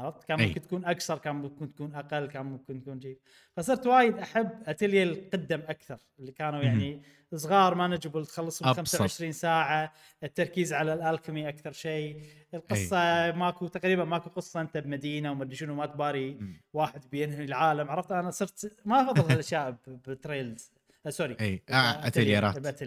عرفت؟ 0.00 0.24
كان 0.24 0.40
أي. 0.40 0.46
ممكن 0.46 0.60
تكون 0.60 0.84
أكثر 0.84 1.18
كان 1.18 1.34
ممكن 1.36 1.74
تكون 1.74 1.94
أقل 1.94 2.26
كان 2.26 2.46
ممكن 2.46 2.82
تكون 2.82 2.98
جيد. 2.98 3.18
فصرت 3.56 3.86
وايد 3.86 4.18
أحب 4.18 4.50
اتليا 4.66 5.02
القدم 5.04 5.60
أكثر 5.68 5.98
اللي 6.18 6.32
كانوا 6.32 6.62
يعني 6.62 7.02
صغار 7.34 7.74
مانجبل 7.74 8.26
تخلصهم 8.26 8.68
أبسط. 8.68 8.78
25 8.78 9.32
ساعة 9.32 9.92
التركيز 10.22 10.72
على 10.72 10.94
الألكيمي 10.94 11.48
أكثر 11.48 11.72
شيء. 11.72 12.22
القصة 12.54 13.32
ماكو 13.32 13.66
تقريبا 13.66 14.04
ماكو 14.04 14.30
قصة 14.30 14.60
أنت 14.60 14.76
بمدينة 14.76 15.30
وما 15.32 15.42
أدري 15.44 15.56
شنو 15.56 15.74
ما 15.74 15.86
تباري 15.86 16.34
مم. 16.34 16.60
واحد 16.72 17.10
بينهي 17.10 17.44
العالم. 17.44 17.90
عرفت؟ 17.90 18.12
أنا 18.12 18.30
صرت 18.30 18.76
ما 18.84 19.00
أفضل 19.10 19.22
هالأشياء 19.32 19.76
ب 19.86 19.98
Trails 19.98 20.72
آه 21.06 21.10
sorry 21.10 21.36
أي. 21.40 21.62
آه 21.70 22.06
اتليرات 22.06 22.82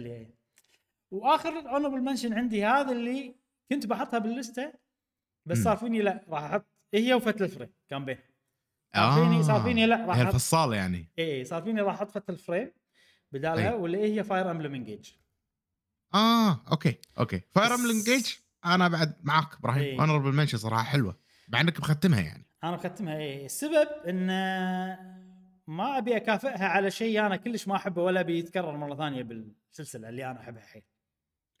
وآخر 1.10 1.50
honorable 1.50 2.00
mention 2.00 2.32
عندي 2.32 2.64
هذا 2.64 2.92
اللي 2.92 3.34
كنت 3.70 3.86
بحطها 3.86 4.18
باللستة 4.18 4.72
بس. 5.46 5.58
صار 5.58 5.76
فيني 5.76 6.02
لا 6.02 6.24
راح 6.28 6.42
أحط 6.42 6.66
هي 6.94 7.14
و 7.14 7.20
Fatal 7.20 7.48
Frame 7.48 7.68
كان 7.88 8.04
بين 8.04 8.18
صار 8.94 9.12
فيني 9.22 9.42
صار 9.42 9.62
فيني 9.62 9.86
لا 9.86 10.06
راح 10.06 10.16
هي 10.16 10.22
الفيصل 10.22 10.72
يعني. 10.72 11.08
اي 11.18 11.44
صار 11.44 11.62
فيني 11.62 11.80
راح 11.80 11.94
أحط 11.94 12.10
Fatal 12.10 12.36
Frame 12.36 12.72
بدالها 13.32 13.70
أي. 13.70 13.74
واللي 13.74 13.98
هي 13.98 14.24
Fire 14.24 14.50
Emblem 14.50 14.74
Engage 14.74 15.10
آه 16.14 16.64
أوكي 16.72 16.96
أوكي. 17.18 17.40
Fire 17.50 17.72
بس- 17.72 17.78
Emblem 17.80 17.90
Engage 17.90 18.34
أنا 18.64 18.88
بعد 18.88 19.14
معاك 19.22 19.54
إبراهيم. 19.54 19.82
إيه. 19.82 20.00
honorable 20.00 20.32
mention 20.32 20.58
صراحة 20.58 20.82
حلوة. 20.82 21.16
مع 21.48 21.60
إنك 21.60 21.80
مختمها 21.80 22.20
يعني. 22.20 22.44
أنا 22.64 22.76
ختمها 22.76 23.18
إيه 23.18 23.46
السبب 23.46 23.88
إن 24.08 24.26
ما 25.66 25.98
أبي 25.98 26.16
أكافئها 26.16 26.64
على 26.68 26.90
شيء 26.90 27.20
أنا 27.26 27.36
كلش 27.36 27.68
ما 27.68 27.76
أحبه 27.76 28.02
ولا 28.02 28.20
أبي 28.20 28.38
يتكرر 28.38 28.76
مرة 28.76 28.94
ثانية 28.96 29.22
بالسلسلة 29.22 30.08
اللي 30.08 30.30
أنا 30.30 30.40
أحبها 30.40 30.62
حيل 30.62 30.82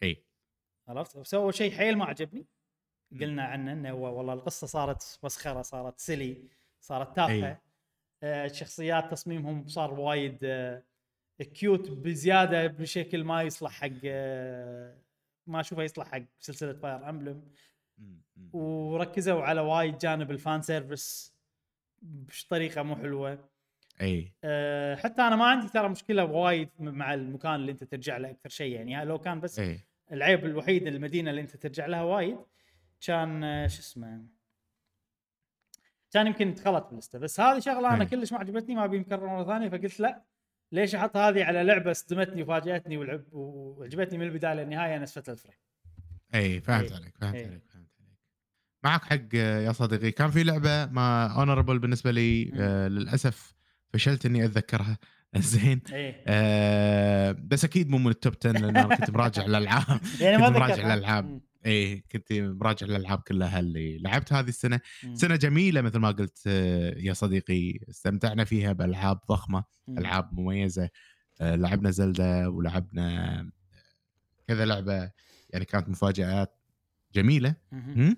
اي 0.02 0.24
عرفت؟ 0.88 1.18
سووا 1.26 1.52
شيء 1.52 1.72
حيل 1.76 1.96
ما 1.98 2.04
عجبني. 2.04 2.46
قلنا 3.20 3.42
عنه 3.42 3.72
إنه 3.72 3.90
هو 3.90 4.18
والله 4.18 4.32
القصة 4.32 4.66
صارت 4.66 5.18
مسخره 5.24 5.62
صارت 5.62 5.98
silly 5.98 6.36
صارت 6.80 7.16
تافهة. 7.16 7.48
أي. 7.48 7.56
آه 8.22 8.46
الشخصيات 8.46 9.10
تصميمهم 9.10 9.66
صار 9.66 10.00
وايد 10.00 10.38
آه 10.44 10.82
cute 11.54 11.90
بزيادة 11.90 12.66
بشكل 12.66 13.24
ما 13.24 13.42
يصلح 13.42 13.72
حق 13.72 13.90
آه 14.04 14.96
ما 15.46 15.60
أشوفه 15.60 15.82
يصلح 15.82 16.06
حق 16.06 16.22
سلسلة 16.38 16.72
Fire 16.72 17.08
Emblem 17.08 17.42
وركزوا 18.52 19.42
على 19.42 19.60
وايد 19.60 19.98
جانب 19.98 20.30
ال 20.30 20.38
fan 20.38 20.62
service 20.62 21.34
بطريقه 22.02 22.82
مو 22.82 22.96
حلوة. 22.96 23.48
أي. 24.00 24.32
أه 24.44 24.94
حتى 24.96 25.22
أنا 25.22 25.36
ما 25.36 25.44
عندي 25.44 25.68
ترى 25.68 25.88
مشكلة 25.88 26.24
وايد 26.24 26.68
مع 26.78 27.14
المكان 27.14 27.54
اللي 27.54 27.72
أنت 27.72 27.84
ترجع 27.84 28.16
له 28.16 28.30
أكثر 28.30 28.48
شيء 28.48 28.72
يعني. 28.74 29.04
لو 29.04 29.18
كان 29.18 29.40
بس 29.40 29.58
أي. 29.58 29.80
العيب 30.12 30.44
الوحيد 30.44 30.86
المدينة 30.86 31.30
اللي 31.30 31.40
أنت 31.40 31.56
ترجع 31.56 31.86
لها 31.86 32.02
وايد 32.02 32.38
كان 33.06 33.44
آه، 33.44 33.66
شو 33.66 33.80
اسمه 33.80 34.24
كان 36.12 36.26
يمكن 36.26 36.54
دخلت 36.54 36.86
باللسته 36.90 37.18
بس 37.18 37.40
هذه 37.40 37.58
شغله 37.58 37.94
أنا 37.94 38.02
إيه. 38.02 38.08
كلش 38.08 38.32
ما 38.32 38.38
عجبتني 38.38 38.74
ما 38.74 38.84
أبي 38.84 38.98
نكرر 38.98 39.26
مرة 39.26 39.44
ثانية 39.44 39.68
فقلت 39.68 40.00
لا 40.00 40.24
ليش 40.72 40.94
أحط 40.94 41.16
هذه 41.16 41.44
على 41.44 41.62
لعبة 41.62 41.92
صدمتني 41.92 42.42
وفاجاتني 42.42 42.96
والعب 42.96 43.24
وعجبتني 43.32 44.18
من 44.18 44.26
البداية 44.26 44.54
للنهاية 44.54 44.98
نفس 44.98 45.32
Fatal 45.32 45.45
Frame 45.45 45.58
اي 46.34 46.60
فهمت 46.60 46.92
إيه. 46.92 46.98
عليك 46.98 47.16
فهمت 47.16 47.34
إيه. 47.34 47.46
عليك 47.46 47.62
فهمت 47.68 47.90
عليك 48.00 48.18
معك 48.84 49.04
حق 49.04 49.34
يا 49.34 49.72
صديقي 49.72 50.10
كان 50.10 50.30
في 50.30 50.42
لعبة 50.42 50.86
ما 50.86 51.26
honorable 51.26 51.78
بالنسبة 51.78 52.10
لي. 52.10 52.52
آه 52.56 52.88
للأسف 52.88 53.54
فشلت 53.92 54.26
إني 54.26 54.44
أتذكرها 54.44 54.98
زين 55.36 55.80
إيه 55.92 56.24
آه 56.26 57.32
بس 57.32 57.64
أكيد 57.64 57.90
مو 57.90 57.98
من 57.98 58.08
ال 58.10 58.16
top 58.16 58.34
10 58.44 58.52
لأن 58.52 58.76
أنا 58.76 58.96
كنت 58.96 59.10
مراجع 59.10 59.44
الالعاب 59.46 60.00
يعني 60.20 60.36
ما 60.36 60.48
كنت 60.48 60.56
مراجع 60.56 60.94
ذكرت. 60.94 61.53
اي 61.66 62.04
كنت 62.12 62.32
مراجع 62.32 62.86
الالعاب 62.86 63.18
كلها 63.18 63.60
اللي 63.60 63.98
لعبتها 63.98 64.40
هذه 64.40 64.48
السنة 64.48 64.80
مم. 65.04 65.14
سنة 65.14 65.36
جميلة 65.36 65.80
مثل 65.80 65.98
ما 65.98 66.10
قلت 66.10 66.38
آه، 66.46 66.94
يا 66.98 67.12
صديقي 67.12 67.78
استمتعنا 67.90 68.44
فيها 68.44 68.72
بألعاب 68.72 69.20
ضخمة 69.28 69.64
مم. 69.88 69.98
ألعاب 69.98 70.34
مميزة 70.40 70.90
آه، 71.40 71.54
لعبنا 71.56 71.90
Zelda 71.90 72.46
ولعبنا 72.46 73.40
آه، 73.40 73.50
كذا 74.48 74.64
لعبة 74.64 75.10
يعني 75.50 75.64
كانت 75.64 75.88
مفاجآت 75.88 76.56
جميلة. 77.14 77.54
م? 77.72 78.14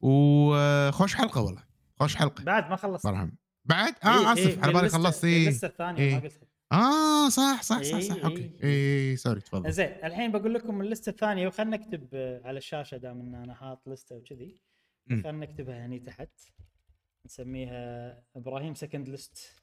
وخوش 0.00 1.14
حلقة 1.14 1.40
والله 1.40 1.64
خوش 1.96 2.16
حلقة 2.16 2.44
بعد 2.44 2.70
ما 2.70 2.76
خلصت 2.76 3.02
صراحة 3.02 3.30
بعد 3.64 3.94
إيه، 4.04 4.10
آه 4.10 4.18
إيه، 4.18 4.32
آسف 4.32 4.64
على 4.64 4.72
بالي 4.72 4.88
خلصت 4.88 5.24
اي 5.24 5.48
الثانية 5.48 5.98
إيه. 6.02 6.14
ما 6.14 6.20
قلتها 6.20 6.48
آه 6.72 7.28
صح 7.28 7.62
صح 7.62 7.82
صح 7.82 7.98
صح. 8.00 8.14
إيه، 8.14 8.24
okay. 8.24 8.50
إيه. 8.62 9.10
اي 9.10 9.16
sorry 9.16 9.40
تفضل. 9.40 9.72
زين 9.72 9.86
الحين 10.04 10.32
بقول 10.32 10.54
لكم 10.54 10.80
اللسته 10.80 11.10
الثانية 11.10 11.46
وخلنا 11.46 11.76
نكتب 11.76 12.08
آه، 12.14 12.40
على 12.44 12.58
الشاشة 12.58 12.96
دام 12.96 13.20
إن 13.20 13.34
أنا 13.34 13.54
حاط 13.54 13.88
لستة 13.88 14.16
وكذي. 14.16 14.60
خلنا 15.08 15.32
نكتبها 15.32 15.86
هني 15.86 15.98
تحت. 15.98 16.30
نسميها 17.26 18.22
إبراهيم 18.36 18.74
second 18.74 19.08
list 19.08 19.62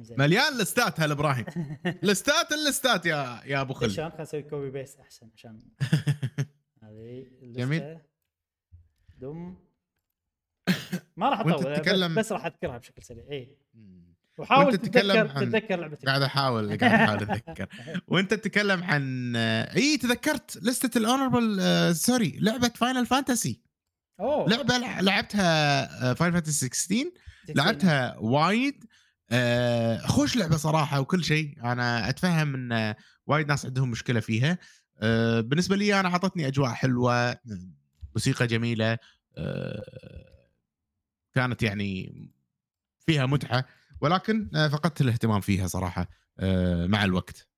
زين. 0.00 0.18
مليان 0.18 0.58
لستات 0.58 1.00
هل 1.00 1.10
إبراهيم 1.10 1.44
لستات 2.02 2.52
اللستات 2.52 3.06
يا 3.06 3.40
يا 3.44 3.60
أبو 3.60 3.74
خلد 3.74 3.90
عشان 3.90 4.08
خلينا 4.08 4.22
نسوي 4.22 4.42
copy 4.42 4.70
paste 4.70 5.00
أحسن 5.00 5.30
عشان 5.34 5.62
هذه 6.82 7.26
اللستة. 7.42 7.64
جميل. 7.64 7.98
دم. 9.18 9.56
ما 11.16 11.30
راح 11.30 11.40
أطول 11.40 12.14
بس 12.14 12.32
راح 12.32 12.46
أذكرها 12.46 12.78
بشكل 12.78 13.02
سريع. 13.02 13.24
اي 13.30 13.56
وحاول 14.38 14.76
تتذكر 14.76 15.18
عن- 15.28 15.50
تتذكر 15.50 15.76
لعبتك 15.80 16.06
قاعد 16.06 16.22
أحاول 16.22 16.68
قاعد 16.78 16.82
أحاول 16.94 17.22
أتذكر. 17.22 17.66
وانت 18.08 18.34
تتكلم 18.34 18.84
عن 18.84 19.36
إي 19.36 19.96
تذكرت 19.96 20.58
لستة 20.62 20.98
ال 20.98 21.04
honorable 21.04 21.60
sorry 21.96 22.38
لعبة 22.40 22.68
Final 22.68 23.06
Fantasy 23.06 23.60
أوه. 24.20 24.48
لعبة 24.48 24.78
لع- 24.78 25.00
لعبتها 25.00 26.14
Final 26.14 26.32
Fantasy 26.34 26.66
16 26.66 27.12
لعبتها 27.48 28.16
وايد. 28.18 28.84
آه، 29.30 29.98
خوش 30.06 30.36
لعبة 30.36 30.56
صراحة 30.56 31.00
وكل 31.00 31.24
شيء. 31.24 31.56
أنا 31.64 32.08
أتفهم 32.08 32.54
إن 32.54 32.72
آه، 32.72 32.96
وايد 33.26 33.48
ناس 33.48 33.66
عندهم 33.66 33.90
مشكلة 33.90 34.20
فيها. 34.20 34.58
آه، 35.00 35.40
بالنسبة 35.40 35.76
لي 35.76 36.00
أنا 36.00 36.08
أعطتني 36.08 36.46
أجواء 36.46 36.70
حلوة 36.70 37.36
موسيقى 38.14 38.46
جميلة 38.46 38.98
آه، 39.38 39.82
كانت 41.34 41.62
يعني 41.62 42.12
فيها 43.06 43.26
متعة. 43.26 43.64
ولكن 44.00 44.50
آه، 44.56 44.68
فقدت 44.68 45.00
الاهتمام 45.00 45.40
فيها 45.40 45.66
صراحة 45.66 46.08
آه، 46.40 46.86
مع 46.86 47.04
الوقت. 47.04 47.48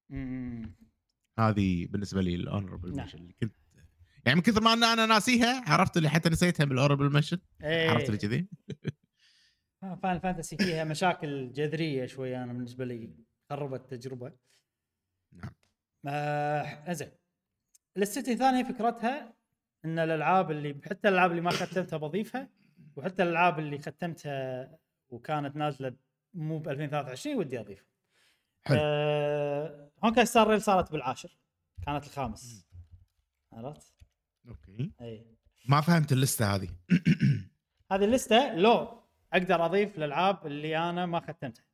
هذه 1.39 1.87
بالنسبة 1.87 2.21
لي 2.23 2.35
ال 2.35 2.41
honorable 2.41 2.97
نعم. 2.97 3.07
mention 3.07 3.19
اللي 3.19 3.33
كنت 3.33 3.57
يعني 4.27 4.37
من 4.37 4.43
كثر 4.43 4.61
ما 4.61 4.73
ان 4.73 4.85
أنا 4.85 5.07
ناسيها 5.07 5.65
عرفت 5.67 5.97
اللي 5.97 6.09
حتى 6.09 6.29
نسيتها 6.29 6.65
بال 6.65 6.74
honorable 6.74 7.13
mention 7.13 7.39
إيه. 7.63 7.91
عرفت 7.91 8.07
اللي 8.07 8.19
كذي 8.19 8.49
Final 10.03 10.19
Fantasy 10.19 10.57
فيها 10.57 10.85
مشاكل 10.85 11.53
جذرية 11.53 12.07
شوي 12.07 12.37
أنا 12.37 12.53
بالنسبة 12.53 12.85
لي 12.85 13.15
خربت 13.51 13.93
التجربه 13.93 14.33
نعم. 15.33 15.55
آه 16.07 16.93
زين 16.93 17.11
لستي 17.97 18.33
الثانية 18.33 18.65
فكرتها 18.65 19.35
إن 19.85 19.99
الألعاب 19.99 20.51
اللي 20.51 20.81
حتى 20.85 21.09
الألعاب 21.09 21.31
اللي 21.31 21.43
ما 21.43 21.51
ختمتها 21.51 21.97
بضيفها 21.97 22.49
وحتى 22.97 23.23
الألعاب 23.23 23.59
اللي 23.59 23.79
ختمتها 23.79 24.79
وكانت 25.09 25.57
نازلة 25.57 25.97
مو 26.35 26.59
ب 26.59 26.69
2023 26.69 27.37
ودي 27.37 27.61
اضيفها. 27.61 27.89
حلو. 28.67 28.79
آه 28.81 29.91
Honkai 30.05 30.27
Star 30.27 30.49
Rail 30.49 30.63
صارت 30.63 30.93
بالعاشر 30.93 31.39
كانت 31.87 32.05
الخامس 32.05 32.67
عرفت؟ 33.53 33.95
okay 34.49 34.93
إي 35.01 35.37
ما 35.69 35.81
فهمت 35.81 36.13
اللستة 36.13 36.55
هذه 36.55 36.69
هذه 37.93 38.05
اللستة 38.05 38.55
لو 38.55 39.03
أقدر 39.33 39.65
أضيف 39.65 39.99
الالعاب 39.99 40.47
اللي 40.47 40.79
أنا 40.79 41.07
ما 41.07 41.21
ختمتها 41.21 41.65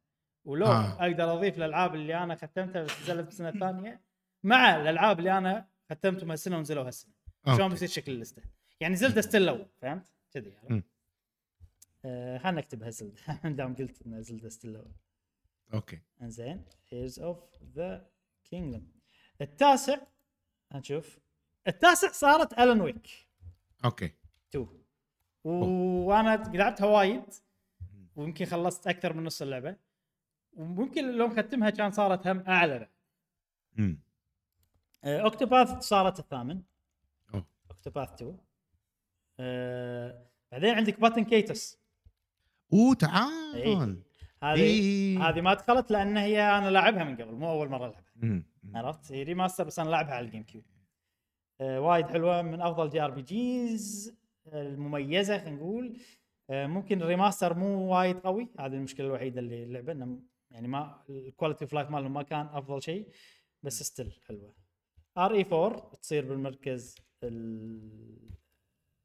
ولو 0.45 0.67
آه. 0.67 1.05
أقدر 1.05 1.33
أضيف 1.33 1.57
الالعاب 1.57 1.95
اللي 1.95 2.17
أنا 2.23 2.35
ختمتها 2.35 2.83
بس 2.83 3.03
نزلت 3.03 3.25
بالسنه 3.25 3.49
الثانية 3.49 4.01
مع 4.43 4.77
الألعاب 4.77 5.19
اللي 5.19 5.39
أنا 5.39 5.69
ختمتهم 5.91 6.31
هالسنة 6.31 6.57
ونزلوا 6.57 6.87
هالسنة 6.87 7.15
شلون. 7.47 7.69
بيصير 7.69 7.89
شكل 7.89 8.13
اللستة 8.13 8.43
يعني 8.81 8.97
Zelda 8.97 9.21
still 9.21 9.47
لو 9.47 9.67
فهمت 9.83 10.13
كذي. 10.33 10.51
يعني. 10.51 10.85
آه 12.05 12.39
خلينا 12.39 12.59
نكتبها 12.59 12.91
Zelda. 12.91 13.23
دام 13.59 13.75
قلت 13.75 14.03
إن 14.07 14.23
Zelda 14.23 14.49
still 14.49 14.85
okay. 15.75 16.01
إنزين 16.23 16.65
Tears 16.89 17.21
of 17.21 17.39
the 17.75 18.11
Kingdom 18.45 18.87
التاسع 19.41 19.99
هنشوف. 20.73 21.19
التاسع 21.69 22.13
صارت 22.13 22.59
Alan 22.59 22.81
Wake 22.81 23.09
okay. 23.85 24.11
2 24.51 24.69
وأنا 25.45 26.37
لعبتها 26.55 26.87
وايد. 26.87 27.25
ويمكن 28.17 28.45
خلصت 28.45 28.87
أكثر 28.87 29.13
من 29.13 29.25
نص 29.25 29.43
اللعبة. 29.43 29.77
وممكن 30.53 31.13
لو 31.17 31.27
مختمها 31.27 31.71
كان 31.71 31.91
صارت 31.91 32.27
هم 32.27 32.41
أعلى. 32.41 32.89
امم 33.79 34.01
آه، 35.05 35.21
Octopath 35.21 35.79
صارت 35.83 36.19
الثامن. 36.19 36.63
Octopath 37.71 38.13
2 38.13 38.39
آه 39.41 40.31
بعدين 40.53 40.75
عندك 40.75 41.01
Baten 41.01 41.25
Kaitos 41.25 41.84
اوه 42.75 42.95
تعال 42.95 43.55
إيه. 43.55 43.97
هذه 44.43 44.61
إيه. 44.61 45.29
هذه 45.29 45.41
ما 45.41 45.55
دخلت 45.55 45.91
لأن 45.91 46.17
هي 46.17 46.43
أنا 46.43 46.71
لاعبها 46.71 47.05
من 47.05 47.17
قبل 47.17 47.33
مو 47.35 47.51
أول 47.51 47.69
مرة 47.69 47.87
ألعبها. 48.23 48.43
عرفت؟ 48.75 49.13
هي 49.13 49.23
remaster 49.23 49.65
بس 49.65 49.79
أنا 49.79 49.89
لاعبها 49.91 50.15
على 50.15 50.27
ال 50.27 50.43
GameCube. 50.43 50.65
آه 51.61 51.81
وايد 51.81 52.07
حلوة 52.07 52.43
من 52.43 52.61
أفضل 52.61 52.91
JRPGs 52.91 54.15
المميزة 54.53 55.39
خلينا 55.39 55.57
نقول. 55.57 55.97
آه 56.51 56.67
ممكن 56.67 57.03
ال 57.03 57.08
remaster 57.08 57.55
مو 57.55 57.95
وايد 57.95 58.17
قوي 58.19 58.49
هذه 58.61 58.75
المشكلة 58.75 59.07
الوحيدة 59.07 59.41
اللي 59.41 59.65
اللعبة 59.65 59.93
إنه 59.93 60.19
يعني 60.51 60.69
ما 60.69 61.03
ال 61.11 61.17
quality 61.17 61.65
of 61.65 61.73
life 61.73 61.91
مالهم 61.91 62.13
ما 62.15 62.23
كان 62.23 62.47
أفضل 62.47 62.83
شيء 62.83 63.09
بس 63.63 63.83
still 63.83 64.13
حلوة. 64.29 64.55
RE 65.19 65.47
4 65.53 65.91
تصير 66.03 66.25
بالمركز 66.25 66.95
ال- 67.23 68.31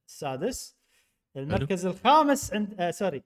السادس. 0.07 0.79
المركز 1.35 1.85
الخامس 1.85 2.53
عند 2.53 2.81
آه 2.81 2.91
sorry 2.91 3.23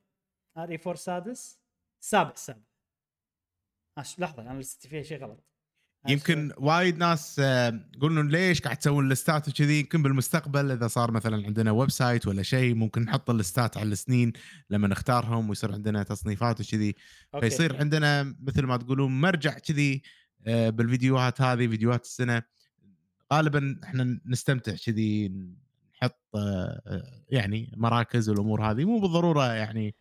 RE 0.58 0.80
4 0.88 0.96
سادس 0.96 1.60
سابع 2.00 2.34
سابع 2.36 2.60
لحظة 4.18 4.42
أنا 4.42 4.60
لست 4.60 4.88
فيها 4.88 5.04
شيء 5.04 5.24
غلط. 5.24 5.44
يمكن 6.08 6.52
وايد 6.58 6.98
ناس 6.98 7.40
آه، 7.40 7.90
يقولون 7.96 8.30
ليش 8.30 8.62
قاعد 8.62 8.78
تسوون 8.78 9.10
لستات 9.10 9.48
وكذي؟ 9.50 9.80
يمكن 9.80 10.04
بالمستقبل 10.04 10.72
إذا 10.72 10.88
صار 10.88 11.12
مثلا 11.12 11.46
عندنا 11.46 11.72
website 11.72 12.28
ولا 12.28 12.44
شيء 12.44 12.76
ممكن 12.76 13.02
نحط 13.02 13.30
اللستات 13.30 13.78
على 13.78 13.92
السنين 13.92 14.34
لما 14.70 14.88
نختارهم 14.88 15.50
ويصير 15.50 15.72
عندنا 15.74 16.04
تصنيفات 16.04 16.62
وكذي. 16.62 16.96
فيصير 17.40 17.78
عندنا 17.78 18.36
مثل 18.40 18.64
ما 18.64 18.78
تقولون 18.78 19.22
مرجع 19.22 19.54
كذي 19.54 20.02
آه، 20.48 20.70
بالفيديوهات 20.70 21.42
هذه 21.42 21.68
فيديوهات 21.68 22.04
السنة. 22.04 22.44
غالبا 23.34 23.80
إحنا 23.84 24.20
نستمتع 24.26 24.76
كذي 24.86 25.32
نحط 25.96 26.20
آه، 26.36 27.22
يعني 27.30 27.72
مراكز 27.78 28.30
والأمور 28.30 28.72
هذه. 28.72 28.86
مو 28.86 29.00
بالضرورة 29.00 29.54
يعني 29.54 29.96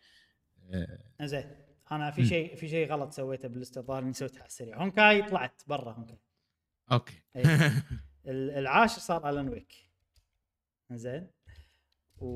زين. 1.21 1.51
أنا 1.91 2.11
في. 2.11 2.25
شيء 2.25 2.55
في 2.55 2.67
شيء 2.67 2.91
غلط 2.91 3.11
سويته 3.11 3.47
باللسته 3.47 3.79
الظاهر 3.79 4.03
إني 4.03 4.13
سويتها 4.13 4.39
على 4.39 4.47
السريع. 4.47 4.81
Honkai 4.81 5.21
طلعت 5.23 5.61
برا 5.67 5.91
Honkai 5.93 6.17
okay. 6.91 7.13
إيه. 7.35 7.45
ال- 8.27 8.51
العاشر 8.51 8.99
صار 8.99 9.29
Alan 9.29 9.49
Wake. 9.49 9.73
زين. 10.91 11.27
و... 12.17 12.27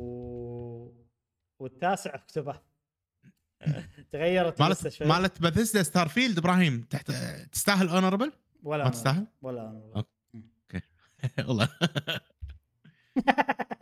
والتاسع 1.60 2.16
Octopath. 2.16 2.60
تغيرت 4.12 4.62
مالت 4.62 5.04
مالت 5.04 5.42
Bethesda 5.42 5.84
Starfield 5.84 6.38
إبراهيم 6.38 6.82
تحت 6.90 7.12
تستاهل 7.52 7.90
honorable 7.90 8.32
ولا 8.64 8.84
ما 8.84 8.90
تستاهل؟ 8.90 9.28
ولا 9.42 9.62
أنا. 9.62 9.92
okay. 9.96 10.82
والله. 11.48 11.70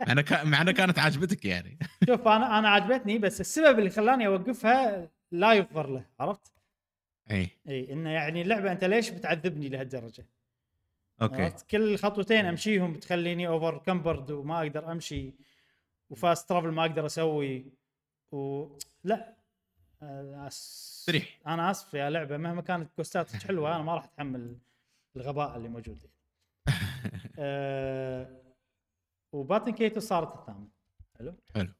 أنا 0.08 0.22
كان 0.22 0.50
مع 0.50 0.62
إنها 0.62 0.72
كانت 0.72 0.98
عاجبتك 0.98 1.44
يعني 1.44 1.78
شوف 2.08 2.28
أنا 2.28 2.58
أنا 2.58 2.68
عجبتني 2.68 3.18
بس 3.18 3.40
السبب 3.40 3.78
اللي 3.78 3.90
خلاني 3.90 4.26
أوقفها 4.26 5.08
لا 5.32 5.52
يغفر 5.52 5.90
له 5.90 6.04
عرفت؟ 6.20 6.52
إي 7.30 7.50
إي 7.68 7.92
إنه 7.92 8.10
يعني 8.10 8.42
اللعبة 8.42 8.72
أنت 8.72 8.84
ليش 8.84 9.10
بتعذبني 9.10 9.68
لهالدرجة؟ 9.68 10.26
okay 11.22 11.42
عرفت؟ 11.42 11.70
كل 11.70 11.98
خطوتين 11.98 12.46
أمشيهم 12.46 12.92
بتخليني 12.92 13.48
over 13.48 13.78
encumbered 13.78 14.30
وما 14.30 14.58
أقدر 14.58 14.92
أمشي 14.92 15.34
و 16.10 16.18
fast 16.18 16.48
travel 16.48 16.68
ما 16.68 16.82
أقدر 16.82 17.06
أسوي 17.06 17.64
و 18.32 18.66
لا 19.04 19.36
أس... 20.02 21.02
صريح. 21.06 21.38
أنا 21.46 21.70
آسف 21.70 21.94
يا 21.94 22.10
لعبة 22.10 22.36
مهما 22.36 22.62
كانت 22.62 22.90
quest 22.96 23.29
اتك 23.29 23.42
حلوة 23.42 23.76
أنا 23.76 23.82
ما 23.82 23.94
راح 23.94 24.04
أتحمل 24.04 24.56
الغباء 25.16 25.56
اللي 25.56 25.68
موجود 25.68 25.98
أه... 27.38 28.45
و 29.36 29.42
Baten 29.42 29.72
Kaitos 29.72 30.00
صارت 30.00 30.34
الثامن 30.40 30.68
حلو؟ 31.18 31.34
حلو. 31.54 31.72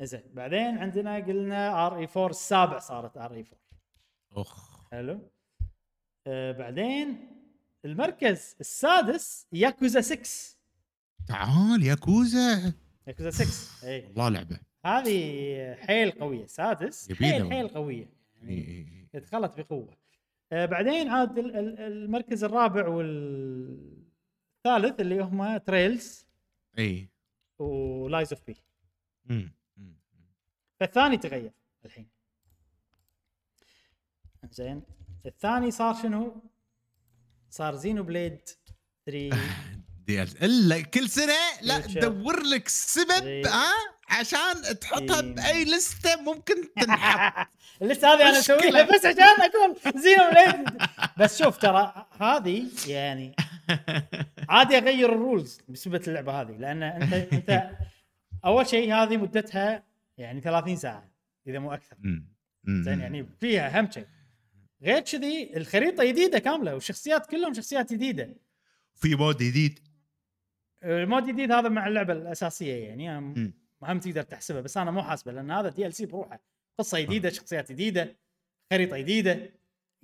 زين 0.00 0.22
بعدين 0.34 0.78
عندنا 0.78 1.16
قلنا 1.16 1.86
RE 1.86 2.08
4 2.16 2.26
السابع 2.30 2.78
صارت 2.78 3.16
RE 3.16 3.40
4 3.40 4.42
اخ 4.42 4.80
حلو؟ 4.90 5.30
أه 6.26 6.52
بعدين 6.52 7.28
المركز 7.84 8.56
السادس 8.60 9.46
ياكوزا 9.52 10.00
6 10.00 10.56
تعال 11.28 11.82
Yakuza. 11.82 12.72
Yakuza 13.06 13.30
6 13.30 13.88
اي 13.88 14.06
والله 14.06 14.28
لعبة. 14.28 14.58
هذه 14.86 15.74
حيل 15.74 16.10
قوية 16.10 16.46
سادس. 16.46 17.12
حيل. 17.12 17.50
حيل 17.52 17.68
قوية. 17.68 18.08
يعني. 18.42 19.08
دخلت 19.14 19.60
بقوة. 19.60 19.96
آه 20.52 20.66
بعدين 20.66 21.08
عاد 21.08 21.38
ال- 21.38 21.56
ال- 21.56 21.80
المركز 21.80 22.44
الرابع 22.44 22.86
والثالث 24.66 25.00
اللي 25.00 25.20
هم 25.20 25.56
Trails 25.56 26.26
إي 26.78 27.08
و 27.58 27.73
Lies 27.73 28.32
of 28.32 28.42
P. 28.46 28.56
فالثاني 30.80 31.16
تغير 31.16 31.52
الحين 31.84 32.08
زين 34.50 34.82
الثاني 35.26 35.70
صار 35.70 35.94
شنو؟ 36.02 36.42
صار 37.50 37.74
زينو 37.76 38.02
بليد 38.02 38.40
3 39.06 39.30
دي 40.06 40.22
ال- 40.22 40.44
إلا 40.44 40.80
كل 40.80 41.08
سنة 41.08 41.32
لا. 41.62 41.78
تدور 41.80 42.40
لك 42.42 42.68
سبب. 42.68 43.46
ها 43.46 43.72
عشان 44.08 44.78
تحطها. 44.80 45.20
بأي 45.20 45.64
لستة 45.64 46.16
ممكن 46.22 46.54
تنحط 46.74 47.48
اللستة 47.82 48.14
هذه 48.14 48.28
أنا. 48.28 48.38
أسويها 48.38 48.82
بس 48.82 49.06
عشان 49.06 49.22
أقول 49.22 49.76
زينو 50.02 50.30
بليد 50.30 50.82
بس 51.18 51.42
شوف 51.42 51.56
ترى 51.58 52.06
هذه 52.20 52.66
يعني 52.88 53.36
عادي 54.48 54.78
أغير 54.78 55.12
ال 55.12 55.20
rules 55.20 55.60
بسبب 55.68 56.08
اللعبة 56.08 56.40
هذه 56.40 56.56
لأن 56.56 56.82
انت 56.82 57.12
أنت 57.12 57.70
أول 58.44 58.66
شيء 58.66 58.94
هذه 58.94 59.16
مدتها 59.16 59.82
يعني 60.18 60.40
30 60.40 60.76
ساعة 60.76 61.10
إذا 61.46 61.58
مو 61.58 61.72
أكثر. 61.72 61.96
زين 62.66 63.00
يعني 63.00 63.26
فيها 63.40 63.78
أهم 63.78 63.90
شيء. 63.90 64.06
غير 64.82 65.00
كذي 65.00 65.56
الخريطة 65.56 66.04
جديدة 66.04 66.38
كاملة 66.38 66.74
والشخصيات 66.74 67.26
كلهم 67.26 67.54
شخصيات 67.54 67.92
جديدة. 67.92 68.34
في 68.94 69.14
mode 69.14 69.36
جديد؟ 69.36 69.78
ال 70.84 70.92
mode 70.92 71.22
الجديد 71.28 71.52
هذا 71.52 71.68
مع 71.68 71.86
اللعبة 71.86 72.12
الأساسية 72.12 72.74
يعني 72.74 73.18
أمم. 73.18 73.52
هم 73.82 73.98
تقدر 73.98 74.22
تحسبه 74.22 74.60
بس 74.60 74.76
أنا 74.76 74.90
مو 74.90 75.02
حاسبه 75.02 75.32
لأن 75.32 75.50
هذا 75.50 75.68
DLC 75.68 76.06
بروحه. 76.06 76.40
قصة 76.78 77.00
جديدة 77.00 77.30
شخصيات 77.30 77.72
جديدة 77.72 78.16
خريطة 78.72 78.98
جديدة 78.98 79.50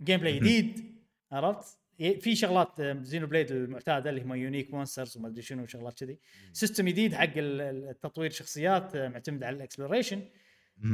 gameplay 0.02 0.38
جديد 0.38 0.94
عرفت؟ 1.32 1.78
في 1.98 2.36
شغلات 2.36 2.82
Xenoblade 2.82 3.50
المعتادة 3.50 4.10
اللي 4.10 4.22
هم 4.22 4.34
unique 4.34 4.74
monsters 4.74 5.16
وما 5.16 5.28
أدري 5.28 5.42
شنو 5.42 5.66
شغلات 5.66 5.98
كذي. 5.98 6.18
system 6.52 6.88
جديد 6.88 7.14
حق 7.14 7.22
ال- 7.22 7.60
ال- 7.60 7.88
التطوير 7.88 8.30
شخصيات 8.30 8.96
آه، 8.96 9.08
معتمد 9.08 9.42
على 9.42 9.56
ال 9.56 9.61
exploration. 9.61 10.22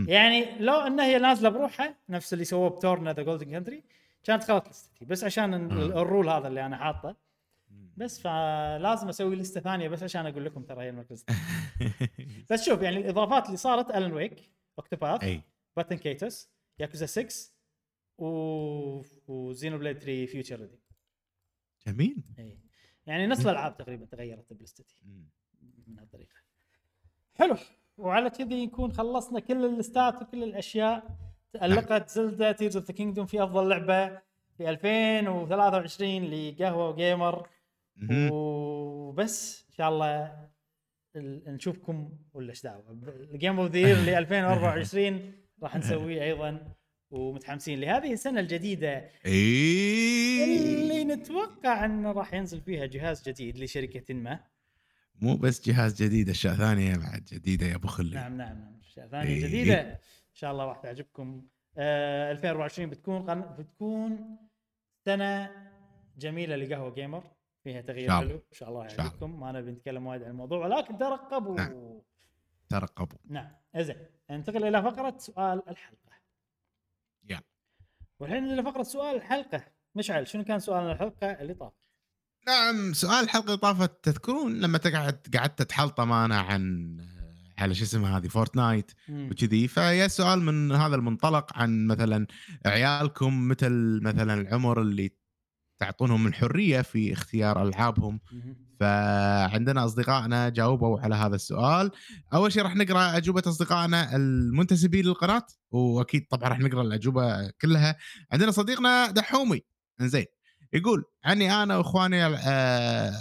يعني 0.09 0.59
لو 0.61 0.75
انها 0.75 1.05
هي 1.07 1.19
نازلة 1.19 1.49
بروحها 1.49 1.99
نفس 2.09 2.33
اللي 2.33 2.45
سووه 2.45 2.69
ب 2.71 2.78
Torna 2.78 3.13
the 3.13 3.23
Golden 3.23 3.51
Country 3.59 3.85
كانت 4.25 4.51
لستي 4.71 5.05
بس 5.05 5.25
عشان 5.25 5.55
ال- 5.55 5.93
آه. 5.93 6.03
ال 6.03 6.08
rule 6.08 6.29
هذا 6.29 6.49
اللي 6.49 6.67
أنا 6.67 6.77
حاطه. 6.77 7.17
بس 7.97 8.21
فلازم 8.21 9.09
أسوي 9.09 9.37
لستة 9.37 9.61
ثانية 9.61 9.89
بس 9.89 10.03
عشان 10.03 10.27
أقول 10.27 10.45
لكم 10.45 10.63
ترى 10.63 10.83
هي 10.85 10.89
المركز. 10.89 11.25
بس 12.51 12.65
شوف 12.67 12.83
يعني 12.83 12.97
الإضافات 12.97 13.47
اللي 13.47 13.57
صارت 13.57 13.91
Alan 13.91 14.13
Wake 14.13 14.51
Octopath 14.79 15.25
Baten 15.77 15.97
Kaitos 15.97 16.51
Yakuza 16.79 17.07
6 17.07 17.53
و... 18.19 18.27
و 19.29 19.79
Xenoblade 19.79 19.99
3 19.99 20.27
Future 20.27 20.61
Redeemed. 20.61 22.17
اي 22.39 22.59
يعني 23.07 23.27
نص 23.27 23.41
الألعاب 23.41 23.77
تقريبا 23.77 24.07
تغيرت 24.07 24.53
بلستتي 24.53 24.97
أمم. 25.05 25.29
من 25.87 25.99
هالطريقة. 25.99 26.35
حلو. 27.35 27.57
وعلى 27.99 28.31
كذي 28.31 28.67
نكون 28.67 28.93
خلصنا 28.93 29.41
كل 29.41 29.65
الليستات 29.65 30.23
وكل 30.23 30.43
الأشياء. 30.45 31.17
تألقت 31.53 32.09
Zelda 32.11 32.53
Tears 32.53 32.77
of 32.77 32.85
the 32.87 32.95
Kingdom 32.95 33.27
في 33.27 33.43
أفضل 33.45 33.69
لعبة 33.69 34.21
في 34.57 34.71
2023 34.71 36.25
لقهوة 36.25 36.89
وقيمر. 36.89 37.49
وبس. 38.33 39.65
إن 39.71 39.75
شاء 39.75 39.89
الله 39.89 40.25
ال- 41.17 41.55
نشوفكم 41.55 42.19
ولا 42.35 42.51
إيش 42.51 42.63
دعوة؟ 42.63 42.91
ال 43.33 43.38
Game 43.38 43.61
of 43.61 43.71
the 43.71 43.79
Year 43.79 43.97
ل 43.97 44.09
2024 44.09 45.33
راح 45.63 45.77
نسويه 45.77 46.23
أيضا. 46.23 46.75
ومتحمسين 47.15 47.81
لهذه 47.81 48.13
السنة 48.13 48.41
الجديدة. 48.41 49.11
اي 49.27 50.45
اللي 50.45 51.05
نتوقع 51.05 51.85
انه 51.85 52.13
راح 52.13 52.35
ينزل 52.35 52.61
فيها 52.61 52.87
جهاز 52.87 53.29
جديد 53.29 53.59
لشركة 53.59 54.15
ما. 54.15 54.41
مو 55.21 55.37
بس 55.37 55.69
جهاز 55.69 56.03
جديد 56.03 56.29
أشياء 56.29 56.55
ثانية 56.55 56.97
بعد 56.97 57.25
جديدة 57.33 57.67
يا 57.67 57.75
أبو 57.75 57.89
خلي. 57.89 58.15
نعم 58.15 58.37
نعم 58.37 58.59
نعم. 58.59 58.81
أشياء 58.81 59.09
ثانية 59.09 59.29
إيه. 59.29 59.47
جديدة. 59.47 59.81
إن 59.81 60.35
شاء 60.35 60.53
الله 60.53 60.65
راح 60.65 60.79
تعجبكم. 60.79 61.47
آه 61.79 62.33
2024 62.33 62.91
بتكون 62.91 63.31
قن... 63.31 63.41
بتكون 63.41 64.37
سنة 65.05 65.51
جميلة 66.19 66.57
لقهوة 66.57 66.95
جيمر. 66.95 67.25
فيها 67.65 67.81
تغيير. 67.81 68.11
حلو. 68.11 68.35
إن 68.35 68.41
شاء 68.53 68.69
الله. 68.69 68.85
يعجبكم. 68.85 69.41
ما 69.41 69.53
نبي 69.53 69.71
نتكلم 69.71 70.07
وايد 70.07 70.23
عن 70.23 70.31
الموضوع 70.31 70.67
ولكن 70.67 70.99
ترقبوا. 70.99 71.57
نعم. 71.57 72.01
ترقبوا. 72.69 73.19
نعم. 73.29 73.51
زين 73.77 73.97
ننتقل 74.31 74.65
إلى 74.65 74.83
فقرة 74.83 75.15
سؤال 75.19 75.69
الحلقة. 75.69 76.04
والحين 78.25 78.53
إلى 78.53 78.63
فقرة 78.63 78.83
سؤال 78.83 79.17
الحلقة. 79.17 79.65
مشعل 79.95 80.29
شنو 80.29 80.45
كان 80.45 80.59
سؤال 80.59 80.91
الحلقة 80.91 81.27
اللي 81.27 81.55
طاف؟ 81.55 81.73
نعم 82.47 82.93
سؤال 82.93 83.25
الحلقة 83.25 83.47
اللي 83.47 83.57
طافت 83.57 84.05
تذكرون 84.05 84.61
لما 84.61 84.79
تقعد 84.79 85.27
قعدت 85.37 85.63
تحلطم 85.63 86.13
أنا 86.13 86.41
عن 86.41 86.97
على 87.59 87.75
شو 87.75 87.85
اسمها 87.85 88.19
هذه 88.19 88.29
فورتنايت. 88.29 88.93
وكذي. 89.11 89.69
فيا 89.69 90.09
سؤال 90.09 90.41
من 90.41 90.73
هذا 90.73 90.97
المنطلق 90.97 91.59
عن 91.59 91.87
مثلا 91.87 92.27
عيالكم 92.67 93.49
مثل 93.49 94.01
مثلا 94.03 94.35
العمر 94.35 94.81
اللي 94.81 95.11
تعطونهم 95.85 96.27
الحريه 96.27 96.83
في 96.83 97.13
اختيار 97.13 97.63
ألعابهم. 97.63 98.21
فعندنا 98.81 99.85
أصدقائنا 99.85 100.49
جاوبوا 100.49 101.01
على 101.01 101.15
هذا 101.15 101.35
السؤال. 101.35 101.91
أول 102.35 102.53
شيء 102.53 102.63
راح 102.63 102.77
نقرأ 102.77 103.17
أجوبة 103.17 103.43
أصدقائنا 103.47 104.17
المنتسبين 104.17 105.05
للقناة 105.05 105.47
وأكيد 105.71 106.27
طبعا 106.31 106.49
راح 106.49 106.59
نقرأ 106.59 106.83
الأجوبة 106.83 107.51
كلها. 107.51 107.97
عندنا 108.33 108.51
صديقنا 108.51 109.11
دحومي 109.11 109.61
إنزين 110.01 110.27
يقول 110.73 111.05
عني 111.25 111.63
أنا 111.63 111.77
وإخواني 111.77 112.25
آه 112.27 113.13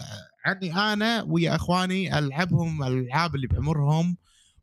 عني 0.46 0.94
أنا 0.94 1.24
ويا 1.28 1.56
إخواني 1.56 2.20
ألعبهم 2.20 2.84
الألعاب 2.84 3.36
اللي 3.36 3.48
بعمرهم 3.48 4.18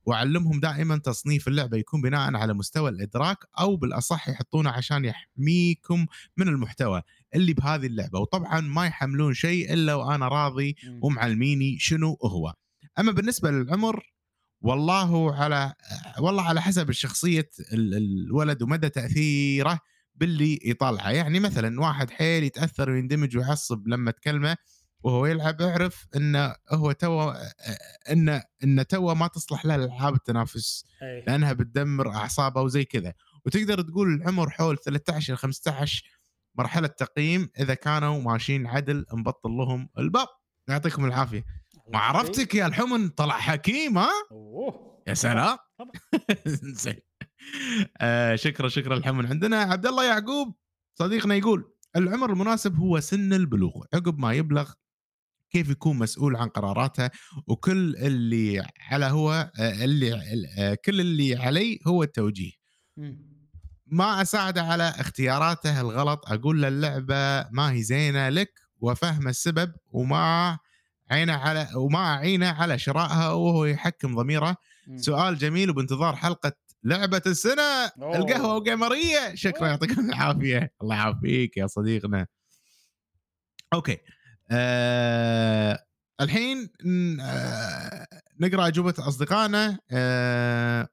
وأعلمهم 0.06 0.60
دائما 0.60 0.98
تصنيف 0.98 1.48
اللعبة 1.48 1.76
يكون 1.76 2.00
بناء 2.00 2.34
على 2.34 2.54
مستوى 2.54 2.90
الإدراك 2.90 3.38
أو 3.60 3.76
بالأصح 3.76 4.28
يحطونه 4.28 4.70
عشان 4.70 5.04
يحميكم 5.04 6.06
من 6.36 6.48
المحتوى. 6.48 7.02
اللي 7.34 7.52
بهذه 7.52 7.86
اللعبة 7.86 8.18
وطبعا 8.18 8.60
ما 8.60 8.86
يحملون 8.86 9.34
شيء 9.34 9.72
إلا 9.72 9.94
وأنا 9.94 10.28
راضي. 10.28 10.76
ومعلميني 11.02 11.78
شنو 11.78 12.18
هو 12.24 12.54
أما 12.98 13.12
بالنسبة 13.12 13.50
للعمر 13.50 14.12
والله 14.60 15.34
على 15.34 15.72
والله 16.18 16.42
على 16.42 16.62
حسب 16.62 16.90
الشخصية 16.90 17.50
ال- 17.72 17.94
الولد 17.94 18.62
ومدى 18.62 18.88
تأثيره 18.88 19.78
باللي 20.14 20.58
يطالعه 20.64 21.10
يعني 21.10 21.40
مثلا 21.40 21.80
واحد 21.80 22.10
حيل 22.10 22.44
يتأثر 22.44 22.90
ويندمج 22.90 23.36
ويعصب 23.36 23.88
لما 23.88 24.10
تكلمه 24.10 24.56
وهو 25.02 25.26
يلعب 25.26 25.62
اعرف 25.62 26.06
انه 26.16 26.54
هو 26.72 26.92
تو 26.92 27.32
انه 28.10 28.42
انه 28.64 28.82
تو 28.82 29.14
ما 29.14 29.26
تصلح 29.26 29.66
له 29.66 29.74
الألعاب 29.74 30.14
التنافسية. 30.14 31.24
لأنها 31.26 31.52
بتدمر 31.52 32.08
أعصابه 32.10 32.62
وزي 32.62 32.84
كذا 32.84 33.12
وتقدر 33.46 33.80
تقول 33.82 34.14
العمر 34.14 34.50
حول 34.50 34.78
13 34.78 35.34
ل 35.34 35.36
15 35.36 36.04
مرحلة 36.58 36.86
تقييم 36.88 37.48
إذا 37.60 37.74
كانوا 37.74 38.22
ماشيين 38.22 38.66
عدل 38.66 39.06
نبطل 39.14 39.50
لهم 39.50 39.88
الباب. 39.98 40.26
يعطيكم 40.68 41.04
العافية. 41.04 41.44
ما 41.92 41.98
عرفتك 41.98 42.54
يا 42.54 42.66
الحمن؟ 42.66 43.08
طلع 43.08 43.34
حكيم 43.34 43.98
ها؟ 43.98 44.10
أوه. 44.32 45.02
يا 45.06 45.14
سلام. 45.14 45.58
زين. 46.82 47.00
آه 48.00 48.36
شكرا 48.36 48.68
شكرا 48.68 48.96
الحمن. 48.96 49.26
عندنا 49.26 49.56
عبد 49.56 49.86
الله 49.86 50.04
يعقوب 50.04 50.56
صديقنا 50.98 51.34
يقول 51.34 51.74
العمر 51.96 52.32
المناسب 52.32 52.76
هو 52.76 53.00
سن 53.00 53.32
البلوغ. 53.32 53.84
عقب 53.94 54.18
ما 54.18 54.32
يبلغ 54.32 54.72
كيف 55.50 55.70
يكون 55.70 55.98
مسؤول 55.98 56.36
عن 56.36 56.48
قراراته؟ 56.48 57.10
وكل 57.46 57.96
اللي 57.96 58.66
على 58.90 59.06
هو 59.06 59.50
آه، 59.60 59.84
اللي 59.84 60.14
آه، 60.58 60.78
كل 60.84 61.00
اللي 61.00 61.36
عليه 61.36 61.78
هو 61.86 62.02
التوجيه. 62.02 62.52
ما 63.90 64.22
اساعده 64.22 64.62
على 64.62 64.88
اختياراته 64.88 65.80
الغلط 65.80 66.32
أقول 66.32 66.62
له 66.62 66.68
اللعبة 66.68 67.48
ما 67.50 67.72
هي 67.72 67.82
زينة 67.82 68.28
لك 68.28 68.60
وفهم 68.80 69.28
السبب 69.28 69.72
وما 69.90 70.58
عينه 71.10 71.32
على 71.32 71.68
وما 71.74 71.98
أعينه 71.98 72.48
على 72.48 72.78
شرائها 72.78 73.32
وهو 73.32 73.64
يحكم 73.64 74.16
ضميره. 74.16 74.56
سؤال 74.96 75.38
جميل 75.38 75.70
وبانتظار 75.70 76.16
حلقة 76.16 76.52
لعبة 76.84 77.22
السنة 77.26 77.62
أوه. 77.62 78.16
القهوه 78.16 78.56
وقمريه 78.56 79.34
شكرا 79.34 79.68
يعطيكم 79.68 80.00
العافية. 80.10 80.72
الله 80.82 80.96
يعافيك 80.96 81.56
يا 81.56 81.66
صديقنا. 81.66 82.26
أوكي. 83.72 83.98
آه 84.50 85.84
الحين 86.20 86.70
آه 87.20 88.06
نقرأ 88.40 88.66
أجوبة 88.66 88.94
أصدقائنا. 88.98 89.78
آه. 89.90 90.88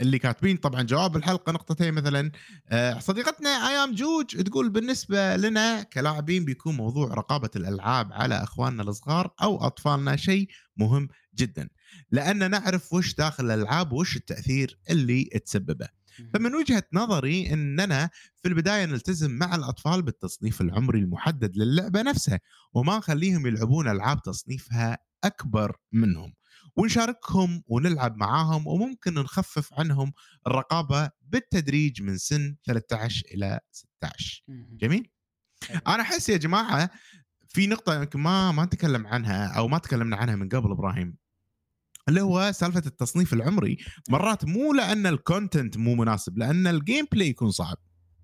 اللي 0.00 0.18
كاتبين 0.18 0.56
طبعا 0.56 0.82
جواب 0.82 1.16
الحلقة 1.16 1.52
نقطتين 1.52 1.94
مثلا. 1.94 2.30
آه، 2.68 2.98
صديقتنا 2.98 3.50
أيام 3.68 3.94
جوج 3.94 4.42
تقول 4.42 4.70
بالنسبة 4.70 5.36
لنا 5.36 5.82
كلاعبين 5.82 6.44
بيكون 6.44 6.76
موضوع 6.76 7.14
رقابة 7.14 7.50
الألعاب 7.56 8.12
على 8.12 8.34
أخواننا 8.34 8.82
الصغار 8.82 9.30
أو 9.42 9.66
أطفالنا 9.66 10.16
شيء 10.16 10.48
مهم 10.76 11.08
جدا 11.34 11.68
لأن 12.10 12.50
نعرف 12.50 12.92
وش 12.92 13.14
داخل 13.14 13.44
الألعاب 13.44 13.92
وش 13.92 14.16
التأثير 14.16 14.78
اللي 14.90 15.24
تسببه. 15.24 15.88
فمن 16.34 16.54
وجهة 16.54 16.82
نظري 16.92 17.52
إننا 17.52 18.10
في 18.42 18.48
البداية 18.48 18.84
نلتزم 18.84 19.30
مع 19.30 19.54
الأطفال 19.54 20.02
بالتصنيف 20.02 20.60
العمري 20.60 20.98
المحدد 20.98 21.56
للعبة 21.56 22.02
نفسها 22.02 22.40
وما 22.72 22.98
نخليهم 22.98 23.46
يلعبون 23.46 23.88
ألعاب 23.88 24.22
تصنيفها 24.22 24.98
أكبر 25.24 25.76
منهم. 25.92 26.37
ونشاركهم 26.78 27.62
ونلعب 27.66 28.16
معاهم 28.16 28.66
وممكن 28.66 29.14
نخفف 29.14 29.74
عنهم 29.74 30.12
الرقابة 30.46 31.10
بالتدريج 31.22 32.02
من 32.02 32.18
سن 32.18 32.56
13 32.66 33.22
إلى 33.34 33.60
16 33.70 34.42
مهم. 34.48 34.76
جميل. 34.80 35.10
أنا 35.86 36.02
أحس 36.02 36.28
يا 36.28 36.36
جماعة 36.36 36.90
في 37.48 37.66
نقطة 37.66 37.94
يمكن 37.94 38.20
ما 38.20 38.52
ما 38.52 38.64
نتكلم 38.64 39.06
عنها 39.06 39.58
أو 39.58 39.68
ما 39.68 39.78
تكلمنا 39.78 40.16
عنها 40.16 40.36
من 40.36 40.48
قبل 40.48 40.70
إبراهيم 40.70 41.16
اللي 42.08 42.20
هو 42.20 42.52
سالفة 42.52 42.82
التصنيف 42.86 43.32
العمري. 43.32 43.78
مرات 44.08 44.44
مو 44.44 44.72
لأن 44.72 45.06
ال 45.06 45.15
content 45.15 45.76
مو 45.76 45.94
مناسب 45.94 46.38
لأن 46.38 46.66
ال 46.66 47.06
gameplay 47.12 47.28
يكون 47.28 47.50
صعب. 47.50 47.76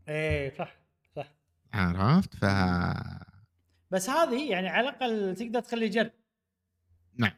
إيه 0.08 0.58
صح 0.58 0.76
صح. 1.16 1.34
عرفت؟ 1.74 2.36
ف 2.36 2.44
بس 3.90 4.10
هذه 4.10 4.50
يعني 4.50 4.68
على 4.68 4.88
الأقل 4.88 5.36
تقدر 5.36 5.60
تخليه 5.60 5.86
يجرب 5.86 6.12
نعم. 7.18 7.32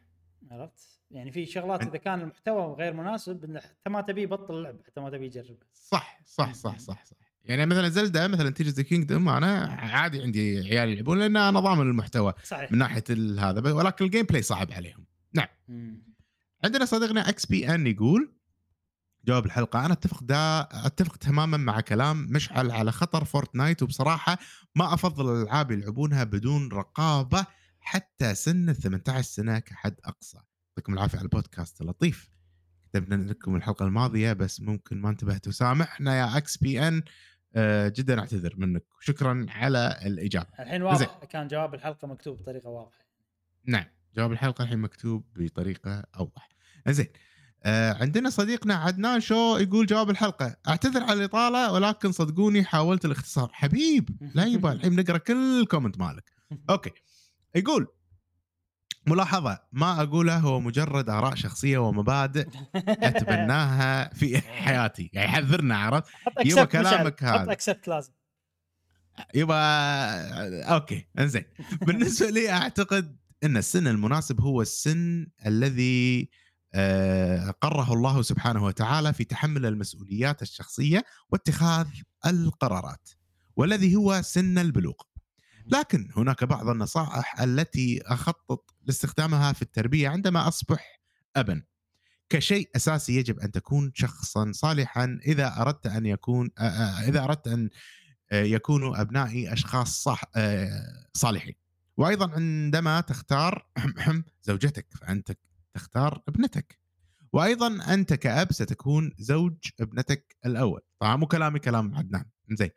عرفت؟ 0.51 0.96
يعني 1.11 1.33
في 1.33 1.47
شغلات 1.47 1.83
إذا 1.83 1.97
كان 1.97 2.21
المحتوى 2.21 2.75
غير 2.75 2.93
مناسب 2.93 3.57
حتى 3.57 3.91
ما 3.91 4.01
تبي 4.01 4.23
يبطل 4.23 4.55
اللعب 4.55 4.77
حتى 4.87 5.01
ما 5.01 5.11
تبي 5.11 5.27
يجرب. 5.27 5.57
صح 5.75 6.21
صح 6.25 6.55
صح 6.55 6.79
صح 6.79 7.05
صح. 7.05 7.17
يعني 7.45 7.67
مثلا 7.67 7.89
Zelda 7.89 8.29
مثلا 8.29 8.51
Tears 8.51 8.71
of 8.71 8.75
the 8.75 8.83
Kingdom 8.83 9.29
أنا 9.29 9.65
عادي 9.79 10.23
عندي 10.23 10.59
عيال 10.59 10.89
يلعبون 10.89 11.19
لأن 11.19 11.37
أنا 11.37 11.61
ضامن 11.61 11.91
المحتوى 11.91 12.35
صحيح. 12.45 12.73
من 12.73 12.79
ناحية 12.79 13.05
هذا 13.39 13.73
ولكن 13.73 14.05
ال 14.05 14.27
gameplay 14.27 14.43
صعب 14.43 14.73
عليهم. 14.73 15.07
مم. 15.69 16.03
عندنا 16.65 16.85
صديقنا 16.85 17.29
XPN 17.29 17.87
يقول 17.87 18.33
جواب 19.25 19.47
الحلقة 19.47 19.87
أنا 19.87 19.93
أتفق 19.93 20.23
دا 20.23 20.69
أتفق 20.87 21.17
تماما 21.17 21.57
مع 21.57 21.81
كلام 21.81 22.27
مشعل 22.31 22.71
على 22.71 22.93
خطر 22.93 23.25
Fortnite 23.25 23.83
وبصراحة 23.83 24.39
ما 24.75 24.95
أفضل 24.95 25.37
الألعاب 25.37 25.71
يلعبونها 25.71 26.25
بدون 26.25 26.69
رقابة 26.73 27.47
حتى 27.81 28.35
سن 28.35 28.69
ال 28.69 28.77
18 28.77 29.23
سنة 29.23 29.59
كحد 29.59 29.95
أقصى. 30.05 30.39
يعطيكم 30.77 30.93
العافية 30.95 31.19
على 31.19 31.25
البودكاست 31.25 31.83
لطيف 31.83 32.31
كتبنا 32.83 33.31
لكم 33.31 33.57
الحلقة 33.57 33.87
الماضية 33.87 34.33
بس 34.33 34.61
ممكن 34.61 35.01
ما 35.01 35.11
انتبهتوا. 35.11 35.53
سامحنا 35.53 36.19
يا 36.19 36.37
XPN. 36.37 37.03
آه، 37.55 37.89
جدا 37.89 38.19
اعتذر 38.19 38.55
منك. 38.57 38.85
شكرا 39.01 39.47
على 39.49 39.99
الإجابة. 40.07 40.47
الحين 40.61 40.83
واضح 40.83 41.25
كان 41.31 41.49
جواب 41.49 41.75
الحلقة 41.75 42.09
مكتوب 42.09 42.39
بطريقة 42.39 42.69
واضحة. 42.69 43.07
نعم. 43.65 43.85
جواب 44.17 44.33
الحلقة 44.33 44.63
الحين 44.63 44.79
مكتوب 44.79 45.25
بطريقة 45.37 46.05
أوضح. 46.19 46.49
زين. 46.89 47.07
آه 47.65 47.93
عندنا 47.93 48.31
صديقنا 48.31 48.75
عدنان 48.75 49.21
شو 49.21 49.57
يقول 49.57 49.87
جواب 49.87 50.11
الحلقة. 50.11 50.57
أعتذر 50.69 51.03
على 51.03 51.13
الإطالة 51.13 51.73
ولكن 51.73 52.13
صدقوني 52.13 52.65
حاولت 52.65 53.05
الاختصار. 53.05 53.51
حبيب 53.53 54.09
لا 54.35 54.45
يبا 54.45 54.73
الحين 54.73 54.97
نقرا 54.97 55.19
كل 55.19 55.67
comment 55.67 55.99
مالك. 55.99 56.31
okay. 56.71 56.91
يقول 57.55 57.87
ملاحظة 59.07 59.59
ما 59.73 60.03
أقوله 60.03 60.39
هو 60.39 60.61
مجرد 60.61 61.11
آراء 61.11 61.35
شخصية 61.35 61.79
ومبادئ 61.79 62.49
أتبناها 62.75 64.15
في 64.15 64.41
حياتي. 64.41 65.11
يعني 65.13 65.29
يحذرنا 65.29 65.79
عرفت؟ 65.79 66.11
يبا 66.45 66.65
كلامك 66.65 67.25
حط 67.25 67.41
هذا. 67.41 67.53
اكسبت 67.53 67.89
لازم. 67.89 68.13
يبا 69.35 69.57
أوكي 70.63 71.09
إنزين. 71.19 71.45
بالنسبة 71.83 72.31
لي 72.31 72.51
أعتقد 72.51 73.17
إن 73.45 73.57
السن 73.57 73.87
المناسب 73.87 74.41
هو 74.41 74.63
السن 74.63 75.27
الذي 75.47 76.29
آه، 76.75 77.51
قره 77.51 77.93
الله 77.93 78.23
سبحانه 78.23 78.65
وتعالى 78.65 79.13
في 79.13 79.25
تحمل 79.25 79.67
المسؤوليات 79.67 80.43
الشخصية 80.43 81.05
واتخاذ 81.31 81.87
القرارات 82.27 83.09
والذي 83.57 83.97
هو 83.97 84.23
سن 84.23 84.59
البلوغ. 84.59 84.95
لكن 85.67 86.09
هناك 86.17 86.45
بعض 86.45 86.69
النصائح 86.69 87.41
التي 87.41 88.03
أخطط 88.07 88.75
لاستخدامها 88.87 89.53
في 89.53 89.63
التربية 89.63 90.09
عندما 90.09 90.49
أصبح 90.49 91.01
ابا. 91.37 91.63
كشيء 92.29 92.71
أساسي 92.77 93.17
يجب 93.17 93.41
أن 93.41 93.51
تكون 93.51 93.93
شخصا 93.95 94.53
صالحا 94.53 95.19
إذا 95.27 95.55
أردت 95.61 95.87
أن 95.87 96.07
يكون 96.07 96.51
آه، 96.59 96.63
آه، 96.63 97.25
أردت 97.25 97.49
أن 97.49 97.71
آه، 98.33 98.43
يكونوا 98.43 99.01
أبنائي 99.01 99.53
أشخاص 99.53 100.03
صح 100.03 100.23
آه، 100.37 101.07
صالحين. 101.13 101.55
وأيضا 101.97 102.31
عندما 102.31 103.01
تختار 103.01 103.67
زوجتك 104.43 104.87
فأنت 105.01 105.33
تختار 105.75 106.23
ابنتك. 106.29 106.79
وأيضا 107.33 107.95
أنت 107.95 108.15
كأب 108.15 108.53
ستكون 108.53 109.13
زوج 109.19 109.57
ابنتك 109.81 110.37
الأول. 110.47 110.81
طبعا 111.01 111.17
مو 111.17 111.27
كلامي 111.27 111.59
كلام 111.59 111.95
عدنان 111.95 112.25
زين 112.51 112.71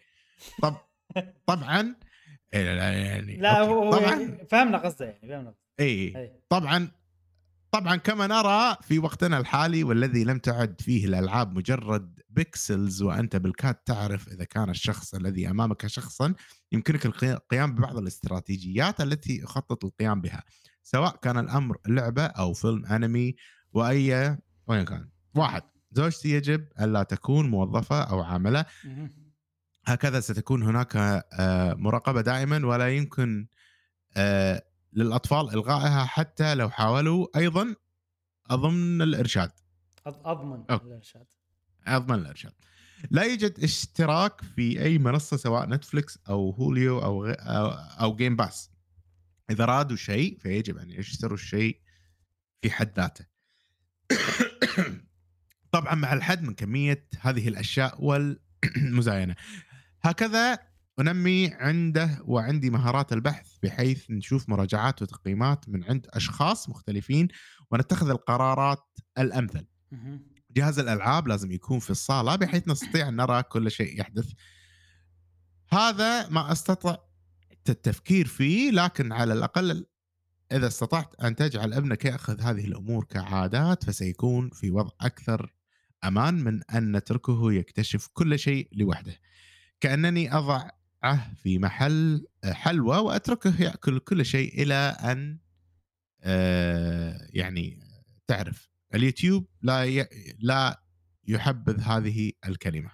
طب 0.61 0.75
طبعا 1.45 1.95
لا، 2.53 2.91
يعني 2.93 3.37
لا. 3.37 3.59
هو 3.61 3.91
طبعا. 3.91 4.09
يعني 4.09 4.45
فهمنا 4.49 4.77
قصده 4.77 5.05
يعني 5.05 5.27
فهمنا 5.27 5.49
قصده 5.49 5.68
إي 5.79 5.85
إيه. 5.85 6.43
طبعا 6.49 6.91
طبعا 7.71 7.95
كما 7.95 8.27
نرى 8.27 8.77
في 8.81 8.99
وقتنا 8.99 9.37
الحالي 9.37 9.83
والذي 9.83 10.23
لم 10.23 10.37
تعد 10.39 10.81
فيه 10.81 11.05
الألعاب 11.05 11.57
مجرد 11.57 12.19
pixels 12.29 13.01
وأنت 13.01 13.35
بالكاد 13.35 13.75
تعرف 13.75 14.27
إذا 14.27 14.43
كان 14.43 14.69
الشخص 14.69 15.15
الذي 15.15 15.49
أمامك 15.49 15.87
شخصا 15.87 16.33
يمكنك 16.71 17.05
القي- 17.05 17.33
القيام 17.33 17.75
ببعض 17.75 17.97
الاستراتيجيات 17.97 19.01
التي 19.01 19.43
اخطط 19.43 19.85
القيام 19.85 20.21
بها 20.21 20.43
سواء 20.83 21.15
كان 21.15 21.37
الأمر 21.37 21.77
لعبة 21.87 22.25
أو 22.25 22.53
فيلم 22.53 22.85
أنمي 22.85 23.35
وأي 23.73 24.37
وين 24.67 24.85
كان 24.85 25.09
واحد 25.35 25.63
زوجتي 25.91 26.29
يجب 26.29 26.67
ألا 26.81 27.03
تكون 27.03 27.49
موظفة 27.49 28.01
أو 28.01 28.21
عاملة. 28.21 28.65
هكذا 29.85 30.19
ستكون 30.19 30.63
هناك 30.63 30.95
آه، 30.95 31.73
مراقبة 31.73 32.21
دائما 32.21 32.65
ولا 32.67 32.89
يمكن 32.89 33.47
آه، 34.17 34.63
للأطفال 34.93 35.49
إلغائها 35.49 36.05
حتى 36.05 36.55
لو 36.55 36.69
حاولوا 36.69 37.27
أيضا 37.35 37.75
أضمن 38.49 39.01
الإرشاد. 39.01 39.51
أضمن. 40.07 40.63
الإرشاد. 40.69 41.25
أضمن 41.87 42.19
الإرشاد. 42.19 42.53
لا 43.11 43.23
يوجد 43.23 43.63
اشتراك 43.63 44.41
في 44.41 44.81
أي 44.81 44.97
منصة 44.97 45.37
سواء 45.37 45.69
Netflix 45.69 46.19
أو 46.29 46.51
Hulu 46.51 46.99
أو 46.99 47.25
غ... 47.25 47.35
أو, 47.39 47.67
أو 48.01 48.15
Game 48.15 48.35
Pass 48.35 48.69
إذا 49.49 49.65
رادوا 49.65 49.97
شيء 49.97 50.37
فيجب 50.39 50.77
أن 50.77 50.89
يشتروا 50.89 51.37
الشيء 51.37 51.81
في 52.61 52.71
حد 52.71 52.93
ذاته. 52.95 53.25
طبعا 55.71 55.95
مع 55.95 56.13
الحد 56.13 56.43
من 56.43 56.53
كمية 56.53 57.07
هذه 57.19 57.47
الأشياء 57.47 58.03
والمزاينة. 58.03 59.35
هكذا 60.01 60.68
أنمي 60.99 61.53
عنده 61.53 62.23
وعندي 62.25 62.69
مهارات 62.69 63.13
البحث 63.13 63.57
بحيث 63.63 64.11
نشوف 64.11 64.49
مراجعات 64.49 65.01
وتقييمات 65.01 65.69
من 65.69 65.83
عند 65.83 66.07
أشخاص 66.09 66.69
مختلفين 66.69 67.27
ونتخذ 67.71 68.09
القرارات 68.09 68.99
الأمثل. 69.17 69.65
جهاز 70.51 70.79
الألعاب 70.79 71.27
لازم 71.27 71.51
يكون 71.51 71.79
في 71.79 71.89
الصالة 71.89 72.35
بحيث 72.35 72.67
نستطيع 72.67 73.07
أن 73.07 73.15
نرى 73.15 73.43
كل 73.43 73.71
شيء 73.71 73.99
يحدث. 73.99 74.31
هذا 75.69 76.29
ما 76.29 76.51
أستطع 76.51 76.97
التفكير 77.69 78.27
فيه 78.27 78.71
لكن 78.71 79.11
على 79.11 79.33
الأقل 79.33 79.85
إذا 80.51 80.67
استطعت 80.67 81.15
أن 81.15 81.35
تجعل 81.35 81.73
ابنك 81.73 82.05
يأخذ 82.05 82.41
هذه 82.41 82.65
الأمور 82.65 83.03
كعادات 83.03 83.83
فسيكون 83.83 84.49
في 84.49 84.71
وضع 84.71 84.91
أكثر 85.01 85.53
أمان 86.03 86.33
من 86.43 86.63
أن 86.63 86.95
نتركه 86.97 87.53
يكتشف 87.53 88.07
كل 88.13 88.39
شيء 88.39 88.69
لوحده. 88.73 89.19
كأنني 89.81 90.37
اضعه 91.03 91.33
في 91.33 91.59
محل 91.59 92.27
حلوى 92.45 92.97
وأتركه 92.97 93.61
يأكل 93.61 93.99
كل 93.99 94.25
شيء 94.25 94.61
إلى 94.63 94.73
أن 94.73 95.39
آه، 96.23 97.27
يعني 97.33 97.79
تعرف. 98.27 98.69
اليوتيوب 98.95 99.47
لا 99.61 99.83
ي... 99.85 100.07
لا 100.39 100.83
يحبذ 101.27 101.81
هذه 101.81 102.31
الكلمة. 102.47 102.91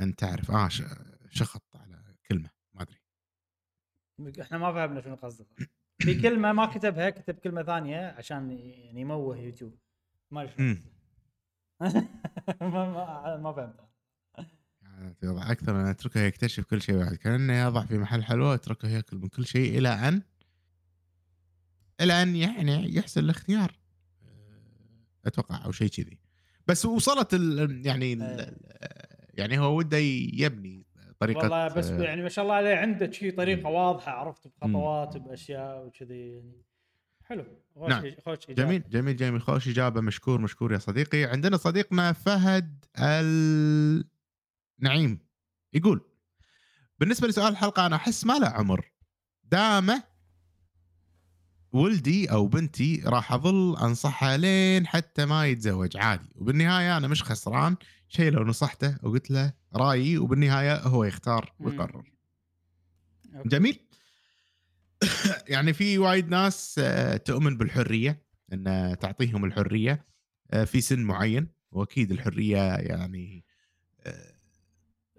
أن 0.00 0.16
تعرف. 0.16 0.72
ش... 0.72 0.82
شخط 1.30 1.76
على 1.76 2.16
كلمة 2.28 2.50
ما 2.74 2.82
أدري. 2.82 3.00
إحنا 4.42 4.58
ما 4.58 4.72
فهمنا 4.72 5.00
شنو 5.00 5.14
قصدك. 5.14 5.70
في 5.98 6.22
كلمة 6.22 6.52
ما 6.52 6.66
كتبها 6.66 7.10
كتب 7.10 7.34
كلمة 7.34 7.62
ثانية 7.62 8.10
عشان 8.18 8.50
يعني 8.50 9.00
يموه 9.00 9.38
يوتيوب. 9.38 9.78
ما 10.30 10.44
ما 12.60 13.36
ما 13.36 13.52
فهمت 13.52 13.91
أكثر 15.24 15.74
من 15.74 15.86
أتركه 15.86 16.20
يكتشف 16.20 16.64
كل 16.64 16.82
شيء 16.82 16.98
بعد. 16.98 17.14
كانه 17.14 17.62
يضع 17.62 17.84
في 17.84 17.98
محل 17.98 18.24
حلوى 18.24 18.54
اتركه 18.54 18.88
يأكل 18.88 19.16
من 19.16 19.28
كل 19.28 19.46
شيء 19.46 19.78
إلى 19.78 19.88
أن 19.88 20.22
إلى 22.00 22.22
أن 22.22 22.36
يعني 22.36 22.96
يحسن 22.96 23.20
الاختيار. 23.20 23.78
أتوقع 25.26 25.64
أو 25.64 25.72
شيء 25.72 25.88
كذي. 25.88 26.18
بس 26.66 26.86
وصلت 26.86 27.34
ال 27.34 27.86
يعني 27.86 28.12
ال 28.12 28.22
إيه. 28.22 28.56
يعني 29.34 29.58
هو 29.58 29.76
وده 29.76 29.98
يبني 30.32 30.86
طريقة 31.18 31.38
والله 31.38 31.68
بس 31.68 31.90
آه، 31.90 32.02
يعني 32.02 32.22
ما 32.22 32.28
شاء 32.28 32.42
الله 32.44 32.54
عليه 32.54 32.74
عنده 32.74 33.10
شي 33.10 33.30
طريقة 33.30 33.68
مم. 33.68 33.74
واضحة 33.74 34.12
عرفت 34.12 34.46
بخطوات 34.48 35.16
بأشياء 35.16 35.86
وكذي 35.86 36.28
يعني. 36.28 36.62
حلو. 37.24 37.44
خوش 37.74 37.90
نعم. 37.90 38.04
خوش 38.24 38.50
إجابة. 38.50 38.62
جميل 38.62 38.82
جميل 38.90 39.16
جميل. 39.16 39.42
خوش 39.42 39.68
إجابة. 39.68 40.00
مشكور 40.00 40.40
مشكور 40.40 40.72
يا 40.72 40.78
صديقي. 40.78 41.24
عندنا 41.24 41.56
صديقنا 41.56 42.12
فهد 42.12 42.84
النعيم 44.82 45.18
يقول 45.72 46.00
بالنسبة 46.98 47.28
لسؤال 47.28 47.52
الحلقة 47.52 47.86
أنا 47.86 47.96
أحس 47.96 48.26
ما 48.26 48.38
له 48.38 48.48
عمر. 48.48 48.92
دامه 49.44 50.02
ولدي 51.72 52.30
أو 52.30 52.46
بنتي 52.46 53.02
راح 53.06 53.32
أظل 53.32 53.76
أنصحها 53.76 54.36
لين 54.36 54.86
حتى 54.86 55.26
ما 55.26 55.46
يتزوج 55.46 55.96
عادي. 55.96 56.28
وبالنهاية 56.34 56.96
أنا 56.96 57.08
مش 57.08 57.22
خسران. 57.22 57.76
شيء 58.08 58.30
لو 58.30 58.44
نصحته 58.44 58.96
وقلت 59.02 59.30
له 59.30 59.52
رأيي 59.76 60.18
وبالنهاية 60.18 60.76
هو 60.82 61.04
يختار. 61.04 61.52
ويقرر. 61.60 62.12
جميل. 63.46 63.78
يعني 65.54 65.72
في 65.72 65.98
وايد 65.98 66.28
ناس 66.28 66.80
آه، 66.84 67.16
تؤمن 67.16 67.56
بالحرية 67.56 68.22
إن 68.52 68.96
تعطيهم 69.00 69.44
الحرية 69.44 70.06
آه، 70.50 70.64
في 70.64 70.80
سن 70.80 70.98
معين. 70.98 71.48
وأكيد 71.70 72.10
الحرية 72.10 72.76
يعني 72.76 73.44
آه، 74.00 74.31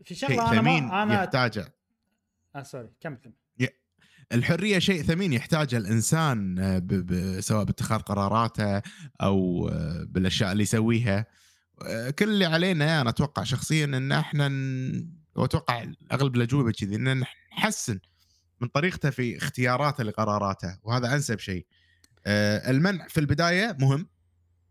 في 0.06 0.16
شغلة 0.16 0.52
أنا 0.52 0.62
ثمين 0.62 0.84
ما 0.84 1.04
أنا 1.04 1.24
يحتاجه. 1.24 1.74
آه 2.56 2.64
سوري 2.64 2.90
كمل 3.02 3.16
كمل. 3.16 3.34
الحرية 4.34 4.80
شيء 4.80 5.04
ثمين 5.04 5.34
يحتاجه 5.34 5.78
الإنسان 5.78 6.60
آه، 6.60 6.80
ب... 6.80 6.88
ب... 6.88 7.42
سواء 7.42 7.64
باتخاذ 7.64 8.00
قراراته 8.00 8.82
أو 9.22 9.70
آه، 9.70 10.06
بالأشياء 10.10 10.52
اللي 10.52 10.64
يسويها. 10.64 11.26
آه، 11.88 12.10
كل 12.10 12.30
اللي 12.30 12.46
علينا 12.46 13.02
أنا 13.02 13.10
أتوقع 13.10 13.44
شخصيا 13.44 13.86
إن 13.86 14.12
إحنا. 14.12 14.52
وأتوقع 15.36 15.86
أغلب 16.12 16.36
الأجوبة 16.36 16.72
كذي 16.72 16.96
إن 16.96 17.24
نحسن 17.58 18.00
من 18.62 18.68
طريقته 18.68 19.10
في 19.10 19.38
اختياراته 19.38 20.04
لقراراته 20.04 20.78
وهذا 20.84 21.14
أنسب 21.14 21.40
شيء. 21.40 21.66
المنع 22.28 23.08
في 23.08 23.20
البداية 23.20 23.78
مهم 23.80 24.08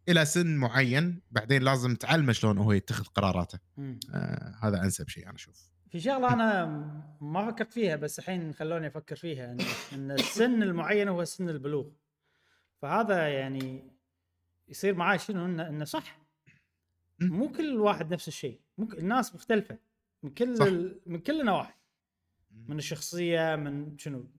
إلى 0.08 0.24
سن 0.24 0.56
معين 0.56 1.20
بعدين 1.30 1.62
لازم 1.62 1.94
تعلمه 1.94 2.32
شلون 2.32 2.58
هو 2.58 2.72
يتخذ 2.72 3.04
قراراته. 3.04 3.58
آه، 3.78 4.54
هذا 4.62 4.82
أنسب 4.82 5.08
شيء 5.08 5.26
أنا 5.26 5.34
أشوف. 5.34 5.70
في 5.90 6.00
شغلة 6.00 6.32
أنا 6.32 6.66
ما 7.20 7.50
فكرت 7.50 7.72
فيها 7.72 7.96
بس 7.96 8.18
الحين 8.18 8.54
خلوني 8.54 8.86
أفكر 8.86 9.16
فيها 9.16 9.56
ان 9.92 10.10
السن 10.10 10.62
المعين 10.62 11.08
هو 11.08 11.24
سن 11.24 11.48
البلوغ. 11.48 11.90
فهذا 12.82 13.28
يعني 13.28 13.90
يصير 14.68 14.94
معاه 14.94 15.16
شنو؟ 15.16 15.44
إنه 15.46 15.84
صح. 15.84 16.22
مو 17.20 17.52
كل 17.52 17.76
واحد 17.76 18.12
نفس 18.12 18.28
الشيء. 18.28 18.60
الناس 18.78 19.34
مختلفة. 19.34 19.78
من 20.22 20.30
كل 20.30 20.56
صح. 20.56 20.64
ال... 20.66 21.00
من 21.06 21.18
كل 21.18 21.40
النواحي 21.40 21.74
من 22.50 22.78
الشخصية 22.78 23.56
من 23.56 23.98
شنو؟ 23.98 24.30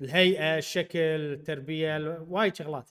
الهيئة 0.00 0.58
الشكل 0.58 0.98
التربية 0.98 1.96
ال- 1.96 2.26
وايد 2.28 2.54
شغلات. 2.56 2.90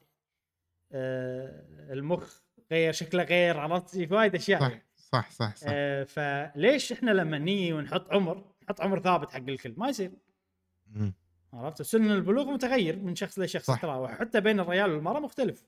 المخ 0.94 2.42
غير 2.72 2.94
شكله 2.94 3.24
غير 3.24 3.60
عرفت؟ 3.60 3.90
في 3.90 4.14
وايد 4.14 4.36
أشياء. 4.36 4.60
صح. 4.62 4.82
صح 4.96 5.32
صح 5.32 5.56
صح. 5.56 5.68
آه 5.72 6.04
فليش 6.04 6.92
إحنا 6.92 7.12
لما 7.12 7.38
نيجي 7.38 7.74
ونحط 7.74 8.12
عمر 8.14 8.46
نحط 8.64 8.82
عمر 8.82 9.00
ثابت 9.00 9.32
حق 9.32 9.38
الكل؟ 9.38 9.74
ما 9.78 9.90
يصير. 9.90 10.12
عرفت؟ 11.54 11.82
سن 11.82 12.12
البلوغ 12.12 12.52
متغير 12.52 13.00
من 13.00 13.16
شخص 13.16 13.40
لشخص. 13.40 13.66
صح. 13.66 13.82
ترى 13.82 13.92
وحتى 13.96 14.42
بين 14.42 14.60
الرجال 14.60 14.92
والمرأة 14.92 15.20
مختلف. 15.20 15.66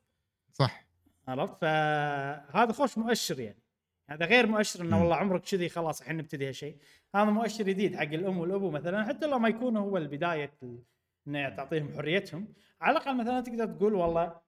صح. 0.54 0.86
عرفت؟ 1.28 1.62
فهذا 1.62 2.72
خوش 2.74 2.98
مؤشر 2.98 3.40
يعني. 3.40 3.64
هذا 4.10 4.26
غير 4.26 4.48
مؤشر 4.48 4.82
إنه. 4.82 5.00
والله 5.02 5.16
عمرك 5.16 5.42
كذي 5.42 5.70
خلاص 5.70 6.02
الحين 6.02 6.18
نبتدي 6.18 6.48
هالشيء. 6.48 6.78
هذا 7.16 7.24
مؤشر 7.26 7.64
جديد 7.64 7.96
حق 7.96 8.02
الأم 8.04 8.38
والأبو 8.38 8.72
مثلا. 8.72 9.04
حتى 9.06 9.28
لو 9.28 9.40
ما 9.40 9.50
يكون 9.50 9.78
هو 9.78 9.98
البداية 9.98 10.52
ال- 10.64 10.84
إنه 11.28 11.50
تعطيهم 11.50 11.94
حريتهم 11.98 12.54
على 12.82 12.98
الأقل 12.98 13.18
مثلا 13.18 13.42
تقدر 13.42 13.66
تقول 13.66 13.94
والله 13.94 14.43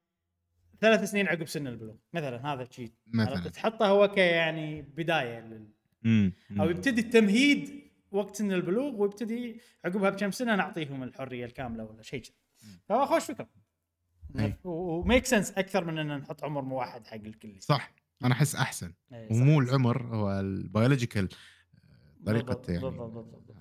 ثلاث 0.86 1.12
سنين 1.12 1.28
عقب 1.28 1.48
سن 1.48 1.68
البلوغ. 1.68 1.96
مثلا 2.14 2.54
هذا 2.54 2.68
شيء 2.72 2.92
مثلا. 3.08 3.50
تحطه 3.50 3.88
هو 3.88 4.08
كيعني 4.08 4.82
بداية 4.82 5.40
لل... 5.40 5.68
مم. 6.04 6.34
أو. 6.60 6.70
يبتدي 6.70 7.02
التمهيد 7.02 7.84
وقت 8.12 8.36
سن 8.36 8.52
البلوغ 8.52 8.96
ويبتدي 8.96 9.62
عقبها 9.86 10.10
بكم 10.10 10.32
سنة 10.32 10.56
نعطيهم 10.56 11.04
الحرية 11.04 11.46
الكاملة 11.46 11.84
ولا 11.84 12.02
شيء 12.02 12.22
كذا. 12.22 12.36
فهو 12.90 13.06
خوش 13.06 13.24
فكرة. 13.24 13.50
أي. 14.40 14.58
و 14.64 14.76
make 14.76 15.26
sense 15.26 15.52
أكثر 15.52 15.86
من 15.86 15.98
إن 15.98 16.18
نحط 16.18 16.44
عمر 16.44 16.62
موحد 16.62 17.08
حق 17.08 17.14
الكل. 17.16 17.56
صح. 17.60 17.94
أنا 18.24 18.34
أحس 18.34 18.56
أحسن. 18.56 18.94
إيه،. 19.14 19.32
ومو 19.32 19.60
العمر 19.60 20.04
هو 20.04 20.40
ال 20.40 20.48
biological 20.48 21.30
طريقة 22.26 22.46
بالضبط، 22.46 22.70
يعني. 22.70 22.82
بالضبط، 22.82 23.12
بالضبط. 23.12 23.56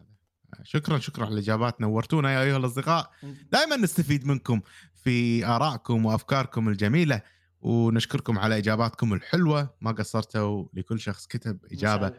شكرا 0.62 0.98
شكرا 0.98 1.24
على 1.26 1.34
الإجابات 1.34 1.80
نورتونا 1.80 2.32
يا 2.32 2.42
أيها 2.42 2.56
الأصدقاء. 2.56 3.10
دائما 3.52 3.76
نستفيد 3.76 4.26
منكم. 4.26 4.60
في 5.04 5.46
آرائكم 5.46 6.06
وأفكاركم 6.06 6.68
الجميلة 6.68 7.22
ونشكركم 7.60 8.38
على 8.38 8.58
إجاباتكم 8.58 9.12
الحلوة 9.12 9.74
ما 9.80 9.92
قصرتوا 9.92 10.64
لكل 10.74 11.00
شخص 11.00 11.26
كتب 11.26 11.58
إجابة. 11.72 12.14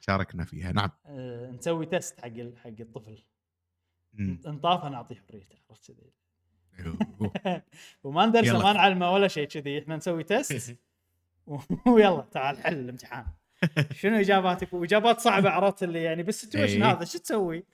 شاركنا 0.00 0.44
فيها 0.44 0.72
نعم 0.72 0.90
آه، 1.06 1.50
نسوي 1.50 1.86
test 1.86 2.20
حق 2.20 2.28
حق 2.56 2.80
الطفل. 2.80 3.24
إن 4.46 4.57
طافه 4.57 4.88
نعطيه 4.88 5.24
حريته 5.28 5.56
عرفت 5.70 5.92
كذي. 5.92 6.12
وما 8.04 8.26
ندرسه. 8.26 8.58
ما 8.58 8.72
نعلمه 8.72 9.12
ولا 9.12 9.28
شيء 9.28 9.48
كذي 9.48 9.78
إحنا 9.78 9.96
نسوي 9.96 10.24
test 10.24 10.76
ويلا 11.86 12.26
تعال 12.32 12.58
حل 12.58 12.78
الامتحان 12.78 13.26
شنو 13.92 14.16
إجاباتك 14.16 14.72
وإجابات 14.72 15.20
صعبة 15.20 15.50
عرفت 15.50 15.82
اللي 15.82 16.02
يعني 16.02 16.22
بال 16.22 16.32
situation. 16.32 16.82
هذا 16.82 17.04
شو 17.04 17.18
تسوي؟ 17.18 17.64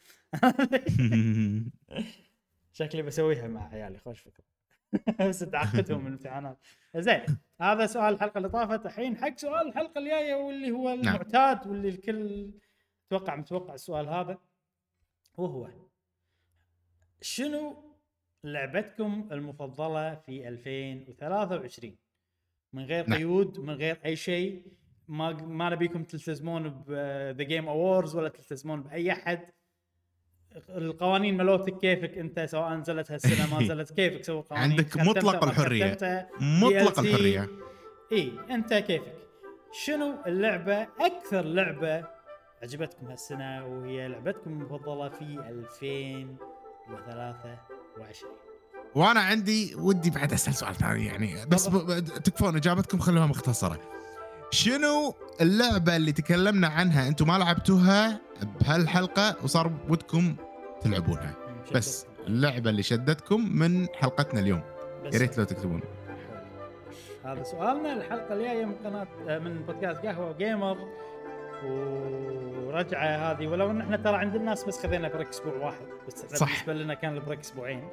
شكلي 2.78 3.02
بسويها 3.02 3.48
مع 3.48 3.68
عيالي 3.68 3.98
خوش 3.98 4.20
فكرة. 4.20 4.44
بس 5.28 5.38
تعقدهم 5.38 6.00
من 6.00 6.06
الامتحانات 6.06 6.58
زين 6.96 7.24
هذا 7.60 7.86
سؤال 7.86 8.14
الحلقة 8.14 8.38
اللي 8.38 8.48
طافت. 8.48 8.86
الحين 8.86 9.16
حق 9.16 9.38
سؤال 9.38 9.68
الحلقة 9.68 9.98
الجاية 9.98 10.34
واللي 10.34 10.70
هو 10.70 10.92
المعتاد 10.92 11.66
واللي 11.66 11.88
الكل 11.88 12.50
أتوقع 13.06 13.36
متوقع 13.36 13.74
السؤال 13.74 14.08
هذا. 14.08 14.38
وهو 15.36 15.70
شنو 17.20 17.94
لعبتكم 18.44 19.28
المفضلة 19.32 20.14
في 20.14 20.48
2023 20.48 21.96
من 22.72 22.84
غير 22.84 23.08
نعم. 23.08 23.18
قيود 23.18 23.60
من 23.60 23.74
غير 23.74 24.00
أي 24.04 24.16
شيء. 24.16 24.72
ما 25.08 25.32
ما 25.32 25.70
نبيكم 25.70 26.04
تلتزمون 26.04 26.68
ب 26.68 26.87
The 26.87 27.44
Game 27.44 27.68
Awards 27.68 28.16
ولا 28.16 28.28
تلتزمون 28.28 28.82
بأي 28.82 29.12
أحد. 29.12 29.50
القوانين 30.68 31.36
مالتك 31.36 31.78
كيفك 31.78 32.18
انت 32.18 32.40
سواء 32.40 32.74
نزلت 32.74 33.10
هالسنة 33.12 33.54
ما 33.54 33.60
نزلت 33.64 33.92
كيفك 33.92 34.24
سوي 34.24 34.42
قوانين 34.50 34.70
عندك 34.70 34.96
مطلق. 34.96 35.44
ختمتها. 35.52 36.28
مطلق. 36.40 36.98
الحرية 36.98 37.48
إي 38.12 38.32
انت 38.50 38.74
كيفك 38.74 39.12
شنو 39.84 40.14
اللعبة 40.26 40.86
أكثر 41.00 41.42
لعبة 41.44 42.04
عجبتكم 42.62 43.06
هالسنة 43.06 43.66
وهي 43.66 44.08
لعبتكم 44.08 44.50
المفضلة 44.50 45.08
في 45.08 45.20
2023 45.22 46.36
وأنا 48.94 49.20
عندي 49.20 49.74
ودي 49.74 50.10
بعد 50.10 50.32
أسأل 50.32 50.54
سؤال 50.54 50.74
ثاني 50.74 51.06
يعني 51.06 51.46
بس. 51.46 51.68
ب- 51.68 52.04
تكفون 52.04 52.56
إجابتكم 52.56 52.98
خلوها 52.98 53.26
مختصرة 53.26 53.80
شنو 54.50 55.14
اللعبة 55.40 55.96
اللي 55.96 56.12
تكلمنا 56.12 56.68
عنها 56.68 57.08
أنتم 57.08 57.26
ما 57.26 57.38
لعبتوها 57.38 58.20
بهالحلقة 58.60 59.36
وصار 59.44 59.72
ودكم 59.88 60.36
تلعبونها. 60.80 61.34
بس 61.74 62.06
اللعبة 62.26 62.70
اللي 62.70 62.82
شدتكم 62.82 63.58
من 63.58 63.86
حلقتنا 63.94 64.40
اليوم. 64.40 64.62
يا 65.12 65.18
ريت 65.18 65.38
لو 65.38 65.44
تكتبون. 65.44 65.80
هذا 67.24 67.42
سؤالنا. 67.42 67.92
الحلقة 67.92 68.34
الجاية 68.34 68.64
من 68.64 68.74
قناة 68.74 69.38
من 69.38 69.62
بودكاست 69.62 70.06
قهوة 70.06 70.32
جيمر 70.32 70.78
ورجعة 72.64 73.06
هذه. 73.06 73.46
ولو 73.46 73.70
إن 73.70 73.80
إحنا 73.80 73.96
ترى 73.96 74.16
عند 74.16 74.34
الناس 74.34 74.64
بس 74.64 74.82
خذينا 74.82 75.08
break 75.08 75.28
أسبوع 75.28 75.54
واحد. 75.54 75.86
بس 76.06 76.26
صح. 76.36 76.46
بالنسبة 76.46 76.72
لنا 76.72 76.94
كان 76.94 77.14
ال 77.14 77.18
break 77.18 77.40
أسبوعين. 77.40 77.88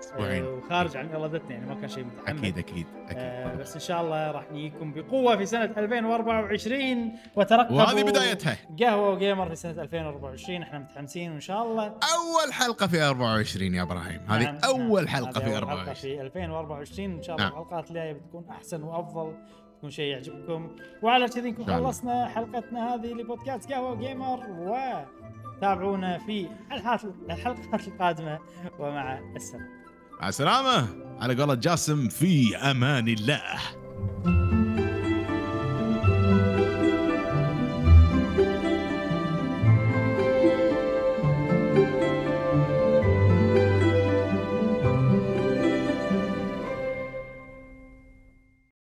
أسبوعين. 0.00 0.44
آه، 0.44 0.50
وخارج 0.50 0.96
عن 0.96 1.14
إرادتنا 1.14 1.50
يعني 1.50 1.66
ما 1.66 1.74
كان 1.74 1.88
شيء 1.88 2.04
متحمل. 2.04 2.38
أكيد 2.38 2.58
أكيد 2.58 2.86
آه، 3.10 3.46
أكيد 3.46 3.60
بس 3.60 3.74
إن 3.74 3.80
شاء 3.80 4.00
الله 4.02 4.30
راح 4.30 4.44
نجيكم 4.52 4.92
بقوة 4.92 5.36
في 5.36 5.46
سنة 5.46 5.64
2024 5.64 7.12
وترقبوا 7.36 7.76
وهذه 7.76 8.02
بدايتها. 8.02 8.56
قهوة 8.80 9.10
وجيمر 9.10 9.48
في 9.48 9.56
سنة 9.56 9.82
2024 9.82 10.62
إحنا 10.62 10.78
متحمسين 10.78 11.32
وإن 11.32 11.40
شاء 11.40 11.62
الله. 11.64 11.84
أول 11.86 12.52
حلقة 12.52 12.86
في 12.86 13.02
24 13.02 13.74
يا 13.74 13.82
إبراهيم. 13.82 14.20
هذه 14.28 14.44
نعم، 14.44 14.58
أول 14.64 15.04
نعم. 15.04 15.08
حلقة 15.14 15.38
هذه 15.38 15.44
في 15.44 15.46
أول 15.46 15.54
حلقة 15.54 15.72
24 15.72 15.94
في 15.94 16.20
2024 16.20 17.10
إن 17.10 17.22
شاء 17.22 17.36
الله 17.36 17.48
نعم. 17.48 17.58
الحلقات 17.60 17.88
الجاية 17.88 18.12
بتكون 18.12 18.44
أحسن 18.50 18.82
وأفضل 18.82 19.34
تكون 19.78 19.90
شيء 19.90 20.12
يعجبكم. 20.12 20.76
وعلى 21.02 21.28
كذي 21.28 21.50
نكون. 21.50 21.66
خلصنا 21.66 22.28
حلقتنا 22.28 22.94
هذه 22.94 23.06
لبودكاست 23.12 23.72
قهوة 23.72 23.94
جيمر 23.94 24.40
وتابعونا 25.56 26.18
في 26.18 26.48
الحلقات 26.72 27.04
الحلقات 27.30 27.88
القادمة. 27.88 28.38
ومع 28.78 29.18
السلامة. 29.36 29.79
مع 30.20 30.28
السلامة. 30.28 30.88
على 31.20 31.34
قولة 31.34 31.54
جاسم 31.54 32.08
في 32.08 32.56
أمان 32.56 33.08
الله. 33.08 33.42